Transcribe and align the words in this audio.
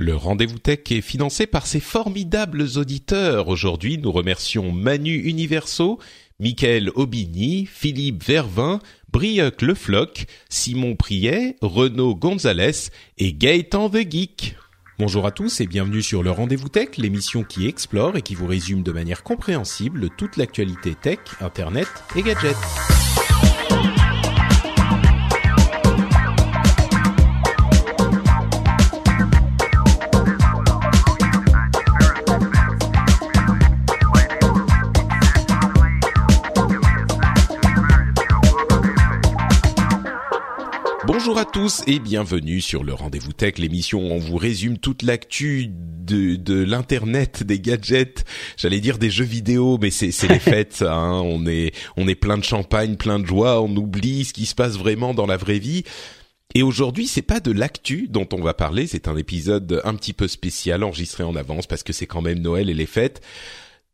Le 0.00 0.16
rendez-vous 0.16 0.58
tech 0.58 0.78
est 0.92 1.02
financé 1.02 1.46
par 1.46 1.66
ses 1.66 1.78
formidables 1.78 2.64
auditeurs. 2.76 3.48
Aujourd'hui, 3.48 3.98
nous 3.98 4.10
remercions 4.10 4.72
Manu 4.72 5.14
Universo, 5.14 5.98
Michael 6.38 6.90
Aubigny, 6.94 7.66
Philippe 7.66 8.24
Vervin, 8.24 8.78
Brioc 9.12 9.60
Lefloc, 9.60 10.24
Simon 10.48 10.96
Priet, 10.96 11.56
Renaud 11.60 12.14
Gonzalez 12.14 12.88
et 13.18 13.34
Gaëtan 13.34 13.90
The 13.90 14.10
Geek. 14.10 14.56
Bonjour 14.98 15.26
à 15.26 15.32
tous 15.32 15.60
et 15.60 15.66
bienvenue 15.66 16.00
sur 16.00 16.22
le 16.22 16.30
Rendez-vous 16.30 16.70
Tech, 16.70 16.96
l'émission 16.96 17.44
qui 17.44 17.66
explore 17.66 18.16
et 18.16 18.22
qui 18.22 18.34
vous 18.34 18.46
résume 18.46 18.82
de 18.82 18.92
manière 18.92 19.22
compréhensible 19.22 20.08
toute 20.16 20.38
l'actualité 20.38 20.94
tech, 20.94 21.18
internet 21.42 21.88
et 22.16 22.22
gadgets. 22.22 22.56
Bonjour 41.20 41.36
à 41.36 41.44
tous 41.44 41.82
et 41.86 41.98
bienvenue 41.98 42.62
sur 42.62 42.82
le 42.82 42.94
Rendez-vous 42.94 43.34
Tech, 43.34 43.58
l'émission 43.58 44.00
où 44.00 44.10
on 44.10 44.18
vous 44.18 44.38
résume 44.38 44.78
toute 44.78 45.02
l'actu 45.02 45.66
de, 45.68 46.34
de 46.36 46.64
l'internet, 46.64 47.42
des 47.42 47.60
gadgets, 47.60 48.24
j'allais 48.56 48.80
dire 48.80 48.96
des 48.96 49.10
jeux 49.10 49.26
vidéo, 49.26 49.76
mais 49.82 49.90
c'est 49.90 50.28
les 50.28 50.38
fêtes, 50.38 50.80
hein. 50.80 51.20
on 51.22 51.46
est 51.46 51.74
on 51.98 52.08
est 52.08 52.14
plein 52.14 52.38
de 52.38 52.42
champagne, 52.42 52.96
plein 52.96 53.18
de 53.18 53.26
joie, 53.26 53.60
on 53.60 53.68
oublie 53.76 54.24
ce 54.24 54.32
qui 54.32 54.46
se 54.46 54.54
passe 54.54 54.78
vraiment 54.78 55.12
dans 55.12 55.26
la 55.26 55.36
vraie 55.36 55.58
vie. 55.58 55.82
Et 56.54 56.62
aujourd'hui, 56.62 57.06
c'est 57.06 57.20
pas 57.20 57.40
de 57.40 57.52
l'actu 57.52 58.08
dont 58.08 58.26
on 58.32 58.40
va 58.40 58.54
parler, 58.54 58.86
c'est 58.86 59.06
un 59.06 59.16
épisode 59.18 59.82
un 59.84 59.96
petit 59.96 60.14
peu 60.14 60.26
spécial 60.26 60.82
enregistré 60.82 61.22
en 61.22 61.36
avance 61.36 61.66
parce 61.66 61.82
que 61.82 61.92
c'est 61.92 62.06
quand 62.06 62.22
même 62.22 62.38
Noël 62.38 62.70
et 62.70 62.74
les 62.74 62.86
fêtes. 62.86 63.20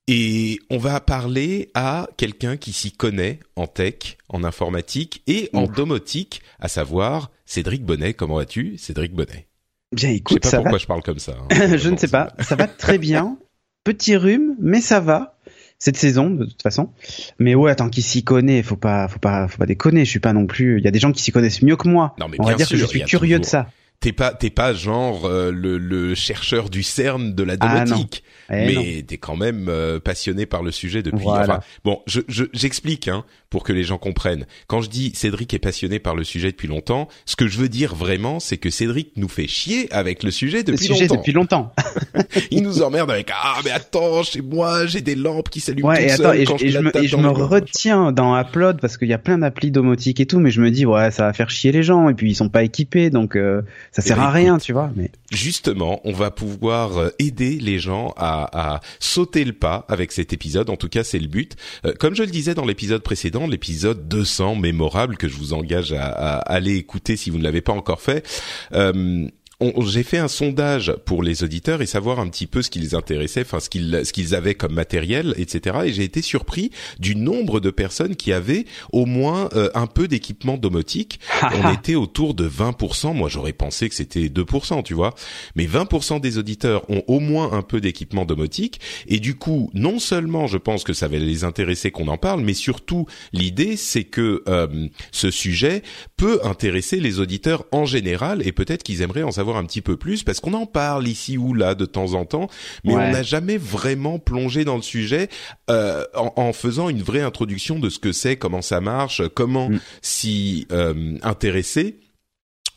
Et 0.09 0.61
on 0.71 0.79
va 0.79 1.01
parler 1.01 1.71
à 1.75 2.09
quelqu'un 2.17 2.57
qui 2.57 2.73
s'y 2.73 2.93
connaît 2.93 3.41
en 3.57 3.67
tech, 3.67 4.19
en 4.29 4.45
informatique 4.45 5.23
et 5.27 5.51
en 5.53 5.67
domotique, 5.67 6.43
à 6.61 6.69
savoir 6.69 7.31
Cédric 7.45 7.85
Bonnet. 7.85 8.15
Comment 8.15 8.37
vas-tu, 8.37 8.79
Cédric 8.79 9.13
Bonnet? 9.15 9.49
Bien, 9.93 10.09
Je 10.11 10.13
sais 10.13 10.17
écoute, 10.17 10.43
pas 10.43 10.49
ça 10.51 10.57
pourquoi 10.59 10.73
va. 10.73 10.79
je 10.79 10.87
parle 10.87 11.03
comme 11.03 11.19
ça. 11.19 11.37
hein. 11.51 11.77
je 11.77 11.89
ne 11.91 11.97
sais 11.97 12.07
pas. 12.09 12.33
Ça 12.41 12.55
va 12.55 12.69
très 12.69 12.99
bien. 12.99 13.37
Petit 13.83 14.17
rhume, 14.17 14.55
mais 14.61 14.81
ça 14.81 15.01
va. 15.01 15.39
Cette 15.79 15.97
saison, 15.97 16.31
de 16.31 16.45
toute 16.45 16.63
façon. 16.63 16.91
Mais 17.39 17.55
ouais, 17.55 17.75
tant 17.75 17.91
qu'il 17.91 18.03
s'y 18.05 18.23
connaît, 18.25 18.63
faut 18.63 18.77
pas, 18.77 19.09
faut 19.09 19.19
pas, 19.19 19.47
faut 19.49 19.59
pas 19.59 19.67
déconner. 19.67 20.05
Je 20.05 20.11
suis 20.11 20.21
pas 20.21 20.33
non 20.33 20.47
plus. 20.47 20.79
Il 20.79 20.85
y 20.85 20.89
a 20.89 20.91
des 20.93 20.99
gens 21.01 21.13
qui 21.13 21.23
s'y 21.23 21.33
connaissent 21.33 21.63
mieux 21.63 21.77
que 21.77 21.89
moi. 21.89 22.15
Non, 22.21 22.29
mais 22.29 22.37
On 22.41 22.45
va 22.45 22.55
dire 22.55 22.69
que 22.69 22.77
je 22.77 22.87
suis 22.87 23.03
curieux 23.03 23.39
de 23.41 23.45
ça. 23.45 23.69
T'es 24.01 24.13
pas, 24.13 24.33
t'es 24.35 24.51
pas 24.51 24.73
genre 24.75 25.25
euh, 25.25 25.51
le, 25.51 25.79
le 25.79 26.15
chercheur 26.15 26.69
du 26.71 26.83
CERN 26.83 27.35
de 27.35 27.43
la 27.43 27.57
Ah, 27.61 27.85
domotique, 27.85 28.23
Eh 28.51 28.67
mais 28.67 29.03
t'es 29.03 29.17
quand 29.19 29.37
même 29.37 29.67
euh, 29.69 29.99
passionné 30.01 30.47
par 30.47 30.63
le 30.63 30.71
sujet 30.73 31.03
depuis. 31.03 31.23
Voilà. 31.25 31.43
Enfin, 31.45 31.61
bon, 31.85 32.01
je, 32.07 32.21
je- 32.29 32.45
j'explique 32.53 33.09
hein, 33.09 33.25
pour 33.51 33.65
que 33.65 33.73
les 33.73 33.83
gens 33.85 33.99
comprennent. 33.99 34.47
Quand 34.67 34.81
je 34.83 34.89
dis 34.91 35.13
Cédric 35.15 35.53
est 35.55 35.59
passionné 35.59 35.99
par 35.99 36.15
le 36.15 36.25
sujet 36.25 36.51
depuis 36.53 36.69
longtemps, 36.69 37.09
ce 37.25 37.37
que 37.37 37.47
je 37.49 37.59
veux 37.59 37.69
dire 37.69 37.95
vraiment, 37.95 38.39
c'est 38.41 38.57
que 38.57 38.71
Cédric 38.71 39.13
nous 39.17 39.29
fait 39.29 39.47
chier 39.49 39.93
avec 39.93 40.23
le 40.23 40.31
sujet 40.31 40.59
Le 40.59 40.65
depuis 40.65 40.87
sujet 40.87 41.03
longtemps. 41.07 41.15
depuis 41.17 41.33
longtemps. 41.33 41.73
Il 42.51 42.63
nous 42.63 42.83
emmerde 42.83 43.11
avec 43.11 43.31
ah 43.33 43.59
mais 43.65 43.71
attends 43.71 44.23
chez 44.23 44.41
moi 44.43 44.87
j'ai 44.87 45.01
des 45.01 45.15
lampes 45.15 45.49
qui 45.49 45.61
s'allument 45.61 45.89
Ouais, 45.89 46.07
et 46.07 46.11
attends, 46.11 46.33
et, 46.33 46.45
quand 46.45 46.57
je, 46.59 46.67
et 46.67 46.69
je 46.71 46.79
me, 46.79 46.97
et 46.97 47.07
je 47.09 47.17
me 47.17 47.29
retiens 47.29 48.13
dans 48.13 48.39
Upload 48.41 48.81
parce 48.81 48.97
qu'il 48.97 49.09
y 49.09 49.13
a 49.13 49.19
plein 49.19 49.39
d'applis 49.39 49.71
domotique 49.71 50.21
et 50.21 50.27
tout, 50.27 50.39
mais 50.41 50.51
je 50.51 50.61
me 50.61 50.71
dis 50.71 50.87
ouais, 50.87 51.11
ça 51.11 51.25
va 51.27 51.33
faire 51.33 51.51
chier 51.51 51.73
les 51.73 51.83
gens 51.83 52.09
et 52.09 52.15
puis 52.15 52.31
ils 52.31 52.35
sont 52.35 52.49
pas 52.49 52.63
équipés, 52.63 53.11
donc 53.11 53.37
euh, 53.37 53.63
ça 53.93 54.03
sert 54.03 54.17
ben, 54.17 54.25
à 54.25 54.31
rien, 54.31 54.55
écoute. 54.55 54.63
tu 54.65 54.73
vois. 54.73 54.91
Mais 54.97 55.11
Justement, 55.31 56.01
on 56.05 56.13
va 56.13 56.31
pouvoir 56.31 56.99
euh, 56.99 57.09
aider 57.19 57.59
les 57.61 57.79
gens 57.79 58.13
à, 58.17 58.36
à 58.45 58.81
sauter 59.01 59.45
le 59.45 59.53
pas 59.53 59.85
avec 59.89 60.13
cet 60.13 60.33
épisode. 60.33 60.71
En 60.71 60.77
tout 60.77 60.89
cas, 60.89 61.05
c'est 61.05 61.19
le 61.19 61.29
but. 61.29 61.57
Euh, 61.85 61.93
Comme 61.99 62.15
je 62.15 62.23
le 62.23 62.31
disais 62.31 62.55
dans 62.55 62.65
l'épisode 62.65 63.03
précédent, 63.03 63.47
l'épisode 63.47 64.09
200 64.09 64.57
mémorable 64.57 65.17
que 65.17 65.29
je 65.29 65.37
vous 65.37 65.53
engage 65.53 65.93
à, 65.93 66.05
à 66.07 66.37
aller 66.39 66.77
écouter 66.77 67.17
si 67.17 67.31
vous 67.31 67.39
ne 67.39 67.45
l'avez 67.45 67.61
pas 67.63 67.73
encore 67.73 68.01
fait. 68.01 68.27
euh, 68.73 69.27
j'ai 69.61 70.03
fait 70.03 70.19
un 70.19 70.29
sondage 70.29 70.95
pour 71.07 71.23
les 71.23 71.43
auditeurs 71.43 71.81
et 71.81 71.87
savoir 71.87 72.21
un 72.21 72.29
petit 72.29 72.47
peu 72.47 72.61
ce 72.61 72.69
qui 72.69 72.79
les 72.79 72.95
intéressait, 72.95 73.41
enfin 73.41 73.59
ce 73.59 73.71
qu'ils 73.71 74.03
ce 74.05 74.13
qu'ils 74.13 74.35
avaient 74.35 74.55
comme 74.55 74.75
matériel, 74.75 75.35
etc. 75.39 75.77
Et 75.87 75.93
j'ai 75.95 76.05
été 76.05 76.21
surpris 76.21 76.71
du 76.99 77.17
nombre 77.17 77.61
de 77.61 77.71
personnes 77.71 78.17
qui 78.17 78.35
avaient 78.35 78.67
au 78.93 79.07
moins 79.07 79.49
euh, 79.55 79.71
un 79.75 79.87
peu 79.87 80.09
d'équipement 80.09 80.59
domotique. 80.59 81.21
On 81.55 81.73
était 81.73 81.95
autour 81.95 82.35
de 82.35 82.47
20%. 82.47 83.15
Moi, 83.15 83.31
j'aurais 83.31 83.55
pensé 83.55 83.89
que 83.89 83.95
c'était 83.95 84.27
2%, 84.27 84.83
tu 84.83 84.93
vois. 84.93 85.15
Mais 85.55 85.65
20% 85.65 86.21
des 86.21 86.37
auditeurs 86.37 86.89
ont 86.91 87.03
au 87.07 87.21
moins 87.21 87.53
un 87.53 87.63
peu 87.63 87.81
d'équipement 87.81 88.27
domotique. 88.27 88.81
Et 89.07 89.21
du 89.21 89.37
coup, 89.37 89.71
non 89.73 89.99
seulement 89.99 90.47
je 90.47 90.59
pense 90.59 90.85
que 90.85 90.93
ça 90.93 91.09
va 91.09 91.17
les 91.17 91.45
intéresser 91.45 91.91
qu'on 91.91 92.09
en 92.09 92.19
parle, 92.19 92.43
mais 92.43 92.55
surtout 92.55 93.07
l'idée, 93.33 93.77
c'est 93.77 94.05
que 94.05 94.43
euh, 94.49 94.89
ce 95.13 95.31
sujet 95.31 95.83
peut 96.19 96.41
intéresser 96.45 97.01
les 97.01 97.21
auditeurs 97.21 97.65
en 97.73 97.87
général 97.87 98.47
et 98.47 98.53
peut-être 98.53 98.83
qu'ils 98.83 99.01
aimeraient 99.01 99.23
en 99.23 99.33
savoir 99.33 99.46
un 99.55 99.65
petit 99.65 99.83
peu 99.83 99.97
plus 99.97 100.25
parce 100.25 100.41
qu'on 100.41 100.55
en 100.55 100.67
parle 100.67 101.07
ici 101.07 101.39
ou 101.39 101.55
là 101.55 101.75
de 101.77 101.85
temps 101.87 102.15
en 102.15 102.25
temps, 102.25 102.49
mais 102.85 102.95
Ouais. 102.97 103.03
on 103.09 103.13
n'a 103.13 103.23
jamais 103.23 103.59
vraiment 103.59 104.19
plongé 104.19 104.65
dans 104.65 104.75
le 104.77 104.83
sujet 104.83 105.29
euh, 105.71 106.03
en, 106.17 106.33
en 106.37 106.53
faisant 106.53 106.89
une 106.89 107.03
vraie 107.03 107.21
introduction 107.23 107.79
de 107.79 107.89
ce 107.91 107.99
que 108.01 108.11
c'est, 108.13 108.37
comment 108.37 108.63
ça 108.63 108.81
marche, 108.81 109.23
comment 109.35 109.69
Mm. 109.69 109.79
s'y 110.03 110.67
euh, 110.73 111.19
intéresser. 111.23 112.01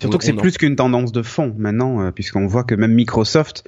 Surtout 0.02 0.16
On- 0.16 0.18
que 0.20 0.26
c'est 0.26 0.34
en- 0.34 0.38
plus 0.38 0.58
qu'une 0.58 0.76
tendance 0.76 1.12
de 1.12 1.22
fond 1.24 1.56
maintenant, 1.58 2.02
euh, 2.02 2.12
puisqu'on 2.12 2.46
voit 2.46 2.64
que 2.64 2.76
même 2.76 2.94
Microsoft 2.94 3.64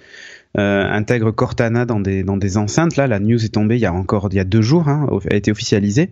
euh, 0.58 0.84
intègre 0.84 1.32
Cortana 1.32 1.86
dans 1.86 2.02
des 2.02 2.24
dans 2.24 2.36
des 2.36 2.58
enceintes. 2.58 2.98
Là, 2.98 3.08
la 3.08 3.20
news 3.20 3.44
est 3.46 3.50
tombée 3.54 3.76
il 3.78 3.82
y 3.82 3.86
a 3.86 3.94
encore 3.94 4.28
il 4.32 4.36
y 4.36 4.40
a 4.40 4.44
deux 4.44 4.62
jours, 4.62 4.90
hein, 4.90 5.08
a 5.30 5.36
été 5.36 5.50
officialisée 5.50 6.12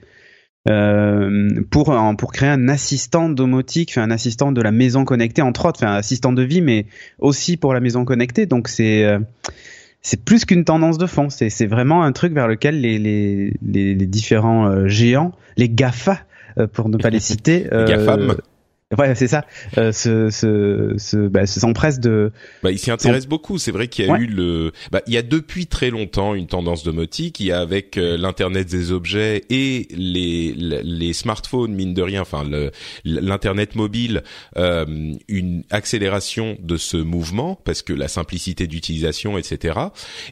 euh, 0.68 1.62
pour 1.70 1.96
pour 2.18 2.32
créer 2.34 2.50
un 2.50 2.68
assistant 2.68 3.30
domotique, 3.30 3.98
un 3.98 4.12
assistant 4.12 4.52
de 4.52 4.62
la 4.62 4.72
maison 4.72 5.06
connectée 5.06 5.42
entre 5.42 5.66
autres, 5.66 5.84
un 5.86 5.96
assistant 5.96 6.34
de 6.34 6.44
vie, 6.44 6.62
mais 6.62 6.86
aussi 7.20 7.56
pour 7.58 7.74
la 7.74 7.80
maison 7.80 8.04
connectée. 8.06 8.46
Donc 8.46 8.68
c'est 8.68 9.06
euh, 9.06 9.20
c'est 10.02 10.24
plus 10.24 10.46
qu'une 10.46 10.66
tendance 10.66 10.98
de 10.98 11.06
fond. 11.06 11.30
C'est 11.30 11.50
c'est 11.50 11.66
vraiment 11.66 12.04
un 12.04 12.12
truc 12.12 12.34
vers 12.34 12.48
lequel 12.48 12.82
les 12.82 13.00
les 13.00 13.54
les, 13.62 13.96
les 13.96 14.06
différents 14.06 14.68
euh, 14.68 14.88
géants, 14.88 15.32
les 15.56 15.70
Gafa 15.70 16.20
euh, 16.58 16.68
pour 16.68 16.90
ne 16.90 16.98
pas 16.98 17.10
les 17.10 17.20
citer, 17.22 17.68
GAFAM. 17.72 18.36
Ouais, 18.98 19.14
c'est 19.14 19.28
ça. 19.28 19.46
Euh, 19.78 19.92
se, 19.92 20.32
se, 20.32 20.96
se, 20.98 21.28
bah, 21.28 21.46
se 21.46 21.60
s'empresse 21.60 22.00
de. 22.00 22.32
Bah, 22.64 22.72
il 22.72 22.80
s'y 22.80 22.90
intéresse 22.90 23.28
beaucoup. 23.28 23.60
C'est 23.60 23.70
vrai 23.72 23.88
qu'il 23.88 24.06
y 24.06 24.10
a 24.10 24.14
Ouais. 24.14 24.22
eu 24.22 24.26
le, 24.26 24.72
bah, 24.92 25.04
il 25.06 25.14
y 25.14 25.18
a 25.18 25.22
depuis 25.22 25.68
très 25.68 25.92
longtemps 25.92 26.34
une 26.34 26.48
tendance 26.48 26.84
domotique. 26.84 27.40
Il 27.40 27.46
y 27.46 27.52
a 27.52 27.60
avec 27.60 27.98
euh, 28.00 28.18
l'internet 28.18 28.68
des 28.68 28.92
objets 28.92 29.44
et 29.52 29.88
les 29.92 30.54
les 30.58 31.14
smartphones 31.14 31.72
mine 31.72 31.94
de 31.94 32.02
rien, 32.02 32.22
enfin 32.22 32.44
le 32.44 32.72
l'internet 33.06 33.76
mobile, 33.76 34.24
euh, 34.58 35.14
une 35.28 35.64
accélération 35.70 36.58
de 36.60 36.78
ce 36.78 36.98
mouvement 36.98 37.62
parce 37.64 37.84
que 37.84 37.94
la 37.94 38.08
simplicité 38.08 38.66
d'utilisation, 38.66 39.38
etc. 39.38 39.78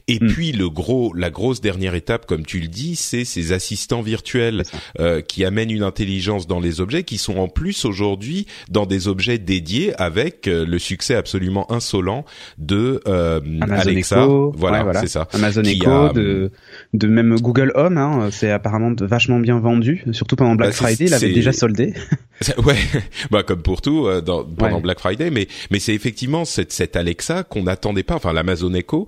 Et 0.07 0.17
Mm. 0.19 0.27
puis 0.29 0.51
le 0.51 0.67
gros, 0.71 1.13
la 1.13 1.29
grosse 1.29 1.61
dernière 1.61 1.93
étape, 1.93 2.25
comme 2.25 2.43
tu 2.43 2.59
le 2.59 2.67
dis, 2.69 2.95
c'est 2.95 3.23
ces 3.23 3.51
assistants 3.51 4.01
virtuels 4.01 4.63
euh, 4.99 5.21
qui 5.21 5.45
amènent 5.45 5.69
une 5.69 5.83
intelligence 5.83 6.47
dans 6.47 6.59
les 6.59 6.81
objets, 6.81 7.03
qui 7.03 7.19
sont 7.19 7.37
en 7.37 7.49
plus 7.49 7.85
aujourd'hui 7.85 8.46
dans 8.69 8.85
des 8.85 9.07
objets 9.07 9.37
dédiés 9.37 9.93
avec 9.99 10.47
euh, 10.47 10.65
le 10.65 10.79
succès 10.79 11.15
absolument 11.15 11.71
insolent 11.71 12.25
de 12.57 13.01
euh, 13.07 13.39
Amazon 13.61 13.89
Alexa. 13.89 14.23
Echo, 14.23 14.53
voilà, 14.55 14.77
ouais, 14.79 14.83
voilà. 14.83 15.01
c'est 15.01 15.07
ça. 15.07 15.27
Amazon 15.33 15.63
Echo, 15.63 15.89
a, 15.89 16.13
de, 16.13 16.51
de 16.93 17.07
même 17.07 17.39
Google 17.39 17.71
Home, 17.75 17.97
hein, 17.97 18.29
c'est 18.31 18.51
apparemment 18.51 18.93
vachement 18.99 19.39
bien 19.39 19.59
vendu, 19.59 20.03
surtout 20.11 20.35
pendant 20.35 20.55
Black 20.55 20.69
Bah, 20.69 20.75
Friday, 20.75 21.05
il 21.05 21.13
avait 21.13 21.33
déjà 21.33 21.51
soldé. 21.51 21.93
Ouais, 22.63 22.75
bah 23.31 23.41
comme 23.41 23.63
pour 23.63 23.81
tout 23.81 24.05
euh, 24.05 24.21
dans, 24.21 24.43
pendant 24.43 24.75
Ouais. 24.75 24.81
Black 24.81 24.99
Friday, 24.99 25.31
mais 25.31 25.47
mais 25.71 25.79
c'est 25.79 25.95
effectivement 25.95 26.45
cette 26.45 26.71
cette 26.71 26.95
Alexa 26.95 27.41
qu'on 27.43 27.63
n'attendait 27.63 28.03
pas, 28.03 28.13
enfin 28.13 28.31
l'Amazon 28.31 28.75
Echo. 28.75 29.07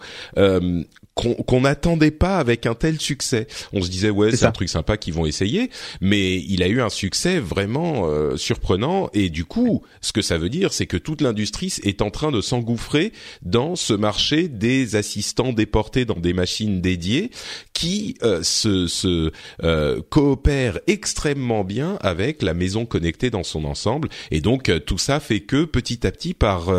Euh, 1.25 1.33
qu'on 1.45 1.61
n'attendait 1.61 2.11
pas 2.11 2.37
avec 2.37 2.65
un 2.65 2.75
tel 2.75 2.99
succès. 2.99 3.47
On 3.73 3.81
se 3.81 3.89
disait 3.89 4.09
ouais 4.09 4.35
c'est 4.35 4.45
un 4.45 4.51
truc 4.51 4.69
sympa 4.69 4.97
qu'ils 4.97 5.13
vont 5.13 5.25
essayer, 5.25 5.69
mais 6.01 6.37
il 6.37 6.63
a 6.63 6.67
eu 6.67 6.81
un 6.81 6.89
succès 6.89 7.39
vraiment 7.39 8.07
euh, 8.07 8.37
surprenant. 8.37 9.09
Et 9.13 9.29
du 9.29 9.45
coup 9.45 9.83
ce 10.01 10.11
que 10.11 10.21
ça 10.21 10.37
veut 10.37 10.49
dire 10.49 10.73
c'est 10.73 10.85
que 10.85 10.97
toute 10.97 11.21
l'industrie 11.21 11.73
est 11.83 12.01
en 12.01 12.11
train 12.11 12.31
de 12.31 12.41
s'engouffrer 12.41 13.11
dans 13.41 13.75
ce 13.75 13.93
marché 13.93 14.47
des 14.47 14.95
assistants 14.95 15.53
déportés 15.53 16.05
dans 16.05 16.19
des 16.19 16.33
machines 16.33 16.81
dédiées 16.81 17.31
qui 17.73 18.15
euh, 18.23 18.43
se, 18.43 18.87
se 18.87 19.31
euh, 19.63 20.01
coopèrent 20.09 20.79
extrêmement 20.87 21.63
bien 21.63 21.97
avec 22.01 22.41
la 22.41 22.53
maison 22.53 22.85
connectée 22.85 23.29
dans 23.29 23.43
son 23.43 23.65
ensemble. 23.65 24.09
Et 24.31 24.41
donc 24.41 24.71
tout 24.85 24.97
ça 24.97 25.19
fait 25.19 25.41
que 25.41 25.65
petit 25.65 26.05
à 26.05 26.11
petit 26.11 26.33
par 26.33 26.71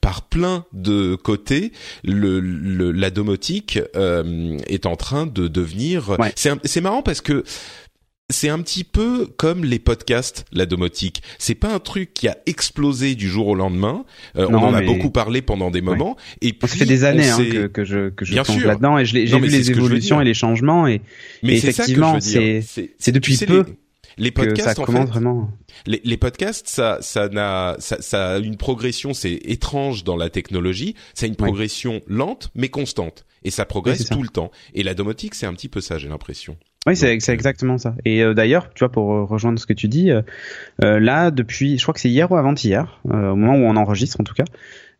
par 0.00 0.28
plein 0.28 0.64
de 0.72 1.14
côtés 1.14 1.72
le, 2.04 2.40
le 2.40 2.92
la 2.92 3.10
domotique 3.10 3.78
euh, 3.96 4.58
est 4.66 4.86
en 4.86 4.96
train 4.96 5.26
de 5.26 5.48
devenir. 5.48 6.16
C'est 6.34 6.80
marrant 6.80 7.02
parce 7.02 7.20
que 7.20 7.44
c'est 8.30 8.50
un 8.50 8.60
petit 8.60 8.84
peu 8.84 9.26
comme 9.38 9.64
les 9.64 9.78
podcasts, 9.78 10.44
la 10.52 10.66
domotique. 10.66 11.22
C'est 11.38 11.54
pas 11.54 11.72
un 11.72 11.78
truc 11.78 12.12
qui 12.12 12.28
a 12.28 12.36
explosé 12.44 13.14
du 13.14 13.28
jour 13.28 13.48
au 13.48 13.54
lendemain. 13.54 14.04
Euh, 14.36 14.46
on 14.50 14.56
en 14.56 14.74
a 14.74 14.82
beaucoup 14.82 15.10
parlé 15.10 15.40
pendant 15.40 15.70
des 15.70 15.80
moments. 15.80 16.16
Et 16.42 16.52
puis, 16.52 16.68
ça 16.68 16.76
fait 16.76 16.84
des 16.84 17.04
années 17.04 17.28
hein, 17.28 17.38
que, 17.38 17.66
que, 17.66 17.84
je 17.84 18.10
que 18.10 18.26
je 18.26 18.66
là-dedans 18.66 18.98
et 18.98 19.06
j'ai 19.06 19.24
vu 19.24 19.48
les 19.48 19.70
évolutions 19.70 20.20
et 20.20 20.24
les 20.24 20.34
changements 20.34 20.86
et, 20.86 21.00
mais 21.42 21.56
effectivement 21.56 22.20
c'est 22.20 22.62
c'est 22.98 23.12
depuis 23.12 23.36
peu. 23.38 23.64
Les, 23.66 23.74
podcasts, 24.30 24.76
ça 24.76 24.84
commence 24.84 25.08
vraiment. 25.08 25.50
Les, 25.86 26.00
les, 26.04 26.16
podcasts, 26.16 26.68
ça, 26.68 26.98
ça 27.00 27.28
n'a, 27.28 27.76
ça, 27.78 28.00
ça, 28.00 28.34
a 28.34 28.38
une 28.38 28.56
progression, 28.56 29.14
c'est 29.14 29.32
étrange 29.44 30.04
dans 30.04 30.16
la 30.16 30.30
technologie. 30.30 30.94
Ça 31.14 31.26
a 31.26 31.28
une 31.28 31.36
progression 31.36 32.00
lente 32.06 32.50
mais 32.54 32.68
constante 32.68 33.24
et 33.44 33.50
ça 33.50 33.64
progresse 33.64 34.04
tout 34.06 34.22
le 34.22 34.28
temps. 34.28 34.50
Et 34.74 34.82
la 34.82 34.94
domotique, 34.94 35.34
c'est 35.34 35.46
un 35.46 35.54
petit 35.54 35.68
peu 35.68 35.80
ça, 35.80 35.98
j'ai 35.98 36.08
l'impression. 36.08 36.56
Oui, 36.86 36.96
c'est 36.96 37.08
euh, 37.08 37.32
exactement 37.32 37.78
ça. 37.78 37.94
Et 38.04 38.22
euh, 38.22 38.34
d'ailleurs, 38.34 38.70
tu 38.72 38.80
vois, 38.80 38.90
pour 38.90 39.12
euh, 39.12 39.24
rejoindre 39.24 39.58
ce 39.58 39.66
que 39.66 39.72
tu 39.72 39.88
dis, 39.88 40.10
là, 40.80 41.30
depuis, 41.30 41.78
je 41.78 41.82
crois 41.82 41.94
que 41.94 42.00
c'est 42.00 42.10
hier 42.10 42.30
ou 42.30 42.36
avant-hier, 42.36 43.00
au 43.04 43.36
moment 43.36 43.54
où 43.54 43.70
on 43.70 43.76
enregistre 43.76 44.20
en 44.20 44.24
tout 44.24 44.34
cas, 44.34 44.44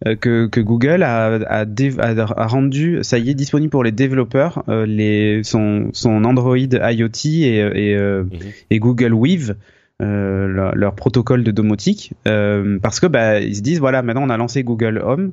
que, 0.04 0.46
que, 0.46 0.60
Google 0.60 1.02
a, 1.02 1.36
a, 1.36 1.64
a, 1.64 2.46
rendu, 2.46 2.98
ça 3.02 3.18
y 3.18 3.30
est, 3.30 3.34
disponible 3.34 3.70
pour 3.70 3.84
les 3.84 3.92
développeurs, 3.92 4.62
les, 4.68 5.42
son, 5.42 5.90
son 5.92 6.24
Android 6.24 6.56
IoT 6.56 7.24
et, 7.24 7.58
et, 7.58 7.96
mhm. 7.96 8.30
et 8.70 8.78
Google 8.78 9.14
Weave. 9.14 9.56
Leur, 10.00 10.76
leur, 10.76 10.94
protocole 10.94 11.42
de 11.42 11.50
domotique 11.50 12.12
parce 12.22 13.00
que 13.00 13.08
bah, 13.08 13.40
ils 13.40 13.56
se 13.56 13.62
disent 13.62 13.80
voilà 13.80 14.00
maintenant 14.00 14.22
on 14.22 14.30
a 14.30 14.36
lancé 14.36 14.62
Google 14.62 15.02
Home 15.04 15.32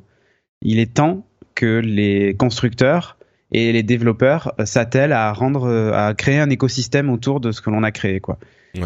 il 0.63 0.79
est 0.79 0.95
temps 0.95 1.23
que 1.53 1.79
les 1.79 2.35
constructeurs 2.35 3.17
et 3.51 3.71
les 3.71 3.83
développeurs 3.83 4.53
s'attellent 4.65 5.13
à 5.13 5.31
rendre, 5.31 5.71
à 5.94 6.13
créer 6.13 6.39
un 6.39 6.50
écosystème 6.50 7.09
autour 7.09 7.39
de 7.39 7.51
ce 7.51 7.62
que 7.62 7.69
l'on 7.69 7.83
a 7.83 7.91
créé, 7.91 8.19
quoi. 8.19 8.38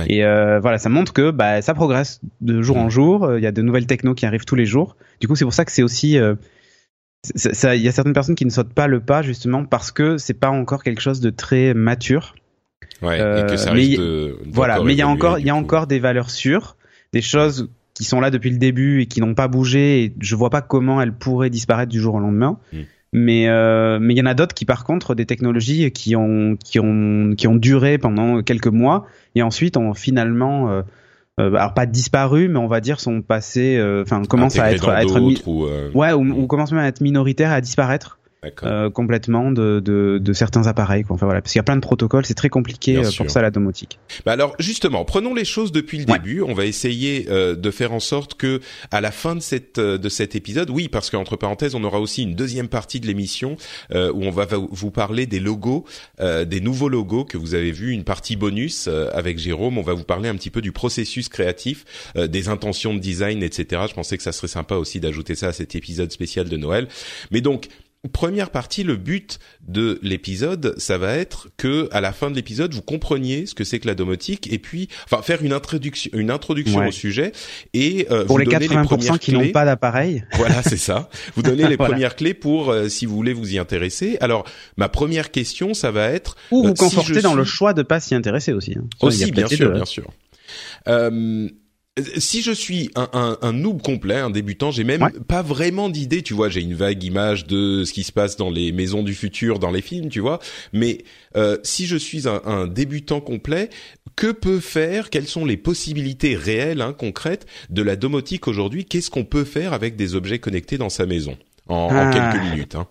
Et 0.07 0.23
euh, 0.23 0.59
voilà, 0.59 0.77
ça 0.77 0.89
montre 0.89 1.13
que 1.13 1.31
bah, 1.31 1.61
ça 1.61 1.73
progresse 1.73 2.21
de 2.41 2.61
jour 2.61 2.77
en 2.77 2.89
jour. 2.89 3.37
Il 3.37 3.43
y 3.43 3.47
a 3.47 3.51
de 3.51 3.61
nouvelles 3.61 3.87
technos 3.87 4.13
qui 4.13 4.25
arrivent 4.25 4.45
tous 4.45 4.55
les 4.55 4.65
jours. 4.65 4.95
Du 5.19 5.27
coup, 5.27 5.35
c'est 5.35 5.45
pour 5.45 5.53
ça 5.53 5.65
que 5.65 5.71
c'est 5.71 5.83
aussi 5.83 6.17
euh, 6.17 6.35
ça, 7.35 7.75
il 7.75 7.81
y 7.81 7.87
a 7.87 7.91
certaines 7.91 8.13
personnes 8.13 8.35
qui 8.35 8.45
ne 8.45 8.49
sautent 8.49 8.73
pas 8.73 8.87
le 8.87 8.99
pas 8.99 9.21
justement 9.21 9.65
parce 9.65 9.91
que 9.91 10.17
c'est 10.17 10.33
pas 10.33 10.49
encore 10.49 10.83
quelque 10.83 11.01
chose 11.01 11.19
de 11.19 11.29
très 11.29 11.73
mature. 11.73 12.35
Ouais, 13.01 13.15
et 13.17 13.45
que 13.47 13.55
ça 13.55 13.69
euh, 13.69 13.73
risque 13.73 13.99
de, 13.99 14.37
voilà, 14.51 14.81
mais 14.83 14.93
il 14.93 14.97
y 14.97 15.01
a 15.01 15.07
encore, 15.07 15.39
il 15.39 15.45
y 15.45 15.49
a 15.49 15.55
encore 15.55 15.87
des 15.87 15.99
valeurs 15.99 16.29
sûres, 16.29 16.75
des 17.13 17.21
choses 17.21 17.69
qui 17.93 18.03
sont 18.03 18.19
là 18.19 18.29
depuis 18.29 18.49
le 18.49 18.57
début 18.57 19.01
et 19.01 19.05
qui 19.05 19.21
n'ont 19.21 19.35
pas 19.35 19.47
bougé. 19.47 20.03
Et 20.03 20.13
je 20.19 20.35
vois 20.35 20.49
pas 20.49 20.61
comment 20.61 21.01
elles 21.01 21.13
pourraient 21.13 21.49
disparaître 21.49 21.91
du 21.91 21.99
jour 21.99 22.15
au 22.15 22.19
lendemain. 22.19 22.59
Mm. 22.73 22.77
Mais 23.11 23.47
euh, 23.49 23.97
mais 23.99 24.13
il 24.13 24.17
y 24.17 24.21
en 24.21 24.27
a 24.27 24.35
d'autres 24.35 24.53
qui 24.53 24.65
par 24.65 24.83
contre 24.83 25.15
des 25.15 25.25
technologies 25.25 25.91
qui 25.91 26.15
ont 26.15 26.57
qui 26.63 26.79
ont 26.79 27.33
qui 27.35 27.47
ont 27.47 27.55
duré 27.55 27.97
pendant 27.97 28.43
quelques 28.43 28.67
mois 28.67 29.07
et 29.33 29.41
ensuite 29.41 29.77
ont 29.77 29.95
finalement 29.95 30.69
euh, 30.69 30.83
euh 31.39 31.55
alors 31.55 31.73
pas 31.73 31.87
disparu 31.87 32.49
mais 32.49 32.59
on 32.59 32.67
va 32.67 32.81
dire 32.81 32.99
sont 32.99 33.23
passés 33.23 33.77
euh, 33.77 34.03
enfin 34.03 34.23
commencent 34.25 34.59
à 34.59 34.71
être 34.71 34.89
à 34.89 35.01
être 35.01 35.19
ou, 35.19 35.67
ouais 35.97 36.13
ou, 36.13 36.21
ou 36.21 36.45
commencent 36.45 36.71
même 36.71 36.81
à 36.81 36.87
être 36.87 37.01
minoritaires 37.01 37.51
à 37.51 37.61
disparaître 37.61 38.19
euh, 38.63 38.89
complètement 38.89 39.51
de, 39.51 39.81
de, 39.83 40.17
de, 40.17 40.33
certains 40.33 40.67
appareils. 40.67 41.03
Quoi. 41.03 41.15
Enfin 41.15 41.25
voilà, 41.25 41.41
parce 41.41 41.51
qu'il 41.51 41.59
y 41.59 41.61
a 41.61 41.63
plein 41.63 41.75
de 41.75 41.81
protocoles, 41.81 42.25
c'est 42.25 42.35
très 42.35 42.47
compliqué 42.47 42.95
euh, 42.95 43.09
pour 43.17 43.29
ça 43.29 43.41
la 43.41 43.51
domotique. 43.51 43.99
Bah 44.25 44.31
alors 44.31 44.55
justement, 44.59 45.03
prenons 45.03 45.33
les 45.33 45.43
choses 45.43 45.73
depuis 45.73 45.97
le 45.97 46.05
début. 46.05 46.41
On 46.41 46.53
va 46.53 46.65
essayer 46.65 47.25
euh, 47.29 47.55
de 47.55 47.69
faire 47.69 47.91
en 47.91 47.99
sorte 47.99 48.35
que 48.35 48.61
à 48.91 49.01
la 49.01 49.11
fin 49.11 49.35
de 49.35 49.41
cette 49.41 49.77
de 49.77 50.09
cet 50.09 50.35
épisode, 50.37 50.69
oui, 50.69 50.87
parce 50.87 51.09
qu'entre 51.09 51.35
parenthèses, 51.35 51.75
on 51.75 51.83
aura 51.83 51.99
aussi 51.99 52.23
une 52.23 52.33
deuxième 52.33 52.69
partie 52.69 53.01
de 53.01 53.07
l'émission 53.07 53.57
où 53.93 54.23
on 54.23 54.31
va 54.31 54.47
vous 54.71 54.91
parler 54.91 55.25
des 55.25 55.41
logos, 55.41 55.83
des 56.19 56.61
nouveaux 56.61 56.89
logos 56.89 57.25
que 57.25 57.37
vous 57.37 57.55
avez 57.55 57.71
vus, 57.71 57.91
une 57.91 58.05
partie 58.05 58.37
bonus 58.37 58.87
avec 58.87 59.37
Jérôme. 59.37 59.77
On 59.77 59.83
va 59.83 59.93
vous 59.93 60.03
parler 60.03 60.29
un 60.29 60.35
petit 60.35 60.49
peu 60.49 60.61
du 60.61 60.71
processus 60.71 61.27
créatif, 61.27 61.85
des 62.15 62.47
intentions 62.47 62.93
de 62.93 62.99
design, 62.99 63.43
etc. 63.43 63.83
Je 63.89 63.93
pensais 63.93 64.15
que 64.17 64.23
ça 64.23 64.31
serait 64.31 64.47
sympa 64.47 64.75
aussi 64.75 64.99
d'ajouter 64.99 65.35
ça 65.35 65.47
à 65.47 65.53
cet 65.53 65.75
épisode 65.75 66.11
spécial 66.11 66.47
de 66.47 66.57
Noël. 66.57 66.87
Mais 67.31 67.41
donc 67.41 67.67
première 68.07 68.49
partie, 68.49 68.83
le 68.83 68.95
but 68.95 69.39
de 69.67 69.99
l'épisode, 70.01 70.73
ça 70.77 70.97
va 70.97 71.15
être 71.17 71.49
que 71.57 71.89
à 71.91 71.99
la 71.99 72.13
fin 72.13 72.31
de 72.31 72.35
l'épisode, 72.35 72.73
vous 72.73 72.81
compreniez 72.81 73.45
ce 73.45 73.53
que 73.53 73.65
c'est 73.65 73.79
que 73.79 73.87
la 73.87 73.95
domotique 73.95 74.51
et 74.51 74.57
puis, 74.57 74.87
enfin, 75.05 75.21
faire 75.21 75.43
une 75.43 75.51
introduction, 75.51 76.09
une 76.13 76.31
introduction 76.31 76.87
au 76.87 76.91
sujet 76.91 77.33
et 77.73 78.07
euh, 78.09 78.23
pour 78.25 78.39
les 78.39 78.45
80% 78.45 79.19
qui 79.19 79.33
n'ont 79.33 79.51
pas 79.51 79.65
d'appareil. 79.65 80.23
Voilà, 80.39 80.63
c'est 80.63 80.77
ça. 80.77 81.09
Vous 81.35 81.41
donnez 81.41 81.67
les 81.67 81.75
premières 81.75 82.15
clés 82.15 82.33
pour 82.33 82.71
euh, 82.71 82.87
si 82.87 83.05
vous 83.05 83.15
voulez 83.15 83.33
vous 83.33 83.53
y 83.53 83.59
intéresser. 83.59 84.17
Alors, 84.21 84.45
ma 84.77 84.87
première 84.87 85.31
question, 85.31 85.73
ça 85.73 85.91
va 85.91 86.07
être 86.09 86.37
ou 86.51 86.63
vous 86.63 86.69
euh, 86.69 86.73
conforter 86.73 87.21
dans 87.21 87.35
le 87.35 87.43
choix 87.43 87.73
de 87.73 87.81
pas 87.81 87.99
s'y 87.99 88.15
intéresser 88.15 88.53
aussi. 88.53 88.75
Hein. 88.77 88.87
Aussi, 89.01 89.31
bien 89.31 89.47
sûr, 89.47 89.71
bien 89.71 89.85
sûr. 89.85 90.09
Euh, 90.87 91.49
si 92.17 92.41
je 92.41 92.51
suis 92.51 92.89
un, 92.95 93.09
un, 93.13 93.37
un, 93.41 93.53
noob 93.53 93.81
complet, 93.81 94.15
un 94.15 94.29
débutant, 94.29 94.71
j'ai 94.71 94.83
même 94.83 95.09
pas 95.27 95.41
vraiment 95.41 95.89
d'idée, 95.89 96.21
tu 96.21 96.33
vois, 96.33 96.49
j'ai 96.49 96.61
une 96.61 96.73
vague 96.73 97.03
image 97.03 97.47
de 97.47 97.83
ce 97.83 97.93
qui 97.93 98.03
se 98.03 98.11
passe 98.11 98.37
dans 98.37 98.49
les 98.49 98.71
maisons 98.71 99.03
du 99.03 99.13
futur, 99.13 99.59
dans 99.59 99.71
les 99.71 99.81
films, 99.81 100.09
tu 100.09 100.19
vois, 100.19 100.39
mais 100.73 100.99
euh, 101.35 101.57
si 101.63 101.85
je 101.85 101.97
suis 101.97 102.27
un, 102.27 102.41
un, 102.45 102.67
débutant 102.67 103.21
complet, 103.21 103.69
que 104.15 104.31
peut 104.31 104.59
faire, 104.59 105.09
quelles 105.09 105.27
sont 105.27 105.45
les 105.45 105.57
possibilités 105.57 106.35
réelles, 106.35 106.81
hein, 106.81 106.93
concrètes 106.93 107.45
de 107.69 107.81
la 107.81 107.95
domotique 107.95 108.47
aujourd'hui? 108.47 108.85
Qu'est-ce 108.85 109.09
qu'on 109.09 109.25
peut 109.25 109.45
faire 109.45 109.73
avec 109.73 109.95
des 109.95 110.15
objets 110.15 110.39
connectés 110.39 110.77
dans 110.77 110.89
sa 110.89 111.05
maison? 111.05 111.37
En, 111.67 111.75
en 111.75 111.89
ah. 111.91 112.11
quelques 112.11 112.43
minutes 112.43 112.75
hein 112.75 112.87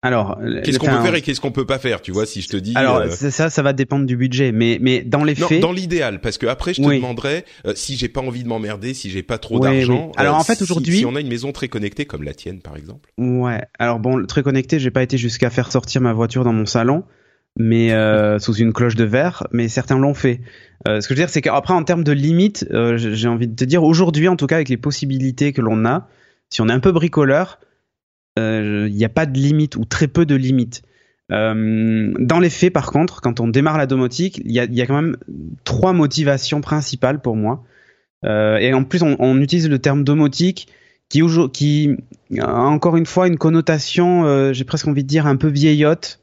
alors, 0.00 0.38
qu'est-ce 0.62 0.78
qu'on 0.78 0.86
peut 0.86 1.02
faire 1.02 1.14
et 1.16 1.22
qu'est-ce 1.22 1.40
qu'on 1.40 1.50
peut 1.50 1.66
pas 1.66 1.80
faire, 1.80 2.00
tu 2.00 2.12
vois, 2.12 2.24
si 2.24 2.40
je 2.40 2.48
te 2.48 2.56
dis. 2.56 2.72
Alors 2.76 2.98
euh, 2.98 3.10
ça, 3.10 3.50
ça 3.50 3.62
va 3.62 3.72
dépendre 3.72 4.06
du 4.06 4.16
budget, 4.16 4.52
mais 4.52 4.78
mais 4.80 5.02
dans 5.02 5.24
les 5.24 5.34
faits. 5.34 5.60
dans 5.60 5.72
l'idéal, 5.72 6.20
parce 6.20 6.38
que 6.38 6.46
après 6.46 6.72
je 6.72 6.82
te 6.82 6.88
demanderai 6.88 7.44
euh, 7.66 7.72
si 7.74 7.96
j'ai 7.96 8.08
pas 8.08 8.20
envie 8.20 8.44
de 8.44 8.48
m'emmerder, 8.48 8.94
si 8.94 9.10
j'ai 9.10 9.24
pas 9.24 9.38
trop 9.38 9.58
d'argent. 9.58 10.12
Alors 10.16 10.36
en 10.36 10.40
euh, 10.40 10.44
fait 10.44 10.62
aujourd'hui, 10.62 10.98
si, 10.98 11.04
on 11.04 11.16
a 11.16 11.20
une 11.20 11.28
maison 11.28 11.50
très 11.50 11.66
connectée 11.66 12.04
comme 12.04 12.22
la 12.22 12.32
tienne 12.32 12.60
par 12.60 12.76
exemple. 12.76 13.10
Ouais. 13.18 13.60
Alors 13.80 13.98
bon, 13.98 14.24
très 14.24 14.44
connectée, 14.44 14.78
j'ai 14.78 14.92
pas 14.92 15.02
été 15.02 15.18
jusqu'à 15.18 15.50
faire 15.50 15.72
sortir 15.72 16.00
ma 16.00 16.12
voiture 16.12 16.44
dans 16.44 16.52
mon 16.52 16.66
salon, 16.66 17.02
mais 17.56 17.90
sous 18.38 18.54
une 18.54 18.72
cloche 18.72 18.94
de 18.94 19.04
verre, 19.04 19.48
mais 19.50 19.66
certains 19.66 19.98
l'ont 19.98 20.14
fait. 20.14 20.42
ce 20.86 21.00
que 21.00 21.02
je 21.02 21.08
veux 21.08 21.16
dire, 21.16 21.28
c'est 21.28 21.42
qu'après 21.42 21.74
en 21.74 21.82
termes 21.82 22.04
de 22.04 22.12
limites, 22.12 22.64
j'ai 22.96 23.28
envie 23.28 23.48
de 23.48 23.56
te 23.56 23.64
dire 23.64 23.82
aujourd'hui, 23.82 24.28
en 24.28 24.36
tout 24.36 24.46
cas 24.46 24.56
avec 24.56 24.68
les 24.68 24.76
possibilités 24.76 25.52
que 25.52 25.60
l'on 25.60 25.84
a, 25.84 26.06
si 26.50 26.62
on 26.62 26.68
est 26.68 26.72
un 26.72 26.80
peu 26.80 26.92
bricoleur 26.92 27.58
il 28.38 28.42
euh, 28.42 28.88
n'y 28.88 29.04
a 29.04 29.08
pas 29.08 29.26
de 29.26 29.38
limite 29.38 29.76
ou 29.76 29.84
très 29.84 30.08
peu 30.08 30.26
de 30.26 30.34
limites. 30.34 30.82
Euh, 31.30 32.12
dans 32.18 32.40
les 32.40 32.50
faits, 32.50 32.72
par 32.72 32.90
contre, 32.90 33.20
quand 33.20 33.40
on 33.40 33.48
démarre 33.48 33.76
la 33.76 33.86
domotique, 33.86 34.40
il 34.44 34.52
y 34.52 34.60
a, 34.60 34.86
quand 34.86 34.94
même 34.94 35.16
trois 35.64 35.92
motivations 35.92 36.60
principales 36.60 37.20
pour 37.20 37.36
moi. 37.36 37.64
Euh, 38.24 38.56
et 38.58 38.72
en 38.72 38.84
plus, 38.84 39.02
on, 39.02 39.40
utilise 39.40 39.68
le 39.68 39.78
terme 39.78 40.04
domotique 40.04 40.68
qui, 41.08 41.20
a 42.38 42.60
encore 42.60 42.96
une 42.96 43.06
fois 43.06 43.28
une 43.28 43.38
connotation, 43.38 44.52
j'ai 44.52 44.64
presque 44.64 44.88
envie 44.88 45.02
de 45.02 45.08
dire, 45.08 45.26
un 45.26 45.36
peu 45.36 45.48
vieillotte. 45.48 46.20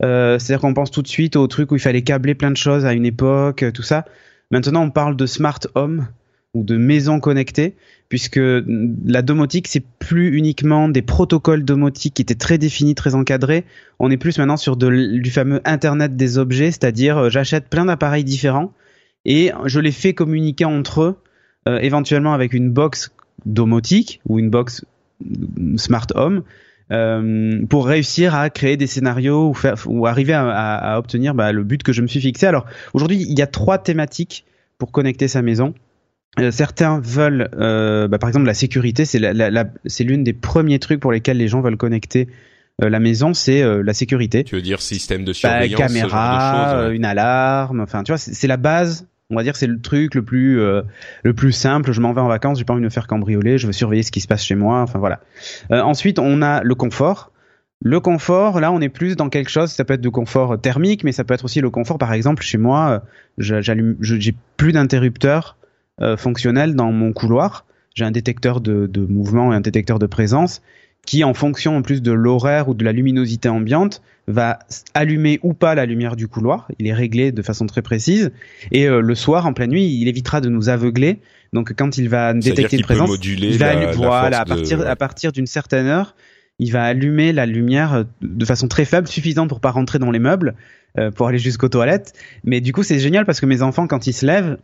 C'est-à-dire 0.00 0.60
qu'on 0.60 0.74
pense 0.74 0.90
tout 0.90 1.02
de 1.02 1.08
suite 1.08 1.36
au 1.36 1.46
truc 1.46 1.72
où 1.72 1.76
il 1.76 1.80
fallait 1.80 2.02
câbler 2.02 2.34
plein 2.34 2.50
de 2.50 2.56
choses 2.56 2.84
à 2.84 2.92
une 2.92 3.06
époque, 3.06 3.64
tout 3.72 3.82
ça. 3.82 4.04
Maintenant, 4.50 4.84
on 4.84 4.90
parle 4.90 5.16
de 5.16 5.26
smart 5.26 5.60
home 5.74 6.06
ou 6.56 6.64
de 6.64 6.76
maison 6.76 7.20
connectée 7.20 7.74
puisque 8.08 8.40
la 8.40 9.22
domotique 9.22 9.68
c'est 9.68 9.84
plus 9.98 10.36
uniquement 10.36 10.88
des 10.88 11.02
protocoles 11.02 11.64
domotiques 11.64 12.14
qui 12.14 12.22
étaient 12.22 12.34
très 12.34 12.58
définis, 12.58 12.94
très 12.94 13.14
encadrés. 13.14 13.64
On 13.98 14.10
est 14.10 14.16
plus 14.16 14.38
maintenant 14.38 14.56
sur 14.56 14.76
du 14.76 15.30
fameux 15.30 15.60
Internet 15.64 16.16
des 16.16 16.38
objets, 16.38 16.70
c'est-à-dire 16.70 17.18
euh, 17.18 17.30
j'achète 17.30 17.68
plein 17.68 17.84
d'appareils 17.84 18.24
différents 18.24 18.72
et 19.24 19.50
je 19.64 19.80
les 19.80 19.92
fais 19.92 20.14
communiquer 20.14 20.64
entre 20.64 21.02
eux, 21.02 21.16
euh, 21.68 21.78
éventuellement 21.78 22.32
avec 22.32 22.52
une 22.52 22.70
box 22.70 23.12
domotique 23.44 24.20
ou 24.28 24.38
une 24.38 24.50
box 24.50 24.84
mm, 25.24 25.76
smart 25.76 26.06
home. 26.14 26.42
Euh, 26.92 27.66
pour 27.66 27.88
réussir 27.88 28.36
à 28.36 28.48
créer 28.48 28.76
des 28.76 28.86
scénarios 28.86 29.52
ou 29.86 30.06
arriver 30.06 30.34
à, 30.34 30.96
obtenir 31.00 31.34
bah, 31.34 31.50
le 31.50 31.64
but 31.64 31.82
que 31.82 31.92
je 31.92 32.00
me 32.00 32.06
suis 32.06 32.20
fixé. 32.20 32.46
Alors 32.46 32.64
aujourd'hui, 32.94 33.16
il 33.28 33.36
y 33.36 33.42
a 33.42 33.48
trois 33.48 33.78
thématiques 33.78 34.44
pour 34.78 34.92
connecter 34.92 35.26
sa 35.26 35.42
maison. 35.42 35.74
Euh, 36.38 36.50
certains 36.50 37.00
veulent, 37.00 37.48
euh, 37.58 38.08
bah, 38.08 38.18
par 38.18 38.28
exemple, 38.28 38.46
la 38.46 38.54
sécurité, 38.54 39.04
c'est 39.04 39.18
la, 39.18 39.32
la, 39.32 39.64
c'est 39.86 40.04
l'une 40.04 40.22
des 40.24 40.32
premiers 40.34 40.78
trucs 40.78 41.00
pour 41.00 41.12
lesquels 41.12 41.38
les 41.38 41.48
gens 41.48 41.60
veulent 41.60 41.76
connecter 41.76 42.28
la 42.78 43.00
maison, 43.00 43.32
c'est 43.32 43.64
la 43.82 43.94
sécurité. 43.94 44.44
Tu 44.44 44.54
veux 44.54 44.60
dire 44.60 44.82
système 44.82 45.24
de 45.24 45.30
Bah, 45.30 45.34
surveillance, 45.34 45.78
caméra, 45.78 46.08
ce 46.10 46.10
genre 46.10 46.66
de 46.66 46.72
choses, 46.74 46.84
euh, 46.84 46.88
ouais. 46.90 46.96
une 46.96 47.04
alarme. 47.06 47.80
Enfin, 47.80 48.02
tu 48.02 48.12
vois, 48.12 48.18
c'est 48.18 48.34
c'est 48.34 48.46
la 48.46 48.58
base. 48.58 49.06
On 49.30 49.36
va 49.36 49.42
dire 49.42 49.56
c'est 49.56 49.66
le 49.66 49.80
truc 49.80 50.14
le 50.14 50.22
plus 50.22 50.60
euh, 50.60 50.82
le 51.24 51.32
plus 51.32 51.52
simple. 51.52 51.92
Je 51.92 52.00
m'en 52.02 52.12
vais 52.12 52.20
en 52.20 52.28
vacances, 52.28 52.58
j'ai 52.58 52.64
pas 52.64 52.74
envie 52.74 52.82
de 52.82 52.84
me 52.84 52.90
faire 52.90 53.06
cambrioler, 53.06 53.56
je 53.56 53.66
veux 53.66 53.72
surveiller 53.72 54.02
ce 54.02 54.12
qui 54.12 54.20
se 54.20 54.28
passe 54.28 54.44
chez 54.44 54.54
moi. 54.54 54.82
Enfin 54.82 54.98
voilà. 54.98 55.20
Euh, 55.72 55.80
ensuite, 55.80 56.18
on 56.18 56.42
a 56.42 56.62
le 56.62 56.74
confort. 56.74 57.32
Le 57.82 57.98
confort, 57.98 58.60
là, 58.60 58.70
on 58.72 58.80
est 58.82 58.90
plus 58.90 59.16
dans 59.16 59.30
quelque 59.30 59.50
chose. 59.50 59.70
Ça 59.70 59.84
peut 59.86 59.94
être 59.94 60.02
du 60.02 60.10
confort 60.10 60.60
thermique, 60.60 61.02
mais 61.02 61.12
ça 61.12 61.24
peut 61.24 61.32
être 61.32 61.46
aussi 61.46 61.62
le 61.62 61.70
confort. 61.70 61.96
Par 61.96 62.12
exemple, 62.12 62.42
chez 62.42 62.58
moi, 62.58 63.02
euh, 63.38 63.60
j'allume, 63.62 63.96
j'ai 64.00 64.34
plus 64.58 64.72
d'interrupteurs 64.72 65.56
euh, 66.00 66.16
fonctionnels 66.16 66.74
dans 66.74 66.92
mon 66.92 67.12
couloir. 67.12 67.64
J'ai 67.94 68.04
un 68.04 68.10
détecteur 68.10 68.60
de, 68.60 68.86
de 68.86 69.00
mouvement 69.00 69.52
et 69.52 69.56
un 69.56 69.60
détecteur 69.60 69.98
de 69.98 70.06
présence 70.06 70.60
qui, 71.06 71.22
en 71.24 71.34
fonction 71.34 71.76
en 71.76 71.82
plus 71.82 72.02
de 72.02 72.12
l'horaire 72.12 72.68
ou 72.68 72.74
de 72.74 72.84
la 72.84 72.92
luminosité 72.92 73.48
ambiante, 73.48 74.02
va 74.26 74.58
allumer 74.92 75.38
ou 75.44 75.54
pas 75.54 75.74
la 75.76 75.86
lumière 75.86 76.16
du 76.16 76.26
couloir. 76.26 76.68
Il 76.80 76.86
est 76.88 76.92
réglé 76.92 77.30
de 77.30 77.42
façon 77.42 77.66
très 77.66 77.80
précise. 77.80 78.32
Et 78.72 78.88
euh, 78.88 79.00
le 79.00 79.14
soir, 79.14 79.46
en 79.46 79.52
pleine 79.52 79.70
nuit, 79.70 79.86
il 79.86 80.08
évitera 80.08 80.40
de 80.40 80.48
nous 80.48 80.68
aveugler. 80.68 81.20
Donc, 81.52 81.74
quand 81.74 81.96
il 81.96 82.08
va 82.08 82.34
détecter 82.34 82.76
une 82.76 82.82
présence, 82.82 83.08
moduler 83.08 83.48
il 83.52 83.58
va 83.58 83.66
la, 83.66 83.80
allu- 83.80 83.86
la 83.86 83.92
voilà, 83.92 84.40
à 84.40 84.44
de- 84.44 84.48
partir, 84.48 84.88
à 84.88 84.96
partir 84.96 85.30
d'une 85.30 85.46
certaine 85.46 85.86
heure, 85.86 86.16
il 86.58 86.72
va 86.72 86.82
allumer 86.84 87.32
la 87.32 87.46
lumière 87.46 87.94
euh, 87.94 88.04
de 88.20 88.44
façon 88.44 88.66
très 88.66 88.84
faible, 88.84 89.06
suffisante 89.06 89.48
pour 89.48 89.60
pas 89.60 89.70
rentrer 89.70 90.00
dans 90.00 90.10
les 90.10 90.18
meubles, 90.18 90.54
euh, 90.98 91.12
pour 91.12 91.28
aller 91.28 91.38
jusqu'aux 91.38 91.68
toilettes. 91.68 92.12
Mais 92.42 92.60
du 92.60 92.72
coup, 92.72 92.82
c'est 92.82 92.98
génial 92.98 93.26
parce 93.26 93.38
que 93.40 93.46
mes 93.46 93.62
enfants, 93.62 93.86
quand 93.86 94.08
ils 94.08 94.12
se 94.12 94.26
lèvent, 94.26 94.58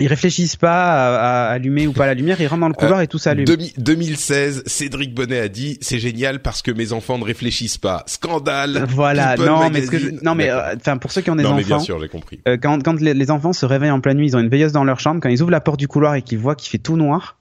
ils 0.00 0.06
réfléchissent 0.06 0.56
pas 0.56 1.16
à, 1.16 1.48
à 1.48 1.52
allumer 1.52 1.86
ou 1.86 1.92
pas 1.92 2.06
la 2.06 2.14
lumière, 2.14 2.40
ils 2.40 2.46
rentrent 2.46 2.60
dans 2.60 2.68
le 2.68 2.74
couloir 2.74 3.00
et 3.00 3.06
tout 3.08 3.18
s'allume. 3.18 3.44
Demi- 3.46 3.72
2016, 3.78 4.62
Cédric 4.66 5.14
Bonnet 5.14 5.40
a 5.40 5.48
dit 5.48 5.78
c'est 5.80 5.98
génial 5.98 6.40
parce 6.40 6.62
que 6.62 6.70
mes 6.70 6.92
enfants 6.92 7.18
ne 7.18 7.24
réfléchissent 7.24 7.78
pas. 7.78 8.04
Scandale. 8.06 8.84
Voilà, 8.88 9.34
People 9.34 9.46
non, 9.46 9.70
mais 9.70 9.82
que 9.86 9.98
je- 9.98 10.10
non, 10.22 10.34
mais 10.34 10.50
euh, 10.50 10.74
enfin 10.76 10.98
pour 10.98 11.12
ceux 11.12 11.20
qui 11.22 11.30
ont 11.30 11.36
des 11.36 11.42
non 11.42 11.54
mais 11.54 11.64
bien 11.64 11.78
sûr, 11.78 11.98
j'ai 12.00 12.08
compris. 12.08 12.40
euh, 12.46 12.56
quand, 12.60 12.82
quand 12.82 13.00
les, 13.00 13.14
les 13.14 13.30
enfants 13.30 13.52
se 13.52 13.66
réveillent 13.66 13.90
en 13.90 14.00
pleine 14.00 14.16
nuit, 14.18 14.26
ils 14.28 14.36
ont 14.36 14.40
une 14.40 14.48
veilleuse 14.48 14.72
dans 14.72 14.84
leur 14.84 15.00
chambre, 15.00 15.20
quand 15.22 15.28
ils 15.28 15.42
ouvrent 15.42 15.50
la 15.50 15.60
porte 15.60 15.78
du 15.78 15.88
couloir 15.88 16.14
et 16.14 16.22
qu'ils 16.22 16.38
voient 16.38 16.54
qu'il 16.54 16.70
fait 16.70 16.78
tout 16.78 16.96
noir, 16.96 17.37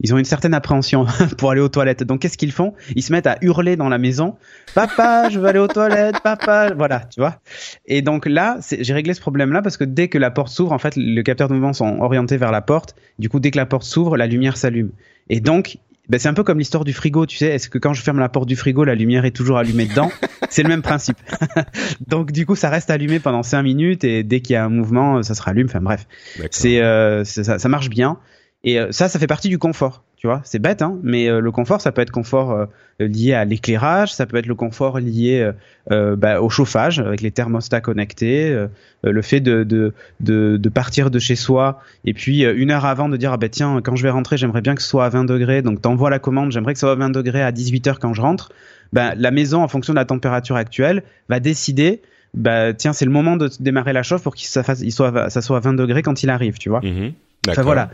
ils 0.00 0.14
ont 0.14 0.18
une 0.18 0.24
certaine 0.24 0.54
appréhension 0.54 1.06
pour 1.38 1.50
aller 1.50 1.60
aux 1.60 1.68
toilettes. 1.68 2.02
Donc 2.02 2.20
qu'est-ce 2.20 2.36
qu'ils 2.36 2.52
font? 2.52 2.74
Ils 2.94 3.02
se 3.02 3.12
mettent 3.12 3.26
à 3.26 3.38
hurler 3.40 3.76
dans 3.76 3.88
la 3.88 3.98
maison 3.98 4.36
"Papa, 4.74 5.28
je 5.30 5.38
veux 5.38 5.46
aller 5.46 5.58
aux 5.58 5.68
toilettes, 5.68 6.20
papa." 6.22 6.72
Voilà, 6.76 7.00
tu 7.00 7.20
vois. 7.20 7.40
Et 7.86 8.02
donc 8.02 8.26
là, 8.26 8.58
j'ai 8.78 8.92
réglé 8.92 9.14
ce 9.14 9.20
problème-là 9.20 9.62
parce 9.62 9.76
que 9.76 9.84
dès 9.84 10.08
que 10.08 10.18
la 10.18 10.30
porte 10.30 10.48
s'ouvre, 10.48 10.72
en 10.72 10.78
fait, 10.78 10.94
le 10.96 11.22
capteur 11.22 11.48
de 11.48 11.54
mouvement 11.54 11.72
sont 11.72 11.98
orientés 12.00 12.36
vers 12.36 12.52
la 12.52 12.60
porte. 12.60 12.94
Du 13.18 13.28
coup, 13.28 13.40
dès 13.40 13.50
que 13.50 13.56
la 13.56 13.66
porte 13.66 13.84
s'ouvre, 13.84 14.16
la 14.16 14.26
lumière 14.26 14.56
s'allume. 14.56 14.90
Et 15.28 15.40
donc 15.40 15.78
ben, 16.08 16.20
c'est 16.20 16.28
un 16.28 16.34
peu 16.34 16.44
comme 16.44 16.58
l'histoire 16.58 16.84
du 16.84 16.92
frigo, 16.92 17.26
tu 17.26 17.36
sais. 17.36 17.46
Est-ce 17.46 17.68
que 17.68 17.78
quand 17.78 17.92
je 17.92 18.00
ferme 18.00 18.20
la 18.20 18.28
porte 18.28 18.46
du 18.46 18.54
frigo, 18.54 18.84
la 18.84 18.94
lumière 18.94 19.24
est 19.24 19.32
toujours 19.32 19.58
allumée 19.58 19.86
dedans? 19.86 20.10
C'est 20.50 20.62
le 20.62 20.68
même 20.68 20.82
principe. 20.82 21.18
Donc 22.06 22.30
du 22.30 22.46
coup, 22.46 22.54
ça 22.54 22.70
reste 22.70 22.90
allumé 22.90 23.18
pendant 23.18 23.42
5 23.42 23.62
minutes 23.62 24.04
et 24.04 24.22
dès 24.22 24.40
qu'il 24.40 24.54
y 24.54 24.56
a 24.56 24.64
un 24.64 24.68
mouvement, 24.68 25.22
ça 25.24 25.34
se 25.34 25.42
rallume. 25.42 25.66
Enfin 25.66 25.80
bref, 25.80 26.06
c'est 26.50 26.80
euh, 26.80 27.24
ça 27.24 27.68
marche 27.68 27.88
bien. 27.88 28.18
Et 28.66 28.80
euh, 28.80 28.88
ça, 28.90 29.08
ça 29.08 29.18
fait 29.18 29.28
partie 29.28 29.48
du 29.48 29.58
confort. 29.58 30.02
Tu 30.16 30.26
vois, 30.26 30.40
c'est 30.44 30.58
bête, 30.58 30.82
hein, 30.82 30.98
mais 31.02 31.28
euh, 31.28 31.40
le 31.40 31.52
confort, 31.52 31.80
ça 31.80 31.92
peut 31.92 32.02
être 32.02 32.10
confort 32.10 32.50
euh, 32.50 32.66
lié 32.98 33.32
à 33.32 33.44
l'éclairage, 33.44 34.12
ça 34.12 34.26
peut 34.26 34.38
être 34.38 34.46
le 34.46 34.54
confort 34.54 34.98
lié 34.98 35.52
bah, 35.88 36.40
au 36.40 36.48
chauffage 36.48 36.98
avec 36.98 37.20
les 37.20 37.30
thermostats 37.30 37.80
connectés, 37.82 38.66
le 39.04 39.22
fait 39.22 39.40
de, 39.40 39.62
de, 39.62 39.92
de, 40.20 40.56
de 40.56 40.68
partir 40.70 41.10
de 41.10 41.18
chez 41.18 41.36
soi 41.36 41.80
et 42.06 42.14
puis 42.14 42.42
une 42.42 42.70
heure 42.70 42.86
avant 42.86 43.10
de 43.10 43.16
dire 43.18 43.32
ah 43.32 43.36
ben 43.36 43.50
tiens 43.50 43.80
quand 43.84 43.94
je 43.94 44.02
vais 44.02 44.10
rentrer 44.10 44.38
j'aimerais 44.38 44.62
bien 44.62 44.74
que 44.74 44.82
ce 44.82 44.88
soit 44.88 45.04
à 45.04 45.10
20 45.10 45.24
degrés 45.24 45.60
donc 45.60 45.82
t'envoies 45.82 46.08
la 46.08 46.18
commande 46.18 46.50
j'aimerais 46.50 46.72
que 46.72 46.78
ce 46.80 46.86
soit 46.86 46.92
à 46.92 46.96
20 46.96 47.10
degrés 47.10 47.42
à 47.42 47.52
18 47.52 47.86
heures 47.86 47.98
quand 48.00 48.14
je 48.14 48.22
rentre 48.22 48.50
ben 48.94 49.12
la 49.16 49.30
maison 49.30 49.62
en 49.62 49.68
fonction 49.68 49.92
de 49.92 49.98
la 49.98 50.06
température 50.06 50.56
actuelle 50.56 51.02
va 51.28 51.38
décider 51.38 52.00
bah 52.34 52.72
tiens 52.72 52.94
c'est 52.94 53.04
le 53.04 53.10
moment 53.12 53.36
de 53.36 53.50
démarrer 53.60 53.92
la 53.92 54.02
chauffe 54.02 54.22
pour 54.22 54.34
qu'il 54.34 54.48
ça 54.48 54.62
fasse 54.62 54.80
il 54.80 54.90
soit 54.92 55.28
ça 55.30 55.42
soit 55.42 55.58
à 55.58 55.60
20 55.60 55.74
degrés 55.74 56.02
quand 56.02 56.22
il 56.22 56.30
arrive 56.30 56.56
tu 56.58 56.70
vois 56.70 56.80
Mhm. 56.80 57.12
Enfin 57.48 57.62
voilà. 57.62 57.90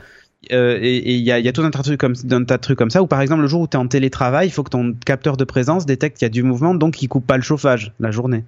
Euh, 0.50 0.78
et 0.80 1.14
il 1.14 1.22
y 1.22 1.30
a, 1.30 1.52
tout 1.52 1.62
un 1.62 1.70
tas 1.70 1.82
de 1.82 2.56
trucs 2.56 2.78
comme 2.78 2.90
ça 2.90 3.02
où 3.02 3.06
par 3.06 3.20
exemple 3.20 3.42
le 3.42 3.49
jour 3.49 3.61
où 3.61 3.68
tu 3.68 3.76
es 3.76 3.80
en 3.80 3.87
télétravail, 3.87 4.49
il 4.49 4.50
faut 4.50 4.64
que 4.64 4.70
ton 4.70 4.92
capteur 4.92 5.37
de 5.37 5.44
présence 5.44 5.87
détecte 5.87 6.18
qu'il 6.18 6.25
y 6.25 6.26
a 6.26 6.30
du 6.30 6.42
mouvement 6.42 6.75
donc 6.75 7.00
il 7.00 7.08
coupe 7.08 7.26
pas 7.26 7.37
le 7.37 7.42
chauffage 7.42 7.92
la 8.00 8.11
journée. 8.11 8.44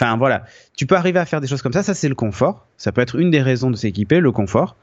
Enfin 0.00 0.16
voilà, 0.16 0.44
tu 0.76 0.86
peux 0.86 0.94
arriver 0.94 1.18
à 1.18 1.26
faire 1.26 1.40
des 1.40 1.46
choses 1.46 1.60
comme 1.60 1.72
ça, 1.72 1.82
ça 1.82 1.92
c'est 1.92 2.08
le 2.08 2.14
confort. 2.14 2.66
Ça 2.76 2.92
peut 2.92 3.00
être 3.00 3.16
une 3.16 3.30
des 3.30 3.42
raisons 3.42 3.70
de 3.70 3.76
s'équiper, 3.76 4.20
le 4.20 4.32
confort. 4.32 4.76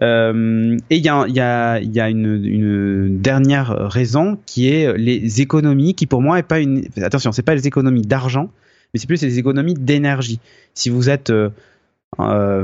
Euh, 0.00 0.78
et 0.88 0.96
il 0.96 1.04
y 1.04 1.08
a, 1.10 2.08
une, 2.08 3.18
dernière 3.20 3.68
raison 3.90 4.38
qui 4.46 4.68
est 4.68 4.96
les 4.96 5.42
économies, 5.42 5.94
qui 5.94 6.06
pour 6.06 6.22
moi 6.22 6.38
est 6.38 6.44
pas 6.44 6.60
une. 6.60 6.84
Attention, 7.02 7.32
c'est 7.32 7.42
pas 7.42 7.54
les 7.54 7.66
économies 7.66 8.02
d'argent, 8.02 8.50
mais 8.94 9.00
c'est 9.00 9.08
plus 9.08 9.20
les 9.22 9.38
économies 9.38 9.74
d'énergie. 9.74 10.40
Si 10.72 10.88
vous 10.88 11.10
êtes, 11.10 11.30
euh, 11.30 11.50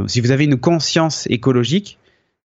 si 0.07 0.21
vous 0.21 0.31
avez 0.31 0.45
une 0.45 0.59
conscience 0.59 1.27
écologique, 1.29 1.99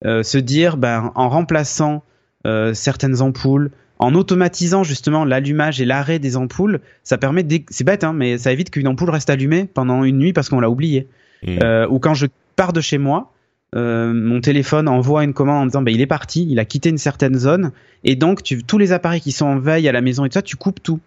se 0.04 0.38
dire, 0.38 0.76
ben, 0.76 1.12
en 1.14 1.28
remplaçant 1.28 2.02
euh, 2.46 2.72
certaines 2.72 3.20
ampoules, 3.20 3.70
en 3.98 4.14
automatisant 4.14 4.82
justement 4.82 5.26
l'allumage 5.26 5.82
et 5.82 5.84
l'arrêt 5.84 6.18
des 6.18 6.38
ampoules, 6.38 6.80
ça 7.04 7.18
permet, 7.18 7.46
c'est 7.68 7.84
bête, 7.84 8.02
hein, 8.02 8.14
mais 8.14 8.38
ça 8.38 8.50
évite 8.50 8.70
qu'une 8.70 8.88
ampoule 8.88 9.10
reste 9.10 9.28
allumée 9.28 9.66
pendant 9.66 10.04
une 10.04 10.16
nuit 10.16 10.32
parce 10.32 10.48
qu'on 10.48 10.60
l'a 10.60 10.70
oublié. 10.70 11.06
Mhm. 11.46 11.58
Euh, 11.62 11.86
ou 11.88 11.98
quand 11.98 12.14
je 12.14 12.26
pars 12.56 12.72
de 12.72 12.80
chez 12.80 12.96
moi, 12.96 13.34
euh, 13.76 14.14
mon 14.14 14.40
téléphone 14.40 14.88
envoie 14.88 15.22
une 15.22 15.34
commande 15.34 15.64
en 15.64 15.66
disant 15.66 15.82
ben, 15.82 15.94
il 15.94 16.00
est 16.00 16.06
parti, 16.06 16.46
il 16.48 16.58
a 16.58 16.64
quitté 16.64 16.88
une 16.88 16.96
certaine 16.96 17.38
zone, 17.38 17.72
et 18.02 18.16
donc 18.16 18.42
tu, 18.42 18.64
tous 18.64 18.78
les 18.78 18.92
appareils 18.92 19.20
qui 19.20 19.32
sont 19.32 19.44
en 19.44 19.58
veille 19.58 19.86
à 19.86 19.92
la 19.92 20.00
maison 20.00 20.24
et 20.24 20.30
tout 20.30 20.34
ça, 20.34 20.42
tu 20.42 20.56
coupes 20.56 20.82
tout. 20.82 21.00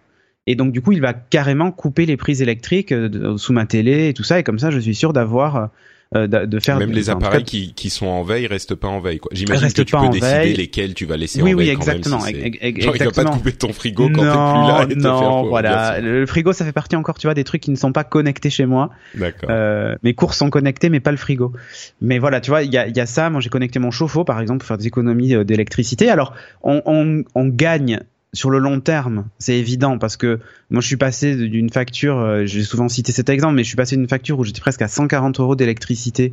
Et 0.46 0.54
donc 0.54 0.70
du 0.70 0.82
coup, 0.82 0.92
il 0.92 1.00
va 1.00 1.14
carrément 1.14 1.72
couper 1.72 2.06
les 2.06 2.16
prises 2.16 2.42
électriques 2.42 2.92
euh, 2.92 3.36
sous 3.38 3.52
ma 3.52 3.66
télé 3.66 4.10
et 4.10 4.14
tout 4.14 4.22
ça, 4.22 4.38
et 4.38 4.44
comme 4.44 4.60
ça, 4.60 4.70
je 4.70 4.78
suis 4.78 4.94
sûr 4.94 5.12
d'avoir 5.12 5.70
euh, 6.14 6.26
de, 6.26 6.60
faire 6.60 6.78
Même 6.78 6.92
les 6.92 7.04
cas, 7.04 7.12
appareils 7.12 7.42
qui, 7.44 7.74
qui 7.74 7.90
sont 7.90 8.06
en 8.06 8.22
veille 8.22 8.46
restent 8.46 8.74
pas 8.76 8.88
en 8.88 9.00
veille. 9.00 9.18
quoi. 9.18 9.30
J'imagine 9.34 9.72
que 9.72 9.82
tu 9.82 9.96
peux 9.96 10.08
décider 10.08 10.20
veille. 10.26 10.54
lesquels 10.54 10.94
tu 10.94 11.06
vas 11.06 11.16
laisser 11.16 11.42
Oui, 11.42 11.54
en 11.54 11.56
oui, 11.56 11.66
veille 11.66 11.74
quand 11.76 11.86
même, 11.86 11.96
exactement, 11.96 12.20
si 12.20 12.32
c'est- 12.34 12.40
ex- 12.40 12.58
ex- 12.60 12.84
Genre, 12.84 12.94
il 12.94 12.98
va 12.98 13.04
pas 13.06 13.10
te 13.12 13.18
exactement. 13.20 13.36
couper 13.38 13.52
ton 13.52 13.72
frigo 13.72 14.04
quand 14.10 14.14
t'es 14.14 14.20
plus 14.20 14.24
non, 14.28 14.68
là 14.68 14.84
et 14.84 14.94
te 14.94 14.98
non, 14.98 15.18
faire 15.18 15.44
voilà. 15.44 16.00
Le 16.00 16.26
frigo, 16.26 16.52
ça 16.52 16.64
fait 16.64 16.72
partie 16.72 16.94
encore, 16.96 17.18
tu 17.18 17.26
vois, 17.26 17.34
des 17.34 17.44
trucs 17.44 17.62
qui 17.62 17.70
ne 17.70 17.76
sont 17.76 17.92
pas 17.92 18.04
connectés 18.04 18.50
chez 18.50 18.66
moi. 18.66 18.90
D'accord. 19.14 19.48
Euh, 19.50 19.96
mes 20.02 20.14
courses 20.14 20.38
sont 20.38 20.50
connectées, 20.50 20.88
mais 20.88 21.00
pas 21.00 21.10
le 21.10 21.16
frigo. 21.16 21.52
Mais 22.00 22.18
voilà, 22.18 22.40
tu 22.40 22.50
vois, 22.50 22.62
il 22.62 22.72
y 22.72 22.78
a, 22.78 22.86
il 22.86 22.96
y 22.96 23.00
a 23.00 23.06
ça. 23.06 23.30
Moi, 23.30 23.40
j'ai 23.40 23.48
connecté 23.50 23.78
mon 23.80 23.90
chauffe-eau, 23.90 24.24
par 24.24 24.40
exemple, 24.40 24.58
pour 24.60 24.68
faire 24.68 24.78
des 24.78 24.86
économies 24.86 25.34
euh, 25.34 25.44
d'électricité. 25.44 26.10
Alors, 26.10 26.32
on, 26.62 26.80
on, 26.86 27.24
on 27.34 27.46
gagne 27.48 28.00
sur 28.34 28.50
le 28.50 28.58
long 28.58 28.80
terme, 28.80 29.26
c'est 29.38 29.56
évident, 29.58 29.98
parce 29.98 30.16
que 30.16 30.40
moi, 30.70 30.80
je 30.80 30.86
suis 30.86 30.96
passé 30.96 31.34
d'une 31.36 31.70
facture, 31.70 32.18
euh, 32.18 32.44
j'ai 32.46 32.62
souvent 32.62 32.88
cité 32.88 33.12
cet 33.12 33.28
exemple, 33.28 33.54
mais 33.54 33.62
je 33.62 33.68
suis 33.68 33.76
passé 33.76 33.96
d'une 33.96 34.08
facture 34.08 34.38
où 34.38 34.44
j'étais 34.44 34.60
presque 34.60 34.82
à 34.82 34.88
140 34.88 35.40
euros 35.40 35.56
d'électricité. 35.56 36.32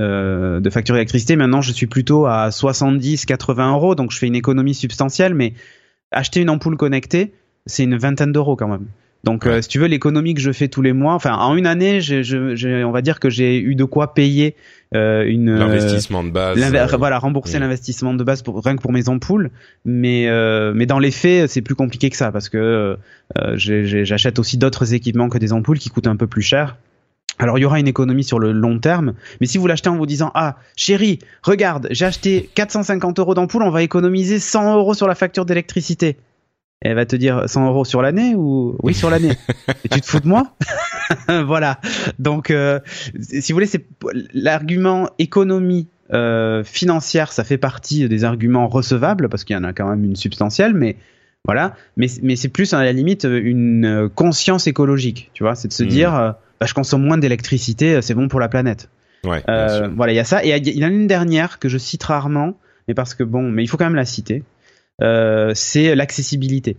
euh, 0.00 0.60
de 0.60 0.70
facture 0.70 0.94
d'électricité 0.94 1.36
maintenant 1.36 1.60
je 1.60 1.70
suis 1.70 1.86
plutôt 1.86 2.24
à 2.24 2.50
70 2.50 3.26
80 3.26 3.72
euros 3.72 3.94
donc 3.94 4.10
je 4.10 4.18
fais 4.18 4.26
une 4.26 4.34
économie 4.34 4.74
substantielle 4.74 5.34
mais 5.34 5.52
acheter 6.10 6.40
une 6.40 6.48
ampoule 6.48 6.78
connectée 6.78 7.34
c'est 7.66 7.84
une 7.84 7.98
vingtaine 7.98 8.32
d'euros 8.32 8.56
quand 8.56 8.68
même 8.68 8.86
donc, 9.24 9.44
Ouais. 9.44 9.52
euh, 9.52 9.62
si 9.62 9.68
tu 9.68 9.78
veux, 9.78 9.86
l'économie 9.86 10.34
que 10.34 10.40
je 10.40 10.50
fais 10.52 10.68
tous 10.68 10.82
les 10.82 10.92
mois, 10.92 11.14
enfin, 11.14 11.34
en 11.36 11.56
une 11.56 11.66
année, 11.66 12.00
je, 12.00 12.22
je, 12.22 12.56
je- 12.56 12.82
on 12.84 12.90
va 12.90 13.02
dire 13.02 13.20
que 13.20 13.30
j'ai 13.30 13.58
eu 13.60 13.74
de 13.74 13.84
quoi 13.84 14.14
payer 14.14 14.56
euh, 14.94 15.24
une 15.26 15.48
euh, 15.48 15.58
L'investissement 15.58 16.22
de 16.24 16.30
base. 16.30 16.58
euh, 16.60 16.96
voilà, 16.98 17.18
rembourser 17.18 17.54
oui. 17.54 17.60
l'investissement 17.60 18.14
de 18.14 18.24
base 18.24 18.42
pour 18.42 18.62
rien 18.62 18.76
que 18.76 18.82
pour 18.82 18.92
mes 18.92 19.08
ampoules, 19.08 19.50
mais 19.84 20.26
euh, 20.28 20.72
mais 20.74 20.86
dans 20.86 20.98
les 20.98 21.10
faits, 21.10 21.48
c'est 21.50 21.62
plus 21.62 21.74
compliqué 21.74 22.10
que 22.10 22.16
ça 22.16 22.30
parce 22.32 22.48
que 22.48 22.98
euh, 23.38 23.56
j'achète 23.56 24.38
aussi 24.38 24.58
d'autres 24.58 24.92
équipements 24.94 25.28
que 25.28 25.38
des 25.38 25.52
ampoules 25.52 25.78
qui 25.78 25.88
coûtent 25.88 26.08
un 26.08 26.16
peu 26.16 26.26
plus 26.26 26.42
cher. 26.42 26.76
Alors 27.38 27.58
il 27.58 27.62
y 27.62 27.64
aura 27.64 27.80
une 27.80 27.88
économie 27.88 28.24
sur 28.24 28.38
le 28.38 28.52
long 28.52 28.78
terme, 28.78 29.14
mais 29.40 29.46
si 29.46 29.56
vous 29.56 29.66
l'achetez 29.66 29.88
en 29.88 29.96
vous 29.96 30.04
disant 30.06 30.30
ah 30.34 30.56
chérie 30.76 31.18
regarde 31.42 31.88
j'ai 31.90 32.04
acheté 32.04 32.50
450 32.54 33.18
euros 33.18 33.34
d'ampoule, 33.34 33.62
on 33.62 33.70
va 33.70 33.82
économiser 33.82 34.38
100 34.38 34.76
euros 34.76 34.92
sur 34.94 35.08
la 35.08 35.14
facture 35.14 35.46
d'électricité. 35.46 36.16
Elle 36.84 36.94
va 36.96 37.06
te 37.06 37.16
dire 37.16 37.44
100 37.46 37.66
euros 37.68 37.84
sur 37.84 38.02
l'année 38.02 38.34
ou 38.34 38.76
oui 38.82 38.92
sur 38.94 39.08
l'année. 39.10 39.32
Et 39.84 39.88
tu 39.88 40.00
te 40.00 40.06
fous 40.06 40.20
de 40.20 40.28
moi? 40.28 40.54
Voilà. 41.46 41.78
Donc 42.18 42.50
euh, 42.50 42.80
si 43.20 43.52
vous 43.52 43.56
voulez 43.56 43.66
c'est 43.66 43.86
l'argument 44.32 45.08
économie 45.18 45.88
euh, 46.12 46.62
financière, 46.64 47.32
ça 47.32 47.44
fait 47.44 47.58
partie 47.58 48.08
des 48.08 48.24
arguments 48.24 48.68
recevables 48.68 49.28
parce 49.28 49.44
qu'il 49.44 49.54
y 49.54 49.58
en 49.58 49.64
a 49.64 49.72
quand 49.72 49.88
même 49.88 50.04
une 50.04 50.16
substantielle, 50.16 50.74
mais 50.74 50.96
voilà. 51.44 51.74
Mais 51.96 52.06
mais 52.22 52.36
c'est 52.36 52.48
plus 52.48 52.72
à 52.74 52.82
la 52.84 52.92
limite 52.92 53.24
une 53.30 54.08
conscience 54.14 54.66
écologique, 54.66 55.30
tu 55.34 55.42
vois, 55.42 55.54
c'est 55.54 55.68
de 55.68 55.72
se 55.72 55.82
Mhm. 55.84 55.88
dire 55.88 56.14
euh, 56.14 56.30
bah, 56.60 56.66
je 56.66 56.74
consomme 56.74 57.02
moins 57.04 57.18
d'électricité, 57.18 58.00
c'est 58.02 58.14
bon 58.14 58.28
pour 58.28 58.40
la 58.40 58.48
planète. 58.48 58.88
Ouais, 59.24 59.42
voilà, 59.94 60.12
il 60.12 60.16
y 60.16 60.18
a 60.20 60.24
ça. 60.24 60.44
Et 60.44 60.56
il 60.56 60.78
y 60.78 60.84
en 60.84 60.88
a 60.88 60.90
une 60.90 61.06
dernière 61.06 61.58
que 61.58 61.68
je 61.68 61.78
cite 61.78 62.02
rarement, 62.02 62.58
mais 62.88 62.94
parce 62.94 63.14
que 63.14 63.22
bon, 63.22 63.42
mais 63.50 63.62
il 63.62 63.68
faut 63.68 63.76
quand 63.76 63.84
même 63.84 63.94
la 63.94 64.04
citer. 64.04 64.42
Euh, 65.02 65.52
c'est 65.54 65.94
l'accessibilité. 65.94 66.76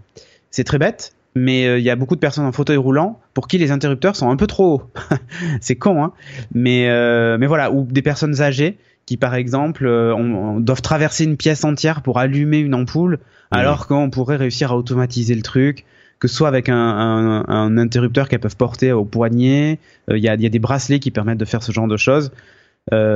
C'est 0.50 0.63
très 0.63 0.77
bête, 0.77 1.13
mais 1.36 1.65
euh, 1.65 1.80
il 1.80 1.84
y 1.84 1.89
a 1.89 1.96
beaucoup 1.96 2.15
de 2.15 2.20
personnes 2.20 2.46
en 2.46 2.51
fauteuil 2.51 2.77
roulant 2.77 3.20
pour 3.34 3.48
qui 3.48 3.58
les 3.58 3.72
interrupteurs 3.72 4.15
sont 4.15 4.30
un 4.30 4.36
peu 4.36 4.48
trop 4.48 4.75
hauts. 4.75 4.84
c'est 5.62 5.75
con, 5.75 6.03
hein. 6.03 6.13
Mais 6.53 6.89
euh, 6.89 7.38
mais 7.38 7.48
voilà, 7.48 7.72
ou 7.72 7.86
des 7.89 8.01
personnes 8.01 8.42
âgées 8.42 8.77
qui 9.06 9.18
par 9.18 9.36
exemple 9.36 9.86
euh, 9.86 10.13
on, 10.15 10.60
doivent 10.60 10.82
traverser 10.82 11.24
une 11.25 11.38
pièce 11.38 11.63
entière 11.63 12.01
pour 12.01 12.20
allumer 12.20 12.60
une 12.60 12.75
ampoule, 12.75 13.20
alors 13.51 13.88
qu'on 13.88 14.10
pourrait 14.10 14.38
réussir 14.38 14.72
à 14.72 14.77
automatiser 14.77 15.36
le 15.36 15.42
truc, 15.42 15.86
que 16.20 16.27
ce 16.27 16.36
soit 16.36 16.48
avec 16.48 16.70
un, 16.70 16.75
un, 16.75 17.46
un 17.48 17.77
interrupteur 17.77 18.30
qu'elles 18.30 18.39
peuvent 18.39 18.56
porter 18.56 18.92
au 18.92 19.03
poignet. 19.03 19.80
Il 20.10 20.18
y, 20.18 20.30
a, 20.30 20.36
y, 20.36 20.46
a, 20.46 20.50
des 20.50 20.60
bracelets 20.60 21.00
qui 21.00 21.12
permettent 21.12 21.38
de 21.38 21.46
faire 21.46 21.62
ce 21.63 21.72
genre 21.72 21.88
de 21.88 21.98
choses. 21.98 22.32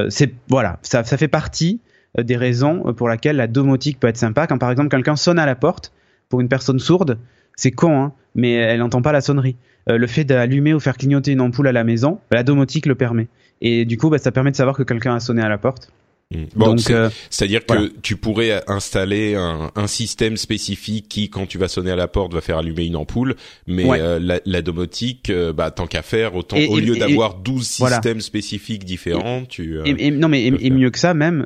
c'est 0.09 0.33
voilà, 0.49 0.79
ça, 0.81 1.03
ça 1.03 1.17
fait 1.17 1.27
partie 1.27 1.79
des 2.23 2.37
raisons 2.37 2.93
pour 2.93 3.09
lesquelles 3.09 3.35
la 3.35 3.47
domotique 3.47 3.99
peut 3.99 4.07
être 4.07 4.17
sympa. 4.17 4.47
Quand 4.47 4.57
par 4.57 4.71
exemple 4.71 4.89
quelqu'un 4.89 5.15
sonne 5.15 5.39
à 5.39 5.45
la 5.45 5.55
porte 5.55 5.91
pour 6.29 6.41
une 6.41 6.49
personne 6.49 6.79
sourde, 6.79 7.19
c'est 7.55 7.71
con, 7.71 8.01
hein, 8.01 8.13
mais 8.35 8.53
elle 8.53 8.79
n'entend 8.79 9.01
pas 9.01 9.11
la 9.11 9.21
sonnerie. 9.21 9.55
Euh, 9.89 9.97
le 9.97 10.07
fait 10.07 10.23
d'allumer 10.23 10.73
ou 10.73 10.79
faire 10.79 10.97
clignoter 10.97 11.31
une 11.31 11.41
ampoule 11.41 11.67
à 11.67 11.71
la 11.71 11.83
maison, 11.83 12.19
la 12.31 12.43
domotique 12.43 12.85
le 12.85 12.95
permet. 12.95 13.27
Et 13.61 13.85
du 13.85 13.97
coup, 13.97 14.09
bah, 14.09 14.17
ça 14.17 14.31
permet 14.31 14.51
de 14.51 14.55
savoir 14.55 14.75
que 14.75 14.83
quelqu'un 14.83 15.15
a 15.15 15.19
sonné 15.19 15.41
à 15.41 15.49
la 15.49 15.57
porte. 15.57 15.91
Mmh. 16.29 16.43
Bon, 16.55 16.75
euh, 16.89 17.09
c'est-à-dire 17.29 17.65
que 17.65 17.93
tu 18.01 18.17
pourrais 18.17 18.61
installer 18.67 19.35
un, 19.35 19.71
un, 19.75 19.87
système 19.87 20.35
spécifique 20.35 21.07
qui, 21.07 21.29
quand 21.29 21.45
tu 21.45 21.57
vas 21.57 21.69
sonner 21.69 21.91
à 21.91 21.95
la 21.95 22.09
porte, 22.09 22.33
va 22.33 22.41
faire 22.41 22.57
allumer 22.57 22.85
une 22.85 22.97
ampoule, 22.97 23.35
mais 23.65 23.85
euh, 23.89 24.19
la, 24.19 24.41
la, 24.45 24.61
domotique, 24.61 25.31
bah, 25.55 25.71
tant 25.71 25.87
qu'à 25.87 26.01
faire, 26.01 26.35
autant 26.35 26.57
au 26.57 26.79
lieu 26.79 26.97
d'avoir 26.97 27.35
12 27.35 27.65
systèmes 27.65 28.19
spécifiques 28.19 28.83
différents, 28.83 29.45
tu... 29.45 29.79
et, 29.85 30.11
non, 30.11 30.27
mais 30.27 30.45
et, 30.45 30.69
mieux 30.69 30.89
que 30.89 30.99
ça, 30.99 31.13
même, 31.13 31.45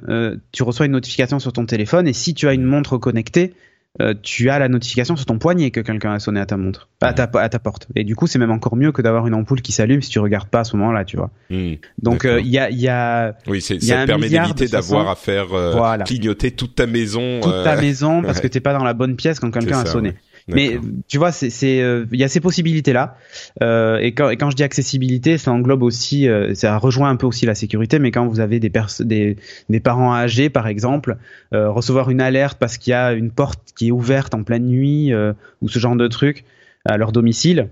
tu 0.51 0.63
reçois 0.63 0.87
une 0.87 0.93
notification 0.93 1.37
sur 1.37 1.53
ton 1.53 1.67
téléphone, 1.67 2.07
et 2.07 2.13
si 2.13 2.33
tu 2.33 2.47
as 2.47 2.53
une 2.53 2.63
montre 2.63 2.97
connectée, 2.97 3.53
euh, 3.99 4.13
tu 4.21 4.49
as 4.49 4.57
la 4.57 4.69
notification 4.69 5.17
sur 5.17 5.25
ton 5.25 5.37
poignet 5.37 5.69
que 5.69 5.81
quelqu'un 5.81 6.13
a 6.13 6.19
sonné 6.19 6.39
à 6.39 6.45
ta 6.45 6.55
montre, 6.55 6.87
à 7.01 7.11
ta, 7.11 7.29
à 7.33 7.49
ta 7.49 7.59
porte. 7.59 7.87
Et 7.95 8.05
du 8.05 8.15
coup, 8.15 8.25
c'est 8.25 8.39
même 8.39 8.51
encore 8.51 8.77
mieux 8.77 8.93
que 8.93 9.01
d'avoir 9.01 9.27
une 9.27 9.33
ampoule 9.33 9.61
qui 9.61 9.73
s'allume 9.73 10.01
si 10.01 10.09
tu 10.09 10.19
regardes 10.19 10.47
pas 10.47 10.61
à 10.61 10.63
ce 10.63 10.77
moment-là, 10.77 11.03
tu 11.03 11.17
vois. 11.17 11.29
Hmm. 11.49 11.73
Donc 12.01 12.23
euh, 12.23 12.39
il 12.39 12.47
y, 12.47 12.57
a, 12.57 12.69
y 12.69 12.87
a, 12.87 13.35
oui, 13.47 13.61
ça 13.61 13.75
permet 14.05 14.29
d'éviter 14.29 14.67
d'avoir 14.67 15.09
à 15.09 15.15
faire 15.15 15.53
euh, 15.53 15.97
clignoter 16.05 16.51
toute 16.51 16.75
ta 16.75 16.87
maison. 16.87 17.41
Toute 17.41 17.65
ta 17.65 17.75
maison 17.75 18.21
parce 18.21 18.39
que 18.41 18.47
t'es 18.47 18.61
pas 18.61 18.73
dans 18.73 18.85
la 18.85 18.93
bonne 18.93 19.17
pièce 19.17 19.41
quand 19.41 19.51
quelqu'un 19.51 19.79
a 19.79 19.85
sonné. 19.85 20.13
Mais 20.47 20.79
tu 21.07 21.17
vois, 21.17 21.31
c'est 21.31 21.47
il 21.47 21.81
euh, 21.81 22.05
y 22.11 22.23
a 22.23 22.27
ces 22.27 22.39
possibilités 22.39 22.93
là. 22.93 23.15
Euh, 23.61 23.97
et, 23.97 24.13
quand, 24.13 24.29
et 24.29 24.37
quand 24.37 24.49
je 24.49 24.55
dis 24.55 24.63
accessibilité, 24.63 25.37
ça 25.37 25.51
englobe 25.51 25.83
aussi, 25.83 26.27
euh, 26.27 26.53
ça 26.55 26.77
rejoint 26.77 27.09
un 27.09 27.15
peu 27.15 27.27
aussi 27.27 27.45
la 27.45 27.55
sécurité. 27.55 27.99
Mais 27.99 28.11
quand 28.11 28.27
vous 28.27 28.39
avez 28.39 28.59
des 28.59 28.71
des, 28.99 29.37
des 29.69 29.79
parents 29.79 30.13
âgés, 30.13 30.49
par 30.49 30.67
exemple, 30.67 31.17
euh, 31.53 31.69
recevoir 31.69 32.09
une 32.09 32.21
alerte 32.21 32.57
parce 32.59 32.77
qu'il 32.77 32.91
y 32.91 32.93
a 32.93 33.13
une 33.13 33.31
porte 33.31 33.61
qui 33.75 33.89
est 33.89 33.91
ouverte 33.91 34.33
en 34.33 34.43
pleine 34.43 34.65
nuit 34.65 35.13
ou 35.61 35.69
ce 35.69 35.79
genre 35.79 35.95
de 35.95 36.07
truc 36.07 36.45
à 36.85 36.97
leur 36.97 37.11
domicile. 37.11 37.69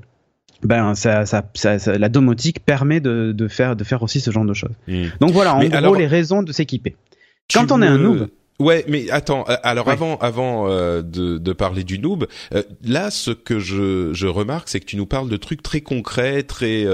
Ben, 0.62 0.94
ça, 0.94 1.26
ça, 1.26 1.46
ça, 1.54 1.98
la 1.98 2.10
domotique 2.10 2.66
permet 2.66 3.00
de, 3.00 3.32
de, 3.32 3.48
faire, 3.48 3.78
de 3.78 3.84
faire 3.86 4.04
aussi 4.04 4.20
ce 4.20 4.30
genre 4.30 4.44
de 4.44 4.54
choses. 4.54 4.76
Hmm. 4.90 5.06
Donc 5.22 5.32
voilà, 5.32 5.56
en 5.56 5.64
gros, 5.64 5.96
les 5.96 6.08
raisons 6.08 6.44
de 6.44 6.52
s'équiper. 6.52 6.96
Quand 7.52 7.72
on 7.72 7.82
est 7.82 7.88
un 7.88 7.98
noob, 7.98 8.28
Ouais, 8.60 8.84
mais 8.90 9.10
attends. 9.10 9.46
Euh, 9.48 9.56
alors 9.64 9.88
avant, 9.90 10.18
avant 10.18 10.68
euh, 10.68 11.02
de, 11.02 11.38
de, 11.38 11.54
parler 11.54 11.86
du 11.86 11.98
noob, 11.98 12.28
euh, 12.54 12.62
là, 12.84 13.10
ce 13.10 13.32
que 13.32 13.58
je, 13.58 14.14
je 14.14 14.28
remarque, 14.28 14.68
c'est 14.68 14.82
que 14.82 14.86
tu 14.86 14.98
nous 14.98 15.06
parles 15.06 15.30
de 15.30 15.38
trucs 15.38 15.64
très 15.64 15.80
concrets, 15.80 16.44
très 16.44 16.86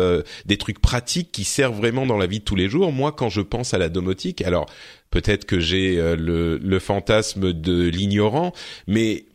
des 0.46 0.58
trucs 0.58 0.80
pratiques 0.80 1.32
qui 1.32 1.44
servent 1.44 1.76
vraiment 1.76 2.06
dans 2.06 2.18
la 2.18 2.28
vie 2.28 2.40
de 2.40 2.44
tous 2.44 2.56
les 2.56 2.70
jours. 2.70 2.92
Moi, 2.92 3.12
quand 3.12 3.30
je 3.30 3.42
pense 3.42 3.74
à 3.74 3.80
la 3.80 3.90
domotique, 3.90 4.42
alors 4.44 4.68
peut-être 5.10 5.46
que 5.46 5.60
j'ai 5.60 5.96
le, 6.16 6.58
le 6.58 6.80
fantasme 6.80 7.52
de 7.54 7.88
l'ignorant, 7.88 8.54
mais 8.88 9.26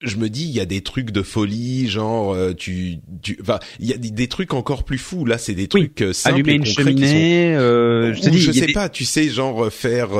je 0.00 0.16
me 0.16 0.28
dis 0.28 0.44
il 0.44 0.52
y 0.52 0.60
a 0.60 0.64
des 0.64 0.80
trucs 0.80 1.10
de 1.10 1.22
folie 1.22 1.88
genre 1.88 2.32
euh, 2.32 2.54
tu 2.54 2.98
tu 3.20 3.36
enfin 3.40 3.58
il 3.80 3.86
y 3.86 3.92
a 3.92 3.96
des, 3.96 4.28
trucs 4.28 4.54
encore 4.54 4.84
plus 4.84 4.98
fous. 4.98 5.24
Là 5.24 5.38
c'est 5.38 5.54
des 5.54 5.66
trucs 5.66 6.00
euh, 6.02 6.12
simples 6.12 6.36
allumer 6.36 6.52
et 6.52 6.56
une 6.56 6.64
cheminée 6.64 7.56
euh, 7.56 8.14
je, 8.14 8.30
dis, 8.30 8.38
je 8.38 8.52
sais 8.52 8.72
pas 8.72 8.88
tu 8.88 9.04
sais 9.04 9.28
genre 9.28 9.72
faire 9.72 10.10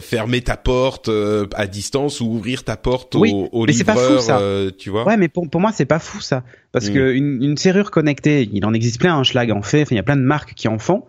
fermer 0.00 0.40
ta 0.40 0.56
porte 0.56 1.08
à 1.54 1.66
distance 1.66 2.20
ou 2.20 2.26
ouvrir 2.26 2.64
ta 2.64 2.76
porte 2.76 3.14
au, 3.14 3.24
au 3.52 3.66
mais 3.66 3.72
livreur 3.72 3.96
pas 3.96 4.16
fou, 4.16 4.20
ça. 4.20 4.40
tu 4.76 4.90
vois. 4.90 5.06
Ouais 5.06 5.16
mais 5.16 5.28
pour 5.28 5.48
pour 5.48 5.60
moi 5.60 5.70
c'est 5.72 5.86
pas 5.86 6.00
fou 6.00 6.20
ça. 6.20 6.42
Parce 6.72 6.90
mm. 6.90 6.94
que 6.94 7.12
une, 7.12 7.42
une 7.42 7.56
serrure 7.56 7.90
connectée 7.92 8.48
il 8.52 8.64
en 8.66 8.74
existe 8.74 8.98
plein 8.98 9.16
un 9.16 9.22
Schlag 9.22 9.52
en 9.52 9.62
fait 9.62 9.86
il 9.90 9.94
y 9.94 10.00
a 10.00 10.02
plein 10.02 10.16
de 10.16 10.22
marques 10.22 10.54
qui 10.54 10.66
en 10.66 10.78
font. 10.78 11.04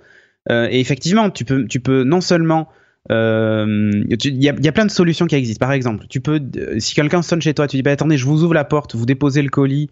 Et 0.50 0.80
effectivement 0.80 1.32
tu 1.32 1.44
peux 1.44 1.66
tu 1.66 1.80
peux 1.80 2.04
non 2.04 2.22
seulement 2.22 2.70
euh, 3.12 3.92
il 4.10 4.44
y, 4.44 4.50
a, 4.50 4.72
plein 4.72 4.86
de 4.86 4.92
solutions 4.92 5.26
qui 5.26 5.36
existent. 5.36 5.66
Par 5.66 5.74
exemple, 5.74 6.06
tu 6.10 6.22
peux, 6.22 6.42
si 6.78 6.94
quelqu'un 6.94 7.22
sonne 7.22 7.42
chez 7.42 7.54
toi, 7.54 7.68
tu 7.68 7.78
dis 7.78 7.82
bah 7.84 7.92
attendez, 7.92 8.18
je 8.18 8.26
vous 8.26 8.44
ouvre 8.44 8.54
la 8.54 8.66
porte, 8.66 8.96
vous 8.96 9.06
déposez 9.06 9.42
le 9.42 9.50
colis, 9.50 9.90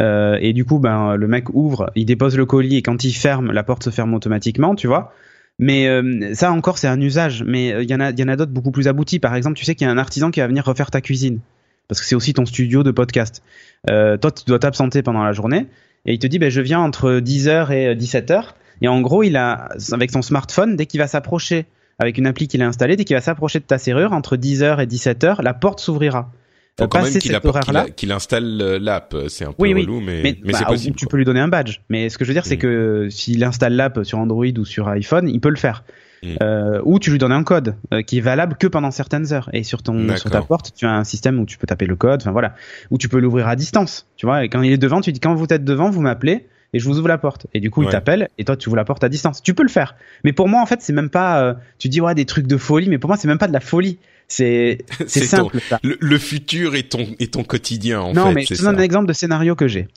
euh, 0.00 0.38
et 0.40 0.52
du 0.52 0.64
coup, 0.64 0.78
ben 0.78 1.16
le 1.16 1.28
mec 1.28 1.50
ouvre, 1.54 1.90
il 1.94 2.06
dépose 2.06 2.36
le 2.36 2.46
colis 2.46 2.76
et 2.76 2.82
quand 2.82 3.04
il 3.04 3.12
ferme, 3.12 3.52
la 3.52 3.62
porte 3.62 3.84
se 3.84 3.90
ferme 3.90 4.14
automatiquement, 4.14 4.74
tu 4.74 4.86
vois. 4.86 5.12
Mais 5.58 5.86
euh, 5.86 6.34
ça 6.34 6.52
encore, 6.52 6.78
c'est 6.78 6.88
un 6.88 7.00
usage. 7.00 7.44
Mais 7.44 7.82
il 7.82 7.90
y 7.90 7.94
en 7.94 8.00
a, 8.00 8.08
a 8.08 8.36
d'autres 8.36 8.52
beaucoup 8.52 8.72
plus 8.72 8.88
aboutis. 8.88 9.20
Par 9.20 9.34
exemple, 9.34 9.56
tu 9.56 9.64
sais 9.64 9.74
qu'il 9.74 9.86
y 9.86 9.90
a 9.90 9.92
un 9.92 9.98
artisan 9.98 10.30
qui 10.30 10.40
va 10.40 10.46
venir 10.46 10.64
refaire 10.64 10.90
ta 10.90 11.00
cuisine 11.00 11.40
parce 11.88 12.00
que 12.00 12.06
c'est 12.06 12.16
aussi 12.16 12.34
ton 12.34 12.44
studio 12.46 12.82
de 12.82 12.90
podcast. 12.90 13.42
toi, 13.86 14.18
tu 14.18 14.44
dois 14.46 14.58
t'absenter 14.58 15.02
pendant 15.02 15.22
la 15.22 15.32
journée 15.32 15.66
et 16.04 16.14
il 16.14 16.18
te 16.18 16.26
dit 16.26 16.38
bah, 16.38 16.50
je 16.50 16.60
viens 16.60 16.80
entre 16.80 17.20
10h 17.20 17.72
et 17.72 17.94
17h. 17.94 18.54
Et 18.82 18.88
en 18.88 19.00
gros, 19.00 19.22
il 19.22 19.36
a 19.36 19.70
avec 19.92 20.10
son 20.10 20.20
smartphone, 20.20 20.76
dès 20.76 20.84
qu'il 20.84 21.00
va 21.00 21.06
s'approcher 21.06 21.64
avec 21.98 22.18
une 22.18 22.26
appli 22.26 22.48
qu'il 22.48 22.62
a 22.62 22.66
installée, 22.66 22.96
dès 22.96 23.04
qu'il 23.04 23.16
va 23.16 23.20
s'approcher 23.20 23.58
de 23.58 23.64
ta 23.64 23.78
serrure, 23.78 24.12
entre 24.12 24.36
10h 24.36 24.82
et 24.82 24.86
17h, 24.86 25.42
la 25.42 25.54
porte 25.54 25.80
s'ouvrira. 25.80 26.30
Faut 26.78 26.88
quand 26.88 27.02
même 27.02 27.92
qu'il 27.94 28.12
installe 28.12 28.60
euh, 28.60 28.78
l'app, 28.78 29.14
euh, 29.14 29.28
c'est 29.28 29.46
un 29.46 29.52
peu 29.52 29.66
relou, 29.66 30.00
mais, 30.00 30.22
mais, 30.22 30.52
c'est 30.52 30.64
bah, 30.64 30.66
possible. 30.66 30.94
Tu 30.94 31.06
peux 31.06 31.16
lui 31.16 31.24
donner 31.24 31.40
un 31.40 31.48
badge, 31.48 31.80
mais 31.88 32.10
ce 32.10 32.18
que 32.18 32.24
je 32.26 32.30
veux 32.30 32.34
dire, 32.34 32.44
c'est 32.44 32.56
mm. 32.56 32.60
que 32.60 33.08
s'il 33.08 33.42
installe 33.44 33.72
l'app 33.72 34.04
sur 34.04 34.18
Android 34.18 34.44
ou 34.58 34.64
sur 34.66 34.86
iPhone, 34.88 35.26
il 35.26 35.40
peut 35.40 35.48
le 35.48 35.56
faire. 35.56 35.84
Mm. 36.22 36.36
Euh, 36.42 36.80
ou 36.84 36.98
tu 36.98 37.10
lui 37.10 37.18
donnes 37.18 37.32
un 37.32 37.44
code 37.44 37.76
euh, 37.92 38.02
qui 38.02 38.18
est 38.18 38.22
valable 38.22 38.56
que 38.58 38.66
pendant 38.66 38.90
certaines 38.90 39.32
heures. 39.32 39.48
Et 39.52 39.62
sur 39.62 39.82
ton 39.82 40.16
sur 40.16 40.30
ta 40.30 40.42
porte, 40.42 40.72
tu 40.76 40.86
as 40.86 40.92
un 40.92 41.04
système 41.04 41.38
où 41.40 41.46
tu 41.46 41.58
peux 41.58 41.66
taper 41.66 41.86
le 41.86 41.96
code, 41.96 42.20
enfin 42.20 42.32
voilà, 42.32 42.54
où 42.90 42.98
tu 42.98 43.08
peux 43.08 43.18
l'ouvrir 43.18 43.48
à 43.48 43.56
distance. 43.56 44.06
Tu 44.16 44.26
vois, 44.26 44.44
et 44.44 44.48
quand 44.48 44.62
il 44.62 44.72
est 44.72 44.78
devant, 44.78 45.00
tu 45.00 45.12
dis 45.12 45.20
quand 45.20 45.34
vous 45.34 45.46
êtes 45.50 45.64
devant, 45.64 45.90
vous 45.90 46.00
m'appelez 46.02 46.46
et 46.72 46.78
je 46.78 46.84
vous 46.84 46.98
ouvre 46.98 47.08
la 47.08 47.18
porte. 47.18 47.46
Et 47.54 47.60
du 47.60 47.70
coup, 47.70 47.82
il 47.82 47.88
t'appelle 47.88 48.28
et 48.38 48.44
toi, 48.44 48.56
tu 48.56 48.68
ouvres 48.68 48.76
la 48.76 48.84
porte 48.84 49.04
à 49.04 49.08
distance. 49.08 49.42
Tu 49.42 49.54
peux 49.54 49.62
le 49.62 49.68
faire. 49.68 49.96
Mais 50.24 50.32
pour 50.32 50.48
moi, 50.48 50.60
en 50.60 50.66
fait, 50.66 50.82
c'est 50.82 50.92
même 50.92 51.10
pas. 51.10 51.42
Euh, 51.42 51.54
tu 51.78 51.88
dis 51.88 52.00
ouais 52.00 52.14
des 52.14 52.24
trucs 52.26 52.46
de 52.46 52.56
folie, 52.56 52.88
mais 52.88 52.98
pour 52.98 53.08
moi, 53.08 53.16
c'est 53.16 53.28
même 53.28 53.38
pas 53.38 53.48
de 53.48 53.52
la 53.52 53.60
folie. 53.60 53.98
C'est 54.28 54.78
c'est 55.06 55.24
simple. 55.24 55.58
Le, 55.82 56.18
futur 56.18 56.74
est 56.74 56.90
ton 56.90 57.06
est 57.18 57.34
ton 57.34 57.44
quotidien 57.44 58.00
en 58.00 58.12
non, 58.12 58.14
fait. 58.14 58.20
Non, 58.20 58.32
mais 58.32 58.42
je 58.42 58.54
te 58.54 58.62
donne 58.62 58.76
un 58.76 58.82
exemple 58.82 59.06
de 59.06 59.12
scénario 59.12 59.54
que 59.54 59.68
j'ai. 59.68 59.88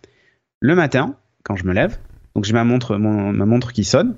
Le 0.60 0.75
matin, 0.75 1.15
quand 1.43 1.55
je 1.55 1.65
me 1.65 1.73
lève, 1.73 1.97
donc 2.36 2.45
j'ai 2.45 2.53
ma 2.53 2.63
montre 2.63 2.97
ma 2.97 3.45
montre 3.45 3.73
qui 3.73 3.84
sonne. 3.84 4.15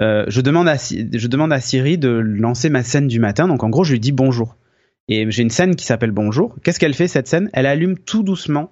Euh, 0.00 0.24
je 0.28 0.40
demande 0.40 0.68
à 0.68 0.76
je 0.76 1.26
demande 1.26 1.52
à 1.52 1.60
Siri 1.60 1.98
de 1.98 2.08
lancer 2.08 2.70
ma 2.70 2.82
scène 2.82 3.08
du 3.08 3.18
matin. 3.18 3.48
Donc 3.48 3.64
en 3.64 3.68
gros, 3.68 3.84
je 3.84 3.92
lui 3.92 4.00
dis 4.00 4.12
bonjour. 4.12 4.56
Et 5.08 5.28
j'ai 5.30 5.42
une 5.42 5.50
scène 5.50 5.74
qui 5.74 5.86
s'appelle 5.86 6.10
bonjour. 6.10 6.54
Qu'est-ce 6.62 6.78
qu'elle 6.78 6.94
fait 6.94 7.08
cette 7.08 7.26
scène? 7.26 7.48
Elle 7.52 7.66
allume 7.66 7.98
tout 7.98 8.22
doucement 8.22 8.70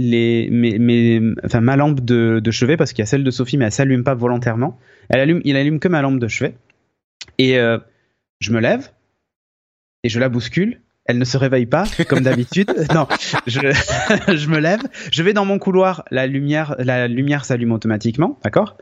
les, 0.00 0.48
mes, 0.50 0.78
mes, 0.78 1.20
enfin, 1.44 1.60
ma 1.60 1.76
lampe 1.76 2.00
de, 2.00 2.40
de 2.42 2.50
chevet, 2.50 2.76
parce 2.76 2.92
qu'il 2.92 3.02
y 3.02 3.04
a 3.04 3.06
celle 3.06 3.24
de 3.24 3.30
Sophie, 3.30 3.56
mais 3.56 3.66
elle 3.66 3.72
s'allume 3.72 4.04
pas 4.04 4.14
volontairement. 4.14 4.78
Elle 5.08 5.20
allume, 5.20 5.40
il 5.44 5.56
allume 5.56 5.78
que 5.78 5.88
ma 5.88 6.02
lampe 6.02 6.18
de 6.18 6.28
chevet. 6.28 6.54
Et 7.38 7.58
euh, 7.58 7.78
je 8.40 8.52
me 8.52 8.60
lève 8.60 8.90
et 10.02 10.08
je 10.08 10.18
la 10.18 10.28
bouscule. 10.28 10.80
Elle 11.06 11.18
ne 11.18 11.24
se 11.24 11.36
réveille 11.36 11.66
pas 11.66 11.84
comme 12.08 12.20
d'habitude. 12.20 12.72
non, 12.94 13.06
je, 13.46 13.60
je 14.36 14.48
me 14.48 14.58
lève, 14.58 14.80
je 15.10 15.22
vais 15.22 15.32
dans 15.32 15.44
mon 15.44 15.58
couloir, 15.58 16.04
la 16.10 16.26
lumière, 16.26 16.76
la 16.78 17.08
lumière 17.08 17.44
s'allume 17.44 17.72
automatiquement, 17.72 18.38
d'accord? 18.44 18.76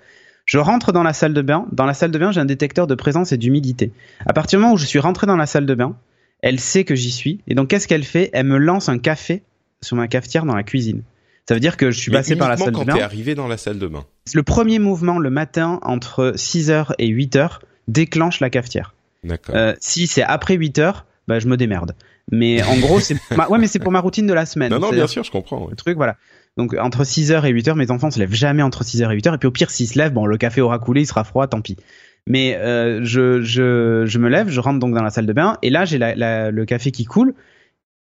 Je 0.45 0.59
rentre 0.59 0.93
dans 0.93 1.03
la 1.03 1.13
salle 1.13 1.35
de 1.35 1.43
bain. 1.43 1.67
Dans 1.73 1.85
la 1.85 1.93
salle 1.93 2.11
de 2.11 2.19
bain, 2.19 2.33
j'ai 2.33 2.41
un 2.41 2.47
détecteur 2.47 2.87
de 2.87 2.95
présence 2.95 3.33
et 3.33 3.37
d'humidité. 3.37 3.93
À 4.25 4.33
partir 4.33 4.59
du 4.59 4.63
moment 4.63 4.75
où 4.75 4.79
je 4.79 4.87
suis 4.87 4.99
rentré 4.99 5.27
dans 5.27 5.37
la 5.37 5.45
salle 5.45 5.67
de 5.67 5.75
bain, 5.75 5.97
elle 6.41 6.59
sait 6.59 6.85
que 6.85 6.95
j'y 6.95 7.11
suis. 7.11 7.43
Et 7.47 7.55
donc, 7.55 7.69
qu'est-ce 7.69 7.87
qu'elle 7.87 8.05
fait? 8.05 8.31
Elle 8.33 8.47
me 8.47 8.57
lance 8.57 8.89
un 8.89 8.99
café 8.99 9.43
sur 9.81 9.97
ma 9.97 10.09
cafetière 10.09 10.45
dans 10.45 10.55
la 10.55 10.63
cuisine. 10.63 11.03
Ça 11.49 11.55
veut 11.55 11.61
dire 11.61 11.77
que 11.77 11.91
je 11.91 11.99
suis 11.99 12.11
passé 12.11 12.37
par 12.37 12.49
la 12.49 12.57
salle 12.57 12.75
de 12.75 12.85
bain. 12.85 13.01
arrivé 13.01 13.35
dans 13.35 13.49
la 13.49 13.57
salle 13.57 13.79
de 13.79 13.87
bain. 13.87 14.05
Le 14.35 14.43
premier 14.43 14.79
mouvement 14.79 15.19
le 15.19 15.31
matin 15.31 15.79
entre 15.83 16.35
6h 16.37 16.93
et 16.99 17.09
8h 17.09 17.61
déclenche 17.87 18.41
la 18.41 18.51
cafetière. 18.51 18.95
D'accord. 19.25 19.55
Euh, 19.57 19.75
si 19.81 20.07
c'est 20.07 20.23
après 20.23 20.57
8h, 20.57 21.05
bah, 21.27 21.39
je 21.39 21.49
me 21.49 21.57
démerde. 21.57 21.95
Mais 22.31 22.63
en 22.63 22.79
gros, 22.79 23.01
c'est 23.01 23.15
ouais, 23.49 23.59
mais 23.59 23.67
c'est 23.67 23.79
pour 23.79 23.93
ma 23.93 24.01
routine 24.01 24.27
de 24.27 24.35
la 24.35 24.45
semaine. 24.45 24.71
Non, 24.71 24.79
non, 24.79 24.91
bien 24.91 25.07
sûr, 25.07 25.25
je 25.25 25.31
comprends. 25.31 25.69
Le 25.71 25.77
truc, 25.77 25.97
voilà. 25.97 26.17
Donc 26.59 26.75
entre 26.79 27.05
6h 27.05 27.47
et 27.47 27.53
8h, 27.53 27.75
mes 27.75 27.91
enfants 27.91 28.11
se 28.11 28.19
lèvent 28.19 28.35
jamais 28.35 28.63
entre 28.63 28.85
6h 28.85 29.11
et 29.11 29.17
8h. 29.17 29.35
Et 29.35 29.39
puis 29.39 29.49
au 29.49 29.51
pire, 29.51 29.71
s'ils 29.71 29.89
se 29.89 29.97
lèvent, 29.97 30.13
bon, 30.13 30.27
le 30.27 30.37
café 30.37 30.61
aura 30.61 30.79
coulé, 30.79 31.03
il 31.03 31.07
sera 31.07 31.25
froid, 31.25 31.47
tant 31.47 31.63
pis. 31.63 31.77
Mais 32.27 32.57
euh, 32.57 33.01
je, 33.05 33.41
je, 33.41 34.05
je 34.05 34.19
me 34.19 34.29
lève, 34.29 34.51
je 34.51 34.61
rentre 34.61 34.79
donc 34.81 34.95
dans 34.95 35.03
la 35.03 35.09
salle 35.09 35.25
de 35.25 35.33
bain, 35.33 35.57
et 35.63 35.71
là 35.71 35.87
j'ai 35.87 35.97
la, 35.97 36.51
le 36.51 36.65
café 36.67 36.91
qui 36.91 37.07
coule. 37.07 37.35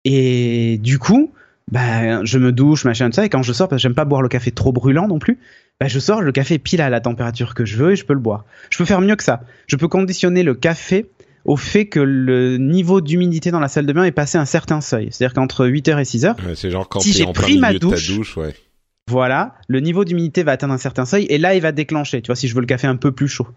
Et 0.03 0.77
du 0.79 0.99
coup, 0.99 1.31
ben 1.71 2.23
je 2.25 2.37
me 2.37 2.51
douche, 2.51 2.85
machin 2.85 3.09
de 3.09 3.13
ça, 3.13 3.25
et 3.25 3.29
quand 3.29 3.43
je 3.43 3.53
sors, 3.53 3.67
parce 3.67 3.79
que 3.79 3.83
j'aime 3.83 3.95
pas 3.95 4.05
boire 4.05 4.21
le 4.21 4.29
café 4.29 4.51
trop 4.51 4.71
brûlant 4.71 5.07
non 5.07 5.19
plus, 5.19 5.39
ben 5.79 5.87
je 5.87 5.99
sors, 5.99 6.21
le 6.21 6.31
café 6.31 6.59
pile 6.59 6.81
à 6.81 6.89
la 6.89 6.99
température 6.99 7.55
que 7.55 7.65
je 7.65 7.77
veux 7.77 7.93
et 7.93 7.95
je 7.95 8.05
peux 8.05 8.13
le 8.13 8.19
boire. 8.19 8.45
Je 8.69 8.77
peux 8.77 8.85
faire 8.85 9.01
mieux 9.01 9.15
que 9.15 9.23
ça. 9.23 9.41
Je 9.67 9.75
peux 9.77 9.87
conditionner 9.87 10.43
le 10.43 10.53
café 10.53 11.07
au 11.45 11.57
fait 11.57 11.87
que 11.87 11.99
le 11.99 12.57
niveau 12.57 13.01
d'humidité 13.01 13.51
dans 13.51 13.59
la 13.59 13.67
salle 13.67 13.85
de 13.85 13.93
bain 13.93 14.03
est 14.03 14.11
passé 14.11 14.37
un 14.37 14.45
certain 14.45 14.81
seuil. 14.81 15.07
C'est-à-dire 15.11 15.33
qu'entre 15.33 15.65
8h 15.65 15.99
et 15.99 16.03
6h, 16.03 16.55
c'est 16.55 16.69
genre 16.69 16.87
quand 16.87 16.99
si 16.99 17.13
j'ai 17.13 17.25
pris 17.25 17.57
ma 17.57 17.73
douche, 17.73 18.15
douche 18.15 18.37
ouais. 18.37 18.53
voilà, 19.07 19.55
le 19.67 19.79
niveau 19.79 20.05
d'humidité 20.05 20.43
va 20.43 20.51
atteindre 20.51 20.73
un 20.73 20.77
certain 20.77 21.05
seuil 21.05 21.25
et 21.29 21.37
là 21.37 21.55
il 21.55 21.61
va 21.61 21.71
déclencher. 21.71 22.21
Tu 22.21 22.27
vois, 22.27 22.35
si 22.35 22.47
je 22.47 22.53
veux 22.53 22.61
le 22.61 22.67
café 22.67 22.87
un 22.87 22.95
peu 22.95 23.11
plus 23.11 23.27
chaud. 23.27 23.47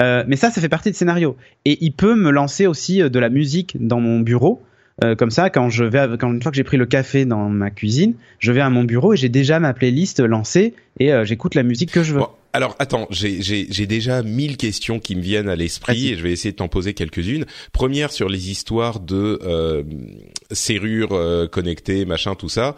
Euh, 0.00 0.24
mais 0.28 0.36
ça, 0.36 0.50
ça 0.50 0.60
fait 0.60 0.68
partie 0.68 0.90
du 0.90 0.96
scénario. 0.96 1.36
Et 1.64 1.78
il 1.84 1.92
peut 1.92 2.14
me 2.14 2.30
lancer 2.30 2.66
aussi 2.66 3.02
euh, 3.02 3.08
de 3.08 3.18
la 3.18 3.28
musique 3.28 3.76
dans 3.84 4.00
mon 4.00 4.20
bureau. 4.20 4.62
Euh, 5.04 5.14
comme 5.14 5.30
ça, 5.30 5.50
quand 5.50 5.70
je 5.70 5.84
vais, 5.84 6.06
quand 6.18 6.32
une 6.32 6.42
fois 6.42 6.50
que 6.50 6.56
j'ai 6.56 6.64
pris 6.64 6.76
le 6.76 6.86
café 6.86 7.24
dans 7.24 7.48
ma 7.48 7.70
cuisine, 7.70 8.14
je 8.38 8.52
vais 8.52 8.60
à 8.60 8.70
mon 8.70 8.84
bureau 8.84 9.14
et 9.14 9.16
j'ai 9.16 9.28
déjà 9.28 9.60
ma 9.60 9.72
playlist 9.74 10.20
lancée 10.20 10.74
et 10.98 11.12
j'écoute 11.24 11.54
la 11.54 11.62
musique 11.62 11.92
que 11.92 12.02
je 12.02 12.14
veux. 12.14 12.22
alors 12.52 12.74
attends, 12.80 13.06
j'ai 13.10 13.86
déjà 13.86 14.24
mille 14.24 14.56
questions 14.56 14.98
qui 14.98 15.14
me 15.14 15.20
viennent 15.20 15.48
à 15.48 15.54
l'esprit 15.54 16.08
et 16.08 16.16
je 16.16 16.22
vais 16.22 16.32
essayer 16.32 16.50
de 16.50 16.56
t'en 16.56 16.66
poser 16.66 16.94
quelques-unes. 16.94 17.46
Première 17.72 18.10
sur 18.10 18.28
les 18.28 18.50
histoires 18.50 18.98
de 18.98 19.84
serrures 20.50 21.48
connectées, 21.52 22.04
machin, 22.04 22.34
tout 22.34 22.48
ça. 22.48 22.74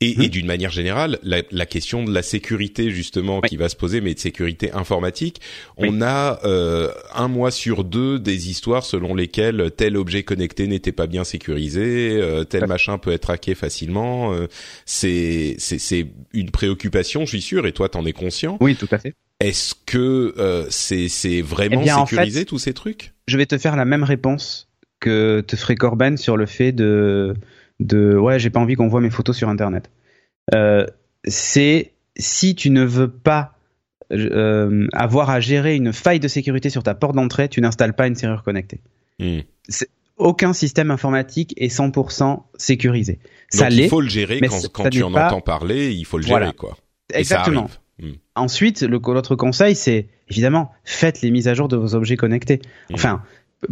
Et, 0.00 0.10
et 0.10 0.24
mhm. 0.24 0.28
d'une 0.28 0.46
manière 0.46 0.70
générale, 0.70 1.18
la, 1.22 1.42
la, 1.50 1.66
question 1.66 2.04
de 2.04 2.12
la 2.12 2.22
sécurité 2.22 2.90
justement 2.90 3.40
qui 3.40 3.56
va 3.56 3.68
se 3.68 3.76
poser, 3.76 4.00
mais 4.00 4.12
de 4.12 4.18
sécurité 4.18 4.72
informatique, 4.72 5.40
on 5.76 6.02
a 6.02 6.40
euh, 6.44 6.92
un 7.14 7.28
mois 7.28 7.52
sur 7.52 7.84
deux 7.84 8.18
des 8.18 8.50
histoires 8.50 8.84
selon 8.84 9.14
lesquelles 9.14 9.70
tel 9.76 9.96
objet 9.96 10.24
connecté 10.24 10.66
n'était 10.66 10.92
pas 10.92 11.06
bien 11.06 11.22
sécurisé, 11.22 12.18
euh, 12.20 12.44
tel 12.44 12.66
machin 12.66 12.98
peut 12.98 13.12
être 13.12 13.30
hacké 13.30 13.54
facilement. 13.54 14.34
Euh, 14.34 14.48
c'est 14.84 15.54
c'est 15.58 16.06
une 16.32 16.50
préoccupation, 16.50 17.20
je 17.20 17.30
suis 17.30 17.42
sûr, 17.42 17.66
et 17.66 17.72
toi 17.72 17.88
t'en 17.88 18.04
es 18.04 18.12
conscient. 18.12 18.58
Oui, 18.60 18.74
tout 18.74 18.88
à 18.90 18.98
fait. 18.98 19.14
Est-ce 19.40 19.74
que 19.86 20.34
euh, 20.38 20.66
c'est 20.70 21.08
c'est 21.08 21.40
vraiment 21.40 21.82
eh 21.84 22.06
sécurisé 22.08 22.44
tous 22.44 22.58
ces 22.58 22.72
trucs? 22.72 23.12
Je 23.26 23.36
vais 23.36 23.46
te 23.46 23.58
faire 23.58 23.76
la 23.76 23.84
même 23.84 24.04
réponse 24.04 24.68
que 25.00 25.40
te 25.40 25.56
ferait 25.56 25.74
Corben 25.74 26.16
sur 26.16 26.36
le 26.36 26.46
fait 26.46 26.72
de 26.72 27.34
de 27.80 28.16
ouais, 28.16 28.38
j'ai 28.38 28.50
pas 28.50 28.60
envie 28.60 28.74
qu'on 28.74 28.88
voit 28.88 29.00
mes 29.00 29.10
photos 29.10 29.36
sur 29.36 29.48
Internet. 29.48 29.90
Euh, 30.54 30.86
c'est 31.24 31.92
si 32.16 32.54
tu 32.54 32.70
ne 32.70 32.84
veux 32.84 33.10
pas 33.10 33.54
euh, 34.12 34.86
avoir 34.92 35.30
à 35.30 35.40
gérer 35.40 35.74
une 35.76 35.92
faille 35.92 36.20
de 36.20 36.28
sécurité 36.28 36.70
sur 36.70 36.82
ta 36.82 36.94
porte 36.94 37.14
d'entrée, 37.14 37.48
tu 37.48 37.60
n'installes 37.60 37.94
pas 37.94 38.06
une 38.06 38.14
serrure 38.14 38.42
connectée. 38.42 38.80
Hmm. 39.18 39.40
Aucun 40.16 40.52
système 40.52 40.90
informatique 40.90 41.54
est 41.56 41.74
100% 41.74 42.42
sécurisé. 42.56 43.18
Ça 43.48 43.68
Donc 43.68 43.78
il 43.78 43.88
faut 43.88 44.00
le 44.00 44.08
gérer 44.08 44.40
quand, 44.40 44.68
quand 44.72 44.90
tu 44.90 45.02
en 45.02 45.12
entends 45.14 45.40
parler, 45.40 45.92
il 45.92 46.04
faut 46.04 46.18
le 46.18 46.24
gérer 46.24 46.52
quoi. 46.52 46.76
Exactement. 47.12 47.68
Hmm. 47.98 48.12
Ensuite, 48.34 48.82
l'autre 48.82 49.36
conseil, 49.36 49.74
c'est 49.74 50.08
évidemment 50.28 50.72
faites 50.84 51.22
les 51.22 51.30
mises 51.30 51.48
à 51.48 51.54
jour 51.54 51.68
de 51.68 51.76
vos 51.76 51.94
objets 51.94 52.16
connectés. 52.16 52.60
Hmm. 52.90 52.94
Enfin, 52.94 53.22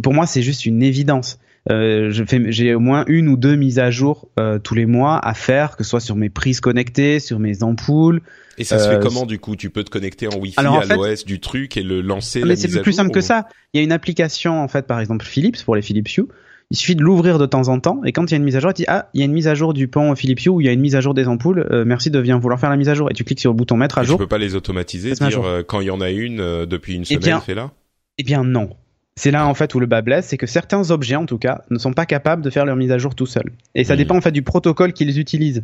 pour 0.01 0.13
moi, 0.13 0.25
c'est 0.25 0.41
juste 0.41 0.65
une 0.65 0.81
évidence. 0.81 1.39
Euh, 1.71 2.11
je 2.11 2.23
fais, 2.25 2.51
j'ai 2.51 2.75
au 2.75 2.79
moins 2.79 3.05
une 3.07 3.29
ou 3.29 3.37
deux 3.37 3.55
mises 3.55 3.79
à 3.79 3.89
jour 3.89 4.27
euh, 4.37 4.59
tous 4.59 4.75
les 4.75 4.85
mois 4.85 5.17
à 5.25 5.33
faire, 5.33 5.77
que 5.77 5.83
ce 5.83 5.91
soit 5.91 6.01
sur 6.01 6.15
mes 6.15 6.29
prises 6.29 6.59
connectées, 6.59 7.19
sur 7.19 7.39
mes 7.39 7.63
ampoules. 7.63 8.21
Et 8.57 8.65
ça 8.65 8.79
se 8.79 8.89
fait 8.89 8.95
euh, 8.95 8.99
comment 8.99 9.25
du 9.25 9.39
coup? 9.39 9.55
Tu 9.55 9.69
peux 9.69 9.83
te 9.83 9.89
connecter 9.89 10.27
en 10.27 10.37
Wi-Fi 10.37 10.59
à 10.59 10.95
l'OS 10.95 11.25
du 11.25 11.39
truc 11.39 11.77
et 11.77 11.83
le 11.83 12.01
lancer. 12.01 12.41
Ah, 12.43 12.47
mais 12.47 12.55
c'est 12.55 12.81
plus 12.81 12.93
simple 12.93 13.11
que 13.11 13.21
ça. 13.21 13.47
Il 13.73 13.77
y 13.77 13.81
a 13.81 13.83
une 13.83 13.91
application 13.91 14.61
en 14.61 14.67
fait, 14.67 14.85
par 14.85 14.99
exemple 14.99 15.25
Philips 15.25 15.63
pour 15.63 15.75
les 15.75 15.81
Philips 15.81 16.17
Hue. 16.17 16.25
Il 16.71 16.77
suffit 16.77 16.95
de 16.95 17.03
l'ouvrir 17.03 17.39
de 17.39 17.45
temps 17.45 17.67
en 17.67 17.79
temps 17.79 18.01
et 18.03 18.11
quand 18.11 18.25
il 18.25 18.31
y 18.31 18.33
a 18.33 18.37
une 18.37 18.43
mise 18.43 18.55
à 18.55 18.59
jour, 18.59 18.71
il 18.71 18.73
dit 18.73 18.85
ah 18.87 19.09
il 19.13 19.19
y 19.19 19.23
a 19.23 19.25
une 19.25 19.33
mise 19.33 19.47
à 19.47 19.55
jour 19.55 19.73
du 19.73 19.87
pont 19.87 20.15
Philips 20.15 20.45
Hue 20.45 20.49
ou 20.49 20.61
il 20.61 20.65
y 20.65 20.69
a 20.69 20.73
une 20.73 20.81
mise 20.81 20.95
à 20.95 21.01
jour 21.01 21.13
des 21.13 21.27
ampoules. 21.27 21.65
merci 21.85 22.11
de 22.11 22.19
bien 22.19 22.37
vouloir 22.37 22.59
faire 22.59 22.69
la 22.69 22.77
mise 22.77 22.89
à 22.89 22.93
jour 22.93 23.09
et 23.09 23.13
tu 23.13 23.23
cliques 23.23 23.39
sur 23.39 23.51
le 23.51 23.57
bouton 23.57 23.77
mettre 23.77 23.97
à 23.97 24.03
jour. 24.03 24.17
Tu 24.17 24.23
peux 24.23 24.27
pas 24.27 24.37
les 24.37 24.55
automatiser, 24.55 25.13
dire 25.13 25.63
quand 25.67 25.79
il 25.79 25.87
y 25.87 25.91
en 25.91 26.01
a 26.01 26.09
une 26.09 26.65
depuis 26.65 26.95
une 26.95 27.03
eh 27.03 27.15
semaine, 27.15 27.39
fais 27.41 27.55
là. 27.55 27.71
Eh 28.17 28.23
bien 28.23 28.43
non. 28.43 28.69
C'est 29.15 29.31
là 29.31 29.45
en 29.45 29.53
fait 29.53 29.75
où 29.75 29.79
le 29.79 29.85
bas 29.85 30.01
blesse, 30.01 30.27
c'est 30.27 30.37
que 30.37 30.47
certains 30.47 30.89
objets 30.89 31.15
en 31.15 31.25
tout 31.25 31.37
cas 31.37 31.61
ne 31.69 31.77
sont 31.77 31.93
pas 31.93 32.05
capables 32.05 32.41
de 32.41 32.49
faire 32.49 32.65
leur 32.65 32.75
mise 32.75 32.91
à 32.91 32.97
jour 32.97 33.13
tout 33.15 33.25
seuls. 33.25 33.51
Et 33.75 33.83
ça 33.83 33.95
dépend 33.95 34.17
en 34.17 34.21
fait 34.21 34.31
du 34.31 34.41
protocole 34.41 34.93
qu'ils 34.93 35.19
utilisent. 35.19 35.63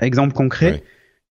Exemple 0.00 0.32
concret, 0.32 0.82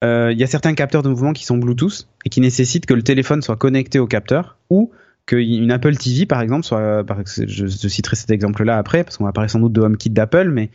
euh, 0.04 0.32
il 0.32 0.38
y 0.38 0.44
a 0.44 0.46
certains 0.46 0.74
capteurs 0.74 1.02
de 1.02 1.08
mouvement 1.08 1.32
qui 1.32 1.44
sont 1.44 1.58
Bluetooth 1.58 2.06
et 2.24 2.28
qui 2.28 2.40
nécessitent 2.40 2.86
que 2.86 2.94
le 2.94 3.02
téléphone 3.02 3.42
soit 3.42 3.56
connecté 3.56 3.98
au 3.98 4.06
capteur 4.06 4.58
ou 4.70 4.92
qu'une 5.26 5.70
Apple 5.72 5.96
TV 5.96 6.24
par 6.24 6.40
exemple 6.40 6.64
soit, 6.64 7.04
je, 7.26 7.46
je 7.46 7.88
citerai 7.88 8.16
cet 8.16 8.30
exemple-là 8.30 8.78
après 8.78 9.02
parce 9.02 9.16
qu'on 9.16 9.24
va 9.24 9.32
parler 9.32 9.48
sans 9.48 9.58
doute 9.58 9.72
de 9.72 9.80
HomeKit 9.80 10.10
d'Apple, 10.10 10.50
mais 10.50 10.70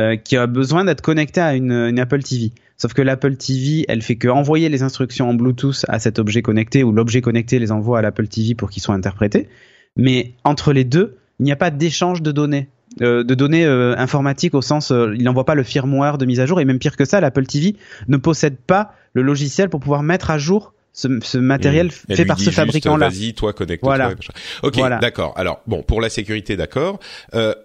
euh, 0.00 0.14
qui 0.16 0.36
a 0.36 0.46
besoin 0.46 0.84
d'être 0.84 1.00
connecté 1.00 1.40
à 1.40 1.54
une, 1.54 1.72
une, 1.72 1.98
Apple 1.98 2.22
TV. 2.22 2.52
Sauf 2.76 2.94
que 2.94 3.02
l'Apple 3.02 3.34
TV, 3.34 3.84
elle 3.88 4.02
fait 4.02 4.14
que 4.14 4.28
envoyer 4.28 4.68
les 4.68 4.84
instructions 4.84 5.28
en 5.28 5.34
Bluetooth 5.34 5.84
à 5.88 5.98
cet 5.98 6.20
objet 6.20 6.42
connecté 6.42 6.84
ou 6.84 6.92
l'objet 6.92 7.20
connecté 7.20 7.58
les 7.58 7.72
envoie 7.72 7.98
à 7.98 8.02
l'Apple 8.02 8.28
TV 8.28 8.54
pour 8.54 8.70
qu'ils 8.70 8.82
soient 8.82 8.94
interprétés 8.94 9.48
mais 9.96 10.34
entre 10.44 10.72
les 10.72 10.84
deux, 10.84 11.18
il 11.38 11.44
n'y 11.44 11.52
a 11.52 11.56
pas 11.56 11.70
d'échange 11.70 12.22
de 12.22 12.32
données. 12.32 12.68
Euh, 13.02 13.22
de 13.22 13.34
données 13.36 13.64
euh, 13.64 13.94
informatiques 13.96 14.52
au 14.52 14.62
sens 14.62 14.90
euh, 14.90 15.14
il 15.16 15.22
n'envoie 15.22 15.44
pas 15.44 15.54
le 15.54 15.62
firmware 15.62 16.18
de 16.18 16.26
mise 16.26 16.40
à 16.40 16.46
jour 16.46 16.60
et 16.60 16.64
même 16.64 16.80
pire 16.80 16.96
que 16.96 17.04
ça 17.04 17.20
l'Apple 17.20 17.46
TV 17.46 17.76
ne 18.08 18.16
possède 18.16 18.56
pas 18.56 18.94
le 19.12 19.22
logiciel 19.22 19.68
pour 19.68 19.78
pouvoir 19.78 20.02
mettre 20.02 20.32
à 20.32 20.38
jour 20.38 20.74
ce, 20.92 21.38
matériel 21.38 21.86
mmh. 21.86 22.14
fait 22.16 22.24
par 22.24 22.40
ce 22.40 22.50
fabricant-là. 22.50 23.08
Vas-y, 23.08 23.32
toi, 23.32 23.52
connecte-toi. 23.52 23.96
Voilà. 23.96 24.14
Ok, 24.64 24.76
d'accord. 25.00 25.32
Alors, 25.36 25.62
bon, 25.68 25.84
pour 25.84 26.00
la 26.00 26.10
sécurité, 26.10 26.56
d'accord. 26.56 26.98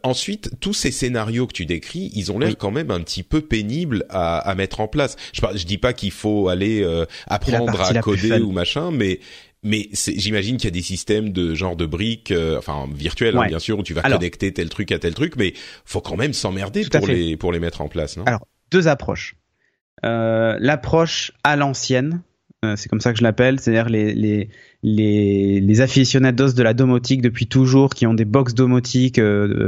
ensuite, 0.03 0.51
tous 0.59 0.73
ces 0.73 0.91
scénarios 0.91 1.47
que 1.47 1.53
tu 1.53 1.65
décris, 1.65 2.11
ils 2.13 2.31
ont 2.31 2.37
l'air 2.37 2.55
quand 2.55 2.69
même 2.69 2.91
un 2.91 3.01
petit 3.01 3.23
peu 3.23 3.41
pénibles 3.41 4.05
à, 4.09 4.37
à 4.37 4.53
mettre 4.53 4.79
en 4.79 4.87
place. 4.87 5.15
Je, 5.33 5.41
je 5.55 5.65
dis 5.65 5.79
pas 5.79 5.93
qu'il 5.93 6.11
faut 6.11 6.49
aller 6.49 6.87
apprendre 7.25 7.81
à 7.81 7.99
coder 7.99 8.39
ou 8.41 8.51
machin, 8.51 8.91
mais 8.91 9.19
mais 9.65 9.89
j'imagine 9.91 10.57
qu'il 10.57 10.65
y 10.65 10.67
a 10.67 10.71
des 10.71 10.83
systèmes 10.83 11.31
de 11.31 11.55
genre 11.55 11.75
de 11.75 11.87
briques, 11.87 12.31
euh, 12.31 12.57
enfin 12.57 12.85
virtuels 12.93 13.35
hein, 13.35 13.47
bien 13.47 13.59
sûr, 13.59 13.79
où 13.79 13.83
tu 13.83 13.95
vas 13.95 14.03
connecter 14.03 14.53
tel 14.53 14.69
truc 14.69 14.91
à 14.91 14.99
tel 14.99 15.15
truc, 15.15 15.33
mais 15.37 15.53
faut 15.85 16.01
quand 16.01 16.15
même 16.15 16.33
s'emmerder 16.33 16.85
pour 16.85 17.07
les 17.07 17.35
pour 17.35 17.51
les 17.51 17.59
mettre 17.59 17.81
en 17.81 17.87
place, 17.87 18.15
non? 18.15 18.23
Alors 18.25 18.47
deux 18.71 18.87
approches. 18.87 19.35
Euh, 20.05 20.55
L'approche 20.59 21.31
à 21.43 21.55
l'ancienne, 21.55 22.21
euh, 22.63 22.75
c'est 22.75 22.89
comme 22.89 22.99
ça 22.99 23.11
que 23.11 23.17
je 23.17 23.23
l'appelle, 23.23 23.59
c'est-à-dire 23.59 23.89
les, 23.89 24.13
les, 24.13 24.49
les, 24.83 25.59
les 25.61 25.81
aficionados 25.81 26.51
de 26.51 26.61
la 26.61 26.75
domotique 26.75 27.23
depuis 27.23 27.47
toujours 27.47 27.89
qui 27.89 28.05
ont 28.05 28.13
des 28.13 28.25
box 28.25 28.53
domotiques 28.53 29.19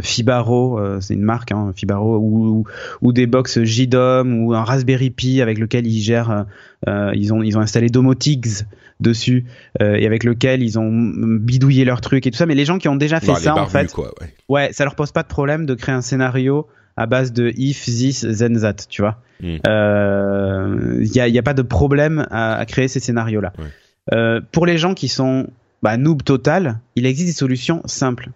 Fibaro, 0.02 0.80
c'est 1.02 1.16
une 1.16 1.24
marque, 1.24 1.52
hein, 1.52 1.72
Fibaro, 1.76 2.18
ou, 2.20 2.66
ou, 3.02 3.14
des 3.14 3.26
box 3.26 3.64
JDOM 3.64 4.44
ou 4.44 4.54
un 4.54 4.64
Raspberry 4.64 5.10
Pi 5.10 5.42
avec 5.42 5.58
lequel 5.58 5.88
ils 5.88 6.02
gèrent, 6.02 6.46
ils 6.86 7.34
ont 7.34 7.42
ils 7.42 7.58
ont 7.58 7.62
installé 7.62 7.90
Domotics 7.90 8.66
dessus 9.00 9.46
et 9.80 10.06
avec 10.06 10.24
lequel 10.24 10.64
ils 10.64 10.80
ont 10.80 10.90
bidouillé 10.92 11.86
leurs 11.86 12.02
trucs 12.02 12.26
et 12.26 12.32
tout 12.32 12.38
ça. 12.38 12.46
Mais 12.46 12.56
les 12.56 12.66
gens 12.66 12.78
qui 12.78 12.88
ont 12.88 12.96
déjà 12.96 13.20
fait 13.20 13.36
ça, 13.36 13.56
en 13.56 13.68
fait, 13.68 13.96
ouais. 13.98 14.08
ouais, 14.50 14.70
ça 14.74 14.84
leur 14.84 14.96
pose 14.96 15.12
pas 15.12 15.24
de 15.24 15.28
problème 15.28 15.66
de 15.66 15.76
créer 15.76 15.96
un 15.96 16.02
scénario 16.02 16.68
à 16.98 17.06
base 17.06 17.32
de 17.32 17.54
if, 17.56 17.86
this, 17.86 18.22
then 18.22 18.60
that, 18.60 18.88
tu 18.90 19.04
vois. 19.04 19.22
Il 19.40 19.56
mm. 19.56 19.60
euh, 19.68 20.98
y, 21.02 21.20
a, 21.20 21.28
y, 21.28 21.38
a, 21.38 21.44
pas 21.44 21.54
de 21.54 21.62
problème 21.62 22.26
à, 22.32 22.56
à 22.56 22.66
créer 22.66 22.88
ces 22.88 23.00
scénarios-là. 23.00 23.54
Euh, 24.14 24.42
pour 24.52 24.66
les 24.66 24.78
gens 24.78 24.96
qui 24.96 25.08
sont 25.08 25.48
bah, 25.84 25.96
noob 25.98 26.24
total, 26.24 26.80
il 26.96 27.06
existe 27.06 27.28
des 27.28 27.38
solutions 27.38 27.82
simples. 27.86 28.32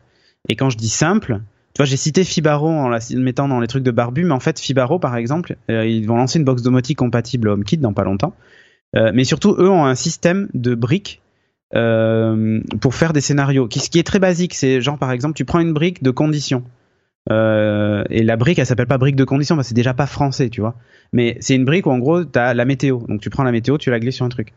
Et 0.48 0.56
quand 0.56 0.70
je 0.70 0.78
dis 0.78 0.90
simple, 0.90 1.42
tu 1.74 1.80
vois, 1.80 1.86
j'ai 1.86 1.98
cité 1.98 2.24
Fibaro 2.24 2.70
en 2.70 2.88
la 2.88 3.00
mettant 3.16 3.48
dans 3.48 3.60
les 3.60 3.68
trucs 3.68 3.84
de 3.84 3.92
barbu, 3.92 4.24
mais 4.24 4.34
en 4.34 4.40
fait, 4.40 4.60
Fibaro, 4.60 5.00
par 5.00 5.16
exemple, 5.16 5.56
euh, 5.70 5.86
ils 5.86 6.06
vont 6.08 6.18
lancer 6.18 6.38
une 6.38 6.46
box 6.46 6.62
domotique 6.62 6.98
compatible 6.98 7.50
HomeKit 7.50 7.78
dans 7.78 7.94
pas 7.94 8.04
longtemps. 8.04 8.36
Euh, 8.96 9.12
mais 9.14 9.24
surtout, 9.24 9.56
eux 9.58 9.70
ont 9.70 9.86
un 9.86 9.96
système 9.96 10.50
de 10.54 10.76
briques 10.76 11.22
euh, 11.74 12.60
pour 12.82 12.96
faire 12.96 13.14
des 13.14 13.22
scénarios, 13.22 13.70
ce 13.72 13.90
qui 13.90 14.00
est 14.00 14.04
très 14.04 14.20
basique. 14.20 14.54
C'est 14.54 14.82
genre, 14.82 14.98
par 14.98 15.12
exemple, 15.12 15.36
tu 15.36 15.46
prends 15.46 15.60
une 15.60 15.74
brique 15.74 16.04
de 16.04 16.12
conditions. 16.12 16.64
Euh, 17.32 18.04
et 18.10 18.24
la 18.24 18.36
brique, 18.36 18.60
elle 18.60 18.66
s'appelle 18.66 18.88
pas 18.88 18.98
brique 18.98 19.16
de 19.16 19.24
condition, 19.24 19.56
parce 19.56 19.68
que 19.68 19.70
c'est 19.70 19.76
déjà 19.76 19.94
pas 19.94 20.08
français, 20.08 20.50
tu 20.50 20.62
vois. 20.62 20.76
Mais 21.14 21.38
c'est 21.40 21.56
une 21.56 21.66
brique 21.66 21.86
où 21.86 21.92
en 21.92 22.00
gros, 22.00 22.26
tu 22.26 22.38
as 22.38 22.54
la 22.54 22.66
météo. 22.66 23.00
Donc 23.08 23.22
tu 23.22 23.30
prends 23.30 23.44
la 23.44 23.52
météo, 23.52 23.78
tu 23.78 23.90
la 23.92 24.00
glisses 24.00 24.16
sur 24.16 24.26
un 24.26 24.30
truc. 24.30 24.54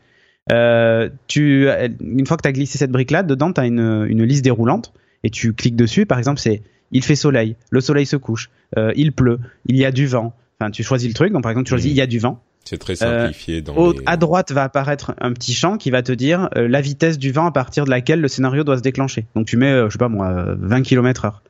Tu, 1.28 1.68
une 2.00 2.26
fois 2.26 2.36
que 2.36 2.42
tu 2.42 2.48
as 2.48 2.52
glissé 2.52 2.78
cette 2.78 2.90
brique-là, 2.90 3.22
dedans, 3.22 3.52
tu 3.52 3.60
as 3.60 3.66
une, 3.66 4.06
une 4.08 4.24
liste 4.24 4.44
déroulante 4.44 4.92
et 5.22 5.30
tu 5.30 5.52
cliques 5.52 5.76
dessus. 5.76 6.06
Par 6.06 6.18
exemple, 6.18 6.40
c'est 6.40 6.62
il 6.92 7.02
fait 7.02 7.16
soleil, 7.16 7.56
le 7.70 7.80
soleil 7.80 8.06
se 8.06 8.16
couche, 8.16 8.50
il 8.94 9.12
pleut, 9.12 9.40
il 9.66 9.76
y 9.76 9.84
a 9.84 9.90
du 9.90 10.06
vent. 10.06 10.32
Enfin, 10.60 10.70
tu 10.70 10.82
choisis 10.82 11.08
le 11.08 11.14
truc. 11.14 11.32
Donc 11.32 11.42
par 11.42 11.50
exemple, 11.50 11.66
tu 11.66 11.70
choisis 11.70 11.90
il 11.90 11.96
y 11.96 12.00
a 12.00 12.06
du 12.06 12.18
vent. 12.18 12.40
C'est 12.64 12.78
très 12.78 12.96
simplifié. 12.96 13.62
dans 13.62 13.92
À 14.06 14.16
droite 14.16 14.52
va 14.52 14.64
apparaître 14.64 15.14
un 15.20 15.32
petit 15.32 15.52
champ 15.52 15.76
qui 15.76 15.90
va 15.90 16.02
te 16.02 16.12
dire 16.12 16.48
la 16.54 16.80
vitesse 16.80 17.18
du 17.18 17.32
vent 17.32 17.46
à 17.46 17.52
partir 17.52 17.84
de 17.84 17.90
laquelle 17.90 18.20
le 18.20 18.28
scénario 18.28 18.64
doit 18.64 18.78
se 18.78 18.82
déclencher. 18.82 19.26
Donc 19.34 19.46
tu 19.46 19.56
mets, 19.56 19.84
je 19.86 19.90
sais 19.90 19.98
pas 19.98 20.08
moi, 20.08 20.54
20 20.58 20.82
km 20.82 21.24
heure. 21.26 21.42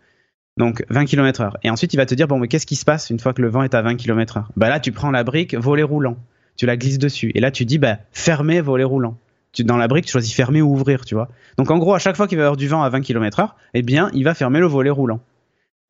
Donc 0.57 0.85
20 0.88 1.05
km 1.07 1.40
heure. 1.40 1.57
Et 1.62 1.70
ensuite, 1.70 1.94
il 1.94 1.96
va 1.96 2.07
te 2.07 2.14
dire, 2.14 2.29
bon, 2.29 2.38
mais 2.38 2.48
qu'est-ce 2.48 2.66
qui 2.66 2.77
se 2.77 2.85
passe 2.85 3.11
une 3.11 3.18
fois 3.18 3.33
que 3.33 3.42
le 3.42 3.48
vent 3.48 3.62
est 3.62 3.74
à 3.74 3.83
20 3.83 3.96
km 3.96 4.37
heure? 4.37 4.48
Bah 4.57 4.68
là, 4.68 4.79
tu 4.79 4.92
prends 4.92 5.11
la 5.11 5.24
brique 5.24 5.55
volet 5.55 5.83
roulant. 5.83 6.16
Tu 6.57 6.66
la 6.66 6.77
glisses 6.77 6.98
dessus. 6.98 7.33
Et 7.35 7.40
là, 7.40 7.50
tu 7.50 7.64
dis, 7.64 7.79
bah, 7.79 7.98
fermer 8.12 8.61
volet 8.61 8.85
roulant. 8.85 9.18
Tu, 9.53 9.64
dans 9.64 9.77
la 9.77 9.88
brique, 9.88 10.07
tu 10.07 10.12
choisis 10.12 10.33
fermer 10.33 10.62
ou 10.62 10.72
ouvrir, 10.72 11.05
tu 11.05 11.14
vois. 11.14 11.29
Donc 11.59 11.70
en 11.70 11.79
gros, 11.79 11.94
à 11.94 11.98
chaque 11.98 12.16
fois 12.16 12.29
qu'il 12.29 12.38
va 12.38 12.42
y 12.42 12.46
avoir 12.46 12.57
du 12.57 12.68
vent 12.68 12.83
à 12.83 12.88
20 12.88 13.00
km 13.00 13.40
heure, 13.40 13.57
eh 13.72 13.83
bien, 13.83 14.11
il 14.14 14.24
va 14.24 14.35
fermer 14.35 14.61
le 14.61 14.66
volet 14.66 14.90
roulant. 14.90 15.20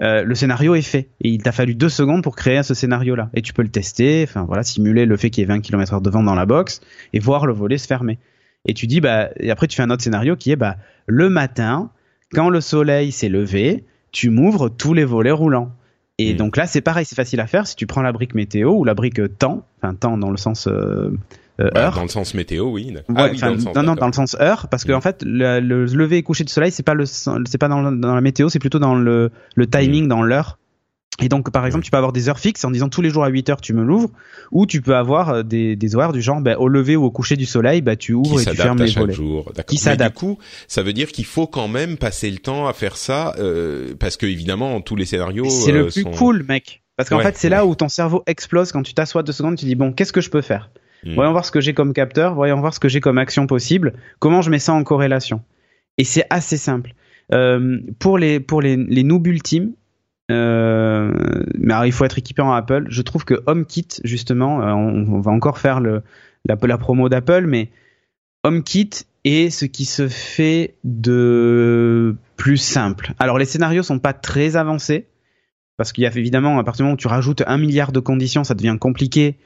Euh, 0.02 0.24
le 0.24 0.34
scénario 0.34 0.74
est 0.74 0.82
fait. 0.82 1.10
Et 1.20 1.28
il 1.28 1.42
t'a 1.42 1.52
fallu 1.52 1.74
deux 1.74 1.88
secondes 1.88 2.22
pour 2.22 2.34
créer 2.36 2.62
ce 2.62 2.74
scénario-là. 2.74 3.30
Et 3.34 3.42
tu 3.42 3.52
peux 3.52 3.62
le 3.62 3.68
tester, 3.70 4.24
enfin 4.28 4.42
voilà, 4.44 4.62
simuler 4.64 5.06
le 5.06 5.16
fait 5.16 5.30
qu'il 5.30 5.42
y 5.42 5.44
ait 5.44 5.48
20 5.48 5.60
km 5.60 5.94
heure 5.94 6.00
de 6.00 6.10
vent 6.10 6.22
dans 6.22 6.34
la 6.34 6.46
box 6.46 6.80
et 7.12 7.18
voir 7.20 7.46
le 7.46 7.52
volet 7.52 7.78
se 7.78 7.86
fermer. 7.86 8.18
Et 8.66 8.74
tu 8.74 8.86
dis, 8.86 9.00
bah, 9.00 9.28
et 9.38 9.50
après 9.50 9.66
tu 9.68 9.76
fais 9.76 9.82
un 9.82 9.90
autre 9.90 10.02
scénario 10.02 10.36
qui 10.36 10.50
est, 10.50 10.56
bah, 10.56 10.76
le 11.06 11.28
matin, 11.30 11.90
quand 12.32 12.48
le 12.48 12.60
soleil 12.60 13.12
s'est 13.12 13.28
levé, 13.28 13.84
tu 14.10 14.30
m'ouvres 14.30 14.68
tous 14.68 14.94
les 14.94 15.04
volets 15.04 15.30
roulants. 15.30 15.72
Et 16.18 16.34
Mm. 16.34 16.36
donc 16.38 16.56
là, 16.56 16.66
c'est 16.66 16.80
pareil, 16.80 17.04
c'est 17.04 17.16
facile 17.16 17.40
à 17.40 17.46
faire. 17.46 17.66
Si 17.66 17.76
tu 17.76 17.86
prends 17.86 18.02
la 18.02 18.12
brique 18.12 18.34
météo 18.34 18.72
ou 18.72 18.84
la 18.84 18.94
brique 18.94 19.20
temps, 19.38 19.66
enfin 19.82 19.94
temps 19.94 20.16
dans 20.18 20.30
le 20.30 20.36
sens 20.36 20.66
euh, 20.66 21.10
euh, 21.60 21.70
Bah, 21.74 21.86
heure. 21.86 21.94
dans 21.94 22.02
le 22.02 22.08
sens 22.08 22.34
météo, 22.34 22.64
oui. 22.70 22.92
Ouais, 22.92 23.02
ah 23.16 23.28
oui, 23.30 23.38
dans 23.40 23.52
le 23.52 23.58
sens. 23.60 23.74
non, 23.76 23.82
non, 23.82 23.94
dans 23.94 24.06
le 24.08 24.12
sens 24.12 24.36
heure, 24.40 24.68
parce 24.68 24.84
que 24.84 24.92
Mm. 24.92 24.96
en 24.96 25.00
fait, 25.00 25.22
le, 25.24 25.60
le 25.60 25.84
lever 25.86 26.18
et 26.18 26.22
coucher 26.22 26.44
du 26.44 26.52
soleil, 26.52 26.70
c'est 26.72 26.82
pas 26.82 26.94
le, 26.94 27.04
c'est 27.06 27.58
pas 27.58 27.68
dans, 27.68 27.80
le- 27.82 27.96
dans 27.96 28.14
la 28.14 28.20
météo, 28.20 28.48
c'est 28.48 28.58
plutôt 28.58 28.78
dans 28.78 28.94
le, 28.94 29.30
le 29.54 29.64
Mm. 29.64 29.70
timing, 29.70 30.08
dans 30.08 30.22
l'heure. 30.22 30.58
Et 31.22 31.28
donc, 31.28 31.52
par 31.52 31.64
exemple, 31.64 31.84
tu 31.84 31.92
peux 31.92 31.96
avoir 31.96 32.12
des 32.12 32.28
heures 32.28 32.40
fixes 32.40 32.64
en 32.64 32.72
disant 32.72 32.88
tous 32.88 33.00
les 33.00 33.08
jours 33.08 33.22
à 33.22 33.28
8 33.28 33.48
heures 33.48 33.60
tu 33.60 33.72
me 33.72 33.84
l'ouvres, 33.84 34.10
ou 34.50 34.66
tu 34.66 34.82
peux 34.82 34.96
avoir 34.96 35.28
euh, 35.30 35.42
des, 35.44 35.76
des 35.76 35.94
horaires 35.94 36.12
du 36.12 36.20
genre, 36.20 36.40
ben, 36.40 36.56
au 36.56 36.66
lever 36.66 36.96
ou 36.96 37.04
au 37.04 37.12
coucher 37.12 37.36
du 37.36 37.46
soleil, 37.46 37.82
ben, 37.82 37.96
tu 37.96 38.14
ouvres 38.14 38.40
et 38.40 38.44
tu 38.44 38.56
fermes 38.56 38.80
à 38.80 38.84
les 38.84 38.90
volets. 38.90 39.12
jour. 39.12 39.52
Qui 39.68 39.76
s'adapte. 39.76 40.16
Du 40.16 40.18
coup, 40.18 40.38
ça 40.66 40.82
veut 40.82 40.92
dire 40.92 41.12
qu'il 41.12 41.24
faut 41.24 41.46
quand 41.46 41.68
même 41.68 41.98
passer 41.98 42.28
le 42.32 42.38
temps 42.38 42.66
à 42.66 42.72
faire 42.72 42.96
ça, 42.96 43.32
euh, 43.38 43.94
parce 43.96 44.16
que 44.16 44.26
évidemment, 44.26 44.80
tous 44.80 44.96
les 44.96 45.04
scénarios. 45.04 45.48
C'est 45.48 45.70
le 45.70 45.86
plus 45.86 46.02
sont- 46.02 46.10
cool, 46.10 46.44
mec. 46.48 46.82
Parce 46.96 47.08
qu'en 47.08 47.18
Ouais, 47.18 47.22
fait, 47.22 47.36
c'est 47.36 47.48
là 47.48 47.64
où 47.64 47.76
ton 47.76 47.88
cerveau 47.88 48.24
explose 48.26 48.72
quand 48.72 48.82
tu 48.82 48.92
t'assois 48.94 49.22
deux 49.22 49.30
secondes, 49.32 49.54
tu 49.56 49.66
dis 49.66 49.76
bon, 49.76 49.92
qu'est-ce 49.92 50.12
que 50.12 50.20
je 50.20 50.30
peux 50.30 50.42
faire? 50.42 50.70
Mm. 51.04 51.14
Voyons 51.14 51.32
voir 51.32 51.44
ce 51.44 51.50
que 51.50 51.60
j'ai 51.60 51.74
comme 51.74 51.92
capteur, 51.92 52.34
voyons 52.34 52.60
voir 52.60 52.74
ce 52.74 52.80
que 52.80 52.88
j'ai 52.88 53.00
comme 53.00 53.18
action 53.18 53.46
possible, 53.46 53.94
comment 54.18 54.42
je 54.42 54.50
mets 54.50 54.58
ça 54.58 54.72
en 54.72 54.82
corrélation. 54.84 55.42
Et 55.98 56.04
c'est 56.04 56.26
assez 56.30 56.56
simple. 56.56 56.94
Euh, 57.32 57.78
pour 57.98 58.18
les 58.18 58.40
pour 58.40 58.60
les, 58.60 58.76
les 58.76 59.02
ultimes, 59.02 59.72
euh, 60.30 61.12
mais 61.58 61.74
alors, 61.74 61.86
il 61.86 61.92
faut 61.92 62.04
être 62.04 62.18
équipé 62.18 62.42
en 62.42 62.52
Apple. 62.52 62.86
Je 62.88 63.02
trouve 63.02 63.24
que 63.24 63.42
HomeKit, 63.46 63.88
justement, 64.04 64.62
euh, 64.62 64.72
on, 64.72 65.20
va 65.20 65.30
encore 65.30 65.58
faire 65.58 65.80
la 65.80 66.78
promo 66.78 67.08
d'Apple, 67.08 67.46
mais 67.46 67.70
HomeKit 68.42 68.90
est 69.24 69.50
ce 69.50 69.64
qui 69.64 69.84
se 69.84 70.08
fait 70.08 70.74
de 70.84 72.16
plus 72.36 72.58
simple. 72.58 73.12
Alors 73.18 73.38
les 73.38 73.46
scénarios 73.46 73.82
sont 73.82 73.98
pas 73.98 74.12
très 74.12 74.56
avancés 74.56 75.06
parce 75.78 75.92
qu'il 75.92 76.04
y 76.04 76.06
a 76.06 76.10
évidemment 76.14 76.58
à 76.58 76.64
partir 76.64 76.82
du 76.82 76.84
moment 76.84 76.94
où 76.94 76.98
tu 76.98 77.08
rajoutes 77.08 77.42
un 77.46 77.56
milliard 77.56 77.90
de 77.90 78.00
conditions, 78.00 78.44
ça 78.44 78.54
devient 78.54 78.76
compliqué 78.78 79.36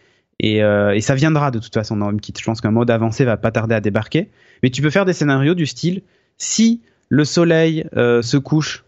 et, 0.40 0.62
euh, 0.62 0.94
et 0.94 1.00
ça 1.00 1.14
viendra 1.14 1.50
de 1.50 1.58
toute 1.58 1.74
façon 1.74 1.96
dans 1.96 2.08
HomeKit. 2.08 2.34
Je 2.38 2.44
pense 2.44 2.60
qu'un 2.60 2.70
mode 2.70 2.90
avancé 2.90 3.24
va 3.24 3.36
pas 3.36 3.50
tarder 3.50 3.74
à 3.74 3.80
débarquer, 3.80 4.28
mais 4.62 4.70
tu 4.70 4.82
peux 4.82 4.90
faire 4.90 5.04
des 5.04 5.12
scénarios 5.12 5.54
du 5.54 5.66
style 5.66 6.02
si 6.36 6.80
le 7.08 7.24
soleil 7.24 7.86
euh, 7.96 8.22
se 8.22 8.36
couche, 8.36 8.84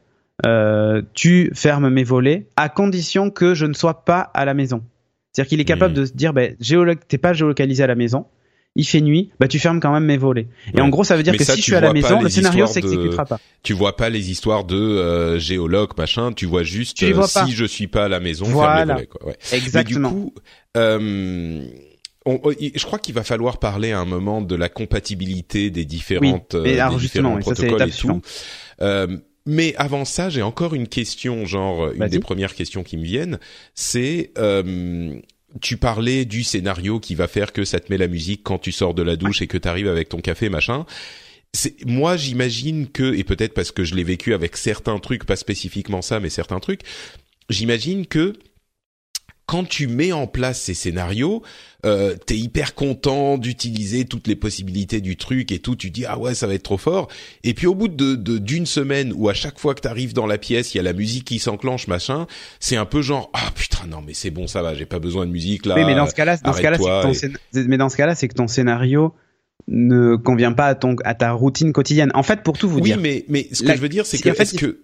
euh, 0.46 1.02
tu 1.14 1.50
fermes 1.54 1.88
mes 1.90 2.04
volets 2.04 2.46
à 2.56 2.68
condition 2.68 3.30
que 3.30 3.54
je 3.54 3.66
ne 3.66 3.72
sois 3.72 4.04
pas 4.04 4.20
à 4.20 4.44
la 4.44 4.54
maison. 4.54 4.82
C'est-à-dire 5.32 5.48
qu'il 5.48 5.60
est 5.60 5.64
capable 5.64 5.94
de 5.94 6.04
se 6.06 6.12
dire, 6.12 6.32
ben, 6.32 6.54
géolo- 6.60 6.96
t'es 7.08 7.18
pas 7.18 7.32
géolocalisé 7.32 7.82
à 7.82 7.86
la 7.86 7.94
maison, 7.94 8.26
il 8.76 8.84
fait 8.86 9.00
nuit, 9.00 9.30
bah 9.40 9.48
tu 9.48 9.58
fermes 9.58 9.80
quand 9.80 9.92
même 9.92 10.04
mes 10.04 10.16
volets. 10.16 10.46
Et 10.72 10.76
Ouais. 10.76 10.82
en 10.82 10.88
gros, 10.88 11.02
ça 11.04 11.16
veut 11.16 11.22
dire 11.24 11.32
Mais 11.32 11.38
que 11.38 11.44
ça, 11.44 11.54
si 11.54 11.58
je 11.60 11.64
suis 11.64 11.74
à 11.74 11.80
la 11.80 11.92
maison, 11.92 12.22
le 12.22 12.28
scénario 12.28 12.66
de- 12.66 12.70
s'exécutera 12.70 13.24
pas. 13.24 13.40
Tu 13.62 13.72
vois 13.72 13.96
pas 13.96 14.08
les 14.10 14.30
histoires 14.30 14.64
de 14.64 14.76
euh, 14.76 15.38
géologue 15.40 15.90
machin. 15.98 16.32
Tu 16.32 16.46
vois 16.46 16.62
juste 16.62 16.96
Tu 16.98 17.06
euh, 17.12 17.22
si 17.26 17.52
je 17.52 17.64
suis 17.64 17.88
pas 17.88 18.04
à 18.04 18.08
la 18.08 18.20
maison, 18.20 18.44
ferme 18.44 18.56
Voilà. 18.56 18.84
les 18.84 18.92
volets. 18.92 19.06
Quoi. 19.06 19.26
Ouais. 19.26 19.36
Exactement. 19.52 20.10
Mais 20.10 20.14
du 20.16 20.22
coup, 20.22 20.34
euh, 20.76 21.64
on- 22.26 22.40
on- 22.44 22.52
je 22.52 22.84
crois 22.84 22.98
qu'il 22.98 23.14
va 23.14 23.24
falloir 23.24 23.58
parler 23.58 23.92
à 23.92 23.98
un 23.98 24.04
moment 24.04 24.40
de 24.40 24.54
la 24.54 24.68
compatibilité 24.68 25.70
des 25.70 25.84
différentes, 25.84 26.54
Oui, 26.58 26.70
euh, 26.70 26.80
alors 26.82 26.94
des 26.94 27.00
justement, 27.00 27.36
différents 27.36 27.54
protocoles 27.54 27.88
et 27.88 27.92
tout. 27.92 28.20
Euh, 28.82 29.16
mais 29.46 29.74
avant 29.76 30.04
ça, 30.04 30.28
j'ai 30.30 30.42
encore 30.42 30.74
une 30.74 30.86
question, 30.86 31.44
genre 31.46 31.90
une 31.92 32.06
des 32.08 32.20
premières 32.20 32.54
questions 32.54 32.82
qui 32.82 32.96
me 32.98 33.04
viennent, 33.04 33.38
c'est 33.74 34.32
euh, 34.38 35.18
tu 35.60 35.76
parlais 35.76 36.24
du 36.24 36.42
scénario 36.42 37.00
qui 37.00 37.14
va 37.14 37.26
faire 37.26 37.52
que 37.52 37.64
ça 37.64 37.80
te 37.80 37.92
met 37.92 37.98
la 37.98 38.08
musique 38.08 38.42
quand 38.42 38.58
tu 38.58 38.72
sors 38.72 38.94
de 38.94 39.02
la 39.02 39.16
douche 39.16 39.42
et 39.42 39.46
que 39.46 39.58
tu 39.58 39.68
arrives 39.68 39.88
avec 39.88 40.08
ton 40.08 40.20
café 40.20 40.48
machin. 40.48 40.86
Moi 41.84 42.16
j'imagine 42.16 42.88
que 42.88 43.14
et 43.14 43.24
peut-être 43.24 43.54
parce 43.54 43.72
que 43.72 43.84
je 43.84 43.94
l'ai 43.94 44.04
vécu 44.04 44.34
avec 44.34 44.56
certains 44.56 44.98
trucs, 44.98 45.24
pas 45.24 45.36
spécifiquement 45.36 46.02
ça, 46.02 46.20
mais 46.20 46.30
certains 46.30 46.60
trucs, 46.60 46.82
j'imagine 47.48 48.06
que 48.06 48.34
quand 49.50 49.64
tu 49.68 49.88
mets 49.88 50.12
en 50.12 50.28
place 50.28 50.60
ces 50.60 50.74
scénarios, 50.74 51.42
euh, 51.84 52.14
t'es 52.26 52.36
hyper 52.36 52.76
content 52.76 53.36
d'utiliser 53.36 54.04
toutes 54.04 54.28
les 54.28 54.36
possibilités 54.36 55.00
du 55.00 55.16
truc 55.16 55.50
et 55.50 55.58
tout. 55.58 55.74
Tu 55.74 55.90
dis 55.90 56.04
ah 56.06 56.18
ouais 56.20 56.34
ça 56.36 56.46
va 56.46 56.54
être 56.54 56.62
trop 56.62 56.76
fort. 56.78 57.08
Et 57.42 57.52
puis 57.52 57.66
au 57.66 57.74
bout 57.74 57.88
de 57.88 58.14
de- 58.14 58.38
d'une 58.38 58.66
semaine 58.66 59.12
où 59.16 59.28
à 59.28 59.34
chaque 59.34 59.58
fois 59.58 59.74
que 59.74 59.80
t'arrives 59.80 60.12
dans 60.12 60.26
la 60.26 60.38
pièce 60.38 60.72
il 60.72 60.76
y 60.76 60.80
a 60.80 60.84
la 60.84 60.92
musique 60.92 61.24
qui 61.24 61.40
s'enclenche 61.40 61.88
machin, 61.88 62.28
c'est 62.60 62.76
un 62.76 62.84
peu 62.86 63.02
genre 63.02 63.28
ah 63.34 63.50
putain 63.56 63.86
non 63.88 64.02
mais 64.06 64.14
c'est 64.14 64.30
bon 64.30 64.46
ça 64.46 64.62
va 64.62 64.74
j'ai 64.76 64.86
pas 64.86 65.00
besoin 65.00 65.26
de 65.26 65.32
musique 65.32 65.66
là. 65.66 65.74
oui, 65.74 65.84
mais 65.84 65.96
dans 65.96 66.06
ce 66.06 66.14
cas-là, 66.14 66.36
dans 66.36 66.52
ce 66.52 66.62
cas-là, 66.62 66.76
c'est 66.78 66.84
que 66.84 66.88
ton 66.88 66.92
arrête-toi 67.08 67.28
scén- 67.30 67.66
mais 67.66 67.76
dans 67.78 67.88
ce 67.88 67.96
cas-là, 67.96 68.14
c'est 68.14 68.28
que 68.28 68.34
ton 68.34 68.46
scénario 68.46 69.12
ne 69.68 70.14
convient 70.16 70.52
pas 70.52 70.66
à 70.66 70.74
ton 70.76 70.94
à 71.04 71.14
ta 71.14 71.32
routine 71.32 71.72
quotidienne. 71.72 72.10
En 72.14 72.22
fait, 72.22 72.42
pour 72.44 72.56
tout 72.56 72.68
vous 72.68 72.76
oui 72.78 72.82
dire, 72.82 72.98
mais 73.00 73.24
mais 73.28 73.48
ce 73.52 73.62
que 73.62 73.68
La- 73.68 73.76
je 73.76 73.80
veux 73.80 73.88
dire 73.88 74.06
c'est 74.06 74.16
si, 74.18 74.22
que 74.22 74.30
en 74.30 74.34
fait, 74.34 74.42
est-ce 74.44 74.54
il- 74.54 74.60
que 74.60 74.80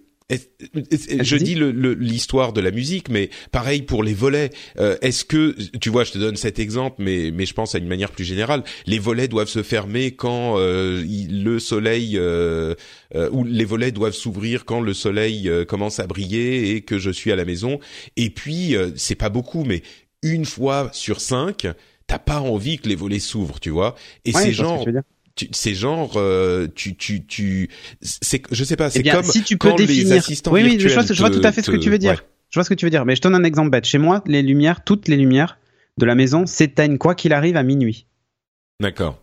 je 1.23 1.35
dis 1.37 1.55
le- 1.55 1.71
le- 1.71 1.93
l'histoire 1.93 2.51
de 2.51 2.59
la 2.59 2.71
musique, 2.71 3.07
mais 3.09 3.29
pareil 3.51 3.81
pour 3.81 4.03
les 4.03 4.13
volets. 4.13 4.49
Euh, 4.77 4.97
Est-ce 5.01 5.23
que 5.23 5.55
tu 5.79 5.89
vois, 5.89 6.03
je 6.03 6.11
te 6.11 6.17
donne 6.17 6.35
cet 6.35 6.59
exemple, 6.59 6.97
mais 6.99 7.31
mais 7.31 7.45
je 7.45 7.53
pense 7.53 7.75
à 7.75 7.77
une 7.77 7.87
manière 7.87 8.11
plus 8.11 8.25
générale. 8.25 8.63
Les 8.85 8.99
volets 8.99 9.29
doivent 9.29 9.47
se 9.47 9.63
fermer 9.63 10.11
quand 10.15 10.57
euh, 10.57 11.01
il- 11.07 11.43
le 11.45 11.59
soleil 11.59 12.17
euh, 12.17 12.75
euh, 13.15 13.29
ou 13.31 13.45
les 13.45 13.63
volets 13.65 13.91
doivent 13.91 14.13
s'ouvrir 14.15 14.65
quand 14.65 14.81
le 14.81 14.93
soleil 14.93 15.47
euh, 15.49 15.63
commence 15.63 15.99
à 15.99 16.07
briller 16.07 16.71
et 16.75 16.81
que 16.81 16.97
je 16.99 17.09
suis 17.09 17.31
à 17.31 17.35
la 17.37 17.45
maison. 17.45 17.79
Et 18.17 18.29
puis 18.29 18.75
euh, 18.75 18.91
c'est 18.97 19.15
pas 19.15 19.29
beaucoup, 19.29 19.63
mais 19.63 19.81
une 20.23 20.43
fois 20.45 20.89
sur 20.91 21.21
cinq, 21.21 21.67
t'as 22.05 22.19
pas 22.19 22.41
envie 22.41 22.79
que 22.79 22.89
les 22.89 22.95
volets 22.95 23.19
s'ouvrent, 23.19 23.59
tu 23.61 23.69
vois. 23.69 23.95
Et 24.25 24.33
Ouais, 24.33 24.41
c'est 24.41 24.51
je 24.51 24.63
c'est 25.51 25.73
genre 25.73 26.13
euh, 26.17 26.67
tu 26.75 26.95
tu 26.95 27.25
tu 27.25 27.69
c'est 28.01 28.41
je 28.51 28.63
sais 28.63 28.75
pas 28.75 28.89
c'est 28.89 28.99
Eh 28.99 29.03
bien, 29.03 29.13
comme 29.15 29.23
si 29.23 29.43
tu 29.43 29.57
peux 29.57 29.69
quand 29.69 29.77
les 29.77 29.85
définir, 29.87 30.17
assistants 30.17 30.51
oui, 30.51 30.61
oui, 30.63 30.77
je 30.79 30.87
vois, 30.89 31.03
je 31.03 31.13
tout 31.39 31.41
à 31.47 31.51
fait 31.51 31.61
ce 31.61 31.71
que 31.71 31.77
tu 31.77 31.89
veux 31.89 31.97
dire. 31.97 32.11
ouais. 32.11 32.17
Je 32.49 32.57
vois 32.59 32.63
ce 32.63 32.69
que 32.69 32.75
tu 32.75 32.85
veux 32.85 32.89
dire, 32.91 33.05
mais 33.05 33.15
je 33.15 33.21
te 33.21 33.27
donne 33.27 33.35
un 33.35 33.43
exemple 33.43 33.69
bête. 33.71 33.85
Chez 33.85 33.97
moi, 33.97 34.23
les 34.25 34.41
lumières, 34.41 34.83
toutes 34.85 35.07
les 35.09 35.17
lumières 35.17 35.57
de 35.97 36.05
la 36.05 36.15
maison 36.15 36.45
s'éteignent 36.45 36.97
quoi 36.97 37.13
qu'il 37.13 37.33
arrive 37.33 37.57
à 37.57 37.63
minuit. 37.63 38.05
D'accord. 38.79 39.19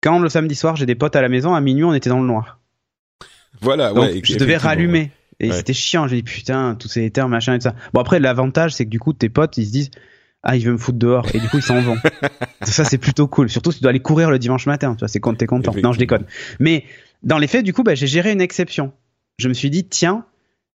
Quand 0.00 0.18
le 0.20 0.28
samedi 0.28 0.54
soir, 0.54 0.76
j'ai 0.76 0.86
des 0.86 0.94
potes 0.94 1.16
à 1.16 1.22
la 1.22 1.28
maison, 1.28 1.54
à 1.54 1.60
minuit, 1.60 1.82
on 1.84 1.92
était 1.94 2.08
dans 2.10 2.20
le 2.20 2.26
noir. 2.26 2.60
Voilà, 3.60 3.88
Donc, 3.92 3.98
ouais. 4.12 4.20
je 4.24 4.36
devais 4.36 4.56
rallumer. 4.56 5.10
Et 5.40 5.48
Ouais. 5.50 5.56
c'était 5.56 5.72
chiant. 5.72 6.06
J'ai 6.06 6.16
dit, 6.16 6.22
putain, 6.22 6.76
tous 6.78 6.86
ces 6.88 7.02
éthers, 7.04 7.28
machin 7.28 7.54
et 7.54 7.58
tout 7.58 7.64
ça. 7.64 7.74
Bon, 7.92 8.00
après, 8.00 8.20
l'avantage, 8.20 8.74
c'est 8.74 8.84
que 8.84 8.90
du 8.90 9.00
coup, 9.00 9.12
tes 9.12 9.28
potes, 9.28 9.56
ils 9.58 9.66
se 9.66 9.72
disent, 9.72 9.90
ah, 10.42 10.56
il 10.56 10.64
veut 10.64 10.72
me 10.72 10.78
foutre 10.78 10.98
dehors. 10.98 11.26
Et 11.34 11.40
du 11.40 11.48
coup, 11.48 11.58
ils 11.58 11.62
s'en 11.62 11.80
vont. 11.80 11.96
ça, 12.62 12.84
c'est 12.84 12.98
plutôt 12.98 13.26
cool. 13.28 13.48
Surtout 13.48 13.70
si 13.72 13.78
tu 13.78 13.82
dois 13.82 13.90
aller 13.90 14.00
courir 14.00 14.30
le 14.30 14.38
dimanche 14.38 14.66
matin. 14.66 14.94
Tu 14.94 15.00
vois, 15.00 15.08
c'est 15.08 15.20
quand 15.20 15.34
t'es 15.34 15.46
content. 15.46 15.72
Non, 15.82 15.92
je 15.92 15.98
déconne. 15.98 16.24
Mais, 16.58 16.84
dans 17.22 17.38
les 17.38 17.46
faits, 17.46 17.64
du 17.64 17.72
coup, 17.72 17.82
bah, 17.82 17.94
j'ai 17.94 18.06
géré 18.06 18.32
une 18.32 18.40
exception. 18.40 18.92
Je 19.38 19.48
me 19.48 19.54
suis 19.54 19.70
dit, 19.70 19.84
tiens, 19.84 20.24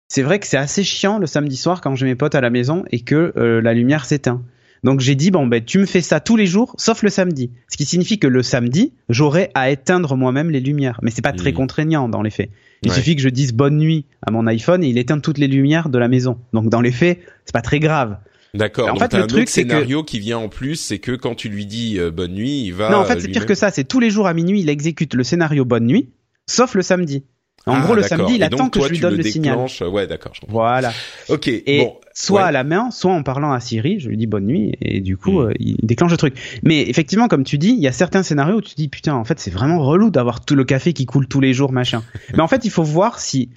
c'est 0.07 0.21
vrai 0.21 0.39
que 0.39 0.47
c'est 0.47 0.57
assez 0.57 0.83
chiant 0.83 1.19
le 1.19 1.27
samedi 1.27 1.57
soir 1.57 1.81
quand 1.81 1.95
j'ai 1.95 2.05
mes 2.05 2.15
potes 2.15 2.35
à 2.35 2.41
la 2.41 2.49
maison 2.49 2.85
et 2.91 3.01
que 3.01 3.33
euh, 3.37 3.61
la 3.61 3.73
lumière 3.73 4.05
s'éteint. 4.05 4.41
Donc 4.83 4.99
j'ai 5.01 5.15
dit 5.15 5.31
bon 5.31 5.47
ben 5.47 5.61
tu 5.65 5.79
me 5.79 5.85
fais 5.87 6.01
ça 6.01 6.19
tous 6.19 6.37
les 6.37 6.45
jours 6.45 6.75
sauf 6.77 7.01
le 7.01 7.09
samedi. 7.09 7.51
Ce 7.67 7.77
qui 7.77 7.83
signifie 7.83 8.19
que 8.19 8.27
le 8.27 8.43
samedi 8.43 8.93
j'aurai 9.09 9.49
à 9.55 9.71
éteindre 9.71 10.15
moi-même 10.15 10.51
les 10.51 10.59
lumières. 10.59 10.99
Mais 11.01 11.09
c'est 11.09 11.23
pas 11.23 11.33
très 11.33 11.49
Mhm. 11.49 11.55
contraignant 11.57 12.07
dans 12.07 12.21
les 12.21 12.29
faits. 12.29 12.51
Il 12.83 12.91
Ouais. 12.91 12.95
suffit 12.95 13.15
que 13.15 13.21
je 13.23 13.29
dise 13.29 13.53
bonne 13.53 13.77
nuit 13.77 14.05
à 14.21 14.29
mon 14.29 14.45
iPhone 14.45 14.83
et 14.83 14.87
il 14.87 14.99
éteint 14.99 15.19
toutes 15.19 15.39
les 15.39 15.47
lumières 15.47 15.89
de 15.89 15.97
la 15.97 16.07
maison. 16.07 16.37
Donc 16.53 16.69
dans 16.69 16.79
les 16.79 16.91
faits 16.91 17.19
c'est 17.43 17.53
pas 17.53 17.63
très 17.63 17.79
grave. 17.79 18.17
D'accord. 18.57 18.89
En 18.89 18.93
Donc 18.93 19.01
fait, 19.01 19.13
le 19.17 19.23
un 19.23 19.27
truc, 19.27 19.49
c'est 19.49 19.63
que- 19.63 19.69
scénario 19.69 20.03
qui 20.03 20.19
vient 20.19 20.37
en 20.39 20.49
plus, 20.49 20.75
c'est 20.75 20.99
que 20.99 21.11
quand 21.13 21.35
tu 21.35 21.49
lui 21.49 21.65
dis 21.65 21.97
euh, 21.99 22.11
bonne 22.11 22.33
nuit, 22.33 22.63
il 22.65 22.71
va. 22.73 22.89
non 22.89 22.97
en 22.97 23.05
fait 23.05 23.15
euh, 23.17 23.19
c'est 23.21 23.27
pire 23.29 23.45
que 23.45 23.55
ça. 23.55 23.71
C'est 23.71 23.83
tous 23.85 23.99
les 23.99 24.09
jours 24.09 24.27
à 24.27 24.33
minuit 24.33 24.61
il 24.61 24.69
exécute 24.69 25.13
le 25.13 25.23
scénario 25.23 25.65
bonne 25.65 25.85
nuit 25.85 26.09
sauf 26.47 26.75
le 26.75 26.81
samedi. 26.81 27.23
En 27.65 27.73
Ah, 27.75 27.81
gros 27.81 27.95
le 27.95 28.01
samedi 28.03 28.35
il 28.35 28.43
attend 28.43 28.69
que 28.69 28.79
toi, 28.79 28.87
je 28.87 28.93
lui 28.93 28.99
donne 28.99 29.15
le, 29.17 29.23
signal. 29.23 29.55
déclenches- 29.55 29.81
Ouais, 29.81 30.07
d'accord. 30.07 30.31
Voilà. 30.47 30.93
Ok. 31.27 31.49
Et 31.49 31.79
bon. 31.79 31.95
soit 32.13 32.43
ouais. 32.43 32.47
à 32.47 32.51
la 32.53 32.63
main, 32.63 32.91
soit 32.91 33.11
en 33.11 33.23
parlant 33.23 33.51
à 33.51 33.59
Siri, 33.59 33.99
je 33.99 34.07
lui 34.07 34.15
dis 34.15 34.25
bonne 34.25 34.45
nuit 34.45 34.71
et 34.81 35.01
du 35.01 35.17
coup 35.17 35.41
Mm. 35.41 35.47
euh, 35.47 35.53
il 35.59 35.75
déclenche 35.83 36.11
le 36.11 36.15
truc. 36.17 36.35
Mais 36.63 36.87
effectivement, 36.89 37.27
comme 37.27 37.43
tu 37.43 37.57
dis, 37.57 37.71
il 37.71 37.79
y 37.81 37.87
a 37.87 37.91
certains 37.91 38.23
scénarios 38.23 38.57
où 38.57 38.61
tu 38.61 38.75
dis 38.75 38.87
putain, 38.87 39.15
en 39.15 39.25
fait 39.25 39.37
c'est 39.41 39.51
vraiment 39.51 39.79
relou 39.83 40.09
d'avoir 40.11 40.45
tout 40.45 40.55
le 40.55 40.63
café 40.63 40.93
qui 40.93 41.05
coule 41.05 41.27
tous 41.27 41.41
les 41.41 41.53
jours, 41.53 41.73
machin. 41.73 42.03
Mais 42.33 42.39
en 42.39 42.47
fait, 42.47 42.63
il 42.63 42.71
faut 42.71 42.83
voir 42.83 43.19
si. 43.19 43.49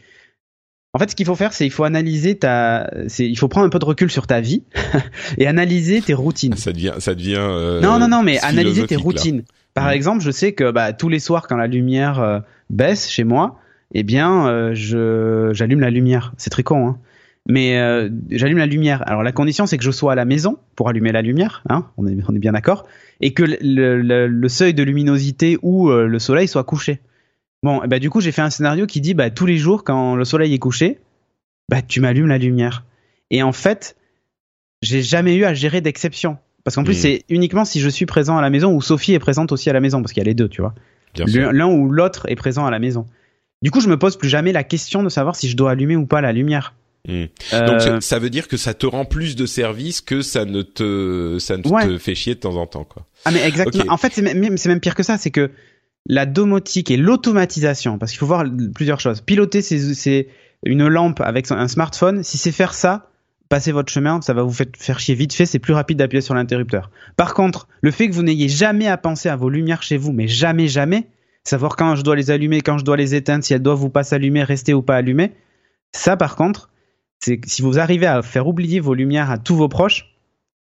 En 0.92 0.98
fait, 0.98 1.11
ce 1.11 1.14
qu'il 1.16 1.26
faut 1.26 1.37
faire, 1.37 1.53
c'est 1.53 1.66
il 1.66 1.70
faut 1.70 1.85
analyser 1.85 2.37
ta, 2.37 2.90
c'est 3.07 3.24
il 3.29 3.37
faut 3.38 3.46
prendre 3.46 3.66
un 3.66 3.70
peu 3.70 3.79
de 3.79 3.85
recul 3.85 4.11
sur 4.11 4.26
ta 4.26 4.40
vie 4.40 4.64
et 5.38 5.46
analyser 5.46 6.00
tes 6.03 6.14
routines. 6.14 6.57
Ça 6.57 6.72
devient, 6.72 6.94
ça 6.98 7.14
devient. 7.14 7.37
euh, 7.38 7.81
non, 7.81 7.98
non, 8.00 8.09
non, 8.09 8.22
mais 8.24 8.40
analyser 8.40 8.87
tes 8.87 8.96
là. 8.96 9.00
routines. 9.03 9.42
Par 9.72 9.87
Mm. 9.87 9.92
exemple, 9.92 10.20
je 10.22 10.31
sais 10.33 10.53
que 10.53 10.72
bah, 10.72 10.92
tous 10.92 11.09
les 11.09 11.20
soirs, 11.20 11.46
quand 11.46 11.57
la 11.57 11.68
lumière 11.68 12.18
euh, 12.20 12.40
baisse 12.70 13.09
chez 13.09 13.22
moi, 13.22 13.61
eh 13.94 14.03
bien, 14.03 14.48
euh, 14.48 14.72
je 14.74 15.50
j'allume 15.53 15.79
la 15.81 15.90
lumière. 15.90 16.33
C'est 16.38 16.50
très 16.50 16.64
con, 16.64 16.88
hein. 16.88 16.98
Mais 17.48 17.79
euh, 17.79 18.09
j'allume 18.31 18.59
la 18.59 18.66
lumière. 18.66 19.03
Alors 19.09 19.22
la 19.22 19.33
condition, 19.33 19.66
c'est 19.66 19.79
que 19.79 19.85
je 19.85 19.90
sois 19.92 20.12
à 20.12 20.14
la 20.16 20.24
maison 20.24 20.59
pour 20.76 20.88
allumer 20.88 21.11
la 21.12 21.22
lumière. 21.22 21.62
Hein 21.70 21.87
on, 21.96 22.07
est, 22.09 22.16
on 22.29 22.35
est 22.35 22.38
bien 22.40 22.53
d'accord. 22.53 22.85
Et 23.20 23.33
que 23.33 23.44
le, 23.44 23.57
le- 24.03 24.26
le 24.26 24.48
seuil 24.48 24.74
de 24.74 24.83
luminosité 24.83 25.57
où 25.62 25.88
euh, 25.88 26.07
le 26.07 26.18
soleil 26.18 26.48
soit 26.48 26.64
couché. 26.64 27.00
Bon, 27.62 27.81
ben, 27.87 27.99
du 27.99 28.09
coup, 28.11 28.20
j'ai 28.20 28.33
fait 28.33 28.42
un 28.42 28.51
scénario 28.51 28.87
qui 28.87 29.01
dit 29.01 29.14
bah, 29.14 29.31
tous 29.31 29.46
les 29.46 29.59
jours, 29.59 29.85
quand 29.85 30.14
le 30.16 30.25
soleil 30.25 30.55
est 30.55 30.59
couché, 30.59 30.99
bah, 31.68 31.83
tu 31.83 32.01
m'allumes 32.01 32.29
la 32.29 32.38
lumière. 32.38 32.85
Et 33.31 33.42
en 33.42 33.53
fait, 33.53 33.96
j'ai 34.83 35.03
jamais 35.03 35.37
eu 35.37 35.44
à 35.44 35.55
gérer 35.55 35.81
d'exception. 35.81 36.38
Parce 36.64 36.75
qu'en 36.77 36.85
plus, 36.85 36.94
Mm. 36.94 37.01
c'est 37.01 37.25
uniquement 37.29 37.64
si 37.64 37.81
je 37.81 37.88
suis 37.88 38.07
présent 38.07 38.37
à 38.37 38.42
la 38.42 38.51
maison 38.51 38.73
ou 38.75 38.83
Sophie 38.83 39.14
est 39.14 39.18
présente 39.18 39.53
aussi 39.53 39.70
à 39.70 39.73
la 39.73 39.81
maison, 39.81 40.01
parce 40.03 40.12
qu'il 40.12 40.20
y 40.20 40.27
a 40.27 40.29
les 40.29 40.35
deux, 40.35 40.49
tu 40.49 40.62
vois. 40.62 40.75
L'un 41.16 41.68
ou 41.68 41.90
l'autre 41.90 42.27
est 42.29 42.37
présent 42.37 42.66
à 42.66 42.70
la 42.70 42.79
maison. 42.79 43.07
Du 43.62 43.70
coup, 43.70 43.81
je 43.81 43.88
me 43.88 43.99
pose 43.99 44.16
plus 44.16 44.29
jamais 44.29 44.53
la 44.53 44.64
question 44.64 45.03
de 45.03 45.09
savoir 45.09 45.37
si 45.37 45.49
je 45.49 45.57
dois 45.57 45.73
allumer 45.73 45.96
ou 45.96 46.07
pas 46.07 46.20
la 46.20 46.33
lumière. 46.33 46.75
Hmm. 47.09 47.25
Donc 47.53 48.03
ça 48.03 48.18
veut 48.18 48.29
dire 48.29 48.46
que 48.46 48.59
ça 48.59 48.75
te 48.75 48.85
rend 48.85 49.07
plus 49.07 49.35
de 49.35 49.46
services 49.46 50.03
que 50.03 50.20
ça 50.20 50.44
ne 50.44 50.61
te 50.61 51.38
ça 51.38 51.57
ne 51.57 51.62
te 51.62 51.96
fait 51.96 52.14
chier 52.14 52.35
de 52.35 52.40
temps 52.40 52.57
en 52.57 52.66
temps 52.66 52.85
quoi. 52.85 53.07
Ah 53.25 53.31
mais 53.31 53.42
exactement. 53.46 53.90
En 53.90 53.96
fait 53.96 54.12
c'est 54.12 54.20
même 54.20 54.59
c'est 54.59 54.68
même 54.68 54.81
pire 54.81 54.94
que 54.94 55.03
ça, 55.03 55.16
c'est 55.16 55.31
que 55.31 55.51
la 56.06 56.26
domotique 56.26 56.90
et 56.90 56.96
l'automatisation 56.96 57.98
parce 57.98 58.12
qu'il 58.12 58.18
faut 58.18 58.26
voir 58.26 58.44
plusieurs 58.74 59.00
choses. 59.00 59.20
Piloter 59.20 59.62
c'est 59.62 60.28
une 60.64 60.86
lampe 60.86 61.20
avec 61.20 61.50
un 61.50 61.68
smartphone, 61.68 62.22
si 62.22 62.38
c'est 62.38 62.52
faire 62.52 62.74
ça, 62.74 63.10
passez 63.48 63.72
votre 63.72 63.92
chemin, 63.92 64.20
ça 64.20 64.32
va 64.32 64.42
vous 64.42 64.52
faire 64.52 65.00
chier 65.00 65.14
vite 65.14 65.32
fait, 65.32 65.46
c'est 65.46 65.58
plus 65.58 65.72
rapide 65.72 65.98
d'appuyer 65.98 66.20
sur 66.20 66.34
l'interrupteur. 66.34 66.90
Par 67.16 67.34
contre, 67.34 67.68
le 67.80 67.90
fait 67.90 68.08
que 68.08 68.14
vous 68.14 68.22
n'ayez 68.22 68.48
jamais 68.48 68.86
à 68.86 68.96
penser 68.96 69.28
à 69.28 69.36
vos 69.36 69.48
lumières 69.48 69.82
chez 69.82 69.96
vous, 69.96 70.12
mais 70.12 70.28
jamais, 70.28 70.68
jamais, 70.68 71.08
savoir 71.44 71.76
quand 71.76 71.96
je 71.96 72.02
dois 72.02 72.16
les 72.16 72.30
allumer, 72.30 72.60
quand 72.60 72.78
je 72.78 72.84
dois 72.84 72.96
les 72.96 73.14
éteindre, 73.14 73.42
si 73.42 73.52
elles 73.54 73.62
doivent 73.62 73.82
ou 73.82 73.88
pas 73.88 74.04
s'allumer, 74.04 74.44
rester 74.44 74.74
ou 74.74 74.82
pas 74.82 74.96
allumées, 74.96 75.32
ça 75.92 76.16
par 76.16 76.36
contre, 76.36 76.70
c'est 77.18 77.40
si 77.46 77.60
vous 77.62 77.78
arrivez 77.78 78.06
à 78.06 78.22
faire 78.22 78.46
oublier 78.46 78.80
vos 78.80 78.94
lumières 78.94 79.30
à 79.30 79.38
tous 79.38 79.56
vos 79.56 79.68
proches, 79.68 80.14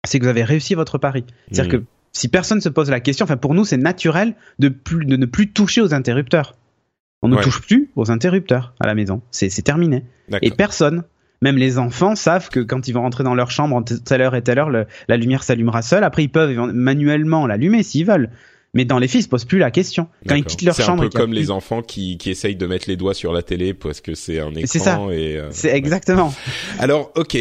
c'est 0.07 0.18
que 0.18 0.25
vous 0.25 0.31
avez 0.31 0.44
réussi 0.44 0.75
votre 0.75 0.99
pari. 0.99 1.25
C'est-à-dire 1.51 1.81
mmh. 1.81 1.83
que 1.83 1.87
si 2.16 2.29
personne 2.29 2.61
se 2.61 2.68
pose 2.68 2.90
la 2.90 3.00
question, 3.00 3.24
enfin 3.24 3.37
pour 3.37 3.55
nous 3.55 3.64
c'est 3.64 3.76
naturel 3.76 4.35
de, 4.59 4.68
plus, 4.68 5.05
de 5.05 5.16
ne 5.16 5.26
plus 5.26 5.52
toucher 5.52 5.83
aux 5.83 5.92
interrupteurs. 5.92 6.55
On 7.22 7.29
ne 7.29 7.37
touche 7.37 7.61
plus 7.61 7.90
aux 7.96 8.11
interrupteurs 8.11 8.74
à 8.79 8.87
la 8.87 8.94
maison. 8.94 9.20
C'est 9.31 9.50
terminé. 9.62 10.05
Et 10.42 10.50
personne, 10.50 11.02
même 11.42 11.57
les 11.57 11.79
enfants 11.79 12.14
savent 12.14 12.48
que 12.50 12.61
quand 12.61 12.88
ils 12.88 12.92
vont 12.92 13.02
rentrer 13.02 13.24
dans 13.24 13.35
leur 13.35 13.50
chambre, 13.50 13.83
telle 14.05 14.22
heure 14.22 14.35
et 14.35 14.42
telle 14.42 14.59
heure, 14.59 14.70
la 14.70 15.16
lumière 15.16 15.42
s'allumera 15.42 15.83
seule. 15.83 16.05
Après, 16.05 16.22
ils 16.24 16.29
peuvent 16.29 16.55
manuellement 16.72 17.46
l'allumer 17.46 17.83
s'ils 17.83 18.07
veulent. 18.07 18.31
Mais 18.74 18.85
dans 18.85 18.98
les 18.98 19.09
filles, 19.09 19.20
ils 19.20 19.24
se 19.24 19.29
posent 19.29 19.46
plus 19.46 19.59
la 19.59 19.70
question. 19.70 20.09
Quand 20.29 20.35
ils 20.35 20.44
quittent 20.44 20.62
leur 20.62 20.76
chambre, 20.76 21.02
c'est 21.02 21.07
un 21.07 21.11
peu 21.11 21.18
comme 21.18 21.33
les 21.33 21.50
enfants 21.50 21.83
qui, 21.83 22.18
qui 22.18 22.31
essayent 22.31 22.57
de 22.57 22.66
mettre 22.66 22.88
les 22.88 22.96
doigts 22.96 23.14
sur 23.14 23.33
la 23.33 23.42
télé 23.42 23.72
parce 23.74 24.00
que 24.00 24.14
c'est 24.14 24.38
un 24.38 24.50
écran. 24.50 24.66
C'est 24.66 24.79
ça. 24.79 25.00
Euh, 25.00 25.48
c'est 25.50 25.74
exactement. 25.74 26.35
Alors, 26.79 27.11
ok, 27.16 27.38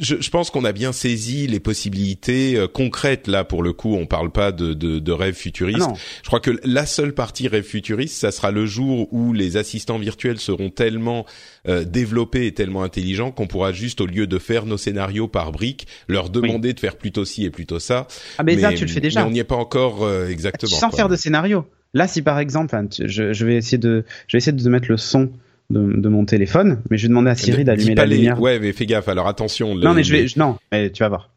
je, 0.00 0.16
je, 0.20 0.30
pense 0.30 0.50
qu'on 0.50 0.64
a 0.64 0.72
bien 0.72 0.92
saisi 0.92 1.46
les 1.46 1.60
possibilités 1.60 2.56
euh, 2.56 2.66
concrètes 2.66 3.26
là 3.26 3.44
pour 3.44 3.62
le 3.62 3.72
coup. 3.72 3.94
On 3.94 4.06
parle 4.06 4.30
pas 4.30 4.50
de, 4.52 4.72
de, 4.72 4.98
de 4.98 5.12
rêve 5.12 5.34
futuriste. 5.34 5.86
Ah 5.88 5.94
je 6.22 6.26
crois 6.26 6.40
que 6.40 6.58
la 6.64 6.86
seule 6.86 7.14
partie 7.14 7.48
rêve 7.48 7.64
futuriste, 7.64 8.16
ça 8.16 8.32
sera 8.32 8.50
le 8.50 8.66
jour 8.66 9.12
où 9.12 9.32
les 9.32 9.56
assistants 9.56 9.98
virtuels 9.98 10.38
seront 10.38 10.70
tellement 10.70 11.26
euh, 11.68 11.84
développés 11.84 12.46
et 12.46 12.54
tellement 12.54 12.82
intelligents 12.82 13.30
qu'on 13.30 13.46
pourra 13.46 13.72
juste 13.72 14.00
au 14.00 14.06
lieu 14.06 14.26
de 14.26 14.38
faire 14.38 14.66
nos 14.66 14.78
scénarios 14.78 15.28
par 15.28 15.52
briques, 15.52 15.86
leur 16.08 16.30
demander 16.30 16.72
de 16.72 16.80
faire 16.80 16.96
plutôt 16.96 17.24
ci 17.24 17.44
et 17.44 17.50
plutôt 17.50 17.78
ça. 17.78 18.06
Ah 18.38 18.42
mais, 18.42 18.58
ça 18.58 18.72
tu 18.72 18.84
le 18.86 18.90
fais 18.90 19.00
déjà. 19.00 19.20
Mais 19.20 19.28
on 19.28 19.30
n'y 19.30 19.38
est 19.38 19.44
pas 19.44 19.56
encore 19.56 20.02
euh, 20.02 20.28
exactement. 20.28 20.76
Sans 20.76 20.90
faire 20.90 21.08
de 21.08 21.16
scénario. 21.16 21.66
Là, 21.92 22.06
si 22.06 22.22
par 22.22 22.38
exemple, 22.38 22.74
je, 22.98 23.32
je, 23.32 23.44
vais 23.44 23.56
essayer 23.56 23.78
de, 23.78 24.04
je 24.28 24.36
vais 24.36 24.38
essayer 24.38 24.56
de 24.56 24.68
mettre 24.68 24.88
le 24.88 24.96
son 24.96 25.30
de, 25.70 26.08
mon 26.08 26.24
téléphone, 26.24 26.82
mais 26.90 26.98
je 26.98 27.04
vais 27.04 27.08
demander 27.08 27.30
à 27.30 27.34
Siri 27.34 27.64
d'allumer 27.64 27.94
la 27.94 28.06
lumière. 28.06 28.40
Ouais, 28.40 28.58
mais 28.58 28.72
fais 28.72 28.86
gaffe. 28.86 29.08
Alors 29.08 29.28
attention. 29.28 29.74
Non, 29.74 29.94
mais 29.94 30.02
je 30.02 30.12
vais. 30.12 30.26
Non, 30.36 30.58
mais 30.72 30.90
tu 30.90 31.02
vas 31.02 31.08
voir. 31.08 31.30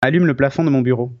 Allume 0.00 0.26
le 0.26 0.34
plafond 0.34 0.64
de 0.64 0.70
mon 0.70 0.80
bureau. 0.80 1.12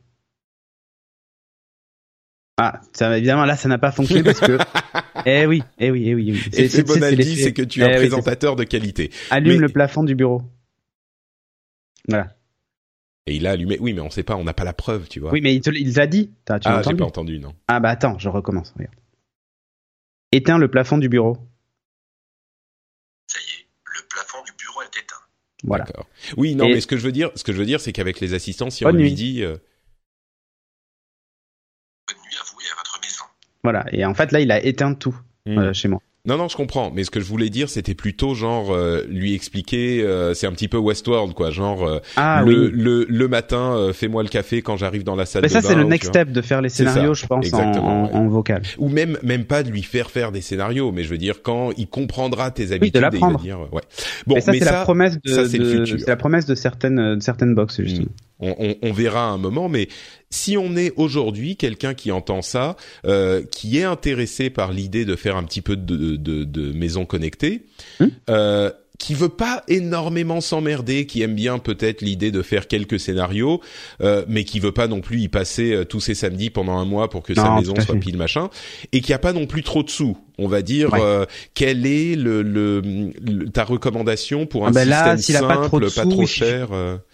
Ah, 2.58 2.80
ça, 2.92 3.16
évidemment 3.16 3.44
là, 3.44 3.56
ça 3.56 3.68
n'a 3.68 3.78
pas 3.78 3.92
fonctionné 3.92 4.22
parce 4.22 4.40
que. 4.40 4.58
eh 5.26 5.46
oui, 5.46 5.62
eh 5.78 5.90
oui, 5.90 6.04
eh 6.06 6.14
oui, 6.14 6.26
eh 6.28 6.32
oui. 6.32 6.50
C'est 6.52 6.68
c'est 6.68 6.86
c'est 6.86 7.52
que 7.52 7.62
tu 7.62 7.80
es 7.80 7.84
un 7.84 7.90
eh 7.90 7.96
présentateur 7.96 8.56
de 8.56 8.64
qualité. 8.64 9.10
Allume 9.30 9.60
le 9.60 9.68
plafond 9.68 10.04
du 10.04 10.14
bureau. 10.14 10.42
Voilà. 12.08 12.34
Et 13.26 13.36
il 13.36 13.46
a 13.46 13.52
allumé. 13.52 13.78
Oui, 13.80 13.92
mais 13.92 14.00
on 14.00 14.10
sait 14.10 14.24
pas, 14.24 14.36
on 14.36 14.44
n'a 14.44 14.52
pas 14.52 14.64
la 14.64 14.72
preuve, 14.72 15.08
tu 15.08 15.20
vois. 15.20 15.30
Oui, 15.32 15.40
mais 15.40 15.54
il 15.54 15.60
te 15.60 15.70
l'a 15.70 16.06
dit. 16.06 16.30
As, 16.48 16.58
tu 16.58 16.68
ah, 16.68 16.82
j'ai 16.84 16.94
pas 16.94 17.04
entendu, 17.04 17.38
non. 17.38 17.54
Ah 17.68 17.80
bah 17.80 17.90
attends, 17.90 18.18
je 18.18 18.28
recommence. 18.28 18.72
Regarde. 18.76 18.94
Éteins 20.32 20.58
le 20.58 20.68
plafond 20.68 20.98
du 20.98 21.08
bureau. 21.08 21.36
Ça 23.26 23.38
y 23.40 23.60
est, 23.60 23.66
le 23.84 24.00
plafond 24.08 24.42
du 24.44 24.52
bureau 24.52 24.82
est 24.82 24.96
éteint. 24.98 25.16
Voilà. 25.64 25.84
Oui, 26.36 26.54
non, 26.54 26.68
mais 26.68 26.80
ce 26.80 26.86
que 26.86 26.96
je 26.96 27.02
veux 27.02 27.12
dire, 27.12 27.30
ce 27.36 27.44
que 27.44 27.52
je 27.52 27.58
veux 27.58 27.66
dire, 27.66 27.80
c'est 27.80 27.92
qu'avec 27.92 28.18
les 28.20 28.34
assistants, 28.34 28.70
si 28.70 28.84
on 28.84 28.90
lui 28.90 29.12
dit. 29.12 29.44
Euh, 29.44 29.56
Bonne 32.08 32.16
nuit 32.24 32.36
à 32.40 32.44
vous 32.44 32.60
et 32.60 32.72
à 32.72 32.76
votre 32.76 33.00
maison. 33.02 33.24
Voilà. 33.62 33.84
Et 33.92 34.04
en 34.04 34.14
fait, 34.14 34.32
là, 34.32 34.40
il 34.40 34.50
a 34.50 34.64
éteint 34.64 34.94
tout 34.94 35.16
hmm. 35.46 35.58
euh, 35.58 35.72
chez 35.72 35.88
moi. 35.88 36.00
Non, 36.24 36.36
non, 36.36 36.46
je 36.46 36.56
comprends. 36.56 36.92
Mais 36.94 37.02
ce 37.02 37.10
que 37.10 37.18
je 37.18 37.24
voulais 37.24 37.48
dire, 37.50 37.68
c'était 37.68 37.94
plutôt 37.94 38.34
genre 38.34 38.72
euh, 38.72 39.04
lui 39.08 39.34
expliquer. 39.34 40.02
Euh, 40.02 40.34
c'est 40.34 40.46
un 40.46 40.52
petit 40.52 40.68
peu 40.68 40.76
Westworld, 40.76 41.34
quoi. 41.34 41.50
Genre 41.50 41.82
euh, 41.82 41.98
ah, 42.14 42.44
le, 42.46 42.68
le, 42.68 43.04
le 43.08 43.28
matin, 43.28 43.90
fais-moi 43.92 44.22
le 44.22 44.28
café 44.28 44.62
quand 44.62 44.76
j'arrive 44.76 45.02
dans 45.02 45.16
la 45.16 45.26
salle. 45.26 45.42
Mais 45.42 45.48
de 45.48 45.52
ça, 45.52 45.62
c'est 45.62 45.74
le 45.74 45.82
next 45.82 46.10
step 46.10 46.30
de 46.30 46.40
faire 46.40 46.62
les 46.62 46.68
scénarios, 46.68 47.14
je 47.14 47.26
pense, 47.26 47.52
en, 47.52 47.58
en, 47.58 48.28
vocal. 48.28 48.62
Ou 48.78 48.88
même 48.88 49.18
même 49.24 49.44
pas 49.44 49.64
de 49.64 49.70
lui 49.70 49.82
faire 49.82 50.12
faire 50.12 50.30
des 50.30 50.42
scénarios, 50.42 50.92
mais 50.92 51.02
je 51.02 51.08
veux 51.08 51.18
dire 51.18 51.42
quand 51.42 51.72
il 51.76 51.88
comprendra 51.88 52.52
tes 52.52 52.70
habitudes, 52.70 52.82
oui, 52.82 52.90
de 52.92 53.00
l'apprendre. 53.00 53.40
dire 53.40 53.58
ouais. 53.72 53.82
Bon, 54.28 54.36
mais 54.36 54.40
ça, 54.40 54.52
c'est 54.52 54.64
la 54.64 54.82
promesse 54.84 55.20
de, 55.20 55.44
c'est 55.44 56.06
la 56.06 56.16
promesse 56.16 56.46
de 56.46 56.54
certaines 56.54 57.16
de 57.16 57.20
certaines 57.20 57.56
box 57.56 57.80
justement. 57.82 58.06
Hmm 58.06 58.32
on, 58.42 58.92
verra 58.92 59.28
un 59.28 59.38
moment, 59.38 59.68
mais 59.68 59.88
si 60.32 60.56
on 60.56 60.76
est 60.76 60.92
aujourd'hui 60.96 61.56
quelqu'un 61.56 61.94
qui 61.94 62.10
entend 62.10 62.42
ça, 62.42 62.76
euh, 63.06 63.42
qui 63.44 63.78
est 63.78 63.84
intéressé 63.84 64.50
par 64.50 64.72
l'idée 64.72 65.04
de 65.04 65.14
faire 65.14 65.36
un 65.36 65.44
petit 65.44 65.60
peu 65.60 65.76
de, 65.76 66.16
de, 66.16 66.44
de 66.44 66.72
maison 66.72 67.04
connectée, 67.04 67.66
hmm. 68.00 68.06
euh, 68.30 68.70
qui 68.98 69.14
veut 69.14 69.28
pas 69.28 69.64
énormément 69.66 70.40
s'emmerder, 70.40 71.06
qui 71.06 71.22
aime 71.22 71.34
bien 71.34 71.58
peut-être 71.58 72.02
l'idée 72.02 72.30
de 72.30 72.40
faire 72.40 72.68
quelques 72.68 73.00
scénarios, 73.00 73.60
euh, 74.00 74.24
mais 74.28 74.44
qui 74.44 74.60
veut 74.60 74.72
pas 74.72 74.86
non 74.86 75.00
plus 75.00 75.20
y 75.20 75.28
passer 75.28 75.72
euh, 75.72 75.84
tous 75.84 76.00
ses 76.00 76.14
samedis 76.14 76.50
pendant 76.50 76.78
un 76.78 76.84
mois 76.84 77.10
pour 77.10 77.22
que 77.24 77.34
sa 77.34 77.56
maison 77.56 77.74
soit 77.80 77.96
pile 77.96 78.16
machin, 78.16 78.48
et 78.92 79.00
qui 79.00 79.12
a 79.12 79.18
pas 79.18 79.32
non 79.32 79.46
plus 79.46 79.62
trop 79.62 79.82
de 79.82 79.90
sous. 79.90 80.16
On 80.38 80.46
va 80.46 80.62
dire 80.62 80.94
euh, 80.94 81.26
quelle 81.54 81.84
est 81.84 82.14
le, 82.14 82.42
le, 82.42 83.50
ta 83.52 83.64
recommandation 83.64 84.46
pour 84.46 84.66
un 84.66 84.70
ah 84.76 84.84
ben 84.84 85.16
système 85.18 85.40
simple, 85.40 85.54
pas 85.54 85.66
trop, 85.66 85.80
pas 85.80 86.06
trop 86.06 86.26
cher. 86.26 86.68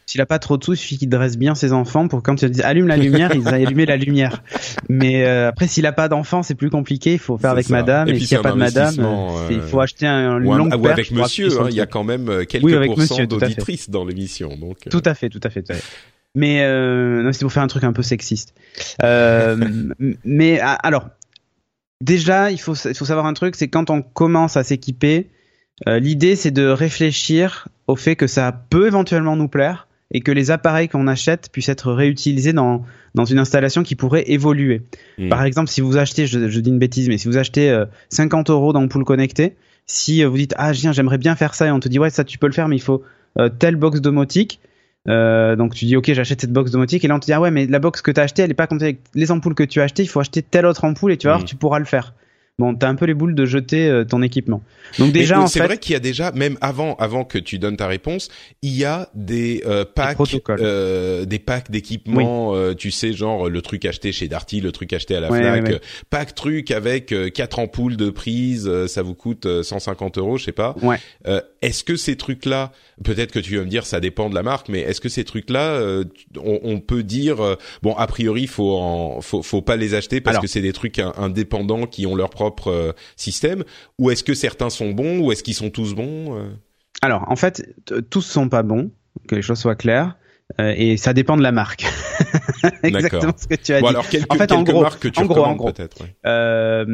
Euh 0.09 0.13
s'il 0.13 0.21
a 0.23 0.27
pas 0.27 0.39
trop 0.39 0.57
de 0.57 0.65
sous, 0.65 0.73
il 0.73 0.77
suffit 0.77 0.99
qu'il 0.99 1.09
dresse 1.09 1.37
bien 1.37 1.55
ses 1.55 1.73
enfants 1.73 2.09
pour 2.09 2.23
quand 2.23 2.35
tu 2.35 2.49
dis 2.49 2.63
allume 2.63 2.89
la 2.89 2.97
lumière, 2.97 3.31
ils 3.35 3.47
allumer 3.49 3.85
la 3.85 3.97
lumière. 3.97 4.43
Mais 4.89 5.27
euh, 5.27 5.49
après, 5.49 5.67
s'il 5.67 5.85
a 5.87 5.93
pas 5.93 6.09
d'enfants, 6.09 6.43
c'est 6.43 6.55
plus 6.55 6.71
compliqué. 6.71 7.15
Il 7.15 7.19
faut 7.19 7.37
faire 7.37 7.51
avec 7.51 7.69
madame. 7.69 8.09
Et, 8.09 8.19
s'il 8.19 8.37
n'y 8.37 8.41
a 8.41 8.43
pas 8.43 8.53
de 8.53 8.57
madame, 8.57 8.95
il 9.51 9.61
faut 9.61 9.81
acheter 9.81 10.07
un 10.07 10.39
long 10.39 10.69
ou 10.71 10.87
avec 10.89 11.11
monsieur. 11.11 11.61
Hein, 11.61 11.67
il 11.71 11.77
y 11.77 11.81
a 11.81 11.87
quand 11.87 12.05
même 12.05 12.29
euh, 12.29 12.45
quelques 12.45 12.65
oui, 12.65 12.87
pourcents 12.87 13.25
d'auditrices 13.25 13.91
dans 13.91 14.05
l'émission. 14.05 14.57
Donc 14.57 14.79
euh. 14.87 14.91
tout 14.91 15.03
à 15.05 15.15
fait, 15.15 15.29
tout 15.29 15.41
à 15.43 15.51
fait. 15.51 15.63
Tout 15.63 15.73
à 15.73 15.75
fait. 15.75 15.85
Mais 16.35 16.63
euh, 16.63 17.31
c'est 17.33 17.41
pour 17.41 17.53
faire 17.53 17.63
un 17.63 17.69
truc 17.69 17.85
un 17.85 17.93
peu 17.93 18.03
sexiste. 18.03 18.55
Euh, 19.03 19.57
mais 20.25 20.61
ah, 20.61 20.75
alors, 20.83 21.09
déjà, 22.01 22.51
il 22.51 22.61
faut, 22.61 22.75
il 22.75 22.95
faut 22.95 23.05
savoir 23.05 23.27
un 23.27 23.35
truc, 23.35 23.57
c'est 23.57 23.69
quand 23.69 23.91
on 23.91 24.03
commence 24.03 24.57
à 24.57 24.65
s'équiper, 24.65 25.29
l'idée 25.87 26.35
c'est 26.35 26.51
de 26.51 26.67
réfléchir 26.67 27.69
au 27.87 27.97
fait 27.97 28.17
que 28.17 28.27
ça 28.27 28.53
peut 28.53 28.87
éventuellement 28.87 29.37
nous 29.37 29.49
plaire, 29.49 29.88
et 30.11 30.21
que 30.21 30.33
les 30.33 30.51
appareils 30.51 30.89
qu'on 30.89 31.07
achète 31.07 31.51
puissent 31.53 31.69
être 31.69 31.93
réutilisés 31.93 32.53
dans, 32.53 32.85
dans 33.15 33.25
une 33.25 33.39
installation 33.39 33.83
qui 33.83 33.95
pourrait 33.95 34.25
évoluer. 34.31 34.83
Hmm. 35.19 35.29
Par 35.29 35.45
exemple, 35.45 35.69
si 35.69 35.81
vous 35.81 35.99
achetez, 35.99 36.27
je, 36.27 36.61
dis 36.61 36.71
une 36.71 36.79
bêtise, 36.79 37.09
mais 37.09 37.19
si 37.19 37.29
vous 37.29 37.37
achetez 37.37 37.85
50 38.09 38.49
euh, 38.49 38.53
euros 38.55 38.73
d'ampoule 38.73 39.05
connectée, 39.05 39.57
si 39.87 40.23
euh, 40.23 40.29
vous 40.29 40.37
dites 40.37 40.55
ah 40.57 40.73
j'aimerais 40.73 41.19
bien 41.19 41.37
faire 41.37 41.55
ça 41.55 41.67
et 41.67 41.71
on 41.71 41.81
te 41.81 41.89
dit 41.89 41.99
ouais 41.99 42.11
ça 42.11 42.25
tu 42.25 42.39
peux 42.39 42.47
le 42.47 42.53
faire 42.53 42.69
mais 42.69 42.77
il 42.77 42.83
faut 42.83 43.03
euh, 43.39 43.49
telle 43.49 43.77
box 43.77 44.01
domotique, 44.01 44.61
donc 45.07 45.75
tu 45.75 45.87
dis 45.87 45.97
ok 45.97 46.13
j'achète 46.13 46.43
cette 46.43 46.53
box 46.53 46.71
domotique 46.71 47.05
et 47.05 47.09
là 47.09 47.15
on 47.15 47.21
te 47.21 47.25
dit 47.25 47.33
ah 47.33 47.41
ouais 47.41 47.51
mais 47.51 47.67
la 47.67 47.79
box 47.79 48.03
que 48.03 48.11
tu 48.11 48.21
as 48.21 48.25
achetée 48.25 48.43
elle 48.43 48.51
est 48.51 48.55
pas 48.55 48.67
comptée 48.67 48.85
avec 48.85 49.01
les 49.15 49.31
ampoules 49.31 49.55
que 49.55 49.63
tu 49.63 49.81
as 49.81 49.85
achetées, 49.85 50.03
il 50.03 50.09
faut 50.09 50.21
acheter 50.21 50.43
telle 50.43 50.67
autre 50.67 50.85
ampoule 50.85 51.13
et 51.13 51.17
tu 51.17 51.27
vas 51.27 51.35
voir 51.35 51.43
hmm. 51.43 51.47
tu 51.47 51.57
pourras 51.57 51.79
le 51.79 51.87
faire 51.87 52.15
bon, 52.59 52.75
t'as 52.75 52.89
un 52.89 52.95
peu 52.95 53.07
les 53.07 53.15
boules 53.15 53.35
de 53.35 53.47
jeter 53.47 53.89
euh, 53.89 54.05
ton 54.05 54.23
équipement. 54.23 54.63
Donc 54.99 55.13
déjà, 55.13 55.47
c'est 55.47 55.61
vrai 55.61 55.79
qu'il 55.79 55.93
y 55.93 55.97
a 55.97 56.01
déjà, 56.01 56.33
même 56.33 56.59
avant, 56.61 56.95
avant 56.97 57.25
que 57.25 57.39
tu 57.39 57.59
donnes 57.59 57.77
ta 57.77 57.87
réponse, 57.87 58.29
il 58.63 58.77
y 58.77 58.85
a 58.85 59.09
des 59.15 59.63
euh, 59.67 59.85
packs, 59.85 60.19
euh, 60.49 61.25
des 61.25 61.39
packs 61.39 61.71
d'équipement. 61.71 62.55
Euh, 62.55 62.75
tu 62.75 62.91
sais, 62.91 63.13
genre 63.13 63.49
le 63.49 63.63
truc 63.63 63.85
acheté 63.85 64.13
chez 64.13 64.29
Darty, 64.29 64.61
le 64.61 64.73
truc 64.73 64.93
acheté 64.93 65.15
à 65.15 65.21
la 65.21 65.29
Fnac, 65.29 65.81
pack 66.11 66.35
truc 66.35 66.71
avec 66.71 67.15
quatre 67.33 67.59
ampoules 67.59 67.97
de 67.97 68.11
prise, 68.11 68.87
ça 68.87 69.03
vous 69.03 69.15
coûte 69.15 69.63
150 69.63 70.19
euros, 70.19 70.39
je 70.39 70.45
sais 70.45 70.53
pas. 70.53 70.75
Ouais. 70.83 70.99
Est-ce 71.63 71.85
que 71.85 71.97
ces 71.97 72.17
trucs-là, 72.17 72.73
peut-être 73.05 73.33
que 73.33 73.39
tu 73.39 73.57
vas 73.57 73.65
me 73.65 73.69
dire, 73.69 73.87
ça 73.87 74.01
dépend 74.01 74.31
de 74.31 74.35
la 74.35 74.43
marque, 74.43 74.69
mais 74.69 74.81
est-ce 74.81 75.01
que 75.01 75.09
ces 75.09 75.25
trucs-là, 75.25 76.03
on, 76.37 76.61
on, 76.63 76.81
peut 76.81 77.03
dire, 77.03 77.57
bon, 77.83 77.95
a 77.95 78.07
priori, 78.07 78.47
faut 78.47 78.77
en, 78.77 79.21
faut, 79.21 79.43
faut 79.43 79.63
pas 79.63 79.77
les 79.77 79.95
acheter 79.95 80.21
parce 80.21 80.39
que 80.39 80.47
c'est 80.47 80.61
des 80.61 80.73
trucs 80.73 80.99
indépendants 80.99 81.87
qui 81.87 82.07
ont 82.07 82.15
leur 82.15 82.31
propre 82.31 82.69
euh, 82.69 82.93
système 83.17 83.65
Ou 83.99 84.11
est-ce 84.11 84.25
que 84.25 84.35
certains 84.35 84.71
sont 84.71 84.91
bons 84.91 85.21
Ou 85.21 85.33
est-ce 85.33 85.43
qu'ils 85.43 85.55
sont 85.55 85.71
tous 85.71 85.95
bons 85.95 86.37
euh? 86.37 86.49
Alors, 87.03 87.25
en 87.31 87.37
fait, 87.37 87.75
tous 88.11 88.23
sont 88.23 88.49
pas 88.49 88.63
bons, 88.63 88.91
que 89.29 89.35
les 89.35 89.43
choses 89.43 89.59
soient 89.59 89.77
claires. 89.77 90.17
Euh, 90.61 90.75
et 90.77 90.97
ça 90.97 91.13
dépend 91.13 91.37
de 91.37 91.43
la 91.43 91.53
marque. 91.53 91.87
Exactement 92.83 93.33
ce 93.37 93.47
que 93.47 93.55
tu 93.55 93.73
as 93.73 93.81
dit. 93.81 93.87
Alors 93.87 94.09
quelques, 94.09 94.33
en 94.33 94.37
fait, 94.37 94.53
en 94.53 94.63
gros, 94.63 94.83
marques 94.83 95.01
que 95.01 95.09
tu 95.09 95.21
en 95.21 95.27
gros, 95.27 95.45
en 95.45 95.55
gros. 95.55 95.73
peut-être. 95.73 95.99
Euh, 96.27 96.85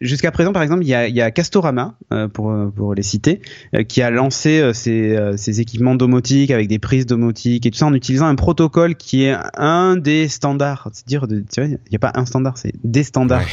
Jusqu'à 0.00 0.30
présent, 0.30 0.52
par 0.52 0.62
exemple, 0.62 0.84
il 0.84 0.88
y 0.88 0.94
a, 0.94 1.06
il 1.06 1.14
y 1.14 1.20
a 1.20 1.30
Castorama 1.30 1.96
euh, 2.12 2.28
pour 2.28 2.54
pour 2.74 2.94
les 2.94 3.02
citer, 3.02 3.40
qui 3.88 4.00
a 4.02 4.10
lancé 4.10 4.72
ses, 4.72 5.18
ses 5.36 5.60
équipements 5.60 5.94
domotiques 5.94 6.50
avec 6.50 6.68
des 6.68 6.78
prises 6.78 7.06
domotiques 7.06 7.66
et 7.66 7.70
tout 7.70 7.78
ça 7.78 7.86
en 7.86 7.94
utilisant 7.94 8.26
un 8.26 8.34
protocole 8.36 8.94
qui 8.94 9.24
est 9.24 9.36
un 9.56 9.96
des 9.96 10.28
standards. 10.28 10.88
C'est 10.92 11.06
dire, 11.06 11.26
de, 11.26 11.44
il 11.58 11.78
n'y 11.90 11.96
a 11.96 11.98
pas 11.98 12.12
un 12.14 12.24
standard, 12.24 12.56
c'est 12.56 12.72
des 12.82 13.02
standards 13.02 13.46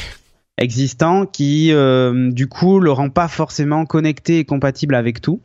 existant 0.61 1.25
qui 1.25 1.71
euh, 1.71 2.32
du 2.32 2.47
coup 2.47 2.80
le 2.80 2.91
rend 2.91 3.09
pas 3.09 3.28
forcément 3.28 3.86
connecté 3.86 4.39
et 4.39 4.45
compatible 4.45 4.95
avec 4.95 5.21
tout. 5.21 5.41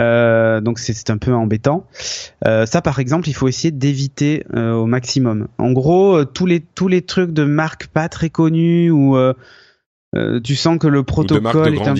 Euh, 0.00 0.60
donc 0.60 0.78
c'est 0.78 1.10
un 1.10 1.18
peu 1.18 1.32
embêtant. 1.34 1.86
Euh, 2.46 2.66
ça 2.66 2.82
par 2.82 2.98
exemple, 2.98 3.28
il 3.28 3.32
faut 3.34 3.48
essayer 3.48 3.70
d'éviter 3.70 4.44
euh, 4.54 4.72
au 4.72 4.86
maximum. 4.86 5.48
En 5.58 5.72
gros, 5.72 6.16
euh, 6.18 6.24
tous 6.24 6.46
les 6.46 6.60
tous 6.60 6.88
les 6.88 7.02
trucs 7.02 7.32
de 7.32 7.44
marques 7.44 7.86
pas 7.88 8.08
très 8.08 8.30
connues 8.30 8.90
ou 8.90 9.16
euh, 9.16 9.32
euh, 10.16 10.40
tu 10.40 10.56
sens 10.56 10.78
que 10.78 10.86
le 10.88 10.98
de 11.00 11.02
protocole 11.04 11.42
marques 11.42 11.56
de 11.70 11.74
est 11.74 11.88
un 11.88 11.94
peu... 11.94 11.98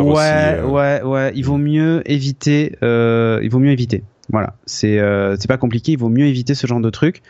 aussi. 0.00 0.14
ouais, 0.14 0.58
euh. 0.58 0.66
ouais, 0.66 1.02
ouais. 1.02 1.32
Il 1.34 1.44
vaut 1.44 1.58
mieux 1.58 2.02
éviter. 2.10 2.76
euh, 2.82 3.40
il 3.42 3.50
vaut 3.50 3.58
mieux 3.58 3.72
éviter. 3.72 4.02
Voilà, 4.30 4.56
c'est 4.64 4.98
euh, 4.98 5.36
c'est 5.38 5.48
pas 5.48 5.58
compliqué. 5.58 5.92
Il 5.92 5.98
vaut 5.98 6.08
mieux 6.08 6.26
éviter 6.26 6.54
ce 6.54 6.66
genre 6.66 6.80
de 6.80 6.90
trucs. 6.90 7.22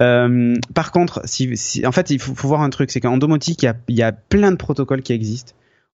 Euh, 0.00 0.56
par 0.74 0.90
contre, 0.90 1.20
si, 1.26 1.54
si- 1.56 1.86
en 1.86 1.92
fait, 1.92 2.08
il 2.10 2.18
faut, 2.18 2.34
faut 2.34 2.48
voir 2.48 2.62
un 2.62 2.70
truc, 2.70 2.90
c'est 2.90 3.00
qu'en 3.00 3.18
domotique, 3.18 3.62
il 3.62 3.66
y 3.66 3.68
a, 3.68 3.74
il 3.88 3.94
y 3.96 4.02
a 4.02 4.12
plein 4.12 4.50
de 4.50 4.56
protocoles 4.56 5.02
qui 5.02 5.12
existent. 5.12 5.52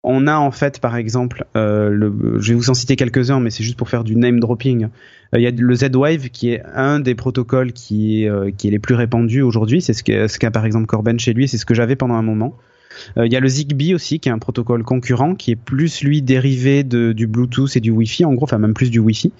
On 0.10 0.26
a 0.26 0.38
en 0.38 0.52
fait, 0.52 0.80
par 0.80 0.96
exemple, 0.96 1.44
euh, 1.58 2.10
je 2.40 2.54
vais 2.54 2.58
vous 2.58 2.70
en 2.70 2.74
citer 2.74 2.96
quelques-uns, 2.96 3.42
mais 3.42 3.50
c'est 3.50 3.64
juste 3.64 3.78
pour 3.78 3.90
faire 3.90 4.06
du 4.06 4.16
name 4.16 4.40
dropping. 4.40 4.86
Euh, 4.86 5.38
il 5.38 5.42
y 5.42 5.48
a 5.48 5.52
le 5.52 5.76
Z-Wave 5.76 6.30
qui 6.30 6.52
est 6.52 6.64
un 6.74 7.02
des 7.02 7.14
protocoles 7.14 7.74
qui 7.74 8.24
est, 8.24 8.30
euh, 8.30 8.48
est 8.48 8.70
les 8.70 8.80
plus 8.80 8.96
répandus 8.96 9.42
aujourd'hui. 9.42 9.82
C'est 9.82 9.92
ce 9.92 10.40
qu'a 10.40 10.52
par 10.52 10.66
exemple 10.66 10.86
Corben 10.86 11.20
chez 11.20 11.34
lui, 11.34 11.50
c'est 11.50 11.58
ce 11.58 11.66
que 11.66 11.74
j'avais 11.74 11.98
pendant 11.98 12.14
un 12.14 12.22
moment. 12.22 12.56
Il 13.18 13.32
y 13.32 13.36
a 13.36 13.40
le 13.40 13.48
Zigbee 13.48 13.94
aussi, 13.94 14.20
qui 14.20 14.30
est 14.30 14.32
un 14.32 14.40
protocole 14.40 14.82
concurrent, 14.82 15.36
qui 15.36 15.52
est 15.52 15.56
plus 15.56 16.02
lui 16.02 16.24
dérivé 16.24 16.84
du 16.84 17.28
Bluetooth 17.28 17.76
et 17.76 17.80
du 17.80 17.92
Wi-Fi, 17.92 18.26
en 18.26 18.34
gros, 18.34 18.46
enfin 18.46 18.58
même 18.58 18.74
plus 18.74 18.90
du 18.90 18.98
Wi-Fi. 18.98 19.32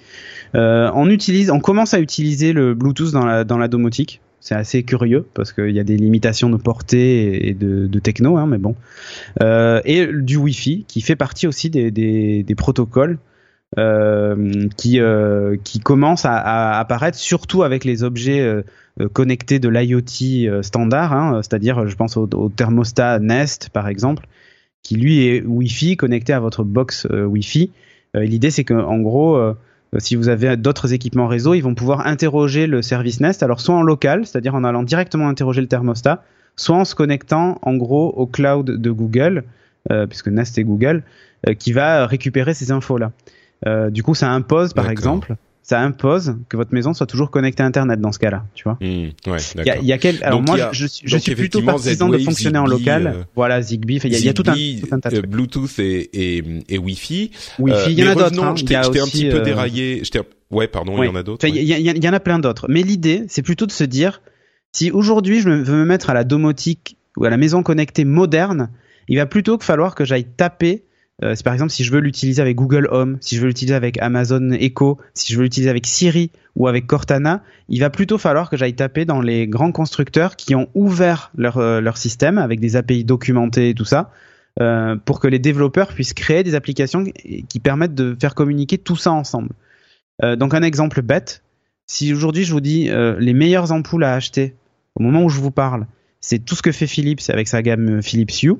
On 0.54 1.60
commence 1.60 1.92
à 1.92 1.98
utiliser 1.98 2.52
le 2.52 2.74
Bluetooth 2.74 3.10
dans 3.10 3.58
la 3.58 3.68
domotique. 3.68 4.20
C'est 4.40 4.54
assez 4.54 4.84
curieux 4.84 5.26
parce 5.34 5.52
qu'il 5.52 5.70
y 5.70 5.80
a 5.80 5.84
des 5.84 5.96
limitations 5.96 6.48
de 6.48 6.56
portée 6.56 7.48
et 7.48 7.54
de, 7.54 7.98
techno, 7.98 8.36
hein, 8.36 8.46
mais 8.46 8.58
bon. 8.58 8.76
Euh, 9.42 9.80
et 9.84 10.06
du 10.06 10.36
Wi-Fi 10.36 10.84
qui 10.86 11.00
fait 11.00 11.16
partie 11.16 11.46
aussi 11.46 11.70
des, 11.70 12.54
protocoles 12.56 13.18
euh, 13.76 14.68
qui 14.76 15.00
euh, 15.00 15.56
qui 15.64 15.80
commencent 15.80 16.24
à, 16.24 16.78
apparaître 16.78 17.18
surtout 17.18 17.62
avec 17.64 17.84
les 17.84 18.04
objets 18.04 18.64
connectés 19.12 19.58
de 19.58 19.68
l'IoT 19.68 20.62
standard, 20.62 21.12
hein, 21.12 21.40
c'est-à-dire 21.42 21.88
je 21.88 21.96
pense 21.96 22.16
au, 22.16 22.28
au 22.32 22.48
thermostat 22.48 23.18
Nest 23.18 23.70
par 23.70 23.88
exemple, 23.88 24.26
qui 24.82 24.96
lui 24.96 25.26
est 25.26 25.42
Wi-Fi 25.42 25.96
connecté 25.96 26.32
à 26.32 26.40
votre 26.40 26.62
box 26.62 27.08
Wi-Fi. 27.10 27.72
L'idée 28.14 28.50
c'est 28.50 28.64
que 28.64 28.74
en 28.74 28.98
gros 29.00 29.36
si 29.96 30.16
vous 30.16 30.28
avez 30.28 30.56
d'autres 30.56 30.92
équipements 30.92 31.26
réseau, 31.26 31.54
ils 31.54 31.62
vont 31.62 31.74
pouvoir 31.74 32.06
interroger 32.06 32.66
le 32.66 32.82
service 32.82 33.20
Nest, 33.20 33.42
alors 33.42 33.60
soit 33.60 33.74
en 33.74 33.82
local, 33.82 34.26
c'est-à-dire 34.26 34.54
en 34.54 34.64
allant 34.64 34.82
directement 34.82 35.28
interroger 35.28 35.60
le 35.60 35.66
thermostat, 35.66 36.22
soit 36.56 36.76
en 36.76 36.84
se 36.84 36.94
connectant 36.94 37.58
en 37.62 37.74
gros 37.74 38.08
au 38.10 38.26
cloud 38.26 38.66
de 38.66 38.90
Google, 38.90 39.44
euh, 39.90 40.06
puisque 40.06 40.28
Nest 40.28 40.58
est 40.58 40.64
Google, 40.64 41.02
euh, 41.48 41.54
qui 41.54 41.72
va 41.72 42.06
récupérer 42.06 42.52
ces 42.52 42.72
infos-là. 42.72 43.12
Euh, 43.66 43.90
du 43.90 44.02
coup, 44.02 44.14
ça 44.14 44.30
impose, 44.30 44.74
par 44.74 44.90
exemple, 44.90 45.36
ça 45.68 45.82
impose 45.82 46.36
que 46.48 46.56
votre 46.56 46.72
maison 46.72 46.94
soit 46.94 47.04
toujours 47.06 47.30
connectée 47.30 47.62
à 47.62 47.66
Internet 47.66 48.00
dans 48.00 48.10
ce 48.10 48.18
cas-là, 48.18 48.46
tu 48.54 48.64
vois. 48.64 48.78
Hmm, 48.80 49.08
ouais, 49.30 49.38
Il 49.58 49.66
y 49.66 49.70
a, 49.70 49.78
y 49.78 49.92
a 49.92 49.98
quel... 49.98 50.24
Alors 50.24 50.38
Donc, 50.40 50.48
moi, 50.48 50.64
a- 50.68 50.72
je, 50.72 50.86
suis- 50.86 51.02
je 51.06 51.12
donc, 51.16 51.20
suis 51.20 51.34
plutôt 51.34 51.60
partisan 51.60 52.08
de 52.08 52.16
fonctionner 52.16 52.56
en 52.58 52.64
local. 52.66 53.06
euh, 53.06 53.22
voilà, 53.36 53.60
Zigbee, 53.60 54.00
il 54.02 54.12
y 54.12 54.14
a, 54.14 54.18
il 54.18 54.24
y 54.24 54.28
a 54.30 54.32
tout 54.32 54.44
un, 54.46 54.54
tout 54.54 54.88
un 54.94 54.98
tas 55.00 55.10
de 55.10 55.16
euh, 55.16 55.18
trucs. 55.18 55.30
Bluetooth 55.30 55.78
et, 55.78 56.38
et, 56.38 56.44
et 56.70 56.78
Wi-Fi. 56.78 57.32
Wi-Fi, 57.58 57.76
Euh, 57.76 57.90
il 57.90 57.98
y 57.98 58.02
en 58.02 58.08
a 58.10 58.14
d'autres. 58.14 58.42
hein. 58.42 58.54
Je 58.56 58.64
t'ai 58.64 58.76
un 58.76 58.80
petit 58.90 59.28
peu 59.28 59.40
déraillé. 59.40 60.02
Ouais, 60.50 60.68
pardon, 60.68 60.94
il 60.94 61.00
Ouais. 61.00 61.06
y 61.08 61.10
en 61.10 61.16
a 61.16 61.22
d'autres. 61.22 61.46
Il 61.46 61.52
ouais. 61.54 61.62
y, 61.62 62.00
y 62.04 62.08
en 62.08 62.12
a 62.14 62.20
plein 62.20 62.38
d'autres. 62.38 62.64
Mais 62.70 62.80
l'idée, 62.82 63.24
c'est 63.28 63.42
plutôt 63.42 63.66
de 63.66 63.72
se 63.72 63.84
dire, 63.84 64.22
si 64.72 64.90
aujourd'hui 64.90 65.40
je 65.40 65.50
veux 65.50 65.76
me 65.76 65.84
mettre 65.84 66.08
à 66.08 66.14
la 66.14 66.24
domotique 66.24 66.96
ou 67.18 67.26
à 67.26 67.30
la 67.30 67.36
maison 67.36 67.62
connectée 67.62 68.06
moderne, 68.06 68.70
il 69.08 69.18
va 69.18 69.26
plutôt 69.26 69.58
que 69.58 69.64
falloir 69.66 69.94
que 69.94 70.06
j'aille 70.06 70.24
taper. 70.24 70.84
Euh, 71.24 71.34
c'est 71.34 71.42
par 71.42 71.52
exemple 71.52 71.72
si 71.72 71.82
je 71.82 71.90
veux 71.90 71.98
l'utiliser 71.98 72.40
avec 72.40 72.56
Google 72.56 72.88
Home, 72.92 73.18
si 73.20 73.34
je 73.36 73.40
veux 73.40 73.48
l'utiliser 73.48 73.74
avec 73.74 73.98
Amazon 73.98 74.50
Echo, 74.52 74.98
si 75.14 75.32
je 75.32 75.38
veux 75.38 75.44
l'utiliser 75.44 75.68
avec 75.68 75.86
Siri 75.86 76.30
ou 76.54 76.68
avec 76.68 76.86
Cortana, 76.86 77.42
il 77.68 77.80
va 77.80 77.90
plutôt 77.90 78.18
falloir 78.18 78.48
que 78.48 78.56
j'aille 78.56 78.74
taper 78.74 79.04
dans 79.04 79.20
les 79.20 79.48
grands 79.48 79.72
constructeurs 79.72 80.36
qui 80.36 80.54
ont 80.54 80.68
ouvert 80.74 81.32
leur, 81.36 81.58
euh, 81.58 81.80
leur 81.80 81.96
système 81.96 82.38
avec 82.38 82.60
des 82.60 82.76
API 82.76 83.04
documentés 83.04 83.70
et 83.70 83.74
tout 83.74 83.84
ça, 83.84 84.12
euh, 84.60 84.96
pour 84.96 85.18
que 85.18 85.26
les 85.26 85.40
développeurs 85.40 85.88
puissent 85.88 86.14
créer 86.14 86.44
des 86.44 86.54
applications 86.54 87.04
qui 87.48 87.58
permettent 87.58 87.94
de 87.94 88.16
faire 88.20 88.34
communiquer 88.34 88.78
tout 88.78 88.96
ça 88.96 89.12
ensemble. 89.12 89.50
Donc 90.20 90.52
un 90.52 90.62
exemple 90.62 91.00
bête, 91.00 91.44
si 91.86 92.12
aujourd'hui 92.12 92.42
je 92.42 92.50
vous 92.50 92.60
dis 92.60 92.90
les 93.20 93.34
meilleures 93.34 93.70
ampoules 93.70 94.02
à 94.02 94.14
acheter 94.14 94.56
au 94.96 95.02
moment 95.04 95.22
où 95.22 95.28
je 95.28 95.38
vous 95.38 95.52
parle, 95.52 95.86
c'est 96.20 96.40
tout 96.40 96.56
ce 96.56 96.62
que 96.62 96.72
fait 96.72 96.88
Philips 96.88 97.20
avec 97.28 97.46
sa 97.46 97.62
gamme 97.62 98.02
Philips 98.02 98.42
Hue, 98.42 98.56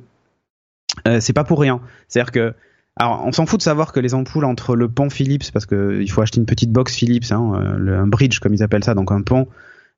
euh, 1.07 1.21
c'est 1.21 1.33
pas 1.33 1.45
pour 1.45 1.61
rien. 1.61 1.81
C'est-à-dire 2.09 2.33
que 2.33 2.55
alors, 3.01 3.23
on 3.25 3.31
s'en 3.31 3.47
fout 3.47 3.61
de 3.61 3.63
savoir 3.63 3.93
que 3.93 4.01
les 4.01 4.15
ampoules 4.15 4.45
entre 4.45 4.75
le 4.75 4.89
pont 4.89 5.09
Philips, 5.09 5.53
parce 5.53 5.67
que 5.67 6.01
il 6.01 6.11
faut 6.11 6.21
acheter 6.21 6.41
une 6.41 6.47
petite 6.47 6.73
box 6.73 6.95
Philips, 6.97 7.31
hein, 7.31 7.53
euh, 7.55 7.77
le- 7.79 7.97
un 7.97 8.09
bridge 8.09 8.41
comme 8.41 8.55
ils 8.55 8.63
appellent 8.65 8.83
ça, 8.83 8.95
donc 8.95 9.13
un 9.13 9.23
pont 9.23 9.47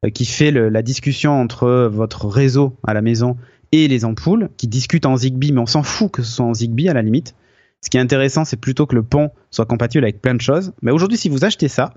euh, 0.04 0.10
qui 0.10 0.26
fait 0.26 0.50
le- 0.50 0.68
la 0.68 0.82
discussion 0.82 1.32
entre 1.40 1.88
votre 1.90 2.26
réseau 2.26 2.76
à 2.86 2.92
la 2.92 3.00
maison 3.00 3.38
et 3.72 3.88
les 3.88 4.04
ampoules, 4.04 4.50
qui 4.58 4.68
discutent 4.68 5.06
en 5.06 5.16
Zigbee, 5.16 5.52
mais 5.52 5.60
on 5.60 5.66
s'en 5.66 5.82
fout 5.82 6.10
que 6.10 6.22
ce 6.22 6.30
soit 6.30 6.44
en 6.44 6.52
Zigbee 6.52 6.88
à 6.90 6.92
la 6.92 7.00
limite. 7.00 7.34
Ce 7.82 7.88
qui 7.88 7.96
est 7.96 8.00
intéressant, 8.00 8.44
c'est 8.44 8.58
plutôt 8.58 8.84
que 8.84 8.94
le 8.94 9.02
pont 9.02 9.30
soit 9.50 9.64
compatible 9.64 10.04
avec 10.04 10.20
plein 10.20 10.34
de 10.34 10.40
choses. 10.42 10.72
Mais 10.82 10.90
aujourd'hui, 10.90 11.16
si 11.16 11.30
vous 11.30 11.44
achetez 11.46 11.68
ça, 11.68 11.94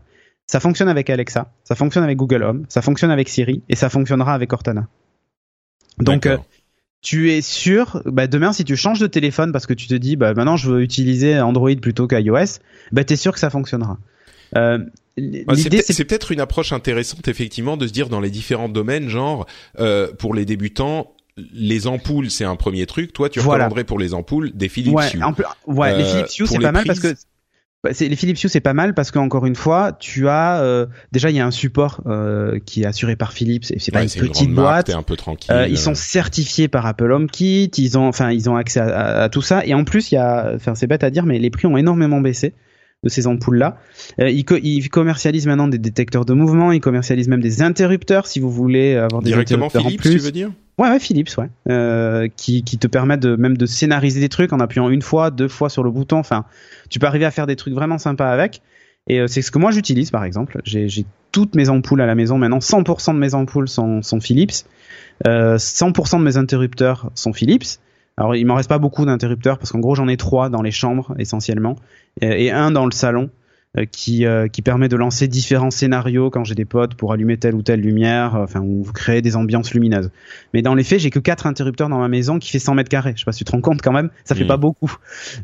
ça 0.47 0.61
fonctionne 0.61 0.87
avec 0.87 1.09
Alexa, 1.09 1.51
ça 1.65 1.75
fonctionne 1.75 2.05
avec 2.05 2.15
Google 2.15 2.43
Home, 2.43 2.63
ça 2.69 2.81
fonctionne 2.81 3.11
avec 3.11 3.27
Siri 3.27 3.61
et 3.67 3.75
ça 3.75 3.89
fonctionnera 3.89 4.33
avec 4.33 4.49
Cortana. 4.49 4.87
Donc, 5.99 6.25
euh. 6.27 6.37
Tu 7.03 7.31
es 7.31 7.41
sûr, 7.41 8.01
bah, 8.05 8.25
demain, 8.27 8.51
si 8.53 8.63
tu 8.65 8.75
changes 8.75 8.99
de 8.99 9.07
téléphone 9.07 9.51
parce 9.51 9.67
que 9.67 9.73
tu 9.75 9.87
te 9.87 9.93
dis, 9.93 10.15
bah, 10.15 10.33
maintenant 10.33 10.57
je 10.57 10.71
veux 10.71 10.81
utiliser 10.81 11.39
Android 11.39 11.75
plutôt 11.79 12.07
qu'iOS, 12.07 12.59
bah, 12.91 13.03
tu 13.03 13.13
es 13.13 13.15
sûr 13.17 13.33
que 13.33 13.39
ça 13.39 13.49
fonctionnera. 13.51 13.97
Euh, 14.57 14.79
Bah, 15.45 15.53
c'est 15.55 15.69
peut-être- 16.05 16.31
une 16.31 16.39
approche 16.39 16.73
intéressante 16.73 17.27
effectivement 17.27 17.77
de 17.77 17.85
se 17.85 17.93
dire 17.93 18.09
dans 18.09 18.19
les 18.19 18.31
différents 18.31 18.69
domaines, 18.69 19.09
genre 19.09 19.45
euh, 19.79 20.11
pour 20.17 20.33
les 20.33 20.43
débutants, 20.45 21.11
les 21.53 21.85
ampoules 21.85 22.31
c'est 22.31 22.45
un 22.45 22.55
premier 22.55 22.85
truc. 22.87 23.13
Toi, 23.13 23.29
tu 23.29 23.39
Voilà. 23.39 23.65
recommanderais 23.65 23.83
pour 23.83 23.99
les 23.99 24.13
ampoules 24.15 24.51
des 24.55 24.69
Philips 24.69 24.93
ouais, 24.95 25.11
Hue. 25.13 25.21
ouais, 25.67 25.97
les 25.97 26.03
Euh, 26.03 26.05
Philips 26.25 26.39
Hue 26.39 26.47
c'est 26.47 26.59
pas 26.59 26.71
mal 26.71 26.85
parce 26.85 26.99
que 26.99 27.13
les 27.89 28.15
Philips 28.15 28.41
Hue 28.41 28.47
c'est 28.47 28.61
pas 28.61 28.73
mal 28.73 28.93
parce 28.93 29.11
qu'encore 29.11 29.45
une 29.45 29.55
fois 29.55 29.91
tu 29.99 30.29
as 30.29 30.61
euh, 30.61 30.85
déjà 31.11 31.29
il 31.29 31.35
y 31.35 31.39
a 31.41 31.45
un 31.45 31.51
support 31.51 32.01
euh, 32.05 32.59
qui 32.65 32.83
est 32.83 32.85
assuré 32.85 33.15
par 33.17 33.33
Philips 33.33 33.65
et 33.71 33.79
c'est 33.79 33.91
pas 33.91 33.99
Ouais, 33.99 34.07
une 34.07 34.27
petite 34.29 34.51
boîte 34.51 34.89
un 34.89 35.03
peu 35.03 35.17
tranquille. 35.17 35.51
Euh, 35.53 35.67
ils 35.67 35.77
sont 35.77 35.93
certifiés 35.95 36.67
par 36.69 36.85
Apple 36.85 37.11
HomeKit, 37.11 37.71
ils 37.77 37.97
ont, 37.97 38.07
enfin, 38.07 38.31
ils 38.31 38.49
ont 38.49 38.55
accès 38.55 38.79
à, 38.79 38.85
à- 38.85 39.23
à 39.23 39.29
tout 39.29 39.41
ça. 39.41 39.65
Et 39.65 39.73
en 39.73 39.83
plus, 39.83 40.11
il 40.11 40.15
y 40.15 40.17
a, 40.17 40.53
enfin, 40.55 40.75
c'est 40.75 40.87
bête 40.87 41.03
à 41.03 41.09
dire, 41.09 41.25
mais 41.25 41.39
les 41.39 41.49
prix 41.49 41.67
ont 41.67 41.75
énormément 41.77 42.21
baissé 42.21 42.53
de 43.03 43.09
ces 43.09 43.27
ampoules-là. 43.27 43.77
Euh, 44.19 44.29
ils, 44.29 44.45
co- 44.45 44.57
ils 44.61 44.89
commercialisent 44.89 45.47
maintenant 45.47 45.67
des 45.67 45.77
détecteurs 45.77 46.25
de 46.25 46.33
mouvement, 46.33 46.71
ils 46.71 46.79
commercialisent 46.81 47.27
même 47.27 47.41
des 47.41 47.61
interrupteurs 47.61 48.27
si 48.27 48.39
vous 48.39 48.49
voulez 48.49 48.95
avoir 48.95 49.21
des 49.21 49.31
directement 49.31 49.65
interrupteurs 49.67 49.83
Philips, 49.83 49.99
en 49.99 50.03
plus. 50.03 50.11
tu 50.19 50.25
veux 50.25 50.31
dire? 50.31 50.51
Ouais, 50.79 50.89
ouais, 50.89 50.99
Philips, 50.99 51.29
ouais. 51.37 51.49
Euh, 51.69 52.27
qui, 52.35 52.63
qui 52.63 52.77
te 52.79 52.87
permettent 52.87 53.19
de, 53.19 53.35
même 53.35 53.57
de 53.57 53.65
scénariser 53.65 54.19
des 54.19 54.29
trucs 54.29 54.53
en 54.53 54.59
appuyant 54.59 54.89
une 54.89 55.01
fois, 55.03 55.29
deux 55.29 55.47
fois 55.47 55.69
sur 55.69 55.83
le 55.83 55.91
bouton. 55.91 56.17
Enfin, 56.17 56.45
tu 56.89 56.97
peux 56.99 57.05
arriver 57.05 57.25
à 57.25 57.31
faire 57.31 57.45
des 57.45 57.55
trucs 57.55 57.73
vraiment 57.75 57.97
sympas 57.99 58.31
avec. 58.31 58.61
Et 59.07 59.19
euh, 59.19 59.27
c'est 59.27 59.41
ce 59.41 59.51
que 59.51 59.59
moi 59.59 59.69
j'utilise, 59.71 60.09
par 60.11 60.23
exemple. 60.23 60.59
J'ai 60.63 60.87
j'ai 60.87 61.05
toutes 61.31 61.55
mes 61.55 61.69
ampoules 61.69 62.01
à 62.01 62.05
la 62.05 62.15
maison 62.15 62.37
maintenant. 62.37 62.59
100% 62.59 63.13
de 63.13 63.19
mes 63.19 63.33
ampoules 63.35 63.67
sont, 63.67 64.01
sont 64.01 64.19
Philips. 64.21 64.65
Euh, 65.27 65.57
100% 65.57 66.19
de 66.19 66.23
mes 66.23 66.37
interrupteurs 66.37 67.11
sont 67.13 67.33
Philips. 67.33 67.79
Alors, 68.17 68.35
il 68.35 68.45
m'en 68.45 68.55
reste 68.55 68.69
pas 68.69 68.79
beaucoup 68.79 69.05
d'interrupteurs 69.05 69.57
parce 69.57 69.71
qu'en 69.71 69.79
gros, 69.79 69.95
j'en 69.95 70.07
ai 70.07 70.17
trois 70.17 70.49
dans 70.49 70.61
les 70.61 70.71
chambres 70.71 71.13
essentiellement 71.17 71.75
et, 72.21 72.45
et 72.45 72.51
un 72.51 72.71
dans 72.71 72.85
le 72.85 72.91
salon 72.91 73.29
euh, 73.75 73.85
qui 73.91 74.27
euh, 74.27 74.47
qui 74.47 74.61
permet 74.61 74.87
de 74.87 74.95
lancer 74.95 75.27
différents 75.27 75.71
scénarios 75.71 76.29
quand 76.29 76.43
j'ai 76.43 76.53
des 76.53 76.63
potes 76.65 76.93
pour 76.93 77.11
allumer 77.11 77.37
telle 77.37 77.55
ou 77.55 77.63
telle 77.63 77.79
lumière, 77.81 78.35
euh, 78.35 78.43
enfin 78.43 78.59
ou 78.61 78.83
créer 78.93 79.23
des 79.23 79.35
ambiances 79.35 79.73
lumineuses. 79.73 80.11
Mais 80.53 80.61
dans 80.61 80.75
les 80.75 80.83
faits, 80.83 80.99
j'ai 80.99 81.09
que 81.09 81.17
quatre 81.17 81.47
interrupteurs 81.47 81.89
dans 81.89 81.97
ma 81.97 82.07
maison 82.07 82.37
qui 82.37 82.51
fait 82.51 82.59
100 82.59 82.75
mètres 82.75 82.89
carrés. 82.89 83.13
Je 83.15 83.21
sais 83.21 83.25
pas 83.25 83.31
si 83.31 83.39
tu 83.39 83.45
te 83.45 83.51
rends 83.51 83.61
compte 83.61 83.81
quand 83.81 83.91
même, 83.91 84.11
ça 84.25 84.35
fait 84.35 84.41
Mhm. 84.43 84.47
pas 84.47 84.57
beaucoup. 84.57 84.95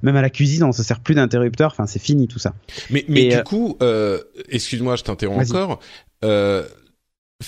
Même 0.04 0.16
à 0.16 0.22
la 0.22 0.30
cuisine, 0.30 0.64
on 0.64 0.72
se 0.72 0.84
sert 0.84 1.00
plus 1.00 1.16
d'interrupteurs. 1.16 1.72
Enfin, 1.72 1.88
c'est 1.88 1.98
fini 1.98 2.28
tout 2.28 2.38
ça. 2.38 2.54
Mais, 2.92 3.04
mais 3.08 3.24
Et, 3.24 3.36
du 3.36 3.44
coup, 3.44 3.80
excuse-moi, 4.50 4.96
je 4.96 5.04
t'interromps 5.06 5.50
encore. 5.50 5.80
Euh, 6.24 6.66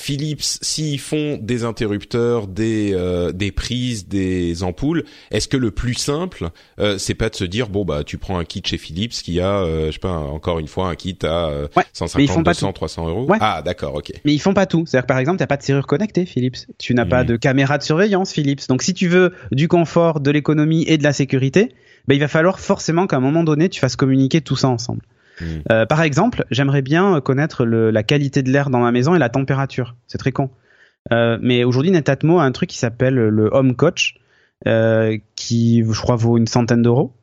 Philips, 0.01 0.41
s'ils 0.41 0.99
font 1.01 1.37
des 1.41 1.65
interrupteurs, 1.65 2.47
des 2.47 2.91
euh, 2.93 3.33
des 3.33 3.51
prises, 3.51 4.07
des 4.07 4.63
ampoules, 4.63 5.03
est-ce 5.31 5.49
que 5.49 5.57
le 5.57 5.71
plus 5.71 5.95
simple, 5.95 6.49
euh, 6.79 6.97
c'est 6.97 7.13
pas 7.13 7.29
de 7.29 7.35
se 7.35 7.43
dire 7.43 7.67
bon 7.67 7.83
bah 7.83 8.05
tu 8.05 8.17
prends 8.17 8.39
un 8.39 8.45
kit 8.45 8.61
chez 8.65 8.77
Philips 8.77 9.11
qui 9.11 9.41
a, 9.41 9.63
euh, 9.63 9.87
je 9.87 9.91
sais 9.91 9.99
pas, 9.99 10.13
encore 10.17 10.59
une 10.59 10.69
fois 10.69 10.87
un 10.87 10.95
kit 10.95 11.17
à 11.23 11.47
euh, 11.49 11.67
Ouais, 11.75 11.83
mais 11.83 12.23
ils 12.23 12.27
150, 12.27 12.29
font 12.29 12.43
pas 12.43 12.51
200, 12.53 12.67
tout. 12.67 12.73
300 12.73 13.07
euros? 13.09 13.25
Ouais. 13.25 13.37
Ah 13.41 13.61
d'accord, 13.65 13.95
ok. 13.95 14.13
Mais 14.23 14.33
ils 14.33 14.39
font 14.39 14.53
pas 14.53 14.65
tout. 14.65 14.85
C'est-à-dire 14.87 15.07
par 15.07 15.17
exemple, 15.19 15.39
t'as 15.39 15.47
pas 15.47 15.57
de 15.57 15.63
serrure 15.63 15.87
connectée, 15.87 16.25
Philips. 16.25 16.55
Tu 16.77 16.93
n'as 16.93 17.05
pas 17.05 17.23
Mhm. 17.23 17.27
de 17.29 17.35
caméra 17.35 17.77
de 17.77 17.83
surveillance, 17.83 18.31
Philips. 18.31 18.69
Donc 18.69 18.83
si 18.83 18.93
tu 18.93 19.09
veux 19.09 19.33
du 19.51 19.67
confort, 19.67 20.21
de 20.21 20.31
l'économie 20.31 20.85
et 20.87 20.97
de 20.97 21.03
la 21.03 21.11
sécurité, 21.11 21.73
ben, 22.07 22.15
il 22.15 22.21
va 22.21 22.29
falloir 22.29 22.61
forcément 22.61 23.07
qu'à 23.07 23.17
un 23.17 23.21
moment 23.21 23.43
donné, 23.43 23.67
tu 23.67 23.81
fasses 23.81 23.97
communiquer 23.97 24.39
tout 24.39 24.55
ça 24.55 24.69
ensemble. 24.69 25.01
Mhm. 25.41 25.63
Euh, 25.71 25.85
par 25.85 26.01
exemple, 26.01 26.45
j'aimerais 26.51 26.81
bien 26.81 27.19
connaître 27.21 27.65
la 27.65 28.03
qualité 28.03 28.43
de 28.43 28.49
l'air 28.49 28.69
dans 28.69 28.79
ma 28.79 28.91
maison 28.91 29.15
et 29.15 29.19
la 29.19 29.29
température. 29.29 29.95
C'est 30.07 30.17
très 30.17 30.31
con. 30.31 30.49
Euh, 31.11 31.37
mais 31.41 31.63
aujourd'hui, 31.63 31.91
Netatmo 31.91 32.39
a 32.39 32.43
un 32.43 32.51
truc 32.51 32.69
qui 32.69 32.77
s'appelle 32.77 33.15
le 33.15 33.49
Home 33.51 33.75
Coach, 33.75 34.15
euh, 34.67 35.17
qui, 35.35 35.83
je 35.83 36.01
crois, 36.01 36.15
vaut 36.15 36.37
une 36.37 36.47
centaine 36.47 36.81
d'euros. 36.81 37.13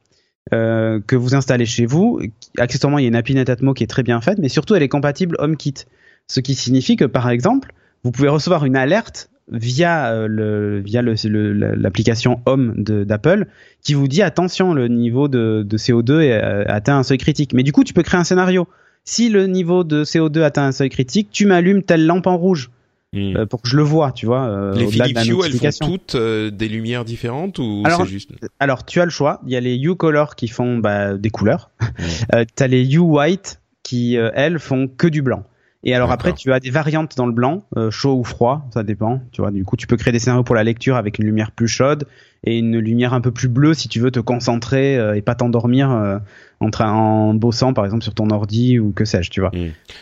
que 0.51 1.15
vous 1.15 1.35
installez 1.35 1.67
chez 1.67 1.87
vous. 1.87 2.21
Accessoirement, 2.59 2.99
il 2.99 3.03
y 3.03 3.05
a 3.05 3.09
une 3.09 3.17
appli 3.17 3.35
Netatmo 3.35 3.75
qui 3.75 3.85
est 3.85 3.89
très 3.89 4.03
bien 4.03 4.21
faite, 4.21 4.39
mais 4.39 4.49
surtout 4.49 4.75
elle 4.75 4.83
est 4.83 4.89
compatible 4.89 5.37
HomeKit. 5.39 5.85
Ce 6.27 6.41
qui 6.41 6.55
signifie 6.55 6.97
que 6.97 7.05
par 7.05 7.29
exemple, 7.29 7.73
vous 8.03 8.13
pouvez 8.13 8.29
recevoir 8.29 8.65
une 8.65 8.77
alerte 8.77 9.31
via 9.51 10.13
euh, 10.13 10.27
le 10.29 10.81
via 10.81 11.03
le- 11.03 11.15
le- 11.25 11.75
l'application 11.75 12.41
Home 12.47 12.75
d'Apple 12.77 13.47
qui 13.83 13.95
vous 13.95 14.09
dit 14.09 14.23
attention 14.23 14.75
le 14.75 14.89
niveau 14.89 15.29
de, 15.29 15.63
de 15.67 15.77
CO2 15.79 16.21
est, 16.21 16.33
euh, 16.33 16.65
atteint 16.67 16.99
un 16.99 17.03
seuil 17.03 17.19
critique. 17.19 17.53
Mais 17.55 17.63
du 17.63 17.73
coup, 17.73 17.85
tu 17.85 17.95
peux 17.95 18.03
créer 18.03 18.21
un 18.21 18.25
scénario. 18.25 18.69
Si 19.05 19.31
le 19.31 19.47
niveau 19.47 19.85
de 19.85 20.05
CO2 20.05 20.43
atteint 20.43 20.67
un 20.67 20.73
seuil 20.73 20.91
critique, 20.91 21.29
tu 21.31 21.47
m'allumes 21.47 21.83
telle 21.83 22.05
lampe 22.07 22.27
en 22.27 22.37
rouge 22.37 22.71
Hmm. 23.15 23.39
euh, 23.39 23.47
pour 23.47 23.63
que 23.63 23.69
je 23.71 23.77
le 23.79 23.83
vois, 23.83 24.13
tu 24.13 24.27
vois. 24.27 24.45
euh, 24.49 24.75
les 24.75 24.87
Philips 24.87 25.17
Hue, 25.25 25.37
elles 25.43 25.73
font 25.73 25.87
toutes 25.87 26.15
euh, 26.15 26.51
des 26.51 26.69
lumières 26.69 27.07
différentes 27.07 27.59
ou 27.59 27.81
Alors, 27.87 28.03
c'est 28.03 28.07
juste 28.13 28.33
Alors, 28.61 28.85
tu 28.85 29.01
as 29.01 29.07
le 29.07 29.11
choix. 29.11 29.41
Il 29.47 29.51
y 29.53 29.57
a 29.57 29.61
les 29.61 29.79
Hue 29.79 29.95
Color 29.95 30.37
qui 30.37 30.47
font 30.47 30.77
bah, 30.77 31.15
des 31.17 31.31
couleurs. 31.31 31.71
Mm. 31.81 31.85
Euh, 32.35 32.45
tu 32.55 32.63
as 32.63 32.67
les 32.67 32.85
Hue 32.87 32.99
White 32.99 33.63
qui, 33.83 34.19
euh, 34.19 34.29
elles, 34.35 34.59
font 34.59 34.89
que 34.89 35.07
du 35.09 35.23
blanc. 35.23 35.45
Et 35.85 35.95
alors 35.95 36.11
après, 36.11 36.33
tu 36.33 36.53
as 36.53 36.59
des 36.59 36.71
variantes 36.71 37.17
dans 37.17 37.27
le 37.27 37.33
blanc, 37.33 37.63
euh, 37.77 37.89
chaud 37.91 38.15
ou 38.19 38.25
froid, 38.25 38.67
ça 38.75 38.83
dépend. 38.83 39.21
Tu 39.31 39.41
vois, 39.41 39.53
du 39.53 39.65
coup, 39.65 39.77
tu 39.77 39.87
peux 39.87 39.97
créer 39.97 40.13
des 40.13 40.19
scénarios 40.19 40.43
pour 40.43 40.57
la 40.57 40.65
lecture 40.65 40.97
avec 40.97 41.21
une 41.21 41.25
lumière 41.27 41.53
plus 41.53 41.69
chaude 41.69 42.05
et 42.43 42.59
une 42.59 42.79
lumière 42.79 43.15
un 43.15 43.21
peu 43.21 43.31
plus 43.31 43.47
bleue 43.49 43.75
si 43.75 43.89
tu 43.89 44.01
veux 44.01 44.11
te 44.11 44.19
concentrer 44.19 44.99
euh, 44.99 45.15
et 45.15 45.23
pas 45.23 45.37
t'endormir 45.37 45.91
euh, 45.93 46.19
en, 46.59 46.71
train- 46.71 46.91
en 46.93 47.33
bossant, 47.35 47.75
par 47.75 47.85
exemple, 47.85 48.03
sur 48.03 48.13
ton 48.13 48.29
ordi 48.31 48.81
ou 48.81 48.91
que 48.93 49.05
sais-je, 49.05 49.31
tu 49.31 49.39
vois. 49.41 49.51
Mm. 49.51 49.57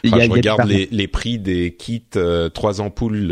Y 0.05 0.09
Enfin, 0.09 0.17
a- 0.19 0.25
y 0.25 0.27
je 0.27 0.31
a 0.31 0.35
regarde 0.35 0.65
les, 0.67 0.89
les 0.91 1.09
prix 1.09 1.39
des 1.39 1.75
kits 1.79 2.03
trois 2.55 2.81
ampoules 2.81 3.31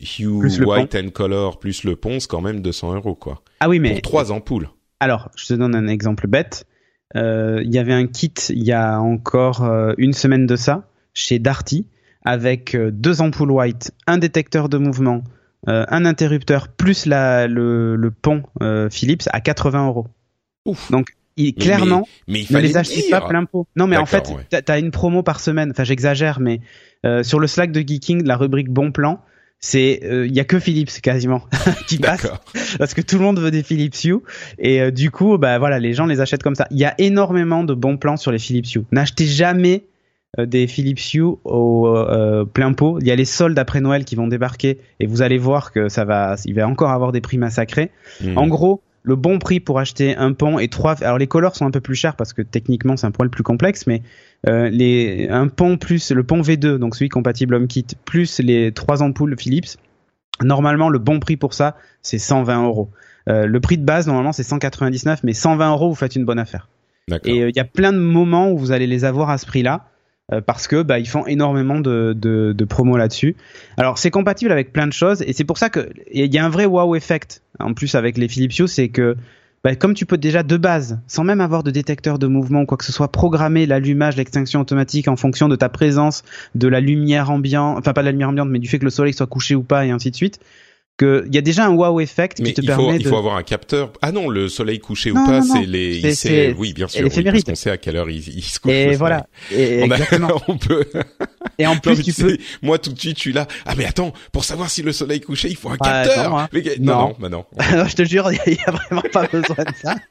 Hue 0.00 0.38
Plus 0.40 0.60
White 0.60 0.94
and 0.94 1.10
Color 1.10 1.58
plus 1.58 1.84
le 1.84 1.96
pont, 1.96 2.18
c'est 2.18 2.28
quand 2.30 2.40
même 2.40 2.60
200 2.62 2.94
euros 2.94 3.14
quoi. 3.14 3.42
Ah 3.60 3.68
oui, 3.68 3.78
mais 3.78 3.90
Pour 3.92 4.02
trois 4.02 4.32
ampoules. 4.32 4.68
Alors, 5.00 5.30
je 5.36 5.46
te 5.48 5.54
donne 5.54 5.74
un 5.74 5.86
exemple 5.86 6.28
bête. 6.28 6.66
Il 7.14 7.68
y 7.70 7.78
avait 7.78 7.92
un 7.92 8.06
kit 8.06 8.32
il 8.48 8.62
y 8.64 8.72
a 8.72 8.98
encore 9.00 9.62
une 9.98 10.14
semaine 10.14 10.46
de 10.46 10.56
ça 10.56 10.88
chez 11.14 11.38
Darty 11.38 11.86
avec 12.24 12.74
euh, 12.74 12.90
deux 12.90 13.20
ampoules 13.20 13.50
white, 13.52 13.92
un 14.06 14.18
détecteur 14.18 14.68
de 14.68 14.78
mouvement, 14.78 15.22
euh, 15.68 15.84
un 15.88 16.04
interrupteur 16.04 16.68
plus 16.68 17.06
la, 17.06 17.46
le, 17.46 17.96
le 17.96 18.10
pont 18.10 18.42
euh, 18.62 18.88
Philips 18.90 19.22
à 19.32 19.40
80 19.40 19.86
euros. 19.86 20.06
Ouf. 20.66 20.90
Donc, 20.90 21.08
il, 21.36 21.54
clairement, 21.54 22.06
Mais 22.28 22.40
il 22.40 22.42
ne 22.42 22.46
fallait 22.48 22.68
les 22.68 22.76
achetez 22.76 23.10
pas 23.10 23.20
plein 23.20 23.44
pot. 23.44 23.66
Non, 23.76 23.86
mais 23.86 23.96
en 23.96 24.06
fait, 24.06 24.28
ouais. 24.28 24.46
t'as- 24.48 24.62
t'as 24.62 24.78
une 24.78 24.90
promo 24.92 25.22
par 25.22 25.40
semaine. 25.40 25.70
Enfin, 25.72 25.84
j'exagère, 25.84 26.38
mais 26.40 26.60
euh, 27.04 27.22
sur 27.22 27.40
le 27.40 27.46
Slack 27.46 27.72
de 27.72 27.80
Geeking, 27.80 28.24
la 28.24 28.36
rubrique 28.36 28.70
Bon 28.70 28.92
Plan, 28.92 29.20
c'est 29.58 30.00
euh, 30.04 30.26
il 30.26 30.34
y 30.34 30.40
a 30.40 30.44
que 30.44 30.58
Philips 30.60 31.00
quasiment 31.02 31.42
qui 31.88 31.98
passe 31.98 32.26
parce 32.78 32.92
que 32.94 33.00
tout 33.00 33.16
le 33.18 33.24
monde 33.24 33.40
veut 33.40 33.50
des 33.50 33.62
Philips 33.62 33.96
Hue 34.04 34.18
et 34.58 34.80
euh, 34.82 34.90
du 34.90 35.10
coup 35.10 35.38
bah 35.38 35.58
voilà 35.58 35.78
les 35.78 35.94
gens 35.94 36.04
les 36.04 36.20
achètent 36.20 36.42
comme 36.42 36.54
ça 36.56 36.66
il 36.70 36.78
y 36.78 36.84
a 36.84 36.94
énormément 36.98 37.64
de 37.64 37.72
bons 37.72 37.96
plans 37.96 38.18
sur 38.18 38.30
les 38.30 38.38
Philips 38.38 38.74
Hue 38.74 38.82
n'achetez 38.92 39.24
jamais 39.26 39.76
euh, 39.76 39.93
des 40.38 40.66
Philips 40.66 41.14
Hue 41.14 41.22
au 41.44 41.86
euh, 41.86 42.44
plein 42.44 42.72
pot. 42.72 42.98
Il 43.00 43.06
y 43.06 43.10
a 43.10 43.16
les 43.16 43.24
soldes 43.24 43.58
après 43.58 43.80
Noël 43.80 44.04
qui 44.04 44.16
vont 44.16 44.28
débarquer 44.28 44.78
et 45.00 45.06
vous 45.06 45.22
allez 45.22 45.38
voir 45.38 45.72
que 45.72 45.88
ça 45.88 46.04
va 46.04 46.36
il 46.44 46.54
va 46.54 46.66
encore 46.66 46.90
avoir 46.90 47.12
des 47.12 47.20
prix 47.20 47.38
massacrés. 47.38 47.90
Mm. 48.20 48.38
en 48.38 48.46
gros 48.46 48.82
le 49.04 49.16
bon 49.16 49.38
prix 49.38 49.60
pour 49.60 49.78
acheter 49.78 50.16
un 50.16 50.32
pont 50.32 50.58
et 50.58 50.68
trois 50.68 51.02
alors 51.04 51.18
les 51.18 51.26
colors 51.26 51.54
sont 51.54 51.66
un 51.66 51.70
peu 51.70 51.80
plus 51.80 51.94
chers 51.94 52.16
parce 52.16 52.32
que 52.32 52.42
techniquement 52.42 52.96
c'est 52.96 53.06
un 53.06 53.10
poil 53.10 53.28
plus 53.28 53.42
complexe 53.42 53.86
mais 53.86 54.02
euh, 54.48 54.70
les 54.70 55.28
un 55.28 55.48
pont 55.48 55.76
plus 55.76 56.10
le 56.10 56.24
pont 56.24 56.40
V2 56.40 56.76
donc 56.76 56.96
celui 56.96 57.10
compatible 57.10 57.54
HomeKit 57.54 57.86
plus 58.06 58.40
les 58.40 58.72
trois 58.72 59.02
ampoules 59.02 59.36
Philips 59.38 59.76
normalement 60.42 60.88
le 60.88 60.98
bon 60.98 61.20
prix 61.20 61.36
pour 61.36 61.54
ça 61.54 61.76
c'est 62.02 62.18
120 62.18 62.64
euros. 62.64 62.90
Euh, 63.28 63.46
le 63.46 63.60
prix 63.60 63.78
de 63.78 63.84
base 63.84 64.06
normalement 64.06 64.32
c'est 64.32 64.42
199 64.42 65.20
mais 65.22 65.34
120 65.34 65.70
euros 65.72 65.88
vous 65.90 65.94
faites 65.94 66.16
une 66.16 66.24
bonne 66.24 66.38
affaire. 66.38 66.68
Et 67.24 67.42
euh, 67.42 67.50
il 67.50 67.56
y 67.56 67.60
a 67.60 67.64
plein 67.64 67.92
de 67.92 67.98
moments 67.98 68.50
où 68.50 68.58
vous 68.58 68.72
allez 68.72 68.86
les 68.86 69.04
avoir 69.04 69.28
à 69.28 69.36
ce 69.36 69.44
prix-là 69.44 69.86
euh, 70.32 70.40
parce 70.40 70.66
que 70.66 70.82
bah, 70.82 70.98
ils 70.98 71.08
font 71.08 71.26
énormément 71.26 71.80
de, 71.80 72.14
de, 72.16 72.54
de 72.56 72.64
promos 72.64 72.96
là-dessus. 72.96 73.36
Alors 73.76 73.98
c'est 73.98 74.10
compatible 74.10 74.52
avec 74.52 74.72
plein 74.72 74.86
de 74.86 74.92
choses 74.92 75.22
et 75.22 75.32
c'est 75.32 75.44
pour 75.44 75.58
ça 75.58 75.68
que 75.68 75.90
il 76.10 76.32
y 76.32 76.38
a 76.38 76.44
un 76.44 76.48
vrai 76.48 76.64
wow 76.64 76.94
effect 76.94 77.42
en 77.58 77.74
plus 77.74 77.94
avec 77.94 78.16
les 78.16 78.28
Philips 78.28 78.58
Hue, 78.58 78.68
c'est 78.68 78.88
que 78.88 79.16
bah, 79.64 79.74
comme 79.76 79.94
tu 79.94 80.04
peux 80.04 80.18
déjà 80.18 80.42
de 80.42 80.58
base, 80.58 81.00
sans 81.06 81.24
même 81.24 81.40
avoir 81.40 81.62
de 81.62 81.70
détecteur 81.70 82.18
de 82.18 82.26
mouvement 82.26 82.62
ou 82.62 82.66
quoi 82.66 82.76
que 82.76 82.84
ce 82.84 82.92
soit, 82.92 83.10
programmer 83.10 83.64
l'allumage, 83.64 84.16
l'extinction 84.16 84.60
automatique 84.60 85.08
en 85.08 85.16
fonction 85.16 85.48
de 85.48 85.56
ta 85.56 85.70
présence, 85.70 86.22
de 86.54 86.68
la 86.68 86.80
lumière 86.80 87.30
ambiante, 87.30 87.78
enfin 87.78 87.94
pas 87.94 88.02
de 88.02 88.06
la 88.06 88.12
lumière 88.12 88.28
ambiante, 88.28 88.50
mais 88.50 88.58
du 88.58 88.68
fait 88.68 88.78
que 88.78 88.84
le 88.84 88.90
soleil 88.90 89.14
soit 89.14 89.26
couché 89.26 89.54
ou 89.54 89.62
pas 89.62 89.86
et 89.86 89.90
ainsi 89.90 90.10
de 90.10 90.16
suite, 90.16 90.38
que 90.96 91.24
il 91.26 91.34
y 91.34 91.38
a 91.38 91.40
déjà 91.40 91.66
un 91.66 91.70
wow 91.74 91.98
effect 92.00 92.38
Mais 92.38 92.50
qui 92.52 92.54
te 92.54 92.60
il 92.60 92.70
faut, 92.70 92.76
permet 92.84 92.96
il 92.98 93.02
de 93.04 93.08
faut 93.08 93.16
avoir 93.16 93.34
un 93.36 93.42
capteur. 93.42 93.92
Ah 94.00 94.12
non, 94.12 94.28
le 94.28 94.48
soleil 94.48 94.78
couché 94.78 95.10
Non, 95.12 95.22
ou 95.22 95.26
pas, 95.26 95.42
c'est 95.42 95.66
les. 95.66 96.14
C'est- 96.14 96.50
il 96.50 96.54
oui, 96.56 96.72
bien 96.72 96.86
sûr, 96.86 97.04
oui, 97.12 97.22
parce 97.24 97.42
qu'on 97.44 97.54
sait 97.56 97.70
à 97.70 97.76
quelle 97.78 97.96
heure 97.96 98.08
il, 98.10 98.16
il 98.28 98.42
se 98.42 98.60
couche. 98.60 98.70
et 98.72 98.94
voilà. 98.94 99.26
Et, 99.50 99.80
On, 99.82 99.90
a- 99.90 99.94
exactement. 99.96 100.40
on 100.46 100.56
peut. 100.56 100.84
Et 101.58 101.66
en 101.66 101.76
plus 101.78 102.02
tu 102.02 102.12
peux 102.12 102.36
moi 102.62 102.78
tout 102.78 102.92
de 102.92 102.98
suite, 103.00 103.16
je 103.16 103.20
suis 103.22 103.32
là. 103.32 103.46
Ah 103.66 103.74
mais 103.76 103.84
attends, 103.86 104.12
pour 104.32 104.44
savoir 104.44 104.70
si 104.70 104.82
le 104.82 104.92
soleil 104.92 105.18
est 105.18 105.24
couché, 105.24 105.48
il 105.48 105.56
faut 105.56 105.68
un 105.70 105.76
Ah, 105.80 106.04
capteur. 106.04 106.30
non, 106.30 106.38
hein. 106.38 106.48
Non, 106.80 106.94
Non. 107.08 107.16
bah 107.18 107.28
non. 107.28 107.44
Non, 107.76 107.86
je 107.86 107.96
te 107.96 108.04
jure, 108.04 108.30
il 108.46 108.54
y, 108.54 108.58
a 108.66 108.70
vraiment 108.70 109.02
pas 109.12 109.26
besoin 109.26 109.56
de 109.64 109.74
ça. 109.82 109.96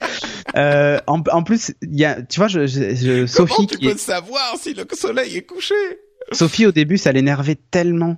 Euh, 0.56 1.00
en, 1.08 1.20
en 1.32 1.42
plus, 1.42 1.72
il 1.82 2.00
y 2.00 2.06
a, 2.06 2.22
tu 2.22 2.40
vois, 2.40 2.48
je, 2.48 2.68
je- 2.68 2.94
je- 2.94 3.26
Sophie, 3.26 3.54
Comment 3.56 3.68
tu 3.68 3.78
qui 3.78 3.86
peux 3.88 3.92
est- 3.94 3.98
savoir 3.98 4.54
si 4.62 4.76
le 4.76 4.86
soleil 4.94 5.36
est 5.38 5.42
couché? 5.42 5.74
Sophie 6.32 6.68
au 6.68 6.72
début, 6.72 7.00
ça 7.00 7.12
l'énervait 7.12 7.58
tellement 7.72 8.18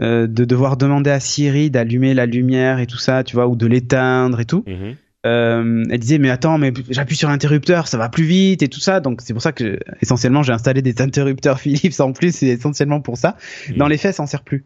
euh, 0.00 0.26
de 0.26 0.44
devoir 0.44 0.76
demander 0.76 1.10
à 1.10 1.20
Siri 1.20 1.70
d'allumer 1.70 2.14
la 2.14 2.26
lumière 2.26 2.78
et 2.78 2.86
tout 2.86 2.98
ça, 2.98 3.24
tu 3.24 3.36
vois, 3.36 3.46
ou 3.46 3.56
de 3.56 3.66
l'éteindre 3.66 4.40
et 4.40 4.44
tout. 4.44 4.64
Mhm. 4.66 4.94
Euh, 5.24 5.84
elle 5.88 6.00
disait 6.00 6.18
mais 6.18 6.30
attends, 6.30 6.58
mais 6.58 6.72
j'appuie 6.90 7.14
sur 7.14 7.28
l'interrupteur, 7.28 7.86
ça 7.86 7.96
va 7.96 8.08
plus 8.08 8.24
vite 8.24 8.62
et 8.62 8.68
tout 8.68 8.80
ça. 8.80 8.98
Donc 9.00 9.20
c'est 9.22 9.32
pour 9.32 9.42
ça 9.42 9.52
que 9.52 9.78
essentiellement 10.00 10.42
j'ai 10.42 10.52
installé 10.52 10.82
des 10.82 11.00
interrupteurs 11.00 11.60
Philips 11.60 12.00
en 12.00 12.12
plus, 12.12 12.34
c'est 12.34 12.46
essentiellement 12.48 13.00
pour 13.00 13.16
ça. 13.18 13.36
Mhm. 13.70 13.76
Dans 13.76 13.86
les 13.86 13.98
faits, 13.98 14.16
ça 14.16 14.22
en 14.24 14.26
sert 14.26 14.42
plus. 14.42 14.64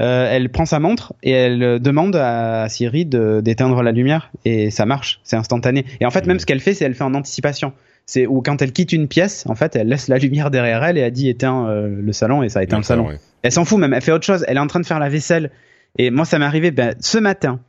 Euh, 0.00 0.28
elle 0.30 0.50
prend 0.50 0.66
sa 0.66 0.80
montre 0.80 1.14
et 1.22 1.30
elle 1.30 1.80
demande 1.80 2.16
à 2.16 2.68
Siri 2.68 3.06
d'éteindre 3.06 3.82
la 3.82 3.92
lumière 3.92 4.30
et 4.44 4.70
ça 4.70 4.86
marche, 4.86 5.20
c'est 5.22 5.36
instantané. 5.36 5.86
Et 6.00 6.04
en 6.06 6.10
fait, 6.10 6.26
même 6.26 6.34
Mhm. 6.36 6.40
ce 6.40 6.46
qu'elle 6.46 6.60
fait, 6.60 6.74
c'est 6.74 6.84
elle 6.84 6.94
fait 6.94 7.04
en 7.04 7.14
anticipation. 7.14 7.72
C'est 8.06 8.26
ou 8.26 8.42
quand 8.42 8.60
elle 8.62 8.72
quitte 8.72 8.92
une 8.92 9.08
pièce, 9.08 9.44
en 9.46 9.54
fait, 9.54 9.76
elle 9.76 9.88
laisse 9.88 10.08
la 10.08 10.18
lumière 10.18 10.50
derrière 10.50 10.82
elle 10.84 10.98
et 10.98 11.02
elle 11.02 11.12
dit 11.12 11.28
éteins 11.28 11.68
euh, 11.68 11.88
le 11.88 12.12
salon 12.12 12.42
et 12.42 12.48
ça 12.48 12.62
éteint 12.62 12.78
le 12.78 12.82
salon. 12.82 13.08
ouais. 13.08 13.18
Elle 13.42 13.52
s'en 13.52 13.64
fout 13.64 13.78
même, 13.78 13.92
elle 13.92 14.02
fait 14.02 14.12
autre 14.12 14.24
chose. 14.24 14.44
Elle 14.48 14.56
est 14.56 14.60
en 14.60 14.66
train 14.66 14.80
de 14.80 14.86
faire 14.86 14.98
la 14.98 15.08
vaisselle. 15.08 15.50
Et 15.98 16.10
moi, 16.10 16.24
ça 16.24 16.38
m'est 16.38 16.44
arrivé 16.44 16.70
ben, 16.70 16.94
ce 17.00 17.18
matin. 17.18 17.60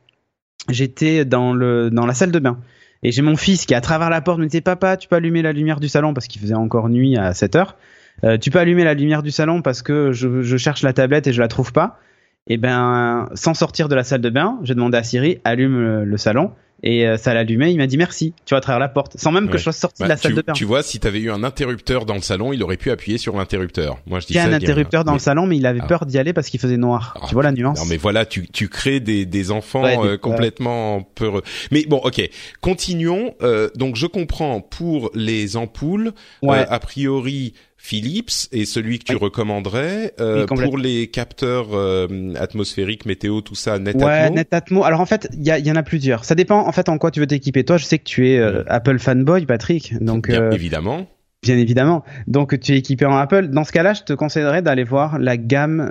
J'étais 0.70 1.24
dans 1.24 1.52
le 1.52 1.90
dans 1.90 2.06
la 2.06 2.14
salle 2.14 2.30
de 2.32 2.38
bain 2.38 2.58
et 3.02 3.12
j'ai 3.12 3.20
mon 3.22 3.36
fils 3.36 3.66
qui 3.66 3.74
à 3.74 3.80
travers 3.80 4.08
la 4.08 4.20
porte 4.22 4.38
me 4.38 4.46
disait 4.46 4.62
papa, 4.62 4.96
tu 4.96 5.08
peux 5.08 5.16
allumer 5.16 5.42
la 5.42 5.52
lumière 5.52 5.78
du 5.78 5.88
salon? 5.88 6.14
Parce 6.14 6.26
qu'il 6.26 6.40
faisait 6.40 6.54
encore 6.54 6.88
nuit 6.88 7.16
à 7.16 7.34
7 7.34 7.56
heures. 7.56 7.76
Euh, 8.22 8.38
tu 8.38 8.50
peux 8.50 8.58
allumer 8.58 8.84
la 8.84 8.94
lumière 8.94 9.22
du 9.22 9.30
salon 9.30 9.60
parce 9.60 9.82
que 9.82 10.12
je, 10.12 10.42
je 10.42 10.56
cherche 10.56 10.82
la 10.82 10.92
tablette 10.92 11.26
et 11.26 11.32
je 11.32 11.40
la 11.40 11.48
trouve 11.48 11.72
pas. 11.72 11.98
Et 12.46 12.56
ben, 12.56 13.28
sans 13.34 13.54
sortir 13.54 13.88
de 13.88 13.94
la 13.94 14.04
salle 14.04 14.20
de 14.20 14.30
bain, 14.30 14.58
j'ai 14.62 14.74
demandé 14.74 14.96
à 14.96 15.02
Siri 15.02 15.38
allume 15.44 15.80
le, 15.80 16.04
le 16.04 16.16
salon 16.16 16.52
et 16.84 17.08
euh, 17.08 17.16
ça 17.16 17.34
l'allumait. 17.34 17.72
Il 17.72 17.78
m'a 17.78 17.86
dit 17.88 17.96
merci. 17.96 18.32
Tu 18.44 18.50
vois 18.50 18.58
à 18.58 18.60
travers 18.60 18.78
la 18.78 18.88
porte, 18.88 19.16
sans 19.18 19.32
même 19.32 19.48
que 19.50 19.58
je 19.58 19.64
sois 19.64 19.72
sorti 19.72 20.02
Bah, 20.02 20.06
de 20.06 20.10
la 20.10 20.16
salle 20.16 20.32
tu, 20.32 20.36
de 20.36 20.42
bain. 20.42 20.52
tu 20.52 20.64
vois, 20.64 20.82
si 20.84 21.00
t'avais 21.00 21.18
eu 21.18 21.30
un 21.32 21.42
interrupteur 21.42 22.04
dans 22.06 22.14
le 22.14 22.20
salon, 22.20 22.52
il 22.52 22.62
aurait 22.62 22.76
pu 22.76 22.90
appuyer 22.92 23.18
sur 23.18 23.36
l'interrupteur. 23.36 23.98
Moi, 24.06 24.20
je 24.20 24.26
dis 24.26 24.34
Il 24.34 24.36
y 24.36 24.38
a 24.38 24.42
ça. 24.44 24.48
un 24.50 24.52
interrupteur 24.52 25.02
dans 25.04 25.14
le 25.14 25.18
salon, 25.18 25.46
mais 25.46 25.56
il 25.56 25.66
avait 25.66 25.80
Ah. 25.82 25.86
peur 25.86 26.06
d'y 26.06 26.18
aller 26.18 26.32
parce 26.32 26.48
qu'il 26.48 26.60
faisait 26.60 26.76
noir. 26.76 27.16
Ah, 27.20 27.26
tu 27.26 27.34
vois 27.34 27.42
la 27.42 27.50
nuance 27.52 27.78
Non 27.80 27.86
mais 27.86 27.96
voilà, 27.96 28.26
tu, 28.26 28.46
tu 28.48 28.68
crées 28.68 29.00
des, 29.00 29.24
des 29.26 29.50
enfants 29.50 29.82
Ouais, 29.82 29.96
des- 29.96 30.02
euh, 30.10 30.16
complètement 30.18 31.02
peureux. 31.14 31.42
Mais 31.70 31.84
bon, 31.88 31.96
ok, 32.04 32.28
continuons. 32.60 33.34
Euh, 33.42 33.70
donc 33.74 33.96
je 33.96 34.06
comprends 34.06 34.60
pour 34.60 35.10
les 35.14 35.56
ampoules, 35.56 36.12
Ouais. 36.42 36.58
euh, 36.58 36.64
a 36.68 36.78
priori 36.78 37.54
Philips 37.84 38.48
est 38.50 38.64
celui 38.64 38.98
que 38.98 39.04
tu 39.04 39.12
Oui. 39.12 39.18
recommanderais. 39.20 40.14
Euh, 40.18 40.46
Oui, 40.50 40.64
pour 40.64 40.78
les 40.78 41.08
capteurs 41.08 41.66
euh, 41.74 42.32
atmosphériques, 42.40 43.04
météo, 43.04 43.42
tout 43.42 43.54
ça, 43.54 43.78
Netatmo. 43.78 44.06
Ouais, 44.06 44.30
Netatmo. 44.30 44.84
Alors 44.84 45.02
en 45.02 45.06
fait, 45.06 45.28
il 45.34 45.46
y, 45.46 45.70
en 45.70 45.76
a 45.76 45.82
plusieurs. 45.82 46.24
Ça 46.24 46.34
dépend 46.34 46.66
en 46.66 46.72
fait 46.72 46.88
en 46.88 46.96
quoi 46.96 47.10
tu 47.10 47.20
veux 47.20 47.26
t'équiper. 47.26 47.62
Toi, 47.62 47.76
je 47.76 47.84
sais 47.84 47.98
que 47.98 48.04
tu 48.04 48.30
es 48.30 48.38
euh, 48.38 48.62
Mm. 48.62 48.64
Apple 48.68 48.98
fanboy, 48.98 49.44
Patrick. 49.44 50.02
Donc 50.02 50.28
Bien 50.28 50.50
évidemment. 50.50 51.06
bien 51.42 51.58
évidemment. 51.58 52.04
Donc 52.26 52.58
tu 52.58 52.72
es 52.72 52.78
équipé 52.78 53.04
en 53.04 53.18
Apple. 53.18 53.48
Dans 53.48 53.64
ce 53.64 53.72
cas-là, 53.72 53.92
je 53.92 54.00
te 54.02 54.14
conseillerais 54.14 54.62
d'aller 54.62 54.84
voir 54.84 55.18
la 55.18 55.36
gamme 55.36 55.82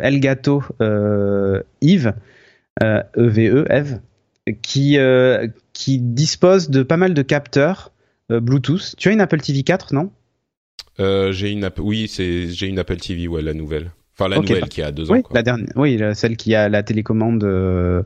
Elgato 0.00 0.62
euh, 0.80 1.60
Eve, 1.82 2.14
euh, 2.82 3.02
EVE, 3.18 3.66
Eve, 3.68 3.98
qui 4.62 4.96
qui 5.74 5.98
dispose 5.98 6.70
de 6.70 6.82
pas 6.82 6.96
mal 6.96 7.12
de 7.12 7.20
capteurs 7.20 7.92
Bluetooth. 8.30 8.94
Tu 8.96 9.10
as 9.10 9.12
une 9.12 9.20
Apple 9.20 9.40
TV 9.42 9.64
4, 9.64 9.92
non? 9.92 10.10
Euh, 10.98 11.32
j'ai 11.32 11.50
une 11.50 11.70
oui, 11.78 12.08
c'est 12.08 12.48
j'ai 12.48 12.66
une 12.66 12.78
Apple 12.78 12.96
TV, 12.96 13.28
ouais, 13.28 13.42
la 13.42 13.54
nouvelle. 13.54 13.92
Enfin 14.18 14.28
la 14.28 14.38
nouvelle 14.38 14.68
qui 14.68 14.82
a 14.82 14.92
deux 14.92 15.10
ans. 15.10 15.14
Oui, 15.14 15.22
quoi. 15.22 15.34
la 15.34 15.42
dernière. 15.42 15.68
Oui, 15.76 16.00
celle 16.14 16.36
qui 16.36 16.54
a 16.54 16.68
la 16.68 16.82
télécommande 16.82 17.44
euh, 17.44 18.02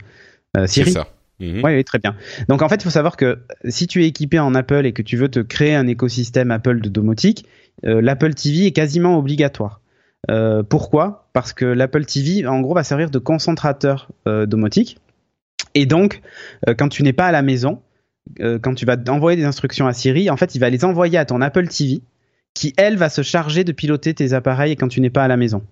euh, 0.57 0.67
C'est 0.67 0.85
Siri. 0.85 0.93
ça. 0.93 1.09
Mhm. 1.41 1.63
Oui, 1.65 1.75
oui, 1.75 1.85
très 1.85 1.99
bien. 1.99 2.15
Donc 2.49 2.63
en 2.63 2.69
fait, 2.69 2.77
il 2.77 2.85
faut 2.85 2.91
savoir 2.91 3.17
que 3.17 3.41
si 3.69 3.87
tu 3.87 4.05
es 4.05 4.07
équipé 4.07 4.39
en 4.39 4.55
Apple 4.55 4.87
et 4.87 4.93
que 4.93 5.03
tu 5.03 5.17
veux 5.17 5.29
te 5.29 5.41
créer 5.41 5.75
un 5.75 5.87
écosystème 5.87 6.51
Apple 6.51 6.81
de 6.81 6.89
domotique, 6.89 7.47
euh, 7.85 8.01
l'Apple 8.01 8.35
TV 8.35 8.67
est 8.67 8.73
quasiment 8.73 9.19
obligatoire. 9.19 9.81
Euh, 10.31 10.63
pourquoi? 10.63 11.29
Parce 11.33 11.53
que 11.53 11.65
l'Apple 11.65 12.05
TV, 12.05 12.47
en 12.47 12.61
gros, 12.61 12.75
va 12.75 12.85
servir 12.85 13.11
de 13.11 13.19
concentrateur 13.19 14.09
euh, 14.27 14.47
domotique. 14.47 14.99
Et 15.75 15.87
donc, 15.87 16.23
quand 16.79 16.89
tu 16.89 17.03
n'es 17.03 17.13
pas 17.13 17.27
à 17.27 17.33
la 17.33 17.43
maison, 17.43 17.83
quand 18.39 18.75
tu 18.75 18.87
vas 18.87 18.97
envoyer 19.09 19.37
des 19.37 19.45
instructions 19.45 19.89
à 19.89 19.93
Siri, 19.93 20.31
en 20.31 20.37
fait, 20.37 20.55
il 20.55 20.61
va 20.61 20.71
les 20.71 20.85
envoyer 20.85 21.19
à 21.19 21.25
ton 21.25 21.41
Apple 21.41 21.67
TV, 21.67 22.01
qui 22.55 22.73
elle 22.77 22.97
va 22.97 23.09
se 23.09 23.23
charger 23.23 23.65
de 23.65 23.73
piloter 23.73 24.15
tes 24.15 24.33
appareils 24.33 24.77
quand 24.77 24.89
tu 24.89 25.01
n'es 25.01 25.11
pas 25.11 25.25
à 25.25 25.29
la 25.29 25.37
maison. 25.37 25.63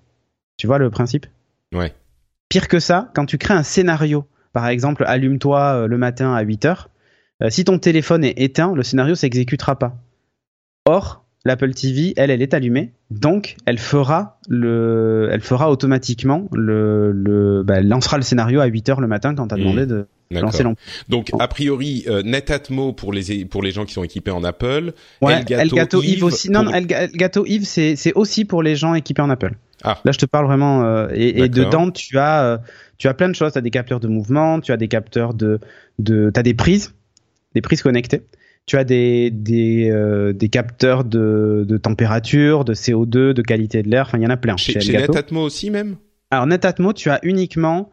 Tu 0.57 0.67
vois 0.67 0.79
le 0.79 0.91
principe? 0.91 1.27
Ouais. 1.73 1.95
Pire 2.49 2.69
que 2.69 2.81
ça, 2.81 3.11
quand 3.15 3.25
tu 3.25 3.39
crées 3.39 3.55
un 3.55 3.63
scénario, 3.63 4.27
par 4.53 4.67
exemple, 4.69 5.05
allume-toi 5.07 5.61
euh, 5.61 5.87
le 5.87 5.97
matin 5.97 6.35
à 6.35 6.43
8 6.43 6.65
heures, 6.67 6.91
euh, 7.43 7.49
si 7.51 7.65
ton 7.65 7.79
téléphone 7.79 8.25
est 8.25 8.39
éteint, 8.41 8.75
le 8.75 8.83
scénario 8.83 9.15
s'exécutera 9.15 9.79
pas. 9.79 9.97
Or, 10.85 11.25
l'Apple 11.45 11.73
TV, 11.73 12.13
elle, 12.17 12.31
elle 12.31 12.43
est 12.43 12.53
allumée, 12.55 12.93
donc 13.11 13.57
elle 13.65 13.79
fera 13.79 14.39
le, 14.49 15.29
elle 15.33 15.41
fera 15.41 15.71
automatiquement 15.71 16.49
le, 16.53 17.13
le 17.13 17.63
bah, 17.63 17.77
elle 17.79 17.89
lancera 17.89 18.17
le 18.17 18.23
scénario 18.23 18.61
à 18.61 18.67
8 18.67 18.89
heures 18.91 19.01
le 19.01 19.07
matin 19.07 19.35
quand 19.35 19.49
t'as 19.49 19.57
Mmh. 19.57 19.61
demandé 19.61 19.87
de 19.87 20.07
Donc 21.09 21.31
a 21.39 21.49
priori 21.49 22.05
euh, 22.09 22.23
Netatmo 22.23 22.93
pour 22.93 23.13
les 23.13 23.45
pour 23.45 23.63
les 23.63 23.71
gens 23.71 23.85
qui 23.85 23.93
sont 23.93 24.05
équipés 24.05 24.31
en 24.31 24.45
Apple, 24.45 24.93
Ouais, 25.21 25.43
Elgato, 25.49 26.03
Eve 26.03 26.25
aussi. 26.25 26.51
Non, 26.51 26.65
pour- 26.65 26.73
non, 26.73 26.79
Elga- 26.79 27.05
Elgato 27.13 27.45
Eve, 27.47 27.65
c'est 27.65 27.97
c'est 27.97 28.13
aussi 28.15 28.45
pour 28.45 28.63
les 28.63 28.77
gens 28.77 28.95
équipés 28.95 29.23
en 29.23 29.31
Apple. 29.31 29.53
Ah. 29.85 29.99
Là, 30.05 30.13
je 30.13 30.19
te 30.19 30.27
parle 30.27 30.47
vraiment. 30.47 30.85
euh, 30.85 31.09
et, 31.13 31.49
dedans, 31.49 31.91
tu 31.91 32.19
as 32.19 32.45
euh, 32.45 32.59
tu 32.99 33.09
as 33.09 33.15
plein 33.15 33.29
de 33.29 33.35
choses. 33.35 33.53
Tu 33.53 33.59
as 33.59 33.63
des 33.63 33.71
capteurs 33.71 34.01
de 34.01 34.09
mouvement, 34.09 34.61
tu 34.61 34.73
as 34.73 34.77
des 34.77 34.89
capteurs 34.89 35.35
de 35.35 35.59
de 35.99 36.31
t'as 36.33 36.43
des 36.43 36.55
prises, 36.55 36.95
des 37.55 37.61
prises 37.61 37.83
connectées. 37.83 38.23
Tu 38.65 38.77
as 38.77 38.85
des 38.85 39.31
des 39.33 39.91
des 40.35 40.49
capteurs 40.49 41.03
de 41.05 41.65
de 41.69 41.77
température, 41.79 42.65
de 42.65 42.75
CO2, 42.75 43.33
de 43.33 43.43
qualité 43.43 43.83
de 43.83 43.89
l'air. 43.89 44.07
Enfin, 44.07 44.19
il 44.19 44.23
y 44.23 44.27
en 44.27 44.31
a 44.31 44.37
plein. 44.37 44.57
Chez, 44.57 44.75
chez 44.75 44.81
chez 44.81 44.93
Elgato. 44.95 45.13
Netatmo 45.15 45.41
aussi 45.41 45.71
même? 45.71 45.97
Alors 46.31 46.47
Netatmo, 46.47 46.93
tu 46.93 47.11
as 47.11 47.19
uniquement 47.25 47.91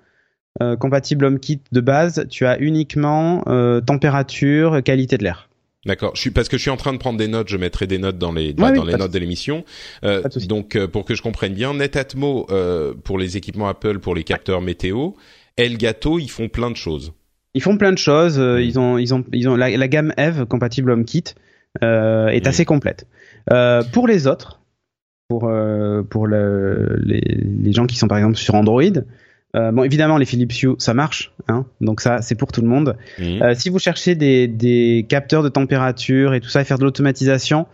euh, 0.62 0.76
compatible 0.76 1.26
HomeKit 1.26 1.62
de 1.72 1.82
base. 1.82 2.26
Tu 2.30 2.46
as 2.46 2.60
uniquement 2.60 3.44
euh, 3.48 3.82
température, 3.82 4.82
qualité 4.84 5.18
de 5.18 5.24
l'air. 5.24 5.50
D'accord. 5.86 6.12
Je 6.16 6.22
suis 6.22 6.32
parce 6.32 6.50
que 6.50 6.58
je 6.58 6.62
suis 6.62 6.70
en 6.70 6.78
train 6.78 6.92
de 6.92 6.98
prendre 6.98 7.18
des 7.18 7.28
notes. 7.30 7.48
Je 7.48 7.58
mettrai 7.58 7.88
des 7.88 7.98
notes 7.98 8.18
dans 8.18 8.34
les 8.34 8.50
Ouais, 8.50 8.72
oui, 8.72 8.78
dans 8.78 8.84
les 8.84 8.94
de 8.94 8.98
notes 8.98 9.14
de 9.14 9.20
l'émission. 9.20 9.64
Euh, 10.04 10.22
donc 10.48 10.76
euh, 10.76 10.88
pour 10.88 11.06
que 11.06 11.16
je 11.16 11.22
comprenne 11.22 11.54
bien, 11.54 11.74
Netatmo 11.74 12.48
euh, 12.52 12.94
pour 13.04 13.18
les 13.18 13.38
équipements 13.38 13.70
Apple 13.70 14.00
pour 14.00 14.14
les 14.14 14.24
capteurs 14.24 14.62
météo, 14.62 15.12
Elgato 15.56 16.20
ils 16.20 16.30
font 16.30 16.50
plein 16.50 16.70
de 16.70 16.76
choses. 16.76 17.14
Ils 17.54 17.62
font 17.62 17.78
plein 17.78 17.94
de 17.94 17.98
choses. 17.98 18.36
Ils 18.36 18.78
ont, 18.78 18.98
ils 18.98 19.14
ont, 19.14 19.24
ils 19.32 19.48
ont 19.48 19.56
la, 19.56 19.70
la 19.76 19.88
gamme 19.88 20.14
Eve 20.18 20.46
compatible 20.46 20.92
HomeKit 20.92 21.34
est 21.82 22.46
assez 22.46 22.66
complète. 22.66 23.08
Pour 23.94 24.08
les 24.08 24.28
autres, 24.28 24.60
pour 25.30 25.50
pour 26.10 26.28
le, 26.28 27.00
les, 27.02 27.22
les 27.22 27.72
gens 27.72 27.88
qui 27.88 27.96
sont 27.96 28.08
par 28.08 28.18
exemple 28.18 28.38
sur 28.38 28.54
Android, 28.54 28.84
euh, 29.56 29.72
bon 29.72 29.84
évidemment 29.84 30.18
les 30.18 30.26
Philips 30.26 30.62
Hue 30.62 30.76
ça 30.78 30.94
marche, 30.94 31.32
hein, 31.48 31.66
donc 31.82 32.02
ça 32.02 32.22
c'est 32.22 32.36
pour 32.36 32.52
tout 32.52 32.62
le 32.62 32.68
monde. 32.68 32.96
Euh, 33.20 33.54
si 33.56 33.70
vous 33.70 33.80
cherchez 33.80 34.16
des, 34.16 34.48
des 34.48 35.06
capteurs 35.10 35.42
de 35.44 35.50
température 35.50 36.34
et 36.34 36.40
tout 36.40 36.50
ça 36.50 36.62
et 36.62 36.66
faire 36.66 36.78
de 36.78 36.84
l'automatisation, 36.84 37.66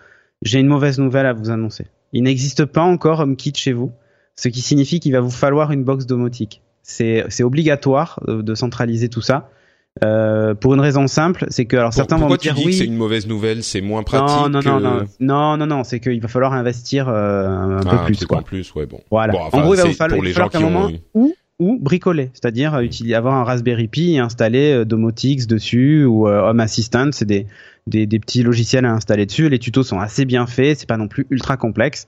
j'ai 0.41 0.59
une 0.59 0.67
mauvaise 0.67 0.99
nouvelle 0.99 1.26
à 1.26 1.34
vous 1.34 1.49
annoncer. 1.49 1.88
Il 2.13 2.23
n'existe 2.23 2.65
pas 2.65 2.84
encore 2.84 3.19
HomeKit 3.19 3.53
chez 3.55 3.73
vous, 3.73 3.91
ce 4.36 4.47
qui 4.47 4.61
signifie 4.61 4.99
qu'il 4.99 5.11
va 5.11 5.19
vous 5.19 5.30
falloir 5.32 5.71
une 5.71 5.84
box 5.84 6.05
domotique. 6.05 6.61
C'est 6.84 7.26
c'est 7.30 7.43
obligatoire 7.43 8.19
de 8.28 8.55
centraliser 8.55 9.09
tout 9.09 9.21
ça. 9.21 9.49
Euh, 10.03 10.53
pour 10.55 10.73
une 10.73 10.82
raison 10.82 11.07
simple, 11.07 11.45
c'est 11.49 11.63
que 11.65 11.78
alors 11.78 11.89
Pour- 11.91 11.95
certains 11.95 12.17
vont 12.17 12.30
me 12.30 12.36
dire 12.38 12.53
oui. 12.57 12.65
que 12.65 12.71
c'est 12.73 12.84
une 12.86 12.97
mauvaise 12.97 13.28
nouvelle 13.28 13.63
C'est 13.63 13.80
moins 13.80 14.03
pratique. 14.03 14.28
non, 14.28 14.49
non, 14.49 14.61
non, 14.61 14.80
non, 14.82 15.05
non, 15.21 15.57
non, 15.57 15.65
non, 15.67 15.84
c'est 15.86 16.01
qu'il 16.01 16.21
va 16.21 16.28
falloir 16.28 16.51
investir 16.51 17.07
euh, 17.07 17.47
un 17.47 17.78
Ah, 17.78 17.82
peu 17.82 17.89
un 17.95 18.03
plus. 18.05 18.15
truc 18.17 18.28
quoi. 18.28 18.39
en 18.39 18.41
plus, 18.43 18.73
ouais 18.76 18.86
bon. 18.88 18.99
Voilà. 19.09 19.32
Bon, 19.32 19.39
enfin, 19.43 19.57
en 19.59 19.61
gros, 19.61 19.73
il 19.73 19.78
va 19.78 19.86
vous 19.86 19.93
falloir, 19.93 20.17
pour 20.17 20.23
les 20.26 20.34
gens 20.34 20.49
un 20.53 20.59
moment 20.59 20.89
ont- 21.13 21.32
ou 21.60 21.80
bricoler, 21.80 22.32
c'est-à-dire 22.34 22.76
euh, 22.76 23.16
avoir 23.16 23.36
un 23.36 23.43
Raspberry 23.43 23.88
Pi 23.88 24.16
et 24.16 24.20
installer 24.20 24.74
euh, 24.74 24.86
Domotix 24.86 25.47
dessus 25.47 26.03
ou 26.03 26.28
euh, 26.28 26.49
Home 26.49 26.60
Assistant, 26.60 27.10
c'est 27.12 27.26
des, 27.26 27.47
des 27.88 28.06
des 28.06 28.20
petits 28.20 28.43
logiciels 28.43 28.86
à 28.86 28.91
installer 28.91 29.26
dessus. 29.26 29.47
Les 29.49 29.60
tutos 29.60 29.84
sont 29.84 29.99
assez 29.99 30.26
bien 30.26 30.47
faits, 30.47 30.80
c'est 30.80 30.89
pas 30.89 30.97
non 30.97 31.08
plus 31.08 31.28
ultra 31.30 31.58
complexe, 31.58 32.08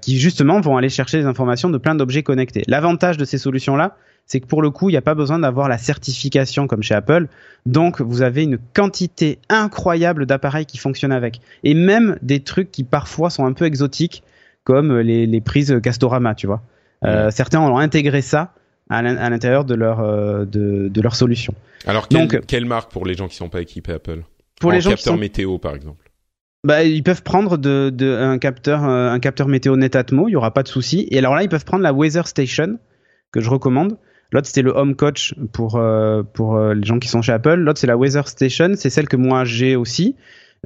qui 0.00 0.20
justement 0.20 0.60
vont 0.60 0.76
aller 0.76 0.88
chercher 0.88 1.18
les 1.18 1.24
informations 1.24 1.68
de 1.68 1.78
plein 1.78 1.96
d'objets 1.96 2.22
connectés. 2.22 2.62
L'avantage 2.68 3.16
de 3.16 3.24
ces 3.24 3.38
solutions-là, 3.38 3.96
c'est 4.24 4.38
que 4.38 4.46
pour 4.46 4.62
le 4.62 4.70
coup, 4.70 4.88
il 4.88 4.92
n'y 4.92 4.98
a 4.98 5.02
pas 5.02 5.16
besoin 5.16 5.40
d'avoir 5.40 5.68
la 5.68 5.78
certification 5.78 6.68
comme 6.68 6.80
chez 6.80 6.94
Apple. 6.94 7.26
Donc, 7.66 8.00
vous 8.00 8.22
avez 8.22 8.44
une 8.44 8.58
quantité 8.72 9.40
incroyable 9.48 10.26
d'appareils 10.26 10.64
qui 10.64 10.78
fonctionnent 10.78 11.10
avec. 11.10 11.40
Et 11.64 11.74
même 11.74 12.18
des 12.22 12.38
trucs 12.38 12.70
qui 12.70 12.84
parfois 12.84 13.30
sont 13.30 13.46
un 13.46 13.52
peu 13.52 13.64
exotiques, 13.64 14.22
comme 14.62 14.96
les, 14.96 15.26
les 15.26 15.40
prises 15.40 15.80
Castorama, 15.82 16.36
tu 16.36 16.46
vois. 16.46 16.62
Euh, 17.04 17.30
Certains 17.30 17.60
ont 17.60 17.78
intégré 17.78 18.22
ça 18.22 18.54
à 18.90 19.02
l'in- 19.02 19.16
à 19.16 19.28
l'intérieur 19.30 19.64
de 19.64 19.74
leur, 19.74 20.00
euh, 20.00 20.44
de, 20.44 20.88
de 20.88 21.00
leur 21.00 21.14
solution. 21.16 21.54
Alors 21.86 22.08
quelle, 22.08 22.28
Donc- 22.28 22.46
quelle 22.46 22.64
marque 22.66 22.90
pour 22.92 23.04
les 23.06 23.14
gens 23.14 23.28
qui 23.28 23.36
sont 23.36 23.48
pas 23.48 23.60
équipés 23.60 23.92
Apple 23.92 24.22
Pour 24.60 24.70
En 24.70 24.74
les 24.74 24.80
gens 24.80 24.90
qui 24.90 24.96
capteur 24.96 25.14
sont 25.14 25.20
météo 25.20 25.58
par 25.58 25.74
exemple. 25.74 26.10
Bah, 26.64 26.82
ils 26.82 27.02
peuvent 27.02 27.22
prendre 27.22 27.58
de, 27.58 27.90
de, 27.90 28.16
un 28.16 28.38
capteur, 28.38 28.84
euh, 28.88 29.10
un 29.10 29.18
capteur 29.20 29.48
météo 29.48 29.76
Netatmo, 29.76 30.28
il 30.28 30.32
y 30.32 30.36
aura 30.36 30.54
pas 30.54 30.62
de 30.62 30.68
souci. 30.68 31.06
Et 31.10 31.18
alors 31.18 31.34
là, 31.34 31.42
ils 31.42 31.48
peuvent 31.50 31.64
prendre 31.66 31.82
la 31.82 31.92
Weather 31.92 32.26
Station 32.26 32.78
que 33.32 33.40
je 33.40 33.50
recommande. 33.50 33.98
L'autre 34.32 34.46
c'était 34.46 34.62
le 34.62 34.70
Home 34.74 34.96
Coach 34.96 35.34
pour 35.52 35.76
euh, 35.76 36.22
pour 36.22 36.56
euh, 36.56 36.72
les 36.74 36.84
gens 36.84 36.98
qui 36.98 37.08
sont 37.08 37.20
chez 37.22 37.32
Apple. 37.32 37.54
L'autre 37.56 37.78
c'est 37.78 37.86
la 37.86 37.96
Weather 37.98 38.26
Station, 38.28 38.72
c'est 38.76 38.90
celle 38.90 39.08
que 39.08 39.16
moi 39.16 39.44
j'ai 39.44 39.76
aussi. 39.76 40.16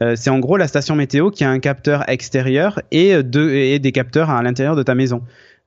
Euh, 0.01 0.14
c'est 0.14 0.30
en 0.30 0.39
gros 0.39 0.57
la 0.57 0.68
station 0.68 0.95
météo 0.95 1.30
qui 1.32 1.43
a 1.43 1.51
un 1.51 1.59
capteur 1.59 2.09
extérieur 2.09 2.80
et 2.93 3.14
euh, 3.16 3.22
deux 3.24 3.53
et 3.53 3.80
des 3.80 3.91
capteurs 3.91 4.30
à 4.30 4.41
l'intérieur 4.45 4.76
de 4.76 4.84
ta 4.84 4.95
maison. 4.95 5.22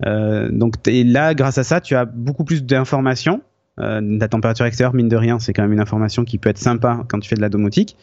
Euh, 0.05 0.49
donc 0.51 0.81
t'es- 0.81 1.03
là, 1.03 1.33
grâce 1.33 1.57
à 1.57 1.63
ça, 1.63 1.81
tu 1.81 1.95
as 1.95 2.05
beaucoup 2.05 2.43
plus 2.43 2.63
d'informations. 2.63 3.41
Euh, 3.79 4.01
la 4.01 4.27
température 4.27 4.65
extérieure, 4.65 4.93
mine 4.93 5.07
de 5.07 5.15
rien, 5.15 5.39
c'est 5.39 5.53
quand 5.53 5.61
même 5.61 5.71
une 5.73 5.79
information 5.79 6.25
qui 6.25 6.37
peut 6.37 6.49
être 6.49 6.57
sympa 6.57 7.03
quand 7.07 7.19
tu 7.19 7.29
fais 7.29 7.35
de 7.35 7.41
la 7.41 7.49
domotique. 7.49 7.95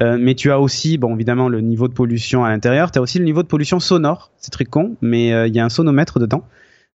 Euh, 0.00 0.18
mais 0.20 0.34
tu 0.34 0.50
as 0.50 0.58
aussi, 0.60 0.98
bon, 0.98 1.14
évidemment, 1.14 1.48
le 1.48 1.60
niveau 1.60 1.88
de 1.88 1.94
pollution 1.94 2.44
à 2.44 2.50
l'intérieur. 2.50 2.90
Tu 2.90 2.98
as 2.98 3.02
aussi 3.02 3.18
le 3.18 3.24
niveau 3.24 3.42
de 3.42 3.48
pollution 3.48 3.78
sonore. 3.80 4.30
C'est 4.38 4.50
très 4.50 4.64
con, 4.64 4.96
mais 5.00 5.32
euh, 5.32 5.46
il 5.46 5.54
y 5.54 5.60
a 5.60 5.64
un 5.64 5.68
sonomètre 5.68 6.18
dedans. 6.18 6.42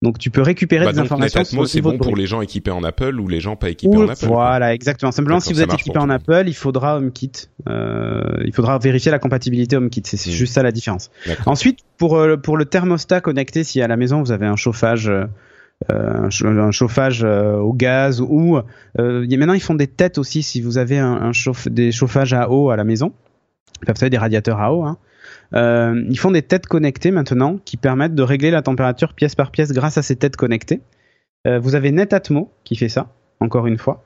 Donc 0.02 0.20
tu 0.20 0.30
peux 0.30 0.42
récupérer 0.42 0.86
Bah, 0.86 0.92
des 0.92 0.98
donc 0.98 1.06
informations 1.06 1.40
Netatmo 1.40 1.66
c'est 1.66 1.82
bon 1.82 1.98
pour 1.98 2.16
les 2.16 2.28
gens 2.28 2.42
équipés 2.42 2.70
en 2.72 2.84
Apple 2.84 3.20
ou 3.20 3.28
les 3.28 3.40
gens 3.40 3.56
pas 3.56 3.70
équipés 3.70 3.96
Ou- 3.96 4.04
en 4.04 4.10
Apple. 4.10 4.26
Voilà, 4.28 4.74
exactement. 4.74 5.12
Simplement, 5.12 5.40
si 5.40 5.54
vous 5.54 5.62
êtes 5.62 5.74
équipé 5.74 5.98
en. 5.98 6.10
Apple, 6.10 6.44
il 6.48 6.54
faudra 6.54 6.98
HomeKit. 6.98 7.32
Euh, 7.70 8.22
il 8.46 8.54
faudra 8.54 8.78
vérifier 8.78 9.10
la 9.12 9.20
compatibilité 9.20 9.78
HomeKit. 9.78 10.04
C'est 10.06 10.18
c'est 10.18 10.30
Mm. 10.32 10.34
juste 10.34 10.54
ça 10.54 10.64
la 10.64 10.72
différence. 10.72 11.10
Ensuite, 11.46 11.80
pour 11.98 12.18
euh, 12.18 12.36
pour 12.38 12.58
le 12.58 12.66
thermostat 12.66 13.22
connecté, 13.22 13.64
si 13.64 13.82
à 13.82 13.88
la 13.88 13.96
maison 13.98 14.22
vous 14.22 14.32
avez 14.32 14.46
un 14.46 14.58
chauffage, 14.58 15.10
euh, 15.10 15.26
un, 15.90 16.30
cha- 16.30 16.48
un 16.48 16.72
chauffage 16.72 17.24
euh, 17.24 17.56
au 17.58 17.74
gaz 17.74 18.22
ou 18.22 18.60
maintenant 18.98 19.54
ils 19.54 19.60
font 19.62 19.76
des 19.76 19.88
têtes 19.88 20.18
aussi 20.18 20.44
si 20.44 20.62
vous 20.62 20.78
avez 20.78 21.00
un, 21.00 21.14
un 21.14 21.32
chauffe, 21.34 21.68
des 21.70 21.92
chauffages 21.92 22.34
à 22.34 22.50
eau 22.52 22.70
à 22.70 22.76
la 22.76 22.84
maison. 22.84 23.14
Ils 23.82 23.86
peuvent 23.86 23.98
faire 23.98 24.10
des 24.10 24.18
radiateurs 24.18 24.60
à 24.62 24.74
eau. 24.74 24.84
Hein. 24.84 24.98
Euh, 25.54 26.04
ils 26.10 26.20
font 26.20 26.32
des 26.32 26.42
têtes 26.42 26.68
connectées 26.68 27.12
maintenant 27.12 27.60
qui 27.64 27.78
permettent 27.78 28.16
de 28.16 28.24
régler 28.24 28.52
la 28.52 28.62
température 28.62 29.14
pièce 29.14 29.36
par 29.36 29.52
pièce 29.52 29.72
grâce 29.72 29.98
à 29.98 30.02
ces 30.02 30.16
têtes 30.16 30.36
connectées. 30.36 30.82
Euh, 31.48 31.60
vous 31.60 31.76
avez 31.76 31.92
Netatmo 31.92 32.52
qui 32.64 32.76
fait 32.76 32.90
ça, 32.90 33.08
encore 33.40 33.68
une 33.68 33.78
fois. 33.78 34.04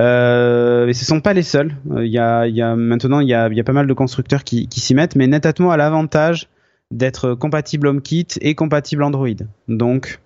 Euh, 0.00 0.86
et 0.86 0.92
ce 0.92 1.04
sont 1.04 1.20
pas 1.20 1.32
les 1.32 1.42
seuls. 1.42 1.74
Euh, 1.90 2.06
y, 2.06 2.18
a, 2.18 2.46
il 2.46 2.54
y 2.54 2.62
a 2.62 2.76
maintenant 2.76 3.20
il 3.20 3.28
y 3.28 3.34
a, 3.34 3.48
il 3.48 3.56
y 3.56 3.60
a 3.60 3.64
pas 3.64 3.72
mal 3.72 3.86
de 3.86 3.92
constructeurs 3.92 4.44
qui, 4.44 4.68
qui 4.68 4.80
s'y 4.80 4.94
mettent, 4.94 5.16
mais 5.16 5.26
Netatmo 5.26 5.70
a 5.70 5.76
l'avantage 5.76 6.48
d'être 6.90 7.34
compatible 7.34 7.88
HomeKit 7.88 8.28
et 8.40 8.54
compatible 8.54 9.02
Android. 9.02 9.28
Donc 9.68 10.20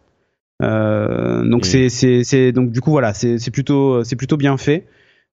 euh, 0.62 1.42
donc 1.48 1.64
c'est 1.64 2.52
donc 2.52 2.70
du 2.70 2.80
coup 2.80 2.90
voilà 2.90 3.14
c'est 3.14 3.38
c'est 3.38 3.50
plutôt 3.50 4.04
c'est 4.04 4.16
plutôt 4.16 4.36
bien 4.36 4.56
fait. 4.56 4.86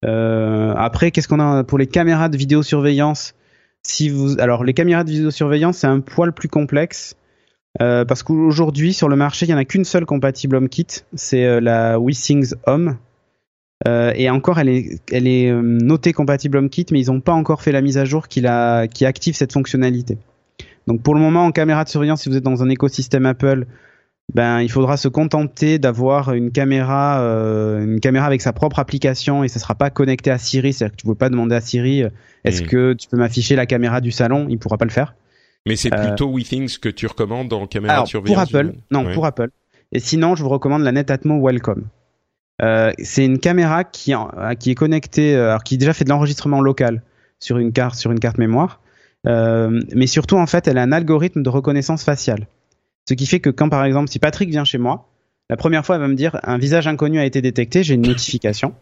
Euh, 0.05 0.73
après 0.77 1.11
qu'est-ce 1.11 1.27
qu'on 1.27 1.39
a 1.39 1.63
pour 1.63 1.77
les 1.77 1.87
caméras 1.87 2.29
de 2.29 2.37
vidéosurveillance? 2.37 3.33
Alors 4.39 4.63
les 4.63 4.73
caméras 4.73 5.03
de 5.03 5.11
vidéosurveillance 5.11 5.77
c'est 5.77 5.87
un 5.87 5.99
poil 5.99 6.33
plus 6.33 6.49
complexe. 6.49 7.15
Euh, 7.79 8.05
parce 8.05 8.23
qu'aujourd'hui 8.23 8.91
sur 8.93 9.07
le 9.07 9.15
marché 9.15 9.45
il 9.45 9.49
y 9.49 9.53
en 9.53 9.57
a 9.57 9.65
qu'une 9.65 9.85
seule 9.85 10.05
compatible 10.05 10.55
HomeKit, 10.55 11.03
c'est 11.13 11.45
euh, 11.45 11.59
la 11.59 11.99
WeSings 11.99 12.53
Home. 12.65 12.97
Euh, 13.87 14.11
et 14.15 14.27
encore, 14.31 14.57
elle 14.57 14.69
est, 14.69 15.51
notée 15.53 16.11
compatible 16.11 16.57
HomeKit, 16.57 16.87
mais 16.91 16.99
ils 16.99 17.11
n'ont 17.11 17.21
pas 17.21 17.33
encore 17.33 17.61
fait 17.61 17.71
la 17.71 17.81
mise 17.81 17.99
à 17.99 18.05
jour 18.05 18.27
qui, 18.27 18.43
qui 18.91 19.05
active 19.05 19.35
cette 19.35 19.53
fonctionnalité. 19.53 20.17
Donc 20.87 21.03
pour 21.03 21.13
le 21.13 21.21
moment, 21.21 21.45
en 21.45 21.51
caméra 21.51 21.83
de 21.83 21.89
surveillance, 21.89 22.23
si 22.23 22.29
vous 22.29 22.37
êtes 22.37 22.43
dans 22.43 22.63
un 22.63 22.69
écosystème 22.69 23.27
Apple, 23.27 23.67
ben 24.33 24.61
il 24.61 24.69
faudra 24.69 24.97
se 24.97 25.07
contenter 25.07 25.79
d'avoir 25.79 26.33
une 26.33 26.51
caméra, 26.51 27.21
euh, 27.21 27.83
une 27.83 27.99
caméra 27.99 28.25
avec 28.25 28.41
sa 28.41 28.53
propre 28.53 28.79
application 28.79 29.43
et 29.43 29.47
ça 29.47 29.59
sera 29.59 29.75
pas 29.75 29.89
connecté 29.89 30.31
à 30.31 30.37
Siri. 30.37 30.73
C'est-à-dire 30.73 30.95
que 30.95 31.01
tu 31.01 31.07
ne 31.07 31.11
peux 31.13 31.17
pas 31.17 31.29
demander 31.29 31.55
à 31.55 31.61
Siri, 31.61 32.03
euh, 32.03 32.09
est-ce 32.43 32.61
que 32.61 32.93
tu 32.93 33.07
peux 33.07 33.17
m'afficher 33.17 33.55
la 33.55 33.65
caméra 33.65 34.01
du 34.01 34.11
salon? 34.11 34.47
Il 34.49 34.59
pourra 34.59 34.77
pas 34.77 34.85
le 34.85 34.91
faire. 34.91 35.15
Mais 35.65 35.75
c'est 35.75 35.93
Euh, 35.93 36.07
plutôt 36.07 36.29
WeThings 36.31 36.77
que 36.79 36.89
tu 36.89 37.07
recommandes 37.07 37.51
en 37.53 37.67
caméra 37.67 37.93
Alors, 37.93 38.05
de 38.05 38.11
pour 38.11 38.25
surveillance. 38.25 38.53
Apple, 38.53 38.73
non, 38.91 39.05
Ouais. 39.05 39.13
pour 39.13 39.25
Apple. 39.25 39.49
Et 39.91 39.99
sinon, 39.99 40.35
je 40.35 40.43
vous 40.43 40.49
recommande 40.49 40.83
la 40.83 40.91
Netatmo 40.91 41.41
Welcome. 41.45 41.85
Euh, 42.61 42.91
c'est 43.01 43.23
une 43.25 43.39
caméra 43.39 43.83
qui, 43.83 44.11
est 44.13 44.75
connectée, 44.75 45.35
alors 45.35 45.63
qui 45.63 45.77
déjà 45.77 45.93
fait 45.93 46.03
de 46.03 46.09
l'enregistrement 46.09 46.61
local 46.61 47.01
sur 47.39 47.57
une 47.57 47.71
carte, 47.71 47.95
sur 47.95 48.11
une 48.11 48.19
carte 48.19 48.37
mémoire. 48.37 48.81
Euh, 49.25 49.81
mais 49.95 50.07
surtout, 50.07 50.37
en 50.37 50.45
fait, 50.47 50.67
elle 50.67 50.77
a 50.77 50.81
un 50.83 50.91
algorithme 50.91 51.43
de 51.43 51.49
reconnaissance 51.49 52.03
faciale. 52.03 52.47
Ce 53.07 53.13
qui 53.13 53.25
fait 53.25 53.39
que 53.39 53.49
quand, 53.49 53.69
par 53.69 53.85
exemple, 53.85 54.09
si 54.09 54.19
Patrick 54.19 54.49
vient 54.49 54.65
chez 54.65 54.77
moi, 54.77 55.09
la 55.49 55.55
première 55.55 55.85
fois, 55.85 55.95
elle 55.95 56.01
va 56.01 56.07
me 56.07 56.15
dire 56.15 56.39
un 56.43 56.57
visage 56.57 56.87
inconnu 56.87 57.19
a 57.19 57.25
été 57.25 57.41
détecté, 57.41 57.83
j'ai 57.83 57.93
une 57.93 58.05
notification. 58.05 58.73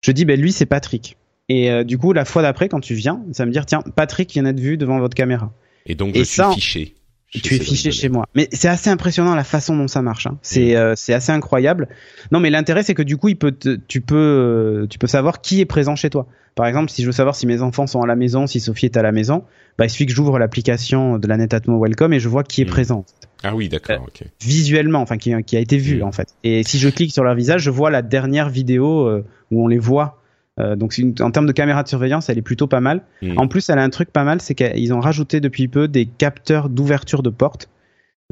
Je 0.00 0.10
dis, 0.10 0.24
ben 0.24 0.40
lui, 0.40 0.52
c'est 0.52 0.66
Patrick. 0.66 1.16
Et 1.48 1.70
euh, 1.70 1.84
du 1.84 1.96
coup, 1.96 2.12
la 2.12 2.24
fois 2.24 2.42
d'après, 2.42 2.68
quand 2.68 2.80
tu 2.80 2.94
viens, 2.94 3.22
ça 3.32 3.44
va 3.44 3.46
me 3.46 3.52
dire 3.52 3.66
tiens, 3.66 3.82
Patrick 3.94 4.32
vient 4.32 4.42
d'être 4.42 4.60
vu 4.60 4.76
devant 4.76 4.98
votre 4.98 5.14
caméra. 5.14 5.52
Et 5.86 5.94
donc 5.94 6.14
Et 6.16 6.20
je 6.20 6.24
ça, 6.24 6.50
suis 6.50 6.60
fiché. 6.60 6.94
Tu 7.30 7.54
es 7.54 7.58
fiché 7.58 7.90
chez 7.92 8.08
moi. 8.08 8.26
Mais 8.34 8.48
c'est 8.52 8.68
assez 8.68 8.90
impressionnant 8.90 9.34
la 9.34 9.44
façon 9.44 9.76
dont 9.76 9.88
ça 9.88 10.02
marche. 10.02 10.26
hein. 10.26 10.38
C'est 10.42 10.76
euh, 10.76 10.94
c'est 10.96 11.12
assez 11.14 11.32
incroyable. 11.32 11.88
Non, 12.32 12.40
mais 12.40 12.50
l'intérêt 12.50 12.82
c'est 12.82 12.94
que 12.94 13.02
du 13.02 13.16
coup, 13.16 13.28
il 13.28 13.36
peut 13.36 13.52
te- 13.52 13.76
tu 13.88 14.00
peux 14.00 14.16
euh, 14.16 14.86
tu 14.88 14.98
peux 14.98 15.06
savoir 15.06 15.40
qui 15.40 15.60
est 15.60 15.66
présent 15.66 15.96
chez 15.96 16.10
toi. 16.10 16.26
Par 16.54 16.66
exemple, 16.66 16.90
si 16.90 17.02
je 17.02 17.06
veux 17.06 17.12
savoir 17.12 17.36
si 17.36 17.46
mes 17.46 17.62
enfants 17.62 17.86
sont 17.86 18.00
à 18.02 18.06
la 18.06 18.16
maison, 18.16 18.46
si 18.48 18.58
Sophie 18.58 18.86
est 18.86 18.96
à 18.96 19.02
la 19.02 19.12
maison, 19.12 19.44
bah 19.78 19.84
il 19.86 19.90
suffit 19.90 20.06
que 20.06 20.12
j'ouvre 20.12 20.38
l'application 20.40 21.16
de 21.18 21.28
la 21.28 21.36
Netatmo 21.36 21.78
Welcome 21.80 22.12
et 22.14 22.18
je 22.20 22.28
vois 22.28 22.42
qui 22.42 22.62
est 22.62 22.64
Mm. 22.64 22.68
présent 22.70 23.04
Ah 23.44 23.54
oui, 23.54 23.66
Euh, 23.66 23.68
d'accord, 23.68 24.02
ok. 24.08 24.24
visuellement, 24.42 25.00
enfin 25.00 25.18
qui, 25.18 25.32
qui 25.44 25.56
a 25.56 25.60
été 25.60 25.76
vu 25.76 25.98
Mm. 26.00 26.02
en 26.04 26.12
fait. 26.12 26.28
Et 26.42 26.64
si 26.64 26.78
je 26.80 26.88
clique 26.88 27.12
sur 27.12 27.22
leur 27.22 27.36
visage, 27.36 27.62
je 27.62 27.70
vois 27.70 27.90
la 27.92 28.02
dernière 28.02 28.48
vidéo 28.48 29.06
euh, 29.06 29.24
où 29.52 29.62
on 29.62 29.68
les 29.68 29.78
voit. 29.78 30.20
Euh, 30.58 30.74
donc 30.76 30.98
une- 30.98 31.14
en 31.20 31.30
termes 31.30 31.46
de 31.46 31.52
caméra 31.52 31.82
de 31.82 31.88
surveillance, 31.88 32.28
elle 32.28 32.38
est 32.38 32.42
plutôt 32.42 32.66
pas 32.66 32.80
mal. 32.80 33.02
Mm. 33.22 33.38
En 33.38 33.46
plus, 33.48 33.68
elle 33.70 33.78
a 33.78 33.82
un 33.82 33.90
truc 33.90 34.10
pas 34.12 34.24
mal, 34.24 34.40
c'est 34.40 34.54
qu'ils 34.54 34.92
ont 34.92 35.00
rajouté 35.00 35.40
depuis 35.40 35.68
peu 35.68 35.86
des 35.88 36.06
capteurs 36.06 36.68
d'ouverture 36.68 37.22
de 37.22 37.30
porte 37.30 37.68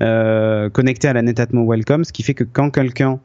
euh, 0.02 0.68
connectés 0.70 1.08
à 1.08 1.12
la 1.12 1.22
Netatmo 1.22 1.64
Welcome, 1.70 2.04
ce 2.04 2.12
qui 2.12 2.22
fait 2.22 2.34
que 2.34 2.44
quand 2.44 2.70
quelqu'un 2.70 3.20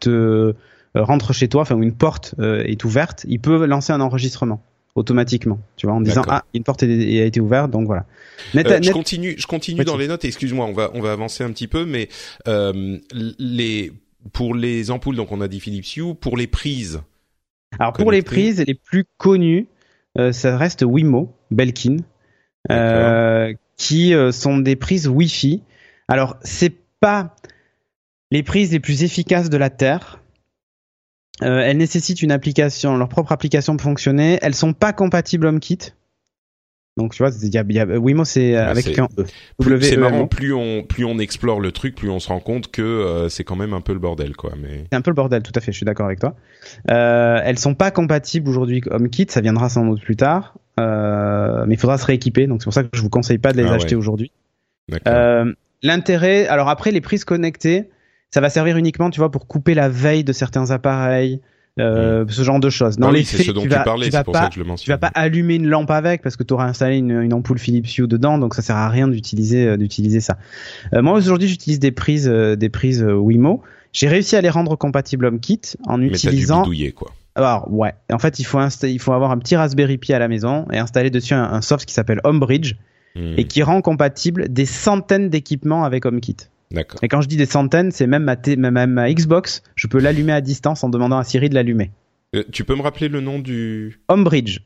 te 0.00 0.10
euh, 0.10 0.54
rentre 0.94 1.32
chez 1.32 1.46
toi, 1.48 1.62
enfin 1.62 1.80
une 1.80 1.92
porte 1.92 2.34
euh, 2.38 2.62
est 2.64 2.84
ouverte, 2.84 3.24
il 3.28 3.38
peut 3.38 3.66
lancer 3.66 3.92
un 3.92 4.00
enregistrement 4.00 4.62
automatiquement, 4.94 5.60
tu 5.76 5.86
vois, 5.86 5.94
en 5.94 6.00
disant 6.00 6.22
ah 6.28 6.42
une 6.54 6.64
porte 6.64 6.82
est- 6.82 7.20
a 7.20 7.24
été 7.26 7.38
ouverte, 7.40 7.70
donc 7.70 7.86
voilà. 7.86 8.06
Net- 8.54 8.66
Euh, 8.66 8.78
je 8.82 8.90
continue, 8.92 9.34
je 9.36 9.46
continue 9.46 9.78
Oui, 9.80 9.84
dans 9.84 9.98
les 9.98 10.08
notes. 10.08 10.24
Excuse-moi, 10.24 10.64
on 10.64 10.72
va 10.72 10.90
on 10.94 11.00
va 11.02 11.12
avancer 11.12 11.44
un 11.44 11.50
petit 11.52 11.68
peu, 11.68 11.84
mais 11.84 12.08
les 13.38 13.92
pour 14.32 14.54
les 14.54 14.90
ampoules, 14.90 15.16
donc 15.16 15.30
on 15.32 15.40
a 15.40 15.48
dit 15.48 15.60
Philips 15.60 15.96
Hue. 15.96 16.14
Pour 16.20 16.36
les 16.36 16.46
prises, 16.46 17.00
Alors 17.78 17.92
pour 17.92 18.10
les 18.10 18.22
prises 18.22 18.64
les 18.66 18.74
plus 18.74 19.04
connues, 19.18 19.66
euh, 20.18 20.32
ça 20.32 20.56
reste 20.56 20.82
Wimo, 20.82 21.34
Belkin, 21.50 21.98
euh, 22.70 23.52
qui 23.76 24.14
euh, 24.14 24.32
sont 24.32 24.58
des 24.58 24.76
prises 24.76 25.08
Wi-Fi. 25.08 25.62
Alors 26.08 26.36
c'est 26.42 26.74
pas 27.00 27.34
les 28.30 28.42
prises 28.42 28.72
les 28.72 28.80
plus 28.80 29.02
efficaces 29.02 29.50
de 29.50 29.56
la 29.56 29.70
terre. 29.70 30.20
Elles 31.42 31.76
nécessitent 31.76 32.22
une 32.22 32.32
application, 32.32 32.96
leur 32.96 33.10
propre 33.10 33.30
application 33.32 33.76
pour 33.76 33.84
fonctionner. 33.84 34.38
Elles 34.40 34.54
sont 34.54 34.72
pas 34.72 34.94
compatibles 34.94 35.46
HomeKit. 35.46 35.92
Donc 36.96 37.12
tu 37.12 37.22
vois, 37.22 37.30
il 37.42 37.52
y 37.54 37.58
a, 37.58 37.64
il 37.68 37.74
y 37.74 37.78
a- 37.78 37.84
Wimo 37.98 38.24
c'est 38.24 38.56
avec 38.56 38.84
c'est- 38.84 38.98
E. 38.98 39.06
plus- 39.60 39.82
c'est 39.82 39.96
W-E-M-O. 39.96 40.00
marrant. 40.10 40.26
Plus 40.26 40.54
on 40.54 40.82
plus 40.82 41.04
on 41.04 41.18
explore 41.18 41.60
le 41.60 41.70
truc, 41.70 41.94
plus 41.94 42.08
on 42.08 42.18
se 42.20 42.28
rend 42.28 42.40
compte 42.40 42.70
que 42.70 42.80
euh, 42.82 43.28
c'est 43.28 43.44
quand 43.44 43.56
même 43.56 43.74
un 43.74 43.82
peu 43.82 43.92
le 43.92 43.98
bordel, 43.98 44.34
quoi. 44.34 44.52
Mais 44.60 44.84
C'est 44.90 44.96
un 44.96 45.02
peu 45.02 45.10
le 45.10 45.14
bordel, 45.14 45.42
tout 45.42 45.52
à 45.54 45.60
fait, 45.60 45.72
je 45.72 45.76
suis 45.76 45.84
d'accord 45.84 46.06
avec 46.06 46.20
toi. 46.20 46.34
Euh, 46.90 47.38
elles 47.44 47.58
sont 47.58 47.74
pas 47.74 47.90
compatibles 47.90 48.48
aujourd'hui 48.48 48.80
HomeKit, 48.90 49.26
ça 49.28 49.42
viendra 49.42 49.68
sans 49.68 49.84
doute 49.84 50.00
plus 50.02 50.16
tard, 50.16 50.54
euh, 50.80 51.64
mais 51.66 51.74
il 51.74 51.78
faudra 51.78 51.98
se 51.98 52.06
rééquiper, 52.06 52.46
donc 52.46 52.62
c'est 52.62 52.66
pour 52.66 52.72
ça 52.74 52.82
que 52.82 52.88
je 52.94 53.02
vous 53.02 53.10
conseille 53.10 53.38
pas 53.38 53.52
de 53.52 53.58
les 53.60 53.68
Ah 53.68 53.74
acheter 53.74 53.94
ouais. 53.94 54.00
aujourd'hui. 54.00 54.32
Euh, 55.06 55.52
L'intérêt, 55.82 56.46
alors 56.48 56.70
après 56.70 56.90
les 56.92 57.02
prises 57.02 57.24
connectées, 57.26 57.90
ça 58.30 58.40
va 58.40 58.48
servir 58.48 58.78
uniquement, 58.78 59.10
tu 59.10 59.20
vois, 59.20 59.30
pour 59.30 59.46
couper 59.46 59.74
la 59.74 59.90
veille 59.90 60.24
de 60.24 60.32
certains 60.32 60.70
appareils, 60.70 61.42
euh, 61.78 62.24
ce 62.28 62.42
genre 62.42 62.60
de 62.60 62.70
choses. 62.70 62.96
Dans 62.96 63.08
Ah 63.08 63.10
oui, 63.12 63.18
les 63.18 63.24
faits, 63.24 63.46
ce 63.46 63.52
dont 63.52 63.62
tu 63.62 63.68
tu 63.68 63.74
vas, 63.74 63.82
parlais, 63.84 64.06
tu 64.06 64.10
vas 64.12 64.18
c'est 64.18 64.24
pour 64.24 64.32
pas, 64.32 64.42
ça 64.42 64.48
que 64.48 64.54
je 64.54 64.58
le 64.60 64.64
tu 64.64 64.68
mentionne. 64.68 64.92
vas 64.94 64.98
pas 64.98 65.10
allumer 65.14 65.56
une 65.56 65.66
lampe 65.66 65.90
avec 65.90 66.22
parce 66.22 66.36
que 66.36 66.42
tu 66.42 66.54
auras 66.54 66.66
installé 66.66 66.96
une, 66.96 67.10
une 67.20 67.32
ampoule 67.34 67.58
Philips 67.58 67.86
Hue 67.98 68.06
dedans, 68.08 68.38
donc 68.38 68.54
ça 68.54 68.62
sert 68.62 68.76
à 68.76 68.88
rien 68.88 69.08
d'utiliser 69.08 69.66
euh, 69.66 69.76
d'utiliser 69.76 70.20
ça. 70.20 70.38
Euh, 70.94 71.02
moi 71.02 71.12
aujourd'hui, 71.14 71.48
j'utilise 71.48 71.78
des 71.78 71.92
prises 71.92 72.28
euh, 72.28 72.56
des 72.56 72.68
prises 72.68 73.02
Wimo. 73.02 73.62
J'ai 73.92 74.08
réussi 74.08 74.36
à 74.36 74.40
les 74.40 74.50
rendre 74.50 74.76
compatibles 74.76 75.26
HomeKit 75.26 75.60
en 75.86 75.98
Mais 75.98 76.08
t'as 76.10 76.16
dû 76.18 76.26
utilisant 76.26 76.64
quoi. 76.94 77.12
alors 77.34 77.72
ouais, 77.72 77.94
en 78.12 78.18
fait 78.18 78.38
il 78.38 78.44
faut 78.44 78.58
il 78.82 78.98
faut 78.98 79.12
avoir 79.12 79.30
un 79.30 79.38
petit 79.38 79.56
Raspberry 79.56 79.98
Pi 79.98 80.12
à 80.12 80.18
la 80.18 80.28
maison 80.28 80.66
et 80.72 80.78
installer 80.78 81.10
dessus 81.10 81.34
un, 81.34 81.44
un 81.44 81.60
soft 81.62 81.84
qui 81.86 81.94
s'appelle 81.94 82.20
Homebridge 82.24 82.74
Hmm, 83.16 83.32
et 83.38 83.44
qui 83.44 83.62
rend 83.62 83.80
compatible 83.80 84.52
des 84.52 84.66
centaines 84.66 85.30
d'équipements 85.30 85.84
avec 85.84 86.04
HomeKit. 86.04 86.36
D'accord. 86.70 86.98
Et 87.02 87.08
quand 87.08 87.20
je 87.20 87.28
dis 87.28 87.36
des 87.36 87.46
centaines, 87.46 87.90
c'est 87.92 88.06
même 88.06 88.24
ma, 88.24 88.36
t- 88.36 88.56
même 88.56 88.90
ma- 88.90 89.12
Xbox, 89.12 89.62
je 89.76 89.86
peux 89.86 89.98
l'allumer 90.00 90.32
à 90.32 90.40
distance 90.40 90.82
en 90.84 90.88
demandant 90.88 91.18
à 91.18 91.24
Siri 91.24 91.48
de 91.48 91.54
l'allumer. 91.54 91.90
Euh, 92.34 92.42
tu 92.52 92.64
peux 92.64 92.74
me 92.74 92.82
rappeler 92.82 93.08
le 93.08 93.20
nom 93.20 93.38
du 93.38 94.00
Homebridge 94.08 94.60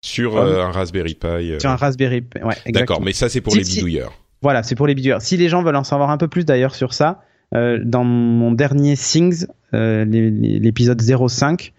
sur 0.00 0.36
euh, 0.36 0.62
un 0.62 0.70
Raspberry 0.72 1.14
Pi 1.14 1.26
euh, 1.26 1.58
sur 1.58 1.70
un 1.70 1.76
Raspberry 1.76 2.22
Pi. 2.22 2.38
Ouais, 2.38 2.44
exactement. 2.64 2.72
D'accord, 2.80 3.00
mais 3.02 3.12
ça 3.12 3.28
c'est 3.28 3.40
pour 3.40 3.52
Si, 3.52 3.58
les 3.58 3.64
si. 3.64 3.76
bidouilleurs. 3.76 4.12
Voilà, 4.42 4.62
c'est 4.62 4.74
pour 4.74 4.86
les 4.86 4.94
bidouilleurs. 4.94 5.22
Si 5.22 5.36
les 5.36 5.48
gens 5.48 5.62
veulent 5.62 5.76
en 5.76 5.84
savoir 5.84 6.10
un 6.10 6.16
peu 6.18 6.28
plus 6.28 6.44
d'ailleurs 6.44 6.74
sur 6.74 6.94
ça, 6.94 7.22
euh, 7.54 7.78
dans 7.84 8.04
mon 8.04 8.52
dernier 8.52 8.96
Things, 8.96 9.46
euh, 9.74 10.04
l'épisode 10.06 11.00
05, 11.00 11.72
euh, 11.72 11.75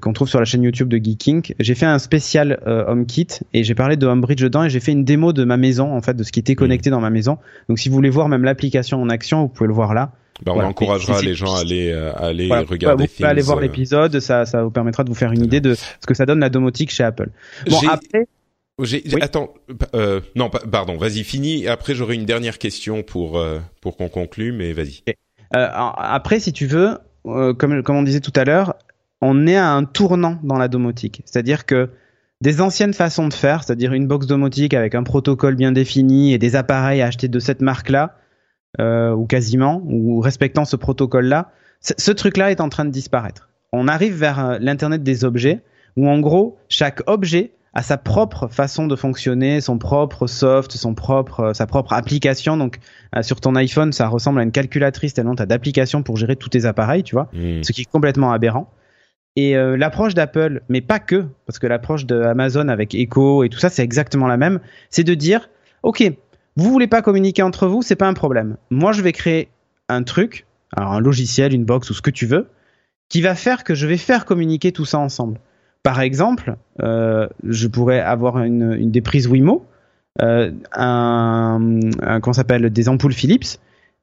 qu'on 0.00 0.12
trouve 0.12 0.28
sur 0.28 0.38
la 0.38 0.44
chaîne 0.44 0.62
YouTube 0.62 0.88
de 0.88 0.98
Geeking, 0.98 1.54
j'ai 1.58 1.74
fait 1.74 1.86
un 1.86 1.98
spécial 1.98 2.60
euh, 2.66 2.84
HomeKit 2.86 3.26
et 3.54 3.64
j'ai 3.64 3.74
parlé 3.74 3.96
de 3.96 4.06
Homebridge 4.06 4.40
dedans 4.42 4.64
et 4.64 4.70
j'ai 4.70 4.78
fait 4.80 4.92
une 4.92 5.04
démo 5.04 5.32
de 5.32 5.42
ma 5.44 5.56
maison, 5.56 5.94
en 5.96 6.00
fait, 6.02 6.14
de 6.14 6.22
ce 6.22 6.30
qui 6.32 6.38
était 6.40 6.54
connecté 6.54 6.90
dans 6.90 7.00
ma 7.00 7.10
maison. 7.10 7.38
Donc 7.68 7.78
si 7.78 7.88
vous 7.88 7.94
voulez 7.96 8.10
voir 8.10 8.28
même 8.28 8.44
l'application 8.44 9.00
en 9.02 9.08
action, 9.08 9.42
vous 9.42 9.48
pouvez 9.48 9.68
le 9.68 9.74
voir 9.74 9.94
là. 9.94 10.12
Bah, 10.44 10.52
on 10.52 10.54
Voilà. 10.54 10.68
encouragera 10.70 11.20
les 11.22 11.34
gens 11.34 11.54
à 11.54 11.60
aller, 11.60 11.90
euh, 11.90 12.12
à 12.14 12.26
aller 12.26 12.46
Voilà. 12.46 12.62
regarder. 12.64 13.04
vous 13.06 13.10
pouvez 13.14 13.28
aller 13.28 13.42
voir 13.42 13.58
euh, 13.58 13.62
l'épisode, 13.62 14.20
ça, 14.20 14.46
ça 14.46 14.62
vous 14.62 14.70
permettra 14.70 15.02
de 15.04 15.08
vous 15.08 15.14
faire 15.14 15.32
une 15.32 15.44
idée 15.44 15.60
de 15.60 15.74
ce 15.74 16.06
que 16.06 16.14
ça 16.14 16.24
donne 16.24 16.40
la 16.40 16.50
domotique 16.50 16.90
chez 16.90 17.02
Apple. 17.04 17.30
Bon, 17.68 17.78
après, 17.90 18.26
Oui. 18.78 19.02
Attends, 19.20 19.52
euh, 19.94 20.20
non, 20.36 20.48
pa- 20.48 20.62
pardon, 20.70 20.96
vas-y, 20.96 21.24
finis. 21.24 21.66
Après, 21.68 21.94
j'aurai 21.94 22.14
une 22.14 22.24
dernière 22.24 22.56
question 22.58 23.02
pour 23.02 23.38
euh, 23.38 23.58
pour 23.82 23.96
qu'on 23.98 24.08
conclue, 24.08 24.52
mais 24.52 24.72
vas-y. 24.72 25.02
Euh, 25.56 25.66
après, 25.74 26.40
si 26.40 26.52
tu 26.54 26.66
veux, 26.66 26.96
euh, 27.26 27.52
comme, 27.52 27.82
comme 27.82 27.96
on 27.96 28.02
disait 28.02 28.20
tout 28.20 28.32
à 28.36 28.44
l'heure, 28.44 28.74
on 29.20 29.46
est 29.46 29.56
à 29.56 29.70
un 29.70 29.84
tournant 29.84 30.38
dans 30.42 30.58
la 30.58 30.68
domotique. 30.68 31.22
C'est-à-dire 31.24 31.66
que 31.66 31.90
des 32.40 32.60
anciennes 32.60 32.94
façons 32.94 33.28
de 33.28 33.34
faire, 33.34 33.62
c'est-à-dire 33.64 33.92
une 33.92 34.06
box 34.06 34.26
domotique 34.26 34.72
avec 34.72 34.94
un 34.94 35.02
protocole 35.02 35.56
bien 35.56 35.72
défini 35.72 36.32
et 36.32 36.38
des 36.38 36.56
appareils 36.56 37.02
à 37.02 37.06
acheter 37.06 37.28
de 37.28 37.38
cette 37.38 37.60
marque-là, 37.60 38.16
euh, 38.80 39.12
ou 39.12 39.26
quasiment, 39.26 39.82
ou 39.84 40.20
respectant 40.20 40.64
ce 40.64 40.76
protocole-là, 40.76 41.50
ce, 41.80 42.12
truc-là 42.12 42.50
est 42.50 42.60
en 42.60 42.68
train 42.68 42.84
de 42.84 42.90
disparaître. 42.90 43.48
On 43.72 43.88
arrive 43.88 44.14
vers 44.14 44.44
euh, 44.44 44.58
l'Internet 44.60 45.02
des 45.02 45.24
objets, 45.24 45.60
où 45.96 46.08
en 46.08 46.20
gros, 46.20 46.58
chaque 46.68 47.02
objet 47.06 47.52
a 47.72 47.82
sa 47.82 47.96
propre 47.96 48.48
façon 48.48 48.86
de 48.86 48.96
fonctionner, 48.96 49.60
son 49.60 49.78
propre 49.78 50.26
soft, 50.26 50.72
son 50.72 50.94
propre, 50.94 51.40
euh, 51.40 51.54
sa 51.54 51.66
propre 51.66 51.92
application. 51.92 52.56
Donc, 52.56 52.80
euh, 53.16 53.22
sur 53.22 53.40
ton 53.40 53.54
iPhone, 53.54 53.92
ça 53.92 54.08
ressemble 54.08 54.40
à 54.40 54.42
une 54.42 54.50
calculatrice 54.50 55.14
tellement 55.14 55.36
tu 55.36 55.42
as 55.42 55.46
d'applications 55.46 56.02
pour 56.02 56.16
gérer 56.16 56.36
tous 56.36 56.48
tes 56.48 56.64
appareils, 56.64 57.02
tu 57.02 57.14
vois, 57.14 57.28
Hmm. 57.32 57.62
ce 57.62 57.72
qui 57.72 57.82
est 57.82 57.90
complètement 57.90 58.32
aberrant. 58.32 58.70
Et 59.36 59.56
euh, 59.56 59.76
l'approche 59.76 60.14
d'Apple, 60.14 60.62
mais 60.68 60.80
pas 60.80 60.98
que, 60.98 61.26
parce 61.46 61.58
que 61.58 61.66
l'approche 61.66 62.04
d'Amazon 62.04 62.68
avec 62.68 62.94
Echo 62.94 63.44
et 63.44 63.48
tout 63.48 63.58
ça, 63.58 63.68
c'est 63.68 63.82
exactement 63.82 64.26
la 64.26 64.36
même, 64.36 64.60
c'est 64.90 65.04
de 65.04 65.14
dire, 65.14 65.48
ok, 65.82 66.02
vous 66.56 66.70
voulez 66.70 66.88
pas 66.88 67.00
communiquer 67.00 67.42
entre 67.42 67.68
vous, 67.68 67.82
c'est 67.82 67.96
pas 67.96 68.08
un 68.08 68.14
problème. 68.14 68.56
Moi, 68.70 68.92
je 68.92 69.02
vais 69.02 69.12
créer 69.12 69.48
un 69.88 70.02
truc, 70.02 70.46
alors 70.76 70.92
un 70.92 71.00
logiciel, 71.00 71.54
une 71.54 71.64
box 71.64 71.90
ou 71.90 71.94
ce 71.94 72.02
que 72.02 72.10
tu 72.10 72.26
veux, 72.26 72.48
qui 73.08 73.20
va 73.20 73.34
faire 73.34 73.64
que 73.64 73.74
je 73.74 73.86
vais 73.86 73.96
faire 73.96 74.24
communiquer 74.24 74.72
tout 74.72 74.84
ça 74.84 74.98
ensemble. 74.98 75.38
Par 75.82 76.00
exemple, 76.00 76.56
euh, 76.82 77.28
je 77.44 77.66
pourrais 77.68 78.00
avoir 78.00 78.42
une, 78.42 78.90
des 78.90 79.00
prises 79.00 79.26
Wimo, 79.26 79.64
euh, 80.20 80.52
un, 80.72 81.80
qu'on 82.20 82.32
s'appelle 82.32 82.70
des 82.70 82.88
ampoules 82.88 83.12
Philips 83.12 83.58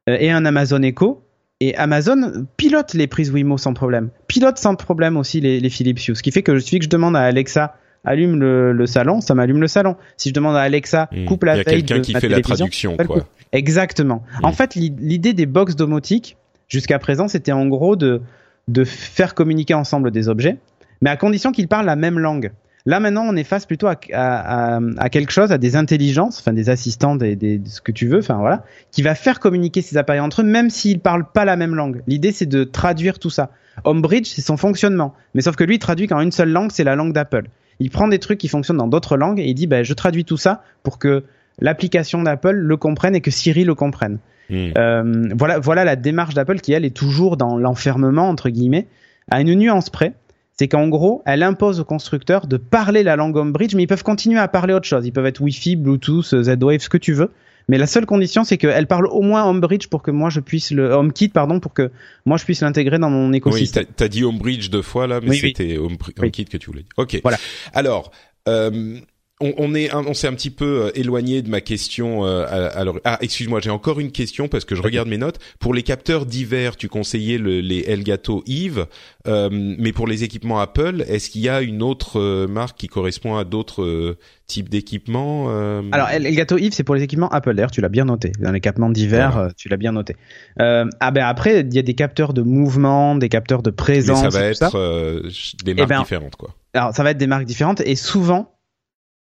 et 0.07 0.31
un 0.31 0.45
Amazon 0.45 0.81
Echo. 0.81 1.21
Et 1.59 1.75
Amazon 1.75 2.45
pilote 2.55 2.93
les 2.93 3.07
prises 3.07 3.31
Wimo 3.31 3.57
sans 3.57 3.73
problème. 3.73 4.09
Pilote 4.27 4.57
sans 4.59 4.75
problème 4.75 5.17
aussi 5.17 5.41
les, 5.41 5.59
les 5.59 5.69
Philips 5.69 5.97
Hue. 6.07 6.15
Ce 6.15 6.21
qui 6.21 6.31
fait 6.31 6.43
que 6.43 6.53
je 6.55 6.59
suffit 6.59 6.79
que 6.79 6.85
je 6.85 6.89
demande 6.89 7.15
à 7.15 7.21
Alexa 7.21 7.75
allume 8.05 8.39
le, 8.39 8.71
le 8.73 8.85
salon, 8.85 9.21
ça 9.21 9.33
m'allume 9.33 9.59
le 9.59 9.67
salon. 9.67 9.95
Si 10.17 10.29
je 10.29 10.33
demande 10.33 10.55
à 10.55 10.61
Alexa 10.61 11.09
coupe 11.25 11.43
la 11.43 11.55
Il 11.55 11.57
y 11.57 11.61
a 11.61 11.63
veille 11.63 11.73
quelqu'un 11.83 11.95
qui 12.01 12.13
fait 12.21 12.29
la 12.29 12.37
traduction, 12.43 12.95
quoi. 13.07 13.27
Exactement. 13.53 14.23
En 14.43 14.51
fait, 14.51 14.75
l'i- 14.75 14.93
l'idée 14.99 15.33
des 15.33 15.45
box 15.47 15.75
domotiques, 15.75 16.37
jusqu'à 16.67 16.99
présent, 16.99 17.27
c'était 17.27 17.51
en 17.53 17.65
gros 17.65 17.95
de, 17.95 18.21
de 18.67 18.83
faire 18.83 19.33
communiquer 19.33 19.73
ensemble 19.73 20.11
des 20.11 20.29
objets, 20.29 20.57
mais 21.01 21.09
à 21.09 21.17
condition 21.17 21.51
qu'ils 21.51 21.67
parlent 21.67 21.85
la 21.87 21.95
même 21.95 22.19
langue. 22.19 22.51
Là, 22.87 22.99
maintenant, 22.99 23.25
on 23.27 23.35
est 23.35 23.43
face 23.43 23.65
plutôt 23.65 23.87
à, 23.87 23.95
à, 24.13 24.77
à- 24.77 24.79
à 24.97 25.09
quelque 25.09 25.31
chose, 25.31 25.51
à 25.51 25.57
des 25.57 25.75
intelligences, 25.75 26.39
enfin 26.39 26.53
des 26.53 26.69
assistants, 26.69 27.15
des, 27.15 27.35
des- 27.35 27.61
ce 27.65 27.81
que 27.81 27.91
tu 27.91 28.07
veux, 28.07 28.19
enfin 28.19 28.37
voilà, 28.37 28.63
qui 28.91 29.01
va 29.01 29.13
faire 29.13 29.39
communiquer 29.39 29.81
ces 29.81 29.97
appareils 29.97 30.21
entre 30.21 30.41
eux, 30.41 30.45
même 30.45 30.69
s'ils 30.69 30.99
parlent 30.99 31.29
pas 31.31 31.43
la 31.45 31.57
même 31.57 31.75
langue. 31.75 32.01
L'idée, 32.07 32.31
c'est 32.31 32.45
de 32.45 32.63
traduire 32.63 33.19
tout 33.19 33.29
ça. 33.29 33.51
Homebridge, 33.83 34.25
c'est 34.27 34.41
son 34.41 34.57
fonctionnement. 34.57 35.13
Mais 35.35 35.41
sauf 35.41 35.55
que 35.55 35.63
lui, 35.65 35.75
il 35.75 35.79
traduit 35.79 36.07
qu'en 36.07 36.21
une 36.21 36.31
seule 36.31 36.49
langue, 36.49 36.71
c'est 36.71 36.83
la 36.85 36.95
langue 36.95 37.13
d'Apple. 37.13 37.47
Il 37.79 37.91
prend 37.91 38.07
des 38.07 38.17
trucs 38.19 38.39
qui 38.39 38.47
fonctionnent 38.47 38.77
dans 38.77 38.87
d'autres 38.87 39.17
langues 39.17 39.39
et 39.39 39.45
il 39.45 39.53
dit, 39.53 39.67
ben, 39.67 39.83
je 39.83 39.93
traduis 39.93 40.25
tout 40.25 40.37
ça 40.37 40.63
pour 40.81 40.97
que 40.97 41.25
l'application 41.59 42.23
d'Apple 42.23 42.51
le 42.55 42.77
comprenne 42.77 43.15
et 43.15 43.21
que 43.21 43.31
Siri 43.31 43.65
le 43.65 43.75
comprenne. 43.75 44.17
Hmm. 44.49 44.69
Euh, 44.77 45.29
voilà, 45.37 45.59
voilà 45.59 45.83
la 45.83 45.97
démarche 45.97 46.33
d'Apple 46.33 46.59
qui 46.59 46.71
elle 46.71 46.85
est 46.85 46.95
toujours 46.95 47.35
dans 47.35 47.57
l'enfermement 47.57 48.29
entre 48.29 48.49
guillemets, 48.49 48.87
à 49.29 49.41
une 49.41 49.53
nuance 49.55 49.89
près. 49.89 50.13
C'est 50.59 50.67
qu'en 50.67 50.87
gros, 50.87 51.21
elle 51.25 51.43
impose 51.43 51.79
aux 51.79 51.85
constructeurs 51.85 52.47
de 52.47 52.57
parler 52.57 53.03
la 53.03 53.15
langue 53.15 53.37
Homebridge, 53.37 53.75
mais 53.75 53.83
ils 53.83 53.87
peuvent 53.87 54.03
continuer 54.03 54.39
à 54.39 54.47
parler 54.47 54.73
autre 54.73 54.87
chose. 54.87 55.05
Ils 55.05 55.11
peuvent 55.11 55.25
être 55.27 55.39
Wi-Fi, 55.39 55.75
Bluetooth, 55.75 56.41
Z-Wave, 56.41 56.79
ce 56.79 56.89
que 56.89 56.97
tu 56.97 57.13
veux. 57.13 57.31
Mais 57.69 57.77
la 57.77 57.85
seule 57.85 58.05
condition, 58.05 58.43
c'est 58.43 58.57
qu'elle 58.57 58.87
parle 58.87 59.07
au 59.07 59.21
moins 59.21 59.45
Homebridge 59.47 59.87
pour 59.87 60.01
que 60.01 60.09
moi 60.09 60.29
je 60.29 60.39
puisse 60.39 60.71
le 60.71 60.89
HomeKit, 60.91 61.29
pardon, 61.29 61.59
pour 61.59 61.73
que 61.73 61.91
moi 62.25 62.37
je 62.37 62.45
puisse 62.45 62.61
l'intégrer 62.61 62.97
dans 62.97 63.09
mon 63.09 63.33
écosystème. 63.33 63.83
Oui, 63.87 63.93
t'as 63.95 64.07
dit 64.07 64.23
Homebridge 64.23 64.69
deux 64.69 64.81
fois 64.81 65.05
là, 65.05 65.19
mais 65.21 65.35
c'était 65.35 65.77
HomeKit 65.77 66.45
que 66.45 66.57
tu 66.57 66.67
voulais. 66.67 66.85
Ok. 66.97 67.19
Voilà. 67.23 67.37
Alors. 67.73 68.11
Euh, 68.47 68.99
on, 69.39 69.53
on, 69.57 69.75
est, 69.75 69.93
on 69.93 70.13
s'est 70.13 70.27
un 70.27 70.33
petit 70.33 70.49
peu 70.49 70.85
euh, 70.85 70.91
éloigné 70.95 71.41
de 71.41 71.49
ma 71.49 71.61
question. 71.61 72.25
Euh, 72.25 72.45
alors, 72.73 72.99
ah, 73.03 73.19
excuse-moi, 73.21 73.59
j'ai 73.59 73.69
encore 73.69 73.99
une 73.99 74.11
question 74.11 74.47
parce 74.47 74.65
que 74.65 74.73
je 74.73 74.81
regarde 74.81 75.07
mes 75.07 75.17
notes. 75.17 75.37
Pour 75.59 75.73
les 75.73 75.83
capteurs 75.83 76.25
divers, 76.25 76.75
tu 76.75 76.89
conseillais 76.89 77.37
le, 77.37 77.61
les 77.61 77.81
Elgato 77.81 78.43
Eve, 78.47 78.87
euh, 79.27 79.49
mais 79.51 79.91
pour 79.91 80.07
les 80.07 80.23
équipements 80.23 80.59
Apple, 80.59 81.05
est-ce 81.07 81.29
qu'il 81.29 81.41
y 81.41 81.49
a 81.49 81.61
une 81.61 81.83
autre 81.83 82.19
euh, 82.19 82.47
marque 82.47 82.77
qui 82.77 82.87
correspond 82.87 83.35
à 83.35 83.43
d'autres 83.43 84.17
types 84.47 84.69
d'équipements 84.69 85.49
Alors, 85.91 86.09
Elgato 86.09 86.57
Eve, 86.57 86.71
c'est 86.73 86.83
pour 86.83 86.95
les 86.95 87.03
équipements 87.03 87.29
Apple. 87.29 87.53
D'ailleurs, 87.53 87.71
tu 87.71 87.81
l'as 87.81 87.89
bien 87.89 88.05
noté. 88.05 88.31
Dans 88.39 88.51
les 88.51 88.59
capteurs 88.59 88.89
divers, 88.89 89.51
tu 89.55 89.69
l'as 89.69 89.77
bien 89.77 89.91
noté. 89.91 90.15
ah 90.57 91.11
ben 91.11 91.25
après, 91.25 91.59
il 91.59 91.73
y 91.73 91.79
a 91.79 91.83
des 91.83 91.93
capteurs 91.93 92.33
de 92.33 92.41
mouvement, 92.41 93.15
des 93.15 93.29
capteurs 93.29 93.61
de 93.61 93.69
présence. 93.69 94.23
Mais 94.23 94.31
ça 94.31 94.39
va 94.39 94.45
être 94.45 95.21
des 95.63 95.71
eh 95.71 95.75
marques 95.75 95.89
ben, 95.89 95.99
différentes, 95.99 96.35
quoi. 96.37 96.55
Alors, 96.73 96.93
ça 96.93 97.03
va 97.03 97.11
être 97.11 97.17
des 97.17 97.27
marques 97.27 97.45
différentes 97.45 97.81
et 97.81 97.95
souvent 97.95 98.56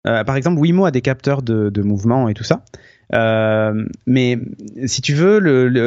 euh, 0.07 0.25
par 0.25 0.37
exemple, 0.37 0.61
Wimo 0.61 0.85
a 0.85 0.91
des 0.91 1.01
capteurs 1.01 1.43
de, 1.43 1.71
de 1.71 1.83
mouvement 1.83 2.29
et 2.29 2.35
tout 2.35 2.45
ça. 2.45 2.65
Euh, 3.15 3.85
mais 4.07 4.39
si 4.87 5.03
tu 5.03 5.13
veux, 5.13 5.39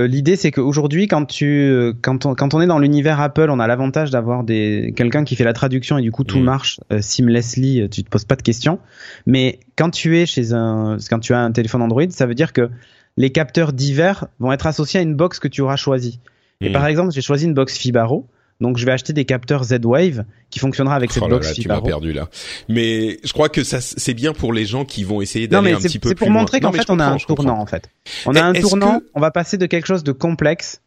l'idée 0.05 0.35
c'est 0.35 0.51
qu'aujourd'hui, 0.51 1.07
quand 1.07 1.25
tu, 1.25 1.93
quand 2.01 2.25
on, 2.25 2.35
quand 2.35 2.53
on 2.53 2.61
est 2.61 2.67
dans 2.67 2.77
l'univers 2.77 3.19
Apple, 3.19 3.47
on 3.49 3.59
a 3.59 3.65
l'avantage 3.65 4.11
d'avoir 4.11 4.43
des 4.43 4.93
quelqu'un 4.95 5.23
qui 5.23 5.35
fait 5.35 5.43
la 5.43 5.53
traduction 5.53 5.97
et 5.97 6.03
du 6.03 6.11
coup 6.11 6.23
tout 6.23 6.39
marche 6.39 6.79
euh, 6.91 7.01
seamlessly, 7.01 7.89
tu 7.89 8.03
te 8.03 8.09
poses 8.09 8.25
pas 8.25 8.35
de 8.35 8.43
questions. 8.43 8.79
Mais 9.25 9.59
quand 9.75 9.89
tu 9.89 10.19
es 10.19 10.27
chez 10.27 10.53
un, 10.53 10.97
quand 11.09 11.19
tu 11.19 11.33
as 11.33 11.39
un 11.39 11.51
téléphone 11.51 11.81
Android, 11.81 12.09
ça 12.09 12.27
veut 12.27 12.35
dire 12.35 12.53
que 12.53 12.69
les 13.17 13.31
capteurs 13.31 13.73
divers 13.73 14.27
vont 14.39 14.51
être 14.51 14.67
associés 14.67 14.99
à 14.99 15.03
une 15.03 15.15
box 15.15 15.39
que 15.39 15.47
tu 15.47 15.61
auras 15.61 15.77
choisie. 15.77 16.19
Et 16.61 16.71
par 16.71 16.87
exemple, 16.87 17.11
j'ai 17.11 17.21
choisi 17.21 17.45
une 17.45 17.53
box 17.53 17.77
Fibaro. 17.77 18.27
Donc 18.61 18.77
je 18.77 18.85
vais 18.85 18.93
acheter 18.93 19.11
des 19.11 19.25
capteurs 19.25 19.63
Z-Wave 19.63 20.23
qui 20.49 20.59
fonctionnera 20.59 20.95
avec 20.95 21.11
cette 21.11 21.23
oh 21.23 21.27
box 21.27 21.47
là, 21.47 21.53
Tu 21.53 21.67
m'as 21.67 21.81
perdu 21.81 22.13
là. 22.13 22.29
Mais 22.69 23.19
je 23.23 23.33
crois 23.33 23.49
que 23.49 23.63
ça 23.63 23.81
c'est 23.81 24.13
bien 24.13 24.33
pour 24.33 24.53
les 24.53 24.65
gens 24.65 24.85
qui 24.85 25.03
vont 25.03 25.21
essayer 25.21 25.47
d'aller 25.47 25.73
un 25.73 25.77
petit 25.77 25.99
peu 25.99 26.09
C'est 26.09 26.15
pour 26.15 26.29
montrer 26.29 26.61
qu'en 26.61 26.71
fait 26.71 26.89
on 26.89 26.99
a 26.99 27.05
un 27.05 27.17
tournant 27.17 27.59
en 27.59 27.65
fait. 27.65 27.89
On 28.25 28.35
a 28.35 28.43
un 28.43 28.53
tournant, 28.53 29.01
on 29.13 29.19
va 29.19 29.31
passer 29.31 29.57
de 29.57 29.65
quelque 29.65 29.87
chose 29.87 30.03
de 30.03 30.13
complexe 30.13 30.81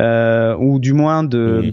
euh, 0.00 0.54
ou 0.58 0.78
du 0.78 0.92
moins 0.92 1.24
de 1.24 1.62
mhm. 1.64 1.72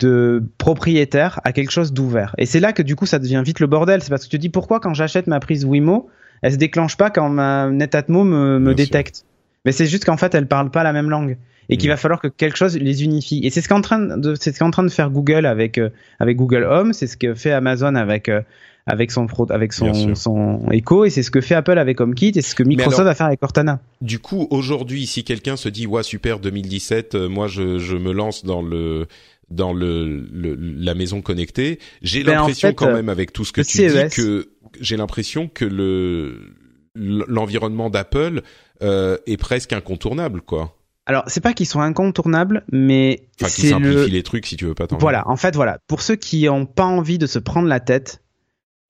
de 0.00 0.42
propriétaire 0.58 1.40
à 1.44 1.52
quelque 1.52 1.70
chose 1.70 1.92
d'ouvert. 1.92 2.34
Et 2.36 2.46
c'est 2.46 2.60
là 2.60 2.72
que 2.72 2.82
du 2.82 2.96
coup 2.96 3.06
ça 3.06 3.20
devient 3.20 3.42
vite 3.44 3.60
le 3.60 3.68
bordel, 3.68 4.02
c'est 4.02 4.10
parce 4.10 4.24
que 4.24 4.30
tu 4.30 4.36
te 4.36 4.40
dis 4.40 4.48
pourquoi 4.48 4.80
quand 4.80 4.92
j'achète 4.92 5.28
ma 5.28 5.38
prise 5.38 5.64
Wimo, 5.64 6.10
elle 6.42 6.52
se 6.52 6.58
déclenche 6.58 6.96
pas 6.96 7.10
quand 7.10 7.28
ma 7.28 7.70
Netatmo 7.70 8.24
me, 8.24 8.58
me 8.58 8.74
détecte? 8.74 9.24
Mais 9.64 9.70
c'est 9.70 9.86
juste 9.86 10.04
qu'en 10.04 10.16
fait 10.16 10.34
elle 10.34 10.48
parle 10.48 10.72
pas 10.72 10.82
la 10.82 10.92
même 10.92 11.10
langue 11.10 11.38
et 11.68 11.76
qu'il 11.76 11.88
mm. 11.88 11.92
va 11.92 11.96
falloir 11.96 12.20
que 12.20 12.28
quelque 12.28 12.56
chose 12.56 12.76
les 12.76 13.04
unifie. 13.04 13.40
Et 13.44 13.50
c'est 13.50 13.60
ce 13.60 13.68
qu'en 13.68 13.80
train 13.80 14.16
de 14.16 14.34
c'est 14.34 14.54
ce 14.54 14.58
qu'en 14.58 14.70
train 14.70 14.84
de 14.84 14.90
faire 14.90 15.10
Google 15.10 15.46
avec 15.46 15.78
euh, 15.78 15.90
avec 16.18 16.36
Google 16.36 16.64
Home, 16.64 16.92
c'est 16.92 17.06
ce 17.06 17.16
que 17.16 17.34
fait 17.34 17.52
Amazon 17.52 17.94
avec 17.94 18.28
euh, 18.28 18.40
avec 18.86 19.10
son 19.10 19.26
avec 19.50 19.72
son 19.72 20.14
son 20.14 20.62
Echo 20.70 21.04
et 21.04 21.10
c'est 21.10 21.22
ce 21.22 21.30
que 21.30 21.40
fait 21.40 21.54
Apple 21.54 21.78
avec 21.78 22.00
HomeKit 22.00 22.28
et 22.30 22.42
c'est 22.42 22.50
ce 22.50 22.54
que 22.54 22.62
Microsoft 22.62 23.04
va 23.04 23.14
faire 23.14 23.26
avec 23.26 23.40
Cortana. 23.40 23.80
Du 24.00 24.18
coup, 24.18 24.48
aujourd'hui, 24.50 25.06
si 25.06 25.24
quelqu'un 25.24 25.56
se 25.56 25.68
dit 25.68 25.86
ouais 25.86 26.02
super 26.02 26.40
2017, 26.40 27.14
euh, 27.14 27.28
moi 27.28 27.48
je 27.48 27.78
je 27.78 27.96
me 27.96 28.12
lance 28.12 28.44
dans 28.44 28.62
le 28.62 29.06
dans 29.50 29.72
le, 29.72 30.26
la 30.30 30.94
maison 30.94 31.22
connectée, 31.22 31.78
j'ai 32.02 32.22
ben, 32.22 32.34
l'impression 32.34 32.74
quand 32.74 32.92
même 32.92 33.08
avec 33.08 33.32
tout 33.32 33.46
ce 33.46 33.52
que 33.52 33.62
tu 33.62 33.78
dis 33.78 33.84
e 33.86 34.08
que 34.08 34.50
j'ai 34.80 34.96
l'impression 34.96 35.48
que 35.48 35.64
le 35.64 36.54
l'environnement 36.94 37.90
d'Apple 37.90 38.42
euh, 38.82 39.16
est 39.26 39.36
presque 39.36 39.72
incontournable 39.72 40.40
quoi. 40.42 40.77
Alors, 41.08 41.24
c'est 41.26 41.40
pas 41.40 41.54
qu'ils 41.54 41.66
sont 41.66 41.80
incontournables, 41.80 42.64
mais 42.70 43.22
enfin, 43.40 43.50
qui 43.50 43.68
simplifient 43.68 44.10
les 44.10 44.22
trucs 44.22 44.46
si 44.46 44.56
tu 44.56 44.66
veux 44.66 44.74
pas 44.74 44.86
t'en. 44.86 44.98
Voilà, 44.98 45.26
en 45.26 45.36
fait, 45.36 45.54
voilà. 45.56 45.78
Pour 45.86 46.02
ceux 46.02 46.16
qui 46.16 46.46
ont 46.50 46.66
pas 46.66 46.84
envie 46.84 47.16
de 47.16 47.26
se 47.26 47.38
prendre 47.38 47.66
la 47.66 47.80
tête, 47.80 48.22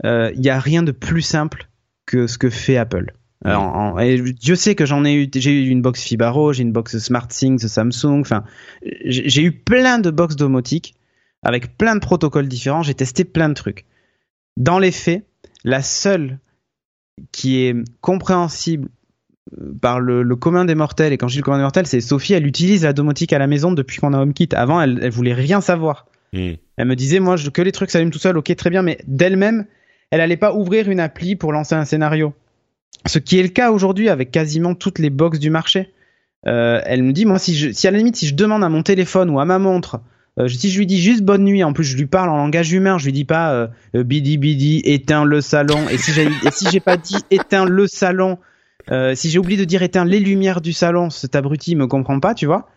il 0.02 0.10
euh, 0.10 0.32
y 0.34 0.50
a 0.50 0.58
rien 0.58 0.82
de 0.82 0.90
plus 0.90 1.22
simple 1.22 1.68
que 2.06 2.26
ce 2.26 2.36
que 2.36 2.50
fait 2.50 2.76
Apple. 2.76 3.12
Alors, 3.44 4.00
et 4.00 4.20
Dieu 4.20 4.56
sait 4.56 4.74
que 4.74 4.84
j'en 4.84 5.04
ai 5.04 5.14
eu, 5.14 5.30
j'ai 5.32 5.52
eu 5.52 5.68
une 5.68 5.80
box 5.80 6.02
Fibaro, 6.02 6.52
j'ai 6.52 6.64
une 6.64 6.72
box 6.72 6.98
SmartThings 6.98 7.60
Samsung. 7.68 8.20
Enfin, 8.20 8.42
j'ai 9.04 9.42
eu 9.42 9.52
plein 9.52 10.00
de 10.00 10.10
box 10.10 10.34
domotiques 10.34 10.96
avec 11.44 11.78
plein 11.78 11.94
de 11.94 12.00
protocoles 12.00 12.48
différents. 12.48 12.82
J'ai 12.82 12.94
testé 12.94 13.24
plein 13.24 13.48
de 13.48 13.54
trucs. 13.54 13.86
Dans 14.56 14.80
les 14.80 14.90
faits, 14.90 15.24
la 15.62 15.82
seule 15.82 16.40
qui 17.30 17.60
est 17.60 17.76
compréhensible 18.00 18.88
par 19.80 20.00
le, 20.00 20.24
commun 20.36 20.64
des 20.64 20.74
mortels, 20.74 21.12
et 21.12 21.18
quand 21.18 21.28
je 21.28 21.34
dis 21.34 21.38
le 21.38 21.44
commun 21.44 21.58
des 21.58 21.62
mortels, 21.62 21.86
c'est 21.86 22.00
Sophie, 22.00 22.34
elle 22.34 22.46
utilise 22.46 22.84
la 22.84 22.92
domotique 22.92 23.32
à 23.32 23.38
la 23.38 23.46
maison 23.46 23.72
depuis 23.72 23.98
qu'on 23.98 24.12
a 24.12 24.18
HomeKit. 24.18 24.48
Avant, 24.52 24.80
elle, 24.80 24.98
elle 25.02 25.10
voulait 25.10 25.34
rien 25.34 25.60
savoir. 25.60 26.06
Hmm. 26.32 26.52
Elle 26.76 26.86
me 26.86 26.96
disait, 26.96 27.20
moi, 27.20 27.36
je, 27.36 27.50
que 27.50 27.62
les 27.62 27.72
trucs 27.72 27.90
s'allument 27.90 28.10
tout 28.10 28.18
seul, 28.18 28.36
ok, 28.36 28.54
très 28.56 28.70
bien, 28.70 28.82
mais 28.82 28.98
d'elle-même, 29.06 29.66
elle 30.10 30.20
allait 30.20 30.36
pas 30.36 30.54
ouvrir 30.54 30.88
une 30.88 31.00
appli 31.00 31.36
pour 31.36 31.52
lancer 31.52 31.74
un 31.74 31.84
scénario. 31.84 32.34
Ce 33.06 33.18
qui 33.18 33.38
est 33.38 33.42
le 33.42 33.48
cas 33.48 33.70
aujourd'hui 33.70 34.08
avec 34.08 34.30
quasiment 34.30 34.74
toutes 34.74 34.98
les 34.98 35.10
box 35.10 35.38
du 35.38 35.50
marché. 35.50 35.92
Euh, 36.46 36.80
elle 36.84 37.02
me 37.02 37.12
dit, 37.12 37.24
moi, 37.24 37.38
si, 37.38 37.56
je, 37.56 37.70
si 37.72 37.86
à 37.86 37.90
la 37.90 37.98
limite, 37.98 38.16
si 38.16 38.26
je 38.26 38.34
demande 38.34 38.62
à 38.64 38.68
mon 38.68 38.82
téléphone 38.82 39.30
ou 39.30 39.40
à 39.40 39.44
ma 39.44 39.58
montre, 39.58 40.00
euh, 40.38 40.48
si 40.48 40.70
je 40.70 40.78
lui 40.78 40.86
dis 40.86 41.00
juste 41.00 41.22
bonne 41.22 41.44
nuit, 41.44 41.64
en 41.64 41.72
plus 41.72 41.84
je 41.84 41.96
lui 41.96 42.06
parle 42.06 42.28
en 42.28 42.36
langage 42.36 42.72
humain, 42.72 42.96
je 42.96 43.06
lui 43.06 43.12
dis 43.12 43.24
pas 43.24 43.52
euh, 43.52 43.68
bidi 44.04 44.38
bidi, 44.38 44.82
éteins 44.84 45.24
le 45.24 45.40
salon. 45.40 45.88
Et 45.90 45.98
si 45.98 46.12
j'ai 46.12 46.28
si 46.52 46.80
pas 46.80 46.96
dit 46.96 47.16
éteins 47.30 47.64
le 47.64 47.86
salon, 47.86 48.38
euh, 48.90 49.14
si 49.14 49.30
j'ai 49.30 49.38
oublié 49.38 49.58
de 49.58 49.64
dire 49.64 49.82
éteins 49.82 50.04
les 50.04 50.20
lumières 50.20 50.60
du 50.60 50.72
salon, 50.72 51.10
cet 51.10 51.36
abruti 51.36 51.76
me 51.76 51.86
comprend 51.86 52.20
pas, 52.20 52.34
tu 52.34 52.46
vois. 52.46 52.68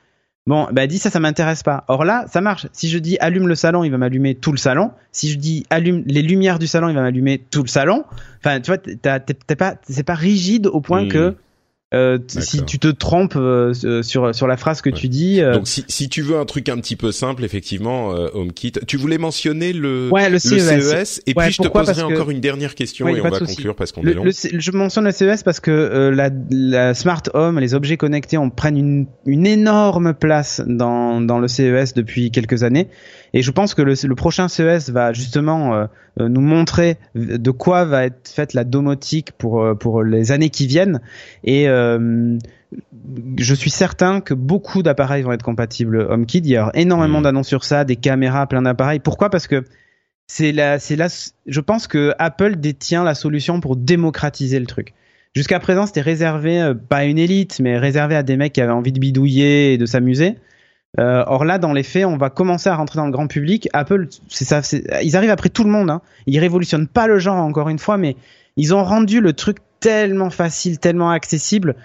Bon, 0.48 0.68
bah 0.72 0.88
dis 0.88 0.98
ça, 0.98 1.12
ça 1.12 1.20
m'intéresse 1.20 1.62
pas. 1.62 1.84
Or 1.88 2.04
là, 2.04 2.26
ça 2.28 2.42
marche. 2.42 2.68
Si 2.72 2.90
je 2.90 2.98
dis 2.98 3.18
allume 3.20 3.48
le 3.48 3.54
salon, 3.54 3.84
il 3.84 3.92
va 3.92 3.98
m'allumer 4.00 4.34
tout 4.34 4.52
le 4.52 4.58
salon. 4.58 4.92
Si 5.12 5.30
je 5.30 5.38
dis 5.38 5.66
allume 5.70 6.04
les 6.08 6.24
lumières 6.24 6.58
du 6.58 6.66
salon, 6.66 6.90
il 6.90 6.96
va 6.96 7.02
m'allumer 7.02 7.38
tout 7.38 7.62
le 7.62 7.68
salon. 7.68 8.06
Enfin, 8.40 8.60
tu 8.60 8.72
vois, 8.72 8.80
t'es 8.80 9.56
pas, 9.56 9.76
c'est 9.88 10.04
pas 10.04 10.16
rigide 10.16 10.66
au 10.66 10.82
point 10.82 11.06
hmm. 11.06 11.10
que 11.10 11.36
euh, 11.94 12.20
si 12.28 12.64
tu 12.64 12.80
te 12.80 12.88
trompes 12.88 13.36
euh, 13.36 13.74
sur 14.02 14.34
sur 14.34 14.48
la 14.48 14.56
phrase 14.58 14.82
que 14.82 14.90
tu 14.90 15.10
dis. 15.10 15.42
Euh, 15.42 15.56
Donc 15.56 15.68
si 15.68 15.84
si 15.88 16.08
tu 16.08 16.22
veux 16.22 16.38
un 16.38 16.46
truc 16.46 16.70
un 16.70 16.78
petit 16.78 16.96
peu 16.96 17.12
simple, 17.12 17.44
effectivement, 17.44 18.16
euh, 18.16 18.30
HomeKit. 18.34 18.74
Tu 18.88 18.96
voulais 18.96 19.18
mentionner 19.18 19.74
le 19.74 20.10
le 20.10 20.40
CES, 20.40 21.20
e 21.20 21.22
et 21.30 21.34
puis 21.34 21.52
je 21.52 21.62
te 21.62 21.68
poserai 21.68 22.02
encore 22.04 22.32
une 22.32 22.40
dernière 22.40 22.76
question 22.76 23.08
et 23.10 23.20
on 23.20 23.30
va 23.30 23.40
conclure 23.40 23.76
parce 23.76 23.92
qu'on 23.92 24.04
est 24.04 24.14
long. 24.14 24.24
je 24.26 24.72
mentionne 24.72 25.06
le 25.06 25.12
CES 25.12 25.44
parce 25.44 25.60
que 25.60 26.12
la, 26.14 26.30
la 26.50 26.94
smart 26.94 27.24
home, 27.34 27.60
les 27.60 27.74
objets 27.74 27.98
connectés, 27.98 28.38
on 28.38 28.50
prennent 28.50 28.78
une 28.78 29.08
une 29.26 29.46
énorme 29.46 30.14
place 30.14 30.62
dans 30.66 31.20
dans 31.20 31.40
le 31.40 31.48
CES 31.48 31.94
depuis 31.94 32.32
quelques 32.32 32.64
années. 32.64 32.88
Et 33.34 33.42
je 33.42 33.52
pense 33.52 33.74
que 33.74 33.82
le, 33.82 33.94
le 34.04 34.16
prochain 34.16 34.48
CES 34.48 34.90
va 34.90 35.14
justement 35.14 35.74
euh, 35.74 35.86
euh, 36.20 36.28
nous 36.28 36.42
montrer 36.42 36.98
de 37.16 37.52
quoi 37.52 37.86
va 37.86 38.06
être 38.06 38.28
faite 38.28 38.54
la 38.54 38.64
domotique 38.64 39.32
pour 39.38 39.64
euh, 39.64 39.74
pour 39.74 40.04
les 40.04 40.32
années 40.32 40.50
qui 40.50 40.68
viennent. 40.68 41.00
Et 41.44 41.68
je 43.38 43.54
suis 43.56 43.70
certain 43.70 44.22
que 44.22 44.34
beaucoup 44.34 44.82
d'appareils 44.84 45.24
vont 45.24 45.34
être 45.34 45.44
compatibles 45.44 46.08
HomeKit. 46.10 46.40
Il 46.40 46.48
y 46.48 46.58
a 46.58 46.72
énormément 46.74 47.20
mmh. 47.20 47.24
d'annonces 47.24 47.48
sur 47.48 47.64
ça, 47.64 47.84
des 47.84 47.98
caméras, 47.98 48.48
plein 48.48 48.62
d'appareils. 48.62 49.00
Pourquoi? 49.00 49.30
Parce 49.30 49.48
que 49.48 49.66
c'est 50.28 50.52
là, 50.54 50.80
c'est 50.80 50.96
là. 50.96 51.08
Je 51.46 51.60
pense 51.60 51.88
que 51.88 52.14
Apple 52.20 52.56
détient 52.58 53.04
la 53.04 53.16
solution 53.16 53.60
pour 53.60 53.76
démocratiser 53.76 54.60
le 54.60 54.66
truc. 54.66 54.94
Jusqu'à 55.34 55.60
présent, 55.60 55.86
c'était 55.86 56.02
réservé 56.02 56.74
pas 56.90 56.98
à 56.98 57.04
une 57.06 57.18
élite, 57.18 57.60
mais 57.62 57.78
réservé 57.78 58.16
à 58.16 58.24
des 58.24 58.36
mecs 58.36 58.54
qui 58.54 58.62
avaient 58.62 58.72
envie 58.72 58.92
de 58.92 59.00
bidouiller 59.00 59.74
et 59.74 59.78
de 59.78 59.86
s'amuser. 59.86 60.36
Euh, 61.00 61.24
or 61.26 61.46
là, 61.46 61.58
dans 61.58 61.72
les 61.72 61.84
faits, 61.84 62.06
on 62.06 62.18
va 62.18 62.30
commencer 62.30 62.70
à 62.70 62.76
rentrer 62.76 62.98
dans 62.98 63.06
le 63.06 63.12
grand 63.12 63.28
public. 63.28 63.70
Apple, 63.74 64.08
ils 65.02 65.16
arrivent 65.16 65.30
après 65.30 65.50
tout 65.50 65.64
le 65.64 65.70
monde. 65.70 65.90
Hein. 65.90 66.02
Ils 66.28 66.40
révolutionnent 66.40 66.88
pas 66.88 67.08
le 67.08 67.18
genre 67.18 67.38
encore 67.38 67.70
une 67.70 67.80
fois, 67.80 67.98
mais 67.98 68.18
ils 68.58 68.74
ont 68.76 68.84
rendu 68.84 69.22
le 69.22 69.34
truc 69.34 69.58
tellement 69.80 70.30
facile, 70.30 70.80
tellement 70.80 71.10
accessible 71.10 71.76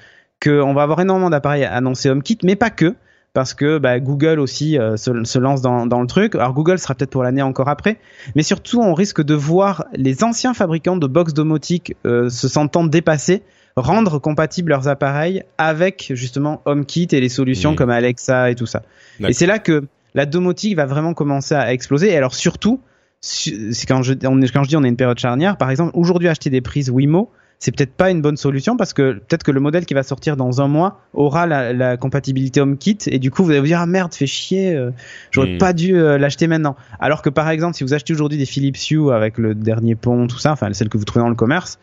qu'on 0.43 0.75
va 0.75 0.83
avoir 0.83 1.01
énormément 1.01 1.31
d'appareils 1.31 1.65
annoncés 1.65 2.11
HomeKit, 2.11 2.39
mais 2.43 2.57
pas 2.57 2.71
que, 2.71 2.95
parce 3.33 3.55
que 3.55 3.79
bah, 3.79 4.01
Google 4.01 4.41
aussi 4.41 4.79
euh, 4.79 4.97
se, 4.97 5.39
lance 5.39 5.63
dans, 5.63 5.87
dans, 5.87 6.01
le 6.01 6.07
truc. 6.07 6.35
Alors 6.35 6.53
Google 6.53 6.79
sera 6.79 6.95
peut-être 6.95 7.11
pour 7.11 7.23
l'année 7.23 7.43
encore 7.43 7.69
après, 7.69 7.99
mais 8.35 8.43
surtout 8.43 8.81
on 8.81 8.93
risque 8.93 9.23
de 9.23 9.35
voir 9.35 9.87
les 9.95 10.25
anciens 10.25 10.53
fabricants 10.53 10.97
de 10.97 11.07
box 11.07 11.33
domotique 11.33 11.97
euh, 12.07 12.29
se 12.29 12.49
sentant 12.49 12.85
dépassés 12.85 13.43
rendre 13.77 14.19
compatibles 14.19 14.71
leurs 14.71 14.89
appareils 14.89 15.43
avec 15.59 16.11
justement 16.15 16.63
HomeKit 16.65 17.09
et 17.13 17.21
les 17.21 17.29
solutions 17.29 17.73
mmh. 17.73 17.77
comme 17.77 17.91
Alexa 17.91 18.51
et 18.51 18.55
tout 18.55 18.67
ça. 18.67 18.83
Et 19.21 19.33
c'est 19.33 19.47
là 19.47 19.59
que 19.59 19.85
la 20.15 20.27
domotique 20.27 20.77
va 20.77 20.87
vraiment 20.87 21.15
commencer 21.15 21.55
à 21.55 21.73
exploser. 21.73 22.11
Et 22.11 22.17
alors 22.17 22.35
surtout, 22.35 22.81
c'est 23.21 23.87
quand 23.87 24.03
je, 24.03 24.15
on, 24.25 24.41
quand 24.41 24.65
je 24.65 24.69
dis 24.69 24.77
on 24.77 24.85
est 24.85 24.89
une 24.89 24.97
période 24.97 25.19
charnière, 25.19 25.57
par 25.57 25.71
exemple, 25.71 25.91
aujourd'hui 25.95 26.29
acheter 26.29 26.49
des 26.49 26.63
prises 26.63 26.91
Wimo, 26.91 27.31
c'est 27.59 27.75
peut-être 27.75 27.93
pas 27.93 28.11
une 28.11 28.21
bonne 28.21 28.37
solution 28.37 28.77
parce 28.77 28.93
que 28.93 29.15
peut-être 29.15 29.43
que 29.43 29.51
le 29.51 29.61
modèle 29.61 29.87
qui 29.87 29.95
va 29.95 30.03
sortir 30.03 30.37
dans 30.37 30.61
un 30.61 30.69
mois 30.69 31.01
aura 31.15 31.47
la, 31.47 31.73
la 31.73 31.97
compatibilité 31.97 32.61
HomeKit 32.61 32.99
et 33.07 33.19
du 33.19 33.31
coup 33.31 33.45
vous 33.45 33.51
allez 33.51 33.61
vous 33.61 33.67
dire 33.67 33.81
ah 33.81 33.87
merde 33.87 34.13
fait 34.13 34.27
chier 34.27 34.75
euh, 34.75 34.91
j'aurais 35.31 35.55
mmh. 35.55 35.59
pas 35.59 35.73
dû 35.73 35.97
euh, 35.97 36.19
l'acheter 36.19 36.49
maintenant 36.49 36.77
alors 37.01 37.23
que 37.23 37.31
par 37.31 37.49
exemple 37.49 37.75
si 37.75 37.83
vous 37.83 37.95
achetez 37.95 38.13
aujourd'hui 38.13 38.37
des 38.37 38.45
Philips 38.45 38.91
Hue 38.91 39.11
avec 39.11 39.39
le 39.39 39.55
dernier 39.55 39.95
pont 39.95 40.27
tout 40.27 40.39
ça 40.39 40.53
enfin 40.53 40.71
celle 40.75 40.91
que 40.91 40.99
vous 40.99 41.05
trouvez 41.05 41.23
dans 41.23 41.31
le 41.31 41.35
commerce 41.35 41.79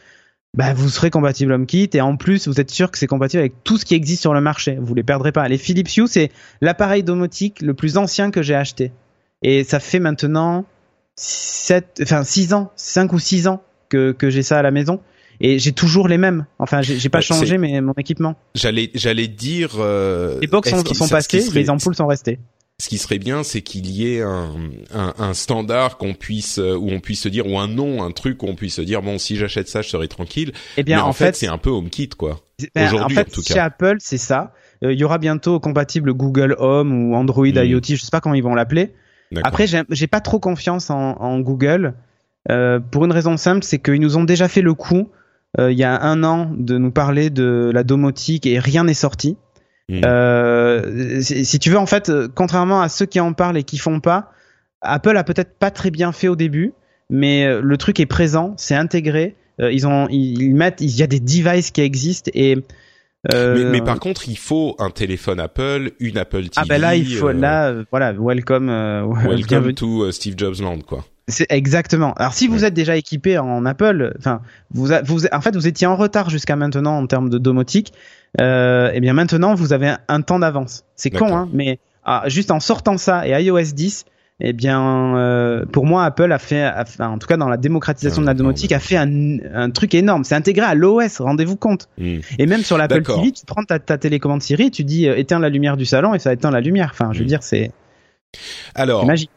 bah, 0.56 0.74
vous 0.74 0.90
serez 0.90 1.10
compatible 1.10 1.52
HomeKit 1.52 1.90
et 1.94 2.02
en 2.02 2.16
plus 2.16 2.48
vous 2.48 2.60
êtes 2.60 2.70
sûr 2.70 2.92
que 2.92 2.98
c'est 2.98 3.08
compatible 3.08 3.40
avec 3.40 3.64
tout 3.64 3.78
ce 3.78 3.86
qui 3.86 3.96
existe 3.96 4.22
sur 4.22 4.34
le 4.34 4.42
marché. 4.42 4.78
Vous 4.80 4.94
les 4.94 5.04
perdrez 5.04 5.32
pas. 5.32 5.48
Les 5.48 5.58
Philips 5.58 5.98
Hue 5.98 6.08
c'est 6.08 6.32
l'appareil 6.62 7.04
domotique 7.04 7.62
le 7.62 7.74
plus 7.74 7.98
ancien 7.98 8.32
que 8.32 8.42
j'ai 8.42 8.56
acheté 8.56 8.92
et 9.42 9.64
ça 9.64 9.80
fait 9.80 10.00
maintenant 10.00 10.66
7, 11.16 12.02
enfin 12.04 12.24
6 12.24 12.54
ans, 12.54 12.72
5 12.76 13.14
ou 13.14 13.20
6 13.20 13.48
ans 13.48 13.64
que, 13.90 14.12
que 14.12 14.30
j'ai 14.30 14.44
ça 14.44 14.60
à 14.60 14.62
la 14.62 14.72
maison 14.72 15.00
et 15.42 15.58
j'ai 15.60 15.72
toujours 15.72 16.08
les 16.08 16.18
mêmes. 16.18 16.46
Enfin, 16.60 16.82
j'ai 16.82 17.10
pas 17.10 17.22
changé 17.22 17.58
mais 17.58 17.82
mon 17.82 17.94
équipement. 17.94 18.36
J'allais 18.56 18.92
j'allais 18.94 19.28
dire. 19.28 19.72
Euh, 19.80 20.40
les 20.40 20.48
box 20.48 20.70
sont, 20.70 20.86
sont 20.86 21.08
passées, 21.08 21.44
les 21.54 21.70
ampoules 21.70 21.96
sont 21.96 22.08
restées 22.08 22.40
ce 22.84 22.90
qui 22.90 22.98
serait 22.98 23.18
bien, 23.18 23.44
c'est 23.44 23.62
qu'il 23.62 23.90
y 23.90 24.14
ait 24.14 24.22
un, 24.22 24.56
un, 24.94 25.14
un 25.18 25.34
standard 25.34 25.98
qu'on 25.98 26.14
puisse 26.14 26.60
euh, 26.60 26.76
où 26.76 26.90
on 26.92 27.00
puisse 27.00 27.22
se 27.22 27.30
dire 27.30 27.48
ou 27.48 27.58
un 27.58 27.70
nom, 27.70 28.04
un 28.04 28.12
truc 28.12 28.44
où 28.44 28.48
on 28.48 28.56
puisse 28.56 28.76
se 28.76 28.82
dire 28.82 29.02
bon 29.02 29.18
si 29.18 29.38
j'achète 29.38 29.70
ça, 29.70 29.82
je 29.82 29.88
serai 29.88 30.10
tranquille. 30.10 30.52
Eh 30.76 30.84
bien, 30.84 30.98
Mais 30.98 31.04
en, 31.04 31.14
fait, 31.14 31.34
c'est 31.34 31.48
un 31.48 31.58
peu 31.58 31.70
HomeKit 31.70 32.10
quoi. 32.10 32.42
Ben, 32.76 32.88
Aujourd'hui, 32.88 33.18
en, 33.18 33.22
fait, 33.22 33.30
en 33.30 33.34
tout 33.34 33.42
chez 33.42 33.54
cas. 33.54 33.64
Apple, 33.64 33.96
c'est 34.00 34.18
ça. 34.18 34.52
Euh, 34.84 34.92
Il 34.92 35.00
y 35.00 35.06
aura 35.06 35.18
bientôt 35.18 35.62
compatible 35.62 36.14
Google 36.14 36.58
Home 36.60 36.92
ou 36.92 37.16
Android 37.16 37.46
Mm. 37.48 37.64
IoT, 37.64 37.82
je 37.86 37.96
sais 37.96 38.12
pas 38.12 38.20
comment 38.20 38.36
ils 38.36 38.44
vont 38.44 38.54
l'appeler. 38.54 38.92
Après, 39.44 39.66
j'ai 39.66 39.84
j'ai 39.90 40.08
pas 40.08 40.20
trop 40.20 40.40
confiance 40.40 40.90
en, 40.90 41.16
en 41.22 41.40
Google 41.40 41.94
euh, 42.52 42.82
pour 42.82 43.06
une 43.06 43.14
raison 43.14 43.38
simple, 43.38 43.64
c'est 43.64 43.80
qu'ils 43.80 44.02
nous 44.02 44.18
ont 44.18 44.26
déjà 44.26 44.50
fait 44.50 44.62
le 44.62 44.74
coup 44.74 45.10
euh, 45.58 45.72
il 45.72 45.78
y 45.78 45.86
a 45.86 46.02
un 46.02 46.24
an 46.26 46.52
de 46.54 46.78
nous 46.78 46.92
parler 46.92 47.30
de 47.30 47.72
la 47.74 47.86
domotique 47.86 48.46
et 48.46 48.60
rien 48.60 48.84
n'est 48.84 48.94
sorti. 48.94 49.38
Mm. 49.90 50.02
Euh, 50.06 51.22
si, 51.22 51.46
si 51.46 51.60
tu 51.60 51.70
veux, 51.70 51.78
en 51.78 51.86
fait, 51.86 52.10
euh, 52.10 52.28
contrairement 52.34 52.82
à 52.82 52.90
ceux 52.90 53.06
qui 53.06 53.20
en 53.20 53.34
parlent 53.34 53.58
et 53.58 53.64
qui 53.64 53.78
font 53.78 54.00
pas, 54.00 54.32
Apple 54.82 55.16
a 55.18 55.24
peut-être 55.24 55.58
pas 55.58 55.72
très 55.72 55.92
bien 55.92 56.12
fait 56.12 56.28
au 56.28 56.36
début, 56.36 56.74
mais 57.10 57.46
euh, 57.46 57.62
le 57.62 57.78
truc 57.78 58.00
est 58.00 58.06
présent, 58.06 58.54
c'est 58.58 58.76
intégré. 58.76 59.36
Ils 59.60 59.86
ont, 59.86 60.08
ils, 60.10 60.42
ils 60.42 60.56
mettent, 60.56 60.82
il 60.82 60.90
y 60.90 61.04
a 61.04 61.08
des 61.08 61.20
devices 61.20 61.70
qui 61.72 61.82
existent 61.82 62.32
et. 62.34 62.58
euh, 63.34 63.56
mais, 63.56 63.80
mais 63.80 63.82
par 63.86 64.00
contre, 64.00 64.28
il 64.28 64.38
faut 64.38 64.76
un 64.80 64.90
téléphone 64.90 65.40
Apple, 65.40 65.92
une 66.00 66.18
Apple 66.18 66.42
TV. 66.50 66.52
ah 66.56 66.66
ben 66.68 66.82
là, 66.82 66.96
il 66.96 67.08
faut, 67.08 67.28
euh, 67.30 67.34
là, 67.34 67.74
voilà, 67.92 68.14
welcome, 68.14 68.70
euh, 68.70 69.06
Welcome 69.24 69.46
bienvenue. 69.46 69.74
to 69.76 70.12
Steve 70.12 70.34
Jobs 70.38 70.60
Land 70.60 70.80
quoi. 70.88 71.06
C'est 71.30 71.46
exactement. 71.50 72.14
Alors 72.16 72.34
si 72.34 72.48
vous 72.48 72.66
êtes 72.66 72.74
déjà 72.74 72.98
équipé 72.98 73.38
en 73.38 73.66
Apple, 73.66 74.14
enfin 74.20 74.42
vous, 74.74 74.92
a- 74.92 75.02
vous 75.02 75.26
en 75.32 75.40
fait 75.42 75.56
vous 75.56 75.68
étiez 75.68 75.88
en 75.88 75.96
retard 75.96 76.30
jusqu'à 76.30 76.56
maintenant 76.58 76.98
en 76.98 77.08
termes 77.08 77.30
de 77.30 77.38
domotique. 77.38 77.94
Euh, 78.42 78.92
et 78.94 79.00
bien 79.00 79.14
maintenant 79.14 79.54
vous 79.56 79.72
avez 79.74 79.88
un, 79.90 80.00
un 80.10 80.22
temps 80.22 80.40
d'avance. 80.40 80.84
C'est 80.96 81.10
con 81.12 81.34
hein, 81.36 81.50
mais 81.54 81.80
ah, 82.04 82.24
juste 82.28 82.52
en 82.52 82.60
sortant 82.60 82.98
ça 82.98 83.26
et 83.26 83.42
iOS 83.42 83.72
10, 83.74 84.04
eh 84.42 84.52
bien 84.52 85.16
euh, 85.16 85.66
pour 85.66 85.86
moi 85.86 86.04
Apple 86.04 86.30
a 86.34 86.40
fait, 86.40 86.64
a 86.64 86.84
fait- 86.84 87.02
en 87.02 87.18
tout 87.20 87.28
cas 87.28 87.38
dans 87.38 87.48
la 87.48 87.56
démocratisation 87.56 88.22
de 88.22 88.26
la 88.26 88.32
Ah, 88.32 88.36
domotique, 88.36 88.74
a 88.74 88.80
fait 88.80 88.98
un, 88.98 89.38
un 89.54 89.70
truc 89.70 89.94
énorme. 89.96 90.26
C'est 90.26 90.36
intégré 90.36 90.66
à 90.66 90.76
l'OS, 90.76 91.22
rendez-vous 91.22 91.56
compte. 91.56 91.88
Mm. 92.00 92.18
Et 92.40 92.46
même 92.48 92.64
sur 92.64 92.78
l'Apple. 92.78 93.02
TV, 93.04 93.32
tu 93.32 93.46
prends 93.46 93.64
ta, 93.64 93.80
ta 93.80 93.98
télécommande 93.98 94.42
Siri, 94.42 94.72
tu 94.72 94.84
dis 94.84 95.08
euh, 95.08 95.16
éteins 95.16 95.40
la 95.40 95.48
lumière 95.48 95.78
du 95.78 95.86
salon 95.86 96.14
et 96.14 96.20
ça 96.20 96.34
éteint 96.34 96.52
la 96.52 96.60
lumière. 96.60 96.90
Enfin, 96.92 97.12
je 97.14 97.20
veux 97.20 97.24
Mm. 97.24 97.28
dire 97.30 97.44
c'est 97.44 97.72
Alors, 98.76 99.02
c'est 99.02 99.08
magique. 99.08 99.30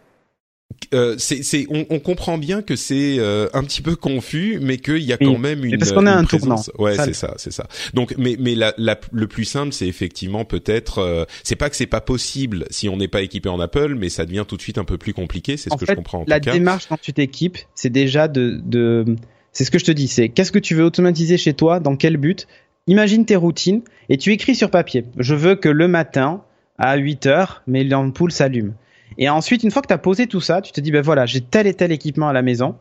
Euh, 0.95 1.15
c'est, 1.19 1.43
c'est, 1.43 1.67
on, 1.71 1.87
on 1.91 1.99
comprend 1.99 2.39
bien 2.39 2.63
que 2.63 2.77
c'est 2.77 3.17
euh, 3.19 3.49
un 3.55 3.65
petit 3.65 3.83
peu 3.83 3.97
confus, 3.97 4.59
mais 4.61 4.77
qu'il 4.79 4.99
y 5.03 5.13
a 5.13 5.17
Oui. 5.21 5.27
quand 5.27 5.39
même 5.39 5.65
une. 5.65 5.71
Mais 5.73 5.79
parce 5.79 5.93
qu'on 5.93 6.07
a 6.07 6.13
une 6.13 6.19
un 6.19 6.25
présence. 6.25 6.71
Ouais, 6.79 6.95
Ça, 6.95 7.05
c'est 7.05 7.13
ça, 7.15 7.35
c'est 7.39 7.53
ça. 7.53 7.67
Donc, 7.95 8.15
mais 8.19 8.37
mais 8.39 8.55
la, 8.55 8.75
la- 8.77 8.99
le 9.13 9.27
plus 9.27 9.45
simple, 9.45 9.73
c'est 9.73 9.87
effectivement 9.89 10.45
peut-être. 10.45 10.99
euh, 10.99 11.25
c'est 11.43 11.57
pas 11.57 11.71
que 11.71 11.77
c'est 11.77 11.87
pas 11.87 12.01
possible 12.01 12.67
si 12.71 12.89
on 12.89 12.97
n'est 12.97 13.09
pas 13.09 13.23
équipé 13.23 13.49
en 13.49 13.59
Apple, 13.59 13.95
mais 13.97 14.09
ça 14.09 14.27
devient 14.27 14.45
tout 14.47 14.57
de 14.57 14.63
suite 14.63 14.79
un 14.79 14.85
peu 14.85 14.99
plus 14.99 15.15
compliqué. 15.15 15.57
C'est 15.57 15.71
ce 15.71 15.75
en 15.75 15.79
que 15.79 15.87
fait, 15.87 15.93
je 15.93 15.97
comprends 15.97 16.19
en 16.21 16.25
la 16.27 16.41
tout 16.41 16.47
cas. 16.47 16.53
démarche 16.53 16.87
quand 16.89 17.01
tu 17.01 17.13
t'équipes, 17.13 17.59
c'est 17.75 17.91
déjà 17.91 18.29
de, 18.29 18.61
de 18.65 19.05
c'est 19.53 19.65
ce 19.65 19.71
que 19.71 19.79
je 19.79 19.85
te 19.85 19.93
dis, 19.93 20.09
c'est 20.09 20.29
qu'est-ce 20.29 20.53
que 20.53 20.59
tu 20.59 20.75
veux 20.75 20.85
automatiser 20.85 21.39
chez 21.39 21.55
toi, 21.55 21.81
dans 21.81 21.97
quel 21.97 22.17
but? 22.17 22.47
Imagine 22.87 23.25
tes 23.25 23.35
routines 23.37 23.83
et 24.09 24.17
tu 24.19 24.31
écris 24.33 24.55
sur 24.55 24.71
papier. 24.71 25.05
Je 25.19 25.35
veux 25.35 25.57
que 25.57 25.69
le 25.69 25.89
matin, 25.89 26.43
à 26.79 26.97
8 26.97 27.27
heures, 27.27 27.63
mes 27.67 27.83
lampes 27.83 28.31
s'allument. 28.31 28.75
Et 29.19 29.29
ensuite, 29.29 29.63
une 29.63 29.71
fois 29.71 29.83
que 29.83 29.89
tu 29.89 29.95
as 29.95 29.99
posé 29.99 30.27
tout 30.27 30.41
ça, 30.41 30.61
tu 30.61 30.73
te 30.73 30.81
dis, 30.81 30.91
ben 30.91 31.03
voilà, 31.03 31.27
j'ai 31.27 31.41
tel 31.41 31.67
et 31.67 31.75
tel 31.75 31.93
équipement 31.93 32.29
à 32.29 32.33
la 32.33 32.43
maison. 32.43 32.77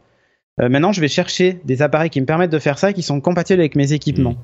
Euh, 0.62 0.70
maintenant, 0.70 0.92
je 0.92 1.02
vais 1.02 1.08
chercher 1.08 1.60
des 1.66 1.82
appareils 1.82 2.10
qui 2.10 2.22
me 2.22 2.26
permettent 2.26 2.52
de 2.52 2.60
faire 2.60 2.80
ça 2.80 2.92
et 2.92 2.94
qui 2.94 3.04
sont 3.04 3.20
compatibles 3.22 3.60
avec 3.60 3.76
mes 3.76 3.94
équipements. 3.94 4.32
Mhm. 4.32 4.38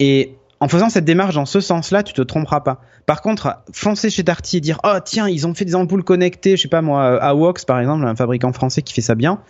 Et 0.00 0.34
en 0.60 0.68
faisant 0.68 0.88
cette 0.88 1.04
démarche 1.04 1.34
dans 1.34 1.46
ce 1.46 1.60
sens-là, 1.60 2.02
tu 2.02 2.12
te 2.12 2.22
tromperas 2.22 2.60
pas. 2.60 2.80
Par 3.06 3.20
contre, 3.22 3.62
foncer 3.72 4.10
chez 4.10 4.22
Darty 4.22 4.58
et 4.58 4.60
dire 4.60 4.80
oh 4.84 4.96
tiens 5.04 5.28
ils 5.28 5.46
ont 5.46 5.54
fait 5.54 5.64
des 5.64 5.74
ampoules 5.74 6.04
connectées, 6.04 6.56
je 6.56 6.62
sais 6.62 6.68
pas 6.68 6.80
moi, 6.80 7.22
Awox 7.22 7.64
par 7.64 7.78
exemple, 7.80 8.04
un 8.06 8.16
fabricant 8.16 8.52
français 8.52 8.80
qui 8.82 8.94
fait 8.94 9.02
ça 9.02 9.14
bien, 9.14 9.40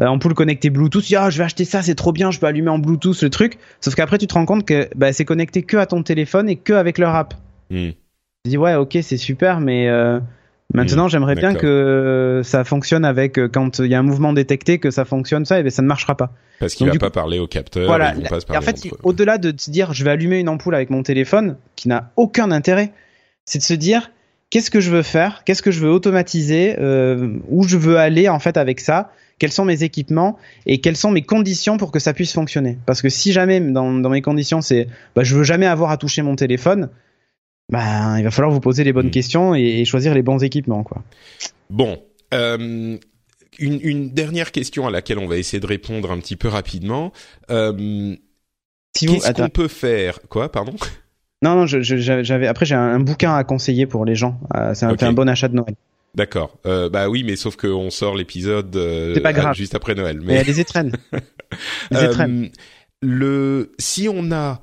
euh, 0.00 0.06
ampoule 0.06 0.34
connectée 0.34 0.70
Bluetooth, 0.70 1.04
ah 1.16 1.30
je 1.30 1.38
vais 1.38 1.44
acheter 1.44 1.64
ça, 1.64 1.82
c'est 1.82 1.94
trop 1.94 2.12
bien, 2.12 2.30
je 2.30 2.38
peux 2.38 2.46
allumer 2.46 2.68
en 2.68 2.78
Bluetooth 2.78 3.22
le 3.22 3.30
truc. 3.30 3.58
Sauf 3.80 3.94
qu'après 3.94 4.18
tu 4.18 4.26
te 4.26 4.34
rends 4.34 4.44
compte 4.44 4.66
que 4.66 4.88
bah, 4.94 5.12
c'est 5.12 5.24
connecté 5.24 5.62
que 5.62 5.76
à 5.76 5.86
ton 5.86 6.02
téléphone 6.02 6.48
et 6.48 6.56
que 6.56 6.74
avec 6.74 6.98
leur 6.98 7.14
app. 7.14 7.34
Mm. 7.70 7.90
Tu 8.44 8.50
dis 8.50 8.58
ouais 8.58 8.74
ok 8.74 8.98
c'est 9.02 9.16
super, 9.16 9.60
mais 9.60 9.88
euh, 9.88 10.20
maintenant 10.72 11.04
Mhm, 11.04 11.10
j'aimerais 11.10 11.34
bien 11.34 11.54
que 11.54 12.40
ça 12.44 12.64
fonctionne 12.64 13.04
avec 13.04 13.38
euh, 13.38 13.48
quand 13.48 13.78
il 13.78 13.86
y 13.86 13.94
a 13.94 13.98
un 13.98 14.02
mouvement 14.02 14.32
détecté 14.32 14.78
que 14.78 14.90
ça 14.90 15.04
fonctionne 15.04 15.44
ça 15.44 15.60
et 15.60 15.62
ben 15.62 15.70
ça 15.70 15.82
ne 15.82 15.86
marchera 15.86 16.16
pas. 16.16 16.32
Parce 16.58 16.74
qu'il 16.74 16.86
va 16.86 16.94
pas 16.94 17.10
parler 17.10 17.38
au 17.38 17.46
capteur. 17.46 17.86
Voilà. 17.86 18.14
se 18.14 18.56
en 18.56 18.60
fait, 18.60 18.88
au-delà 19.02 19.38
de 19.38 19.52
se 19.56 19.70
dire 19.70 19.92
je 19.92 20.04
vais 20.04 20.10
allumer 20.10 20.38
une 20.38 20.48
ampoule 20.48 20.74
avec 20.74 20.90
mon 20.90 21.02
téléphone, 21.02 21.56
qui 21.76 21.88
n'a 21.88 22.12
aucun 22.16 22.50
intérêt, 22.50 22.92
c'est 23.44 23.58
de 23.58 23.64
se 23.64 23.74
dire 23.74 24.10
qu'est-ce 24.50 24.70
que 24.70 24.80
je 24.80 24.90
veux 24.90 25.02
faire, 25.02 25.42
qu'est-ce 25.44 25.62
que 25.62 25.70
je 25.70 25.80
veux 25.80 25.90
automatiser, 25.90 26.76
euh, 26.78 27.38
où 27.48 27.66
je 27.66 27.76
veux 27.76 27.96
aller 27.98 28.28
en 28.28 28.38
fait 28.38 28.56
avec 28.56 28.80
ça, 28.80 29.10
quels 29.38 29.50
sont 29.50 29.64
mes 29.64 29.82
équipements 29.82 30.38
et 30.66 30.80
quelles 30.80 30.96
sont 30.96 31.10
mes 31.10 31.22
conditions 31.22 31.78
pour 31.78 31.90
que 31.90 31.98
ça 31.98 32.12
puisse 32.12 32.32
fonctionner. 32.32 32.78
Parce 32.86 33.02
que 33.02 33.08
si 33.08 33.32
jamais 33.32 33.60
dans, 33.60 33.92
dans 33.92 34.10
mes 34.10 34.22
conditions 34.22 34.60
c'est 34.60 34.86
bah, 35.16 35.24
je 35.24 35.34
veux 35.34 35.44
jamais 35.44 35.66
avoir 35.66 35.90
à 35.90 35.96
toucher 35.96 36.22
mon 36.22 36.36
téléphone, 36.36 36.90
bah, 37.72 38.14
il 38.18 38.22
va 38.24 38.30
falloir 38.30 38.52
vous 38.52 38.60
poser 38.60 38.84
les 38.84 38.92
bonnes 38.92 39.08
Mm. 39.08 39.10
questions 39.10 39.54
et, 39.56 39.62
et 39.80 39.84
choisir 39.84 40.14
les 40.14 40.22
bons 40.22 40.42
équipements 40.44 40.84
quoi. 40.84 41.02
Bon, 41.70 42.00
euh, 42.34 42.96
une, 43.58 43.80
une 43.82 44.10
dernière 44.10 44.52
question 44.52 44.86
à 44.86 44.90
laquelle 44.90 45.18
on 45.18 45.26
va 45.26 45.36
essayer 45.38 45.58
de 45.60 45.66
répondre 45.66 46.10
un 46.12 46.18
petit 46.18 46.36
peu 46.36 46.48
rapidement. 46.48 47.12
Euh, 47.50 48.14
Si 48.96 49.06
Qu'est-ce 49.06 49.32
qu'on 49.32 49.48
peut 49.48 49.68
faire 49.68 50.20
Quoi, 50.28 50.52
pardon 50.52 50.74
non 51.44 51.56
non, 51.56 51.66
j'avais 51.66 52.46
après 52.46 52.66
j'ai 52.66 52.76
un, 52.76 52.80
un 52.94 53.00
bouquin 53.00 53.34
à 53.34 53.42
conseiller 53.42 53.86
pour 53.86 54.04
les 54.04 54.14
gens. 54.14 54.38
Euh, 54.54 54.74
c'est 54.74 54.86
un, 54.86 55.12
bon 55.12 55.28
achat 55.28 55.48
de 55.48 55.56
Noël. 55.56 55.74
D'accord. 56.14 56.56
Euh, 56.66 56.88
bah 56.88 57.08
oui, 57.08 57.24
mais 57.24 57.34
sauf 57.34 57.56
qu'on 57.56 57.90
sort 57.90 58.14
l'épisode 58.14 58.76
euh, 58.76 59.52
juste 59.54 59.74
après 59.74 59.96
Noël. 59.96 60.20
Mais 60.22 60.24
il 60.24 60.28
y 60.30 60.32
Mais 60.34 60.38
a 60.40 60.44
des 60.52 60.60
étrennes. 60.60 60.92
Euh, 61.92 62.04
étrennes. 62.10 62.50
le 63.00 63.72
si 63.80 64.08
on 64.08 64.30
a 64.30 64.62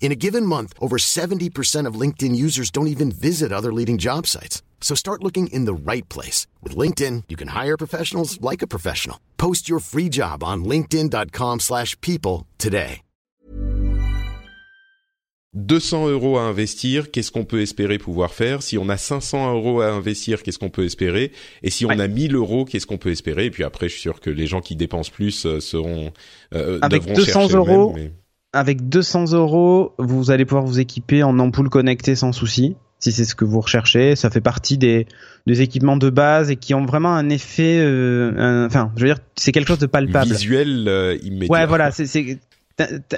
In 0.00 0.12
a 0.12 0.14
given 0.16 0.46
month, 0.46 0.72
over 0.78 0.98
70% 0.98 1.86
of 1.88 2.00
LinkedIn 2.00 2.36
users 2.36 2.70
don't 2.70 2.86
even 2.86 3.10
visit 3.10 3.50
other 3.52 3.72
leading 3.72 3.98
job 3.98 4.26
sites. 4.28 4.62
So 4.80 4.94
start 4.94 5.24
looking 5.24 5.48
in 5.48 5.64
the 5.64 5.74
right 5.74 6.08
place. 6.08 6.46
With 6.62 6.76
LinkedIn, 6.76 7.24
you 7.28 7.36
can 7.36 7.48
hire 7.48 7.76
professionals 7.76 8.38
like 8.40 8.62
a 8.62 8.68
professional. 8.68 9.18
Post 9.36 9.68
your 9.68 9.80
free 9.80 10.08
job 10.08 10.44
on 10.44 10.64
linkedin.com/people 10.64 11.58
slash 11.58 11.96
people 12.00 12.46
today. 12.58 13.00
200 15.54 16.08
euros 16.10 16.36
à 16.36 16.42
investir, 16.42 17.10
qu'est-ce 17.10 17.30
qu'on 17.32 17.46
peut 17.46 17.62
espérer 17.62 17.96
pouvoir 17.96 18.34
faire? 18.34 18.62
Si 18.62 18.76
on 18.76 18.90
a 18.90 18.98
500 18.98 19.54
euros 19.54 19.80
à 19.80 19.86
investir, 19.90 20.42
qu'est-ce 20.42 20.58
qu'on 20.58 20.68
peut 20.68 20.84
espérer? 20.84 21.32
Et 21.62 21.70
si 21.70 21.86
on 21.86 21.88
Ouais. 21.88 22.00
a 22.02 22.08
1000 22.08 22.34
euros, 22.34 22.66
qu'est-ce 22.66 22.86
qu'on 22.86 22.98
peut 22.98 23.10
espérer? 23.10 23.46
Et 23.46 23.50
puis 23.50 23.64
après, 23.64 23.88
je 23.88 23.94
suis 23.94 24.02
sûr 24.02 24.20
que 24.20 24.28
les 24.28 24.46
gens 24.46 24.60
qui 24.60 24.76
dépensent 24.76 25.10
plus 25.10 25.46
euh, 25.46 25.60
seront 25.60 26.12
euh, 26.54 26.78
Avec 26.82 27.00
devront 27.04 27.14
200 27.14 27.32
chercher 27.48 27.56
euros, 27.56 27.92
mais- 27.96 28.12
Avec 28.56 28.88
200 28.88 29.32
euros, 29.32 29.92
vous 29.98 30.30
allez 30.30 30.44
pouvoir 30.44 30.64
vous 30.64 30.80
équiper 30.80 31.22
en 31.22 31.38
ampoule 31.38 31.68
connectée 31.68 32.14
sans 32.16 32.32
souci, 32.32 32.76
si 32.98 33.12
c'est 33.12 33.24
ce 33.24 33.34
que 33.34 33.44
vous 33.44 33.60
recherchez. 33.60 34.16
Ça 34.16 34.30
fait 34.30 34.40
partie 34.40 34.78
des, 34.78 35.06
des 35.46 35.60
équipements 35.60 35.96
de 35.98 36.08
base 36.10 36.50
et 36.50 36.56
qui 36.56 36.72
ont 36.74 36.86
vraiment 36.86 37.14
un 37.14 37.28
effet, 37.28 37.78
euh, 37.80 38.32
un- 38.38 38.66
enfin, 38.66 38.92
je 38.96 39.02
veux 39.02 39.08
dire, 39.08 39.18
c'est 39.36 39.52
quelque 39.52 39.68
chose 39.68 39.78
de 39.78 39.86
palpable. 39.86 40.30
visuel 40.32 40.86
euh, 40.88 41.16
immédiat. 41.22 41.52
Ouais, 41.52 41.66
voilà, 41.66 41.90
c'est 41.90 42.38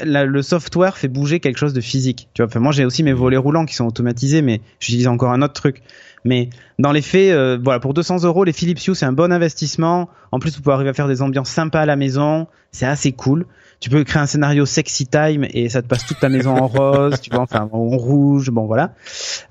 le 0.05 0.43
software 0.43 0.97
fait 0.97 1.09
bouger 1.09 1.41
quelque 1.41 1.59
chose 1.59 1.73
de 1.73 1.81
physique. 1.81 2.29
Tu 2.35 2.43
vois, 2.43 2.49
enfin, 2.49 2.61
moi 2.61 2.71
j'ai 2.73 2.85
aussi 2.85 3.03
mes 3.03 3.13
volets 3.13 3.37
roulants 3.37 3.65
qui 3.67 3.75
sont 3.75 3.87
automatisés, 3.87 4.41
mais 4.43 4.61
j'utilise 4.81 5.09
encore 5.09 5.33
un 5.33 5.43
autre 5.43 5.55
truc. 5.55 5.83
Mais 6.25 6.51
dans 6.79 6.93
les 6.93 7.03
faits, 7.03 7.33
euh, 7.33 7.59
voilà, 7.63 7.81
pour 7.81 7.95
200 7.95 8.23
euros, 8.25 8.45
les 8.45 8.53
Philips 8.53 8.79
Hue 8.87 8.95
c'est 8.95 9.07
un 9.07 9.13
bon 9.13 9.33
investissement. 9.33 10.09
En 10.33 10.39
plus, 10.39 10.57
vous 10.57 10.63
pouvez 10.63 10.75
arriver 10.75 10.91
à 10.91 10.95
faire 10.95 11.09
des 11.09 11.23
ambiances 11.23 11.51
sympas 11.51 11.81
à 11.81 11.87
la 11.87 11.97
maison. 11.97 12.47
C'est 12.71 12.87
assez 12.87 13.13
cool. 13.13 13.47
Tu 13.81 13.91
peux 13.91 14.03
créer 14.05 14.23
un 14.23 14.27
scénario 14.27 14.67
sexy 14.67 15.07
time 15.07 15.47
et 15.51 15.69
ça 15.69 15.83
te 15.83 15.87
passe 15.87 16.05
toute 16.07 16.19
ta 16.19 16.29
maison 16.29 16.57
en 16.57 16.67
rose, 16.69 17.21
tu 17.21 17.31
vois, 17.31 17.43
enfin 17.43 17.69
en 17.73 17.89
rouge, 17.97 18.51
bon 18.51 18.67
voilà. 18.67 18.95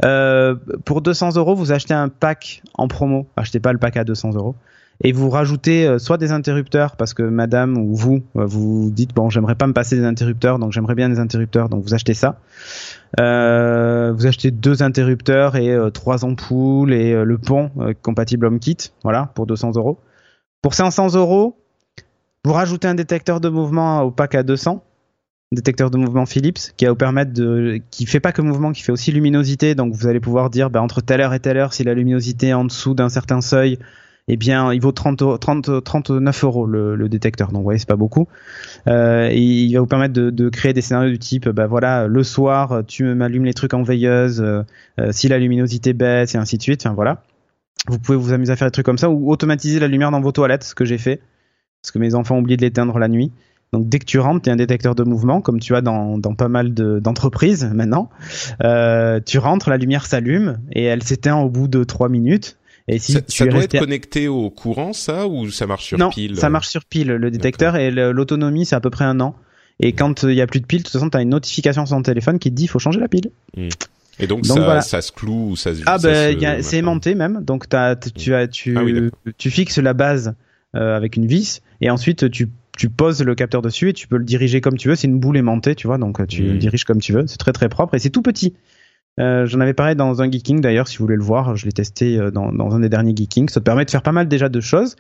Euh, 0.04 0.56
pour 0.86 1.02
200 1.02 1.36
euros, 1.38 1.56
vous 1.56 1.72
achetez 1.72 1.94
un 1.94 2.10
pack 2.10 2.62
en 2.74 2.88
promo. 2.88 3.28
Achetez 3.38 3.60
pas 3.60 3.72
le 3.72 3.80
pack 3.80 3.98
à 3.98 4.04
200 4.04 4.32
euros 4.36 4.56
et 5.04 5.12
vous 5.12 5.30
rajoutez 5.30 5.86
euh, 5.86 6.00
soit 6.00 6.18
des 6.18 6.32
interrupteurs 6.32 6.96
parce 6.96 7.14
que 7.14 7.24
madame 7.24 7.78
ou 7.78 7.96
vous 7.96 8.24
euh, 8.36 8.46
vous 8.46 8.90
dites 8.92 9.14
bon 9.14 9.30
j'aimerais 9.30 9.56
pas 9.56 9.68
me 9.68 9.74
passer 9.74 9.96
des 9.96 10.04
interrupteurs 10.04 10.58
donc 10.60 10.72
j'aimerais 10.72 10.96
bien 10.96 11.10
des 11.10 11.20
interrupteurs 11.20 11.70
donc 11.70 11.84
vous 11.84 11.94
achetez 11.94 12.14
ça 12.14 12.40
Euh, 13.20 14.12
vous 14.14 14.26
achetez 14.26 14.52
deux 14.52 14.84
interrupteurs 14.84 15.56
et 15.56 15.70
euh, 15.70 15.90
trois 15.92 16.26
ampoules 16.26 16.94
et 16.94 17.14
euh, 17.14 17.24
le 17.24 17.38
pont 17.38 17.72
euh, 17.80 17.94
compatible 18.02 18.48
HomeKit 18.48 18.92
voilà 19.04 19.32
pour 19.34 19.46
200 19.46 19.72
euros 19.76 20.00
pour 20.62 20.74
500 20.74 21.16
euros 21.16 21.58
vous 22.46 22.54
rajoutez 22.54 22.88
un 22.88 22.96
détecteur 22.96 23.40
de 23.40 23.50
mouvement 23.50 24.02
au 24.02 24.12
pack 24.12 24.36
à 24.36 24.44
200 24.44 24.84
détecteur 25.54 25.90
de 25.90 25.98
mouvement 25.98 26.26
Philips 26.26 26.74
qui 26.76 26.86
va 26.86 26.92
vous 26.92 26.98
permettre 26.98 27.32
de 27.32 27.80
qui 27.90 28.06
fait 28.06 28.20
pas 28.20 28.34
que 28.34 28.42
mouvement 28.42 28.74
qui 28.74 28.84
fait 28.84 28.92
aussi 28.92 29.12
luminosité 29.14 29.76
donc 29.76 29.94
vous 29.94 30.08
allez 30.08 30.20
pouvoir 30.20 30.50
dire 30.50 30.70
bah, 30.70 30.82
entre 30.82 31.02
telle 31.02 31.22
heure 31.22 31.34
et 31.34 31.40
telle 31.40 31.58
heure 31.58 31.74
si 31.74 31.84
la 31.84 31.94
luminosité 31.94 32.48
est 32.48 32.54
en 32.54 32.66
dessous 32.66 32.94
d'un 32.94 33.10
certain 33.10 33.40
seuil 33.40 33.80
eh 34.28 34.36
bien, 34.36 34.74
il 34.74 34.82
vaut 34.82 34.92
30, 34.92 35.22
euros- 35.22 35.38
30, 35.38 35.84
39 35.84 36.44
euros 36.44 36.66
le, 36.66 37.08
détecteur. 37.08 37.48
Donc, 37.50 37.60
vous 37.60 37.64
voyez, 37.64 37.80
c'est 37.80 37.88
pas 37.88 37.96
beaucoup. 37.96 38.28
Euh, 38.88 39.30
il 39.32 39.74
va 39.74 39.80
vous 39.80 39.88
permettre 39.88 40.14
de, 40.14 40.30
de 40.30 40.50
créer 40.50 40.74
des 40.74 40.82
scénarios 40.82 41.12
du 41.12 41.20
type, 41.20 41.48
bah 41.50 41.68
voilà, 41.68 42.08
le 42.08 42.24
soir, 42.24 42.84
tu 42.86 43.04
m'allumes 43.04 43.46
les 43.46 43.54
trucs 43.54 43.74
en 43.74 43.84
veilleuse, 43.84 44.42
euh, 44.42 44.64
euh, 45.00 45.12
si 45.12 45.30
la 45.30 45.40
luminosité 45.40 45.94
baisse, 45.94 46.36
et 46.36 46.38
ainsi 46.38 46.58
de 46.58 46.62
suite. 46.62 46.86
Enfin, 46.86 46.94
voilà. 46.94 47.24
Vous 47.88 48.00
pouvez 48.00 48.18
vous 48.18 48.34
amuser 48.34 48.52
à 48.52 48.58
faire 48.58 48.68
des 48.68 48.72
trucs 48.72 48.86
comme 48.86 48.98
ça 48.98 49.10
ou 49.10 49.32
automatiser 49.32 49.80
la 49.80 49.88
lumière 49.88 50.12
dans 50.12 50.20
vos 50.20 50.34
toilettes, 50.34 50.64
ce 50.64 50.76
que 50.76 50.84
j'ai 50.84 50.98
fait. 50.98 51.22
Parce 51.88 51.92
que 51.94 52.00
mes 52.00 52.16
enfants 52.16 52.36
ont 52.36 52.40
oublié 52.40 52.58
de 52.58 52.62
l'éteindre 52.62 53.00
la 53.00 53.08
nuit. 53.08 53.32
Donc, 53.74 53.88
dès 53.90 54.00
que 54.00 54.06
tu 54.06 54.20
rentres, 54.20 54.42
tu 54.44 54.50
as 54.50 54.54
un 54.54 54.58
détecteur 54.58 54.94
de 54.96 55.04
mouvement, 55.04 55.42
comme 55.42 55.60
tu 55.60 55.76
as 55.76 55.82
dans, 55.82 56.18
dans 56.18 56.36
pas 56.36 56.48
mal 56.50 56.74
de- 56.74 57.00
d'entreprises 57.00 57.66
maintenant. 57.74 58.10
Euh, 58.64 59.20
tu 59.26 59.38
rentres, 59.38 59.70
la 59.70 59.78
lumière 59.78 60.06
s'allume 60.06 60.60
et 60.72 60.84
elle 60.84 61.04
s'éteint 61.04 61.38
au 61.38 61.50
bout 61.50 61.68
de 61.68 61.84
3 61.84 62.10
minutes. 62.10 62.58
Et 62.88 63.00
si 63.00 63.14
ça, 63.14 63.22
tu 63.22 63.38
ça 63.38 63.46
doit 63.46 63.60
resté 63.60 63.78
être 63.78 63.84
connecté 63.84 64.28
au 64.30 64.50
courant, 64.50 64.94
ça, 64.94 65.28
ou 65.28 65.50
ça 65.50 65.68
marche 65.68 65.86
sur 65.86 65.98
non, 65.98 66.10
pile 66.10 66.38
ça 66.38 66.48
euh 66.48 66.50
marche 66.50 66.70
sur 66.70 66.86
pile 66.86 67.08
le 67.10 67.30
détecteur 67.32 67.76
et 67.76 67.92
l'autonomie 67.92 68.66
c'est 68.66 68.76
à 68.78 68.80
peu 68.80 68.90
près 68.90 69.04
un 69.04 69.20
an. 69.20 69.36
Et 69.82 69.92
quand 69.92 70.24
il 70.24 70.34
y 70.34 70.42
a 70.42 70.48
plus 70.48 70.62
de 70.62 70.66
pile, 70.66 70.80
de 70.80 70.84
toute 70.84 70.94
façon, 70.94 71.10
tu 71.10 71.18
as 71.18 71.22
une 71.22 71.30
notification 71.30 71.86
sur 71.86 71.96
ton 71.98 72.02
téléphone 72.02 72.40
qui 72.40 72.50
te 72.50 72.56
dit 72.56 72.64
il 72.64 72.68
faut 72.70 72.80
changer 72.80 73.00
la 73.02 73.10
pile. 73.10 73.30
Et 74.20 74.26
donc, 74.26 74.44
Donc, 74.44 74.58
ça, 74.58 74.64
voilà. 74.64 74.82
ça 74.82 75.02
se 75.02 75.12
cloue 75.12 75.50
ou 75.52 75.56
ça 75.58 75.76
se. 75.76 75.82
Ah 75.86 75.98
ben 76.02 76.40
se- 76.40 76.62
c'est 76.62 76.78
aimanté 76.78 77.14
même. 77.14 77.44
Donc 77.44 77.68
tu 77.70 77.76
as 77.76 77.96
tu 77.98 78.34
Ah 78.78 78.84
oui, 78.84 79.10
tu 79.38 79.52
fixes 79.52 79.78
la 79.80 79.94
base 79.94 80.34
euh, 80.76 80.96
avec 80.96 81.18
une 81.18 81.28
vis 81.28 81.62
et 81.82 81.90
ensuite 81.90 82.30
tu 82.30 82.50
tu 82.78 82.90
poses 82.90 83.24
le 83.24 83.34
capteur 83.34 83.64
dessus 83.64 83.90
et 83.90 83.94
tu 83.94 84.08
peux 84.08 84.18
le 84.18 84.24
diriger 84.24 84.62
comme 84.62 84.78
tu 84.78 84.88
veux. 84.88 84.96
C'est 84.96 85.08
une 85.08 85.20
boule 85.20 85.36
aimantée, 85.36 85.74
tu 85.74 85.88
vois, 85.88 85.98
donc 85.98 86.20
euh, 86.20 86.26
tu 86.28 86.44
le 86.44 86.58
diriges 86.58 86.86
comme 86.86 87.00
tu 87.00 87.12
veux. 87.12 87.26
C'est 87.26 87.38
très 87.38 87.52
très 87.52 87.70
propre 87.70 87.96
et 87.96 88.00
c'est 88.00 88.12
tout 88.12 88.22
petit. 88.22 88.54
Euh, 89.20 89.48
J'en 89.48 89.60
avais 89.60 89.74
parlé 89.74 89.96
dans 89.96 90.22
un 90.22 90.30
Geeking 90.30 90.62
d'ailleurs, 90.62 90.88
si 90.88 90.98
vous 90.98 91.06
voulez 91.06 91.16
le 91.16 91.24
voir, 91.24 91.56
je 91.56 91.66
l'ai 91.66 91.72
testé 91.72 92.20
euh, 92.20 92.30
dans, 92.30 92.52
dans 92.52 92.76
un 92.76 92.80
des 92.80 92.90
derniers 92.90 93.16
Geeking. 93.16 93.50
Ça 93.50 93.60
te 93.60 93.66
permet 93.66 93.86
de 93.86 93.90
faire 93.90 94.04
pas 94.04 94.12
mal 94.12 94.28
déjà 94.28 94.48
de 94.50 94.62
choses. 94.62 94.96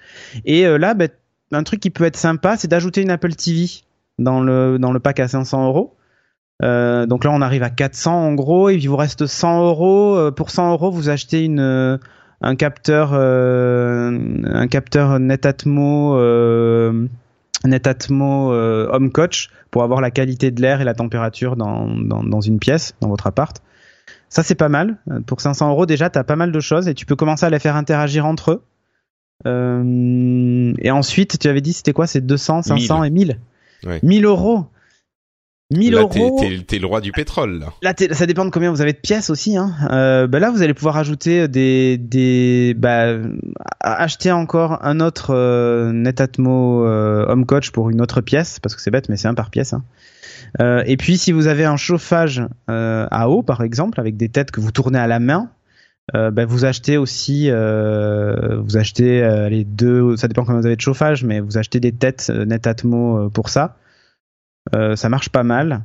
Et 0.45 0.65
euh, 0.65 0.77
là, 0.77 0.93
ben, 0.95 1.09
un 1.51 1.63
truc 1.63 1.79
qui 1.79 1.91
peut 1.91 2.03
être 2.03 2.17
sympa, 2.17 2.57
c'est 2.57 2.67
d'ajouter 2.67 3.01
une 3.01 3.11
Apple 3.11 3.33
TV 3.33 3.67
dans 4.17 4.41
le 4.41 4.79
dans 4.79 4.91
le 4.91 4.99
pack 4.99 5.19
à 5.19 5.27
500 5.27 5.67
euros. 5.67 5.95
Euh, 6.63 7.05
donc 7.05 7.23
là, 7.23 7.31
on 7.31 7.41
arrive 7.41 7.61
à 7.61 7.69
400 7.69 8.11
en 8.11 8.33
gros, 8.33 8.69
et 8.69 8.75
il 8.75 8.89
vous 8.89 8.95
reste 8.95 9.27
100 9.27 9.67
euros. 9.67 10.31
Pour 10.31 10.49
100 10.49 10.71
euros, 10.71 10.89
vous 10.89 11.09
achetez 11.09 11.45
une 11.45 11.99
un 12.41 12.55
capteur 12.55 13.11
euh, 13.13 14.11
un 14.45 14.67
capteur 14.67 15.19
Netatmo 15.19 16.17
euh, 16.17 17.07
Netatmo 17.65 18.53
euh, 18.53 18.89
Home 18.91 19.11
Coach 19.11 19.49
pour 19.71 19.83
avoir 19.83 20.01
la 20.01 20.11
qualité 20.11 20.51
de 20.51 20.61
l'air 20.61 20.81
et 20.81 20.83
la 20.83 20.93
température 20.93 21.55
dans, 21.55 21.87
dans 21.87 22.23
dans 22.23 22.41
une 22.41 22.59
pièce 22.59 22.95
dans 23.01 23.09
votre 23.09 23.27
appart. 23.27 23.61
Ça 24.29 24.43
c'est 24.43 24.55
pas 24.55 24.69
mal. 24.69 24.97
Pour 25.25 25.41
500 25.41 25.69
euros 25.69 25.85
déjà, 25.85 26.09
t'as 26.09 26.23
pas 26.23 26.35
mal 26.35 26.51
de 26.51 26.59
choses 26.59 26.87
et 26.87 26.93
tu 26.93 27.05
peux 27.05 27.15
commencer 27.15 27.45
à 27.45 27.49
les 27.49 27.59
faire 27.59 27.75
interagir 27.75 28.25
entre 28.25 28.51
eux. 28.51 28.63
Euh, 29.45 30.73
et 30.79 30.91
ensuite, 30.91 31.37
tu 31.39 31.47
avais 31.47 31.61
dit 31.61 31.73
c'était 31.73 31.93
quoi 31.93 32.07
C'est 32.07 32.21
200, 32.21 32.63
500 32.63 33.03
et 33.03 33.09
1000. 33.09 33.39
Ouais. 33.85 33.99
1000 34.03 34.25
euros. 34.25 34.65
1000 35.71 35.93
Là, 35.93 36.01
euros. 36.01 36.39
t'es, 36.65 36.79
le 36.79 36.85
roi 36.85 37.01
du 37.01 37.11
pétrole, 37.11 37.59
là. 37.59 37.73
Là, 37.81 37.93
ça 38.13 38.25
dépend 38.25 38.45
de 38.45 38.51
combien 38.51 38.71
vous 38.71 38.81
avez 38.81 38.93
de 38.93 38.99
pièces 38.99 39.29
aussi. 39.29 39.57
Hein. 39.57 39.73
Euh, 39.91 40.25
bah 40.25 40.39
là, 40.39 40.49
vous 40.49 40.61
allez 40.61 40.73
pouvoir 40.73 40.95
ajouter 40.95 41.47
des, 41.49 41.97
des, 41.97 42.73
bah, 42.77 43.15
acheter 43.81 44.31
encore 44.31 44.85
un 44.85 45.01
autre 45.01 45.33
euh, 45.33 45.91
Netatmo 45.91 46.85
euh, 46.85 47.25
Home 47.27 47.45
Coach 47.45 47.71
pour 47.71 47.89
une 47.89 48.01
autre 48.01 48.21
pièce, 48.21 48.59
parce 48.59 48.75
que 48.75 48.81
c'est 48.81 48.91
bête, 48.91 49.09
mais 49.09 49.17
c'est 49.17 49.27
un 49.27 49.33
par 49.33 49.49
pièce. 49.49 49.73
Hein. 49.73 49.83
Euh, 50.61 50.83
et 50.85 50.95
puis, 50.95 51.17
si 51.17 51.33
vous 51.33 51.47
avez 51.47 51.65
un 51.65 51.77
chauffage 51.77 52.41
euh, 52.69 53.05
à 53.11 53.29
eau, 53.29 53.43
par 53.43 53.61
exemple, 53.61 53.99
avec 53.99 54.15
des 54.15 54.29
têtes 54.29 54.51
que 54.51 54.61
vous 54.61 54.71
tournez 54.71 54.99
à 54.99 55.07
la 55.07 55.19
main, 55.19 55.49
euh, 56.15 56.31
bah, 56.31 56.45
vous 56.45 56.63
achetez 56.63 56.95
aussi, 56.95 57.49
euh, 57.49 58.61
vous 58.61 58.77
achetez 58.77 59.21
euh, 59.21 59.49
les 59.49 59.65
deux, 59.65 60.15
ça 60.15 60.29
dépend 60.29 60.45
combien 60.45 60.61
vous 60.61 60.65
avez 60.65 60.77
de 60.77 60.81
chauffage, 60.81 61.25
mais 61.25 61.41
vous 61.41 61.57
achetez 61.57 61.81
des 61.81 61.91
têtes 61.91 62.31
euh, 62.33 62.45
Netatmo 62.45 63.25
euh, 63.25 63.29
pour 63.29 63.49
ça. 63.49 63.75
Euh, 64.75 64.95
ça 64.95 65.09
marche 65.09 65.29
pas 65.29 65.43
mal. 65.43 65.83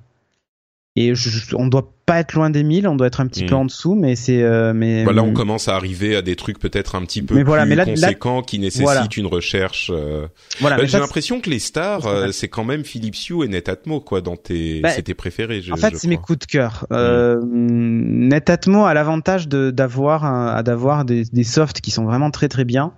Et 0.95 1.15
je, 1.15 1.57
on 1.57 1.69
doit 1.69 1.91
pas 2.05 2.19
être 2.21 2.35
loin 2.35 2.51
des 2.51 2.63
1000, 2.63 2.87
on 2.87 2.97
doit 2.97 3.07
être 3.07 3.23
un 3.23 3.27
petit 3.27 3.45
Mm. 3.45 3.47
peu 3.49 3.55
en 3.55 3.65
dessous, 3.65 3.95
mais 3.95 4.15
c'est. 4.15 4.43
Euh, 4.43 4.75
mais 4.75 5.05
Bah, 5.07 5.15
là, 5.15 5.23
on 5.23 5.33
commence 5.33 5.69
à 5.69 5.75
arriver 5.75 6.15
à 6.17 6.21
des 6.21 6.37
trucs 6.37 6.59
peut-être 6.59 6.97
un 6.97 7.05
petit 7.07 7.23
peu 7.23 7.35
Mais 7.35 7.45
voilà, 7.45 7.63
plus 7.63 7.71
mais 7.71 7.77
là- 7.77 7.85
là- 7.87 7.93
conséquents 7.95 8.43
qui 8.43 8.59
nécessitent 8.59 8.83
Voilà. 8.85 9.07
une 9.17 9.25
recherche. 9.27 9.91
euh. 9.95 10.27
voilà, 10.61 10.77
Bah, 10.77 10.85
j'ai 10.85 10.99
l'impression 10.99 11.41
que 11.41 11.49
les 11.49 11.61
stars, 11.61 12.03
c'est 12.33 12.45
euh, 12.47 12.49
quand 12.53 12.65
même 12.65 12.85
Philips 12.85 13.17
Hue 13.31 13.43
et 13.43 13.49
Netatmo, 13.49 14.01
quoi, 14.01 14.21
dans 14.21 14.37
tes, 14.37 14.81
Bah, 14.83 14.91
c'est 14.91 15.05
tes 15.05 15.15
préférés. 15.15 15.63
Je, 15.63 15.73
En 15.73 15.77
fait, 15.77 15.97
c'est 15.97 16.09
mes 16.09 16.19
coups 16.19 16.41
de 16.41 16.45
cœur. 16.45 16.87
Euh, 16.93 17.41
Netatmo 17.43 18.85
a 18.85 18.93
l'avantage 18.93 19.49
de 19.49 19.71
d'avoir 19.71 20.63
d'avoir 20.63 21.07
des, 21.07 21.25
des 21.25 21.45
softs 21.45 21.81
qui 21.81 21.91
sont 21.91 22.05
vraiment 22.05 22.31
très 22.31 22.49
très 22.49 22.65
bien. 22.67 22.93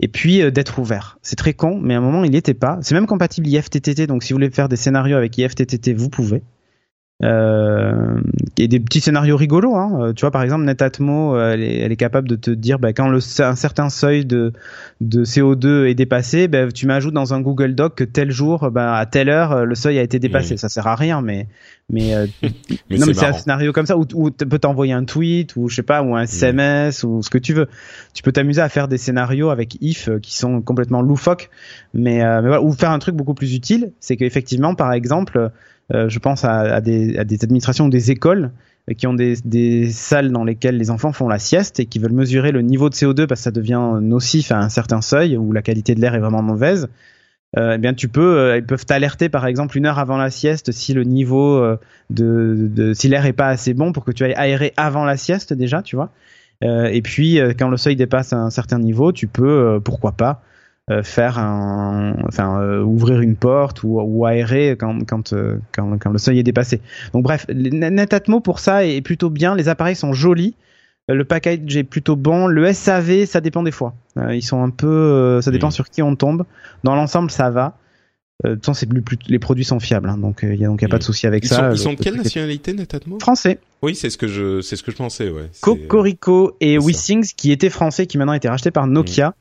Et 0.00 0.08
puis 0.08 0.42
euh, 0.42 0.50
d'être 0.50 0.78
ouvert. 0.78 1.18
C'est 1.22 1.36
très 1.36 1.52
con, 1.54 1.78
mais 1.80 1.94
à 1.94 1.98
un 1.98 2.00
moment 2.00 2.24
il 2.24 2.30
n'y 2.30 2.36
était 2.36 2.54
pas. 2.54 2.78
C'est 2.82 2.94
même 2.94 3.06
compatible 3.06 3.46
IFTTT, 3.46 4.06
donc 4.06 4.22
si 4.22 4.32
vous 4.32 4.36
voulez 4.36 4.50
faire 4.50 4.68
des 4.68 4.76
scénarios 4.76 5.16
avec 5.16 5.36
IFTTT, 5.36 5.92
vous 5.94 6.08
pouvez. 6.08 6.42
Euh, 7.22 8.20
et 8.58 8.68
des 8.68 8.80
petits 8.80 9.00
scénarios 9.00 9.36
rigolos. 9.36 9.76
Hein. 9.76 9.98
Euh, 10.00 10.12
Tu 10.12 10.22
vois, 10.22 10.30
par 10.30 10.42
exemple, 10.42 10.64
Netatmo, 10.64 11.36
euh, 11.36 11.52
elle 11.52 11.62
est, 11.62 11.78
elle 11.80 11.92
est 11.92 11.96
capable 11.96 12.28
de 12.28 12.36
te 12.36 12.50
dire 12.50 12.78
bah, 12.78 12.92
quand 12.92 13.08
le, 13.08 13.18
un 13.40 13.56
certain 13.56 13.90
seuil 13.90 14.24
de, 14.24 14.52
de 15.00 15.24
CO2 15.24 15.86
est 15.86 15.94
dépassé, 15.94 16.48
bah, 16.48 16.70
tu 16.72 16.86
m'ajoutes 16.86 17.14
dans 17.14 17.34
un 17.34 17.40
Google 17.40 17.74
Doc 17.74 17.94
que 17.96 18.04
tel 18.04 18.30
jour, 18.30 18.70
bah, 18.70 18.94
à 18.94 19.06
telle 19.06 19.28
heure, 19.28 19.52
euh, 19.52 19.64
le 19.64 19.74
seuil 19.74 19.98
a 19.98 20.02
été 20.02 20.18
dépassé. 20.18 20.54
Mmh. 20.54 20.58
Ça 20.58 20.68
sert 20.68 20.86
à 20.86 20.94
rien, 20.94 21.20
mais 21.20 21.46
mais, 21.90 22.14
euh, 22.14 22.26
Mais 22.42 22.96
non, 22.96 23.00
c'est 23.00 23.06
mais 23.06 23.14
c'est 23.14 23.26
un 23.26 23.32
scénario 23.32 23.72
comme 23.72 23.86
ça 23.86 23.98
où, 23.98 24.06
où 24.14 24.30
tu 24.30 24.46
peux 24.46 24.58
t'envoyer 24.58 24.92
un 24.92 25.04
tweet 25.04 25.56
ou 25.56 25.68
je 25.68 25.76
sais 25.76 25.82
pas 25.82 26.02
ou 26.02 26.10
Mmh. 26.10 26.16
un 26.16 26.22
SMS 26.22 27.04
ou 27.04 27.22
ce 27.22 27.30
que 27.30 27.38
tu 27.38 27.52
veux. 27.52 27.68
Tu 28.14 28.22
peux 28.22 28.32
t'amuser 28.32 28.60
à 28.62 28.68
faire 28.68 28.88
des 28.88 28.98
scénarios 28.98 29.50
avec 29.50 29.76
if 29.80 30.08
qui 30.22 30.36
sont 30.36 30.62
complètement 30.62 31.02
loufoques, 31.02 31.50
mais, 31.94 32.24
euh, 32.24 32.40
mais 32.42 32.48
voilà, 32.48 32.62
ou 32.62 32.72
faire 32.72 32.90
un 32.90 32.98
truc 32.98 33.14
beaucoup 33.14 33.34
plus 33.34 33.54
utile, 33.54 33.92
c'est 34.00 34.16
qu'effectivement, 34.16 34.74
par 34.74 34.92
exemple, 34.92 35.50
je 35.92 36.18
pense 36.18 36.44
à, 36.44 36.80
des, 36.80 37.18
administrations 37.18 37.86
ou 37.86 37.90
des 37.90 38.10
écoles 38.10 38.52
euh, 38.88 38.94
qui 38.94 39.06
ont 39.06 39.14
des, 39.14 39.90
salles 39.90 40.30
dans 40.30 40.44
lesquelles 40.44 40.76
les 40.76 40.90
enfants 40.90 41.12
font 41.12 41.28
la 41.28 41.38
sieste 41.38 41.80
et 41.80 41.86
qui 41.86 41.98
veulent 41.98 42.12
mesurer 42.12 42.52
le 42.52 42.62
niveau 42.62 42.88
de 42.88 42.94
CO2 42.94 43.26
parce 43.26 43.40
que 43.40 43.44
ça 43.44 43.50
devient 43.50 43.98
nocif 44.00 44.52
à 44.52 44.58
un 44.58 44.68
certain 44.68 45.00
seuil 45.00 45.36
où 45.36 45.52
la 45.52 45.62
qualité 45.62 45.94
de 45.94 46.00
l'air 46.00 46.14
est 46.14 46.20
vraiment 46.20 46.42
mauvaise. 46.42 46.88
Euh, 47.58 47.72
eh 47.74 47.78
bien, 47.78 47.94
tu 47.94 48.06
peux, 48.06 48.38
euh, 48.38 48.58
ils 48.58 48.64
peuvent 48.64 48.86
t'alerter 48.86 49.28
par 49.28 49.44
exemple 49.46 49.76
une 49.76 49.86
heure 49.86 49.98
avant 49.98 50.16
la 50.16 50.30
sieste 50.30 50.70
si 50.70 50.94
le 50.94 51.02
niveau 51.02 51.56
euh, 51.56 51.78
de, 52.08 52.92
si 52.94 53.08
l'air 53.08 53.26
est 53.26 53.32
pas 53.32 53.48
assez 53.48 53.74
bon 53.74 53.90
pour 53.90 54.04
que 54.04 54.12
tu 54.12 54.22
ailles 54.22 54.34
aérer 54.34 54.72
avant 54.76 55.04
la 55.04 55.16
sieste 55.16 55.52
déjà, 55.52 55.82
tu 55.82 55.96
vois. 55.96 56.12
Euh, 56.62 56.86
et 56.86 57.02
puis, 57.02 57.40
euh, 57.40 57.52
quand 57.58 57.68
le 57.68 57.76
seuil 57.76 57.96
dépasse 57.96 58.32
un 58.32 58.50
certain 58.50 58.78
niveau, 58.78 59.12
tu 59.12 59.26
peux, 59.26 59.48
euh, 59.48 59.80
pourquoi 59.80 60.12
pas, 60.12 60.30
euh, 60.30 60.34
faire 61.02 61.38
un, 61.38 62.14
enfin, 62.26 62.60
euh, 62.60 62.82
ouvrir 62.82 63.20
une 63.20 63.36
porte 63.36 63.82
ou, 63.84 64.00
ou 64.00 64.26
aérer 64.26 64.76
quand, 64.78 65.06
quand, 65.06 65.32
euh, 65.32 65.58
quand, 65.72 65.98
quand 65.98 66.10
le 66.10 66.18
seuil 66.18 66.38
est 66.38 66.42
dépassé. 66.42 66.80
Donc 67.12 67.22
bref, 67.22 67.46
Netatmo 67.48 68.40
pour 68.40 68.58
ça 68.58 68.84
est 68.84 69.00
plutôt 69.00 69.30
bien. 69.30 69.54
Les 69.54 69.68
appareils 69.68 69.96
sont 69.96 70.12
jolis. 70.12 70.54
Euh, 71.10 71.14
Le 71.14 71.24
package 71.24 71.76
est 71.76 71.84
plutôt 71.84 72.16
bon. 72.16 72.46
Le 72.46 72.72
SAV, 72.72 73.24
ça 73.26 73.40
dépend 73.40 73.62
des 73.62 73.70
fois. 73.70 73.94
Euh, 74.18 74.34
ils 74.34 74.42
sont 74.42 74.62
un 74.62 74.70
peu, 74.70 74.86
euh, 74.88 75.40
ça 75.40 75.50
dépend 75.50 75.70
sur 75.70 75.88
qui 75.90 76.02
on 76.02 76.16
tombe. 76.16 76.44
Dans 76.84 76.94
l'ensemble, 76.94 77.30
ça 77.30 77.50
va. 77.50 77.76
Euh, 78.44 78.50
De 78.50 78.54
toute 78.54 78.64
façon, 78.66 78.74
c'est 78.74 78.86
plus, 78.86 79.02
plus- 79.02 79.18
les 79.28 79.38
produits 79.38 79.64
sont 79.64 79.80
fiables, 79.80 80.08
hein, 80.08 80.16
donc 80.18 80.40
il 80.42 80.54
y 80.58 80.64
a 80.64 80.68
donc 80.68 80.80
y 80.80 80.86
a 80.86 80.88
pas 80.88 80.96
de 80.98 81.02
souci 81.02 81.26
avec 81.26 81.44
Ils 81.44 81.48
ça. 81.48 81.56
sont, 81.56 81.62
Le- 81.68 81.74
ils 81.74 81.78
sont 81.78 81.90
le 81.90 81.96
de 81.96 82.02
quelle 82.02 82.16
nationalité, 82.16 82.72
Netatmo? 82.72 83.18
Français. 83.20 83.58
Oui, 83.82 83.94
c'est 83.94 84.08
ce 84.10 84.16
que 84.16 84.26
je, 84.28 84.60
c'est 84.62 84.76
ce 84.76 84.82
que 84.82 84.90
je 84.90 84.96
pensais, 84.96 85.28
ouais. 85.30 85.50
Cocorico 85.60 86.56
et. 86.60 86.78
Wissings 86.78 87.32
qui 87.36 87.52
étaient 87.52 87.68
français 87.70 88.06
qui 88.06 88.16
maintenant 88.18 88.32
a 88.32 88.36
été 88.36 88.48
racheté 88.48 88.70
par 88.70 88.86
Nokia. 88.86 89.34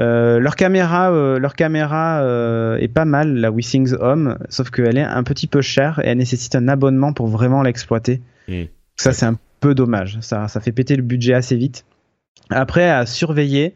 Euh, 0.00 0.40
leur 0.40 0.56
caméra, 0.56 1.12
euh, 1.12 1.38
leur 1.38 1.54
caméra 1.54 2.20
euh, 2.22 2.76
est 2.78 2.88
pas 2.88 3.04
mal, 3.04 3.36
la 3.36 3.52
Wissings 3.52 3.94
Home, 4.00 4.38
sauf 4.48 4.70
qu'elle 4.70 4.98
est 4.98 5.02
un 5.02 5.22
petit 5.22 5.46
peu 5.46 5.62
chère 5.62 6.00
et 6.02 6.08
elle 6.08 6.18
nécessite 6.18 6.56
un 6.56 6.66
abonnement 6.66 7.12
pour 7.12 7.28
vraiment 7.28 7.62
l'exploiter. 7.62 8.20
Ça 8.96 9.12
c'est 9.12 9.26
un 9.26 9.38
peu 9.60 9.74
dommage, 9.74 10.18
ça, 10.20 10.48
ça 10.48 10.60
fait 10.60 10.72
péter 10.72 10.96
le 10.96 11.02
budget 11.02 11.34
assez 11.34 11.56
vite. 11.56 11.84
Après 12.50 12.90
à 12.90 13.06
surveiller, 13.06 13.74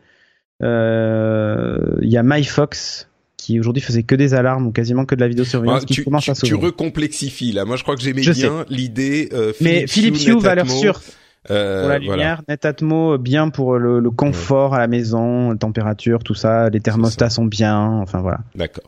il 0.60 0.66
y 0.66 2.16
a 2.16 2.22
MyFox 2.24 3.08
qui 3.36 3.60
aujourd'hui 3.60 3.80
faisait 3.80 4.02
que 4.02 4.16
des 4.16 4.34
alarmes 4.34 4.66
ou 4.66 4.72
quasiment 4.72 5.04
que 5.04 5.14
de 5.14 5.20
la 5.20 5.28
vidéosurveillance 5.28 5.82
Ah, 5.84 5.86
qui 5.86 5.94
tu, 5.94 6.04
commence 6.04 6.24
tu, 6.24 6.30
à 6.32 6.34
tu 6.34 6.54
recomplexifies 6.56 7.52
là. 7.52 7.64
Moi, 7.64 7.76
je 7.76 7.82
crois 7.84 7.94
que 7.94 8.02
j'aimais 8.02 8.22
bien 8.22 8.66
l'idée. 8.68 9.30
Mais 9.60 9.86
Philips 9.86 10.26
Hue, 10.26 10.40
valeur 10.40 10.68
sûre. 10.68 11.00
Euh, 11.50 11.80
pour 11.82 11.88
la 11.90 11.98
voilà. 11.98 12.12
lumière, 12.12 12.42
Netatmo 12.48 13.18
bien 13.18 13.48
pour 13.50 13.78
le, 13.78 14.00
le 14.00 14.10
confort 14.10 14.74
à 14.74 14.78
la 14.78 14.86
maison, 14.86 15.50
la 15.50 15.56
température, 15.56 16.22
tout 16.22 16.34
ça, 16.34 16.68
les 16.70 16.80
thermostats 16.80 17.30
sont 17.30 17.44
bien, 17.46 17.78
enfin 17.78 18.20
voilà. 18.20 18.40
D'accord. 18.54 18.84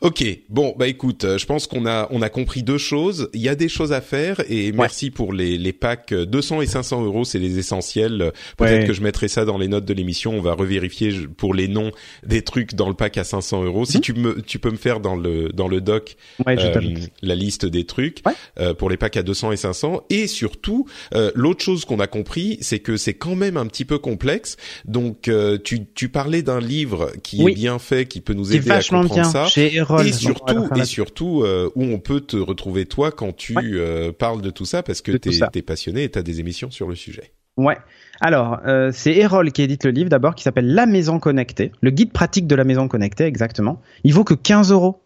Ok. 0.00 0.24
Bon, 0.48 0.74
bah 0.78 0.88
écoute, 0.88 1.24
euh, 1.24 1.38
je 1.38 1.46
pense 1.46 1.66
qu'on 1.66 1.86
a 1.86 2.08
on 2.10 2.22
a 2.22 2.28
compris 2.28 2.62
deux 2.62 2.78
choses. 2.78 3.28
Il 3.34 3.40
y 3.40 3.48
a 3.48 3.54
des 3.54 3.68
choses 3.68 3.92
à 3.92 4.00
faire 4.00 4.42
et 4.48 4.72
merci 4.72 5.10
pour 5.10 5.32
les 5.32 5.58
les 5.58 5.72
packs 5.72 6.12
euh, 6.12 6.26
200 6.26 6.60
et 6.62 6.66
500 6.66 7.04
euros, 7.04 7.24
c'est 7.24 7.38
les 7.38 7.58
essentiels. 7.58 8.22
Euh, 8.22 8.30
Peut-être 8.56 8.80
Ouais. 8.82 8.86
que 8.86 8.92
je 8.92 9.00
mettrai 9.02 9.28
ça 9.28 9.44
dans 9.44 9.58
les 9.58 9.68
notes 9.68 9.84
de 9.84 9.94
l'émission. 9.94 10.32
On 10.36 10.40
va 10.40 10.54
revérifier 10.54 11.12
pour 11.36 11.54
les 11.54 11.68
noms 11.68 11.90
des 12.26 12.42
trucs 12.42 12.74
dans 12.74 12.88
le 12.88 12.94
pack 12.94 13.16
à 13.18 13.24
500 13.24 13.64
euros. 13.64 13.84
Si 13.84 13.96
Mhm. 13.98 14.00
tu 14.02 14.12
me 14.14 14.42
tu 14.42 14.58
peux 14.58 14.70
me 14.70 14.76
faire 14.76 15.00
dans 15.00 15.16
le 15.16 15.50
dans 15.50 15.68
le 15.68 15.80
doc 15.80 16.16
Ouais, 16.46 16.56
je 16.58 16.66
euh, 16.66 16.94
la 17.22 17.34
liste 17.34 17.66
des 17.66 17.84
trucs 17.84 18.22
Ouais. 18.26 18.32
euh, 18.60 18.74
pour 18.74 18.90
les 18.90 18.96
packs 18.96 19.16
à 19.16 19.22
200 19.22 19.52
et 19.52 19.56
500 19.56 20.02
et 20.10 20.26
surtout 20.26 20.86
euh, 21.14 21.30
l'autre 21.34 21.62
chose 21.64 21.84
qu'on 21.84 22.00
a 22.00 22.06
compris 22.06 22.58
c'est 22.60 22.78
que 22.78 22.96
c'est 22.96 23.14
quand 23.14 23.34
même 23.36 23.56
un 23.56 23.66
petit 23.66 23.84
peu 23.84 23.98
complexe 23.98 24.56
donc 24.84 25.28
euh, 25.28 25.58
tu 25.62 25.86
tu 25.94 26.08
parlais 26.08 26.42
d'un 26.42 26.60
livre 26.60 27.12
qui 27.22 27.42
Oui. 27.42 27.52
est 27.52 27.54
bien 27.54 27.78
fait 27.78 28.06
qui 28.06 28.20
peut 28.20 28.34
nous 28.34 28.54
aider 28.54 28.70
à 28.70 28.80
comprendre 28.82 29.14
bien 29.14 29.24
ça 29.24 29.46
chez 29.56 29.74
Erol. 29.76 30.06
et 30.06 30.12
surtout 30.12 31.44
et 31.44 31.48
euh, 31.48 31.68
où 31.74 31.82
on 31.84 31.98
peut 31.98 32.20
te 32.20 32.36
retrouver 32.36 32.86
toi 32.86 33.10
quand 33.10 33.34
tu 33.36 33.54
Ouais. 33.56 33.62
euh, 33.64 34.12
parles 34.12 34.42
de 34.42 34.50
tout 34.50 34.64
ça 34.64 34.82
parce 34.82 35.00
que 35.00 35.12
t'es 35.12 35.30
t'es 35.52 35.62
passionné 35.62 36.04
et 36.04 36.08
t'as 36.08 36.22
des 36.22 36.40
émissions 36.40 36.70
sur 36.70 36.88
le 36.88 36.94
sujet 36.94 37.32
Ouais. 37.56 37.78
Alors, 38.20 38.58
euh, 38.66 38.90
c'est 38.92 39.14
Erol 39.16 39.50
qui 39.50 39.62
édite 39.62 39.84
le 39.84 39.90
livre 39.90 40.10
d'abord, 40.10 40.34
qui 40.34 40.42
s'appelle 40.42 40.74
La 40.74 40.84
Maison 40.84 41.18
Connectée, 41.18 41.72
le 41.80 41.90
guide 41.90 42.12
pratique 42.12 42.46
de 42.46 42.54
la 42.54 42.64
maison 42.64 42.86
connectée, 42.86 43.24
exactement. 43.24 43.80
Il 44.04 44.12
vaut 44.12 44.24
que 44.24 44.34
15 44.34 44.72
euros. 44.72 45.00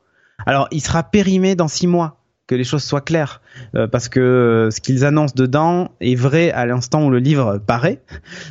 Alors, 0.47 0.66
il 0.72 0.81
sera 0.81 1.05
périmé 1.05 1.55
dans 1.55 1.68
6 1.68 1.86
mois, 1.86 2.20
que 2.51 2.56
les 2.56 2.64
choses 2.64 2.82
soient 2.82 3.01
claires, 3.01 3.40
euh, 3.77 3.86
parce 3.86 4.09
que 4.09 4.18
euh, 4.18 4.70
ce 4.72 4.81
qu'ils 4.81 5.05
annoncent 5.05 5.35
dedans 5.36 5.93
est 6.01 6.16
vrai 6.16 6.51
à 6.51 6.66
l'instant 6.66 7.05
où 7.05 7.10
le 7.10 7.20
livre 7.20 7.59
paraît. 7.64 8.01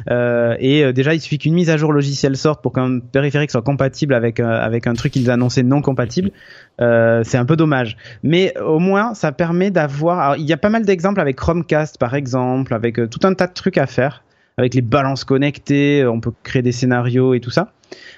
Euh, 0.10 0.56
et 0.60 0.94
déjà, 0.94 1.14
il 1.14 1.20
suffit 1.20 1.38
qu'une 1.38 1.54
mise 1.54 1.70
à 1.70 1.76
jour 1.76 1.92
logicielle 1.92 2.38
sorte 2.38 2.64
pour 2.64 2.72
qu'un 2.72 3.00
périphérique 3.00 3.52
soit 3.52 3.62
compatible 3.62 4.14
avec 4.14 4.40
avec 4.40 4.88
un 4.88 4.94
truc 4.94 5.12
qu'ils 5.12 5.30
annonçaient 5.30 5.64
non 5.64 5.82
compatible. 5.82 6.32
C'est 6.80 7.38
un 7.38 7.46
peu 7.46 7.58
dommage. 7.58 7.98
Mais 8.24 8.58
au 8.60 8.80
moins, 8.80 9.14
ça 9.14 9.34
permet 9.34 9.70
d'avoir. 9.70 10.38
Il 10.38 10.46
y 10.46 10.54
a 10.54 10.58
pas 10.58 10.70
mal 10.70 10.86
d'exemples 10.86 11.20
avec 11.20 11.36
Chromecast, 11.36 11.98
par 11.98 12.16
exemple, 12.16 12.74
avec 12.74 12.96
tout 13.10 13.20
un 13.24 13.34
tas 13.34 13.48
de 13.48 13.54
trucs 13.54 13.78
à 13.78 13.86
faire, 13.86 14.24
avec 14.58 14.74
les 14.74 14.82
balances 14.82 15.26
connectées. 15.26 16.06
On 16.06 16.22
peut 16.22 16.32
créer 16.44 16.62
des 16.62 16.72
scénarios 16.72 17.34
et 17.34 17.42
tout 17.42 17.52
ça. 17.52 17.74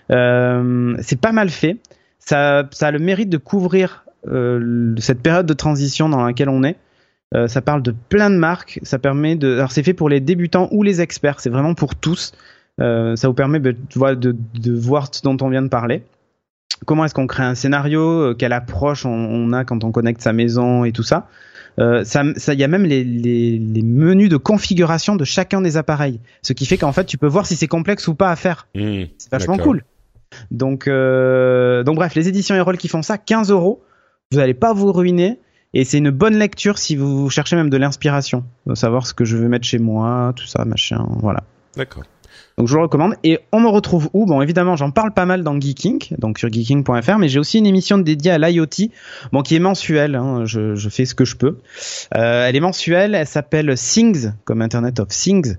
C'est 0.10 1.20
pas 1.20 1.32
mal 1.32 1.50
fait. 1.50 1.78
Ça, 2.20 2.70
ça 2.72 2.88
a 2.88 2.92
le 2.92 3.00
mérite 3.00 3.30
de 3.30 3.38
couvrir 3.38 4.06
cette 4.26 5.22
période 5.22 5.46
de 5.46 5.54
transition 5.54 6.10
dans 6.10 6.26
laquelle 6.26 6.50
on 6.50 6.64
est. 6.64 6.78
Euh, 7.34 7.48
ça 7.48 7.62
parle 7.62 7.82
de 7.82 7.94
plein 8.10 8.30
de 8.30 8.36
marques. 8.36 8.80
Ça 8.84 9.00
permet 9.00 9.36
de. 9.36 9.54
Alors 9.54 9.72
c'est 9.72 9.84
fait 9.84 9.94
pour 9.94 10.10
les 10.10 10.20
débutants 10.20 10.68
ou 10.72 10.84
les 10.84 11.02
experts. 11.02 11.40
C'est 11.40 11.50
vraiment 11.50 11.74
pour 11.74 11.96
tous. 11.96 12.34
Euh, 12.80 13.16
ça 13.16 13.28
vous 13.28 13.34
permet 13.34 13.60
ben, 13.60 13.76
de, 13.96 14.36
de 14.54 14.74
voir 14.74 15.08
ce 15.14 15.22
dont 15.22 15.38
on 15.42 15.50
vient 15.50 15.62
de 15.62 15.70
parler. 15.70 16.04
Comment 16.86 17.06
est-ce 17.06 17.14
qu'on 17.14 17.28
crée 17.28 17.44
un 17.44 17.56
scénario? 17.56 18.02
Euh, 18.02 18.34
Quelle 18.34 18.54
approche 18.54 19.06
on, 19.06 19.12
on 19.12 19.54
a 19.54 19.64
quand 19.64 19.84
on 19.84 19.92
connecte 19.92 20.22
sa 20.22 20.34
maison 20.34 20.84
et 20.84 20.92
tout 20.92 21.04
ça? 21.04 21.28
Euh, 21.80 22.04
ça, 22.04 22.24
ça, 22.36 22.54
il 22.54 22.60
y 22.60 22.64
a 22.64 22.68
même 22.68 22.84
les, 22.84 23.04
les, 23.04 23.58
les 23.58 23.82
menus 23.82 24.30
de 24.30 24.38
configuration 24.38 25.16
de 25.16 25.24
chacun 25.24 25.62
des 25.62 25.78
appareils, 25.78 26.20
ce 26.42 26.52
qui 26.52 26.66
fait 26.66 26.78
qu'en 26.78 26.92
fait 26.92 27.06
tu 27.06 27.18
peux 27.18 27.28
voir 27.28 27.46
si 27.46 27.56
c'est 27.56 27.68
complexe 27.68 28.10
ou 28.10 28.16
pas 28.16 28.30
à 28.30 28.36
faire. 28.36 28.68
Mmh, 28.76 29.04
C'est 29.18 29.32
vachement 29.32 29.58
cool. 29.58 29.84
Donc, 30.50 30.88
euh, 30.88 31.84
donc 31.84 31.96
bref, 31.96 32.14
les 32.16 32.28
éditions 32.28 32.56
Erol 32.56 32.78
qui 32.78 32.90
font 32.90 33.02
ça, 33.02 33.18
15 33.18 33.52
euros. 33.52 33.84
Vous 34.32 34.38
n'allez 34.38 34.54
pas 34.54 34.74
vous 34.74 34.92
ruiner. 34.92 35.40
Et 35.74 35.86
c'est 35.86 36.00
une 36.00 36.10
bonne 36.10 36.38
lecture 36.38 36.78
si 36.78 36.96
vous 36.96 37.30
cherchez 37.30 37.56
même 37.56 37.70
de 37.70 37.78
l'inspiration. 37.78 38.44
De 38.66 38.76
savoir 38.76 39.08
ce 39.08 39.14
que 39.14 39.24
je 39.24 39.38
veux 39.38 39.48
mettre 39.48 39.66
chez 39.66 39.80
moi, 39.80 40.34
tout 40.36 40.46
ça, 40.46 40.66
machin, 40.66 41.08
voilà. 41.20 41.44
d'accord 41.78 42.04
Donc 42.58 42.68
je 42.68 42.74
vous 42.74 42.78
le 42.78 42.84
recommande. 42.84 43.16
Et 43.24 43.40
on 43.52 43.60
me 43.60 43.68
retrouve 43.68 44.10
où? 44.14 44.26
Bon, 44.26 44.42
évidemment, 44.42 44.76
j'en 44.76 44.92
parle 44.92 45.14
pas 45.14 45.26
mal 45.26 45.44
dans 45.44 45.60
Geeking, 45.60 46.00
donc 46.18 46.38
sur 46.38 46.52
geeking.fr, 46.52 47.18
mais 47.18 47.30
j'ai 47.30 47.40
aussi 47.40 47.60
une 47.60 47.66
émission 47.66 47.98
dédiée 47.98 48.32
à 48.32 48.38
l'IoT, 48.38 48.90
bon, 49.32 49.42
qui 49.42 49.56
est 49.56 49.60
mensuelle. 49.60 50.16
hein, 50.16 50.44
je, 50.46 50.90
fais 50.90 51.06
ce 51.06 51.16
que 51.16 51.26
je 51.26 51.36
peux. 51.36 51.58
Euh, 52.16 52.48
elle 52.48 52.56
est 52.56 52.62
mensuelle. 52.62 53.16
Elle 53.16 53.28
s'appelle 53.28 53.74
Things, 53.76 54.32
comme 54.44 54.62
Internet 54.62 55.00
of 55.00 55.08
Things. 55.08 55.56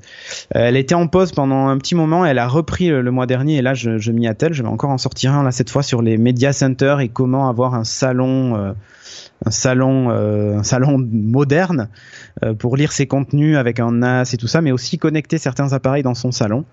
Euh, 0.54 0.66
elle 0.68 0.76
était 0.76 0.94
en 0.94 1.06
pause 1.06 1.32
pendant 1.32 1.68
un 1.68 1.78
petit 1.78 1.94
moment. 1.94 2.24
Elle 2.24 2.38
a 2.38 2.48
repris 2.48 2.88
le, 2.88 3.10
mois 3.10 3.26
dernier, 3.26 3.56
et 3.58 3.62
là, 3.62 3.74
je, 3.74 4.10
m'y 4.12 4.26
attelle. 4.26 4.52
Je 4.52 4.62
vais 4.62 4.68
encore 4.68 4.90
en 4.90 4.98
sortir 4.98 5.32
un 5.32 5.42
là 5.42 5.50
cette 5.50 5.70
fois 5.70 5.82
sur 5.82 6.02
les 6.02 6.18
media 6.18 6.52
centers 6.52 7.00
et 7.00 7.08
comment 7.08 7.48
avoir 7.48 7.74
un 7.74 7.84
salon. 7.84 8.56
euh, 8.56 8.72
un 9.44 9.50
salon, 9.50 10.10
euh, 10.10 10.58
un 10.58 10.62
salon 10.62 10.98
moderne 10.98 11.88
euh, 12.44 12.54
pour 12.54 12.76
lire 12.76 12.92
ses 12.92 13.06
contenus 13.06 13.56
avec 13.56 13.80
un 13.80 13.92
NAS 13.92 14.32
et 14.32 14.36
tout 14.36 14.46
ça, 14.46 14.60
mais 14.60 14.72
aussi 14.72 14.98
connecter 14.98 15.38
certains 15.38 15.72
appareils 15.72 16.02
dans 16.02 16.14
son 16.14 16.32
salon. 16.32 16.64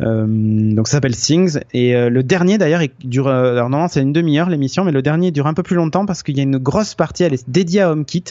Euh, 0.00 0.26
donc 0.74 0.88
ça 0.88 0.92
s'appelle 0.92 1.16
Things 1.16 1.60
et 1.72 1.94
le 1.94 2.22
dernier 2.22 2.58
d'ailleurs 2.58 2.82
il 2.82 2.90
dure 3.02 3.28
alors 3.28 3.70
normalement 3.70 3.88
c'est 3.88 4.02
une 4.02 4.12
demi-heure 4.12 4.50
l'émission 4.50 4.84
mais 4.84 4.92
le 4.92 5.00
dernier 5.00 5.30
dure 5.30 5.46
un 5.46 5.54
peu 5.54 5.62
plus 5.62 5.76
longtemps 5.76 6.04
parce 6.04 6.22
qu'il 6.22 6.36
y 6.36 6.40
a 6.40 6.42
une 6.42 6.58
grosse 6.58 6.94
partie 6.94 7.22
elle 7.22 7.32
est 7.32 7.48
dédiée 7.48 7.80
à 7.80 7.90
HomeKit 7.90 8.24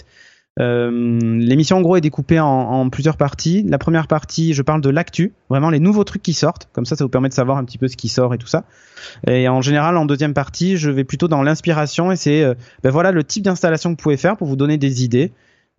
l'émission 0.57 1.77
en 1.77 1.81
gros 1.81 1.95
est 1.95 2.01
découpée 2.01 2.39
en, 2.39 2.47
en 2.47 2.89
plusieurs 2.89 3.15
parties. 3.15 3.63
La 3.63 3.77
première 3.77 4.07
partie 4.07 4.53
je 4.53 4.61
parle 4.61 4.81
de 4.81 4.89
l'actu 4.89 5.33
vraiment 5.49 5.69
les 5.69 5.79
nouveaux 5.79 6.03
trucs 6.03 6.21
qui 6.21 6.33
sortent. 6.33 6.67
Comme 6.73 6.85
ça 6.85 6.95
ça 6.95 7.05
vous 7.05 7.09
permet 7.09 7.29
de 7.29 7.33
savoir 7.33 7.57
un 7.57 7.63
petit 7.63 7.77
peu 7.77 7.87
ce 7.87 7.95
qui 7.95 8.09
sort 8.09 8.33
et 8.33 8.37
tout 8.37 8.47
ça. 8.47 8.65
Et 9.27 9.47
en 9.47 9.61
général 9.61 9.95
en 9.95 10.05
deuxième 10.05 10.33
partie 10.33 10.77
je 10.77 10.89
vais 10.89 11.03
plutôt 11.03 11.27
dans 11.27 11.43
l'inspiration 11.43 12.11
et 12.11 12.15
c'est 12.15 12.43
euh, 12.43 12.55
ben 12.83 12.89
voilà 12.89 13.11
le 13.11 13.23
type 13.23 13.43
d'installation 13.43 13.91
que 13.91 13.99
vous 13.99 14.03
pouvez 14.03 14.17
faire 14.17 14.35
pour 14.35 14.47
vous 14.47 14.57
donner 14.57 14.77
des 14.77 15.03
idées 15.03 15.31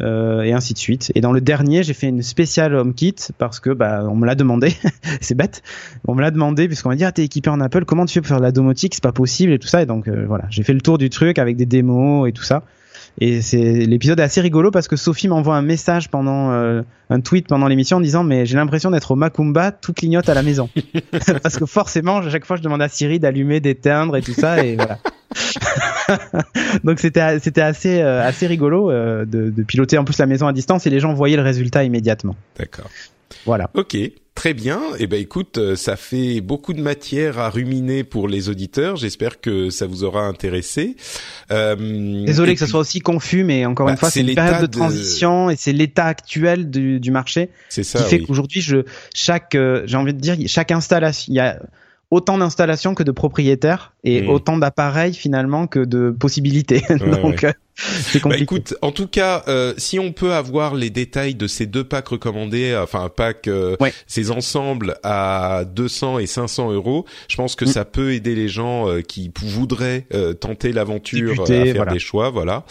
euh, 0.02 0.42
et 0.42 0.52
ainsi 0.52 0.72
de 0.72 0.78
suite. 0.78 1.12
Et 1.14 1.20
dans 1.20 1.32
le 1.32 1.40
dernier, 1.40 1.82
j'ai 1.82 1.92
fait 1.92 2.08
une 2.08 2.22
spéciale 2.22 2.74
HomeKit 2.74 3.16
parce 3.36 3.60
que 3.60 3.70
bah 3.70 4.06
on 4.08 4.16
me 4.16 4.24
l'a 4.24 4.34
demandé, 4.34 4.74
c'est 5.20 5.34
bête, 5.34 5.62
on 6.08 6.14
me 6.14 6.22
l'a 6.22 6.30
demandé 6.30 6.68
puisqu'on 6.68 6.88
m'a 6.88 6.96
dit 6.96 7.04
ah 7.04 7.12
t'es 7.12 7.24
équipé 7.24 7.50
en 7.50 7.60
Apple, 7.60 7.84
comment 7.84 8.06
tu 8.06 8.14
fais 8.14 8.20
pour 8.20 8.28
faire 8.28 8.38
de 8.38 8.42
la 8.42 8.52
domotique, 8.52 8.94
c'est 8.94 9.02
pas 9.02 9.12
possible 9.12 9.52
et 9.52 9.58
tout 9.58 9.68
ça. 9.68 9.82
Et 9.82 9.86
donc 9.86 10.08
euh, 10.08 10.24
voilà, 10.26 10.44
j'ai 10.48 10.62
fait 10.62 10.72
le 10.72 10.80
tour 10.80 10.96
du 10.96 11.10
truc 11.10 11.38
avec 11.38 11.56
des 11.56 11.66
démos 11.66 12.28
et 12.28 12.32
tout 12.32 12.42
ça. 12.42 12.62
Et 13.18 13.42
c'est 13.42 13.58
l'épisode 13.58 14.20
est 14.20 14.22
assez 14.22 14.40
rigolo 14.40 14.70
parce 14.70 14.88
que 14.88 14.96
Sophie 14.96 15.28
m'envoie 15.28 15.56
un 15.56 15.62
message 15.62 16.08
pendant 16.08 16.52
euh, 16.52 16.82
un 17.10 17.20
tweet 17.20 17.48
pendant 17.48 17.66
l'émission 17.66 17.98
en 17.98 18.00
disant 18.00 18.24
mais 18.24 18.46
j'ai 18.46 18.56
l'impression 18.56 18.90
d'être 18.90 19.10
au 19.10 19.16
Macumba, 19.16 19.72
tout 19.72 19.92
clignote 19.92 20.28
à 20.28 20.34
la 20.34 20.42
maison. 20.42 20.68
parce 21.42 21.56
que 21.56 21.66
forcément, 21.66 22.18
à 22.18 22.30
chaque 22.30 22.44
fois 22.46 22.56
je 22.56 22.62
demande 22.62 22.82
à 22.82 22.88
Siri 22.88 23.18
d'allumer, 23.18 23.60
d'éteindre 23.60 24.16
et 24.16 24.22
tout 24.22 24.34
ça 24.34 24.64
et 24.64 24.76
voilà. 24.76 24.98
Donc 26.84 26.98
c'était 26.98 27.38
c'était 27.40 27.60
assez 27.60 28.00
euh, 28.00 28.26
assez 28.26 28.46
rigolo 28.46 28.90
euh, 28.90 29.24
de, 29.24 29.50
de 29.50 29.62
piloter 29.62 29.98
en 29.98 30.04
plus 30.04 30.18
la 30.18 30.26
maison 30.26 30.46
à 30.46 30.52
distance 30.52 30.86
et 30.86 30.90
les 30.90 31.00
gens 31.00 31.12
voyaient 31.12 31.36
le 31.36 31.42
résultat 31.42 31.84
immédiatement. 31.84 32.36
d'accord 32.58 32.90
Voilà. 33.44 33.70
Ok, 33.74 33.96
très 34.34 34.54
bien. 34.54 34.80
Eh 34.98 35.06
ben 35.06 35.20
écoute, 35.20 35.58
euh, 35.58 35.76
ça 35.76 35.96
fait 35.96 36.40
beaucoup 36.40 36.72
de 36.72 36.80
matière 36.80 37.38
à 37.38 37.50
ruminer 37.50 38.04
pour 38.04 38.28
les 38.28 38.48
auditeurs. 38.48 38.96
J'espère 38.96 39.40
que 39.40 39.68
ça 39.70 39.86
vous 39.86 40.04
aura 40.04 40.22
intéressé. 40.22 40.96
Euh, 41.50 42.24
Désolé 42.24 42.54
que 42.54 42.60
ça 42.60 42.64
puis, 42.66 42.70
soit 42.70 42.80
aussi 42.80 43.00
confus, 43.00 43.44
mais 43.44 43.66
encore 43.66 43.86
Bah, 43.86 43.92
une 43.92 43.98
fois, 43.98 44.10
c'est 44.10 44.20
une 44.20 44.34
période 44.34 44.62
de 44.62 44.66
de- 44.66 44.72
transition 44.78 45.50
et 45.50 45.56
c'est 45.56 45.72
l'état 45.72 46.06
actuel 46.06 46.70
du, 46.70 47.00
du 47.00 47.10
marché 47.10 47.50
C'est 47.68 47.82
qui 47.82 47.88
ça. 47.88 48.02
fait 48.04 48.20
oui. 48.20 48.26
qu'aujourd'hui, 48.26 48.60
je 48.60 48.78
chaque, 49.14 49.54
euh, 49.54 49.82
j'ai 49.86 49.96
envie 49.96 50.14
de 50.14 50.20
dire, 50.20 50.36
chaque 50.46 50.70
installation, 50.70 51.26
il 51.32 51.36
y 51.36 51.40
a 51.40 51.60
autant 52.10 52.38
d'installations 52.38 52.94
que 52.94 53.02
de 53.04 53.12
propriétaires 53.12 53.92
et 54.02 54.26
autant 54.26 54.56
d'appareils 54.58 55.14
finalement 55.14 55.66
que 55.66 55.78
de 55.84 56.10
possibilités. 56.10 56.82
Donc 57.22 57.44
euh, 57.44 57.52
c'est 57.76 58.14
Bah, 58.18 58.22
compliqué. 58.24 58.42
écoute, 58.42 58.74
en 58.82 58.90
tout 58.92 59.06
cas, 59.06 59.44
euh, 59.46 59.74
si 59.78 59.98
on 60.00 60.12
peut 60.12 60.32
avoir 60.32 60.74
les 60.74 60.90
détails 60.90 61.34
de 61.36 61.46
ces 61.46 61.66
deux 61.66 61.84
packs 61.84 62.08
recommandés, 62.08 62.76
enfin 62.82 63.04
un 63.04 63.08
pack, 63.10 63.46
euh, 63.46 63.76
Ouais. 63.80 63.92
ces 64.08 64.30
ensembles 64.32 64.96
à 65.04 65.62
200 65.72 66.18
et 66.18 66.26
500 66.26 66.72
euros, 66.72 67.04
je 67.28 67.36
pense 67.36 67.54
que 67.54 67.64
Mm. 67.64 67.68
ça 67.68 67.84
peut 67.84 68.12
aider 68.12 68.34
les 68.34 68.48
gens 68.48 68.88
euh, 68.88 69.02
qui 69.02 69.30
voudraient 69.40 70.06
euh, 70.12 70.32
tenter 70.34 70.72
l'aventure, 70.72 71.40
euh, 71.40 71.44
à 71.44 71.46
faire 71.64 71.74
voilà. 71.76 71.92
des 71.92 71.98
choix, 72.00 72.30
voilà. 72.30 72.64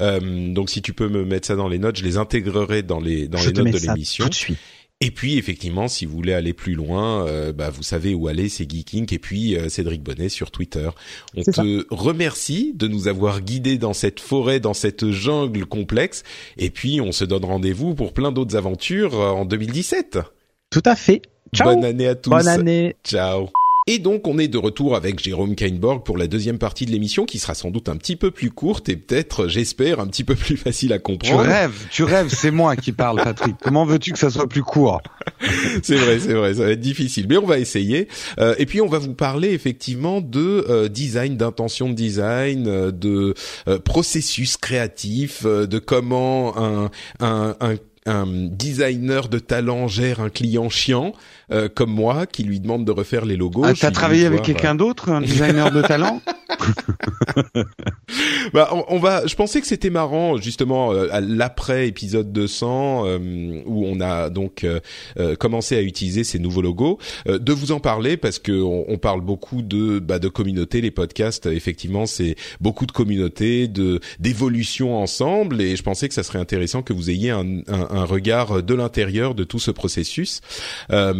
Euh, 0.00 0.52
donc 0.54 0.70
si 0.70 0.80
tu 0.82 0.92
peux 0.94 1.08
me 1.08 1.24
mettre 1.24 1.46
ça 1.48 1.54
dans 1.56 1.68
les 1.68 1.78
notes, 1.78 1.98
je 1.98 2.04
les 2.04 2.16
intégrerai 2.16 2.82
dans 2.82 3.00
les 3.00 3.28
dans 3.28 3.38
Je 3.38 3.48
les 3.48 3.52
te 3.52 3.58
notes 3.60 3.72
mets 3.72 3.78
de 3.78 3.86
l'émission. 3.86 4.24
Et 5.02 5.10
puis 5.10 5.36
effectivement, 5.36 5.88
si 5.88 6.06
vous 6.06 6.16
voulez 6.16 6.32
aller 6.32 6.54
plus 6.54 6.74
loin, 6.74 7.26
euh, 7.26 7.52
bah, 7.52 7.68
vous 7.68 7.82
savez 7.82 8.14
où 8.14 8.28
aller, 8.28 8.48
c'est 8.48 8.70
Geeking 8.70 9.12
et 9.12 9.18
puis 9.18 9.54
euh, 9.54 9.68
Cédric 9.68 10.02
Bonnet 10.02 10.30
sur 10.30 10.50
Twitter. 10.50 10.88
On 11.36 11.42
te 11.42 11.94
remercie 11.94 12.72
de 12.74 12.88
nous 12.88 13.06
avoir 13.06 13.42
guidés 13.42 13.76
dans 13.76 13.92
cette 13.92 14.20
forêt, 14.20 14.58
dans 14.58 14.72
cette 14.72 15.10
jungle 15.10 15.66
complexe. 15.66 16.22
Et 16.56 16.70
puis 16.70 17.02
on 17.02 17.12
se 17.12 17.24
donne 17.26 17.44
rendez-vous 17.44 17.94
pour 17.94 18.14
plein 18.14 18.32
d'autres 18.32 18.56
aventures 18.56 19.20
euh, 19.20 19.28
en 19.32 19.44
2017. 19.44 20.18
Tout 20.70 20.82
à 20.86 20.96
fait. 20.96 21.20
Ciao. 21.54 21.74
Bonne 21.74 21.84
année 21.84 22.06
à 22.06 22.14
tous. 22.14 22.30
Bonne 22.30 22.48
année. 22.48 22.96
Ciao. 23.04 23.50
Et 23.88 24.00
donc 24.00 24.26
on 24.26 24.36
est 24.40 24.48
de 24.48 24.58
retour 24.58 24.96
avec 24.96 25.22
Jérôme 25.22 25.54
Kainborg 25.54 26.02
pour 26.04 26.18
la 26.18 26.26
deuxième 26.26 26.58
partie 26.58 26.86
de 26.86 26.90
l'émission 26.90 27.24
qui 27.24 27.38
sera 27.38 27.54
sans 27.54 27.70
doute 27.70 27.88
un 27.88 27.96
petit 27.96 28.16
peu 28.16 28.32
plus 28.32 28.50
courte 28.50 28.88
et 28.88 28.96
peut-être, 28.96 29.46
j'espère, 29.46 30.00
un 30.00 30.08
petit 30.08 30.24
peu 30.24 30.34
plus 30.34 30.56
facile 30.56 30.92
à 30.92 30.96
Tu 30.96 31.02
comprendre. 31.02 31.42
rêves, 31.42 31.86
tu 31.92 32.02
rêves, 32.02 32.28
c'est 32.28 32.50
moi 32.50 32.74
qui 32.74 32.90
parle, 32.90 33.22
Patrick. 33.22 33.54
Comment 33.62 33.84
veux-tu 33.84 34.10
que 34.10 34.18
ça 34.18 34.28
soit 34.28 34.48
plus 34.48 34.64
court? 34.64 35.00
C'est 35.84 35.94
vrai, 35.94 36.18
c'est 36.18 36.32
vrai, 36.32 36.54
ça 36.54 36.64
va 36.64 36.70
être 36.70 36.80
difficile, 36.80 37.26
mais 37.28 37.36
on 37.36 37.46
va 37.46 37.58
essayer. 37.58 38.08
Euh, 38.40 38.54
et 38.58 38.66
puis 38.66 38.80
on 38.80 38.88
va 38.88 38.98
vous 38.98 39.14
parler 39.14 39.50
effectivement 39.50 40.20
de 40.20 40.64
euh, 40.68 40.88
design, 40.88 41.36
d'intention 41.36 41.88
de 41.90 41.94
design, 41.94 42.66
euh, 42.66 42.90
de 42.90 43.34
euh, 43.68 43.78
processus 43.78 44.56
créatif, 44.56 45.42
euh, 45.44 45.66
de 45.66 45.78
comment 45.78 46.56
un, 46.58 46.90
un, 47.20 47.54
un 47.60 47.74
un 48.08 48.26
designer 48.52 49.28
de 49.28 49.40
talent 49.40 49.88
gère 49.88 50.20
un 50.20 50.30
client 50.30 50.68
chiant 50.70 51.12
euh, 51.52 51.68
comme 51.74 51.90
moi 51.90 52.26
qui 52.26 52.42
lui 52.44 52.60
demande 52.60 52.84
de 52.84 52.92
refaire 52.92 53.24
les 53.24 53.36
logos. 53.36 53.64
ah, 53.64 53.72
T'as 53.78 53.90
travaillé 53.90 54.26
avec 54.26 54.42
quelqu'un 54.42 54.74
d'autre, 54.74 55.10
un 55.10 55.20
designer 55.20 55.70
de 55.70 55.82
talent 55.82 56.20
Bah, 58.52 58.68
on, 58.72 58.84
on 58.88 58.98
va. 58.98 59.26
Je 59.26 59.34
pensais 59.34 59.60
que 59.60 59.66
c'était 59.66 59.90
marrant 59.90 60.36
justement 60.36 60.92
euh, 60.92 61.08
à 61.10 61.20
l'après 61.20 61.88
épisode 61.88 62.32
200 62.32 63.02
euh, 63.06 63.62
où 63.66 63.84
on 63.86 64.00
a 64.00 64.30
donc 64.30 64.62
euh, 64.64 64.80
euh, 65.18 65.34
commencé 65.34 65.76
à 65.76 65.82
utiliser 65.82 66.22
ces 66.24 66.38
nouveaux 66.38 66.62
logos, 66.62 66.98
euh, 67.28 67.38
de 67.38 67.52
vous 67.52 67.72
en 67.72 67.80
parler 67.80 68.16
parce 68.16 68.38
que 68.38 68.52
on, 68.52 68.84
on 68.88 68.98
parle 68.98 69.20
beaucoup 69.20 69.62
de 69.62 69.98
bah, 69.98 70.18
de 70.18 70.28
communauté. 70.28 70.80
Les 70.80 70.90
podcasts, 70.92 71.46
effectivement, 71.46 72.06
c'est 72.06 72.36
beaucoup 72.60 72.86
de 72.86 72.92
communauté, 72.92 73.66
de 73.68 74.00
d'évolution 74.20 74.96
ensemble, 74.96 75.60
et 75.60 75.76
je 75.76 75.82
pensais 75.82 76.08
que 76.08 76.14
ça 76.14 76.22
serait 76.22 76.38
intéressant 76.38 76.82
que 76.82 76.92
vous 76.92 77.10
ayez 77.10 77.30
un, 77.30 77.58
un, 77.66 77.88
un 77.90 78.04
regard 78.04 78.62
de 78.62 78.74
l'intérieur 78.74 79.34
de 79.34 79.44
tout 79.44 79.58
ce 79.58 79.70
processus. 79.72 80.40
Euh, 80.92 81.12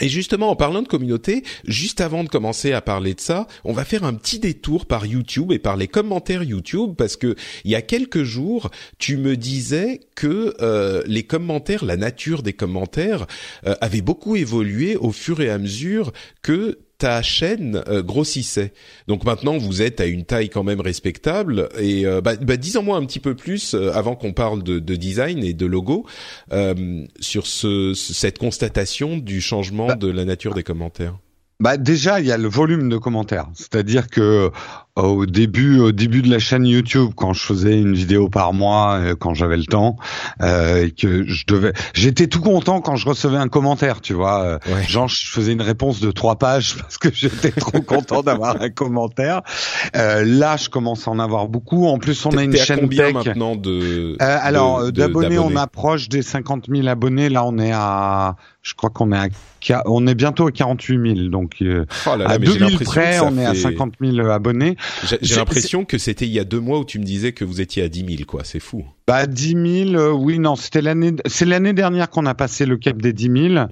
et 0.00 0.08
justement, 0.08 0.50
en 0.50 0.56
parlant 0.56 0.82
de 0.82 0.88
communauté, 0.88 1.44
juste 1.66 2.00
avant 2.00 2.24
de 2.24 2.28
commencer 2.28 2.72
à 2.72 2.80
parler 2.80 3.14
de 3.14 3.20
ça, 3.20 3.46
on 3.64 3.72
va 3.72 3.84
faire 3.84 4.04
un 4.04 4.14
petit 4.14 4.38
détour 4.38 4.86
par 4.86 5.06
YouTube 5.06 5.52
et 5.52 5.58
par 5.58 5.76
les 5.76 5.86
commentaires 5.86 6.42
YouTube 6.42 6.94
parce 6.96 7.16
que 7.16 7.36
il 7.64 7.70
y 7.70 7.74
a 7.74 7.82
quelques 7.82 8.22
jours, 8.22 8.70
tu 8.98 9.16
me 9.16 9.36
disais 9.36 10.00
que 10.14 10.54
euh, 10.60 11.02
les 11.06 11.24
commentaires, 11.24 11.84
la 11.84 11.96
nature 11.96 12.42
des 12.42 12.54
commentaires, 12.54 13.26
euh, 13.66 13.74
avait 13.80 14.00
beaucoup 14.00 14.34
évolué 14.34 14.96
au 14.96 15.12
fur 15.12 15.40
et 15.40 15.50
à 15.50 15.58
mesure 15.58 16.12
que 16.42 16.78
ta 17.02 17.20
chaîne 17.20 17.82
euh, 17.88 18.00
grossissait. 18.00 18.72
Donc 19.08 19.24
maintenant, 19.24 19.58
vous 19.58 19.82
êtes 19.82 20.00
à 20.00 20.06
une 20.06 20.24
taille 20.24 20.48
quand 20.50 20.62
même 20.62 20.80
respectable. 20.80 21.68
Et 21.80 22.06
euh, 22.06 22.20
bah, 22.20 22.36
bah, 22.36 22.56
dis-en-moi 22.56 22.96
un 22.96 23.04
petit 23.04 23.18
peu 23.18 23.34
plus 23.34 23.74
euh, 23.74 23.92
avant 23.92 24.14
qu'on 24.14 24.32
parle 24.32 24.62
de, 24.62 24.78
de 24.78 24.94
design 24.94 25.42
et 25.42 25.52
de 25.52 25.66
logo 25.66 26.06
euh, 26.52 27.04
sur 27.18 27.48
ce, 27.48 27.92
ce- 27.94 28.14
cette 28.14 28.38
constatation 28.38 29.16
du 29.16 29.40
changement 29.40 29.88
Bah, 29.88 29.96
de 29.96 30.08
la 30.08 30.24
nature 30.24 30.54
des 30.54 30.62
commentaires. 30.62 31.18
Bah 31.58 31.76
déjà, 31.76 32.20
il 32.20 32.26
y 32.26 32.32
a 32.32 32.36
le 32.38 32.48
volume 32.48 32.88
de 32.88 32.96
commentaires. 32.98 33.48
C'est-à-dire 33.54 34.08
que 34.08 34.50
au 34.96 35.24
début, 35.24 35.78
au 35.80 35.90
début 35.90 36.20
de 36.20 36.30
la 36.30 36.38
chaîne 36.38 36.66
YouTube, 36.66 37.12
quand 37.16 37.32
je 37.32 37.40
faisais 37.42 37.80
une 37.80 37.94
vidéo 37.94 38.28
par 38.28 38.52
mois, 38.52 38.96
euh, 39.00 39.14
quand 39.18 39.32
j'avais 39.32 39.56
le 39.56 39.64
temps, 39.64 39.96
euh, 40.42 40.84
et 40.84 40.90
que 40.90 41.26
je 41.26 41.46
devais, 41.46 41.72
j'étais 41.94 42.26
tout 42.26 42.42
content 42.42 42.82
quand 42.82 42.96
je 42.96 43.08
recevais 43.08 43.38
un 43.38 43.48
commentaire, 43.48 44.02
tu 44.02 44.12
vois. 44.12 44.42
euh, 44.42 44.58
Ouais. 44.66 44.84
Genre, 44.86 45.08
je 45.08 45.30
faisais 45.30 45.52
une 45.52 45.62
réponse 45.62 46.00
de 46.00 46.10
trois 46.10 46.36
pages 46.36 46.76
parce 46.80 46.98
que 46.98 47.08
j'étais 47.12 47.52
trop 47.52 47.80
content 47.80 48.22
d'avoir 48.22 48.60
un 48.60 48.68
commentaire. 48.68 49.40
Euh, 49.96 50.24
là, 50.26 50.58
je 50.58 50.68
commence 50.68 51.08
à 51.08 51.10
en 51.10 51.18
avoir 51.18 51.48
beaucoup. 51.48 51.86
En 51.86 51.96
plus, 51.98 52.26
on 52.26 52.36
a 52.36 52.42
une 52.44 52.54
chaîne 52.54 52.80
combien 52.80 53.06
tech. 53.06 53.14
maintenant 53.14 53.56
de 53.56 54.16
Euh, 54.20 54.38
alors, 54.42 54.80
euh, 54.80 54.90
d'abonnés, 54.90 55.38
on 55.38 55.56
approche 55.56 56.10
des 56.10 56.20
50 56.20 56.66
000 56.68 56.86
abonnés. 56.86 57.30
Là, 57.30 57.46
on 57.46 57.56
est 57.58 57.72
à, 57.72 58.36
je 58.60 58.74
crois 58.74 58.90
qu'on 58.90 59.10
est 59.12 59.16
à, 59.70 59.82
on 59.86 60.06
est 60.06 60.14
bientôt 60.14 60.48
à 60.48 60.52
48 60.52 61.16
000. 61.16 61.28
Donc, 61.30 61.56
Oh 61.60 61.64
là 62.10 62.16
là, 62.16 62.30
à 62.30 62.38
mais 62.38 62.46
j'ai 62.46 62.58
2000 62.58 62.60
l'impression 62.72 62.84
que 62.84 62.84
près, 63.00 63.20
on 63.20 63.38
est 63.38 63.46
à 63.46 63.54
fait- 63.54 63.60
50 63.60 63.94
000 64.02 64.26
abonnés. 64.28 64.76
J'ai 65.20 65.36
l'impression 65.36 65.84
que 65.84 65.98
c'était 65.98 66.26
il 66.26 66.32
y 66.32 66.38
a 66.38 66.44
deux 66.44 66.60
mois 66.60 66.78
où 66.78 66.84
tu 66.84 66.98
me 66.98 67.04
disais 67.04 67.32
que 67.32 67.44
vous 67.44 67.60
étiez 67.60 67.82
à 67.82 67.88
10 67.88 68.16
000, 68.16 68.24
quoi. 68.26 68.42
C'est 68.44 68.60
fou. 68.60 68.84
Bah 69.06 69.26
10 69.26 69.86
000, 69.90 69.94
euh, 69.94 70.12
oui, 70.12 70.38
non, 70.38 70.54
c'était 70.54 70.80
l'année, 70.80 71.12
c'est 71.26 71.44
l'année 71.44 71.72
dernière 71.72 72.08
qu'on 72.08 72.24
a 72.26 72.34
passé 72.34 72.66
le 72.66 72.76
cap 72.76 72.96
des 73.02 73.12
10 73.12 73.22
000. 73.24 73.54
Mm. 73.54 73.68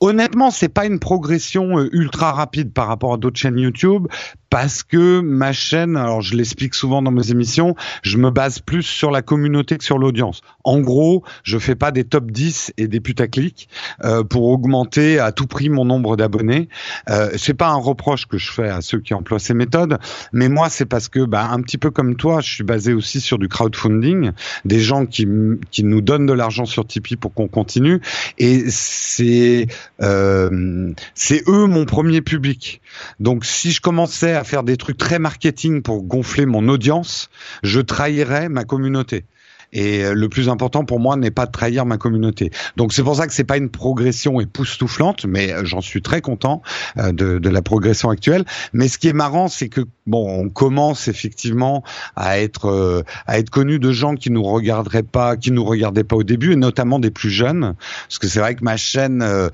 Honnêtement, 0.00 0.50
c'est 0.50 0.68
pas 0.68 0.86
une 0.86 0.98
progression 0.98 1.78
euh, 1.78 1.88
ultra 1.92 2.32
rapide 2.32 2.72
par 2.72 2.88
rapport 2.88 3.14
à 3.14 3.16
d'autres 3.16 3.38
chaînes 3.38 3.58
YouTube, 3.58 4.08
parce 4.52 4.82
que 4.82 5.20
ma 5.20 5.54
chaîne, 5.54 5.96
alors 5.96 6.20
je 6.20 6.36
l'explique 6.36 6.74
souvent 6.74 7.00
dans 7.00 7.10
mes 7.10 7.30
émissions, 7.30 7.74
je 8.02 8.18
me 8.18 8.30
base 8.30 8.58
plus 8.58 8.82
sur 8.82 9.10
la 9.10 9.22
communauté 9.22 9.78
que 9.78 9.84
sur 9.84 9.96
l'audience. 9.96 10.42
En 10.62 10.80
gros, 10.80 11.24
je 11.42 11.56
fais 11.56 11.74
pas 11.74 11.90
des 11.90 12.04
top 12.04 12.30
10 12.30 12.74
et 12.76 12.86
des 12.86 13.00
putaclics 13.00 13.70
euh, 14.04 14.24
pour 14.24 14.48
augmenter 14.48 15.18
à 15.18 15.32
tout 15.32 15.46
prix 15.46 15.70
mon 15.70 15.86
nombre 15.86 16.18
d'abonnés. 16.18 16.68
Euh, 17.08 17.30
c'est 17.36 17.54
pas 17.54 17.68
un 17.68 17.76
reproche 17.76 18.26
que 18.26 18.36
je 18.36 18.52
fais 18.52 18.68
à 18.68 18.82
ceux 18.82 19.00
qui 19.00 19.14
emploient 19.14 19.38
ces 19.38 19.54
méthodes, 19.54 19.98
mais 20.34 20.50
moi 20.52 20.68
c'est 20.68 20.86
parce 20.86 21.08
que, 21.08 21.24
bah, 21.24 21.48
un 21.50 21.60
petit 21.62 21.78
peu 21.78 21.90
comme 21.90 22.16
toi, 22.16 22.40
je 22.40 22.52
suis 22.52 22.64
basé 22.64 22.92
aussi 22.92 23.20
sur 23.20 23.38
du 23.38 23.48
crowdfunding, 23.48 24.32
des 24.64 24.80
gens 24.80 25.06
qui 25.06 25.26
qui 25.70 25.82
nous 25.82 26.00
donnent 26.00 26.26
de 26.26 26.32
l'argent 26.32 26.66
sur 26.66 26.86
Tipeee 26.86 27.16
pour 27.16 27.34
qu'on 27.34 27.48
continue, 27.48 28.00
et 28.38 28.64
c'est 28.68 29.66
euh, 30.00 30.92
c'est 31.14 31.42
eux 31.48 31.66
mon 31.66 31.84
premier 31.84 32.20
public. 32.20 32.80
Donc 33.18 33.44
si 33.44 33.72
je 33.72 33.80
commençais 33.80 34.34
à 34.34 34.44
faire 34.44 34.62
des 34.62 34.76
trucs 34.76 34.98
très 34.98 35.18
marketing 35.18 35.82
pour 35.82 36.02
gonfler 36.02 36.46
mon 36.46 36.68
audience, 36.68 37.30
je 37.62 37.80
trahirais 37.80 38.48
ma 38.48 38.64
communauté. 38.64 39.24
Et 39.72 40.04
euh, 40.04 40.14
le 40.14 40.28
plus 40.28 40.48
important 40.48 40.84
pour 40.84 41.00
moi 41.00 41.16
n'est 41.16 41.30
pas 41.30 41.46
de 41.46 41.50
trahir 41.52 41.86
ma 41.86 41.96
communauté. 41.96 42.50
Donc 42.76 42.92
c'est 42.92 43.02
pour 43.02 43.16
ça 43.16 43.26
que 43.26 43.32
c'est 43.32 43.44
pas 43.44 43.56
une 43.56 43.70
progression 43.70 44.40
époustouflante, 44.40 45.24
mais 45.24 45.52
euh, 45.52 45.64
j'en 45.64 45.80
suis 45.80 46.02
très 46.02 46.20
content 46.20 46.62
euh, 46.98 47.12
de, 47.12 47.38
de 47.38 47.48
la 47.48 47.62
progression 47.62 48.10
actuelle. 48.10 48.44
Mais 48.72 48.88
ce 48.88 48.98
qui 48.98 49.08
est 49.08 49.12
marrant, 49.14 49.48
c'est 49.48 49.68
que 49.68 49.80
bon, 50.06 50.28
on 50.44 50.48
commence 50.50 51.08
effectivement 51.08 51.82
à 52.16 52.38
être 52.38 52.66
euh, 52.68 53.02
à 53.26 53.38
être 53.38 53.50
connu 53.50 53.78
de 53.78 53.92
gens 53.92 54.14
qui 54.14 54.30
nous 54.30 54.42
regarderaient 54.42 55.02
pas, 55.02 55.36
qui 55.36 55.50
nous 55.50 55.64
regardaient 55.64 56.04
pas 56.04 56.16
au 56.16 56.22
début, 56.22 56.52
et 56.52 56.56
notamment 56.56 56.98
des 56.98 57.10
plus 57.10 57.30
jeunes, 57.30 57.74
parce 58.08 58.18
que 58.18 58.28
c'est 58.28 58.40
vrai 58.40 58.54
que 58.54 58.64
ma 58.64 58.76
chaîne 58.76 59.22
euh, 59.22 59.48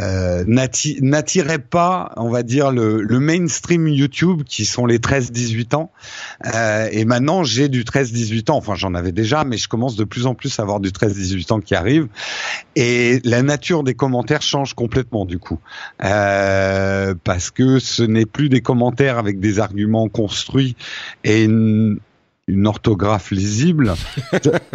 euh, 0.00 0.44
n'atti- 0.46 0.98
n'attirait 1.00 1.58
pas, 1.58 2.12
on 2.16 2.28
va 2.30 2.42
dire 2.42 2.70
le, 2.70 3.00
le 3.02 3.20
mainstream 3.20 3.88
YouTube, 3.88 4.42
qui 4.44 4.64
sont 4.64 4.86
les 4.86 4.98
13-18 4.98 5.74
ans. 5.76 5.90
Et 6.92 7.04
maintenant, 7.04 7.44
j'ai 7.44 7.68
du 7.68 7.84
13-18 7.84 8.50
ans. 8.50 8.56
Enfin, 8.56 8.74
j'en 8.74 8.94
avais 8.94 9.12
déjà, 9.12 9.44
mais 9.44 9.56
je 9.62 9.68
commence 9.68 9.96
de 9.96 10.04
plus 10.04 10.26
en 10.26 10.34
plus 10.34 10.58
à 10.58 10.62
avoir 10.62 10.80
du 10.80 10.90
13-18 10.90 11.52
ans 11.52 11.60
qui 11.60 11.74
arrive. 11.74 12.08
Et 12.76 13.20
la 13.24 13.42
nature 13.42 13.82
des 13.82 13.94
commentaires 13.94 14.42
change 14.42 14.74
complètement 14.74 15.24
du 15.24 15.38
coup, 15.38 15.58
euh, 16.04 17.14
parce 17.24 17.50
que 17.50 17.78
ce 17.78 18.02
n'est 18.02 18.26
plus 18.26 18.48
des 18.48 18.60
commentaires 18.60 19.18
avec 19.18 19.40
des 19.40 19.58
arguments 19.58 20.08
construits 20.08 20.76
et 21.24 21.44
une, 21.44 21.98
une 22.48 22.66
orthographe 22.66 23.30
lisible. 23.30 23.94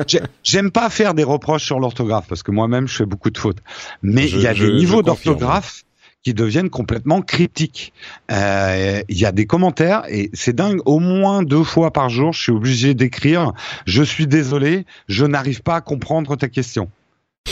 J'ai- 0.07 0.21
J'aime 0.43 0.71
pas 0.71 0.89
faire 0.89 1.13
des 1.13 1.23
reproches 1.23 1.65
sur 1.65 1.79
l'orthographe 1.79 2.25
parce 2.29 2.43
que 2.43 2.51
moi-même 2.51 2.87
je 2.87 2.95
fais 2.95 3.05
beaucoup 3.05 3.29
de 3.29 3.37
fautes, 3.37 3.59
mais 4.01 4.27
il 4.29 4.39
y 4.41 4.47
a 4.47 4.53
je- 4.53 4.65
des 4.65 4.73
niveaux 4.73 5.01
d'orthographe 5.03 5.83
qui 6.27 6.33
deviennent 6.33 6.69
complètement 6.69 7.21
cryptiques. 7.21 7.93
Euh, 8.33 9.01
Il 9.07 9.17
y 9.17 9.25
a 9.25 9.31
des 9.31 9.45
commentaires 9.45 10.03
et 10.09 10.29
c'est 10.33 10.53
dingue. 10.53 10.81
Au 10.83 10.99
moins 10.99 11.41
deux 11.41 11.63
fois 11.63 11.93
par 11.93 12.09
jour, 12.09 12.33
je 12.33 12.41
suis 12.41 12.51
obligé 12.51 12.93
d'écrire. 12.93 13.53
Je 13.85 14.03
suis 14.03 14.27
désolé, 14.27 14.85
je 15.07 15.23
n'arrive 15.23 15.61
pas 15.61 15.75
à 15.75 15.81
comprendre 15.81 16.35
ta 16.35 16.49
question. 16.49 16.89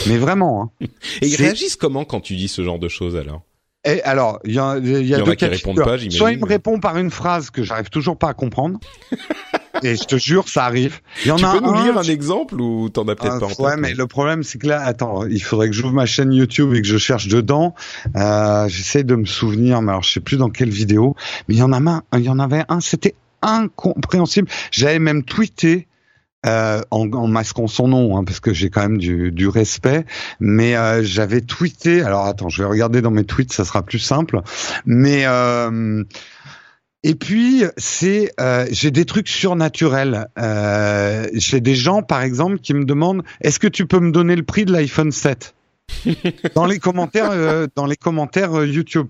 Mais 0.08 0.18
vraiment. 0.18 0.70
Hein. 0.82 0.86
Et 1.22 1.28
ils 1.28 1.36
réagissent 1.36 1.76
comment 1.76 2.04
quand 2.04 2.20
tu 2.20 2.36
dis 2.36 2.48
ce 2.48 2.62
genre 2.62 2.78
de 2.78 2.88
choses 2.88 3.16
alors? 3.16 3.44
Et 3.86 4.02
alors, 4.02 4.40
il 4.44 4.52
y 4.52 4.58
a, 4.58 4.76
y 4.76 4.94
a 4.94 4.98
Il 4.98 5.08
y 5.08 5.14
en 5.16 5.24
a 5.24 5.36
qui 5.36 5.46
répondent 5.46 5.76
pas, 5.76 5.96
j'imagine. 5.96 6.10
Soit 6.10 6.32
il 6.32 6.38
me 6.38 6.44
répond 6.44 6.78
par 6.78 6.98
une 6.98 7.10
phrase 7.10 7.48
que 7.48 7.62
j'arrive 7.62 7.88
toujours 7.88 8.18
pas 8.18 8.28
à 8.28 8.34
comprendre. 8.34 8.78
et 9.82 9.96
je 9.96 10.04
te 10.04 10.16
jure, 10.16 10.48
ça 10.48 10.64
arrive. 10.64 11.00
Il 11.24 11.28
y 11.28 11.30
en 11.30 11.36
tu 11.36 11.44
peux 11.44 11.60
nous 11.60 11.74
lire 11.74 11.98
un 11.98 12.02
exemple 12.02 12.60
ou 12.60 12.88
t'en 12.88 13.02
as 13.08 13.14
peut-être 13.14 13.34
ah, 13.36 13.40
pas 13.40 13.46
en 13.46 13.48
tête 13.48 13.58
Ouais, 13.58 13.76
mais 13.76 13.94
le 13.94 14.06
problème 14.06 14.42
c'est 14.42 14.58
que 14.58 14.66
là, 14.66 14.82
attends, 14.82 15.26
il 15.26 15.42
faudrait 15.42 15.68
que 15.68 15.74
j'ouvre 15.74 15.92
ma 15.92 16.06
chaîne 16.06 16.32
YouTube 16.32 16.74
et 16.74 16.82
que 16.82 16.88
je 16.88 16.98
cherche 16.98 17.28
dedans. 17.28 17.74
Euh, 18.16 18.68
J'essaie 18.68 19.04
de 19.04 19.14
me 19.14 19.26
souvenir, 19.26 19.82
mais 19.82 19.92
alors 19.92 20.02
je 20.02 20.12
sais 20.12 20.20
plus 20.20 20.36
dans 20.36 20.50
quelle 20.50 20.70
vidéo. 20.70 21.16
Mais 21.48 21.54
il 21.54 21.58
y 21.58 21.62
en 21.62 21.72
a 21.72 21.78
un, 21.78 22.02
il 22.14 22.24
y 22.24 22.28
en 22.28 22.38
avait 22.38 22.64
un, 22.68 22.80
c'était 22.80 23.14
incompréhensible. 23.42 24.48
J'avais 24.70 24.98
même 24.98 25.22
tweeté 25.22 25.86
euh, 26.46 26.80
en, 26.90 27.10
en, 27.12 27.26
masquant 27.26 27.66
son 27.66 27.88
nom, 27.88 28.16
hein, 28.16 28.24
parce 28.24 28.38
que 28.38 28.52
j'ai 28.52 28.70
quand 28.70 28.82
même 28.82 28.98
du, 28.98 29.32
du 29.32 29.48
respect. 29.48 30.04
Mais 30.38 30.76
euh, 30.76 31.02
j'avais 31.02 31.40
tweeté. 31.40 32.02
Alors 32.02 32.26
attends, 32.26 32.48
je 32.48 32.62
vais 32.62 32.68
regarder 32.68 33.02
dans 33.02 33.10
mes 33.10 33.24
tweets, 33.24 33.52
ça 33.52 33.64
sera 33.64 33.82
plus 33.82 33.98
simple. 33.98 34.42
Mais 34.84 35.24
euh, 35.26 36.04
et 37.02 37.14
puis 37.14 37.64
c'est 37.76 38.32
euh, 38.40 38.66
j'ai 38.70 38.90
des 38.90 39.04
trucs 39.04 39.28
surnaturels. 39.28 40.28
Euh, 40.38 41.28
j'ai 41.34 41.60
des 41.60 41.74
gens 41.74 42.02
par 42.02 42.22
exemple 42.22 42.58
qui 42.58 42.74
me 42.74 42.84
demandent 42.84 43.22
est-ce 43.40 43.58
que 43.58 43.68
tu 43.68 43.86
peux 43.86 44.00
me 44.00 44.10
donner 44.10 44.36
le 44.36 44.42
prix 44.42 44.64
de 44.64 44.72
l'iPhone 44.72 45.12
7 45.12 45.54
dans 46.54 46.66
les 46.66 46.78
commentaires 46.78 47.30
euh, 47.30 47.66
dans 47.76 47.86
les 47.86 47.96
commentaires 47.96 48.54
euh, 48.54 48.66
YouTube 48.66 49.08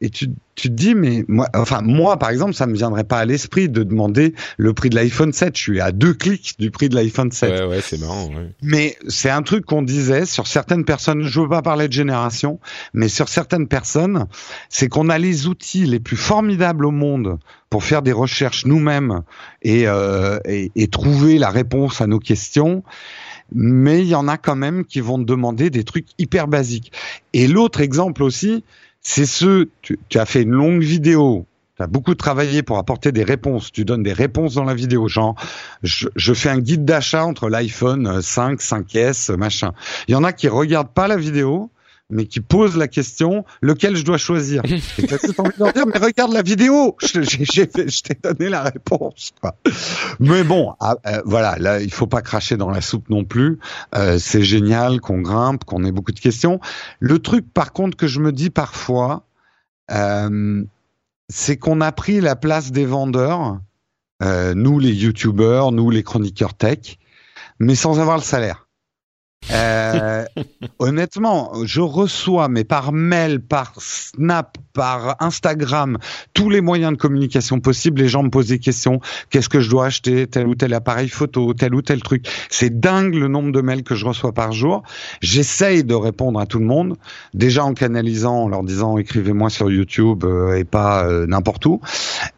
et 0.00 0.10
tu, 0.10 0.28
tu 0.56 0.68
te 0.68 0.74
dis 0.74 0.94
mais 0.94 1.24
moi 1.28 1.48
enfin 1.54 1.80
moi 1.80 2.18
par 2.18 2.30
exemple 2.30 2.52
ça 2.52 2.66
me 2.66 2.74
viendrait 2.74 3.04
pas 3.04 3.18
à 3.18 3.24
l'esprit 3.24 3.68
de 3.68 3.84
demander 3.84 4.34
le 4.56 4.74
prix 4.74 4.90
de 4.90 4.96
l'iPhone 4.96 5.32
7 5.32 5.56
je 5.56 5.62
suis 5.62 5.80
à 5.80 5.92
deux 5.92 6.14
clics 6.14 6.54
du 6.58 6.72
prix 6.72 6.88
de 6.88 6.96
l'iPhone 6.96 7.30
7 7.30 7.50
ouais 7.50 7.66
ouais 7.66 7.80
c'est 7.80 8.00
marrant 8.00 8.26
ouais. 8.26 8.50
mais 8.60 8.96
c'est 9.06 9.30
un 9.30 9.42
truc 9.42 9.64
qu'on 9.64 9.82
disait 9.82 10.26
sur 10.26 10.46
certaines 10.46 10.84
personnes. 10.84 11.22
Je 11.22 11.40
veux 11.40 11.48
pas 11.48 11.62
parler 11.62 11.86
de 11.86 11.92
génération 11.92 12.58
mais 12.92 13.08
sur 13.08 13.28
certaines 13.28 13.68
personnes 13.68 14.26
c'est 14.68 14.88
qu'on 14.88 15.08
a 15.08 15.18
les 15.18 15.46
outils 15.46 15.86
les 15.86 16.00
plus 16.00 16.16
formidables 16.16 16.86
au 16.86 16.90
monde 16.90 17.38
pour 17.70 17.84
faire 17.84 18.02
des 18.02 18.12
recherches 18.12 18.66
nous-mêmes 18.66 19.22
et, 19.62 19.88
euh, 19.88 20.38
et, 20.44 20.70
et 20.76 20.88
trouver 20.88 21.38
la 21.38 21.50
réponse 21.50 22.00
à 22.00 22.06
nos 22.06 22.20
questions. 22.20 22.84
Mais 23.52 24.02
il 24.02 24.06
y 24.06 24.14
en 24.14 24.28
a 24.28 24.36
quand 24.36 24.54
même 24.54 24.84
qui 24.84 25.00
vont 25.00 25.18
te 25.18 25.24
demander 25.24 25.70
des 25.70 25.82
trucs 25.82 26.06
hyper 26.18 26.46
basiques. 26.46 26.92
Et 27.32 27.48
l'autre 27.48 27.80
exemple 27.80 28.22
aussi 28.22 28.62
c'est 29.04 29.26
ce, 29.26 29.68
tu, 29.82 30.00
tu, 30.08 30.18
as 30.18 30.26
fait 30.26 30.42
une 30.42 30.50
longue 30.50 30.82
vidéo, 30.82 31.46
tu 31.76 31.82
as 31.82 31.86
beaucoup 31.86 32.14
travaillé 32.14 32.62
pour 32.62 32.78
apporter 32.78 33.12
des 33.12 33.22
réponses, 33.22 33.70
tu 33.70 33.84
donnes 33.84 34.02
des 34.02 34.14
réponses 34.14 34.54
dans 34.54 34.64
la 34.64 34.74
vidéo, 34.74 35.06
genre, 35.08 35.36
je, 35.82 36.08
je 36.16 36.34
fais 36.34 36.48
un 36.48 36.58
guide 36.58 36.84
d'achat 36.84 37.24
entre 37.24 37.48
l'iPhone 37.48 38.22
5, 38.22 38.58
5S, 38.58 39.36
machin. 39.36 39.72
Il 40.08 40.12
y 40.12 40.14
en 40.16 40.24
a 40.24 40.32
qui 40.32 40.48
regardent 40.48 40.92
pas 40.92 41.06
la 41.06 41.18
vidéo, 41.18 41.70
mais 42.10 42.26
qui 42.26 42.40
posent 42.40 42.76
la 42.76 42.88
question, 42.88 43.44
lequel 43.62 43.96
je 43.96 44.04
dois 44.04 44.18
choisir. 44.18 44.62
Et 44.98 45.06
t'as 45.06 45.18
tout 45.18 45.38
envie 45.40 45.56
de 45.56 45.64
leur 45.64 45.72
dire, 45.72 45.86
mais 45.86 45.98
regarde 45.98 46.32
la 46.32 46.42
vidéo, 46.42 46.96
je, 47.00 47.22
je 47.22 48.02
t'ai 48.02 48.14
donné 48.22 48.50
la 48.50 48.62
réponse. 48.62 49.32
Quoi. 49.40 49.56
Mais 50.20 50.44
bon, 50.44 50.74
ah, 50.80 50.96
euh, 51.06 51.22
voilà, 51.24 51.56
là, 51.58 51.80
il 51.80 51.92
faut 51.92 52.06
pas 52.06 52.22
cracher 52.22 52.56
dans 52.56 52.70
la 52.70 52.80
soupe 52.80 53.08
non 53.08 53.24
plus. 53.24 53.58
Euh, 53.94 54.18
c'est 54.18 54.42
génial 54.42 55.00
qu'on 55.00 55.20
grimpe, 55.20 55.64
qu'on 55.64 55.84
ait 55.84 55.92
beaucoup 55.92 56.12
de 56.12 56.20
questions. 56.20 56.60
Le 57.00 57.18
truc, 57.18 57.52
par 57.52 57.72
contre, 57.72 57.96
que 57.96 58.06
je 58.06 58.20
me 58.20 58.32
dis 58.32 58.50
parfois, 58.50 59.26
euh, 59.90 60.62
c'est 61.28 61.56
qu'on 61.56 61.80
a 61.80 61.90
pris 61.92 62.20
la 62.20 62.36
place 62.36 62.70
des 62.70 62.86
vendeurs, 62.86 63.60
nous 64.22 64.78
les 64.78 64.94
youtubeurs, 64.94 65.70
nous 65.70 65.90
les 65.90 66.02
chroniqueurs 66.02 66.54
tech, 66.54 66.98
mais 67.58 67.74
sans 67.74 68.00
avoir 68.00 68.16
le 68.16 68.22
salaire. 68.22 68.63
Euh, 69.50 70.24
honnêtement, 70.78 71.52
je 71.64 71.80
reçois, 71.80 72.48
mais 72.48 72.64
par 72.64 72.92
mail, 72.92 73.40
par 73.40 73.74
Snap, 73.78 74.56
par 74.72 75.16
Instagram, 75.20 75.98
tous 76.32 76.50
les 76.50 76.60
moyens 76.60 76.92
de 76.92 76.98
communication 76.98 77.60
possibles, 77.60 78.00
les 78.00 78.08
gens 78.08 78.22
me 78.22 78.30
posent 78.30 78.48
des 78.48 78.58
questions. 78.58 79.00
Qu'est-ce 79.30 79.48
que 79.48 79.60
je 79.60 79.70
dois 79.70 79.86
acheter? 79.86 80.26
Tel 80.26 80.46
ou 80.46 80.54
tel 80.54 80.74
appareil 80.74 81.08
photo, 81.08 81.54
tel 81.54 81.74
ou 81.74 81.82
tel 81.82 82.02
truc. 82.02 82.26
C'est 82.50 82.80
dingue 82.80 83.14
le 83.14 83.28
nombre 83.28 83.52
de 83.52 83.60
mails 83.60 83.82
que 83.82 83.94
je 83.94 84.04
reçois 84.04 84.32
par 84.32 84.52
jour. 84.52 84.82
J'essaye 85.20 85.84
de 85.84 85.94
répondre 85.94 86.40
à 86.40 86.46
tout 86.46 86.58
le 86.58 86.66
monde, 86.66 86.96
déjà 87.32 87.64
en 87.64 87.74
canalisant, 87.74 88.44
en 88.44 88.48
leur 88.48 88.62
disant 88.62 88.98
écrivez-moi 88.98 89.50
sur 89.50 89.70
YouTube 89.70 90.24
euh, 90.24 90.56
et 90.56 90.64
pas 90.64 91.06
euh, 91.06 91.26
n'importe 91.26 91.64
où. 91.66 91.80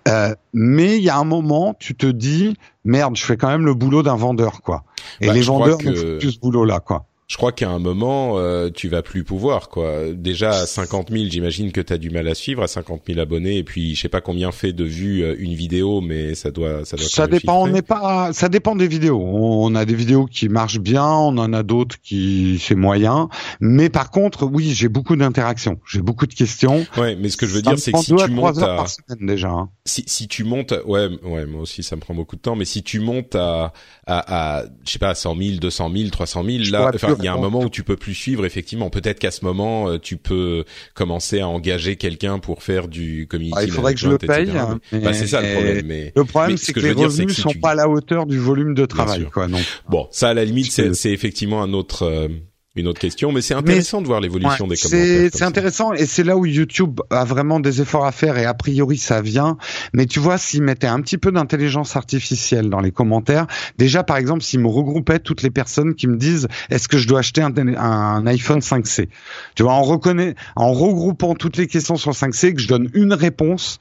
Euh, 0.08 0.34
mais 0.52 0.96
il 0.96 1.02
y 1.02 1.10
a 1.10 1.18
un 1.18 1.24
moment, 1.24 1.74
tu 1.78 1.94
te 1.94 2.06
dis 2.06 2.56
merde, 2.86 3.16
je 3.16 3.24
fais 3.24 3.36
quand 3.36 3.48
même 3.48 3.66
le 3.66 3.74
boulot 3.74 4.02
d'un 4.02 4.16
vendeur, 4.16 4.62
quoi. 4.62 4.84
Et 5.20 5.26
Bah, 5.26 5.32
les 5.34 5.42
vendeurs 5.42 5.78
que- 5.78 5.88
ne 5.88 5.94
font 5.94 6.18
plus 6.18 6.32
ce 6.32 6.40
boulot-là, 6.40 6.80
quoi. 6.80 7.06
Je 7.28 7.36
crois 7.36 7.50
qu'à 7.50 7.68
un 7.68 7.80
moment, 7.80 8.38
euh, 8.38 8.70
tu 8.70 8.88
vas 8.88 9.02
plus 9.02 9.24
pouvoir 9.24 9.68
quoi. 9.68 10.12
Déjà 10.14 10.50
à 10.50 10.66
50 10.66 11.10
000, 11.10 11.24
j'imagine 11.28 11.72
que 11.72 11.80
t'as 11.80 11.98
du 11.98 12.08
mal 12.10 12.28
à 12.28 12.36
suivre 12.36 12.62
à 12.62 12.68
50 12.68 13.02
000 13.04 13.18
abonnés 13.18 13.56
et 13.56 13.64
puis 13.64 13.96
je 13.96 14.02
sais 14.02 14.08
pas 14.08 14.20
combien 14.20 14.52
fait 14.52 14.72
de 14.72 14.84
vues 14.84 15.24
euh, 15.24 15.34
une 15.38 15.54
vidéo, 15.54 16.00
mais 16.00 16.36
ça 16.36 16.52
doit 16.52 16.84
ça 16.84 16.96
doit. 16.96 17.06
Ça 17.06 17.26
dépend, 17.26 17.62
on 17.62 17.66
n'est 17.66 17.82
pas, 17.82 18.32
ça 18.32 18.48
dépend 18.48 18.76
des 18.76 18.86
vidéos. 18.86 19.20
On 19.20 19.74
a 19.74 19.84
des 19.84 19.96
vidéos 19.96 20.26
qui 20.26 20.48
marchent 20.48 20.78
bien, 20.78 21.04
on 21.04 21.36
en 21.38 21.52
a 21.52 21.64
d'autres 21.64 21.96
qui 22.00 22.60
c'est 22.62 22.76
moyen. 22.76 23.28
Mais 23.60 23.88
par 23.88 24.12
contre, 24.12 24.44
oui, 24.46 24.70
j'ai 24.72 24.88
beaucoup 24.88 25.16
d'interactions, 25.16 25.80
j'ai 25.90 26.02
beaucoup 26.02 26.28
de 26.28 26.34
questions. 26.34 26.86
Ouais, 26.96 27.16
mais 27.16 27.28
ce 27.28 27.36
que 27.36 27.46
je 27.46 27.54
veux 27.54 27.62
Ça 27.64 27.70
dire, 27.70 27.78
c'est 27.80 27.90
que 27.90 27.98
si 27.98 28.14
à 28.14 28.26
tu 28.26 28.30
montes 28.30 28.58
à 28.58 28.84
déjà. 29.20 29.48
hein. 29.48 29.70
si 29.84 30.04
si 30.06 30.28
tu 30.28 30.44
montes, 30.44 30.72
ouais, 30.86 31.08
ouais, 31.24 31.44
moi 31.46 31.62
aussi 31.62 31.82
ça 31.82 31.96
me 31.96 32.00
prend 32.00 32.14
beaucoup 32.14 32.36
de 32.36 32.40
temps, 32.40 32.54
mais 32.54 32.64
si 32.64 32.84
tu 32.84 33.00
montes 33.00 33.34
à 33.34 33.72
à, 34.06 34.58
à 34.60 34.64
je 34.84 34.92
sais 34.92 35.00
pas, 35.00 35.16
100 35.16 35.36
000, 35.36 35.56
200 35.58 35.90
000, 35.92 36.10
300 36.10 36.44
000, 36.44 36.62
Je 36.62 36.70
là, 36.70 36.92
il 37.18 37.24
y 37.24 37.28
a 37.28 37.32
un 37.32 37.38
moment 37.38 37.60
où 37.62 37.68
tu 37.70 37.82
peux 37.82 37.96
plus 37.96 38.14
suivre. 38.14 38.44
Effectivement, 38.46 38.90
peut-être 38.90 39.18
qu'à 39.18 39.30
ce 39.30 39.44
moment, 39.44 39.88
euh, 39.88 39.98
tu 39.98 40.16
peux 40.16 40.64
commencer 40.94 41.40
à 41.40 41.48
engager 41.48 41.96
quelqu'un 41.96 42.38
pour 42.38 42.62
faire 42.62 42.88
du 42.88 43.26
community 43.28 43.56
Ah, 43.58 43.64
il 43.64 43.70
faudrait 43.70 43.94
que 43.94 44.00
je 44.00 44.08
le 44.08 44.18
paye. 44.18 44.50
hein, 44.50 44.78
Bah, 44.92 45.12
c'est 45.12 45.26
ça 45.26 45.40
le 45.42 45.52
problème. 45.52 45.86
Mais 45.86 46.12
Le 46.14 46.24
problème, 46.24 46.56
c'est 46.56 46.66
ce 46.66 46.72
que, 46.72 46.80
les 46.80 46.94
dire, 46.94 47.06
que 47.08 47.12
revenus 47.12 47.34
si 47.34 47.40
sont 47.42 47.48
tu- 47.50 47.60
pas 47.60 47.70
à 47.70 47.74
la 47.74 47.88
hauteur 47.88 48.26
du 48.26 48.38
volume 48.38 48.74
de 48.74 48.86
travail, 48.86 49.26
quoi. 49.32 49.46
Bon, 49.88 50.08
ça 50.10 50.28
à 50.30 50.34
la 50.34 50.44
limite, 50.44 50.70
c'est 50.72 51.12
effectivement 51.12 51.62
un 51.62 51.72
autre 51.72 52.02
euh, 52.04 52.28
une 52.76 52.88
autre 52.88 53.00
question, 53.00 53.32
mais 53.32 53.40
c'est 53.40 53.54
intéressant 53.54 54.00
de 54.02 54.06
voir 54.06 54.20
l'évolution 54.20 54.66
Ouais, 54.66 54.76
des 54.76 54.80
commentaires. 54.80 55.20
comme 55.22 55.30
C'est 55.38 55.44
intéressant 55.44 55.92
et 55.92 56.06
c'est 56.06 56.24
là 56.24 56.36
où 56.36 56.44
YouTube 56.46 57.00
a 57.10 57.24
vraiment 57.24 57.58
des 57.60 57.80
efforts 57.80 58.04
à 58.06 58.12
faire 58.12 58.36
et 58.38 58.44
a 58.44 58.54
priori 58.54 58.98
ça 58.98 59.20
vient. 59.22 59.56
Mais 59.92 60.06
tu 60.06 60.20
vois, 60.20 60.38
s'ils 60.38 60.62
mettaient 60.62 60.86
un 60.86 61.00
petit 61.00 61.18
peu 61.18 61.32
d'intelligence 61.32 61.96
artificielle 61.96 62.68
dans 62.70 62.80
les 62.80 62.90
commentaires, 62.92 63.46
déjà 63.78 64.02
par 64.02 64.16
exemple, 64.18 64.42
s'ils 64.42 64.60
me 64.60 64.68
regroupaient 64.68 65.18
toutes 65.18 65.42
les 65.42 65.50
personnes 65.50 65.94
qui 65.94 66.06
me 66.06 66.16
disent 66.16 66.48
est-ce 66.70 66.88
que 66.88 66.98
je 66.98 67.08
dois 67.08 67.20
acheter 67.20 67.42
un, 67.42 67.52
un 67.76 68.26
iPhone 68.26 68.60
5C 68.60 69.08
Tu 69.54 69.62
vois, 69.62 69.72
en 69.72 69.82
reconnaît, 69.82 70.34
en 70.56 70.72
regroupant 70.72 71.34
toutes 71.34 71.56
les 71.56 71.66
questions 71.66 71.96
sur 71.96 72.12
5C, 72.12 72.54
que 72.54 72.60
je 72.60 72.68
donne 72.68 72.90
une 72.94 73.12
réponse 73.14 73.78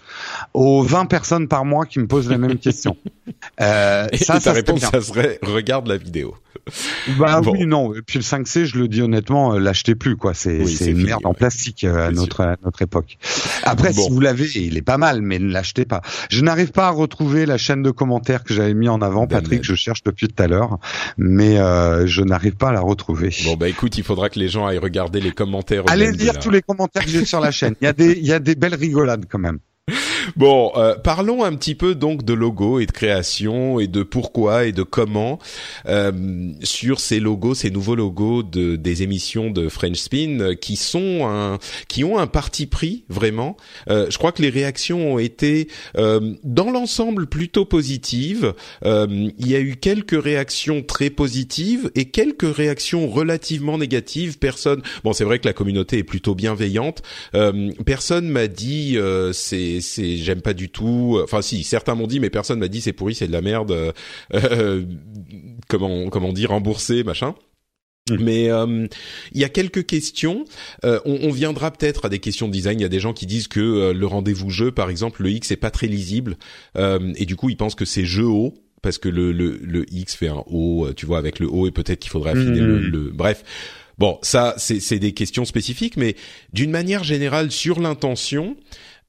aux 0.53 0.81
20 0.83 1.05
personnes 1.05 1.47
par 1.47 1.65
mois 1.65 1.85
qui 1.85 1.99
me 1.99 2.07
posent 2.07 2.29
la 2.29 2.37
même 2.37 2.57
question. 2.57 2.97
Euh, 3.59 4.07
Et 4.11 4.17
ça, 4.17 4.33
ta 4.35 4.39
ça 4.39 4.39
serait 4.51 4.55
réponse, 4.57 4.79
bien. 4.81 4.89
ça 4.91 5.01
serait 5.01 5.39
regarde 5.41 5.87
la 5.87 5.97
vidéo. 5.97 6.35
Bah 7.17 7.41
Bon. 7.41 7.53
oui, 7.53 7.65
non. 7.65 7.93
Et 7.95 8.01
puis 8.01 8.19
le 8.19 8.23
5C, 8.23 8.65
je 8.65 8.77
le 8.77 8.84
dis 8.87 9.01
honnêtement, 9.01 9.53
euh, 9.55 9.59
l'achetez 9.59 9.95
plus, 9.95 10.15
quoi. 10.15 10.33
C'est 10.33 10.61
Oui, 10.63 10.77
une 10.85 11.03
merde 11.03 11.25
en 11.25 11.33
plastique 11.33 11.83
euh, 11.83 12.07
à 12.07 12.11
notre, 12.11 12.41
à 12.41 12.55
notre 12.63 12.81
époque. 12.81 13.17
Après, 13.63 13.93
Bon. 13.93 14.03
si 14.03 14.09
vous 14.11 14.19
l'avez, 14.19 14.47
il 14.55 14.77
est 14.77 14.81
pas 14.81 14.97
mal, 14.97 15.21
mais 15.21 15.39
ne 15.39 15.51
l'achetez 15.51 15.85
pas. 15.85 16.01
Je 16.29 16.41
n'arrive 16.41 16.71
pas 16.71 16.87
à 16.87 16.91
retrouver 16.91 17.45
la 17.45 17.57
chaîne 17.57 17.83
de 17.83 17.91
commentaires 17.91 18.43
que 18.43 18.53
j'avais 18.53 18.73
mis 18.73 18.89
en 18.89 19.01
avant, 19.01 19.27
Patrick. 19.27 19.63
Je 19.63 19.75
cherche 19.75 20.03
depuis 20.03 20.27
tout 20.27 20.41
à 20.43 20.47
l'heure, 20.47 20.79
mais 21.17 21.57
euh, 21.59 22.05
je 22.07 22.21
n'arrive 22.21 22.55
pas 22.55 22.69
à 22.69 22.73
la 22.73 22.81
retrouver. 22.81 23.33
Bon 23.45 23.55
bah 23.55 23.69
écoute, 23.69 23.97
il 23.97 24.03
faudra 24.03 24.29
que 24.29 24.39
les 24.39 24.47
gens 24.49 24.65
aillent 24.65 24.77
regarder 24.77 25.19
les 25.19 25.31
commentaires. 25.31 25.83
Allez 25.87 26.11
lire 26.11 26.37
tous 26.39 26.49
les 26.51 26.61
commentaires 26.61 27.03
que 27.03 27.09
j'ai 27.11 27.25
sur 27.25 27.39
la 27.39 27.51
chaîne. 27.51 27.75
Il 27.81 27.85
y 27.85 27.87
a 27.87 27.93
des, 27.93 28.11
il 28.13 28.25
y 28.25 28.33
a 28.33 28.39
des 28.39 28.55
belles 28.55 28.75
rigolades 28.75 29.25
quand 29.29 29.39
même. 29.39 29.59
Bon, 30.35 30.71
euh, 30.75 30.95
parlons 30.95 31.43
un 31.43 31.55
petit 31.55 31.75
peu 31.75 31.95
donc 31.95 32.23
de 32.23 32.33
logos 32.33 32.79
et 32.79 32.85
de 32.85 32.91
création 32.91 33.79
et 33.79 33.87
de 33.87 34.03
pourquoi 34.03 34.65
et 34.65 34.71
de 34.71 34.83
comment 34.83 35.39
euh, 35.87 36.51
sur 36.63 36.99
ces 36.99 37.19
logos, 37.19 37.55
ces 37.55 37.71
nouveaux 37.71 37.95
logos 37.95 38.43
de 38.43 38.75
des 38.75 39.03
émissions 39.03 39.51
de 39.51 39.69
French 39.69 39.97
Spin 39.97 40.39
euh, 40.39 40.55
qui 40.55 40.75
sont 40.75 41.27
un 41.27 41.59
qui 41.87 42.03
ont 42.03 42.17
un 42.17 42.27
parti 42.27 42.65
pris 42.65 43.05
vraiment. 43.09 43.57
Euh, 43.89 44.07
je 44.09 44.17
crois 44.17 44.31
que 44.31 44.41
les 44.41 44.49
réactions 44.49 45.13
ont 45.13 45.19
été 45.19 45.67
euh, 45.97 46.33
dans 46.43 46.71
l'ensemble 46.71 47.27
plutôt 47.27 47.65
positives. 47.65 48.53
Euh, 48.85 49.29
il 49.37 49.47
y 49.47 49.55
a 49.55 49.59
eu 49.59 49.75
quelques 49.75 50.21
réactions 50.21 50.81
très 50.81 51.09
positives 51.09 51.91
et 51.95 52.05
quelques 52.05 52.55
réactions 52.55 53.07
relativement 53.07 53.77
négatives. 53.77 54.39
Personne, 54.39 54.81
bon 55.03 55.13
c'est 55.13 55.23
vrai 55.23 55.39
que 55.39 55.47
la 55.47 55.53
communauté 55.53 55.99
est 55.99 56.03
plutôt 56.03 56.35
bienveillante. 56.35 57.03
Personne 57.85 58.27
m'a 58.27 58.47
dit 58.47 58.97
euh, 58.97 59.31
c'est 59.33 59.81
j'aime 60.17 60.41
pas 60.41 60.53
du 60.53 60.69
tout. 60.69 61.19
Enfin 61.23 61.41
si 61.41 61.63
certains 61.63 61.95
m'ont 61.95 62.07
dit 62.07 62.19
mais 62.19 62.29
personne 62.29 62.59
m'a 62.59 62.67
dit 62.67 62.81
c'est 62.81 62.93
pourri 62.93 63.15
c'est 63.15 63.27
de 63.27 63.31
la 63.31 63.41
merde. 63.41 63.71
euh, 63.71 63.91
euh, 64.33 64.83
comment 65.67 66.09
comment 66.09 66.33
dire 66.33 66.49
remboursé 66.49 67.03
machin. 67.03 67.35
Mm. 68.09 68.17
Mais 68.23 68.51
euh, 68.51 68.87
il 69.33 69.41
y 69.41 69.43
a 69.43 69.49
quelques 69.49 69.85
questions. 69.85 70.45
Euh, 70.83 70.99
on, 71.05 71.17
on 71.23 71.31
viendra 71.31 71.71
peut-être 71.71 72.05
à 72.05 72.09
des 72.09 72.19
questions 72.19 72.47
de 72.47 72.53
design. 72.53 72.79
Il 72.79 72.83
y 72.83 72.85
a 72.85 72.89
des 72.89 72.99
gens 72.99 73.13
qui 73.13 73.25
disent 73.25 73.47
que 73.47 73.59
euh, 73.59 73.93
le 73.93 74.05
rendez-vous 74.05 74.51
jeu, 74.51 74.71
par 74.71 74.89
exemple, 74.89 75.23
le 75.23 75.31
X 75.31 75.49
est 75.51 75.55
pas 75.55 75.71
très 75.71 75.87
lisible 75.87 76.37
euh, 76.77 77.13
et 77.15 77.25
du 77.25 77.35
coup 77.35 77.49
ils 77.49 77.57
pensent 77.57 77.75
que 77.75 77.85
c'est 77.85 78.05
jeu 78.05 78.25
haut 78.25 78.53
parce 78.83 78.99
que 78.99 79.09
le, 79.09 79.31
le, 79.31 79.57
le 79.63 79.85
X 79.91 80.15
fait 80.15 80.27
un 80.27 80.43
O, 80.45 80.87
tu 80.95 81.07
vois, 81.07 81.17
avec 81.17 81.39
le 81.39 81.47
O 81.47 81.65
et 81.65 81.71
peut-être 81.71 81.99
qu'il 81.99 82.11
faudrait 82.11 82.31
affiner 82.31 82.61
Mhm. 82.61 82.67
le, 82.67 82.79
le. 82.89 82.99
Bref. 83.11 83.43
Bon, 83.97 84.19
ça 84.21 84.53
c'est 84.57 84.79
c'est 84.81 84.99
des 84.99 85.13
questions 85.13 85.45
spécifiques, 85.45 85.97
mais 85.97 86.15
d'une 86.53 86.69
manière 86.69 87.03
générale 87.03 87.49
sur 87.49 87.79
l'intention. 87.79 88.57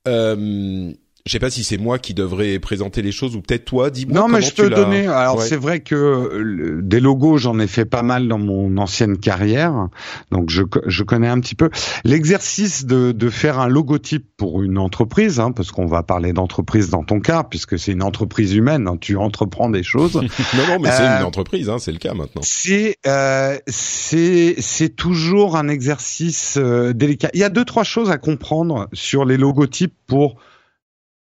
Euh, 0.07 0.95
je 1.27 1.32
sais 1.32 1.39
pas 1.40 1.51
si 1.51 1.65
c'est 1.65 1.77
moi 1.77 1.98
qui 1.98 2.15
devrais 2.15 2.59
présenter 2.61 3.03
les 3.03 3.12
choses 3.12 3.36
ou 3.36 3.40
peut-être 3.43 3.65
toi. 3.65 3.90
Dis-moi. 3.90 4.19
Non, 4.20 4.28
mais 4.28 4.40
je 4.40 4.55
peux 4.55 4.70
donner. 4.70 5.07
Alors 5.09 5.36
Ouais. 5.39 5.44
c'est 5.47 5.57
vrai 5.57 5.81
que 5.81 5.94
euh, 5.94 6.81
des 6.82 7.01
logos, 7.01 7.36
j'en 7.39 7.59
ai 7.59 7.66
fait 7.66 7.85
pas 7.85 8.03
mal 8.03 8.28
dans 8.28 8.39
mon 8.39 8.77
ancienne 8.78 9.19
carrière, 9.19 9.89
donc 10.31 10.51
je, 10.51 10.62
je 10.86 11.03
connais 11.03 11.28
un 11.28 11.40
petit 11.40 11.55
peu 11.57 11.69
l'exercice 12.05 12.86
de, 12.86 13.12
de 13.12 13.28
faire 13.31 13.59
un 13.59 13.69
logotype 13.69 14.27
pour 14.36 14.62
une 14.62 14.78
entreprise, 14.78 15.40
hein, 15.40 15.53
parce 15.53 15.70
qu'on 15.73 15.86
va 15.86 16.03
parler 16.03 16.32
d'entreprise 16.32 16.90
dans 16.90 17.03
ton 17.05 17.20
cas, 17.20 17.43
puisque 17.43 17.78
c'est 17.78 17.93
une 17.93 18.03
entreprise 18.03 18.55
humaine. 18.55 18.86
hein, 18.89 18.97
tu 19.01 19.16
entreprends 19.16 19.69
des 19.69 19.82
choses. 19.82 20.15
non, 20.55 20.66
non, 20.69 20.78
mais 20.81 20.90
c'est 20.93 21.03
Euh, 21.03 21.19
une 21.19 21.24
entreprise, 21.24 21.69
hein, 21.69 21.78
c'est 21.78 21.93
le 21.93 21.98
cas 21.98 22.15
maintenant. 22.15 22.43
C'est 22.44 22.97
euh, 23.07 23.59
c'est 23.66 24.55
c'est 24.59 24.90
toujours 24.94 25.57
un 25.57 25.69
exercice 25.69 26.55
euh, 26.57 26.93
délicat. 26.93 27.31
Il 27.35 27.40
y 27.40 27.44
a 27.44 27.48
deux 27.48 27.65
trois 27.65 27.85
choses 27.85 28.11
à 28.11 28.19
comprendre 28.19 28.89
sur 28.93 29.24
les 29.24 29.36
logotypes 29.36 29.94
pour 30.07 30.36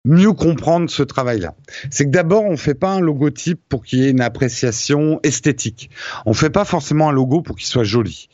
mieux 0.06 0.32
comprendre 0.32 0.88
ce 0.88 1.02
travail-là. 1.02 1.54
C'est 1.90 2.06
que 2.06 2.10
d'abord, 2.10 2.44
on 2.44 2.56
fait 2.56 2.74
pas 2.74 2.90
un 2.92 3.00
logotype 3.00 3.60
pour 3.68 3.84
qu'il 3.84 3.98
y 3.98 4.06
ait 4.06 4.10
une 4.10 4.22
appréciation 4.22 5.20
esthétique. 5.22 5.90
On 6.24 6.32
fait 6.32 6.48
pas 6.48 6.64
forcément 6.64 7.10
un 7.10 7.12
logo 7.12 7.42
pour 7.42 7.56
qu'il 7.56 7.66
soit 7.66 7.84
joli, 7.84 8.28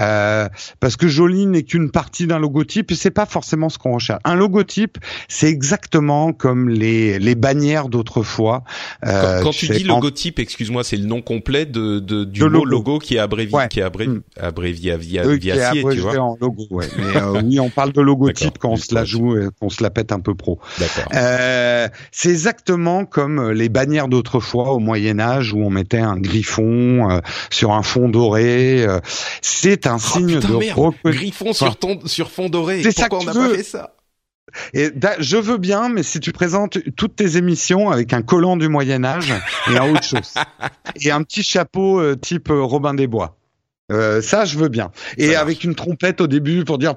euh, 0.00 0.48
parce 0.80 0.96
que 0.96 1.06
joli 1.06 1.46
n'est 1.46 1.62
qu'une 1.62 1.92
partie 1.92 2.26
d'un 2.26 2.40
logotype 2.40 2.90
et 2.90 2.96
c'est 2.96 3.12
pas 3.12 3.26
forcément 3.26 3.68
ce 3.68 3.78
qu'on 3.78 3.92
recherche. 3.94 4.20
Un 4.24 4.34
logotype, 4.34 4.98
c'est 5.28 5.48
exactement 5.48 6.32
comme 6.32 6.68
les 6.68 7.20
les 7.20 7.34
bannières 7.36 7.88
d'autrefois. 7.88 8.64
Quand, 9.02 9.08
Euh, 9.10 9.42
quand 9.42 9.50
tu 9.50 9.68
dis 9.68 9.84
logotype, 9.84 10.40
excuse-moi, 10.40 10.82
c'est 10.82 10.96
le 10.96 11.06
nom 11.06 11.22
complet 11.22 11.66
de, 11.66 12.00
de 12.00 12.24
du 12.24 12.40
De 12.40 12.46
mot 12.46 12.64
logo. 12.64 12.70
logo 12.70 12.98
qui 12.98 13.14
est 13.14 13.20
abrévié, 13.20 13.54
Ouais. 13.56 13.68
qui 13.68 13.78
est 13.78 13.84
abré, 13.84 14.08
Mm. 14.08 14.22
abrévié 14.40 14.96
via, 14.96 15.24
Euh, 15.24 15.38
qui 15.38 15.50
est 15.50 15.52
via 15.52 15.70
tu 15.72 16.00
vois. 16.00 16.18
en 16.18 16.36
logo, 16.40 16.66
ouais. 16.70 16.86
Mais 16.98 17.16
euh, 17.16 17.42
oui, 17.44 17.60
on 17.60 17.70
parle 17.70 17.92
de 17.92 18.00
logotype 18.00 18.58
quand 18.58 18.70
on 18.70 18.76
se 18.76 18.92
la 18.92 19.04
joue, 19.04 19.36
qu'on 19.60 19.70
se 19.70 19.82
la 19.84 19.90
pète 19.90 20.10
un 20.10 20.18
peu 20.20 20.34
pro. 20.34 20.58
D'accord. 20.80 21.11
Euh, 21.14 21.88
c'est 22.10 22.30
exactement 22.30 23.04
comme 23.04 23.38
euh, 23.38 23.52
les 23.54 23.68
bannières 23.68 24.08
d'autrefois 24.08 24.72
au 24.72 24.78
Moyen 24.78 25.18
Âge 25.20 25.52
où 25.52 25.62
on 25.62 25.70
mettait 25.70 25.98
un 25.98 26.16
griffon 26.18 27.10
euh, 27.10 27.20
sur 27.50 27.72
un 27.72 27.82
fond 27.82 28.08
doré. 28.08 28.84
euh, 28.84 29.00
c'est 29.42 29.86
un 29.86 29.96
Oh, 29.96 29.98
signe 29.98 30.36
putain, 30.40 30.48
de 30.48 30.56
merde. 30.56 30.94
Griffon 31.04 31.52
sur 31.52 31.76
ton 31.76 32.00
sur 32.06 32.30
fond 32.30 32.48
doré. 32.48 32.82
C'est 32.82 32.92
ça 32.92 33.08
Pourquoi 33.08 33.32
on 33.32 33.34
n'a 33.34 33.48
pas 33.48 33.54
fait 33.56 33.62
ça? 33.62 33.94
Et 34.74 34.90
je 35.18 35.36
veux 35.36 35.56
bien, 35.56 35.88
mais 35.88 36.02
si 36.02 36.20
tu 36.20 36.32
présentes 36.32 36.78
toutes 36.96 37.16
tes 37.16 37.36
émissions 37.36 37.90
avec 37.90 38.12
un 38.12 38.22
collant 38.22 38.56
du 38.56 38.68
Moyen 38.68 39.04
Âge 39.04 39.32
et 39.70 39.78
un 39.78 39.90
autre 39.90 40.04
chose 40.04 40.34
et 41.02 41.10
un 41.10 41.22
petit 41.22 41.42
chapeau 41.42 42.00
euh, 42.00 42.16
type 42.16 42.50
euh, 42.50 42.62
Robin 42.62 42.92
des 42.94 43.06
Bois. 43.06 43.36
Euh, 43.90 44.22
ça, 44.22 44.44
je 44.44 44.58
veux 44.58 44.68
bien. 44.68 44.90
Et 45.18 45.36
avec 45.36 45.64
une 45.64 45.74
trompette 45.74 46.20
au 46.20 46.26
début 46.26 46.64
pour 46.64 46.78
dire 46.78 46.94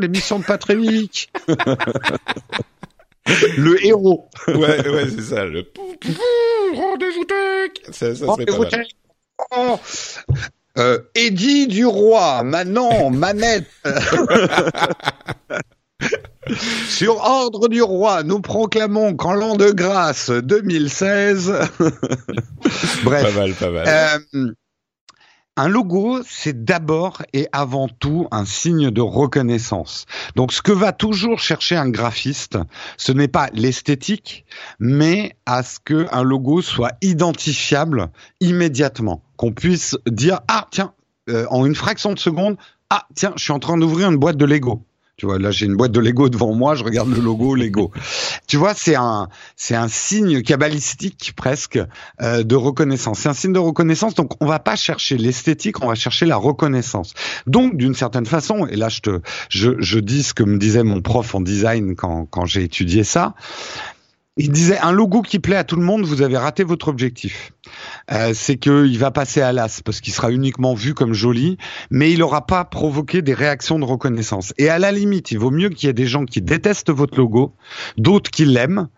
l'émission 0.00 0.38
de 0.38 0.44
Patrick. 0.44 1.30
Le 3.56 3.84
héros. 3.86 4.28
Ouais, 4.48 4.88
ouais, 4.88 5.06
c'est 5.08 5.22
ça. 5.22 5.44
Le 5.44 5.64
rendez-vous 6.74 7.24
tech. 7.24 7.94
Ça, 7.94 8.14
ça 8.14 8.26
serait 8.26 8.46
pas 8.46 8.58
mal. 8.58 9.78
Euh, 10.78 10.98
Eddie 11.14 11.66
du 11.66 11.84
Roi, 11.84 12.42
Manon, 12.42 13.10
Manette. 13.14 13.66
Sur 16.88 17.18
ordre 17.18 17.68
du 17.68 17.82
roi, 17.82 18.24
nous 18.24 18.40
proclamons 18.40 19.14
qu'en 19.14 19.32
l'an 19.32 19.54
de 19.54 19.70
grâce 19.70 20.28
2016. 20.30 21.52
Bref. 23.04 23.22
Pas 23.22 23.40
mal, 23.40 23.52
pas 23.52 23.70
mal. 23.70 23.86
Euh, 24.34 24.52
un 25.56 25.68
logo, 25.68 26.20
c'est 26.26 26.64
d'abord 26.64 27.22
et 27.34 27.46
avant 27.52 27.88
tout 27.88 28.26
un 28.30 28.46
signe 28.46 28.90
de 28.90 29.02
reconnaissance. 29.02 30.06
Donc, 30.34 30.52
ce 30.52 30.62
que 30.62 30.72
va 30.72 30.92
toujours 30.92 31.40
chercher 31.40 31.76
un 31.76 31.90
graphiste, 31.90 32.58
ce 32.96 33.12
n'est 33.12 33.28
pas 33.28 33.50
l'esthétique, 33.52 34.46
mais 34.80 35.36
à 35.44 35.62
ce 35.62 35.78
que 35.78 36.06
un 36.10 36.22
logo 36.22 36.62
soit 36.62 36.92
identifiable 37.02 38.08
immédiatement, 38.40 39.22
qu'on 39.36 39.52
puisse 39.52 39.96
dire 40.06 40.40
ah 40.48 40.68
tiens, 40.70 40.94
euh, 41.28 41.46
en 41.50 41.66
une 41.66 41.74
fraction 41.74 42.14
de 42.14 42.18
seconde, 42.18 42.56
ah 42.88 43.06
tiens, 43.14 43.34
je 43.36 43.44
suis 43.44 43.52
en 43.52 43.58
train 43.58 43.76
d'ouvrir 43.76 44.10
une 44.10 44.16
boîte 44.16 44.38
de 44.38 44.46
Lego. 44.46 44.82
Tu 45.16 45.26
vois, 45.26 45.38
là 45.38 45.50
j'ai 45.50 45.66
une 45.66 45.76
boîte 45.76 45.92
de 45.92 46.00
Lego 46.00 46.28
devant 46.28 46.54
moi, 46.54 46.74
je 46.74 46.84
regarde 46.84 47.10
le 47.14 47.20
logo 47.20 47.54
Lego. 47.56 47.92
tu 48.46 48.56
vois, 48.56 48.74
c'est 48.74 48.96
un 48.96 49.28
c'est 49.56 49.74
un 49.74 49.88
signe 49.88 50.42
cabalistique 50.42 51.34
presque 51.36 51.78
euh, 52.20 52.42
de 52.42 52.56
reconnaissance. 52.56 53.20
C'est 53.20 53.28
un 53.28 53.34
signe 53.34 53.52
de 53.52 53.58
reconnaissance, 53.58 54.14
donc 54.14 54.32
on 54.40 54.46
va 54.46 54.58
pas 54.58 54.76
chercher 54.76 55.18
l'esthétique, 55.18 55.84
on 55.84 55.88
va 55.88 55.94
chercher 55.94 56.26
la 56.26 56.36
reconnaissance. 56.36 57.14
Donc 57.46 57.76
d'une 57.76 57.94
certaine 57.94 58.26
façon, 58.26 58.66
et 58.66 58.76
là 58.76 58.88
je 58.88 59.00
te 59.00 59.20
je, 59.48 59.72
je 59.78 59.98
dis 59.98 60.22
ce 60.22 60.34
que 60.34 60.44
me 60.44 60.58
disait 60.58 60.82
mon 60.82 61.02
prof 61.02 61.34
en 61.34 61.40
design 61.40 61.94
quand 61.94 62.26
quand 62.30 62.46
j'ai 62.46 62.64
étudié 62.64 63.04
ça. 63.04 63.34
Il 64.38 64.50
disait 64.50 64.78
un 64.78 64.92
logo 64.92 65.20
qui 65.20 65.38
plaît 65.38 65.56
à 65.56 65.64
tout 65.64 65.76
le 65.76 65.82
monde, 65.82 66.04
vous 66.06 66.22
avez 66.22 66.38
raté 66.38 66.64
votre 66.64 66.88
objectif. 66.88 67.52
Euh, 68.10 68.32
c'est 68.34 68.56
que 68.56 68.86
il 68.86 68.98
va 68.98 69.10
passer 69.10 69.42
à 69.42 69.52
l'as 69.52 69.82
parce 69.84 70.00
qu'il 70.00 70.14
sera 70.14 70.30
uniquement 70.32 70.72
vu 70.72 70.94
comme 70.94 71.12
joli, 71.12 71.58
mais 71.90 72.10
il 72.12 72.20
n'aura 72.20 72.46
pas 72.46 72.64
provoqué 72.64 73.20
des 73.20 73.34
réactions 73.34 73.78
de 73.78 73.84
reconnaissance. 73.84 74.54
Et 74.56 74.70
à 74.70 74.78
la 74.78 74.90
limite, 74.90 75.32
il 75.32 75.38
vaut 75.38 75.50
mieux 75.50 75.68
qu'il 75.68 75.86
y 75.86 75.90
ait 75.90 75.94
des 75.94 76.06
gens 76.06 76.24
qui 76.24 76.40
détestent 76.40 76.90
votre 76.90 77.18
logo, 77.18 77.52
d'autres 77.98 78.30
qui 78.30 78.46
l'aiment, 78.46 78.88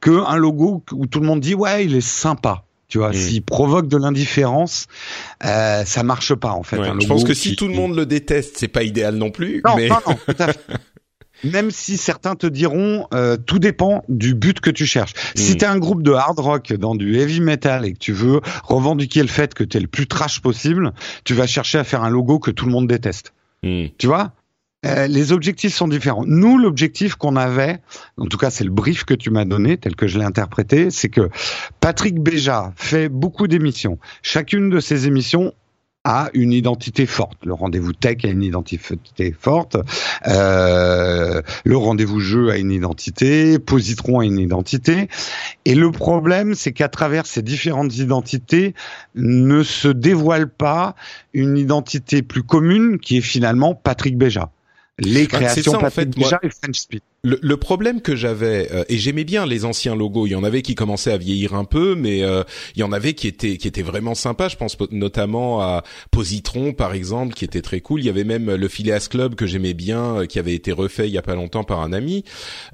qu'un 0.00 0.36
logo 0.36 0.84
où 0.92 1.06
tout 1.06 1.18
le 1.18 1.26
monde 1.26 1.40
dit 1.40 1.54
ouais 1.56 1.84
il 1.84 1.96
est 1.96 2.00
sympa. 2.00 2.64
Tu 2.86 2.98
vois, 2.98 3.10
Mm. 3.10 3.14
s'il 3.14 3.42
provoque 3.42 3.88
de 3.88 3.96
l'indifférence, 3.96 4.86
euh, 5.44 5.84
ça 5.84 6.04
marche 6.04 6.34
pas 6.36 6.52
en 6.52 6.62
fait. 6.62 6.78
Ouais, 6.78 6.86
un 6.88 7.00
je 7.00 7.08
pense 7.08 7.24
que 7.24 7.34
si 7.34 7.50
qui- 7.50 7.56
tout 7.56 7.66
le 7.66 7.74
monde 7.74 7.96
le 7.96 8.06
déteste, 8.06 8.58
c'est 8.58 8.68
pas 8.68 8.84
idéal 8.84 9.16
non 9.16 9.30
plus. 9.32 9.60
non, 9.64 9.74
mais 9.74 9.88
non, 9.88 9.96
non, 10.06 10.14
tout 10.24 10.36
à 10.38 10.46
fait. 10.52 10.60
Même 11.44 11.70
si 11.70 11.96
certains 11.96 12.34
te 12.34 12.46
diront, 12.46 13.06
euh, 13.14 13.36
tout 13.36 13.58
dépend 13.58 14.04
du 14.08 14.34
but 14.34 14.60
que 14.60 14.70
tu 14.70 14.86
cherches. 14.86 15.12
Si 15.34 15.52
Mm. 15.52 15.56
t'es 15.56 15.66
un 15.66 15.78
groupe 15.78 16.02
de 16.02 16.12
hard 16.12 16.38
rock 16.38 16.72
dans 16.72 16.94
du 16.94 17.16
heavy 17.18 17.40
metal 17.40 17.84
et 17.84 17.92
que 17.92 17.98
tu 17.98 18.12
veux 18.12 18.40
revendiquer 18.64 19.22
le 19.22 19.28
fait 19.28 19.54
que 19.54 19.64
t'es 19.64 19.80
le 19.80 19.86
plus 19.86 20.06
trash 20.06 20.40
possible, 20.40 20.92
tu 21.24 21.34
vas 21.34 21.46
chercher 21.46 21.78
à 21.78 21.84
faire 21.84 22.02
un 22.02 22.10
logo 22.10 22.38
que 22.38 22.50
tout 22.50 22.66
le 22.66 22.72
monde 22.72 22.86
déteste. 22.88 23.32
Hmm. 23.62 23.86
Tu 23.98 24.06
vois? 24.06 24.32
Euh, 24.86 25.06
les 25.06 25.32
objectifs 25.32 25.74
sont 25.74 25.88
différents. 25.88 26.24
Nous, 26.26 26.58
l'objectif 26.58 27.14
qu'on 27.14 27.36
avait, 27.36 27.78
en 28.18 28.26
tout 28.26 28.36
cas 28.36 28.50
c'est 28.50 28.64
le 28.64 28.70
brief 28.70 29.04
que 29.04 29.14
tu 29.14 29.30
m'as 29.30 29.46
donné, 29.46 29.78
tel 29.78 29.96
que 29.96 30.06
je 30.06 30.18
l'ai 30.18 30.26
interprété, 30.26 30.90
c'est 30.90 31.08
que 31.08 31.30
Patrick 31.80 32.20
Béja 32.20 32.74
fait 32.76 33.08
beaucoup 33.08 33.46
d'émissions. 33.48 33.98
Chacune 34.22 34.68
de 34.68 34.80
ces 34.80 35.06
émissions 35.06 35.54
a 36.04 36.28
une 36.34 36.52
identité 36.52 37.06
forte. 37.06 37.38
Le 37.44 37.54
rendez-vous 37.54 37.92
tech 37.92 38.24
a 38.24 38.28
une 38.28 38.42
identité 38.42 39.34
forte. 39.38 39.76
Euh, 40.26 41.42
le 41.64 41.76
rendez-vous 41.76 42.20
jeu 42.20 42.50
a 42.50 42.58
une 42.58 42.70
identité. 42.70 43.58
Positron 43.58 44.20
a 44.20 44.24
une 44.24 44.38
identité. 44.38 45.08
Et 45.64 45.74
le 45.74 45.90
problème, 45.90 46.54
c'est 46.54 46.72
qu'à 46.72 46.88
travers 46.88 47.26
ces 47.26 47.42
différentes 47.42 47.96
identités, 47.96 48.74
ne 49.14 49.62
se 49.62 49.88
dévoile 49.88 50.48
pas 50.48 50.94
une 51.32 51.56
identité 51.56 52.22
plus 52.22 52.42
commune 52.42 52.98
qui 52.98 53.18
est 53.18 53.22
finalement 53.22 53.74
Patrick 53.74 54.18
Béja. 54.18 54.50
Les 54.98 55.26
Bah, 55.26 55.38
créations 55.38 55.72
ça, 55.72 55.84
en 55.84 55.90
fait, 55.90 56.16
moi-. 56.16 56.30
Le, 57.24 57.38
le 57.40 57.56
problème 57.56 58.00
que 58.00 58.14
j'avais 58.14 58.68
euh, 58.70 58.84
et 58.88 58.98
j'aimais 58.98 59.24
bien 59.24 59.46
les 59.46 59.64
anciens 59.64 59.96
logos. 59.96 60.26
Il 60.26 60.30
y 60.30 60.34
en 60.36 60.44
avait 60.44 60.62
qui 60.62 60.74
commençaient 60.74 61.10
à 61.12 61.16
vieillir 61.16 61.54
un 61.54 61.64
peu, 61.64 61.94
mais 61.94 62.22
euh, 62.22 62.44
il 62.76 62.80
y 62.80 62.82
en 62.82 62.92
avait 62.92 63.14
qui 63.14 63.26
étaient 63.26 63.56
qui 63.56 63.66
étaient 63.66 63.82
vraiment 63.82 64.14
sympas. 64.14 64.48
Je 64.48 64.56
pense 64.56 64.76
notamment 64.90 65.62
à 65.62 65.82
Positron 66.10 66.74
par 66.74 66.94
exemple, 66.94 67.34
qui 67.34 67.44
était 67.44 67.62
très 67.62 67.80
cool. 67.80 68.00
Il 68.00 68.06
y 68.06 68.10
avait 68.10 68.24
même 68.24 68.54
le 68.54 68.68
Phileas 68.68 69.08
Club 69.10 69.34
que 69.34 69.46
j'aimais 69.46 69.74
bien, 69.74 70.18
euh, 70.18 70.26
qui 70.26 70.38
avait 70.38 70.54
été 70.54 70.70
refait 70.70 71.08
il 71.08 71.14
y 71.14 71.18
a 71.18 71.22
pas 71.22 71.34
longtemps 71.34 71.64
par 71.64 71.80
un 71.80 71.92
ami. 71.92 72.24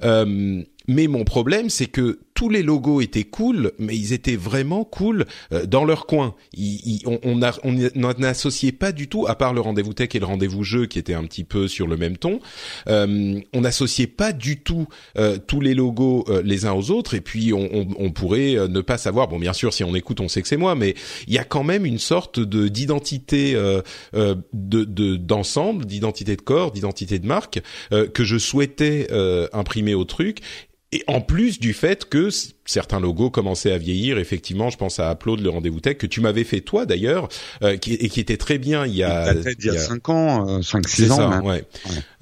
Euh, 0.03 0.61
mais 0.87 1.07
mon 1.07 1.23
problème, 1.23 1.69
c'est 1.69 1.85
que 1.85 2.19
tous 2.41 2.49
les 2.49 2.63
logos 2.63 3.01
étaient 3.01 3.23
cool, 3.23 3.71
mais 3.77 3.95
ils 3.95 4.13
étaient 4.13 4.35
vraiment 4.35 4.83
cool 4.83 5.27
euh, 5.53 5.67
dans 5.67 5.85
leur 5.85 6.07
coin. 6.07 6.33
Ils- 6.53 6.81
ils- 6.83 7.01
on 7.05 7.19
on 7.23 7.43
a- 7.43 7.59
on 7.63 7.71
n'associait 8.17 8.71
pas 8.71 8.91
du 8.91 9.07
tout, 9.07 9.27
à 9.27 9.35
part 9.35 9.53
le 9.53 9.61
rendez-vous 9.61 9.93
tech 9.93 10.09
et 10.15 10.19
le 10.19 10.25
rendez-vous 10.25 10.63
jeu, 10.63 10.87
qui 10.87 10.97
étaient 10.97 11.13
un 11.13 11.25
petit 11.25 11.43
peu 11.43 11.67
sur 11.67 11.85
le 11.85 11.97
même 11.97 12.17
ton. 12.17 12.39
Euh, 12.87 13.39
on 13.53 13.61
n'associait 13.61 14.07
pas 14.07 14.33
du 14.33 14.57
tout 14.59 14.87
euh, 15.19 15.37
tous 15.37 15.61
les 15.61 15.75
logos 15.75 16.25
euh, 16.29 16.41
les 16.43 16.65
uns 16.65 16.73
aux 16.73 16.89
autres, 16.89 17.13
et 17.13 17.21
puis 17.21 17.53
on, 17.53 17.69
on, 17.71 17.87
on 17.99 18.09
pourrait 18.11 18.55
euh, 18.57 18.67
ne 18.67 18.81
pas 18.81 18.97
savoir. 18.97 19.27
Bon, 19.27 19.37
bien 19.37 19.53
sûr, 19.53 19.71
si 19.71 19.83
on 19.83 19.93
écoute, 19.93 20.19
on 20.19 20.27
sait 20.27 20.41
que 20.41 20.47
c'est 20.47 20.57
moi, 20.57 20.73
mais 20.73 20.95
il 21.27 21.35
y 21.35 21.37
a 21.37 21.43
quand 21.43 21.63
même 21.63 21.85
une 21.85 21.99
sorte 21.99 22.39
de 22.39 22.67
d'identité 22.69 23.53
euh, 23.53 23.83
de 24.15 24.83
de- 24.83 25.15
d'ensemble, 25.15 25.85
d'identité 25.85 26.35
de 26.35 26.41
corps, 26.41 26.71
d'identité 26.71 27.19
de 27.19 27.27
marque 27.27 27.59
que 27.91 28.23
je 28.23 28.39
souhaitais 28.39 29.07
imprimer 29.53 29.93
au 29.93 30.05
truc. 30.05 30.39
Et 30.93 31.03
en 31.07 31.21
plus 31.21 31.57
du 31.59 31.71
fait 31.73 32.03
que 32.09 32.27
certains 32.65 32.99
logos 32.99 33.29
commençaient 33.29 33.71
à 33.71 33.77
vieillir, 33.77 34.17
effectivement, 34.17 34.69
je 34.69 34.77
pense 34.77 34.99
à 34.99 35.09
Upload, 35.13 35.39
le 35.39 35.49
rendez-vous 35.49 35.79
tech, 35.79 35.95
que 35.97 36.05
tu 36.05 36.19
m'avais 36.19 36.43
fait 36.43 36.59
toi 36.59 36.85
d'ailleurs, 36.85 37.29
euh, 37.63 37.77
qui, 37.77 37.93
et 37.93 38.09
qui 38.09 38.19
était 38.19 38.35
très 38.35 38.57
bien 38.57 38.85
il 38.85 38.95
y 38.95 39.03
a... 39.03 39.33
Il 39.33 39.65
y 39.65 39.69
a 39.69 39.77
5 39.79 40.09
ans, 40.09 40.59
5-6 40.59 40.81
C'est 40.87 41.11
ans. 41.11 41.15
ça, 41.15 41.27
même. 41.29 41.43
ouais. 41.45 41.63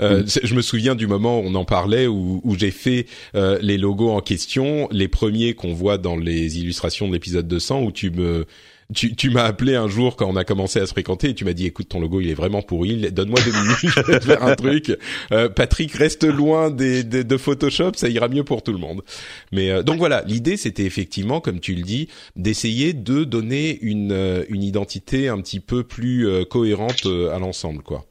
Euh, 0.02 0.24
Je 0.44 0.54
me 0.54 0.62
souviens 0.62 0.94
du 0.94 1.08
moment 1.08 1.40
où 1.40 1.44
on 1.46 1.56
en 1.56 1.66
parlait, 1.66 2.06
où, 2.06 2.42
où 2.44 2.56
j'ai 2.56 2.70
fait 2.70 3.08
euh, 3.34 3.58
les 3.62 3.78
logos 3.80 4.12
en 4.12 4.22
question, 4.22 4.88
les 4.92 5.08
premiers 5.08 5.56
qu'on 5.56 5.74
voit 5.74 5.98
dans 5.98 6.16
les 6.16 6.60
illustrations 6.60 7.08
de 7.08 7.14
l'épisode 7.14 7.48
200, 7.48 7.82
où 7.82 7.92
tu 7.92 8.12
me 8.12 8.46
tu, 8.94 9.16
tu 9.16 9.30
m'as 9.30 9.44
appelé 9.44 9.76
un 9.76 9.88
jour 9.88 10.16
quand 10.16 10.28
on 10.28 10.36
a 10.36 10.44
commencé 10.44 10.80
à 10.80 10.86
se 10.88 10.92
fréquenter 10.92 11.30
et 11.30 11.36
tu 11.36 11.46
m'as 11.46 11.54
dit 11.54 11.66
écoute 11.66 11.90
ton 11.90 12.00
logo 12.00 12.22
il 12.22 12.30
est 12.30 12.36
vraiment 12.36 12.62
pourri, 12.62 13.12
donne-moi 13.12 13.40
deux 13.46 13.52
minutes, 13.52 13.78
je 13.84 14.02
vais 14.02 14.20
te 14.20 14.26
faire 14.26 14.44
un 14.44 14.56
truc. 14.56 14.98
Euh, 15.32 15.48
Patrick 15.48 15.94
reste 15.94 16.24
loin 16.24 16.72
des, 16.72 17.04
de 17.04 17.38
Photoshop, 17.38 17.92
ça 17.96 18.10
ira 18.10 18.28
mieux 18.28 18.44
pour 18.44 18.64
tout 18.64 18.72
le 18.72 18.80
monde. 18.80 19.04
Mais 19.52 19.70
euh, 19.70 19.84
donc 19.84 20.00
voilà, 20.00 20.24
l'idée 20.26 20.58
c'était 20.58 20.86
effectivement 20.86 21.40
comme 21.40 21.60
tu 21.60 21.76
le 21.76 21.84
dis 21.84 22.08
d'essayer 22.36 22.94
de 22.94 23.24
donner 23.24 23.78
une 23.82 24.12
euh, 24.12 24.44
une 24.50 24.64
identité 24.64 25.28
un 25.28 25.40
petit 25.40 25.60
peu 25.60 25.84
plus 25.84 26.28
cohérente 26.50 27.06
à 27.06 27.38
l'ensemble 27.40 27.84
quoi. 27.84 28.09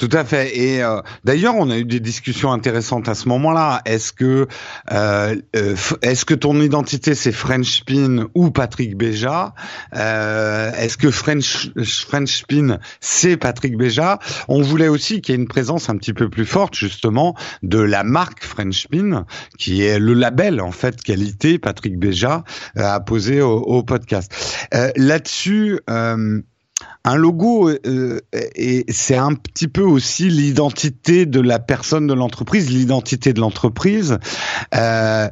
Tout 0.00 0.08
à 0.12 0.24
fait. 0.24 0.56
Et 0.56 0.82
euh, 0.82 1.02
d'ailleurs, 1.24 1.56
on 1.56 1.68
a 1.68 1.76
eu 1.76 1.84
des 1.84 2.00
discussions 2.00 2.50
intéressantes 2.52 3.06
à 3.10 3.14
ce 3.14 3.28
moment-là. 3.28 3.82
Est-ce 3.84 4.14
que 4.14 4.48
euh, 4.92 5.36
euh 5.54 5.76
est-ce 6.00 6.24
que 6.24 6.32
ton 6.32 6.58
identité 6.58 7.14
c'est 7.14 7.32
French 7.32 7.80
Spin 7.80 8.28
ou 8.34 8.50
Patrick 8.50 8.96
Béja? 8.96 9.52
Est-ce 9.92 10.96
que 10.96 11.10
French 11.10 11.68
French 11.84 12.38
Spin 12.38 12.78
c'est 13.00 13.36
Patrick 13.36 13.76
Béja? 13.76 14.20
On 14.48 14.62
voulait 14.62 14.88
aussi 14.88 15.20
qu'il 15.20 15.34
y 15.34 15.38
ait 15.38 15.40
une 15.42 15.48
présence 15.48 15.90
un 15.90 15.98
petit 15.98 16.14
peu 16.14 16.30
plus 16.30 16.46
forte 16.46 16.74
justement 16.74 17.36
de 17.62 17.78
la 17.78 18.02
marque 18.02 18.42
French 18.42 18.84
Spin, 18.84 19.26
qui 19.58 19.82
est 19.82 19.98
le 19.98 20.14
label 20.14 20.62
en 20.62 20.72
fait 20.72 21.02
qualité 21.02 21.58
Patrick 21.58 21.98
Béja 21.98 22.44
a 22.74 23.00
posé 23.00 23.42
au 23.42 23.82
podcast. 23.82 24.32
Là-dessus 24.96 25.78
un 27.04 27.16
logo, 27.16 27.68
euh, 27.68 28.20
et 28.32 28.84
c'est 28.88 29.16
un 29.16 29.34
petit 29.34 29.68
peu 29.68 29.82
aussi 29.82 30.28
l'identité 30.28 31.26
de 31.26 31.40
la 31.40 31.58
personne 31.58 32.06
de 32.06 32.14
l'entreprise, 32.14 32.70
l'identité 32.70 33.32
de 33.32 33.40
l'entreprise. 33.40 34.18
Euh, 34.74 35.28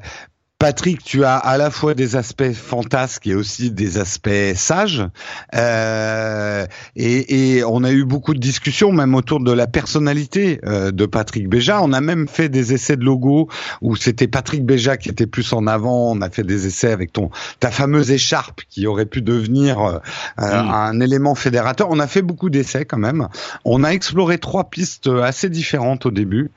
Patrick, 0.59 1.05
tu 1.05 1.25
as 1.25 1.37
à 1.37 1.57
la 1.57 1.71
fois 1.71 1.95
des 1.95 2.17
aspects 2.17 2.53
fantasques 2.53 3.29
et 3.29 3.37
aussi 3.37 3.71
des 3.71 3.97
aspects 3.97 4.57
sages. 4.57 5.07
Euh, 5.55 6.67
et, 6.97 7.59
et, 7.59 7.65
on 7.65 7.85
a 7.85 7.93
eu 7.93 8.05
beaucoup 8.05 8.35
de 8.35 8.41
discussions, 8.41 8.91
même 8.91 9.15
autour 9.15 9.39
de 9.39 9.53
la 9.53 9.69
personnalité 9.69 10.59
euh, 10.67 10.91
de 10.91 11.07
Patrick 11.07 11.49
Béja. 11.49 11.81
On 11.81 11.93
a 11.93 12.01
même 12.01 12.27
fait 12.27 12.49
des 12.49 12.73
essais 12.73 12.97
de 12.97 13.05
logo 13.05 13.49
où 13.83 13.95
c'était 13.95 14.27
Patrick 14.27 14.65
Béja 14.65 14.97
qui 14.97 15.11
était 15.11 15.29
plus 15.29 15.53
en 15.53 15.69
avant. 15.69 16.11
On 16.11 16.21
a 16.23 16.29
fait 16.29 16.43
des 16.43 16.67
essais 16.67 16.91
avec 16.91 17.13
ton 17.13 17.31
ta 17.61 17.71
fameuse 17.71 18.11
écharpe 18.11 18.63
qui 18.69 18.89
aurait 18.89 19.07
pu 19.07 19.23
devenir 19.23 19.81
euh, 19.81 19.99
un 20.39 20.99
élément 20.99 21.37
fédérateur. 21.37 21.87
On 21.89 22.01
a 22.01 22.09
fait 22.09 22.23
beaucoup 22.23 22.51
d'essais 22.51 22.85
quand 22.85 22.99
même. 22.99 23.29
On 23.65 23.85
a 23.85 23.91
exploré 23.91 24.39
trois 24.39 24.71
pistes 24.71 25.09
assez 25.23 25.51
différentes 25.51 26.05
au 26.05 26.11
début. 26.11 26.51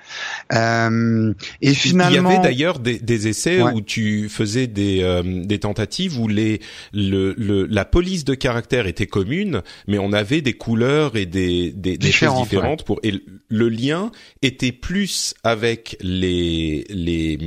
Euh, 0.53 1.35
et 1.61 1.75
finalement, 1.75 2.31
il 2.31 2.33
y 2.33 2.37
avait 2.37 2.43
d'ailleurs 2.43 2.79
des, 2.79 2.97
des 2.97 3.27
essais 3.27 3.61
où 3.61 3.81
tu 3.90 3.90
faisais 4.29 4.67
des, 4.67 5.01
euh, 5.01 5.23
des 5.25 5.59
tentatives 5.59 6.19
où 6.19 6.27
les 6.27 6.59
le, 6.93 7.33
le, 7.37 7.65
la 7.65 7.85
police 7.85 8.25
de 8.25 8.33
caractère 8.33 8.87
était 8.87 9.07
commune, 9.07 9.61
mais 9.87 9.97
on 9.97 10.13
avait 10.13 10.41
des 10.41 10.53
couleurs 10.53 11.15
et 11.15 11.25
des, 11.25 11.71
des, 11.71 11.97
des 11.97 12.11
choses 12.11 12.41
différentes 12.41 12.83
pour 12.83 12.99
et 13.03 13.13
le 13.49 13.69
lien 13.69 14.11
était 14.41 14.71
plus 14.71 15.33
avec 15.43 15.97
les, 16.01 16.85
les, 16.89 17.37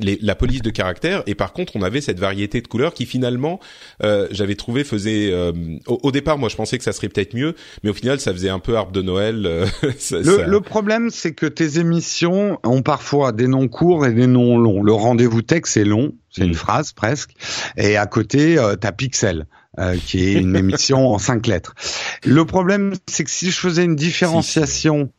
les 0.00 0.18
la 0.20 0.34
police 0.34 0.62
de 0.62 0.70
caractère 0.70 1.22
et 1.26 1.34
par 1.34 1.52
contre 1.52 1.76
on 1.76 1.82
avait 1.82 2.00
cette 2.00 2.18
variété 2.18 2.60
de 2.60 2.66
couleurs 2.66 2.94
qui 2.94 3.06
finalement 3.06 3.60
euh, 4.02 4.26
j'avais 4.30 4.54
trouvé 4.54 4.84
faisait 4.84 5.30
euh, 5.32 5.52
au, 5.86 6.10
départ 6.10 6.38
moi 6.38 6.48
je 6.48 6.56
pensais 6.56 6.78
que 6.78 6.84
ça 6.84 6.92
serait 6.92 7.08
peut-être 7.08 7.34
mieux, 7.34 7.54
mais 7.82 7.90
au 7.90 7.94
final 7.94 8.20
ça 8.20 8.32
faisait 8.32 8.48
un 8.48 8.58
peu 8.58 8.76
arbre 8.76 8.92
de 8.92 9.02
Noël. 9.02 9.44
Euh, 9.46 9.66
ça, 9.98 10.18
le, 10.18 10.44
le 10.46 10.60
problème 10.60 11.10
c'est 11.10 11.32
que 11.32 11.46
tes 11.46 11.78
émissions 11.78 12.58
ont 12.64 12.82
parfois 12.82 13.32
des 13.32 13.46
noms 13.46 13.68
courts 13.68 14.06
et 14.06 14.12
des 14.12 14.26
noms 14.26 14.58
longs. 14.58 14.82
Le 14.82 14.92
rendez-vous 14.92 15.42
texte 15.42 15.76
est 15.76 15.84
long, 15.90 16.14
c'est 16.30 16.44
une 16.44 16.52
mm. 16.52 16.54
phrase 16.54 16.92
presque, 16.92 17.32
et 17.76 17.96
à 17.98 18.06
côté, 18.06 18.58
euh, 18.58 18.76
t'as 18.76 18.92
Pixel. 18.92 19.46
Euh, 19.78 19.96
qui 19.96 20.24
est 20.24 20.32
une 20.32 20.56
émission 20.64 21.08
en 21.12 21.18
cinq 21.18 21.46
lettres. 21.46 21.76
Le 22.24 22.44
problème, 22.44 22.94
c'est 23.06 23.22
que 23.22 23.30
si 23.30 23.52
je 23.52 23.58
faisais 23.60 23.84
une 23.84 23.94
différenciation 23.94 25.12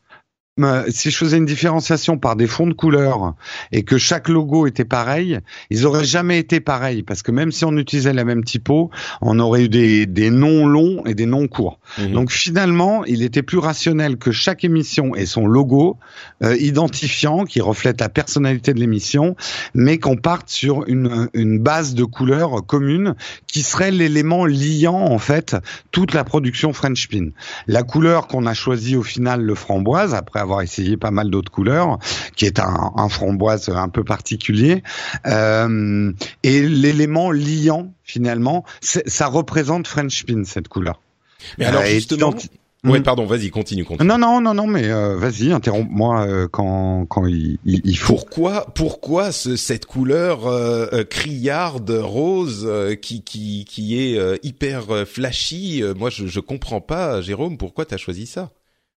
si 0.88 1.10
je 1.10 1.16
faisais 1.16 1.38
une 1.38 1.46
différenciation 1.46 2.18
par 2.18 2.36
des 2.36 2.46
fonds 2.46 2.66
de 2.66 2.74
couleurs 2.74 3.34
et 3.72 3.84
que 3.84 3.96
chaque 3.96 4.28
logo 4.28 4.66
était 4.66 4.84
pareil, 4.84 5.38
ils 5.70 5.86
auraient 5.86 6.04
jamais 6.04 6.38
été 6.38 6.60
pareils 6.60 7.02
parce 7.02 7.22
que 7.22 7.32
même 7.32 7.50
si 7.52 7.64
on 7.64 7.74
utilisait 7.78 8.12
la 8.12 8.24
même 8.24 8.44
typo, 8.44 8.90
on 9.22 9.38
aurait 9.38 9.64
eu 9.64 9.68
des, 9.70 10.04
des 10.04 10.28
noms 10.28 10.66
longs 10.66 11.04
et 11.06 11.14
des 11.14 11.24
noms 11.24 11.48
courts. 11.48 11.80
Mhm. 11.96 12.12
Donc 12.12 12.30
finalement, 12.30 13.02
il 13.06 13.22
était 13.22 13.42
plus 13.42 13.56
rationnel 13.56 14.18
que 14.18 14.30
chaque 14.30 14.62
émission 14.62 15.14
ait 15.14 15.24
son 15.24 15.46
logo 15.46 15.98
euh, 16.42 16.54
identifiant 16.58 17.44
qui 17.44 17.62
reflète 17.62 17.98
la 18.02 18.10
personnalité 18.10 18.74
de 18.74 18.80
l'émission, 18.80 19.36
mais 19.74 19.96
qu'on 19.96 20.16
parte 20.16 20.50
sur 20.50 20.86
une, 20.86 21.30
une 21.32 21.60
base 21.60 21.94
de 21.94 22.04
couleurs 22.04 22.66
commune 22.66 23.14
qui 23.46 23.62
serait 23.62 23.90
l'élément 23.90 24.44
liant 24.44 25.00
en 25.00 25.18
fait 25.18 25.56
toute 25.92 26.12
la 26.12 26.24
production 26.24 26.74
French 26.74 27.08
Pin. 27.08 27.28
La 27.66 27.82
couleur 27.82 28.26
qu'on 28.26 28.44
a 28.44 28.52
choisie 28.52 28.96
au 28.96 29.02
final, 29.02 29.40
le 29.40 29.54
framboise, 29.54 30.12
après 30.12 30.41
avoir 30.42 30.62
essayé 30.62 30.96
pas 30.96 31.10
mal 31.10 31.30
d'autres 31.30 31.50
couleurs, 31.50 31.98
qui 32.36 32.44
est 32.44 32.58
un, 32.60 32.92
un, 32.96 33.08
framboise 33.08 33.68
un 33.68 33.88
peu 33.88 34.04
particulier. 34.04 34.82
Euh, 35.26 36.12
et 36.42 36.62
l'élément 36.62 37.30
liant, 37.30 37.92
finalement, 38.04 38.64
ça 38.80 39.26
représente 39.26 39.86
French 39.86 40.24
Pin, 40.24 40.44
cette 40.44 40.68
couleur. 40.68 41.00
Mais 41.58 41.64
alors, 41.64 41.82
euh, 41.82 41.86
justement... 41.86 42.34
Oui, 42.84 42.98
hmm. 42.98 43.02
pardon, 43.04 43.26
vas-y, 43.26 43.50
continue, 43.50 43.84
continue. 43.84 44.08
Non, 44.08 44.18
non, 44.18 44.40
non, 44.40 44.54
non, 44.54 44.66
mais 44.66 44.90
euh, 44.90 45.16
vas-y, 45.16 45.52
interromps-moi 45.52 46.26
euh, 46.26 46.48
quand 46.50 47.06
quand 47.06 47.26
il, 47.26 47.58
il, 47.64 47.96
faut. 47.96 48.14
Pourquoi, 48.14 48.66
pourquoi 48.74 49.30
ce, 49.30 49.54
cette 49.54 49.86
couleur 49.86 50.48
euh, 50.48 51.04
criarde 51.04 51.90
rose 51.90 52.68
qui 53.00 53.22
qui 53.22 53.64
qui 53.68 54.00
est 54.00 54.44
hyper 54.44 55.06
flashy 55.06 55.84
Moi, 55.96 56.10
je 56.10 56.26
je 56.26 56.40
comprends 56.40 56.80
pas, 56.80 57.20
Jérôme, 57.20 57.56
pourquoi 57.56 57.84
t'as 57.84 57.98
choisi 57.98 58.26
ça? 58.26 58.50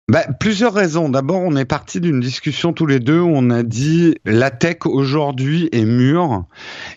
Bah, 0.09 0.25
plusieurs 0.39 0.75
raisons. 0.75 1.09
D'abord, 1.09 1.41
on 1.41 1.57
est 1.57 1.65
parti 1.65 2.01
d'une 2.01 2.21
discussion 2.21 2.73
tous 2.73 2.87
les 2.87 3.01
deux 3.01 3.21
où 3.21 3.31
on 3.33 3.51
a 3.51 3.63
dit 3.63 4.17
la 4.27 4.51
tech 4.51 4.79
aujourd'hui 4.85 5.69
est 5.73 5.87
mûre 5.87 6.45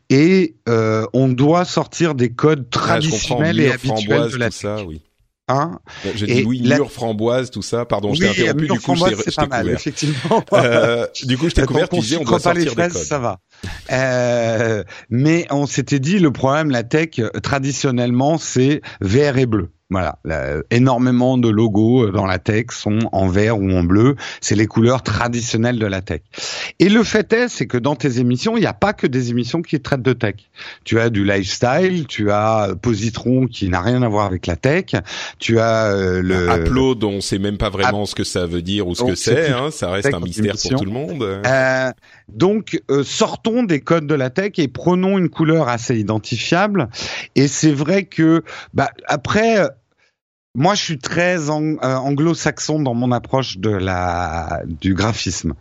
et 0.09 0.55
euh, 0.67 1.05
on 1.13 1.29
doit 1.29 1.63
sortir 1.63 2.15
des 2.15 2.33
codes 2.33 2.69
traditionnels 2.69 3.59
et 3.61 3.71
habituels 3.71 4.29
de 4.29 4.37
la 4.37 4.49
tech. 4.49 4.59
Ça, 4.59 4.83
oui. 4.85 5.01
Hein? 5.49 5.79
J'ai 6.15 6.25
dit 6.25 6.43
oui, 6.45 6.61
mûre, 6.61 6.91
framboise, 6.91 7.49
tout 7.49 7.61
ça. 7.61 7.85
Pardon, 7.85 8.13
je 8.13 8.19
t'ai 8.19 8.27
interrompu. 8.27 8.67
Du 8.67 8.79
coup, 8.81 8.95
je 8.95 9.05
t'ai 9.05 9.47
couvert. 9.47 9.69
Effectivement. 9.69 10.43
euh, 10.53 11.07
du 11.23 11.37
coup, 11.37 11.47
je 11.47 11.55
t'ai 11.55 11.65
couvert. 11.65 11.87
Tu 11.87 11.99
disais, 12.01 12.17
on 12.17 12.25
doit 12.25 12.39
sortir 12.39 12.73
fraises, 12.73 12.91
des 12.91 12.99
codes. 12.99 13.07
Ça 13.07 13.19
va. 13.19 13.39
Euh, 13.89 14.83
mais 15.09 15.47
on 15.49 15.65
s'était 15.65 15.99
dit, 15.99 16.19
le 16.19 16.33
problème, 16.33 16.69
la 16.71 16.83
tech, 16.83 17.21
traditionnellement, 17.41 18.37
c'est 18.37 18.81
vert 18.99 19.37
et 19.37 19.45
bleu. 19.45 19.69
Voilà, 19.89 20.19
énormément 20.69 21.37
de 21.37 21.47
logos 21.47 22.07
euh, 22.07 22.11
dans 22.11 22.25
la 22.25 22.39
tech 22.39 22.65
sont 22.71 22.99
en 23.13 23.29
vert 23.29 23.57
ou 23.57 23.71
en 23.71 23.83
bleu. 23.83 24.17
C'est 24.41 24.55
les 24.55 24.67
couleurs 24.67 25.01
traditionnelles 25.01 25.79
de 25.79 25.85
la 25.85 26.01
tech. 26.01 26.21
Et 26.79 26.89
le 26.89 27.05
fait 27.05 27.31
est, 27.31 27.47
c'est 27.47 27.67
que 27.67 27.77
dans 27.77 27.95
tes 27.95 28.19
émissions, 28.19 28.57
il 28.57 28.59
n'y 28.59 28.65
a 28.67 28.73
pas 28.73 28.91
que 28.91 29.07
des 29.07 29.29
émissions 29.29 29.61
qui 29.61 29.79
traitent 29.79 30.01
de 30.01 30.11
tech. 30.11 30.35
Tu 30.83 30.99
as 30.99 31.09
du 31.09 31.23
lifestyle, 31.23 32.05
tu 32.05 32.31
as 32.31 32.71
euh, 32.71 32.75
Positron 32.75 33.47
qui 33.47 33.69
n'a 33.69 33.79
rien 33.79 34.01
à 34.01 34.09
voir 34.09 34.25
avec 34.25 34.45
la 34.45 34.57
tech, 34.57 34.87
tu 35.39 35.57
as 35.57 35.85
euh, 35.85 36.21
le 36.21 36.49
Upload, 36.49 37.05
on 37.05 37.21
sait 37.21 37.39
même 37.39 37.57
pas 37.57 37.69
vraiment 37.69 38.05
ce 38.05 38.13
que 38.13 38.25
ça 38.25 38.45
veut 38.45 38.61
dire 38.61 38.87
ou 38.87 38.95
ce 38.95 39.03
que 39.03 39.15
c'est. 39.15 39.51
Hein, 39.51 39.71
ça 39.71 39.89
reste 39.89 40.13
un 40.13 40.19
mystère 40.19 40.55
pour 40.61 40.79
tout 40.79 40.85
le 40.85 40.91
monde. 40.91 41.23
Euh, 41.23 41.91
donc, 42.29 42.81
sortons 43.03 43.63
des 43.63 43.79
codes 43.79 44.05
de 44.05 44.15
la 44.15 44.29
tech 44.29 44.53
et 44.57 44.67
prenons 44.67 45.17
une 45.17 45.29
couleur 45.29 45.69
assez 45.69 45.97
identifiable. 45.97 46.89
Et 47.35 47.47
c'est 47.47 47.71
vrai 47.71 48.03
que, 48.03 48.43
bah, 48.73 48.89
après 49.07 49.69
moi, 50.57 50.73
je 50.73 50.81
suis 50.81 50.97
très 50.97 51.51
euh, 51.51 51.77
anglo-saxon 51.81 52.79
dans 52.79 52.95
mon 52.95 53.11
approche 53.11 53.59
de 53.59 53.69
la 53.69 54.63
du 54.65 54.95
graphisme. 54.95 55.53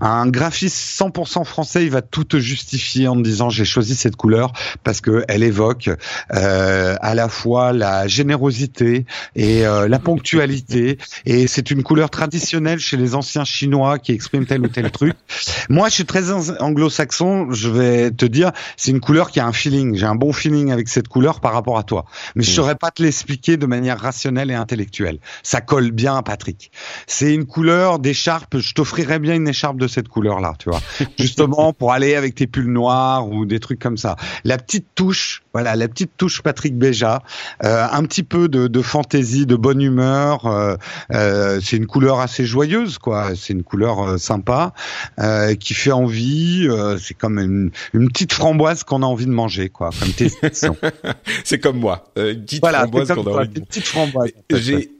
Un 0.00 0.26
graphiste 0.26 0.76
100% 1.00 1.44
français, 1.44 1.84
il 1.84 1.90
va 1.92 2.02
tout 2.02 2.24
te 2.24 2.36
justifier 2.36 3.06
en 3.06 3.14
te 3.14 3.20
disant 3.20 3.48
j'ai 3.48 3.64
choisi 3.64 3.94
cette 3.94 4.16
couleur 4.16 4.52
parce 4.82 5.00
que 5.00 5.24
elle 5.28 5.44
évoque 5.44 5.88
euh, 6.34 6.96
à 7.00 7.14
la 7.14 7.28
fois 7.28 7.72
la 7.72 8.08
générosité 8.08 9.06
et 9.36 9.64
euh, 9.64 9.86
la 9.86 10.00
ponctualité 10.00 10.98
et 11.26 11.46
c'est 11.46 11.70
une 11.70 11.84
couleur 11.84 12.10
traditionnelle 12.10 12.80
chez 12.80 12.96
les 12.96 13.14
anciens 13.14 13.44
chinois 13.44 14.00
qui 14.00 14.10
expriment 14.10 14.46
tel 14.46 14.62
ou 14.62 14.68
tel 14.68 14.90
truc. 14.90 15.14
Moi, 15.68 15.88
je 15.90 15.94
suis 15.94 16.06
très 16.06 16.32
anglo-saxon. 16.60 17.52
Je 17.52 17.68
vais 17.68 18.10
te 18.10 18.24
dire, 18.26 18.50
c'est 18.76 18.90
une 18.90 19.00
couleur 19.00 19.30
qui 19.30 19.38
a 19.38 19.46
un 19.46 19.52
feeling. 19.52 19.94
J'ai 19.94 20.06
un 20.06 20.16
bon 20.16 20.32
feeling 20.32 20.72
avec 20.72 20.88
cette 20.88 21.06
couleur 21.06 21.38
par 21.38 21.52
rapport 21.52 21.78
à 21.78 21.84
toi, 21.84 22.04
mais 22.34 22.42
je 22.42 22.50
saurais 22.50 22.74
pas 22.74 22.90
te 22.90 23.00
l'expliquer 23.00 23.56
de 23.56 23.66
manière 23.66 24.00
rationnelle 24.00 24.39
et 24.48 24.54
intellectuelle. 24.54 25.18
Ça 25.42 25.60
colle 25.60 25.90
bien 25.90 26.16
à 26.16 26.22
Patrick. 26.22 26.70
C'est 27.06 27.34
une 27.34 27.44
couleur 27.46 27.98
d'écharpe. 27.98 28.58
Je 28.58 28.72
t'offrirais 28.72 29.18
bien 29.18 29.34
une 29.34 29.48
écharpe 29.48 29.76
de 29.76 29.88
cette 29.88 30.08
couleur-là, 30.08 30.54
tu 30.58 30.70
vois. 30.70 30.80
Justement 31.18 31.72
pour 31.72 31.92
aller 31.92 32.14
avec 32.14 32.34
tes 32.36 32.46
pulls 32.46 32.70
noirs 32.72 33.28
ou 33.28 33.44
des 33.44 33.58
trucs 33.58 33.80
comme 33.80 33.96
ça. 33.96 34.16
La 34.44 34.56
petite 34.56 34.86
touche, 34.94 35.42
voilà, 35.52 35.74
la 35.76 35.88
petite 35.88 36.12
touche 36.16 36.40
Patrick 36.42 36.78
Béja, 36.78 37.22
euh, 37.64 37.86
un 37.90 38.04
petit 38.04 38.22
peu 38.22 38.48
de, 38.48 38.68
de 38.68 38.82
fantaisie, 38.82 39.46
de 39.46 39.56
bonne 39.56 39.82
humeur. 39.82 40.46
Euh, 40.46 40.76
euh, 41.12 41.60
c'est 41.62 41.76
une 41.76 41.86
couleur 41.86 42.20
assez 42.20 42.44
joyeuse, 42.44 42.98
quoi. 42.98 43.32
C'est 43.34 43.52
une 43.52 43.64
couleur 43.64 44.00
euh, 44.00 44.18
sympa 44.18 44.72
euh, 45.18 45.54
qui 45.56 45.74
fait 45.74 45.90
envie. 45.92 46.66
euh, 46.68 46.96
c'est 46.98 47.14
comme 47.14 47.38
une, 47.38 47.70
une 47.92 48.08
petite 48.08 48.32
framboise 48.32 48.84
qu'on 48.84 49.02
a 49.02 49.06
envie 49.06 49.26
de 49.26 49.30
manger, 49.32 49.68
quoi. 49.68 49.90
Comme 49.98 50.10
c'est 51.44 51.58
comme 51.58 51.78
moi, 51.78 52.04
une 52.16 52.44
petite 52.44 52.60
voilà, 52.60 52.80
framboise 52.80 53.08
qu'on 53.08 53.14
comme 53.14 53.28
a 53.28 53.30
toi, 53.30 53.40
envie 53.40 53.48
de 53.48 53.58
une 53.58 53.66
petite 53.66 53.86
framboise. 53.86 54.29
J'ai 54.50 54.90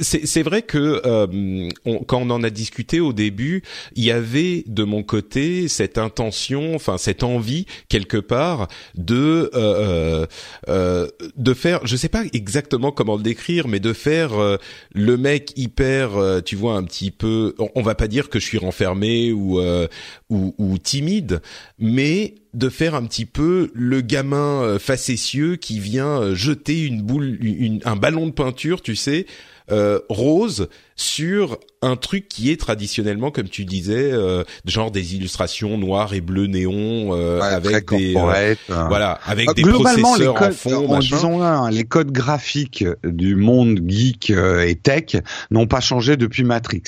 c'est 0.00 0.42
vrai 0.42 0.62
que 0.62 1.02
euh, 1.04 1.68
on- 1.84 1.98
quand 2.04 2.20
on 2.22 2.30
en 2.30 2.42
a 2.42 2.50
discuté 2.50 3.00
au 3.00 3.12
début, 3.12 3.62
il 3.96 4.04
y 4.04 4.10
avait 4.10 4.64
de 4.66 4.84
mon 4.84 5.02
côté 5.02 5.68
cette 5.68 5.98
intention, 5.98 6.74
enfin 6.74 6.98
cette 6.98 7.22
envie 7.22 7.66
quelque 7.88 8.16
part 8.18 8.68
de 8.96 9.50
euh, 9.54 10.26
euh, 10.68 11.08
de 11.36 11.54
faire, 11.54 11.86
je 11.86 11.96
sais 11.96 12.08
pas 12.08 12.24
exactement 12.32 12.92
comment 12.92 13.16
le 13.16 13.22
décrire, 13.22 13.68
mais 13.68 13.80
de 13.80 13.92
faire 13.92 14.34
euh, 14.34 14.56
le 14.92 15.16
mec 15.16 15.52
hyper, 15.56 16.16
euh, 16.16 16.40
tu 16.40 16.56
vois, 16.56 16.74
un 16.76 16.82
petit 16.84 17.10
peu. 17.10 17.54
On, 17.74 17.82
va 17.82 17.94
pas 17.94 18.08
dire 18.08 18.28
que 18.30 18.38
je 18.38 18.44
suis 18.46 18.58
renfermé 18.58 19.32
ou 19.32 19.60
euh, 19.60 19.86
ou, 20.30 20.54
ou 20.58 20.78
timide, 20.78 21.40
mais 21.78 22.34
de 22.54 22.68
faire 22.68 22.94
un 22.94 23.04
petit 23.04 23.26
peu 23.26 23.70
le 23.74 24.00
gamin 24.00 24.62
euh, 24.62 24.78
facétieux 24.78 25.56
qui 25.56 25.78
vient 25.80 26.20
euh, 26.22 26.34
jeter 26.34 26.82
une 26.84 27.02
boule, 27.02 27.36
une- 27.40 27.80
un 27.84 27.96
ballon 27.96 28.26
de 28.26 28.32
peinture, 28.32 28.80
tu 28.80 28.94
sais, 28.96 29.26
euh, 29.26 29.32
rose 29.68 30.68
sur 30.96 31.58
un 31.82 31.96
truc 31.96 32.28
qui 32.28 32.50
est 32.50 32.58
traditionnellement, 32.58 33.30
comme 33.30 33.48
tu 33.48 33.64
disais, 33.64 34.10
euh, 34.12 34.42
genre 34.64 34.90
des 34.90 35.16
illustrations 35.16 35.76
noires 35.76 36.14
et 36.14 36.20
bleues 36.20 36.46
néon 36.46 37.10
euh, 37.14 37.40
Ouais, 37.40 37.46
avec 37.46 37.90
des 37.90 38.14
euh, 38.16 38.54
hein. 38.72 38.86
voilà, 38.88 39.18
avec 39.26 39.50
Euh, 39.50 39.52
des 39.54 39.62
Globalement, 39.62 40.16
les 40.16 40.24
processeurs 40.24 40.34
codes, 40.34 40.48
en 40.48 40.54
fond, 40.54 40.88
en 40.88 40.94
machin. 40.96 41.16
disons 41.16 41.38
là, 41.38 41.56
hein, 41.58 41.70
les 41.70 41.84
codes 41.84 42.10
graphiques 42.10 42.84
du 43.04 43.36
monde 43.36 43.80
geek 43.86 44.30
euh, 44.30 44.66
et 44.66 44.76
tech 44.76 45.16
n'ont 45.50 45.66
pas 45.66 45.80
changé 45.80 46.16
depuis 46.16 46.44
Matrix. 46.44 46.82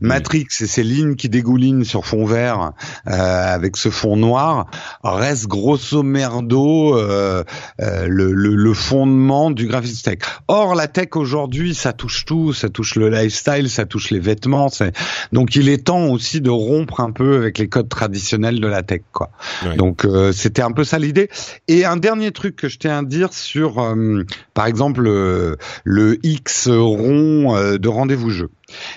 Matrix 0.00 0.46
et 0.60 0.66
ces 0.66 0.84
lignes 0.84 1.16
qui 1.16 1.28
dégoulinent 1.28 1.84
sur 1.84 2.06
fond 2.06 2.24
vert 2.24 2.72
euh, 3.08 3.10
avec 3.54 3.76
ce 3.76 3.88
fond 3.90 4.16
noir 4.16 4.66
restent 5.02 5.46
grosso 5.48 6.02
merdo 6.04 6.96
euh, 6.96 7.42
euh, 7.80 8.06
le, 8.08 8.32
le, 8.32 8.54
le 8.54 8.74
fondement 8.74 9.50
du 9.50 9.66
graphisme 9.66 10.02
tech. 10.02 10.18
Or, 10.46 10.74
la 10.74 10.86
tech 10.86 11.08
aujourd'hui, 11.16 11.74
ça 11.74 11.92
touche 11.92 12.24
tout, 12.26 12.52
ça 12.52 12.68
touche 12.68 12.94
le 12.94 13.08
lifestyle, 13.10 13.45
ça 13.68 13.84
touche 13.86 14.10
les 14.10 14.18
vêtements. 14.18 14.68
c'est- 14.68 14.92
Donc, 15.32 15.54
il 15.56 15.68
est 15.68 15.84
temps 15.86 16.06
aussi 16.08 16.40
de 16.40 16.50
rompre 16.50 17.00
un 17.00 17.10
peu 17.12 17.36
avec 17.36 17.58
les 17.58 17.68
codes 17.68 17.88
traditionnels 17.88 18.60
de 18.60 18.66
la 18.66 18.82
tech, 18.82 19.02
quoi. 19.12 19.30
Ouais. 19.64 19.76
Donc, 19.76 20.04
euh, 20.04 20.32
c'était 20.32 20.62
un 20.62 20.72
peu 20.72 20.84
ça 20.84 20.98
l'idée. 20.98 21.28
Et 21.68 21.84
un 21.84 21.96
dernier 21.96 22.32
truc 22.32 22.56
que 22.56 22.68
je 22.68 22.78
tiens 22.78 22.98
à 22.98 23.02
dire 23.02 23.32
sur, 23.32 23.78
euh, 23.80 24.24
par 24.54 24.66
exemple, 24.66 25.04
euh, 25.06 25.56
le 25.84 26.18
X 26.26 26.68
rond 26.68 27.56
euh, 27.56 27.78
de 27.78 27.88
rendez-vous 27.88 28.30
jeu. 28.30 28.50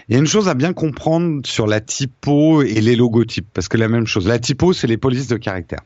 Il 0.07 0.13
y 0.13 0.15
a 0.15 0.19
une 0.19 0.27
chose 0.27 0.49
à 0.49 0.55
bien 0.55 0.73
comprendre 0.73 1.41
sur 1.45 1.67
la 1.67 1.79
typo 1.79 2.63
et 2.63 2.81
les 2.81 2.95
logotypes, 2.95 3.47
parce 3.53 3.67
que 3.67 3.77
la 3.77 3.87
même 3.87 4.07
chose. 4.07 4.27
La 4.27 4.39
typo, 4.39 4.73
c'est 4.73 4.87
les 4.87 4.97
polices 4.97 5.27
de 5.27 5.37
caractère. 5.37 5.81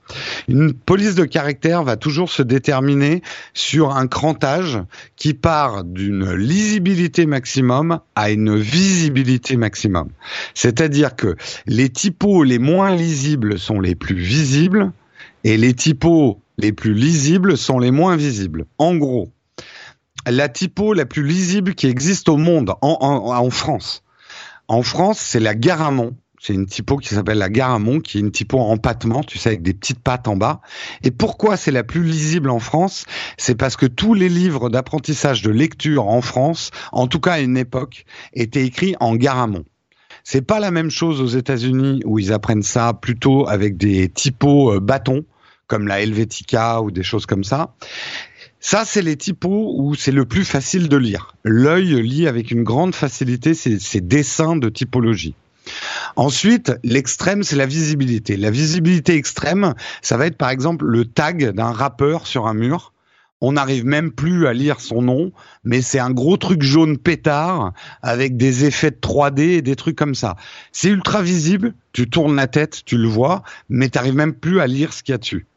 Une 0.47 0.73
police 0.73 1.15
de 1.15 1.25
caractère 1.25 1.83
va 1.83 1.97
toujours 1.97 2.31
se 2.31 2.41
déterminer 2.41 3.21
sur 3.53 3.91
un 3.95 4.07
crantage 4.07 4.79
qui 5.17 5.33
part 5.33 5.83
d'une 5.83 6.33
lisibilité 6.33 7.25
maximum 7.25 7.99
à 8.15 8.31
une 8.31 8.55
visibilité 8.55 9.57
maximum. 9.57 10.09
C'est-à-dire 10.53 11.15
que 11.15 11.35
les 11.65 11.89
typos 11.89 12.43
les 12.43 12.59
moins 12.59 12.95
lisibles 12.95 13.59
sont 13.59 13.79
les 13.79 13.95
plus 13.95 14.15
visibles 14.15 14.91
et 15.43 15.57
les 15.57 15.73
typos 15.73 16.39
les 16.57 16.71
plus 16.71 16.93
lisibles 16.93 17.57
sont 17.57 17.79
les 17.79 17.91
moins 17.91 18.15
visibles. 18.15 18.65
En 18.77 18.95
gros, 18.95 19.29
la 20.27 20.49
typo 20.49 20.93
la 20.93 21.05
plus 21.05 21.23
lisible 21.25 21.75
qui 21.75 21.87
existe 21.87 22.29
au 22.29 22.37
monde, 22.37 22.73
en, 22.81 22.97
en, 23.01 23.35
en 23.35 23.49
France. 23.49 24.03
En 24.67 24.81
France, 24.83 25.19
c'est 25.19 25.39
la 25.39 25.55
Garamond. 25.55 26.15
C'est 26.39 26.53
une 26.53 26.65
typo 26.65 26.97
qui 26.97 27.15
s'appelle 27.15 27.37
la 27.37 27.49
Garamond, 27.49 28.01
qui 28.01 28.17
est 28.17 28.19
une 28.19 28.31
typo 28.31 28.59
en 28.59 28.71
empattement, 28.71 29.23
tu 29.23 29.37
sais, 29.37 29.47
avec 29.47 29.61
des 29.61 29.73
petites 29.73 29.99
pattes 29.99 30.27
en 30.27 30.35
bas. 30.35 30.59
Et 31.01 31.11
pourquoi 31.11 31.55
c'est 31.55 31.71
la 31.71 31.85
plus 31.85 32.03
lisible 32.03 32.49
en 32.49 32.59
France? 32.59 33.05
C'est 33.37 33.55
parce 33.55 33.77
que 33.77 33.85
tous 33.85 34.13
les 34.13 34.27
livres 34.27 34.69
d'apprentissage 34.69 35.41
de 35.41 35.51
lecture 35.51 36.07
en 36.07 36.21
France, 36.21 36.71
en 36.91 37.07
tout 37.07 37.21
cas 37.21 37.33
à 37.33 37.39
une 37.39 37.55
époque, 37.55 38.03
étaient 38.33 38.65
écrits 38.65 38.95
en 38.99 39.15
Garamond. 39.15 39.63
C'est 40.25 40.41
pas 40.41 40.59
la 40.59 40.71
même 40.71 40.89
chose 40.89 41.21
aux 41.21 41.27
États-Unis 41.27 42.01
où 42.03 42.19
ils 42.19 42.33
apprennent 42.33 42.63
ça 42.63 42.93
plutôt 42.93 43.47
avec 43.47 43.77
des 43.77 44.09
typos 44.09 44.73
euh, 44.73 44.79
bâtons, 44.81 45.23
comme 45.67 45.87
la 45.87 46.01
Helvetica 46.01 46.81
ou 46.81 46.91
des 46.91 47.03
choses 47.03 47.25
comme 47.25 47.45
ça. 47.45 47.73
Ça, 48.65 48.85
c'est 48.85 49.01
les 49.01 49.17
typos 49.17 49.75
où 49.77 49.93
c'est 49.93 50.13
le 50.13 50.23
plus 50.23 50.45
facile 50.45 50.87
de 50.87 50.95
lire. 50.95 51.35
L'œil 51.43 52.01
lit 52.01 52.29
avec 52.29 52.49
une 52.49 52.63
grande 52.63 52.95
facilité 52.95 53.53
ces, 53.55 53.99
dessins 53.99 54.55
de 54.55 54.69
typologie. 54.69 55.35
Ensuite, 56.15 56.71
l'extrême, 56.81 57.43
c'est 57.43 57.57
la 57.57 57.65
visibilité. 57.65 58.37
La 58.37 58.51
visibilité 58.51 59.15
extrême, 59.15 59.73
ça 60.01 60.15
va 60.15 60.27
être 60.27 60.37
par 60.37 60.49
exemple 60.49 60.85
le 60.85 61.03
tag 61.03 61.51
d'un 61.51 61.71
rappeur 61.71 62.25
sur 62.25 62.47
un 62.47 62.53
mur. 62.53 62.93
On 63.41 63.51
n'arrive 63.51 63.83
même 63.83 64.13
plus 64.13 64.47
à 64.47 64.53
lire 64.53 64.79
son 64.79 65.01
nom, 65.01 65.33
mais 65.65 65.81
c'est 65.81 65.99
un 65.99 66.11
gros 66.11 66.37
truc 66.37 66.61
jaune 66.61 66.97
pétard 66.97 67.73
avec 68.01 68.37
des 68.37 68.63
effets 68.63 68.91
de 68.91 68.95
3D 68.95 69.41
et 69.41 69.61
des 69.61 69.75
trucs 69.75 69.97
comme 69.97 70.15
ça. 70.15 70.37
C'est 70.71 70.87
ultra 70.87 71.21
visible, 71.21 71.73
tu 71.91 72.09
tournes 72.09 72.37
la 72.37 72.47
tête, 72.47 72.83
tu 72.85 72.97
le 72.97 73.09
vois, 73.09 73.43
mais 73.67 73.89
tu 73.89 73.97
n'arrives 73.97 74.15
même 74.15 74.33
plus 74.33 74.61
à 74.61 74.67
lire 74.67 74.93
ce 74.93 75.03
qu'il 75.03 75.11
y 75.11 75.15
a 75.15 75.17
dessus. 75.17 75.47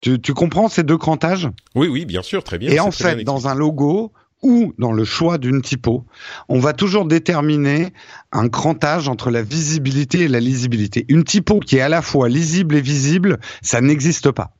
Tu, 0.00 0.20
tu 0.20 0.34
comprends 0.34 0.68
ces 0.68 0.82
deux 0.82 0.98
crantages 0.98 1.48
Oui, 1.74 1.88
oui, 1.88 2.04
bien 2.04 2.22
sûr, 2.22 2.44
très 2.44 2.58
bien. 2.58 2.70
et 2.70 2.80
en 2.80 2.90
fait, 2.90 3.24
dans 3.24 3.48
un 3.48 3.54
logo 3.54 4.12
ou 4.42 4.74
dans 4.78 4.92
le 4.92 5.04
choix 5.04 5.38
d'une 5.38 5.62
typo, 5.62 6.04
on 6.48 6.60
va 6.60 6.74
toujours 6.74 7.06
déterminer 7.06 7.92
un 8.32 8.48
crantage 8.48 9.08
entre 9.08 9.30
la 9.30 9.42
visibilité 9.42 10.20
et 10.20 10.28
la 10.28 10.40
lisibilité. 10.40 11.06
Une 11.08 11.24
typo 11.24 11.58
qui 11.60 11.78
est 11.78 11.80
à 11.80 11.88
la 11.88 12.02
fois 12.02 12.28
lisible 12.28 12.76
et 12.76 12.82
visible, 12.82 13.38
ça 13.62 13.80
n'existe 13.80 14.30
pas. 14.30 14.52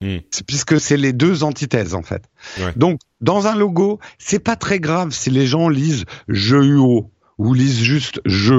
Hmm. 0.00 0.18
Puisque 0.46 0.80
c'est 0.80 0.96
les 0.96 1.12
deux 1.12 1.42
antithèses 1.44 1.94
en 1.94 2.02
fait. 2.02 2.24
Ouais. 2.58 2.72
Donc 2.76 3.00
dans 3.20 3.46
un 3.48 3.56
logo, 3.56 3.98
c'est 4.18 4.38
pas 4.38 4.56
très 4.56 4.78
grave 4.78 5.10
si 5.12 5.30
les 5.30 5.46
gens 5.46 5.68
lisent 5.68 6.04
je 6.28 6.56
UO 6.56 7.10
ou 7.38 7.54
lisent 7.54 7.80
juste 7.82 8.20
je. 8.24 8.54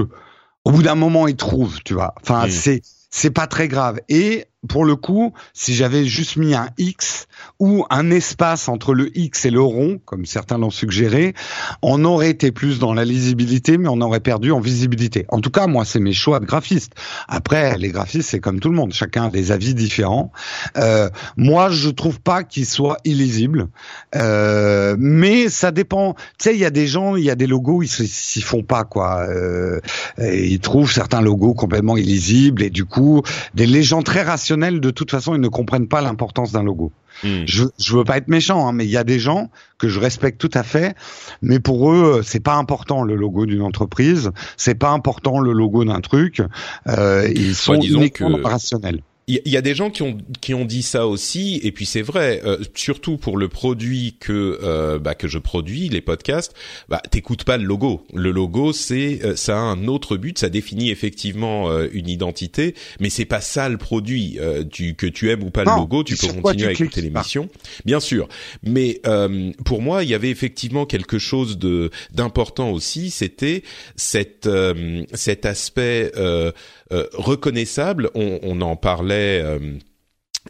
Au 0.66 0.72
bout 0.72 0.82
d'un 0.84 0.96
moment, 0.96 1.28
ils 1.28 1.36
trouvent, 1.36 1.80
tu 1.86 1.94
vois. 1.94 2.14
Enfin, 2.22 2.48
Hmm. 2.48 2.52
c'est 2.52 2.82
c'est 3.10 3.32
pas 3.32 3.48
très 3.48 3.68
grave. 3.70 4.00
Et 4.10 4.46
pour 4.68 4.86
le 4.86 4.96
coup, 4.96 5.34
si 5.54 5.76
j'avais 5.76 6.06
juste 6.06 6.38
mis 6.38 6.56
un 6.56 6.70
X 6.78 7.28
ou 7.60 7.86
un 7.90 8.10
espace 8.12 8.68
entre 8.68 8.94
le 8.94 9.16
X 9.18 9.46
et 9.46 9.52
le 9.52 9.62
rond, 9.62 10.00
comme 10.06 10.26
certains 10.26 10.58
l'ont 10.58 10.72
suggéré, 10.72 11.34
on 11.82 12.04
aurait 12.06 12.30
été 12.30 12.52
plus 12.52 12.80
dans 12.80 12.94
la 12.94 13.06
lisibilité, 13.06 13.78
mais 13.78 13.88
on 13.90 14.02
aurait 14.02 14.20
perdu 14.20 14.52
en 14.52 14.60
visibilité. 14.60 15.26
En 15.30 15.40
tout 15.40 15.52
cas, 15.52 15.68
moi, 15.68 15.86
c'est 15.86 16.00
mes 16.00 16.14
choix 16.14 16.40
de 16.40 16.46
graphiste. 16.46 16.94
Après, 17.28 17.78
les 17.78 17.90
graphistes, 17.90 18.30
c'est 18.30 18.40
comme 18.40 18.60
tout 18.60 18.70
le 18.70 18.76
monde, 18.76 18.94
chacun 18.94 19.26
a 19.26 19.30
des 19.30 19.52
avis 19.52 19.74
différents. 19.74 20.32
Euh, 20.78 21.10
moi, 21.38 21.70
je 21.70 21.90
trouve 21.90 22.20
pas 22.20 22.44
qu'il 22.44 22.66
soit 22.66 22.98
illisible, 23.06 23.68
euh, 24.16 24.96
mais 24.98 25.50
ça 25.50 25.72
dépend. 25.72 26.14
Tu 26.14 26.22
sais, 26.40 26.54
il 26.56 26.60
y 26.60 26.66
a 26.66 26.72
des 26.72 26.88
gens, 26.88 27.16
il 27.16 27.24
y 27.24 27.30
a 27.30 27.36
des 27.36 27.48
logos, 27.48 27.84
ils 27.84 27.88
s'y 27.88 28.42
font 28.42 28.64
pas 28.64 28.84
quoi. 28.84 29.28
Euh, 29.30 29.80
ils 30.20 30.60
trouvent 30.60 30.92
certains 30.92 31.22
logos 31.22 31.54
complètement 31.54 31.98
illisibles 31.98 32.64
et 32.64 32.70
du 32.70 32.86
coup, 32.86 33.22
des 33.54 33.66
les 33.66 33.84
gens 33.84 34.04
très 34.04 34.24
de 34.58 34.92
toute 34.92 35.12
façon, 35.12 35.36
ils 35.36 35.42
ne 35.42 35.48
comprennent 35.48 35.88
pas 35.88 36.02
l'importance 36.02 36.52
d'un 36.52 36.64
logo. 36.64 36.92
Hmm. 37.24 37.44
Je, 37.46 37.64
je 37.80 37.96
veux 37.96 38.04
pas 38.04 38.18
être 38.18 38.28
méchant, 38.28 38.68
hein, 38.68 38.74
mais 38.74 38.86
il 38.86 38.92
y 38.92 38.98
a 38.98 39.04
des 39.04 39.20
gens 39.20 39.50
que 39.78 39.88
je 39.88 40.00
respecte 40.00 40.40
tout 40.40 40.50
à 40.54 40.64
fait, 40.64 40.96
mais 41.42 41.60
pour 41.60 41.92
eux, 41.92 42.22
c'est 42.24 42.42
pas 42.42 42.56
important 42.56 43.04
le 43.04 43.16
logo 43.16 43.46
d'une 43.46 43.62
entreprise, 43.62 44.32
c'est 44.58 44.76
pas 44.76 44.90
important 44.90 45.40
le 45.40 45.54
logo 45.54 45.86
d'un 45.86 46.02
truc. 46.02 46.42
Euh, 46.88 47.30
ils 47.34 47.56
sont 47.56 47.76
uniquement 47.80 48.38
que- 48.38 48.48
rationnels. 48.48 49.02
Il 49.28 49.42
y, 49.44 49.58
a 49.58 49.62
des 49.62 49.74
gens 49.74 49.90
qui 49.90 50.04
ont 50.04 50.20
qui 50.40 50.54
ont 50.54 50.66
dit 50.66 50.84
ça 50.84 51.08
aussi, 51.08 51.60
et 51.64 51.72
puis 51.72 51.88
c'est 51.88 52.04
vrai, 52.04 52.42
euh, 52.46 52.60
surtout 52.76 53.18
pour 53.18 53.38
le 53.38 53.50
produit 53.50 54.18
que 54.20 54.60
euh, 54.62 55.00
bah, 55.00 55.16
que 55.16 55.28
je 55.28 55.40
produis, 55.40 55.90
les 55.90 56.02
podcasts, 56.02 56.54
bah 56.90 57.02
t'écoutes 57.10 57.44
pas 57.44 57.58
le 57.58 57.64
logo. 57.64 58.06
Le 58.14 58.30
logo, 58.30 58.72
c'est 58.72 59.22
euh, 59.24 59.36
ça 59.36 59.58
a 59.58 59.62
un 59.62 59.88
autre 59.88 60.18
but, 60.18 60.38
ça 60.38 60.50
définit 60.50 60.92
effectivement 60.92 61.72
euh, 61.72 61.88
une 61.92 62.08
identité, 62.08 62.76
mais 63.00 63.10
c'est 63.10 63.26
pas 63.26 63.42
ça 63.42 63.68
le 63.68 63.78
produit. 63.78 64.38
Euh, 64.40 64.64
tu, 64.64 64.94
que 64.94 65.08
tu 65.08 65.32
aimes 65.32 65.42
ou 65.42 65.50
pas 65.50 65.64
Non, 65.64 65.74
le 65.74 65.80
logo, 65.80 66.04
tu 66.04 66.16
peux 66.16 66.28
continuer 66.28 66.76
tu 66.76 66.84
à 66.84 66.86
écouter 66.86 67.02
l'émission, 67.02 67.50
bien 67.84 68.00
sûr. 68.00 68.28
Mais 68.62 69.02
euh, 69.08 69.52
pour 69.66 69.82
moi, 69.82 70.04
il 70.04 70.10
y 70.12 70.14
avait 70.14 70.30
effectivement 70.30 70.86
quelque 70.86 71.18
chose 71.18 71.58
de 71.58 71.90
d'important 72.14 72.70
aussi, 72.70 73.10
c'était 73.10 73.64
cette 73.96 74.46
euh, 74.46 75.04
cet 75.16 75.48
aspect 75.48 76.12
euh, 76.16 76.36
euh, 76.46 76.52
reconnaissable. 76.92 78.10
On, 78.16 78.40
on 78.44 78.62
en 78.62 78.76
parlait 78.76 79.42
euh, 79.44 79.78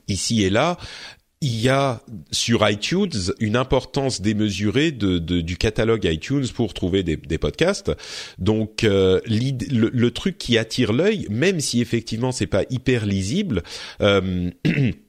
ici 0.08 0.44
et 0.44 0.50
là. 0.50 0.78
il 1.42 1.62
y 1.62 1.70
a 1.70 2.02
sur 2.32 2.68
iTunes 2.68 3.12
une 3.40 3.56
importance 3.56 4.22
démesurée 4.22 4.92
de, 4.92 5.20
de, 5.20 5.42
du 5.42 5.58
catalogue 5.58 6.06
iTunes 6.06 6.48
pour 6.54 6.74
trouver 6.74 7.04
des, 7.04 7.18
des 7.18 7.38
podcasts. 7.38 7.92
Donc 8.40 8.84
euh, 8.84 9.22
le, 9.28 9.90
le, 9.90 10.12
truc 10.12 10.38
qui 10.38 10.58
attire 10.58 10.92
l'œil, 10.92 11.28
même 11.30 11.60
si 11.60 11.82
effectivement 11.82 12.32
c'est 12.32 12.48
pas 12.48 12.64
hyper 12.70 13.06
lisible. 13.06 13.64
Euh, 14.02 14.50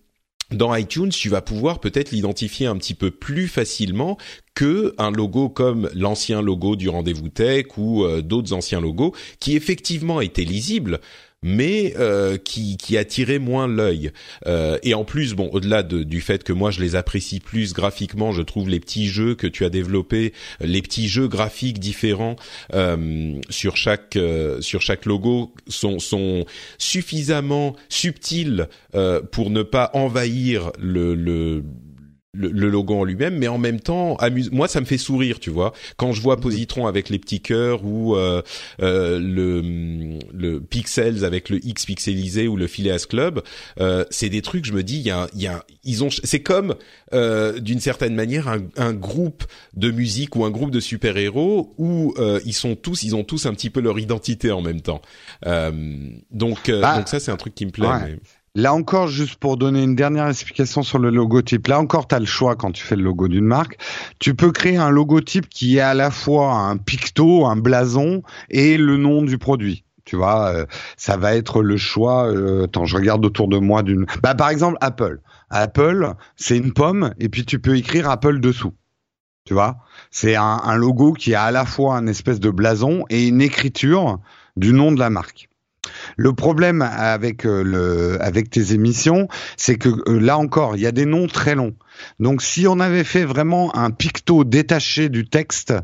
dans 0.52 0.74
iTunes, 0.74 1.08
tu 1.08 1.28
vas 1.28 1.40
pouvoir 1.40 1.80
peut-être 1.80 2.12
l'identifier 2.12 2.66
un 2.66 2.76
petit 2.76 2.94
peu 2.94 3.10
plus 3.10 3.48
facilement 3.48 4.16
que 4.54 4.94
un 4.96 5.10
logo 5.10 5.48
comme 5.48 5.90
l'ancien 5.94 6.40
logo 6.40 6.76
du 6.76 6.88
rendez-vous 6.88 7.28
tech 7.28 7.66
ou 7.76 8.04
euh, 8.04 8.22
d'autres 8.22 8.52
anciens 8.52 8.80
logos 8.80 9.14
qui 9.40 9.56
effectivement 9.56 10.20
étaient 10.20 10.44
lisibles, 10.44 11.00
mais 11.46 11.94
euh, 11.96 12.38
qui, 12.38 12.76
qui 12.76 12.98
attirait 12.98 13.38
moins 13.38 13.68
l'œil. 13.68 14.10
Euh, 14.48 14.78
et 14.82 14.94
en 14.94 15.04
plus, 15.04 15.34
bon, 15.34 15.48
au-delà 15.52 15.84
de, 15.84 16.02
du 16.02 16.20
fait 16.20 16.42
que 16.42 16.52
moi 16.52 16.72
je 16.72 16.80
les 16.80 16.96
apprécie 16.96 17.38
plus 17.38 17.72
graphiquement, 17.72 18.32
je 18.32 18.42
trouve 18.42 18.68
les 18.68 18.80
petits 18.80 19.06
jeux 19.06 19.36
que 19.36 19.46
tu 19.46 19.64
as 19.64 19.70
développés, 19.70 20.32
les 20.60 20.82
petits 20.82 21.06
jeux 21.06 21.28
graphiques 21.28 21.78
différents 21.78 22.34
euh, 22.74 23.40
sur 23.48 23.76
chaque 23.76 24.16
euh, 24.16 24.60
sur 24.60 24.82
chaque 24.82 25.06
logo 25.06 25.54
sont 25.68 26.00
sont 26.00 26.44
suffisamment 26.78 27.76
subtils 27.88 28.66
euh, 28.96 29.22
pour 29.22 29.50
ne 29.50 29.62
pas 29.62 29.90
envahir 29.94 30.72
le, 30.80 31.14
le 31.14 31.62
le, 32.36 32.68
logo 32.68 32.94
en 32.94 33.04
lui-même, 33.04 33.36
mais 33.36 33.48
en 33.48 33.58
même 33.58 33.80
temps, 33.80 34.16
amuse. 34.16 34.50
Moi, 34.50 34.68
ça 34.68 34.80
me 34.80 34.86
fait 34.86 34.98
sourire, 34.98 35.40
tu 35.40 35.50
vois. 35.50 35.72
Quand 35.96 36.12
je 36.12 36.20
vois 36.20 36.38
Positron 36.38 36.86
avec 36.86 37.08
les 37.08 37.18
petits 37.18 37.40
cœurs 37.40 37.84
ou 37.84 38.16
euh, 38.16 38.42
euh, 38.82 39.18
le, 39.18 40.18
le 40.32 40.60
Pixels 40.60 41.24
avec 41.24 41.48
le 41.48 41.64
X 41.64 41.86
pixelisé 41.86 42.48
ou 42.48 42.56
le 42.56 42.66
Phileas 42.66 43.06
Club, 43.08 43.42
euh, 43.80 44.04
c'est 44.10 44.28
des 44.28 44.42
trucs. 44.42 44.64
Je 44.64 44.72
me 44.72 44.82
dis, 44.82 44.96
il 44.96 45.06
y 45.06 45.10
a, 45.10 45.28
y 45.34 45.46
a, 45.46 45.64
ils 45.84 46.04
ont. 46.04 46.08
C'est 46.10 46.40
comme 46.40 46.74
euh, 47.12 47.60
d'une 47.60 47.80
certaine 47.80 48.14
manière 48.14 48.48
un, 48.48 48.58
un, 48.76 48.92
groupe 48.92 49.44
de 49.74 49.90
musique 49.90 50.34
ou 50.34 50.44
un 50.44 50.50
groupe 50.50 50.70
de 50.70 50.80
super 50.80 51.16
héros 51.16 51.72
où 51.78 52.14
euh, 52.18 52.40
ils 52.44 52.52
sont 52.52 52.74
tous, 52.74 53.04
ils 53.04 53.14
ont 53.14 53.22
tous 53.22 53.46
un 53.46 53.54
petit 53.54 53.70
peu 53.70 53.80
leur 53.80 53.98
identité 53.98 54.50
en 54.50 54.60
même 54.60 54.80
temps. 54.80 55.00
Euh, 55.46 55.70
donc, 56.30 56.70
bah, 56.70 56.96
donc 56.96 57.08
ça, 57.08 57.20
c'est 57.20 57.30
un 57.30 57.36
truc 57.36 57.54
qui 57.54 57.66
me 57.66 57.70
plaît. 57.70 57.88
Mais... 58.04 58.18
Là 58.56 58.72
encore, 58.72 59.06
juste 59.06 59.36
pour 59.36 59.58
donner 59.58 59.82
une 59.82 59.94
dernière 59.94 60.28
explication 60.28 60.82
sur 60.82 60.98
le 60.98 61.10
logotype, 61.10 61.66
là 61.66 61.78
encore, 61.78 62.08
tu 62.08 62.14
as 62.14 62.18
le 62.18 62.24
choix 62.24 62.56
quand 62.56 62.72
tu 62.72 62.82
fais 62.82 62.96
le 62.96 63.02
logo 63.02 63.28
d'une 63.28 63.44
marque. 63.44 63.76
Tu 64.18 64.34
peux 64.34 64.50
créer 64.50 64.78
un 64.78 64.88
logotype 64.88 65.46
qui 65.50 65.76
est 65.76 65.80
à 65.80 65.92
la 65.92 66.10
fois 66.10 66.54
un 66.54 66.78
picto, 66.78 67.44
un 67.44 67.56
blason 67.56 68.22
et 68.48 68.78
le 68.78 68.96
nom 68.96 69.20
du 69.20 69.36
produit. 69.36 69.84
Tu 70.06 70.16
vois, 70.16 70.46
euh, 70.54 70.64
ça 70.96 71.18
va 71.18 71.36
être 71.36 71.62
le 71.62 71.76
choix. 71.76 72.32
Euh, 72.32 72.64
attends, 72.64 72.86
je 72.86 72.96
regarde 72.96 73.26
autour 73.26 73.48
de 73.48 73.58
moi 73.58 73.82
d'une. 73.82 74.06
Bah, 74.22 74.34
par 74.34 74.48
exemple, 74.48 74.78
Apple. 74.80 75.20
Apple, 75.50 76.14
c'est 76.36 76.56
une 76.56 76.72
pomme 76.72 77.12
et 77.18 77.28
puis 77.28 77.44
tu 77.44 77.58
peux 77.58 77.76
écrire 77.76 78.08
Apple 78.08 78.40
dessous. 78.40 78.72
Tu 79.44 79.52
vois, 79.52 79.76
c'est 80.10 80.34
un, 80.34 80.62
un 80.64 80.76
logo 80.76 81.12
qui 81.12 81.34
a 81.34 81.42
à 81.42 81.50
la 81.50 81.66
fois 81.66 81.98
un 81.98 82.06
espèce 82.06 82.40
de 82.40 82.48
blason 82.48 83.04
et 83.10 83.28
une 83.28 83.42
écriture 83.42 84.18
du 84.56 84.72
nom 84.72 84.92
de 84.92 84.98
la 84.98 85.10
marque. 85.10 85.50
Le 86.16 86.32
problème 86.32 86.82
avec 86.82 87.46
euh, 87.46 87.62
le 87.62 88.18
tes 88.50 88.72
émissions, 88.72 89.28
c'est 89.56 89.76
que 89.76 89.88
euh, 89.88 90.18
là 90.18 90.38
encore, 90.38 90.76
il 90.76 90.82
y 90.82 90.86
a 90.86 90.92
des 90.92 91.06
noms 91.06 91.26
très 91.26 91.54
longs. 91.54 91.74
Donc 92.20 92.42
si 92.42 92.66
on 92.66 92.80
avait 92.80 93.04
fait 93.04 93.24
vraiment 93.24 93.74
un 93.76 93.90
picto 93.90 94.44
détaché 94.44 95.08
du 95.08 95.26
texte, 95.26 95.74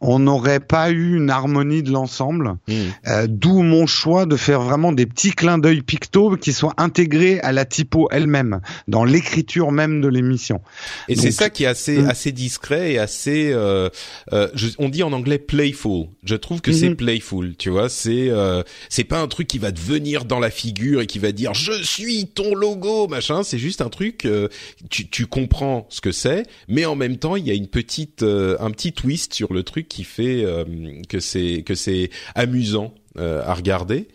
on 0.00 0.18
n'aurait 0.18 0.60
pas 0.60 0.90
eu 0.90 1.16
une 1.16 1.30
harmonie 1.30 1.82
de 1.82 1.90
l'ensemble. 1.90 2.56
Hmm. 2.68 2.74
Euh, 3.06 3.26
D'où 3.28 3.62
mon 3.62 3.86
choix 3.86 4.26
de 4.26 4.36
faire 4.36 4.60
vraiment 4.60 4.92
des 4.92 5.06
petits 5.06 5.32
clins 5.32 5.58
d'œil 5.58 5.82
picto 5.82 6.36
qui 6.36 6.52
soient 6.52 6.74
intégrés 6.76 7.40
à 7.40 7.52
la 7.52 7.64
typo 7.64 8.08
elle-même, 8.10 8.60
dans 8.88 9.04
l'écriture 9.04 9.72
même 9.72 10.00
de 10.00 10.08
l'émission. 10.08 10.60
Et 11.08 11.16
c'est 11.16 11.30
ça 11.30 11.50
qui 11.50 11.64
est 11.64 11.66
assez 11.66 11.98
hmm. 11.98 12.08
assez 12.08 12.32
discret 12.32 12.92
et 12.92 12.98
assez. 12.98 13.52
Euh, 13.52 13.88
euh, 14.32 14.48
je, 14.54 14.68
on 14.78 14.88
dit 14.88 15.02
en 15.02 15.12
anglais 15.12 15.38
playful. 15.38 16.08
Je 16.24 16.34
trouve 16.34 16.60
que 16.60 16.72
c'est 16.72 16.90
hmm. 16.90 16.96
playful. 16.96 17.56
Tu 17.56 17.70
vois, 17.70 17.88
c'est 17.88 18.28
euh, 18.30 18.62
c'est 18.88 19.04
pas 19.04 19.20
un 19.20 19.28
truc 19.28 19.46
qui 19.48 19.58
va 19.58 19.72
te 19.72 19.80
venir 19.80 20.24
dans 20.24 20.38
la 20.38 20.50
figure 20.50 21.00
et 21.00 21.06
qui 21.06 21.18
va 21.18 21.32
dire 21.32 21.54
je 21.54 21.82
suis 21.82 22.26
ton 22.26 22.54
logo 22.54 23.08
machin. 23.08 23.42
C'est 23.42 23.58
juste 23.58 23.80
un 23.80 23.88
truc. 23.88 24.24
Euh, 24.24 24.48
tu 24.90 25.08
tu 25.08 25.26
comprends 25.26 25.55
ce 25.88 26.00
que 26.00 26.12
c'est, 26.12 26.44
mais 26.68 26.84
en 26.84 26.94
même 26.94 27.16
temps, 27.18 27.36
il 27.36 27.46
y 27.46 27.50
a 27.50 27.54
une 27.54 27.68
petite, 27.68 28.22
euh, 28.22 28.56
un 28.60 28.70
petit 28.70 28.92
twist 28.92 29.34
sur 29.34 29.52
le 29.52 29.62
truc 29.62 29.88
qui 29.88 30.04
fait 30.04 30.44
euh, 30.44 30.64
que 31.08 31.20
c'est 31.20 31.62
que 31.64 31.74
c'est 31.74 32.10
amusant 32.34 32.94
euh, 33.18 33.42
à 33.44 33.54
regarder. 33.54 34.08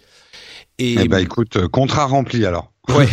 Et 0.78 0.96
eh 1.00 1.08
ben, 1.08 1.20
écoute, 1.20 1.68
contrat 1.68 2.06
rempli 2.06 2.46
alors. 2.46 2.70
Ouais, 2.90 3.08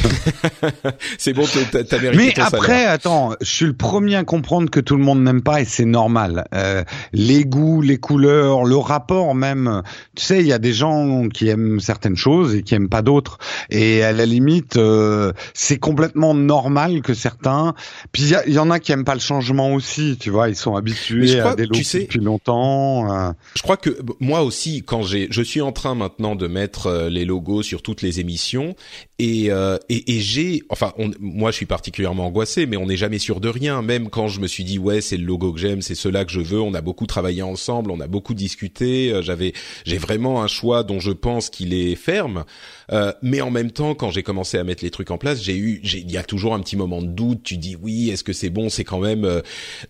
c'est 1.18 1.34
bon, 1.34 1.44
t'as 1.44 1.98
mérité 2.00 2.16
Mais 2.16 2.40
après, 2.40 2.86
attends, 2.86 3.34
je 3.42 3.46
suis 3.46 3.66
le 3.66 3.74
premier 3.74 4.16
à 4.16 4.24
comprendre 4.24 4.70
que 4.70 4.80
tout 4.80 4.96
le 4.96 5.04
monde 5.04 5.22
n'aime 5.22 5.42
pas 5.42 5.60
et 5.60 5.66
c'est 5.66 5.84
normal. 5.84 6.46
Euh, 6.54 6.84
les 7.12 7.44
goûts, 7.44 7.82
les 7.82 7.98
couleurs, 7.98 8.64
le 8.64 8.76
rapport 8.76 9.34
même. 9.34 9.82
Tu 10.16 10.24
sais, 10.24 10.40
il 10.40 10.46
y 10.46 10.54
a 10.54 10.58
des 10.58 10.72
gens 10.72 11.28
qui 11.28 11.48
aiment 11.48 11.80
certaines 11.80 12.16
choses 12.16 12.54
et 12.54 12.62
qui 12.62 12.74
aiment 12.74 12.88
pas 12.88 13.02
d'autres. 13.02 13.38
Et 13.68 14.02
à 14.02 14.12
la 14.12 14.24
limite, 14.24 14.76
euh, 14.76 15.34
c'est 15.52 15.78
complètement 15.78 16.32
normal 16.32 17.02
que 17.02 17.12
certains. 17.12 17.74
Puis 18.10 18.32
il 18.46 18.54
y, 18.54 18.58
en 18.58 18.70
a 18.70 18.80
qui 18.80 18.92
aiment 18.92 19.04
pas 19.04 19.14
le 19.14 19.20
changement 19.20 19.74
aussi. 19.74 20.16
Tu 20.18 20.30
vois, 20.30 20.48
ils 20.48 20.56
sont 20.56 20.76
habitués 20.76 21.40
à 21.40 21.54
des 21.54 21.66
logos 21.66 21.82
depuis 21.92 22.20
longtemps. 22.20 23.12
Euh. 23.12 23.32
Je 23.54 23.62
crois 23.62 23.76
que 23.76 23.98
moi 24.18 24.42
aussi, 24.42 24.82
quand 24.82 25.02
j'ai, 25.02 25.28
je 25.30 25.42
suis 25.42 25.60
en 25.60 25.72
train 25.72 25.94
maintenant 25.94 26.36
de 26.36 26.46
mettre 26.46 26.86
euh, 26.86 27.10
les 27.10 27.26
logos 27.26 27.62
sur 27.62 27.82
toutes 27.82 28.00
les 28.00 28.18
émissions 28.18 28.74
et 29.18 29.50
euh, 29.58 29.76
et, 29.88 30.16
et 30.16 30.20
j'ai, 30.20 30.62
enfin, 30.68 30.92
moi 31.18 31.50
je 31.50 31.56
suis 31.56 31.66
particulièrement 31.66 32.26
angoissé, 32.26 32.66
mais 32.66 32.76
on 32.76 32.86
n'est 32.86 32.96
jamais 32.96 33.18
sûr 33.18 33.40
de 33.40 33.48
rien. 33.48 33.82
Même 33.82 34.08
quand 34.08 34.28
je 34.28 34.40
me 34.40 34.46
suis 34.46 34.62
dit 34.62 34.78
ouais, 34.78 35.00
c'est 35.00 35.16
le 35.16 35.24
logo 35.24 35.52
que 35.52 35.58
j'aime, 35.58 35.82
c'est 35.82 35.96
cela 35.96 36.24
que 36.24 36.30
je 36.30 36.40
veux. 36.40 36.60
On 36.60 36.74
a 36.74 36.80
beaucoup 36.80 37.06
travaillé 37.06 37.42
ensemble, 37.42 37.90
on 37.90 38.00
a 38.00 38.06
beaucoup 38.06 38.34
discuté. 38.34 39.12
Euh, 39.12 39.22
j'avais, 39.22 39.52
j'ai 39.84 39.98
vraiment 39.98 40.42
un 40.42 40.46
choix 40.46 40.84
dont 40.84 41.00
je 41.00 41.10
pense 41.10 41.50
qu'il 41.50 41.74
est 41.74 41.96
ferme. 41.96 42.44
Euh, 42.92 43.12
mais 43.20 43.40
en 43.40 43.50
même 43.50 43.72
temps, 43.72 43.94
quand 43.94 44.10
j'ai 44.10 44.22
commencé 44.22 44.58
à 44.58 44.64
mettre 44.64 44.84
les 44.84 44.90
trucs 44.90 45.10
en 45.10 45.18
place, 45.18 45.42
j'ai 45.42 45.56
eu, 45.56 45.80
il 45.82 46.10
y 46.10 46.16
a 46.16 46.22
toujours 46.22 46.54
un 46.54 46.60
petit 46.60 46.76
moment 46.76 47.02
de 47.02 47.08
doute. 47.08 47.42
Tu 47.42 47.56
dis 47.56 47.76
oui, 47.80 48.10
est-ce 48.10 48.22
que 48.22 48.32
c'est 48.32 48.50
bon? 48.50 48.68
C'est 48.68 48.84
quand 48.84 49.00
même, 49.00 49.42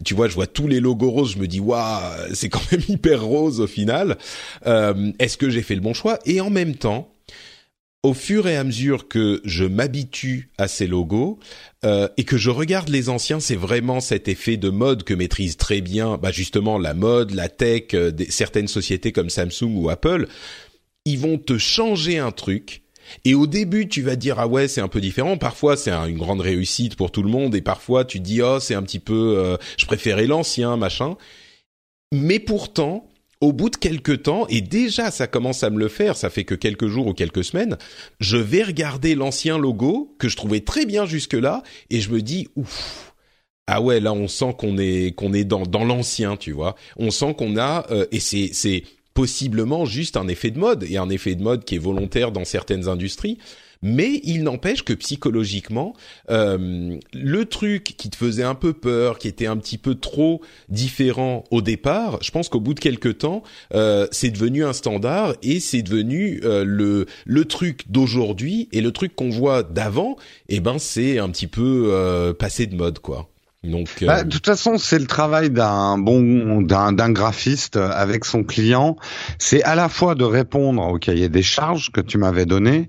tu 0.05 0.15
vois, 0.15 0.29
je 0.29 0.35
vois 0.35 0.47
tous 0.47 0.67
les 0.67 0.81
logos 0.81 1.11
roses, 1.11 1.33
je 1.33 1.39
me 1.39 1.47
dis 1.47 1.61
waouh, 1.61 2.01
c'est 2.33 2.49
quand 2.49 2.73
même 2.73 2.83
hyper 2.89 3.23
rose 3.23 3.61
au 3.61 3.67
final. 3.67 4.17
est-ce 4.65 5.37
que 5.37 5.51
j'ai 5.51 5.63
fait 5.63 5.75
le 5.75 5.83
bon 5.83 5.93
choix? 5.93 6.19
Et 6.25 6.41
en 6.41 6.51
même 6.51 6.75
temps 6.75 7.13
au 8.09 8.15
fur 8.15 8.49
et 8.49 8.57
à 8.57 8.65
mesure 8.65 9.07
que 9.07 9.43
je 9.45 9.65
m'habitue 9.65 10.51
à 10.57 10.67
ces 10.67 10.87
logos 10.87 11.39
euh, 11.85 12.09
et 12.17 12.25
que 12.25 12.39
je 12.39 12.49
regarde 12.49 12.89
les 12.89 13.11
anciens, 13.11 13.39
c'est 13.39 13.55
vraiment 13.55 14.01
cet 14.01 14.29
effet 14.29 14.57
de 14.57 14.71
mode 14.71 15.05
que 15.05 15.13
maîtrise 15.13 15.59
très 15.59 15.83
bien, 15.83 16.17
bah 16.17 16.33
justement 16.33 16.79
la 16.79 16.95
mode, 16.95 17.33
la 17.33 17.51
tech, 17.51 17.89
euh, 17.93 18.11
certaines 18.31 18.67
sociétés 18.67 19.13
comme 19.13 19.29
Samsung 19.29 19.75
ou 19.75 19.91
Apple, 19.91 20.27
ils 21.05 21.19
vont 21.19 21.37
te 21.37 21.59
changer 21.59 22.19
un 22.19 22.31
truc. 22.31 22.83
Et 23.27 23.35
au 23.35 23.47
début, 23.47 23.89
tu 23.89 24.01
vas 24.01 24.17
dire 24.17 24.39
ah 24.39 24.47
ouais 24.47 24.69
c'est 24.69 24.81
un 24.81 24.89
peu 24.89 25.03
différent. 25.03 25.37
Parfois 25.37 25.77
c'est 25.77 25.91
une 25.91 26.17
grande 26.17 26.41
réussite 26.41 26.97
pour 26.97 27.11
tout 27.11 27.23
le 27.23 27.31
monde 27.31 27.55
et 27.55 27.63
parfois 27.63 28.07
tu 28.07 28.21
dis 28.21 28.41
oh 28.41 28.59
c'est 28.59 28.75
un 28.75 28.83
petit 28.83 29.01
peu 29.01 29.37
euh, 29.37 29.59
je 29.77 29.85
préférais 29.85 30.27
l'ancien 30.27 30.79
machin. 30.79 31.17
Mais 32.11 32.39
pourtant 32.39 33.07
au 33.41 33.53
bout 33.53 33.71
de 33.71 33.77
quelques 33.77 34.25
temps, 34.25 34.47
et 34.49 34.61
déjà 34.61 35.11
ça 35.11 35.27
commence 35.27 35.63
à 35.63 35.71
me 35.71 35.79
le 35.79 35.89
faire, 35.89 36.17
ça 36.17 36.31
fait 36.31 36.45
que 36.45 36.55
quelques 36.55 36.89
jours 36.89 37.07
ou 37.07 37.15
quelques 37.15 37.45
semaines, 37.45 37.79
je 38.19 38.37
vais 38.37 38.63
regarder 38.63 39.15
l'ancien 39.15 39.59
logo 39.59 40.15
que 40.19 40.29
je 40.29 40.37
trouvais 40.37 40.61
très 40.61 40.87
bien 40.87 41.07
jusque-là, 41.07 41.63
et 41.91 42.01
je 42.01 42.11
me 42.11 42.21
dis, 42.21 42.49
ouf, 42.57 43.15
ah 43.69 43.83
ouais, 43.83 44.01
là 44.01 44.13
on 44.15 44.29
sent 44.29 44.55
qu'on 44.59 44.79
est 44.79 45.15
qu'on 45.15 45.35
est 45.35 45.45
dans 45.45 45.65
dans 45.65 45.85
l'ancien, 45.85 46.37
tu 46.37 46.53
vois. 46.53 46.75
On 46.97 47.11
sent 47.11 47.35
qu'on 47.37 47.59
a 47.59 47.87
euh, 47.91 48.07
et 48.11 48.19
c'est 48.19 48.49
c'est 48.55 48.83
possiblement 49.13 49.85
juste 49.85 50.17
un 50.17 50.27
effet 50.27 50.51
de 50.51 50.59
mode 50.59 50.85
et 50.85 50.97
un 50.97 51.11
effet 51.11 51.35
de 51.35 51.43
mode 51.43 51.65
qui 51.65 51.75
est 51.75 51.79
volontaire 51.79 52.33
dans 52.33 52.47
certaines 52.47 52.89
industries. 52.89 53.37
Mais 53.83 54.21
il 54.25 54.43
n'empêche 54.43 54.83
que 54.83 54.93
psychologiquement, 54.93 55.95
euh, 56.31 56.99
le 57.13 57.45
truc 57.45 57.85
qui 57.97 58.11
te 58.11 58.17
faisait 58.17 58.43
un 58.43 58.55
peu 58.55 58.73
peur, 58.73 59.19
qui 59.19 59.29
était 59.29 59.47
un 59.47 59.57
petit 59.57 59.79
peu 59.79 59.95
trop 59.95 60.41
différent 60.69 61.45
au 61.51 61.63
départ, 61.63 62.19
je 62.23 62.31
pense 62.31 62.49
qu'au 62.49 62.61
bout 62.61 62.75
de 62.75 62.81
quelques 62.81 63.19
temps, 63.19 63.43
euh, 63.75 64.07
c'est 64.11 64.31
devenu 64.31 64.65
un 64.65 64.73
standard 64.73 65.35
et 65.43 65.61
c'est 65.61 65.83
devenu 65.83 66.41
euh, 66.45 66.65
le 66.65 67.07
le 67.25 67.45
truc 67.45 67.91
d'aujourd'hui 67.91 68.69
et 68.73 68.81
le 68.81 68.93
truc 68.93 69.15
qu'on 69.15 69.31
voit 69.31 69.63
d'avant. 69.63 70.17
Eh 70.49 70.61
ben, 70.61 70.79
c'est 70.79 71.19
un 71.19 71.29
petit 71.31 71.47
peu 71.47 72.35
passé 72.39 72.67
de 72.67 72.75
mode, 72.75 72.99
quoi. 72.99 73.29
Donc, 73.69 73.89
Bah, 74.03 74.19
euh, 74.19 74.25
de 74.25 74.31
toute 74.31 74.47
façon, 74.47 74.79
c'est 74.79 74.99
le 74.99 75.07
travail 75.07 75.51
d'un 75.51 75.99
bon 75.99 76.63
d'un 76.63 76.93
d'un 76.93 77.11
graphiste 77.11 77.77
avec 77.77 78.25
son 78.25 78.43
client. 78.43 78.97
C'est 79.39 79.63
à 79.63 79.75
la 79.75 79.89
fois 79.89 80.15
de 80.15 80.25
répondre 80.25 80.83
au 80.83 80.99
cahier 80.99 81.29
des 81.29 81.43
charges 81.43 81.91
que 81.93 82.01
tu 82.01 82.19
m'avais 82.19 82.47
donné, 82.47 82.89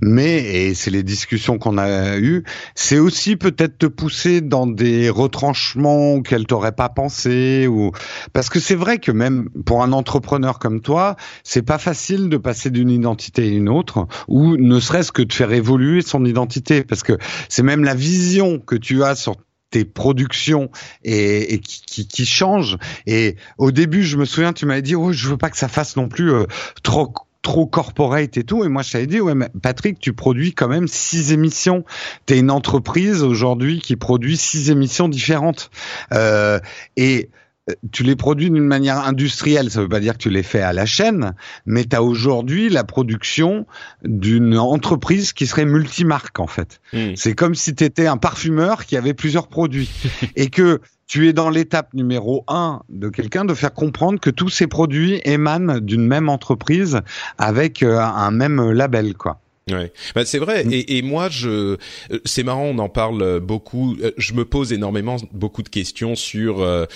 mais 0.00 0.38
et 0.38 0.74
c'est 0.74 0.90
les 0.90 1.02
discussions 1.02 1.58
qu'on 1.58 1.78
a 1.78 2.18
eues, 2.18 2.44
c'est 2.74 2.98
aussi 2.98 3.36
peut-être 3.36 3.78
te 3.78 3.86
pousser 3.86 4.40
dans 4.40 4.66
des 4.66 5.10
retranchements 5.10 6.14
auxquels 6.14 6.46
t'aurais 6.46 6.72
pas 6.72 6.88
pensé 6.88 7.66
ou 7.66 7.92
parce 8.32 8.48
que 8.48 8.60
c'est 8.60 8.74
vrai 8.74 8.98
que 8.98 9.12
même 9.12 9.48
pour 9.64 9.82
un 9.82 9.92
entrepreneur 9.92 10.58
comme 10.58 10.80
toi, 10.80 11.16
c'est 11.42 11.62
pas 11.62 11.78
facile 11.78 12.28
de 12.28 12.36
passer 12.36 12.70
d'une 12.70 12.90
identité 12.90 13.42
à 13.42 13.46
une 13.46 13.68
autre 13.68 14.06
ou 14.28 14.56
ne 14.56 14.80
serait-ce 14.80 15.12
que 15.12 15.22
de 15.22 15.32
faire 15.32 15.52
évoluer 15.52 16.02
son 16.02 16.24
identité 16.24 16.84
parce 16.84 17.02
que 17.02 17.18
c'est 17.48 17.62
même 17.62 17.84
la 17.84 17.94
vision 17.94 18.58
que 18.58 18.76
tu 18.76 19.02
as 19.02 19.14
sur 19.14 19.36
tes 19.70 19.84
productions 19.84 20.70
et, 21.04 21.54
et 21.54 21.58
qui, 21.58 21.82
qui, 21.82 22.08
qui 22.08 22.26
changent. 22.26 22.78
Et 23.06 23.36
au 23.58 23.70
début, 23.70 24.02
je 24.02 24.16
me 24.16 24.24
souviens, 24.24 24.52
tu 24.52 24.66
m'avais 24.66 24.82
dit, 24.82 24.94
oh, 24.94 25.12
je 25.12 25.28
veux 25.28 25.36
pas 25.36 25.50
que 25.50 25.56
ça 25.58 25.68
fasse 25.68 25.96
non 25.96 26.08
plus 26.08 26.32
euh, 26.32 26.44
trop 26.82 27.12
trop 27.42 27.66
corporate 27.66 28.36
et 28.36 28.44
tout. 28.44 28.64
Et 28.64 28.68
moi, 28.68 28.82
je 28.82 28.92
t'avais 28.92 29.06
dit, 29.06 29.20
ouais, 29.20 29.34
mais 29.34 29.48
Patrick, 29.62 29.98
tu 29.98 30.12
produis 30.12 30.52
quand 30.52 30.68
même 30.68 30.88
six 30.88 31.32
émissions. 31.32 31.84
T'es 32.26 32.38
une 32.38 32.50
entreprise 32.50 33.22
aujourd'hui 33.22 33.80
qui 33.80 33.96
produit 33.96 34.36
six 34.36 34.70
émissions 34.70 35.08
différentes. 35.08 35.70
Euh, 36.12 36.58
et 36.96 37.30
tu 37.92 38.02
les 38.02 38.16
produis 38.16 38.50
d'une 38.50 38.64
manière 38.64 38.98
industrielle, 38.98 39.70
ça 39.70 39.80
veut 39.80 39.88
pas 39.88 40.00
dire 40.00 40.14
que 40.14 40.18
tu 40.18 40.30
les 40.30 40.42
fais 40.42 40.62
à 40.62 40.72
la 40.72 40.86
chaîne, 40.86 41.34
mais 41.66 41.84
tu 41.84 41.96
as 41.96 42.02
aujourd'hui 42.02 42.68
la 42.68 42.84
production 42.84 43.66
d'une 44.04 44.56
entreprise 44.56 45.32
qui 45.32 45.46
serait 45.46 45.64
multimarque 45.64 46.38
en 46.40 46.46
fait. 46.46 46.80
hmm. 46.92 47.14
C'est 47.16 47.34
comme 47.34 47.54
si 47.54 47.74
tu 47.74 47.84
étais 47.84 48.06
un 48.06 48.16
parfumeur 48.16 48.86
qui 48.86 48.96
avait 48.96 49.14
plusieurs 49.14 49.48
produits 49.48 49.90
et 50.36 50.50
que 50.50 50.80
tu 51.06 51.26
es 51.26 51.32
dans 51.32 51.48
l'étape 51.48 51.94
numéro 51.94 52.44
un 52.48 52.82
de 52.90 53.08
quelqu'un 53.08 53.44
de 53.44 53.54
faire 53.54 53.72
comprendre 53.72 54.20
que 54.20 54.30
tous 54.30 54.50
ces 54.50 54.66
produits 54.66 55.20
émanent 55.24 55.80
d'une 55.80 56.06
même 56.06 56.28
entreprise 56.28 57.00
avec 57.38 57.82
euh, 57.82 57.98
un 57.98 58.30
même 58.30 58.70
label 58.72 59.14
quoi. 59.14 59.40
Ouais, 59.70 59.92
bah, 60.14 60.24
c'est 60.24 60.38
vrai. 60.38 60.64
Mm. 60.64 60.72
Et, 60.72 60.98
et 60.98 61.02
moi, 61.02 61.28
je, 61.28 61.48
euh, 61.50 61.76
c'est 62.24 62.42
marrant, 62.42 62.64
on 62.64 62.78
en 62.78 62.88
parle 62.88 63.40
beaucoup. 63.40 63.96
Euh, 64.02 64.12
Je 64.16 64.32
me 64.34 64.44
pose 64.44 64.72
énormément 64.72 65.16
beaucoup 65.32 65.62
de 65.62 65.68
questions 65.68 66.14
sur 66.14 66.60
euh, 66.62 66.86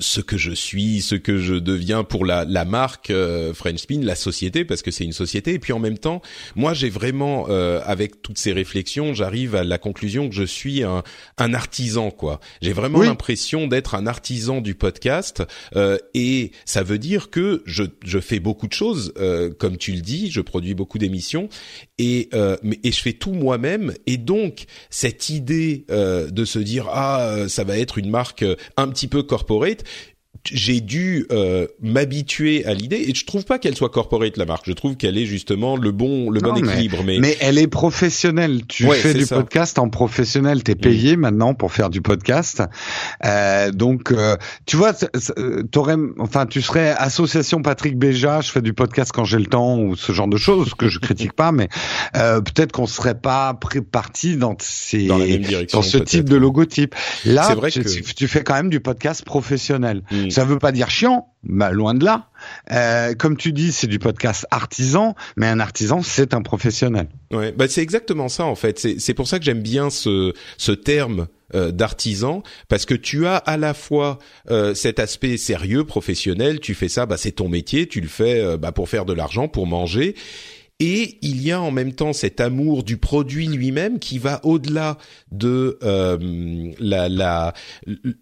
ce 0.00 0.20
que 0.20 0.36
je 0.36 0.52
suis, 0.52 1.00
ce 1.02 1.14
que 1.14 1.38
je 1.38 1.54
deviens 1.54 2.04
pour 2.04 2.24
la, 2.24 2.44
la 2.44 2.64
marque 2.64 3.10
euh, 3.10 3.52
French 3.54 3.80
Spin, 3.80 4.00
la 4.02 4.14
société, 4.16 4.64
parce 4.64 4.82
que 4.82 4.90
c'est 4.90 5.04
une 5.04 5.12
société. 5.12 5.54
Et 5.54 5.58
puis 5.58 5.72
en 5.72 5.78
même 5.78 5.98
temps, 5.98 6.22
moi, 6.56 6.74
j'ai 6.74 6.90
vraiment, 6.90 7.46
euh, 7.48 7.80
avec 7.84 8.22
toutes 8.22 8.38
ces 8.38 8.52
réflexions, 8.52 9.14
j'arrive 9.14 9.54
à 9.54 9.64
la 9.64 9.78
conclusion 9.78 10.28
que 10.28 10.34
je 10.34 10.44
suis 10.44 10.82
un, 10.82 11.02
un 11.38 11.54
artisan, 11.54 12.10
quoi. 12.10 12.40
J'ai 12.62 12.72
vraiment 12.72 12.98
Oui. 13.00 13.06
l'impression 13.06 13.66
d'être 13.66 13.94
un 13.94 14.06
artisan 14.06 14.60
du 14.60 14.74
podcast, 14.74 15.42
euh, 15.76 15.98
et 16.14 16.52
ça 16.64 16.82
veut 16.82 16.98
dire 16.98 17.30
que 17.30 17.62
je, 17.66 17.82
je 18.04 18.18
fais 18.18 18.40
beaucoup 18.40 18.66
de 18.66 18.72
choses, 18.72 19.12
euh, 19.18 19.50
comme 19.52 19.76
tu 19.76 19.92
le 19.92 20.00
dis, 20.00 20.30
je 20.30 20.40
produis 20.40 20.74
beaucoup 20.74 20.98
d'émissions 20.98 21.48
et 21.98 22.13
euh, 22.34 22.56
et 22.82 22.92
je 22.92 23.00
fais 23.00 23.12
tout 23.12 23.32
moi-même. 23.32 23.94
Et 24.06 24.16
donc 24.16 24.64
cette 24.90 25.28
idée 25.28 25.84
euh, 25.90 26.30
de 26.30 26.44
se 26.44 26.58
dire 26.58 26.88
ah 26.90 27.20
euh, 27.20 27.48
ça 27.48 27.64
va 27.64 27.78
être 27.78 27.98
une 27.98 28.10
marque 28.10 28.44
un 28.76 28.88
petit 28.88 29.08
peu 29.08 29.22
corporate 29.22 29.84
j'ai 30.52 30.80
dû 30.80 31.26
euh, 31.32 31.66
m'habituer 31.80 32.64
à 32.66 32.74
l'idée 32.74 33.04
et 33.08 33.14
je 33.14 33.24
trouve 33.24 33.44
pas 33.44 33.58
qu'elle 33.58 33.76
soit 33.76 33.88
corporate 33.88 34.36
la 34.36 34.44
marque 34.44 34.64
je 34.66 34.72
trouve 34.72 34.96
qu'elle 34.96 35.16
est 35.16 35.24
justement 35.26 35.76
le 35.76 35.90
bon 35.92 36.30
le 36.30 36.40
bon 36.40 36.52
mais- 36.60 36.60
équilibre 36.72 37.02
mais, 37.04 37.18
Mais 37.18 37.36
elle 37.40 37.58
est 37.58 37.66
professionnelle. 37.66 38.62
Tu 38.68 38.86
Ouais, 38.86 38.96
fais 38.96 39.14
du 39.14 39.24
ça. 39.24 39.36
Mm. 39.36 39.38
podcast 39.40 39.78
en 39.78 39.88
professionnel. 39.88 40.62
T'es 40.62 40.74
payé 40.74 41.16
maintenant 41.16 41.54
pour 41.54 41.72
faire 41.72 41.90
du 41.90 42.00
podcast. 42.02 42.62
Euh, 43.24 43.70
donc, 43.70 44.12
euh, 44.12 44.36
tu 44.66 44.76
vois, 44.76 44.92
euh, 45.38 45.62
t'aurais, 45.62 45.96
enfin, 46.18 46.46
tu 46.46 46.60
serais 46.62 46.90
association 46.98 47.62
Patrick 47.62 47.96
Béja. 47.98 48.40
Je 48.40 48.50
fais 48.50 48.62
du 48.62 48.72
podcast 48.74 49.10
quand 49.12 49.24
j'ai 49.24 49.38
le 49.38 49.46
temps 49.46 49.78
ou 49.78 49.96
ce 49.96 50.12
genre 50.12 50.28
de 50.28 50.36
choses 50.36 50.74
que 50.74 50.88
je 50.88 50.98
critique 50.98 51.32
pas, 51.32 51.52
mais 51.52 51.68
euh, 52.16 52.40
peut-être 52.40 52.72
qu'on 52.72 52.86
serait 52.86 53.18
pas 53.18 53.58
parti 53.90 54.36
dans 54.36 54.56
ces 54.60 55.06
dans 55.06 55.18
la 55.18 55.26
même 55.26 55.42
direction 55.42 55.78
dans 55.78 55.82
ce 55.82 55.98
type 55.98 56.28
de 56.28 56.36
logotype. 56.36 56.94
Là, 57.24 57.44
C'est 57.48 57.54
vrai 57.54 57.70
tu, 57.70 57.82
que- 57.82 58.12
tu 58.14 58.28
fais 58.28 58.42
quand 58.44 58.54
même 58.54 58.70
du 58.70 58.80
podcast 58.80 59.24
professionnel. 59.24 60.02
Mm. 60.10 60.30
Ça 60.34 60.44
veut 60.44 60.58
pas 60.58 60.72
dire 60.72 60.90
chiant, 60.90 61.28
bah, 61.44 61.70
loin 61.70 61.94
de 61.94 62.04
là. 62.04 62.28
Euh, 62.72 63.14
comme 63.14 63.36
tu 63.36 63.52
dis, 63.52 63.70
c'est 63.70 63.86
du 63.86 64.00
podcast 64.00 64.46
artisan, 64.50 65.14
mais 65.36 65.46
un 65.46 65.60
artisan, 65.60 66.02
c'est 66.02 66.34
un 66.34 66.42
professionnel. 66.42 67.06
Ouais, 67.32 67.52
bah 67.52 67.68
c'est 67.68 67.82
exactement 67.82 68.28
ça 68.28 68.44
en 68.44 68.56
fait. 68.56 68.84
C'est 68.98 69.14
pour 69.14 69.28
ça 69.28 69.38
que 69.38 69.44
j'aime 69.44 69.62
bien 69.62 69.90
ce 69.90 70.32
ce 70.58 70.72
terme 70.72 71.28
euh, 71.54 71.70
d'artisan 71.70 72.42
parce 72.68 72.84
que 72.84 72.94
tu 72.94 73.26
as 73.26 73.36
à 73.36 73.56
la 73.56 73.74
fois 73.74 74.18
euh, 74.50 74.74
cet 74.74 74.98
aspect 74.98 75.36
sérieux 75.36 75.84
professionnel. 75.84 76.58
Tu 76.58 76.74
fais 76.74 76.88
ça, 76.88 77.06
bah 77.06 77.16
c'est 77.16 77.32
ton 77.32 77.48
métier. 77.48 77.86
Tu 77.86 78.00
le 78.00 78.08
fais 78.08 78.40
euh, 78.40 78.56
bah, 78.56 78.72
pour 78.72 78.88
faire 78.88 79.04
de 79.04 79.12
l'argent, 79.12 79.46
pour 79.46 79.68
manger. 79.68 80.16
Et 80.80 81.18
il 81.22 81.40
y 81.42 81.52
a 81.52 81.60
en 81.60 81.70
même 81.70 81.92
temps 81.92 82.12
cet 82.12 82.40
amour 82.40 82.82
du 82.82 82.96
produit 82.96 83.46
lui-même 83.46 84.00
qui 84.00 84.18
va 84.18 84.40
au-delà 84.44 84.98
de 85.30 85.78
euh, 85.84 86.72
la 86.80 87.08
la 87.08 87.54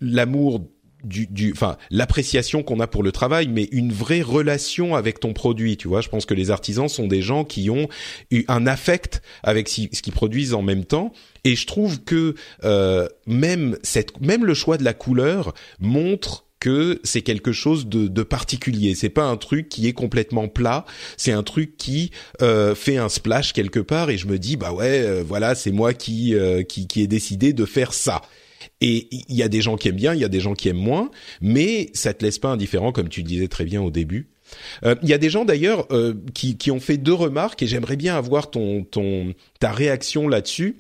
l'amour 0.01 0.69
du, 1.05 1.53
enfin, 1.53 1.77
l'appréciation 1.91 2.63
qu'on 2.63 2.81
a 2.81 2.87
pour 2.87 3.03
le 3.03 3.13
travail, 3.13 3.49
mais 3.49 3.69
une 3.73 3.93
vraie 3.93 4.23
relation 4.23 4.95
avec 4.95 5.21
ton 5.21 5.33
produit. 5.33 5.77
Tu 5.77 5.89
vois, 5.89 6.01
je 6.01 6.09
pense 6.09 6.27
que 6.27 6.35
les 6.35 6.51
artisans 6.51 6.89
sont 6.89 7.07
des 7.07 7.23
gens 7.23 7.45
qui 7.45 7.71
ont 7.71 7.89
eu 8.31 8.45
un 8.49 8.67
affect 8.67 9.23
avec 9.43 9.69
ce 9.69 9.87
qu'ils 9.87 10.13
produisent 10.13 10.55
en 10.55 10.63
même 10.63 10.85
temps. 10.85 11.13
Et 11.45 11.57
je 11.57 11.67
trouve 11.67 12.03
que 12.05 12.35
euh, 12.65 13.09
même 13.27 13.77
cette, 13.83 14.21
même 14.21 14.45
le 14.45 14.55
choix 14.55 14.77
de 14.77 14.85
la 14.85 14.95
couleur 14.95 15.55
montre 15.81 16.45
que 16.63 17.01
c'est 17.03 17.23
quelque 17.23 17.51
chose 17.51 17.89
de, 17.89 18.07
de 18.07 18.23
particulier. 18.23 18.95
C'est 18.95 19.09
pas 19.09 19.25
un 19.25 19.37
truc 19.37 19.69
qui 19.69 19.89
est 19.89 19.93
complètement 19.93 20.47
plat. 20.47 20.85
C'est 21.17 21.33
un 21.33 21.43
truc 21.43 21.77
qui 21.77 22.13
euh, 22.41 22.77
fait 22.77 22.99
un 22.99 23.09
splash 23.09 23.53
quelque 23.53 23.81
part. 23.81 24.11
Et 24.11 24.17
je 24.17 24.29
me 24.29 24.39
dis 24.39 24.57
bah 24.57 24.73
ouais, 24.73 25.01
euh, 25.01 25.25
voilà, 25.27 25.57
c'est 25.57 25.73
moi 25.73 25.93
qui, 25.93 26.37
euh, 26.37 26.63
qui 26.63 26.87
qui 26.87 27.01
ai 27.03 27.09
décidé 27.09 27.53
de 27.53 27.65
faire 27.65 27.93
ça. 27.93 28.23
Et 28.83 29.09
il 29.11 29.37
y 29.37 29.43
a 29.43 29.49
des 29.49 29.63
gens 29.63 29.77
qui 29.77 29.89
aiment 29.89 29.97
bien, 29.97 30.13
il 30.13 30.21
y 30.21 30.25
a 30.25 30.29
des 30.29 30.41
gens 30.41 30.55
qui 30.55 30.69
aiment 30.69 30.77
moins, 30.77 31.11
mais 31.41 31.89
ça 31.95 32.13
te 32.13 32.25
laisse 32.25 32.39
pas 32.39 32.49
indifférent, 32.49 32.93
comme 32.93 33.09
tu 33.09 33.21
le 33.21 33.27
disais 33.27 33.49
très 33.49 33.65
bien 33.65 33.81
au 33.81 33.91
début. 33.91 34.29
Euh, 34.85 34.97
Il 35.03 35.09
y 35.09 35.15
a 35.15 35.19
des 35.19 35.31
gens 35.31 35.45
d'ailleurs 35.45 35.87
euh, 35.93 36.15
qui, 36.35 36.57
qui 36.57 36.71
ont 36.71 36.81
fait 36.81 36.97
deux 36.99 37.15
remarques 37.15 37.63
et 37.63 37.67
j'aimerais 37.67 37.97
bien 37.97 38.17
avoir 38.17 38.51
ton, 38.51 38.83
ton 38.85 39.35
ta 39.61 39.73
réaction 39.73 40.29
là-dessus. 40.29 40.77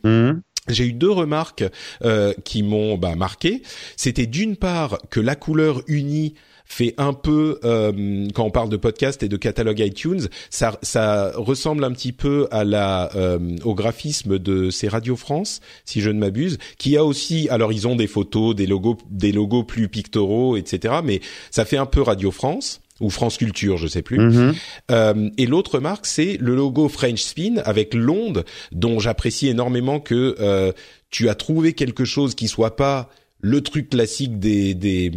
J'ai 0.68 0.86
eu 0.86 0.92
deux 0.92 1.10
remarques 1.10 1.64
euh, 2.04 2.34
qui 2.44 2.62
m'ont 2.62 2.96
bah, 2.96 3.16
marqué. 3.16 3.62
C'était 3.96 4.26
d'une 4.26 4.56
part 4.56 4.98
que 5.10 5.18
la 5.18 5.34
couleur 5.34 5.82
unie 5.88 6.34
fait 6.64 6.94
un 6.98 7.12
peu 7.12 7.58
euh, 7.64 8.26
quand 8.34 8.44
on 8.44 8.50
parle 8.50 8.68
de 8.68 8.76
podcast 8.76 9.22
et 9.22 9.28
de 9.28 9.36
catalogue 9.36 9.80
iTunes, 9.80 10.28
ça, 10.50 10.78
ça 10.82 11.32
ressemble 11.34 11.84
un 11.84 11.92
petit 11.92 12.12
peu 12.12 12.48
à 12.50 12.64
la 12.64 13.10
euh, 13.14 13.38
au 13.64 13.74
graphisme 13.74 14.38
de 14.38 14.70
ces 14.70 14.88
Radio 14.88 15.16
France, 15.16 15.60
si 15.84 16.00
je 16.00 16.10
ne 16.10 16.18
m'abuse, 16.18 16.58
qui 16.78 16.96
a 16.96 17.04
aussi 17.04 17.48
alors 17.48 17.72
ils 17.72 17.86
ont 17.86 17.96
des 17.96 18.06
photos, 18.06 18.54
des 18.54 18.66
logos, 18.66 18.98
des 19.10 19.32
logos 19.32 19.64
plus 19.64 19.88
pictoraux, 19.88 20.56
etc. 20.56 20.94
Mais 21.04 21.20
ça 21.50 21.64
fait 21.64 21.76
un 21.76 21.86
peu 21.86 22.02
Radio 22.02 22.30
France 22.30 22.80
ou 23.02 23.10
France 23.10 23.36
Culture, 23.36 23.76
je 23.76 23.86
sais 23.86 24.02
plus. 24.02 24.18
Mhm. 24.18 24.54
Euh, 24.90 25.30
et 25.36 25.46
l'autre 25.46 25.80
marque, 25.80 26.06
c'est 26.06 26.38
le 26.40 26.54
logo 26.54 26.88
French 26.88 27.22
Spin 27.22 27.56
avec 27.64 27.94
l'onde, 27.94 28.44
dont 28.70 28.98
j'apprécie 28.98 29.48
énormément 29.48 30.00
que 30.00 30.36
euh, 30.40 30.72
tu 31.10 31.28
as 31.28 31.34
trouvé 31.34 31.74
quelque 31.74 32.04
chose 32.04 32.34
qui 32.34 32.48
soit 32.48 32.76
pas 32.76 33.10
le 33.42 33.60
truc 33.60 33.90
classique 33.90 34.38
des 34.38 34.72
des 34.74 35.10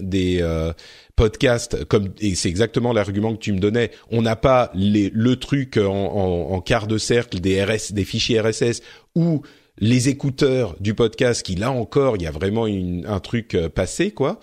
des 0.00 0.38
euh, 0.42 0.72
podcasts 1.16 1.84
comme 1.84 2.10
et 2.20 2.34
c'est 2.34 2.48
exactement 2.48 2.92
l'argument 2.92 3.34
que 3.34 3.40
tu 3.40 3.52
me 3.52 3.60
donnais 3.60 3.90
on 4.10 4.20
n'a 4.20 4.36
pas 4.36 4.70
les 4.74 5.10
le 5.14 5.36
truc 5.36 5.78
en, 5.78 5.86
en, 5.86 6.52
en 6.54 6.60
quart 6.60 6.86
de 6.86 6.98
cercle 6.98 7.40
des 7.40 7.64
RS 7.64 7.92
des 7.92 8.04
fichiers 8.04 8.40
RSS 8.40 8.82
ou 9.14 9.42
les 9.78 10.08
écouteurs 10.08 10.74
du 10.80 10.94
podcast 10.94 11.44
qui 11.44 11.54
là 11.54 11.70
encore 11.70 12.16
il 12.16 12.22
y 12.22 12.26
a 12.26 12.32
vraiment 12.32 12.66
une, 12.66 13.06
un 13.06 13.20
truc 13.20 13.54
euh, 13.54 13.68
passé 13.68 14.10
quoi 14.10 14.40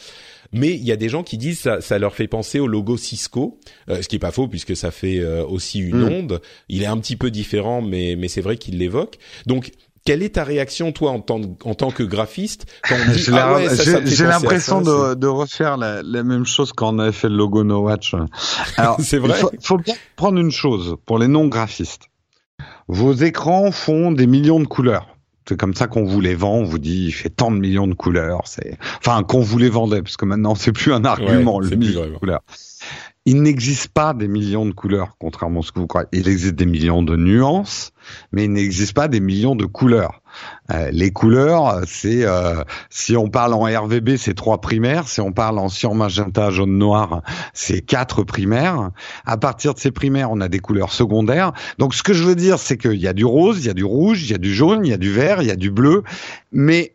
mais 0.53 0.73
il 0.73 0.83
y 0.85 0.91
a 0.93 0.95
des 0.95 1.09
gens 1.09 1.23
qui 1.23 1.37
disent 1.37 1.59
ça, 1.59 1.81
ça 1.81 1.99
leur 1.99 2.15
fait 2.15 2.27
penser 2.29 2.59
au 2.59 2.67
logo 2.67 2.95
Cisco, 2.95 3.59
euh, 3.89 4.01
ce 4.01 4.07
qui 4.07 4.15
est 4.15 4.19
pas 4.19 4.31
faux 4.31 4.47
puisque 4.47 4.75
ça 4.75 4.89
fait 4.89 5.19
euh, 5.19 5.43
aussi 5.45 5.79
une 5.79 5.97
Mm. 5.97 6.13
onde. 6.13 6.41
Il 6.69 6.83
est 6.83 6.85
un 6.87 6.97
petit 6.97 7.17
peu 7.17 7.29
différent, 7.29 7.81
mais 7.81 8.15
mais 8.17 8.29
c'est 8.29 8.39
vrai 8.41 8.55
qu'il 8.55 8.77
l'évoque. 8.77 9.17
Donc 9.47 9.71
quelle 10.05 10.23
est 10.23 10.35
ta 10.35 10.43
réaction 10.43 10.91
toi 10.91 11.11
en 11.11 11.19
tant 11.19 11.41
en 11.63 11.73
tant 11.75 11.91
que 11.91 12.03
graphiste 12.03 12.65
quand 12.87 12.95
on 12.95 13.11
dit 13.11 13.19
J'ai 13.19 13.33
ah 13.33 13.55
ouais 13.55 13.67
ça, 13.69 13.83
ça 13.83 14.05
j'ai- 14.05 14.23
l'impression 14.25 14.81
de, 14.81 15.15
de 15.15 15.27
refaire 15.27 15.77
la, 15.77 16.01
la 16.03 16.23
même 16.23 16.45
chose 16.45 16.71
quand 16.73 16.95
on 16.95 16.99
avait 16.99 17.11
fait 17.11 17.27
le 17.27 17.35
logo 17.35 17.63
No 17.63 17.81
Watch. 17.81 18.13
Alors, 18.77 18.97
C'est 19.03 19.17
vrai 19.17 19.33
Il 19.37 19.41
faut, 19.41 19.51
faut 19.61 19.77
bien 19.77 19.95
prendre 20.15 20.39
une 20.39 20.51
chose 20.51 20.95
pour 21.05 21.19
les 21.19 21.27
non-graphistes. 21.27 22.03
Vos 22.87 23.13
écrans 23.13 23.71
font 23.71 24.11
des 24.11 24.27
millions 24.27 24.59
de 24.59 24.67
couleurs. 24.67 25.07
C'est 25.47 25.57
comme 25.59 25.75
ça 25.75 25.85
qu'on 25.87 26.05
vous 26.05 26.21
les 26.21 26.33
vend. 26.33 26.55
On 26.55 26.63
vous 26.63 26.79
dit, 26.79 27.05
il 27.07 27.11
fait 27.11 27.29
tant 27.29 27.51
de 27.51 27.57
millions 27.57 27.85
de 27.87 27.93
couleurs. 27.93 28.41
C'est, 28.45 28.77
enfin, 28.99 29.21
qu'on 29.23 29.41
vous 29.41 29.57
les 29.59 29.69
vendait, 29.69 30.01
parce 30.01 30.17
que 30.17 30.25
maintenant, 30.25 30.55
c'est 30.55 30.71
plus 30.71 30.91
un 30.91 31.05
argument, 31.05 31.57
Ouais, 31.57 31.69
le 31.69 31.75
million 31.75 32.05
de 32.05 32.17
couleurs. 32.17 32.41
Il 33.25 33.41
n'existe 33.41 33.87
pas 33.87 34.13
des 34.13 34.27
millions 34.27 34.67
de 34.67 34.71
couleurs, 34.71 35.15
contrairement 35.19 35.61
à 35.61 35.63
ce 35.63 35.71
que 35.71 35.79
vous 35.79 35.87
croyez. 35.87 36.07
Il 36.11 36.27
existe 36.27 36.55
des 36.55 36.67
millions 36.67 37.01
de 37.01 37.15
nuances, 37.15 37.91
mais 38.31 38.45
il 38.45 38.51
n'existe 38.51 38.93
pas 38.93 39.07
des 39.07 39.19
millions 39.19 39.55
de 39.55 39.65
couleurs. 39.65 40.21
Euh, 40.71 40.91
les 40.91 41.11
couleurs, 41.11 41.81
c'est 41.87 42.23
euh, 42.23 42.63
si 42.91 43.17
on 43.17 43.29
parle 43.29 43.53
en 43.53 43.63
RVB, 43.63 44.17
c'est 44.17 44.35
trois 44.35 44.61
primaires. 44.61 45.07
Si 45.07 45.21
on 45.21 45.31
parle 45.31 45.57
en 45.57 45.69
cyan, 45.69 45.95
magenta, 45.95 46.51
jaune, 46.51 46.77
noir, 46.77 47.23
c'est 47.53 47.81
quatre 47.81 48.23
primaires. 48.23 48.91
À 49.25 49.37
partir 49.37 49.73
de 49.73 49.79
ces 49.79 49.91
primaires, 49.91 50.29
on 50.31 50.39
a 50.39 50.47
des 50.47 50.59
couleurs 50.59 50.93
secondaires. 50.93 51.51
Donc, 51.79 51.95
ce 51.95 52.03
que 52.03 52.13
je 52.13 52.23
veux 52.23 52.35
dire, 52.35 52.59
c'est 52.59 52.77
qu'il 52.77 53.01
y 53.01 53.07
a 53.07 53.13
du 53.13 53.25
rose, 53.25 53.59
il 53.59 53.65
y 53.65 53.71
a 53.71 53.73
du 53.73 53.85
rouge, 53.85 54.23
il 54.23 54.31
y 54.31 54.35
a 54.35 54.39
du 54.39 54.53
jaune, 54.53 54.85
il 54.85 54.89
y 54.89 54.93
a 54.93 54.97
du 54.97 55.11
vert, 55.11 55.41
il 55.41 55.47
y 55.47 55.51
a 55.51 55.55
du 55.55 55.71
bleu, 55.71 56.03
mais 56.51 56.94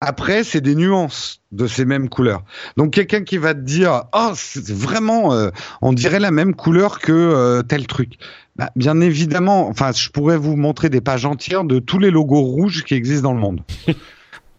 après, 0.00 0.44
c'est 0.44 0.60
des 0.62 0.74
nuances 0.74 1.42
de 1.52 1.66
ces 1.66 1.84
mêmes 1.84 2.08
couleurs. 2.08 2.42
Donc 2.76 2.92
quelqu'un 2.92 3.22
qui 3.22 3.36
va 3.36 3.54
te 3.54 3.60
dire, 3.60 4.04
oh, 4.14 4.32
c'est 4.34 4.70
vraiment, 4.70 5.34
euh, 5.34 5.50
on 5.82 5.92
dirait 5.92 6.20
la 6.20 6.30
même 6.30 6.54
couleur 6.54 7.00
que 7.00 7.12
euh, 7.12 7.62
tel 7.62 7.86
truc. 7.86 8.14
Bah, 8.56 8.70
bien 8.76 9.00
évidemment, 9.00 9.68
enfin, 9.68 9.92
je 9.92 10.08
pourrais 10.08 10.38
vous 10.38 10.56
montrer 10.56 10.88
des 10.88 11.00
pages 11.00 11.26
entières 11.26 11.64
de 11.64 11.78
tous 11.78 11.98
les 11.98 12.10
logos 12.10 12.40
rouges 12.40 12.84
qui 12.84 12.94
existent 12.94 13.28
dans 13.28 13.34
le 13.34 13.40
monde. 13.40 13.60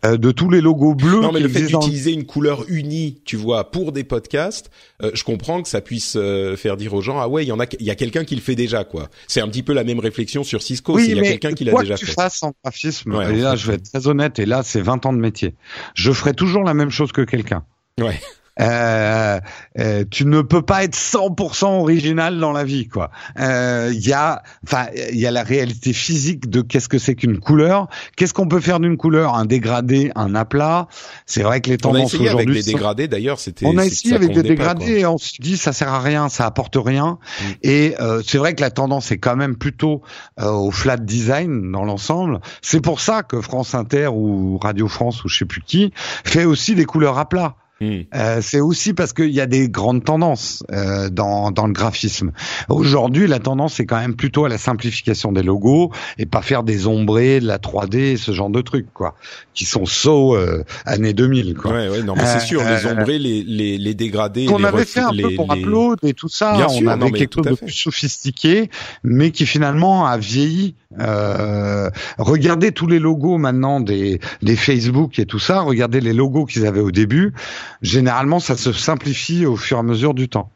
Euh, 0.03 0.17
de 0.17 0.31
tous 0.31 0.49
les 0.49 0.61
logos 0.61 0.95
bleus. 0.95 1.21
Non, 1.21 1.31
mais 1.31 1.39
le 1.39 1.47
fait 1.47 1.61
d'utiliser 1.61 2.11
une 2.11 2.25
couleur 2.25 2.65
unie, 2.67 3.21
tu 3.23 3.35
vois, 3.35 3.69
pour 3.69 3.91
des 3.91 4.03
podcasts, 4.03 4.71
euh, 5.03 5.11
je 5.13 5.23
comprends 5.23 5.61
que 5.61 5.69
ça 5.69 5.79
puisse 5.79 6.15
euh, 6.15 6.55
faire 6.55 6.75
dire 6.75 6.95
aux 6.95 7.01
gens 7.01 7.19
ah 7.19 7.27
ouais, 7.27 7.43
il 7.43 7.47
y 7.47 7.51
en 7.51 7.59
a, 7.59 7.65
il 7.79 7.85
y 7.85 7.91
a 7.91 7.95
quelqu'un 7.95 8.23
qui 8.23 8.33
le 8.33 8.41
fait 8.41 8.55
déjà, 8.55 8.83
quoi. 8.83 9.09
C'est 9.27 9.41
un 9.41 9.47
petit 9.47 9.61
peu 9.61 9.73
la 9.73 9.83
même 9.83 9.99
réflexion 9.99 10.43
sur 10.43 10.63
Cisco. 10.63 10.95
Oui, 10.95 11.05
s'il 11.05 11.17
y 11.17 11.19
a 11.19 11.23
quelqu'un 11.23 11.53
qui 11.53 11.65
l'a 11.65 11.73
déjà 11.73 11.95
que 11.95 11.99
tu 11.99 12.07
fait. 12.07 12.13
fasses 12.13 12.41
en 12.41 12.51
graphisme, 12.63 13.13
Ouais, 13.13 13.31
et 13.31 13.37
là 13.41 13.55
je 13.55 13.67
vais 13.67 13.75
être 13.75 13.91
très 13.91 14.07
honnête, 14.07 14.39
et 14.39 14.47
là 14.47 14.63
c'est 14.63 14.81
20 14.81 15.05
ans 15.05 15.13
de 15.13 15.19
métier. 15.19 15.53
Je 15.93 16.11
ferai 16.11 16.33
toujours 16.33 16.63
la 16.63 16.73
même 16.73 16.89
chose 16.89 17.11
que 17.11 17.21
quelqu'un. 17.21 17.63
Ouais. 17.99 18.19
Euh, 18.59 19.39
euh, 19.79 20.03
tu 20.09 20.25
ne 20.25 20.41
peux 20.41 20.61
pas 20.61 20.83
être 20.83 20.95
100% 20.95 21.79
original 21.79 22.37
dans 22.39 22.51
la 22.51 22.63
vie, 22.63 22.87
quoi. 22.87 23.09
Euh, 23.39 23.91
Il 23.93 24.05
y 24.05 24.13
a, 24.13 24.43
enfin, 24.65 24.87
il 25.11 25.19
y 25.19 25.25
a 25.25 25.31
la 25.31 25.43
réalité 25.43 25.93
physique 25.93 26.49
de 26.49 26.61
qu'est-ce 26.61 26.89
que 26.89 26.97
c'est 26.99 27.15
qu'une 27.15 27.39
couleur. 27.39 27.87
Qu'est-ce 28.17 28.33
qu'on 28.33 28.47
peut 28.47 28.59
faire 28.59 28.79
d'une 28.79 28.97
couleur? 28.97 29.35
Un 29.35 29.45
dégradé, 29.45 30.11
un 30.15 30.35
aplat. 30.35 30.87
C'est 31.25 31.43
vrai 31.43 31.61
que 31.61 31.69
les 31.69 31.77
On 31.83 31.89
a 31.89 31.93
tendances 31.93 32.13
essayé 32.13 32.29
avec 32.29 32.35
aujourd'hui. 32.39 32.55
les 32.55 32.61
sont- 32.63 32.71
dégradés 32.71 33.07
d'ailleurs, 33.07 33.39
c'était. 33.39 33.65
On 33.65 33.77
a 33.77 33.85
essayé 33.85 34.15
avec 34.15 34.29
des 34.33 34.41
pas, 34.41 34.47
dégradés 34.49 34.99
et 34.99 35.05
on 35.05 35.17
se 35.17 35.41
dit 35.41 35.57
ça 35.57 35.71
sert 35.73 35.89
à 35.93 35.99
rien, 36.01 36.29
ça 36.29 36.45
apporte 36.45 36.75
rien. 36.75 37.17
Mm. 37.21 37.45
Et 37.63 37.95
euh, 37.99 38.21
c'est 38.25 38.37
vrai 38.37 38.53
que 38.53 38.61
la 38.61 38.71
tendance 38.71 39.11
est 39.11 39.17
quand 39.17 39.35
même 39.35 39.55
plutôt 39.55 40.01
euh, 40.39 40.49
au 40.51 40.71
flat 40.71 40.97
design 40.97 41.71
dans 41.71 41.85
l'ensemble. 41.85 42.39
C'est 42.61 42.81
pour 42.81 42.99
ça 42.99 43.23
que 43.23 43.39
France 43.41 43.73
Inter 43.75 44.07
ou 44.07 44.57
Radio 44.57 44.87
France 44.87 45.23
ou 45.23 45.29
je 45.29 45.37
sais 45.37 45.45
plus 45.45 45.61
qui 45.61 45.93
fait 46.25 46.45
aussi 46.45 46.75
des 46.75 46.85
couleurs 46.85 47.17
à 47.17 47.27
plat. 47.27 47.55
Hmm. 47.81 48.01
Euh, 48.13 48.39
c'est 48.43 48.59
aussi 48.59 48.93
parce 48.93 49.11
qu'il 49.11 49.31
y 49.31 49.41
a 49.41 49.47
des 49.47 49.67
grandes 49.67 50.03
tendances 50.03 50.63
euh, 50.71 51.09
dans, 51.09 51.49
dans 51.49 51.65
le 51.65 51.73
graphisme. 51.73 52.31
Aujourd'hui, 52.69 53.25
la 53.25 53.39
tendance 53.39 53.79
est 53.79 53.87
quand 53.87 53.99
même 53.99 54.15
plutôt 54.15 54.45
à 54.45 54.49
la 54.49 54.59
simplification 54.59 55.31
des 55.31 55.41
logos 55.41 55.91
et 56.19 56.27
pas 56.27 56.43
faire 56.43 56.61
des 56.61 56.85
ombrés, 56.85 57.39
de 57.39 57.47
la 57.47 57.57
3D, 57.57 58.17
ce 58.17 58.33
genre 58.33 58.51
de 58.51 58.61
trucs 58.61 58.93
quoi, 58.93 59.15
qui 59.55 59.65
sont 59.65 59.87
so 59.87 60.35
euh, 60.35 60.63
années 60.85 61.13
2000 61.13 61.55
quoi. 61.55 61.71
Ouais, 61.71 61.89
ouais, 61.89 62.03
non, 62.03 62.13
mais 62.15 62.25
c'est 62.27 62.37
Euh, 62.37 62.39
sûr, 62.39 62.61
les 62.63 62.85
euh, 62.85 62.93
ombrés, 62.93 63.17
les, 63.17 63.41
les, 63.41 63.79
les 63.79 63.93
dégradés, 63.95 64.45
qu'on 64.45 64.63
avait 64.63 64.85
fait 64.85 64.99
un 64.99 65.09
peu 65.11 65.33
pour 65.35 65.51
Upload 65.51 65.97
et 66.03 66.13
tout 66.13 66.29
ça. 66.29 66.53
Bien 66.57 66.67
on 66.67 66.77
sûr, 66.77 66.89
avait 66.89 67.05
non, 67.05 67.09
quelque 67.09 67.33
chose 67.33 67.45
de 67.45 67.55
plus 67.55 67.71
sophistiqué, 67.71 68.69
mais 69.03 69.31
qui 69.31 69.47
finalement 69.47 70.05
a 70.05 70.17
vieilli. 70.19 70.75
Euh, 70.99 71.89
regardez 72.19 72.71
tous 72.73 72.85
les 72.85 72.99
logos 72.99 73.37
maintenant 73.37 73.79
des, 73.79 74.19
des 74.41 74.55
Facebook 74.55 75.17
et 75.19 75.25
tout 75.25 75.39
ça. 75.39 75.61
Regardez 75.61 76.01
les 76.01 76.13
logos 76.13 76.45
qu'ils 76.45 76.65
avaient 76.67 76.81
au 76.81 76.91
début. 76.91 77.33
Généralement, 77.81 78.39
ça 78.39 78.57
se 78.57 78.71
simplifie 78.73 79.45
au 79.45 79.55
fur 79.55 79.77
et 79.77 79.79
à 79.79 79.83
mesure 79.83 80.13
du 80.13 80.29
temps. 80.29 80.51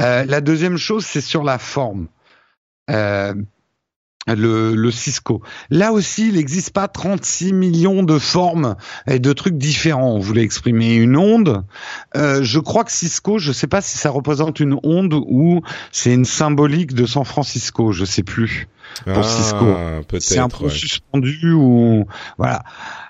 Euh, 0.00 0.24
la 0.24 0.40
deuxième 0.40 0.76
chose, 0.76 1.04
c'est 1.06 1.20
sur 1.20 1.42
la 1.44 1.58
forme. 1.58 2.08
Euh, 2.90 3.34
le, 4.28 4.74
le 4.74 4.90
Cisco. 4.90 5.40
Là 5.70 5.92
aussi, 5.92 6.28
il 6.28 6.34
n'existe 6.34 6.70
pas 6.72 6.88
36 6.88 7.52
millions 7.52 8.02
de 8.02 8.18
formes 8.18 8.74
et 9.06 9.20
de 9.20 9.32
trucs 9.32 9.56
différents. 9.56 10.10
On 10.14 10.18
voulait 10.18 10.42
exprimer 10.42 10.96
une 10.96 11.16
onde? 11.16 11.62
Euh, 12.16 12.42
je 12.42 12.58
crois 12.58 12.82
que 12.82 12.90
Cisco, 12.90 13.38
je 13.38 13.52
sais 13.52 13.68
pas 13.68 13.80
si 13.80 13.96
ça 13.98 14.10
représente 14.10 14.58
une 14.58 14.78
onde 14.82 15.14
ou 15.14 15.62
c'est 15.92 16.12
une 16.12 16.24
symbolique 16.24 16.92
de 16.92 17.06
San 17.06 17.24
Francisco, 17.24 17.92
je 17.92 18.04
sais 18.04 18.24
plus. 18.24 18.66
pour 19.04 19.18
Ah, 19.18 19.22
Cisco. 19.22 19.76
C'est 20.18 20.38
un 20.38 20.48
peu 20.48 20.64
ouais. 20.64 20.70
suspendu 20.70 21.52
ou 21.52 22.06
voilà. 22.36 22.64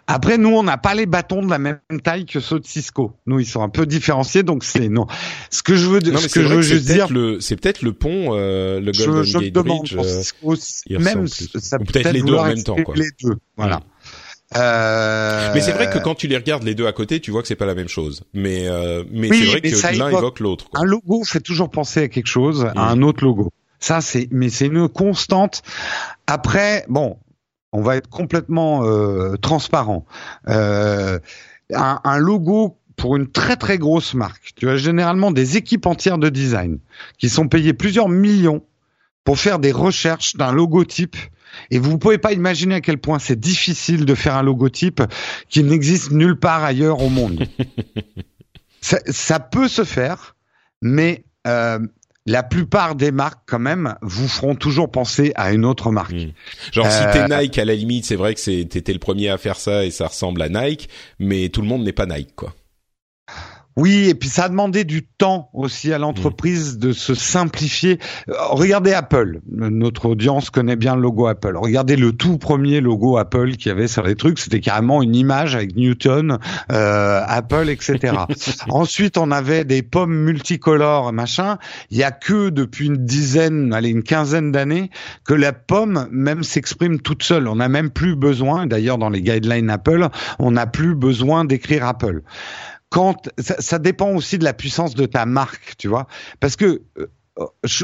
Après, 0.08 0.38
nous, 0.38 0.50
on 0.50 0.62
n'a 0.62 0.76
pas 0.78 0.94
les 0.94 1.06
bâtons 1.06 1.42
de 1.44 1.50
la 1.50 1.58
même 1.58 1.78
taille 2.04 2.26
que 2.26 2.38
ceux 2.38 2.60
de 2.60 2.66
Cisco. 2.66 3.12
Nous, 3.26 3.40
ils 3.40 3.46
sont 3.46 3.62
un 3.62 3.68
peu 3.68 3.86
différenciés, 3.86 4.42
donc 4.44 4.62
c'est 4.62 4.88
non. 4.88 5.06
Ce 5.50 5.62
que 5.64 5.74
je 5.74 5.86
veux, 5.86 5.98
Non, 6.00 6.18
ce 6.18 6.28
que 6.28 6.46
je 6.46 6.60
juste 6.60 6.86
dire, 6.86 7.08
peut-être 7.08 7.12
le, 7.12 7.40
c'est 7.40 7.56
peut-être 7.56 7.82
le 7.82 7.92
pont, 7.92 8.28
euh, 8.36 8.78
le 8.80 8.92
je, 8.92 9.04
Golden 9.04 9.24
je 9.24 9.38
me 9.38 9.42
Gate 9.44 9.52
demande 9.52 9.78
Bridge. 9.80 9.94
pour 9.96 10.04
euh, 10.04 10.56
Cisco, 10.56 10.98
même 11.00 11.26
ça 11.26 11.78
peut 11.78 11.84
peut-être 11.86 12.12
les 12.12 12.22
deux 12.22 12.34
en 12.34 12.44
même 12.46 12.62
temps, 12.62 12.76
quoi. 12.84 12.94
Les 12.94 13.08
deux, 13.22 13.34
voilà. 13.56 13.80
Euh, 14.56 15.50
Mais 15.54 15.60
c'est 15.60 15.72
vrai 15.72 15.90
que 15.90 15.98
quand 15.98 16.14
tu 16.14 16.28
les 16.28 16.36
regardes 16.36 16.62
les 16.62 16.74
deux 16.76 16.86
à 16.86 16.92
côté, 16.92 17.18
tu 17.20 17.32
vois 17.32 17.42
que 17.42 17.48
c'est 17.48 17.56
pas 17.56 17.66
la 17.66 17.74
même 17.74 17.88
chose. 17.88 18.22
Mais 18.32 18.68
euh, 18.68 19.02
mais 19.10 19.28
Oui, 19.28 19.38
c'est 19.40 19.44
vrai 19.50 19.60
mais 19.64 19.70
que 19.72 19.98
l'un 19.98 20.08
évoque- 20.10 20.38
l'autre. 20.40 20.66
un 20.74 20.84
logo 20.84 21.24
fait 21.24 21.40
toujours 21.40 21.68
penser 21.68 22.02
à 22.02 22.08
quelque 22.08 22.28
chose, 22.28 22.64
à 22.76 22.90
un 22.90 23.02
autre 23.02 23.24
logo. 23.24 23.50
Ça, 23.80 24.00
c'est, 24.00 24.28
mais 24.30 24.48
c'est 24.48 24.66
une 24.66 24.88
constante. 24.88 25.62
Après, 26.28 26.84
bon, 26.88 27.18
on 27.72 27.82
va 27.82 27.96
être 27.96 28.08
complètement 28.08 28.84
euh, 28.84 29.36
transparent. 29.36 30.06
Euh, 30.48 31.18
un, 31.74 32.00
un 32.04 32.18
logo 32.18 32.78
pour 32.96 33.16
une 33.16 33.30
très 33.30 33.56
très 33.56 33.78
grosse 33.78 34.14
marque, 34.14 34.52
tu 34.56 34.68
as 34.68 34.76
généralement 34.76 35.30
des 35.30 35.56
équipes 35.56 35.86
entières 35.86 36.18
de 36.18 36.28
design 36.28 36.78
qui 37.18 37.28
sont 37.28 37.48
payées 37.48 37.74
plusieurs 37.74 38.08
millions 38.08 38.62
pour 39.24 39.38
faire 39.38 39.58
des 39.58 39.72
recherches 39.72 40.36
d'un 40.36 40.52
logotype. 40.52 41.16
Et 41.70 41.78
vous 41.78 41.92
ne 41.92 41.96
pouvez 41.96 42.18
pas 42.18 42.32
imaginer 42.32 42.76
à 42.76 42.80
quel 42.80 42.98
point 42.98 43.18
c'est 43.18 43.38
difficile 43.38 44.04
de 44.04 44.14
faire 44.14 44.36
un 44.36 44.42
logotype 44.42 45.02
qui 45.48 45.62
n'existe 45.62 46.12
nulle 46.12 46.38
part 46.38 46.64
ailleurs 46.64 47.02
au 47.02 47.08
monde. 47.08 47.46
ça, 48.80 48.98
ça 49.06 49.40
peut 49.40 49.68
se 49.68 49.84
faire, 49.84 50.36
mais 50.80 51.24
euh, 51.46 51.78
la 52.26 52.42
plupart 52.42 52.96
des 52.96 53.12
marques, 53.12 53.42
quand 53.46 53.58
même, 53.58 53.94
vous 54.02 54.28
feront 54.28 54.56
toujours 54.56 54.90
penser 54.90 55.32
à 55.36 55.52
une 55.52 55.64
autre 55.64 55.90
marque. 55.92 56.12
Mm. 56.12 56.32
Genre 56.72 56.86
Euh, 56.86 56.90
si 56.90 57.04
t'es 57.12 57.28
Nike 57.28 57.58
à 57.58 57.64
la 57.64 57.74
limite, 57.74 58.04
c'est 58.04 58.16
vrai 58.16 58.34
que 58.34 58.62
t'étais 58.64 58.92
le 58.92 58.98
premier 58.98 59.28
à 59.28 59.38
faire 59.38 59.56
ça 59.56 59.84
et 59.84 59.90
ça 59.90 60.08
ressemble 60.08 60.42
à 60.42 60.48
Nike, 60.48 60.88
mais 61.18 61.48
tout 61.48 61.62
le 61.62 61.68
monde 61.68 61.84
n'est 61.84 61.92
pas 61.92 62.06
Nike 62.06 62.34
quoi. 62.34 62.52
Oui, 63.76 64.08
et 64.08 64.14
puis 64.14 64.30
ça 64.30 64.44
a 64.44 64.48
demandé 64.48 64.84
du 64.84 65.04
temps 65.04 65.50
aussi 65.52 65.92
à 65.92 65.98
l'entreprise 65.98 66.78
de 66.78 66.92
se 66.92 67.14
simplifier. 67.14 67.98
Euh, 68.30 68.32
Regardez 68.48 68.94
Apple, 68.94 69.40
notre 69.46 70.06
audience 70.06 70.48
connaît 70.48 70.76
bien 70.76 70.96
le 70.96 71.02
logo 71.02 71.26
Apple. 71.26 71.56
Regardez 71.56 71.96
le 71.96 72.12
tout 72.12 72.38
premier 72.38 72.80
logo 72.80 73.18
Apple 73.18 73.52
qu'il 73.52 73.68
y 73.68 73.70
avait 73.70 73.86
sur 73.86 74.02
les 74.02 74.14
trucs, 74.14 74.38
c'était 74.38 74.60
carrément 74.60 75.02
une 75.02 75.14
image 75.14 75.54
avec 75.54 75.76
Newton, 75.76 76.38
euh, 76.72 77.20
Apple, 77.26 77.68
etc. 77.68 78.14
Ensuite, 78.70 79.18
on 79.18 79.30
avait 79.30 79.64
des 79.64 79.82
pommes 79.82 80.16
multicolores, 80.16 81.12
machin. 81.12 81.58
Il 81.90 81.98
y 81.98 82.02
a 82.02 82.12
que 82.12 82.48
depuis 82.48 82.86
une 82.86 83.04
dizaine, 83.04 83.74
allez, 83.74 83.90
une 83.90 84.02
quinzaine 84.02 84.52
d'années 84.52 84.90
que 85.24 85.34
la 85.34 85.52
pomme 85.52 86.08
même 86.10 86.44
s'exprime 86.44 87.00
toute 87.00 87.22
seule. 87.22 87.46
On 87.46 87.56
n'a 87.56 87.68
même 87.68 87.90
plus 87.90 88.16
besoin, 88.16 88.66
d'ailleurs 88.66 88.96
dans 88.96 89.10
les 89.10 89.20
guidelines 89.20 89.68
Apple, 89.68 90.08
on 90.38 90.52
n'a 90.52 90.66
plus 90.66 90.94
besoin 90.94 91.44
d'écrire 91.44 91.84
Apple 91.84 92.22
quand 92.90 93.28
ça, 93.38 93.56
ça 93.60 93.78
dépend 93.78 94.10
aussi 94.10 94.38
de 94.38 94.44
la 94.44 94.54
puissance 94.54 94.94
de 94.94 95.06
ta 95.06 95.26
marque, 95.26 95.74
tu 95.78 95.88
vois, 95.88 96.06
parce 96.40 96.56
que 96.56 96.82
euh, 96.98 97.06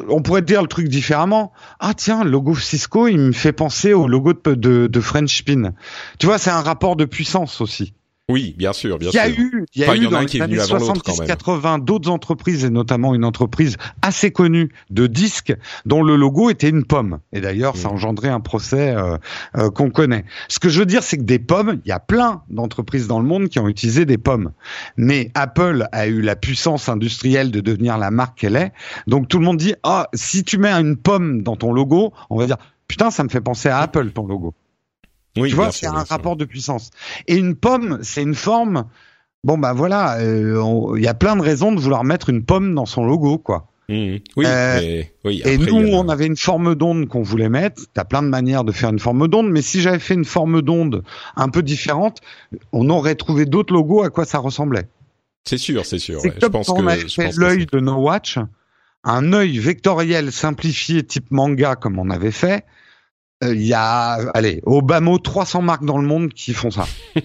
on 0.09 0.23
pourrait 0.23 0.43
dire 0.43 0.63
le 0.63 0.69
truc 0.69 0.89
différemment. 0.89 1.53
Ah 1.79 1.93
tiens, 1.95 2.25
le 2.25 2.31
logo 2.31 2.57
Cisco, 2.57 3.09
il 3.09 3.19
me 3.19 3.33
fait 3.33 3.53
penser 3.53 3.93
au 3.93 4.09
logo 4.09 4.33
de, 4.33 4.55
de, 4.55 4.87
de 4.87 5.01
French. 5.01 5.45
Tu 5.45 6.27
vois, 6.27 6.39
c'est 6.39 6.51
un 6.51 6.63
rapport 6.63 6.97
de 6.97 7.05
puissance 7.05 7.61
aussi. 7.61 7.95
Oui, 8.29 8.55
bien 8.57 8.73
sûr, 8.73 8.99
bien 8.99 9.11
Il 9.13 9.17
y 9.17 9.19
a 9.19 9.27
sûr. 9.27 9.39
eu, 9.41 9.67
il 9.75 9.81
y 9.81 9.85
a 9.85 9.89
Enfin, 9.89 9.97
y 9.97 10.03
eu 10.03 10.07
en 10.07 10.09
a 10.09 10.13
dans 10.13 10.21
les 10.21 10.41
années 10.41 10.55
venu 10.55 10.61
avant 10.61 10.79
l'autre, 10.79 11.03
quand 11.05 11.19
même. 11.19 11.27
70-80 11.29 11.85
d'autres 11.85 12.09
entreprises 12.09 12.65
et 12.65 12.71
notamment 12.71 13.15
une 13.15 13.25
entreprise 13.25 13.77
assez 14.01 14.31
connue 14.31 14.71
de 14.91 15.09
disques 15.09 15.55
dont 15.87 16.03
le 16.05 16.15
logo 16.15 16.49
était 16.49 16.69
une 16.69 16.85
pomme. 16.85 17.19
Et 17.33 17.41
d'ailleurs, 17.41 17.77
ça 17.77 17.89
a 17.89 17.91
Mm. 17.91 17.95
engendré 17.95 18.29
un 18.29 18.39
procès 18.41 18.95
euh, 18.95 19.19
euh, 19.57 19.71
qu'on 19.71 19.91
connaît. 19.91 20.25
Ce 20.49 20.61
que 20.61 20.69
je 20.69 20.79
veux 20.79 20.87
dire, 20.87 21.03
c'est 21.03 21.19
que 21.19 21.25
des 21.25 21.41
pommes, 21.41 21.81
il 21.85 21.89
y 21.89 21.93
a 21.93 21.99
plein 22.01 22.43
d'entreprises 22.49 23.09
dans 23.09 23.19
le 23.19 23.27
monde 23.27 23.49
qui 23.49 23.59
ont 23.59 23.69
utilisé 23.69 24.05
des 24.07 24.19
pommes. 24.19 24.53
Mais 24.97 25.31
Apple 25.35 25.89
a 25.91 26.07
eu 26.07 26.23
la 26.23 26.37
puissance 26.37 26.89
industrielle 26.89 27.51
de 27.51 27.61
devenir 27.61 27.99
la 27.99 28.11
marque 28.13 28.39
qu'elle 28.39 28.57
est. 28.57 28.73
Donc 29.09 29.29
tout 29.29 29.39
le 29.41 29.45
monde 29.45 29.57
dit, 29.57 29.75
ah, 29.83 30.09
si 30.15 30.45
tu 30.45 30.59
mets 30.59 30.71
une 30.73 30.97
pomme 30.97 31.43
dans 31.43 31.57
ton 31.57 31.73
logo, 31.73 32.13
on 32.31 32.39
va 32.39 32.47
dire, 32.47 32.57
putain, 32.87 33.11
ça 33.11 33.25
me 33.25 33.29
fait 33.29 33.41
penser 33.41 33.69
à 33.69 33.79
Apple 33.81 34.11
ton 34.13 34.27
logo 34.27 34.55
Oui, 35.37 35.49
tu 35.49 35.55
vois, 35.57 35.73
c'est 35.73 35.87
un 35.87 36.03
rapport 36.05 36.37
de 36.37 36.45
puissance. 36.45 36.91
Et 37.27 37.37
une 37.37 37.55
pomme, 37.57 37.99
c'est 38.03 38.23
une 38.23 38.35
forme. 38.35 38.85
Bon 39.45 39.59
bah 39.59 39.73
voilà, 39.73 40.19
euh, 40.21 40.93
il 40.97 41.03
y 41.03 41.09
a 41.09 41.15
plein 41.15 41.35
de 41.37 41.43
raisons 41.43 41.73
de 41.73 41.81
vouloir 41.81 42.05
mettre 42.05 42.29
une 42.31 42.45
pomme 42.45 42.75
dans 42.75 42.87
son 42.87 43.05
logo, 43.05 43.39
quoi. 43.39 43.67
Mhm. 43.89 44.21
Oui, 44.37 44.45
Euh, 44.47 44.79
mais 44.81 45.13
oui. 45.25 45.43
Et 45.45 45.59
nous, 45.59 45.79
a- 45.95 45.99
on 45.99 46.09
avait 46.09 46.27
une 46.27 46.37
forme 46.37 46.77
d'onde 46.77 47.09
qu'on 47.09 47.23
voulait 47.23 47.49
mettre. 47.49 47.83
T'as 47.93 48.05
plein 48.05 48.23
de 48.23 48.29
manières 48.29 48.63
de 48.63 48.71
faire 48.71 48.91
une 48.91 49.01
forme 49.01 49.27
d'onde, 49.27 49.51
mais 49.51 49.61
si 49.63 49.81
j'avais 49.81 49.99
fait 49.99 50.15
une 50.15 50.25
forme 50.25 50.63
d'onde 50.63 51.03
un 51.35 51.49
peu 51.49 51.63
différente, 51.63 52.21
on 52.73 52.89
aurait 52.91 53.17
trouvé 53.17 53.45
d'autres 53.45 53.75
logos 53.75 54.03
à 54.05 54.11
quoi 54.11 54.25
ça 54.25 54.39
ressemblait. 54.39 54.87
C'est 55.45 55.59
sûr, 55.59 55.85
c'est 55.85 55.99
sûr. 55.99 56.23
Ouais. 56.23 56.33
Je 56.41 56.47
pense 56.47 56.69
on 56.69 56.75
que 56.77 56.87
avait 56.87 57.01
je 57.01 57.09
fait 57.09 57.33
l'œil 57.37 57.67
de 57.67 57.81
No 57.81 57.95
Watch. 57.97 58.39
un 59.03 59.33
œil 59.33 59.59
vectoriel 59.59 60.31
simplifié 60.31 61.03
type 61.03 61.33
manga 61.33 61.75
comme 61.75 61.99
on 61.99 62.09
avait 62.11 62.31
fait, 62.31 62.65
euh, 63.43 63.55
il 63.55 63.67
y 63.67 63.75
a, 63.75 64.13
allez, 64.35 64.61
au 64.65 64.83
bas 64.83 65.01
mot, 65.01 65.19
300 65.19 65.63
marques 65.63 65.85
dans 65.85 65.99
le 65.99 66.07
monde 66.07 66.33
qui 66.33 66.53
font 66.53 66.71
ça. 66.71 66.87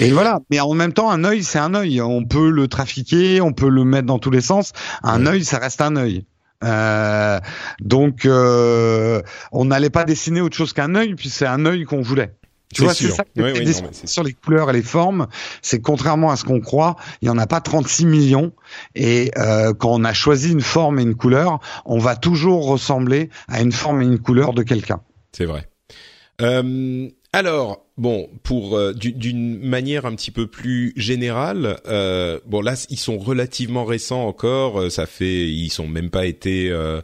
Et 0.00 0.10
voilà. 0.10 0.40
Mais 0.50 0.60
en 0.60 0.74
même 0.74 0.92
temps, 0.92 1.10
un 1.10 1.24
œil, 1.24 1.42
c'est 1.42 1.58
un 1.58 1.74
œil. 1.74 2.00
On 2.00 2.24
peut 2.24 2.50
le 2.50 2.68
trafiquer, 2.68 3.40
on 3.40 3.52
peut 3.52 3.68
le 3.68 3.84
mettre 3.84 4.06
dans 4.06 4.18
tous 4.18 4.30
les 4.30 4.40
sens. 4.40 4.72
Un 5.02 5.26
œil, 5.26 5.44
ça 5.44 5.58
reste 5.58 5.80
un 5.80 5.96
œil. 5.96 6.24
Euh, 6.64 7.40
donc, 7.80 8.24
euh, 8.24 9.20
on 9.50 9.64
n'allait 9.64 9.90
pas 9.90 10.04
dessiner 10.04 10.40
autre 10.40 10.56
chose 10.56 10.72
qu'un 10.72 10.94
œil, 10.94 11.14
puis 11.14 11.28
c'est 11.28 11.46
un 11.46 11.66
œil 11.66 11.84
qu'on 11.84 12.00
voulait. 12.00 12.36
Tu 12.72 12.82
vois, 12.82 12.94
c'est 12.94 13.10
ça 13.10 13.24
Oui, 13.36 13.50
oui, 13.54 13.64
non, 13.64 13.90
sur 14.04 14.22
les 14.22 14.32
couleurs 14.32 14.70
et 14.70 14.72
les 14.72 14.82
formes. 14.82 15.26
C'est 15.60 15.80
contrairement 15.80 16.30
à 16.30 16.36
ce 16.36 16.44
qu'on 16.44 16.60
croit, 16.60 16.96
il 17.20 17.28
y 17.28 17.30
en 17.30 17.38
a 17.38 17.46
pas 17.46 17.60
36 17.60 18.06
millions. 18.06 18.52
Et 18.94 19.30
euh, 19.36 19.74
quand 19.74 19.90
on 19.92 20.04
a 20.04 20.12
choisi 20.12 20.52
une 20.52 20.60
forme 20.60 20.98
et 20.98 21.02
une 21.02 21.14
couleur, 21.14 21.60
on 21.84 21.98
va 21.98 22.16
toujours 22.16 22.66
ressembler 22.66 23.30
à 23.48 23.60
une 23.60 23.72
forme 23.72 24.02
et 24.02 24.04
une 24.04 24.18
couleur 24.18 24.54
de 24.54 24.62
quelqu'un. 24.62 25.00
C'est 25.32 25.44
vrai. 25.44 25.68
Euh, 26.40 27.08
alors, 27.34 27.86
bon, 27.96 28.28
pour 28.42 28.76
euh, 28.76 28.92
du- 28.92 29.12
d'une 29.12 29.58
manière 29.58 30.04
un 30.04 30.14
petit 30.14 30.30
peu 30.30 30.46
plus 30.46 30.92
générale, 30.96 31.78
euh, 31.86 32.38
bon 32.44 32.60
là, 32.60 32.74
ils 32.90 32.98
sont 32.98 33.16
relativement 33.16 33.86
récents 33.86 34.26
encore. 34.26 34.78
euh, 34.78 34.90
Ça 34.90 35.06
fait, 35.06 35.48
ils 35.48 35.70
sont 35.70 35.88
même 35.88 36.10
pas 36.10 36.26
été 36.26 36.68
euh, 36.70 37.00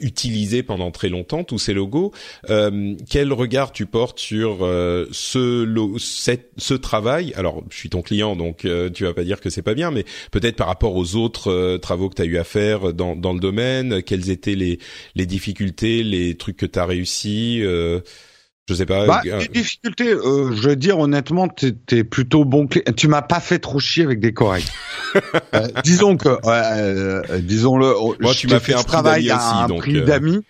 utilisés 0.00 0.62
pendant 0.62 0.90
très 0.90 1.10
longtemps 1.10 1.44
tous 1.44 1.58
ces 1.58 1.74
logos. 1.74 2.10
Quel 2.46 3.32
regard 3.34 3.72
tu 3.72 3.84
portes 3.84 4.18
sur 4.18 4.60
ce 5.10 6.74
travail? 6.74 7.34
Alors, 7.36 7.62
je 7.70 7.76
suis 7.76 7.90
ton 7.90 8.00
client, 8.00 8.36
donc 8.36 8.66
tu 8.94 9.04
vas 9.04 9.12
pas 9.12 9.24
dire 9.24 9.40
que 9.40 9.50
c'est 9.50 9.60
pas 9.62 9.74
bien, 9.74 9.90
mais 9.90 10.04
peut-être 10.30 10.56
par 10.56 10.68
rapport 10.68 10.96
aux 10.96 11.16
autres 11.16 11.76
travaux 11.76 12.08
que 12.08 12.14
tu 12.14 12.22
as 12.22 12.26
eu 12.26 12.38
à 12.38 12.44
faire 12.44 12.94
dans 12.94 13.14
dans 13.14 13.34
le 13.34 13.40
domaine, 13.40 14.02
quelles 14.02 14.30
étaient 14.30 14.54
les 14.54 15.26
difficultés, 15.26 16.02
les 16.02 16.36
trucs 16.38 16.56
que 16.56 16.66
tu 16.66 16.78
as 16.78 16.86
réussi 16.86 17.62
je 18.70 18.74
sais 18.74 18.86
pas. 18.86 19.04
Bah, 19.06 19.20
euh, 19.26 19.40
les 19.40 19.48
difficultés, 19.48 20.08
euh, 20.12 20.52
je 20.54 20.68
veux 20.68 20.76
dire 20.76 20.98
honnêtement, 20.98 21.48
t'es 21.48 22.04
plutôt 22.04 22.44
bon. 22.44 22.66
clé- 22.68 22.84
Tu 22.96 23.08
m'as 23.08 23.22
pas 23.22 23.40
fait 23.40 23.58
trop 23.58 23.80
chier 23.80 24.04
avec 24.04 24.20
des 24.20 24.32
corrects. 24.32 24.68
Euh, 25.54 25.66
disons 25.82 26.16
que, 26.16 26.28
euh, 26.46 27.20
disons-le. 27.40 27.92
Moi, 28.20 28.32
tu 28.34 28.46
m'as 28.46 28.60
fait 28.60 28.74
un 28.74 28.82
travail 28.84 29.28
à 29.30 29.64
un 29.64 29.68
prix 29.80 29.96
euh, 29.98 30.04
d'amis. 30.04 30.40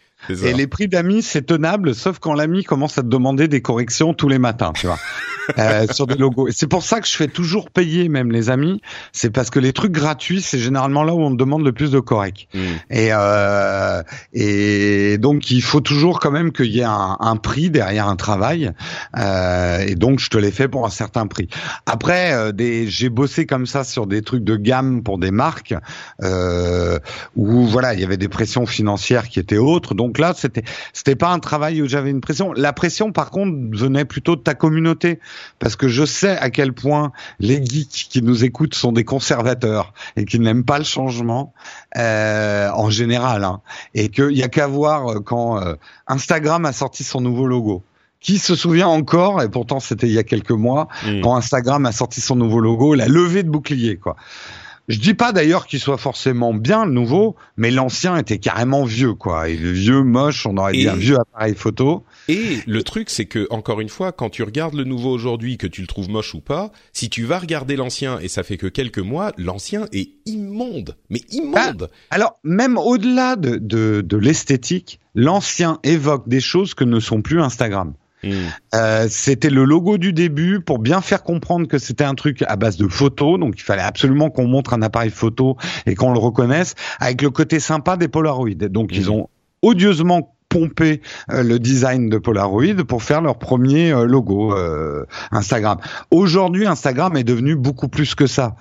Et 0.45 0.53
les 0.53 0.67
prix 0.67 0.89
d'amis, 0.89 1.23
c'est 1.23 1.43
tenable, 1.43 1.95
sauf 1.95 2.19
quand 2.19 2.35
l'ami 2.35 2.65
commence 2.65 2.99
à 2.99 3.03
te 3.03 3.09
demander 3.09 3.49
des 3.49 3.63
corrections 3.63 4.15
tous 4.15 4.29
les 4.29 4.39
matins, 4.39 4.73
tu 4.75 4.87
vois, 4.87 4.99
euh, 5.59 5.87
sur 5.91 6.07
des 6.07 6.17
logos. 6.17 6.49
Et 6.49 6.53
c'est 6.53 6.67
pour 6.67 6.83
ça 6.83 7.01
que 7.01 7.07
je 7.07 7.15
fais 7.15 7.29
toujours 7.29 7.71
payer 7.71 8.09
même 8.09 8.31
les 8.31 8.51
amis. 8.51 8.81
C'est 9.13 9.31
parce 9.31 9.51
que 9.51 9.59
les 9.59 9.73
trucs 9.73 9.93
gratuits, 9.93 10.41
c'est 10.43 10.59
généralement 10.59 11.03
là 11.03 11.15
où 11.15 11.21
on 11.21 11.31
te 11.31 11.37
demande 11.37 11.65
le 11.65 11.73
plus 11.73 11.91
de 11.91 12.01
corrects. 12.01 12.49
Mm. 12.55 12.59
Et 12.91 13.09
euh, 13.13 14.03
et 14.33 15.19
donc 15.19 15.51
il 15.51 15.63
faut 15.63 15.81
toujours 15.81 16.21
quand 16.21 16.31
même 16.31 16.53
qu'il 16.53 16.67
y 16.67 16.81
ait 16.81 16.85
un, 16.85 17.17
un 17.19 17.37
prix 17.37 17.71
derrière 17.71 18.09
un 18.09 18.17
travail. 18.17 18.73
Euh, 19.17 19.85
et 19.87 19.95
donc 19.95 20.19
je 20.19 20.29
te 20.29 20.39
l'ai 20.39 20.51
fait 20.51 20.69
pour 20.69 20.87
un 20.87 20.91
certain 20.91 21.27
prix. 21.27 21.49
Après, 21.87 22.33
euh, 22.33 22.53
des, 22.53 22.87
j'ai 22.89 23.09
bossé 23.09 23.47
comme 23.47 23.67
ça 23.67 23.85
sur 23.85 24.07
des 24.07 24.23
trucs 24.23 24.45
de 24.45 24.57
gamme 24.57 25.03
pour 25.03 25.19
des 25.19 25.31
marques 25.31 25.75
euh, 26.23 26.99
où 27.37 27.67
voilà 27.67 27.95
il 27.95 28.01
y 28.01 28.05
avait 28.05 28.17
des 28.17 28.29
pressions 28.29 28.67
financières 28.67 29.29
qui 29.29 29.41
étaient 29.41 29.59
autres. 29.59 29.95
Donc 29.95 30.19
là 30.21 30.35
c'était 30.37 30.63
c'était 30.93 31.17
pas 31.17 31.31
un 31.31 31.39
travail 31.39 31.83
où 31.83 31.89
j'avais 31.89 32.11
une 32.11 32.21
pression. 32.21 32.53
La 32.53 32.73
pression 32.73 33.13
par 33.13 33.31
contre 33.31 33.53
venait 33.77 34.05
plutôt 34.05 34.37
de 34.37 34.43
ta 34.43 34.55
communauté 34.55 35.19
parce 35.59 35.77
que 35.77 35.89
je 35.89 36.05
sais 36.05 36.37
à 36.39 36.51
quel 36.51 36.73
point 36.73 37.13
les 37.39 37.65
geeks 37.65 38.09
qui 38.11 38.23
nous 38.23 38.45
écoutent 38.45 38.75
sont 38.75 38.93
des 38.93 39.05
conservateurs 39.05 39.93
et 40.17 40.25
qui 40.25 40.39
n'aiment 40.39 40.65
pas 40.65 40.79
le 40.79 40.85
changement 40.85 41.53
euh, 41.97 42.71
en 42.71 42.91
général, 42.91 43.45
hein, 43.45 43.61
et 43.95 44.09
qu'il 44.09 44.37
y 44.37 44.43
a 44.43 44.49
qu'à 44.49 44.67
voir 44.67 45.09
euh, 45.09 45.21
quand 45.21 45.61
euh, 45.61 45.75
Instagram 46.07 46.65
a 46.67 46.73
sorti 46.73 47.05
son 47.05 47.21
nouveau 47.21 47.47
logo. 47.47 47.83
Qui 48.21 48.37
se 48.37 48.55
souvient 48.55 48.89
encore, 48.89 49.41
et 49.41 49.49
pourtant 49.49 49.81
c'était 49.81 50.07
il 50.07 50.13
y 50.13 50.19
a 50.19 50.25
quelques 50.25 50.51
mois, 50.51 50.89
Mm. 51.07 51.23
quand 51.23 51.37
Instagram 51.37 51.87
a 51.87 51.93
sorti 51.93 52.21
son 52.21 52.37
nouveau 52.37 52.61
logo, 52.61 52.95
la 52.95 53.09
levée 53.09 53.43
de 53.43 53.49
bouclier, 53.49 53.97
quoi. 53.97 54.17
Je 54.89 54.99
dis 54.99 55.15
pas 55.15 55.33
d'ailleurs 55.33 55.67
qu'il 55.67 55.79
soit 55.79 55.99
forcément 55.99 56.53
bien 56.53 56.85
le 56.85 56.91
nouveau, 56.93 57.37
mais 57.57 57.71
l'ancien 57.71 58.17
était 58.17 58.39
carrément 58.39 58.85
vieux, 58.85 59.15
quoi. 59.15 59.49
Et 59.49 59.57
le 59.57 59.71
vieux 59.71 60.03
moche, 60.03 60.47
on 60.47 60.57
aurait 60.57 60.73
dit 60.73 60.83
Et- 60.83 60.89
un 60.89 60.97
vieux 60.97 61.17
appareil 61.21 61.55
photo. 61.55 62.05
Et 62.29 62.59
le 62.67 62.83
truc, 62.83 63.09
c'est 63.11 63.27
que 63.27 63.47
encore 63.51 63.81
une 63.81 63.89
fois, 63.89 64.11
quand 64.13 64.31
tu 64.31 64.43
regardes 64.43 64.75
le 64.75 64.85
nouveau 64.85 65.11
aujourd'hui, 65.11 65.59
que 65.59 65.67
tu 65.69 65.81
le 65.81 65.87
trouves 65.87 66.11
moche 66.11 66.35
ou 66.35 66.41
pas, 66.41 66.73
si 66.93 67.09
tu 67.09 67.25
vas 67.25 67.39
regarder 67.39 67.77
l'ancien 67.77 68.19
et 68.21 68.29
ça 68.29 68.43
fait 68.43 68.57
que 68.57 68.67
quelques 68.67 68.99
mois, 68.99 69.33
l'ancien 69.37 69.87
est 69.93 70.11
immonde, 70.27 70.97
mais 71.09 71.21
immonde. 71.31 71.89
Alors, 72.11 72.39
même 72.43 72.77
au-delà 72.77 73.37
de, 73.37 73.57
de, 73.57 74.01
de 74.05 74.17
l'esthétique, 74.17 74.99
l'ancien 75.15 75.79
évoque 75.85 76.29
des 76.29 76.41
choses 76.41 76.75
que 76.75 76.85
ne 76.85 76.99
sont 77.01 77.23
plus 77.23 77.41
Instagram. 77.41 77.95
Euh, 78.25 79.07
c'était 79.09 79.51
le 79.51 79.65
logo 79.65 79.99
du 79.99 80.13
début 80.13 80.61
pour 80.61 80.79
bien 80.79 81.01
faire 81.01 81.23
comprendre 81.23 81.67
que 81.67 81.79
c'était 81.79 82.05
un 82.05 82.15
truc 82.15 82.43
à 82.47 82.57
base 82.57 82.77
de 82.77 82.87
photos, 82.89 83.39
donc 83.39 83.55
il 83.57 83.63
fallait 83.63 83.83
absolument 83.83 84.31
qu'on 84.31 84.47
montre 84.47 84.75
un 84.75 84.83
appareil 84.83 85.11
photo 85.11 85.57
et 85.87 85.95
qu'on 85.95 86.13
le 86.13 86.19
reconnaisse, 86.19 86.75
avec 86.99 87.23
le 87.23 87.31
côté 87.31 87.61
sympa 87.61 87.97
des 87.97 88.09
Polaroid. 88.09 88.55
Donc 88.55 88.91
ils 88.93 89.11
ont 89.11 89.29
odieusement 89.63 90.35
pompé 90.51 91.01
euh, 91.31 91.43
le 91.43 91.59
design 91.59 92.11
de 92.11 92.19
Polaroid 92.19 92.85
pour 92.87 93.03
faire 93.03 93.23
leur 93.23 93.39
premier 93.39 93.91
euh, 93.91 94.05
logo 94.05 94.55
euh, 94.55 95.07
Instagram. 95.31 95.79
Aujourd'hui, 96.11 96.67
Instagram 96.67 97.17
est 97.17 97.25
devenu 97.25 97.57
beaucoup 97.57 97.89
plus 97.89 98.15
que 98.15 98.27
ça. 98.27 98.57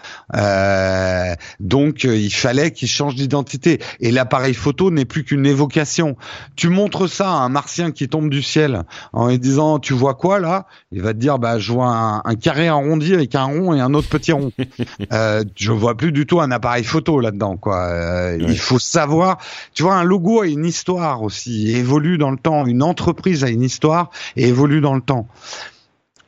Donc 1.60 2.06
il 2.06 2.30
fallait 2.32 2.72
qu'ils 2.72 2.88
changent 2.88 3.16
d'identité. 3.16 3.82
Et 4.00 4.12
l'appareil 4.12 4.54
photo 4.54 4.90
n'est 4.90 5.06
plus 5.06 5.26
qu'une 5.26 5.46
évocation. 5.46 6.16
Tu 6.56 6.70
montres 6.70 7.10
ça 7.10 7.28
à 7.30 7.34
un 7.34 7.50
martien 7.50 7.92
qui 7.92 8.08
tombe 8.08 8.30
du 8.30 8.42
ciel 8.42 8.84
en 9.12 9.28
lui 9.28 9.40
disant 9.40 9.80
tu 9.80 9.94
vois 9.94 10.14
quoi 10.14 10.40
là? 10.40 10.68
Il 10.92 11.02
va 11.02 11.14
te 11.14 11.20
dire 11.20 11.40
bah 11.40 11.60
je 11.60 11.74
vois 11.74 11.88
un, 11.88 12.22
un 12.24 12.36
carré 12.36 12.68
arrondi 12.70 13.14
avec 13.14 13.36
un 13.36 13.44
rond 13.44 13.74
et 13.74 13.82
un 13.82 13.94
autre 13.94 14.10
petit 14.10 14.32
rond. 14.32 14.52
euh, 15.12 15.44
je 15.56 15.72
vois 15.72 15.98
plus 15.98 16.12
du 16.12 16.26
tout 16.26 16.40
un 16.40 16.52
appareil 16.52 16.84
photo 16.84 17.20
là-dedans 17.20 17.58
quoi. 17.58 17.88
Euh, 17.88 18.30
Ouais. 18.30 18.38
Il 18.50 18.60
faut 18.60 18.80
savoir. 18.80 19.38
Tu 19.74 19.84
vois 19.84 19.96
un 19.96 20.04
logo 20.04 20.42
a 20.42 20.48
une 20.48 20.66
histoire 20.66 21.24
aussi, 21.24 21.79
évolue 21.80 22.18
dans 22.18 22.32
le 22.32 22.38
temps. 22.38 22.66
Une 22.66 22.84
entreprise 22.84 23.44
a 23.44 23.50
une 23.50 23.64
histoire 23.64 24.10
et 24.36 24.48
évolue 24.48 24.82
dans 24.82 24.96
le 24.96 25.02
temps. 25.02 25.28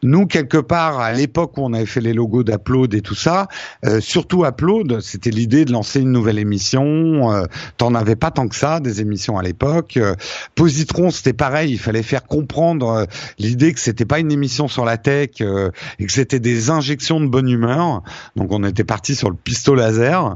Nous, 0.04 0.26
quelque 0.26 0.58
part, 0.58 1.00
à 1.00 1.14
l'époque 1.14 1.58
où 1.58 1.62
on 1.62 1.74
avait 1.74 1.86
fait 1.86 2.02
les 2.02 2.14
logos 2.14 2.44
d'Upload 2.44 2.94
et 2.96 3.02
tout 3.02 3.14
ça, 3.14 3.48
euh, 3.86 4.02
surtout 4.02 4.44
Upload, 4.46 5.00
c'était 5.00 5.30
l'idée 5.30 5.64
de 5.64 5.72
lancer 5.72 6.02
une 6.02 6.12
nouvelle 6.12 6.40
émission. 6.40 7.32
Euh, 7.32 7.46
T'en 7.78 7.94
avais 7.94 8.16
pas 8.16 8.32
tant 8.32 8.48
que 8.48 8.56
ça, 8.56 8.80
des 8.80 9.02
émissions 9.02 9.38
à 9.38 9.44
l'époque. 9.44 9.98
Euh, 9.98 10.16
Positron, 10.56 11.12
c'était 11.12 11.34
pareil. 11.34 11.72
Il 11.72 11.78
fallait 11.78 12.02
faire 12.02 12.24
comprendre 12.24 12.90
euh, 12.90 13.06
l'idée 13.38 13.74
que 13.74 13.80
c'était 13.80 14.06
pas 14.06 14.18
une 14.18 14.32
émission 14.32 14.68
sur 14.68 14.86
la 14.86 14.98
tech 14.98 15.30
et 15.40 16.06
que 16.06 16.12
c'était 16.12 16.40
des 16.40 16.72
injections 16.72 17.22
de 17.22 17.28
bonne 17.28 17.50
humeur. 17.50 18.02
Donc, 18.36 18.52
on 18.52 18.64
était 18.64 18.84
parti 18.84 19.14
sur 19.14 19.30
le 19.30 19.36
pistolet 19.36 19.82
laser. 19.82 20.36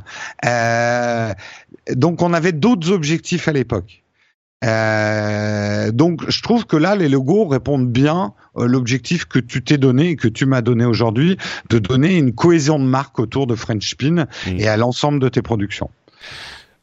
Donc, 1.92 2.22
on 2.22 2.34
avait 2.34 2.52
d'autres 2.52 2.92
objectifs 2.92 3.48
à 3.48 3.52
l'époque. 3.52 4.05
Euh, 4.66 5.92
donc, 5.92 6.30
je 6.30 6.42
trouve 6.42 6.66
que 6.66 6.78
là, 6.78 6.96
les 6.96 7.10
logos 7.10 7.46
répondent 7.48 7.90
bien 7.92 8.34
à 8.58 8.66
l'objectif 8.66 9.26
que 9.26 9.40
tu 9.40 9.64
t'es 9.64 9.78
donné 9.78 10.10
et 10.12 10.16
que 10.16 10.28
tu 10.28 10.46
m'as 10.46 10.62
donné 10.62 10.86
aujourd'hui, 10.86 11.38
de 11.70 11.80
donner 11.80 12.18
une 12.18 12.34
cohésion 12.34 12.80
de 12.80 12.86
marque 12.86 13.20
autour 13.20 13.48
de 13.48 13.56
French 13.56 13.90
Spin 13.90 14.26
Mm. 14.48 14.60
et 14.60 14.68
à 14.68 14.78
l'ensemble 14.78 15.20
de 15.20 15.30
tes 15.30 15.42
productions. 15.42 15.90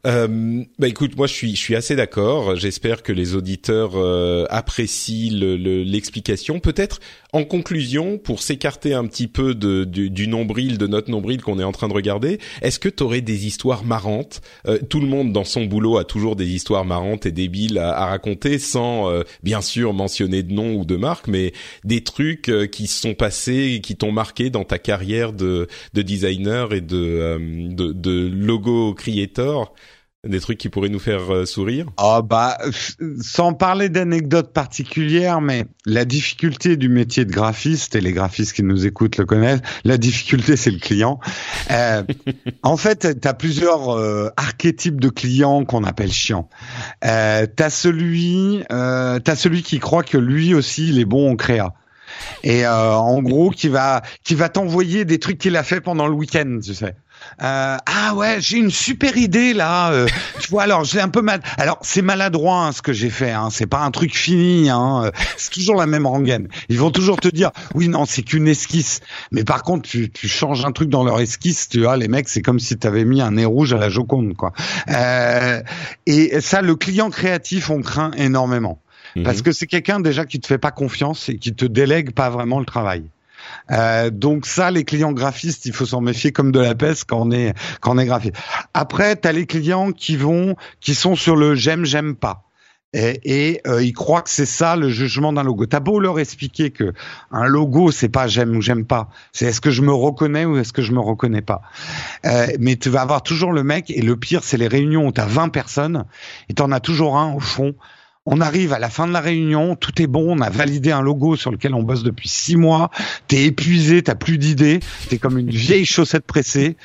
Euh, 0.04 0.64
bah 0.80 0.88
écoute, 0.88 1.16
moi 1.16 1.28
je 1.28 1.32
suis 1.32 1.52
je 1.54 1.60
suis 1.60 1.76
assez 1.76 1.94
d'accord. 1.94 2.56
J'espère 2.56 3.04
que 3.04 3.12
les 3.12 3.36
auditeurs 3.36 3.92
euh, 3.94 4.46
apprécient 4.50 5.32
le- 5.38 5.56
le- 5.56 5.84
l'explication. 5.84 6.58
Peut-être 6.58 6.98
en 7.32 7.44
conclusion, 7.44 8.18
pour 8.18 8.42
s'écarter 8.42 8.92
un 8.92 9.06
petit 9.06 9.26
peu 9.26 9.54
de, 9.54 9.84
du, 9.84 10.10
du 10.10 10.28
nombril, 10.28 10.76
de 10.76 10.86
notre 10.86 11.10
nombril 11.10 11.40
qu'on 11.40 11.58
est 11.58 11.64
en 11.64 11.72
train 11.72 11.88
de 11.88 11.94
regarder, 11.94 12.38
est-ce 12.60 12.78
que 12.78 12.90
tu 12.90 13.02
aurais 13.02 13.22
des 13.22 13.46
histoires 13.46 13.84
marrantes? 13.84 14.42
Euh, 14.66 14.78
Tout 14.90 15.00
le 15.00 15.06
monde 15.06 15.32
dans 15.32 15.44
son 15.44 15.64
boulot 15.64 15.96
a 15.96 16.04
toujours 16.04 16.36
des 16.36 16.50
histoires 16.50 16.84
marrantes 16.84 17.24
et 17.24 17.32
débiles 17.32 17.78
à, 17.78 17.96
à 17.96 18.06
raconter, 18.06 18.58
sans 18.58 19.10
euh, 19.10 19.22
bien 19.42 19.62
sûr 19.62 19.94
mentionner 19.94 20.42
de 20.42 20.52
nom 20.52 20.74
ou 20.74 20.84
de 20.84 20.96
marque, 20.96 21.26
mais 21.26 21.52
des 21.84 22.04
trucs 22.04 22.50
euh, 22.50 22.66
qui 22.66 22.86
se 22.86 23.00
sont 23.00 23.14
passés, 23.14 23.80
qui 23.82 23.96
t'ont 23.96 24.12
marqué 24.12 24.50
dans 24.50 24.64
ta 24.64 24.78
carrière 24.78 25.32
de, 25.32 25.68
de 25.94 26.02
designer 26.02 26.74
et 26.74 26.82
de, 26.82 26.96
euh, 26.96 27.38
de, 27.70 27.92
de 27.92 28.28
logo 28.30 28.92
creator. 28.92 29.74
Des 30.24 30.38
trucs 30.38 30.58
qui 30.58 30.68
pourraient 30.68 30.88
nous 30.88 31.00
faire 31.00 31.34
euh, 31.34 31.44
sourire? 31.46 31.86
Ah 31.96 32.22
bah, 32.22 32.56
sans 33.20 33.54
parler 33.54 33.88
d'anecdotes 33.88 34.52
particulières, 34.52 35.40
mais 35.40 35.64
la 35.84 36.04
difficulté 36.04 36.76
du 36.76 36.88
métier 36.88 37.24
de 37.24 37.32
graphiste, 37.32 37.96
et 37.96 38.00
les 38.00 38.12
graphistes 38.12 38.52
qui 38.52 38.62
nous 38.62 38.86
écoutent 38.86 39.16
le 39.16 39.24
connaissent, 39.24 39.62
la 39.82 39.98
difficulté 39.98 40.56
c'est 40.56 40.70
le 40.70 40.78
client. 40.78 41.18
Euh, 41.72 42.04
en 42.62 42.76
fait, 42.76 43.20
tu 43.20 43.26
as 43.26 43.34
plusieurs 43.34 43.98
euh, 43.98 44.28
archétypes 44.36 45.00
de 45.00 45.08
clients 45.08 45.64
qu'on 45.64 45.82
appelle 45.82 46.12
chiants. 46.12 46.48
Euh, 47.04 47.48
tu 47.56 47.60
as 47.60 47.70
celui, 47.70 48.62
euh, 48.70 49.18
t'as 49.18 49.34
celui 49.34 49.64
qui 49.64 49.80
croit 49.80 50.04
que 50.04 50.18
lui 50.18 50.54
aussi 50.54 50.88
il 50.88 51.00
est 51.00 51.04
bon 51.04 51.32
en 51.32 51.34
créa. 51.34 51.74
Et 52.44 52.64
en 52.66 53.20
gros, 53.22 53.50
qui 53.50 53.68
va 53.68 54.02
qui 54.22 54.36
va 54.36 54.48
t'envoyer 54.48 55.04
des 55.04 55.18
trucs 55.18 55.38
qu'il 55.38 55.56
a 55.56 55.64
fait 55.64 55.80
pendant 55.80 56.06
le 56.06 56.14
week-end, 56.14 56.60
tu 56.62 56.74
sais. 56.74 56.94
Euh, 57.42 57.76
ah 57.84 58.14
ouais, 58.14 58.36
j'ai 58.40 58.58
une 58.58 58.70
super 58.70 59.16
idée 59.16 59.54
là. 59.54 59.90
euh, 59.92 60.06
tu 60.40 60.50
vois, 60.50 60.62
alors 60.62 60.84
j'ai 60.84 61.00
un 61.00 61.08
peu 61.08 61.22
mal. 61.22 61.40
Alors 61.58 61.78
c'est 61.82 62.02
maladroit 62.02 62.66
hein, 62.66 62.72
ce 62.72 62.82
que 62.82 62.92
j'ai 62.92 63.10
fait. 63.10 63.30
Hein, 63.30 63.48
c'est 63.50 63.66
pas 63.66 63.80
un 63.80 63.90
truc 63.90 64.16
fini. 64.16 64.70
Hein, 64.70 65.04
euh, 65.06 65.10
c'est 65.36 65.50
toujours 65.50 65.76
la 65.76 65.86
même 65.86 66.06
rengaine. 66.06 66.48
Ils 66.68 66.78
vont 66.78 66.90
toujours 66.90 67.18
te 67.18 67.28
dire, 67.28 67.50
oui 67.74 67.88
non, 67.88 68.04
c'est 68.04 68.22
qu'une 68.22 68.48
esquisse. 68.48 69.00
Mais 69.30 69.44
par 69.44 69.62
contre, 69.62 69.88
tu, 69.88 70.10
tu 70.10 70.28
changes 70.28 70.64
un 70.64 70.72
truc 70.72 70.88
dans 70.88 71.04
leur 71.04 71.20
esquisse. 71.20 71.68
Tu 71.68 71.80
vois, 71.80 71.96
les 71.96 72.08
mecs, 72.08 72.28
c'est 72.28 72.42
comme 72.42 72.60
si 72.60 72.78
tu 72.78 72.86
avais 72.86 73.04
mis 73.04 73.20
un 73.20 73.32
nez 73.32 73.44
rouge 73.44 73.72
à 73.72 73.78
la 73.78 73.88
Joconde, 73.88 74.34
quoi. 74.36 74.52
Euh, 74.88 75.62
et 76.06 76.40
ça, 76.40 76.62
le 76.62 76.76
client 76.76 77.10
créatif, 77.10 77.70
on 77.70 77.80
craint 77.82 78.12
énormément. 78.16 78.80
Mhm. 79.16 79.24
Parce 79.24 79.42
que 79.42 79.52
c'est 79.52 79.66
quelqu'un 79.66 80.00
déjà 80.00 80.24
qui 80.24 80.40
te 80.40 80.46
fait 80.46 80.58
pas 80.58 80.70
confiance 80.70 81.28
et 81.28 81.36
qui 81.36 81.54
te 81.54 81.64
délègue 81.64 82.12
pas 82.12 82.30
vraiment 82.30 82.58
le 82.60 82.64
travail. 82.66 83.04
Euh, 83.70 84.10
donc 84.10 84.46
ça, 84.46 84.70
les 84.70 84.84
clients 84.84 85.12
graphistes, 85.12 85.66
il 85.66 85.72
faut 85.72 85.86
s'en 85.86 86.00
méfier 86.00 86.32
comme 86.32 86.52
de 86.52 86.60
la 86.60 86.74
peste 86.74 87.04
quand 87.08 87.20
on 87.20 87.30
est 87.30 87.54
quand 87.80 87.94
on 87.94 87.98
est 87.98 88.06
graphiste. 88.06 88.36
Après, 88.74 89.16
tu 89.16 89.28
as 89.28 89.32
les 89.32 89.46
clients 89.46 89.92
qui 89.92 90.16
vont, 90.16 90.56
qui 90.80 90.94
sont 90.94 91.16
sur 91.16 91.36
le 91.36 91.54
j'aime, 91.54 91.84
j'aime 91.84 92.14
pas. 92.14 92.44
Et, 92.94 93.20
et 93.24 93.60
euh, 93.66 93.82
ils 93.82 93.94
croient 93.94 94.20
que 94.20 94.28
c'est 94.28 94.46
ça 94.46 94.76
le 94.76 94.90
jugement 94.90 95.32
d'un 95.32 95.42
logo. 95.42 95.64
T'as 95.64 95.80
beau 95.80 95.98
leur 95.98 96.18
expliquer 96.18 96.70
que 96.70 96.92
un 97.30 97.46
logo 97.46 97.90
c'est 97.90 98.10
pas 98.10 98.26
j'aime 98.26 98.54
ou 98.54 98.60
j'aime 98.60 98.84
pas, 98.84 99.08
c'est 99.32 99.46
est-ce 99.46 99.62
que 99.62 99.70
je 99.70 99.80
me 99.80 99.92
reconnais 99.94 100.44
ou 100.44 100.58
est-ce 100.58 100.74
que 100.74 100.82
je 100.82 100.92
me 100.92 101.00
reconnais 101.00 101.40
pas. 101.40 101.62
Euh, 102.26 102.48
mais 102.60 102.76
tu 102.76 102.90
vas 102.90 103.00
avoir 103.00 103.22
toujours 103.22 103.52
le 103.52 103.62
mec 103.62 103.90
et 103.90 104.02
le 104.02 104.16
pire 104.16 104.44
c'est 104.44 104.58
les 104.58 104.68
réunions 104.68 105.06
où 105.06 105.12
t'as 105.12 105.24
20 105.24 105.48
personnes 105.48 106.04
et 106.50 106.54
t'en 106.54 106.70
as 106.70 106.80
toujours 106.80 107.16
un 107.16 107.32
au 107.32 107.40
fond. 107.40 107.74
On 108.24 108.40
arrive 108.40 108.72
à 108.72 108.78
la 108.78 108.88
fin 108.88 109.08
de 109.08 109.12
la 109.12 109.20
réunion, 109.20 109.74
tout 109.74 110.00
est 110.00 110.06
bon, 110.06 110.38
on 110.38 110.40
a 110.40 110.48
validé 110.48 110.92
un 110.92 111.02
logo 111.02 111.34
sur 111.34 111.50
lequel 111.50 111.74
on 111.74 111.82
bosse 111.82 112.04
depuis 112.04 112.28
six 112.28 112.56
mois. 112.56 112.90
T'es 113.26 113.44
épuisé, 113.44 114.02
t'as 114.02 114.14
plus 114.14 114.38
d'idées, 114.38 114.78
t'es 115.08 115.18
comme 115.18 115.38
une 115.38 115.50
vieille 115.50 115.86
chaussette 115.86 116.24
pressée. 116.24 116.76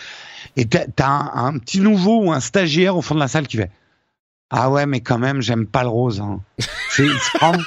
Et 0.56 0.66
t'as 0.66 1.32
un, 1.36 1.60
petit 1.60 1.80
nouveau 1.80 2.24
ou 2.24 2.32
un 2.32 2.40
stagiaire 2.40 2.98
au 2.98 3.04
fond 3.04 3.14
de 3.14 3.20
la 3.20 3.28
salle 3.28 3.48
qui 3.48 3.58
fait 3.58 3.70
ah 4.50 4.72
ouais, 4.72 4.86
mais 4.86 5.02
quand 5.02 5.18
même, 5.18 5.42
j'aime 5.42 5.68
pas 5.68 5.84
le 5.84 5.90
rose. 5.90 6.22
Hein. 6.22 6.40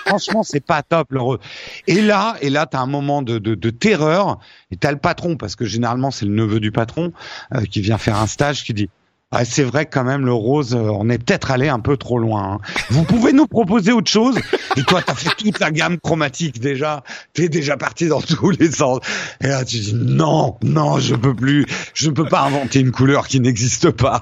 Franchement, 0.06 0.42
c'est 0.42 0.64
pas 0.64 0.82
top 0.82 1.08
le 1.12 1.20
rose. 1.20 1.38
Et 1.86 2.00
là, 2.00 2.36
et 2.40 2.48
là, 2.48 2.64
t'as 2.64 2.80
un 2.80 2.86
moment 2.86 3.20
de, 3.20 3.38
de, 3.38 3.54
de 3.54 3.70
terreur. 3.70 4.38
Et 4.70 4.76
t'as 4.76 4.90
le 4.90 4.96
patron, 4.96 5.36
parce 5.36 5.56
que 5.56 5.66
généralement 5.66 6.10
c'est 6.10 6.24
le 6.24 6.32
neveu 6.32 6.58
du 6.58 6.72
patron 6.72 7.12
euh, 7.54 7.66
qui 7.66 7.82
vient 7.82 7.98
faire 7.98 8.16
un 8.16 8.26
stage, 8.26 8.64
qui 8.64 8.72
dit. 8.72 8.88
Ah, 9.32 9.44
c'est 9.44 9.62
vrai 9.62 9.86
quand 9.86 10.02
même 10.02 10.24
le 10.26 10.32
rose, 10.32 10.74
euh, 10.74 10.90
on 10.92 11.08
est 11.08 11.18
peut-être 11.18 11.52
allé 11.52 11.68
un 11.68 11.78
peu 11.78 11.96
trop 11.96 12.18
loin. 12.18 12.54
hein. 12.54 12.58
Vous 12.90 13.04
pouvez 13.04 13.32
nous 13.32 13.46
proposer 13.46 13.92
autre 13.92 14.10
chose? 14.10 14.36
Et 14.76 14.82
toi, 14.82 15.02
t'as 15.06 15.14
fait 15.14 15.30
toute 15.38 15.60
la 15.60 15.70
gamme 15.70 15.98
chromatique 16.00 16.58
déjà. 16.58 17.04
T'es 17.32 17.48
déjà 17.48 17.76
parti 17.76 18.08
dans 18.08 18.20
tous 18.20 18.50
les 18.50 18.72
sens. 18.72 18.98
Et 19.40 19.46
là, 19.46 19.64
tu 19.64 19.78
dis 19.78 19.94
non, 19.94 20.56
non, 20.64 20.98
je 20.98 21.14
peux 21.14 21.32
plus. 21.32 21.64
Je 21.94 22.08
ne 22.08 22.12
peux 22.14 22.24
pas 22.24 22.40
inventer 22.40 22.80
une 22.80 22.90
couleur 22.90 23.28
qui 23.28 23.38
n'existe 23.38 23.90
pas. 23.92 24.20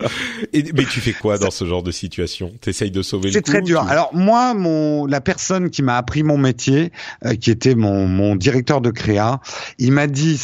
Et, 0.52 0.62
mais 0.74 0.84
tu 0.84 1.00
fais 1.00 1.12
quoi 1.12 1.36
dans 1.36 1.50
ce 1.50 1.64
genre 1.64 1.82
de 1.82 1.90
situation? 1.90 2.52
T'essayes 2.60 2.92
de 2.92 3.02
sauver 3.02 3.30
le 3.30 3.32
C'est 3.32 3.42
très 3.42 3.62
dur. 3.62 3.82
Alors 3.82 4.10
moi, 4.14 4.54
mon 4.54 5.06
la 5.06 5.20
personne 5.20 5.70
qui 5.70 5.82
m'a 5.82 5.96
appris 5.96 6.22
mon 6.22 6.38
métier, 6.38 6.92
euh, 7.24 7.34
qui 7.34 7.50
était 7.50 7.74
mon, 7.74 8.06
mon 8.06 8.36
directeur 8.36 8.80
de 8.80 8.92
créa, 8.92 9.40
il 9.78 9.90
m'a 9.90 10.06
dit 10.06 10.40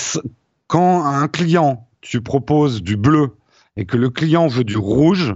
quand 0.67 1.05
à 1.05 1.11
un 1.11 1.29
client 1.29 1.87
tu 2.01 2.21
proposes 2.21 2.83
du 2.83 2.97
bleu 2.97 3.31
et 3.77 3.85
que 3.87 3.97
le 3.97 4.11
client 4.11 4.47
veut 4.47 4.65
du 4.65 4.77
rouge, 4.77 5.35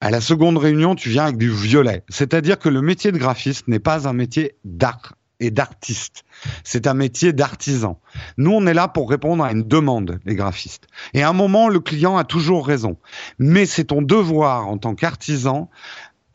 à 0.00 0.10
la 0.10 0.20
seconde 0.20 0.58
réunion 0.58 0.94
tu 0.94 1.08
viens 1.10 1.24
avec 1.24 1.38
du 1.38 1.50
violet. 1.50 2.04
C'est-à-dire 2.08 2.58
que 2.58 2.68
le 2.68 2.82
métier 2.82 3.12
de 3.12 3.18
graphiste 3.18 3.68
n'est 3.68 3.78
pas 3.78 4.08
un 4.08 4.12
métier 4.12 4.56
d'art 4.64 5.14
et 5.40 5.50
d'artiste. 5.50 6.24
C'est 6.64 6.86
un 6.86 6.94
métier 6.94 7.32
d'artisan. 7.34 8.00
Nous, 8.38 8.50
on 8.50 8.66
est 8.66 8.72
là 8.72 8.88
pour 8.88 9.10
répondre 9.10 9.44
à 9.44 9.52
une 9.52 9.64
demande, 9.64 10.18
les 10.24 10.34
graphistes. 10.34 10.86
Et 11.12 11.22
à 11.22 11.28
un 11.28 11.34
moment, 11.34 11.68
le 11.68 11.80
client 11.80 12.16
a 12.16 12.24
toujours 12.24 12.66
raison. 12.66 12.96
Mais 13.38 13.66
c'est 13.66 13.84
ton 13.84 14.00
devoir 14.00 14.66
en 14.66 14.78
tant 14.78 14.94
qu'artisan 14.94 15.68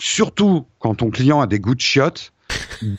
surtout 0.01 0.65
quand 0.79 0.95
ton 0.95 1.11
client 1.11 1.41
a 1.41 1.47
des 1.47 1.59
goûts 1.59 1.75
de 1.75 1.81
chiottes, 1.81 2.33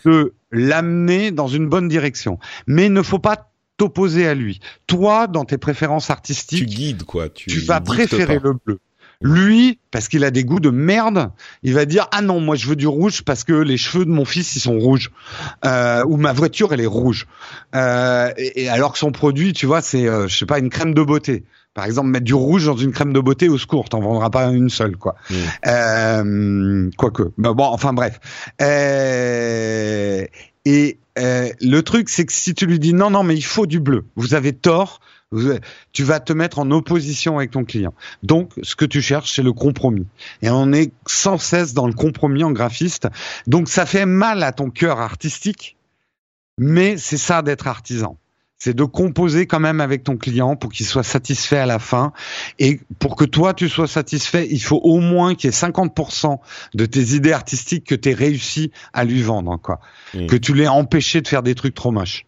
de 0.05 0.35
l'amener 0.51 1.31
dans 1.31 1.49
une 1.49 1.69
bonne 1.69 1.89
direction. 1.89 2.39
Mais 2.67 2.87
il 2.87 2.93
ne 2.93 3.03
faut 3.03 3.19
pas 3.19 3.52
t'opposer 3.83 4.29
à 4.29 4.35
lui. 4.35 4.61
Toi, 4.87 5.27
dans 5.27 5.45
tes 5.45 5.59
préférences 5.59 6.07
Tu 6.07 6.13
artistiques, 6.13 6.67
guides 6.67 7.03
quoi. 7.03 7.29
Tu, 7.29 7.51
tu, 7.51 7.59
vas 7.61 7.81
préférer 7.81 8.39
pas. 8.39 8.49
le 8.49 8.55
bleu. 8.65 8.79
Lui, 9.21 9.81
parce 9.91 10.07
qu'il 10.07 10.25
a 10.25 10.31
des 10.31 10.45
goûts 10.45 10.61
de 10.61 10.71
merde, 10.71 11.33
il 11.65 11.75
va 11.75 11.85
dire 11.85 12.07
ah 12.13 12.23
non 12.23 12.41
moi 12.41 12.55
je 12.55 12.69
veux 12.69 12.77
du 12.77 12.87
rouge 12.87 13.23
parce 13.23 13.43
que 13.43 13.53
les 13.53 13.77
cheveux 13.77 14.05
de 14.05 14.11
mon 14.11 14.25
fils 14.25 14.55
ils 14.57 14.61
sont 14.61 14.79
rouges 14.79 15.11
euh, 15.65 16.05
ou 16.07 16.17
ma 16.17 16.33
voiture 16.33 16.73
elle 16.73 16.81
est 16.81 16.87
rouge. 16.87 17.27
Euh, 17.75 18.33
et, 18.37 18.65
et 18.65 18.69
alors 18.69 18.93
que 18.93 18.99
son 18.99 19.11
produit, 19.11 19.53
tu 19.53 19.67
vois, 19.67 19.83
c'est 19.83 20.09
euh, 20.09 20.29
je 20.29 20.37
sais 20.37 20.47
pas 20.47 20.61
une 20.61 20.71
crème 20.71 20.95
de 20.95 21.03
beauté. 21.03 21.45
Par 21.75 21.87
exemple, 21.87 22.09
mettre 22.11 22.25
du 22.25 22.35
rouge 22.35 22.67
dans 22.67 22.77
une 22.77 22.93
crème 22.93 23.13
de 23.13 23.21
beauté 23.21 23.49
au 23.49 23.59
secours, 23.59 23.89
t'en 23.89 24.01
vendras 24.01 24.31
pas 24.31 24.45
une 24.47 24.69
seule 24.69 24.97
quoi. 24.97 25.17
Mm. 25.31 25.35
Euh, 25.67 26.91
quoique. 26.99 27.33
Mais 27.39 27.53
bon, 27.53 27.65
enfin 27.65 27.93
bref. 27.93 28.21
Euh, 28.61 30.25
et 30.65 30.99
euh, 31.19 31.51
le 31.61 31.83
truc, 31.83 32.09
c'est 32.09 32.25
que 32.25 32.33
si 32.33 32.55
tu 32.55 32.67
lui 32.67 32.79
dis 32.79 32.95
non, 32.95 33.11
non, 33.11 33.23
mais 33.23 33.37
il 33.37 33.45
faut 33.45 33.67
du 33.67 33.81
bleu, 33.81 34.05
vous 34.17 34.35
avez 34.35 34.53
tort, 34.53 35.01
tu 35.93 36.05
vas 36.05 36.21
te 36.21 36.33
mettre 36.33 36.59
en 36.59 36.71
opposition 36.71 37.39
avec 37.39 37.51
ton 37.51 37.65
client. 37.65 37.95
Donc, 38.23 38.53
ce 38.63 38.77
que 38.77 38.85
tu 38.85 39.01
cherches, 39.01 39.33
c'est 39.35 39.43
le 39.43 39.53
compromis. 39.53 40.07
Et 40.43 40.51
on 40.51 40.73
est 40.73 40.93
sans 41.07 41.39
cesse 41.39 41.75
dans 41.75 41.87
le 41.87 41.95
compromis 41.95 42.45
en 42.45 42.53
graphiste. 42.53 43.09
Donc, 43.47 43.69
ça 43.69 43.87
fait 43.87 44.07
mal 44.07 44.43
à 44.43 44.53
ton 44.53 44.71
cœur 44.71 45.01
artistique, 45.01 45.77
mais 46.59 46.97
c'est 46.99 47.19
ça 47.19 47.43
d'être 47.43 47.67
artisan. 47.67 48.19
C'est 48.65 48.75
de 48.75 48.85
composer 48.85 49.47
quand 49.47 49.59
même 49.59 49.81
avec 49.81 50.05
ton 50.05 50.17
client 50.17 50.55
pour 50.55 50.71
qu'il 50.71 50.87
soit 50.87 51.03
satisfait 51.03 51.57
à 51.57 51.67
la 51.67 51.81
fin. 51.81 52.13
Et 52.61 52.79
pour 53.01 53.17
que 53.17 53.25
toi, 53.25 53.55
tu 53.55 53.69
sois 53.69 53.89
satisfait, 53.89 54.47
il 54.49 54.61
faut 54.61 54.79
au 54.85 55.01
moins 55.01 55.35
qu'il 55.35 55.51
y 55.51 55.53
ait 55.53 55.57
50% 55.57 56.39
de 56.75 56.87
tes 56.87 57.17
idées 57.17 57.33
artistiques 57.33 57.85
que 57.85 57.97
tu 57.97 58.11
aies 58.11 58.15
réussi 58.15 58.71
à 58.93 59.03
lui 59.03 59.21
vendre, 59.21 59.59
quoi. 59.61 59.81
Que 60.29 60.37
tu 60.37 60.55
l'aies 60.55 60.69
empêché 60.69 61.23
de 61.23 61.27
faire 61.27 61.43
des 61.43 61.57
trucs 61.57 61.75
trop 61.75 61.91
moches. 61.91 62.25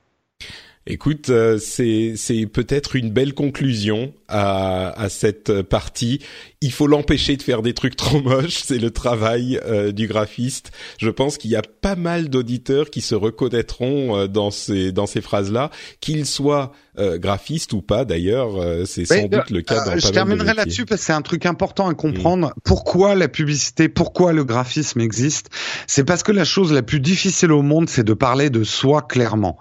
Écoute, 0.87 1.31
euh, 1.31 1.59
c'est 1.59 2.47
peut-être 2.53 2.95
une 2.95 3.11
belle 3.11 3.33
conclusion 3.33 4.13
à 4.29 4.91
à 5.01 5.09
cette 5.09 5.63
partie. 5.63 6.21
Il 6.61 6.73
faut 6.73 6.87
l'empêcher 6.87 7.39
de 7.39 7.43
faire 7.43 7.63
des 7.63 7.73
trucs 7.73 7.97
trop 7.97 8.21
moches. 8.21 8.61
C'est 8.63 8.79
le 8.79 8.91
travail 8.91 9.59
euh, 9.65 9.93
du 9.93 10.07
graphiste. 10.07 10.73
Je 10.99 11.09
pense 11.09 11.39
qu'il 11.39 11.51
y 11.51 11.57
a 11.57 11.63
pas 11.63 11.97
mal 11.97 12.29
d'auditeurs 12.29 12.91
qui 12.91 13.01
se 13.01 13.15
reconnaîtront 13.15 14.17
euh, 14.17 14.27
dans 14.27 14.51
ces 14.51 14.93
dans 14.93 15.07
ces 15.07 15.23
phrases-là, 15.23 15.71
qu'ils 16.01 16.27
soient 16.27 16.73
euh, 16.99 17.19
graphistes 17.19 17.73
ou 17.73 17.83
pas. 17.83 18.05
D'ailleurs, 18.05 18.61
euh, 18.61 18.85
c'est 18.85 19.05
sans 19.05 19.27
doute 19.27 19.51
le 19.51 19.63
cas 19.63 19.83
Euh, 19.83 19.95
dans 19.95 19.99
je 19.99 20.09
terminerai 20.09 20.55
là-dessus 20.55 20.85
parce 20.85 21.01
que 21.01 21.07
c'est 21.07 21.13
un 21.13 21.23
truc 21.23 21.47
important 21.47 21.89
à 21.89 21.95
comprendre. 21.95 22.53
Pourquoi 22.65 23.15
la 23.15 23.29
publicité, 23.29 23.89
pourquoi 23.89 24.33
le 24.33 24.45
graphisme 24.45 25.01
existe? 25.01 25.51
C'est 25.87 26.05
parce 26.05 26.23
que 26.23 26.33
la 26.33 26.45
chose 26.45 26.73
la 26.73 26.83
plus 26.83 27.01
difficile 27.01 27.53
au 27.53 27.63
monde, 27.63 27.89
c'est 27.89 28.05
de 28.05 28.15
parler 28.15 28.51
de 28.51 28.65
soi 28.65 29.03
clairement. 29.03 29.59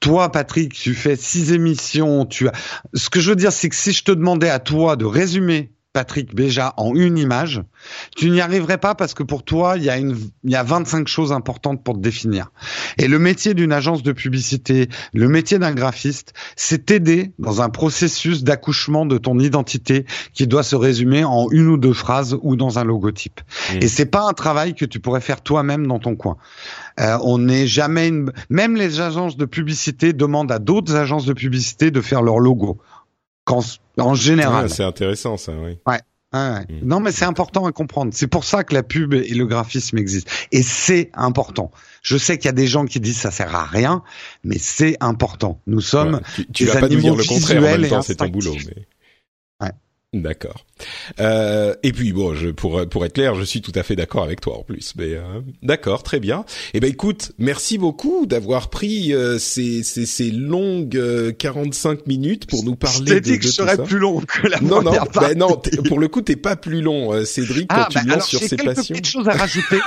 Toi, 0.00 0.30
Patrick, 0.30 0.72
tu 0.72 0.94
fais 0.94 1.16
six 1.16 1.52
émissions. 1.52 2.26
Tu 2.26 2.48
as. 2.48 2.52
Ce 2.94 3.10
que 3.10 3.20
je 3.20 3.30
veux 3.30 3.36
dire, 3.36 3.52
c'est 3.52 3.68
que 3.68 3.76
si 3.76 3.92
je 3.92 4.04
te 4.04 4.12
demandais 4.12 4.50
à 4.50 4.58
toi 4.58 4.96
de 4.96 5.04
résumer 5.04 5.72
Patrick 5.96 6.34
Béja 6.34 6.74
en 6.76 6.94
une 6.94 7.16
image, 7.16 7.62
tu 8.14 8.28
n'y 8.28 8.42
arriverais 8.42 8.76
pas 8.76 8.94
parce 8.94 9.14
que 9.14 9.22
pour 9.22 9.44
toi, 9.44 9.78
il 9.78 9.84
y 9.84 9.88
a 9.88 9.96
une, 9.96 10.14
il 10.44 10.50
y 10.50 10.54
a 10.54 10.62
25 10.62 11.08
choses 11.08 11.32
importantes 11.32 11.82
pour 11.82 11.94
te 11.94 12.00
définir. 12.00 12.50
Et 12.98 13.08
le 13.08 13.18
métier 13.18 13.54
d'une 13.54 13.72
agence 13.72 14.02
de 14.02 14.12
publicité, 14.12 14.90
le 15.14 15.26
métier 15.26 15.58
d'un 15.58 15.72
graphiste, 15.72 16.34
c'est 16.54 16.84
t'aider 16.84 17.32
dans 17.38 17.62
un 17.62 17.70
processus 17.70 18.44
d'accouchement 18.44 19.06
de 19.06 19.16
ton 19.16 19.38
identité 19.38 20.04
qui 20.34 20.46
doit 20.46 20.62
se 20.62 20.76
résumer 20.76 21.24
en 21.24 21.48
une 21.50 21.68
ou 21.68 21.78
deux 21.78 21.94
phrases 21.94 22.36
ou 22.42 22.56
dans 22.56 22.78
un 22.78 22.84
logotype. 22.84 23.40
Mm. 23.72 23.78
Et 23.80 23.88
c'est 23.88 24.04
pas 24.04 24.28
un 24.28 24.34
travail 24.34 24.74
que 24.74 24.84
tu 24.84 25.00
pourrais 25.00 25.22
faire 25.22 25.40
toi-même 25.40 25.86
dans 25.86 25.98
ton 25.98 26.14
coin. 26.14 26.36
Euh, 27.00 27.16
on 27.22 27.38
n'est 27.38 27.66
jamais 27.66 28.08
une... 28.08 28.32
même 28.50 28.76
les 28.76 29.00
agences 29.00 29.38
de 29.38 29.46
publicité 29.46 30.12
demandent 30.12 30.52
à 30.52 30.58
d'autres 30.58 30.94
agences 30.94 31.24
de 31.24 31.32
publicité 31.32 31.90
de 31.90 32.02
faire 32.02 32.20
leur 32.20 32.38
logo. 32.38 32.82
Quand, 33.46 33.62
en 33.98 34.14
général. 34.14 34.64
Ouais, 34.64 34.68
c'est 34.68 34.84
intéressant 34.84 35.38
ça. 35.38 35.52
Oui. 35.52 35.78
Ouais, 35.86 36.00
ouais. 36.34 36.60
Mm. 36.68 36.80
Non, 36.82 37.00
mais 37.00 37.12
c'est 37.12 37.24
important 37.24 37.64
à 37.64 37.72
comprendre. 37.72 38.12
C'est 38.14 38.26
pour 38.26 38.44
ça 38.44 38.64
que 38.64 38.74
la 38.74 38.82
pub 38.82 39.14
et 39.14 39.32
le 39.32 39.46
graphisme 39.46 39.96
existent. 39.96 40.30
Et 40.52 40.62
c'est 40.62 41.10
important. 41.14 41.70
Je 42.02 42.18
sais 42.18 42.36
qu'il 42.36 42.46
y 42.46 42.50
a 42.50 42.52
des 42.52 42.66
gens 42.66 42.84
qui 42.84 43.00
disent 43.00 43.18
ça 43.18 43.30
sert 43.30 43.54
à 43.54 43.64
rien, 43.64 44.02
mais 44.44 44.58
c'est 44.58 44.96
important. 45.00 45.60
Nous 45.66 45.80
sommes 45.80 46.16
Ouais. 46.16 46.20
Tu, 46.34 46.46
tu 46.52 46.64
des 46.64 46.70
vas 46.70 46.80
pas 46.80 46.88
nous 46.88 47.00
dire 47.00 47.12
animaux 47.12 47.16
le 47.16 47.24
contraire 47.24 47.56
en 47.56 47.60
visuels 47.60 47.80
même 47.80 47.84
et 47.84 47.88
temps, 47.88 48.02
c'est 48.02 48.16
ton 48.16 48.28
boulot. 48.28 48.54
Mais... 48.66 48.86
D'accord. 50.22 50.64
Euh, 51.20 51.74
et 51.82 51.92
puis 51.92 52.12
bon, 52.12 52.34
je, 52.34 52.48
pour 52.50 52.86
pour 52.88 53.04
être 53.04 53.14
clair, 53.14 53.34
je 53.34 53.42
suis 53.44 53.60
tout 53.62 53.72
à 53.74 53.82
fait 53.82 53.96
d'accord 53.96 54.22
avec 54.24 54.40
toi 54.40 54.58
en 54.58 54.62
plus. 54.62 54.92
Mais 54.96 55.14
euh, 55.14 55.40
d'accord, 55.62 56.02
très 56.02 56.20
bien. 56.20 56.44
Eh 56.74 56.80
ben 56.80 56.90
écoute, 56.90 57.32
merci 57.38 57.78
beaucoup 57.78 58.26
d'avoir 58.26 58.68
pris 58.70 59.14
euh, 59.14 59.38
ces, 59.38 59.82
ces 59.82 60.04
ces 60.06 60.30
longues 60.30 60.96
euh, 60.96 61.32
45 61.32 62.06
minutes 62.06 62.46
pour 62.46 62.64
nous 62.64 62.76
parler 62.76 63.04
t'ai 63.06 63.14
de, 63.14 63.20
dit 63.20 63.38
que 63.38 63.44
de 63.44 63.48
je 63.48 63.52
serais 63.52 63.76
ça. 63.76 63.82
plus 63.84 63.98
long 63.98 64.20
que 64.20 64.46
la 64.46 64.60
Non 64.60 64.76
non, 64.82 64.82
première 64.82 65.04
bah 65.06 65.10
partie. 65.12 65.36
non. 65.36 65.56
t'es- 65.56 65.76
Pour 65.88 65.98
le 65.98 66.08
coup, 66.08 66.20
t'es 66.22 66.36
pas 66.36 66.56
plus 66.56 66.82
long, 66.82 67.12
euh, 67.14 67.24
Cédric, 67.24 67.68
quand 67.68 67.76
Ah, 67.78 67.88
tu 67.90 67.94
bah, 67.98 68.02
te 68.02 68.06
lances 68.08 68.14
alors 68.16 68.26
sur 68.26 68.40
j'ai 68.40 68.48
ses 68.48 68.56
quelques 68.56 68.74
passions. 68.76 68.94
petites 68.94 69.06
choses 69.08 69.28
à 69.28 69.32
rajouter. 69.32 69.78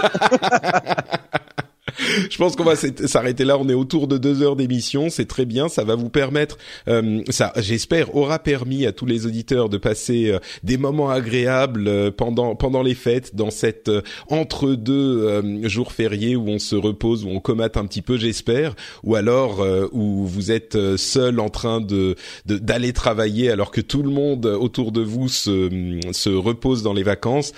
je 2.30 2.38
pense 2.38 2.56
qu'on 2.56 2.64
va 2.64 2.76
s'arrêter 2.76 3.46
là. 3.46 3.58
On 3.58 3.68
est 3.70 3.74
autour 3.74 4.08
de 4.08 4.18
deux 4.18 4.42
heures 4.42 4.56
d'émission. 4.56 5.10
C'est 5.10 5.26
très 5.26 5.46
bien. 5.46 5.70
Ça 5.70 5.84
va 5.84 5.96
vous 5.96 6.10
permettre, 6.10 6.58
euh, 6.88 7.22
ça, 7.30 7.54
j'espère, 7.58 8.16
aura 8.16 8.40
permis 8.40 8.86
à 8.86 8.92
tous 8.92 9.06
les 9.06 9.26
auditeurs 9.26 9.70
de 9.70 9.78
passer 9.78 10.32
euh, 10.32 10.40
des 10.64 10.78
moments 10.78 11.10
agréables 11.10 11.88
euh, 11.88 12.12
pendant 12.12 12.56
pendant 12.56 12.82
les 12.82 12.96
fêtes, 12.96 13.36
dans 13.36 13.52
cette 13.52 13.92
entre 14.30 14.74
deux 14.74 15.68
jours 15.68 15.92
fériés 15.92 16.36
où 16.36 16.48
on 16.48 16.60
se 16.60 16.76
repose, 16.76 17.24
où 17.24 17.30
on 17.30 17.40
comate 17.40 17.78
un 17.78 17.86
petit 17.86 18.02
peu, 18.02 18.18
j'espère, 18.18 18.76
ou 19.04 19.16
alors 19.16 19.66
où 19.92 20.26
vous 20.26 20.52
êtes 20.52 20.78
seul 20.98 21.40
en 21.40 21.50
train 21.50 21.82
de 21.82 22.16
d'aller 22.46 22.94
travailler 22.94 23.50
alors 23.50 23.72
que 23.72 23.82
tout 23.82 24.04
le 24.04 24.10
monde 24.10 24.46
autour 24.46 24.92
de 24.92 25.02
vous 25.02 25.30
se 25.30 26.00
se 26.12 26.30
repose 26.30 26.84
dans 26.84 26.94
les 26.94 27.04
vacances. 27.04 27.54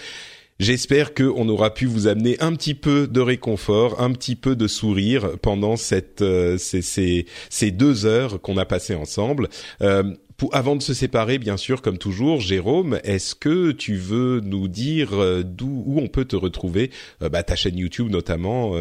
J'espère 0.62 1.14
qu'on 1.16 1.50
aura 1.50 1.74
pu 1.74 1.88
vous 1.88 2.06
amener 2.06 2.40
un 2.40 2.54
petit 2.54 2.76
peu 2.76 3.08
de 3.08 3.20
réconfort, 3.20 4.00
un 4.00 4.12
petit 4.12 4.36
peu 4.36 4.56
de 4.56 4.68
sourire 4.68 5.32
pendant 5.42 5.76
cette, 5.76 6.22
euh, 6.22 6.56
ces, 6.60 6.84
ces, 6.84 7.26
ces, 7.50 7.72
deux 7.72 8.06
heures 8.06 8.40
qu'on 8.40 8.58
a 8.58 8.66
passées 8.66 8.94
ensemble. 8.94 9.50
Euh, 9.82 10.04
pour, 10.38 10.56
avant 10.56 10.76
de 10.76 10.84
se 10.84 10.94
séparer, 10.94 11.40
bien 11.40 11.58
sûr, 11.58 11.82
comme 11.82 11.98
toujours, 11.98 12.42
Jérôme, 12.42 13.00
est-ce 13.04 13.34
que 13.34 13.72
tu 13.72 13.96
veux 13.96 14.40
nous 14.40 14.68
dire 14.68 15.20
euh, 15.20 15.42
d'où 15.44 15.82
où 15.88 16.00
on 16.00 16.08
peut 16.08 16.26
te 16.26 16.36
retrouver, 16.36 16.92
euh, 17.24 17.30
bah, 17.30 17.42
ta 17.42 17.56
chaîne 17.56 17.80
YouTube 17.80 18.12
notamment, 18.12 18.74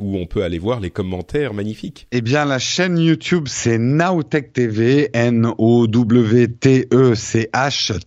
où 0.00 0.18
on 0.18 0.26
peut 0.26 0.42
aller 0.42 0.58
voir 0.58 0.80
les 0.80 0.90
commentaires 0.90 1.54
magnifiques? 1.54 2.08
Eh 2.10 2.20
bien, 2.20 2.46
la 2.46 2.58
chaîne 2.58 2.98
YouTube, 2.98 3.46
c'est 3.46 3.78
Nowtech 3.78 4.52
TV, 4.52 5.08
N-O-W-T-E-C-H 5.12 5.52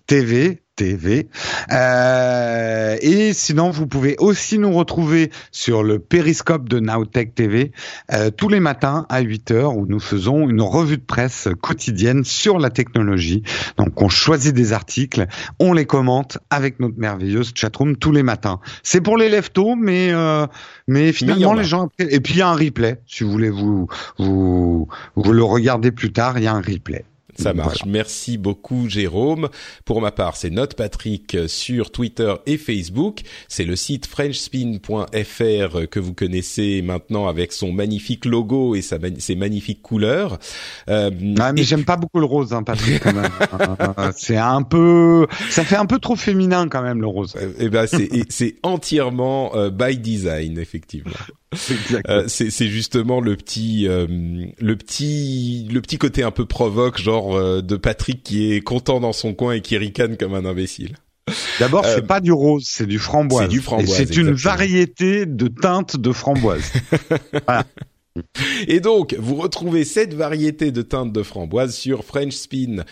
TV. 0.06 0.61
TV. 0.76 1.30
Euh, 1.72 2.98
et 3.02 3.34
sinon, 3.34 3.70
vous 3.70 3.88
pouvez 3.88 4.16
aussi 4.20 4.58
nous 4.58 4.72
retrouver 4.72 5.32
sur 5.52 5.84
le 5.84 6.00
périscope 6.00 6.70
de 6.70 6.80
Nowtech 6.80 7.36
TV 7.36 7.72
euh, 8.12 8.32
tous 8.32 8.50
les 8.50 8.60
matins 8.60 9.06
à 9.10 9.22
8 9.22 9.52
heures 9.52 9.78
où 9.78 9.86
nous 9.86 10.00
faisons 10.00 10.50
une 10.50 10.62
revue 10.62 10.98
de 10.98 11.04
presse 11.04 11.50
quotidienne 11.62 12.24
sur 12.24 12.58
la 12.58 12.70
technologie. 12.70 13.44
Donc, 13.78 14.02
on 14.02 14.10
choisit 14.10 14.56
des 14.56 14.74
articles, 14.74 15.28
on 15.60 15.74
les 15.74 15.86
commente 15.86 16.38
avec 16.50 16.80
notre 16.80 16.98
merveilleuse 16.98 17.52
chatroom 17.54 17.98
tous 17.98 18.12
les 18.12 18.24
matins. 18.24 18.60
C'est 18.84 19.02
pour 19.02 19.18
les 19.18 19.30
leftos, 19.30 19.76
mais 19.76 20.10
euh, 20.12 20.48
mais 20.88 21.12
finalement 21.12 21.54
les 21.54 21.64
gens 21.64 21.90
et 22.00 22.20
puis 22.20 22.34
il 22.34 22.40
y 22.40 22.42
a 22.42 22.50
un 22.50 22.56
replay 22.56 23.00
si 23.08 23.24
vous 23.24 23.32
voulez 23.32 23.50
vous 23.50 23.88
vous 24.18 24.88
vous 25.16 25.34
le 25.34 25.44
regardez 25.44 25.92
plus 25.92 26.12
tard, 26.12 26.38
il 26.38 26.44
y 26.44 26.48
a 26.48 26.54
un 26.54 26.62
replay. 26.62 27.06
Ça 27.38 27.54
marche. 27.54 27.86
Merci 27.86 28.38
beaucoup, 28.38 28.90
Jérôme. 28.90 29.50
Pour 29.86 30.02
ma 30.02 30.12
part, 30.12 30.36
c'est 30.36 30.50
Note 30.50 30.76
Patrick 30.76 31.38
sur 31.48 31.92
Twitter 31.92 32.34
et 32.46 32.58
Facebook. 32.58 33.22
C'est 33.48 33.66
le 33.66 33.76
site 33.76 34.06
frenchspin.fr 34.06 35.88
que 35.90 36.00
vous 36.00 36.14
connaissez 36.14 36.82
maintenant 36.82 37.28
avec 37.28 37.52
son 37.52 37.72
magnifique 37.72 38.26
logo 38.26 38.76
et 38.76 38.82
sa, 38.82 38.98
ses 39.20 39.36
magnifiques 39.36 39.82
couleurs. 39.82 40.40
Euh, 40.90 41.12
ah, 41.40 41.54
mais 41.54 41.64
j'aime 41.64 41.86
pas 41.86 41.98
beaucoup 41.98 42.20
le 42.20 42.26
rose, 42.26 42.54
hein, 42.54 42.64
Patrick. 42.64 43.02
Quand 43.02 43.14
même. 43.14 43.32
c'est 44.16 44.38
un 44.38 44.64
peu, 44.64 45.28
ça 45.50 45.64
fait 45.64 45.76
un 45.76 45.86
peu 45.86 46.00
trop 46.00 46.16
féminin 46.16 46.68
quand 46.68 46.82
même 46.82 47.02
le 47.02 47.08
rose. 47.08 47.36
Eh 47.60 47.70
ben, 47.70 47.88
c'est 47.88 48.10
c'est 48.30 48.56
entièrement 48.64 49.56
euh, 49.56 49.70
by 49.70 49.98
design, 49.98 50.58
effectivement. 50.58 51.12
Euh, 52.08 52.26
c'est 52.28 52.68
justement 52.68 53.20
le 53.20 53.36
petit, 53.36 53.88
euh, 53.88 54.08
le 54.08 54.76
petit, 54.76 55.68
le 55.72 55.82
petit 55.82 55.98
côté 55.98 56.24
un 56.24 56.32
peu 56.32 56.46
provoque, 56.46 56.98
genre 56.98 57.36
euh, 57.36 57.62
de 57.62 57.76
Patrick 57.76 58.24
qui 58.24 58.54
est 58.54 58.62
content 58.62 59.02
dans 59.02 59.12
son 59.12 59.34
coin 59.34 59.54
et 59.54 59.62
qui 59.62 59.78
ricane 59.78 60.16
comme 60.16 60.34
un 60.34 60.46
imbécile. 60.46 60.96
D'abord, 61.60 61.86
c'est 61.86 62.08
pas 62.08 62.20
du 62.20 62.32
rose, 62.32 62.66
c'est 62.66 62.88
du 62.88 63.00
framboise. 63.00 63.44
C'est 63.44 63.50
du 63.50 63.62
framboise. 63.62 63.96
C'est 63.96 64.16
une 64.18 64.32
variété 64.32 65.26
de 65.26 65.48
teintes 65.48 65.98
de 65.98 66.12
framboise. 66.12 66.72
voilà. 67.48 67.66
Et 68.68 68.80
donc, 68.80 69.16
vous 69.18 69.36
retrouvez 69.36 69.86
cette 69.86 70.14
variété 70.14 70.72
de 70.72 70.82
teintes 70.82 71.14
de 71.14 71.24
framboise 71.24 71.74
sur 71.74 72.04
frenchspin.fr 72.04 72.84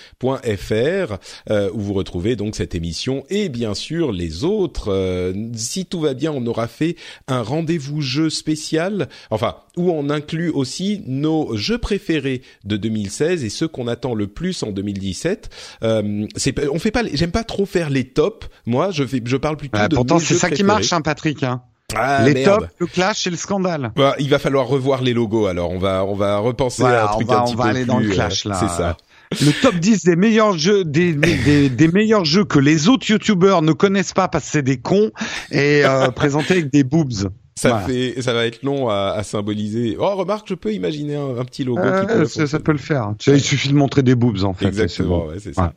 euh, 1.49 1.69
où 1.73 1.79
vous 1.79 1.93
retrouvez 1.93 2.35
donc 2.35 2.55
cette 2.55 2.73
émission 2.73 3.25
et 3.29 3.49
bien 3.49 3.73
sûr 3.73 4.11
les 4.11 4.43
autres. 4.43 4.91
Euh, 4.91 5.33
si 5.53 5.85
tout 5.85 5.99
va 5.99 6.13
bien, 6.13 6.31
on 6.31 6.45
aura 6.45 6.67
fait 6.67 6.95
un 7.27 7.41
rendez-vous 7.41 8.01
jeu 8.01 8.29
spécial, 8.29 9.09
enfin 9.29 9.57
où 9.77 9.91
on 9.91 10.09
inclut 10.09 10.49
aussi 10.49 11.01
nos 11.07 11.55
jeux 11.55 11.77
préférés 11.77 12.41
de 12.65 12.77
2016 12.77 13.43
et 13.43 13.49
ceux 13.49 13.67
qu'on 13.67 13.87
attend 13.87 14.13
le 14.13 14.27
plus 14.27 14.63
en 14.63 14.71
2017. 14.71 15.49
Euh, 15.83 16.27
c'est, 16.35 16.67
on 16.69 16.79
fait 16.79 16.91
pas, 16.91 17.03
j'aime 17.13 17.31
pas 17.31 17.43
trop 17.43 17.65
faire 17.65 17.89
les 17.89 18.05
tops. 18.05 18.47
Moi, 18.65 18.91
je 18.91 19.05
fais, 19.05 19.21
je 19.23 19.37
parle 19.37 19.57
plutôt 19.57 19.79
ah, 19.79 19.87
de. 19.87 19.95
Pourtant, 19.95 20.19
c'est 20.19 20.35
ça 20.35 20.49
qui 20.49 20.63
marche, 20.63 20.93
hein, 20.93 21.01
Patrick. 21.01 21.43
Hein. 21.43 21.61
Ah, 21.95 22.23
les 22.23 22.43
tops, 22.43 22.67
le 22.77 22.85
clash 22.85 23.25
et 23.27 23.29
le 23.29 23.37
scandale. 23.37 23.91
Bah, 23.95 24.15
il 24.19 24.29
va 24.29 24.39
falloir 24.39 24.67
revoir 24.67 25.01
les 25.01 25.13
logos 25.13 25.47
alors. 25.47 25.71
On 25.71 25.79
va 25.79 26.05
on 26.05 26.15
va 26.15 26.37
repenser 26.37 26.83
à 26.83 27.05
un 27.05 27.07
truc 27.13 27.27
va, 27.27 27.39
un 27.39 27.43
petit 27.43 27.53
on 27.53 27.57
va 27.57 27.65
aller 27.65 27.85
dans 27.85 27.99
le 27.99 28.09
clash 28.09 28.45
là. 28.45 28.55
C'est 28.55 28.69
ça. 28.69 28.97
Le 29.31 29.51
top 29.61 29.75
10 29.79 30.03
des 30.03 30.15
meilleurs 30.15 30.57
jeux 30.57 30.83
des, 30.83 31.13
des, 31.13 31.69
des, 31.69 31.87
meilleurs 31.87 32.25
jeux 32.25 32.45
que 32.45 32.59
les 32.59 32.89
autres 32.89 33.09
youtubeurs 33.09 33.61
ne 33.61 33.73
connaissent 33.73 34.13
pas 34.13 34.27
parce 34.27 34.45
que 34.45 34.51
c'est 34.51 34.63
des 34.63 34.79
cons 34.79 35.11
et 35.51 35.85
euh, 35.85 36.09
présenté 36.15 36.53
avec 36.53 36.71
des 36.71 36.83
boobs. 36.83 37.29
Ça 37.59 37.79
fait, 37.79 38.21
ça 38.21 38.33
va 38.33 38.45
être 38.45 38.63
long 38.63 38.89
à, 38.89 39.13
à, 39.15 39.23
symboliser. 39.23 39.97
Oh, 39.99 40.15
remarque, 40.15 40.47
je 40.49 40.53
peux 40.53 40.73
imaginer 40.73 41.15
un, 41.15 41.43
petit 41.43 41.63
logo. 41.63 41.81
Euh, 41.81 42.01
qui 42.01 42.13
peut 42.13 42.25
ça, 42.25 42.47
ça, 42.47 42.59
peut 42.59 42.71
le 42.71 42.77
faire. 42.77 43.13
il 43.27 43.41
suffit 43.41 43.69
de 43.69 43.73
montrer 43.73 44.03
des 44.03 44.15
boobs 44.15 44.43
en 44.43 44.53
fait. 44.53 44.67
Exactement, 44.67 45.25
ouais, 45.25 45.39
c'est 45.39 45.53
ça. 45.53 45.73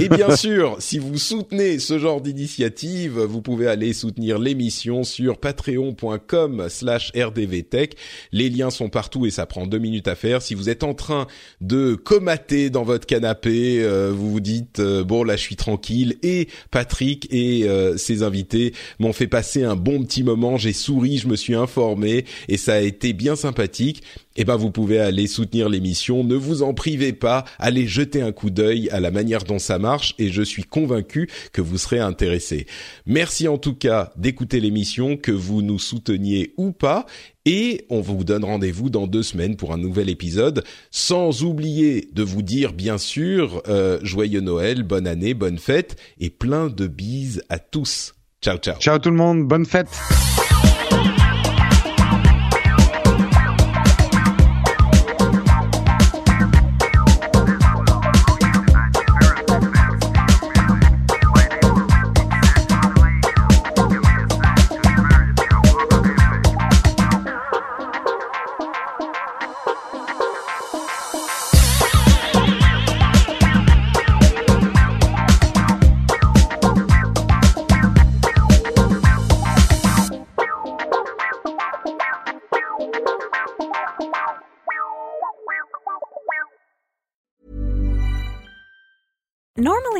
Et 0.00 0.08
bien 0.08 0.34
sûr, 0.36 0.76
si 0.78 0.98
vous 0.98 1.16
soutenez 1.18 1.78
ce 1.78 1.98
genre 1.98 2.20
d'initiative, 2.20 3.20
vous 3.20 3.42
pouvez 3.42 3.66
aller 3.68 3.92
soutenir 3.92 4.38
l'émission 4.38 5.04
sur 5.04 5.38
patreon.com 5.38 6.66
slash 6.68 7.12
rdvtech. 7.16 7.96
Les 8.32 8.50
liens 8.50 8.70
sont 8.70 8.88
partout 8.88 9.26
et 9.26 9.30
ça 9.30 9.46
prend 9.46 9.66
deux 9.66 9.78
minutes 9.78 10.08
à 10.08 10.14
faire. 10.14 10.42
Si 10.42 10.54
vous 10.54 10.68
êtes 10.68 10.82
en 10.82 10.94
train 10.94 11.26
de 11.60 11.94
comater 11.94 12.70
dans 12.70 12.84
votre 12.84 13.06
canapé, 13.06 13.82
euh, 13.82 14.12
vous 14.14 14.30
vous 14.30 14.40
dites, 14.40 14.80
euh, 14.80 15.04
bon 15.04 15.24
là 15.24 15.36
je 15.36 15.42
suis 15.42 15.56
tranquille 15.56 16.16
et 16.22 16.48
Patrick 16.70 17.28
et 17.30 17.68
euh, 17.68 17.96
ses 17.96 18.22
invités 18.22 18.72
m'ont 18.98 19.12
fait 19.12 19.26
passer 19.26 19.64
un 19.64 19.76
bon 19.76 20.02
petit 20.02 20.22
moment. 20.22 20.56
J'ai 20.56 20.72
souri, 20.72 21.03
je 21.18 21.28
me 21.28 21.36
suis 21.36 21.54
informé 21.54 22.24
et 22.48 22.56
ça 22.56 22.74
a 22.74 22.80
été 22.80 23.12
bien 23.12 23.36
sympathique 23.36 24.02
eh 24.36 24.44
ben 24.44 24.56
vous 24.56 24.70
pouvez 24.70 24.98
aller 24.98 25.26
soutenir 25.26 25.68
l'émission. 25.68 26.24
Ne 26.24 26.34
vous 26.34 26.62
en 26.62 26.74
privez 26.74 27.12
pas. 27.12 27.44
Allez 27.58 27.86
jeter 27.86 28.20
un 28.22 28.32
coup 28.32 28.50
d'œil 28.50 28.88
à 28.90 29.00
la 29.00 29.10
manière 29.10 29.44
dont 29.44 29.58
ça 29.58 29.78
marche 29.78 30.14
et 30.18 30.28
je 30.30 30.42
suis 30.42 30.64
convaincu 30.64 31.28
que 31.52 31.60
vous 31.60 31.78
serez 31.78 32.00
intéressé. 32.00 32.66
Merci 33.06 33.48
en 33.48 33.58
tout 33.58 33.74
cas 33.74 34.12
d'écouter 34.16 34.60
l'émission, 34.60 35.16
que 35.16 35.32
vous 35.32 35.62
nous 35.62 35.78
souteniez 35.78 36.52
ou 36.56 36.72
pas. 36.72 37.06
Et 37.46 37.84
on 37.90 38.00
vous 38.00 38.24
donne 38.24 38.44
rendez-vous 38.44 38.88
dans 38.88 39.06
deux 39.06 39.22
semaines 39.22 39.56
pour 39.56 39.74
un 39.74 39.76
nouvel 39.76 40.08
épisode, 40.08 40.64
sans 40.90 41.44
oublier 41.44 42.08
de 42.12 42.22
vous 42.22 42.40
dire 42.40 42.72
bien 42.72 42.96
sûr 42.96 43.62
euh, 43.68 43.98
joyeux 44.02 44.40
Noël, 44.40 44.82
bonne 44.82 45.06
année, 45.06 45.34
bonne 45.34 45.58
fête 45.58 45.96
et 46.18 46.30
plein 46.30 46.68
de 46.68 46.86
bises 46.86 47.42
à 47.50 47.58
tous. 47.58 48.14
Ciao 48.40 48.56
ciao. 48.56 48.78
Ciao 48.78 48.98
tout 48.98 49.10
le 49.10 49.16
monde, 49.16 49.46
bonne 49.46 49.66
fête. 49.66 49.88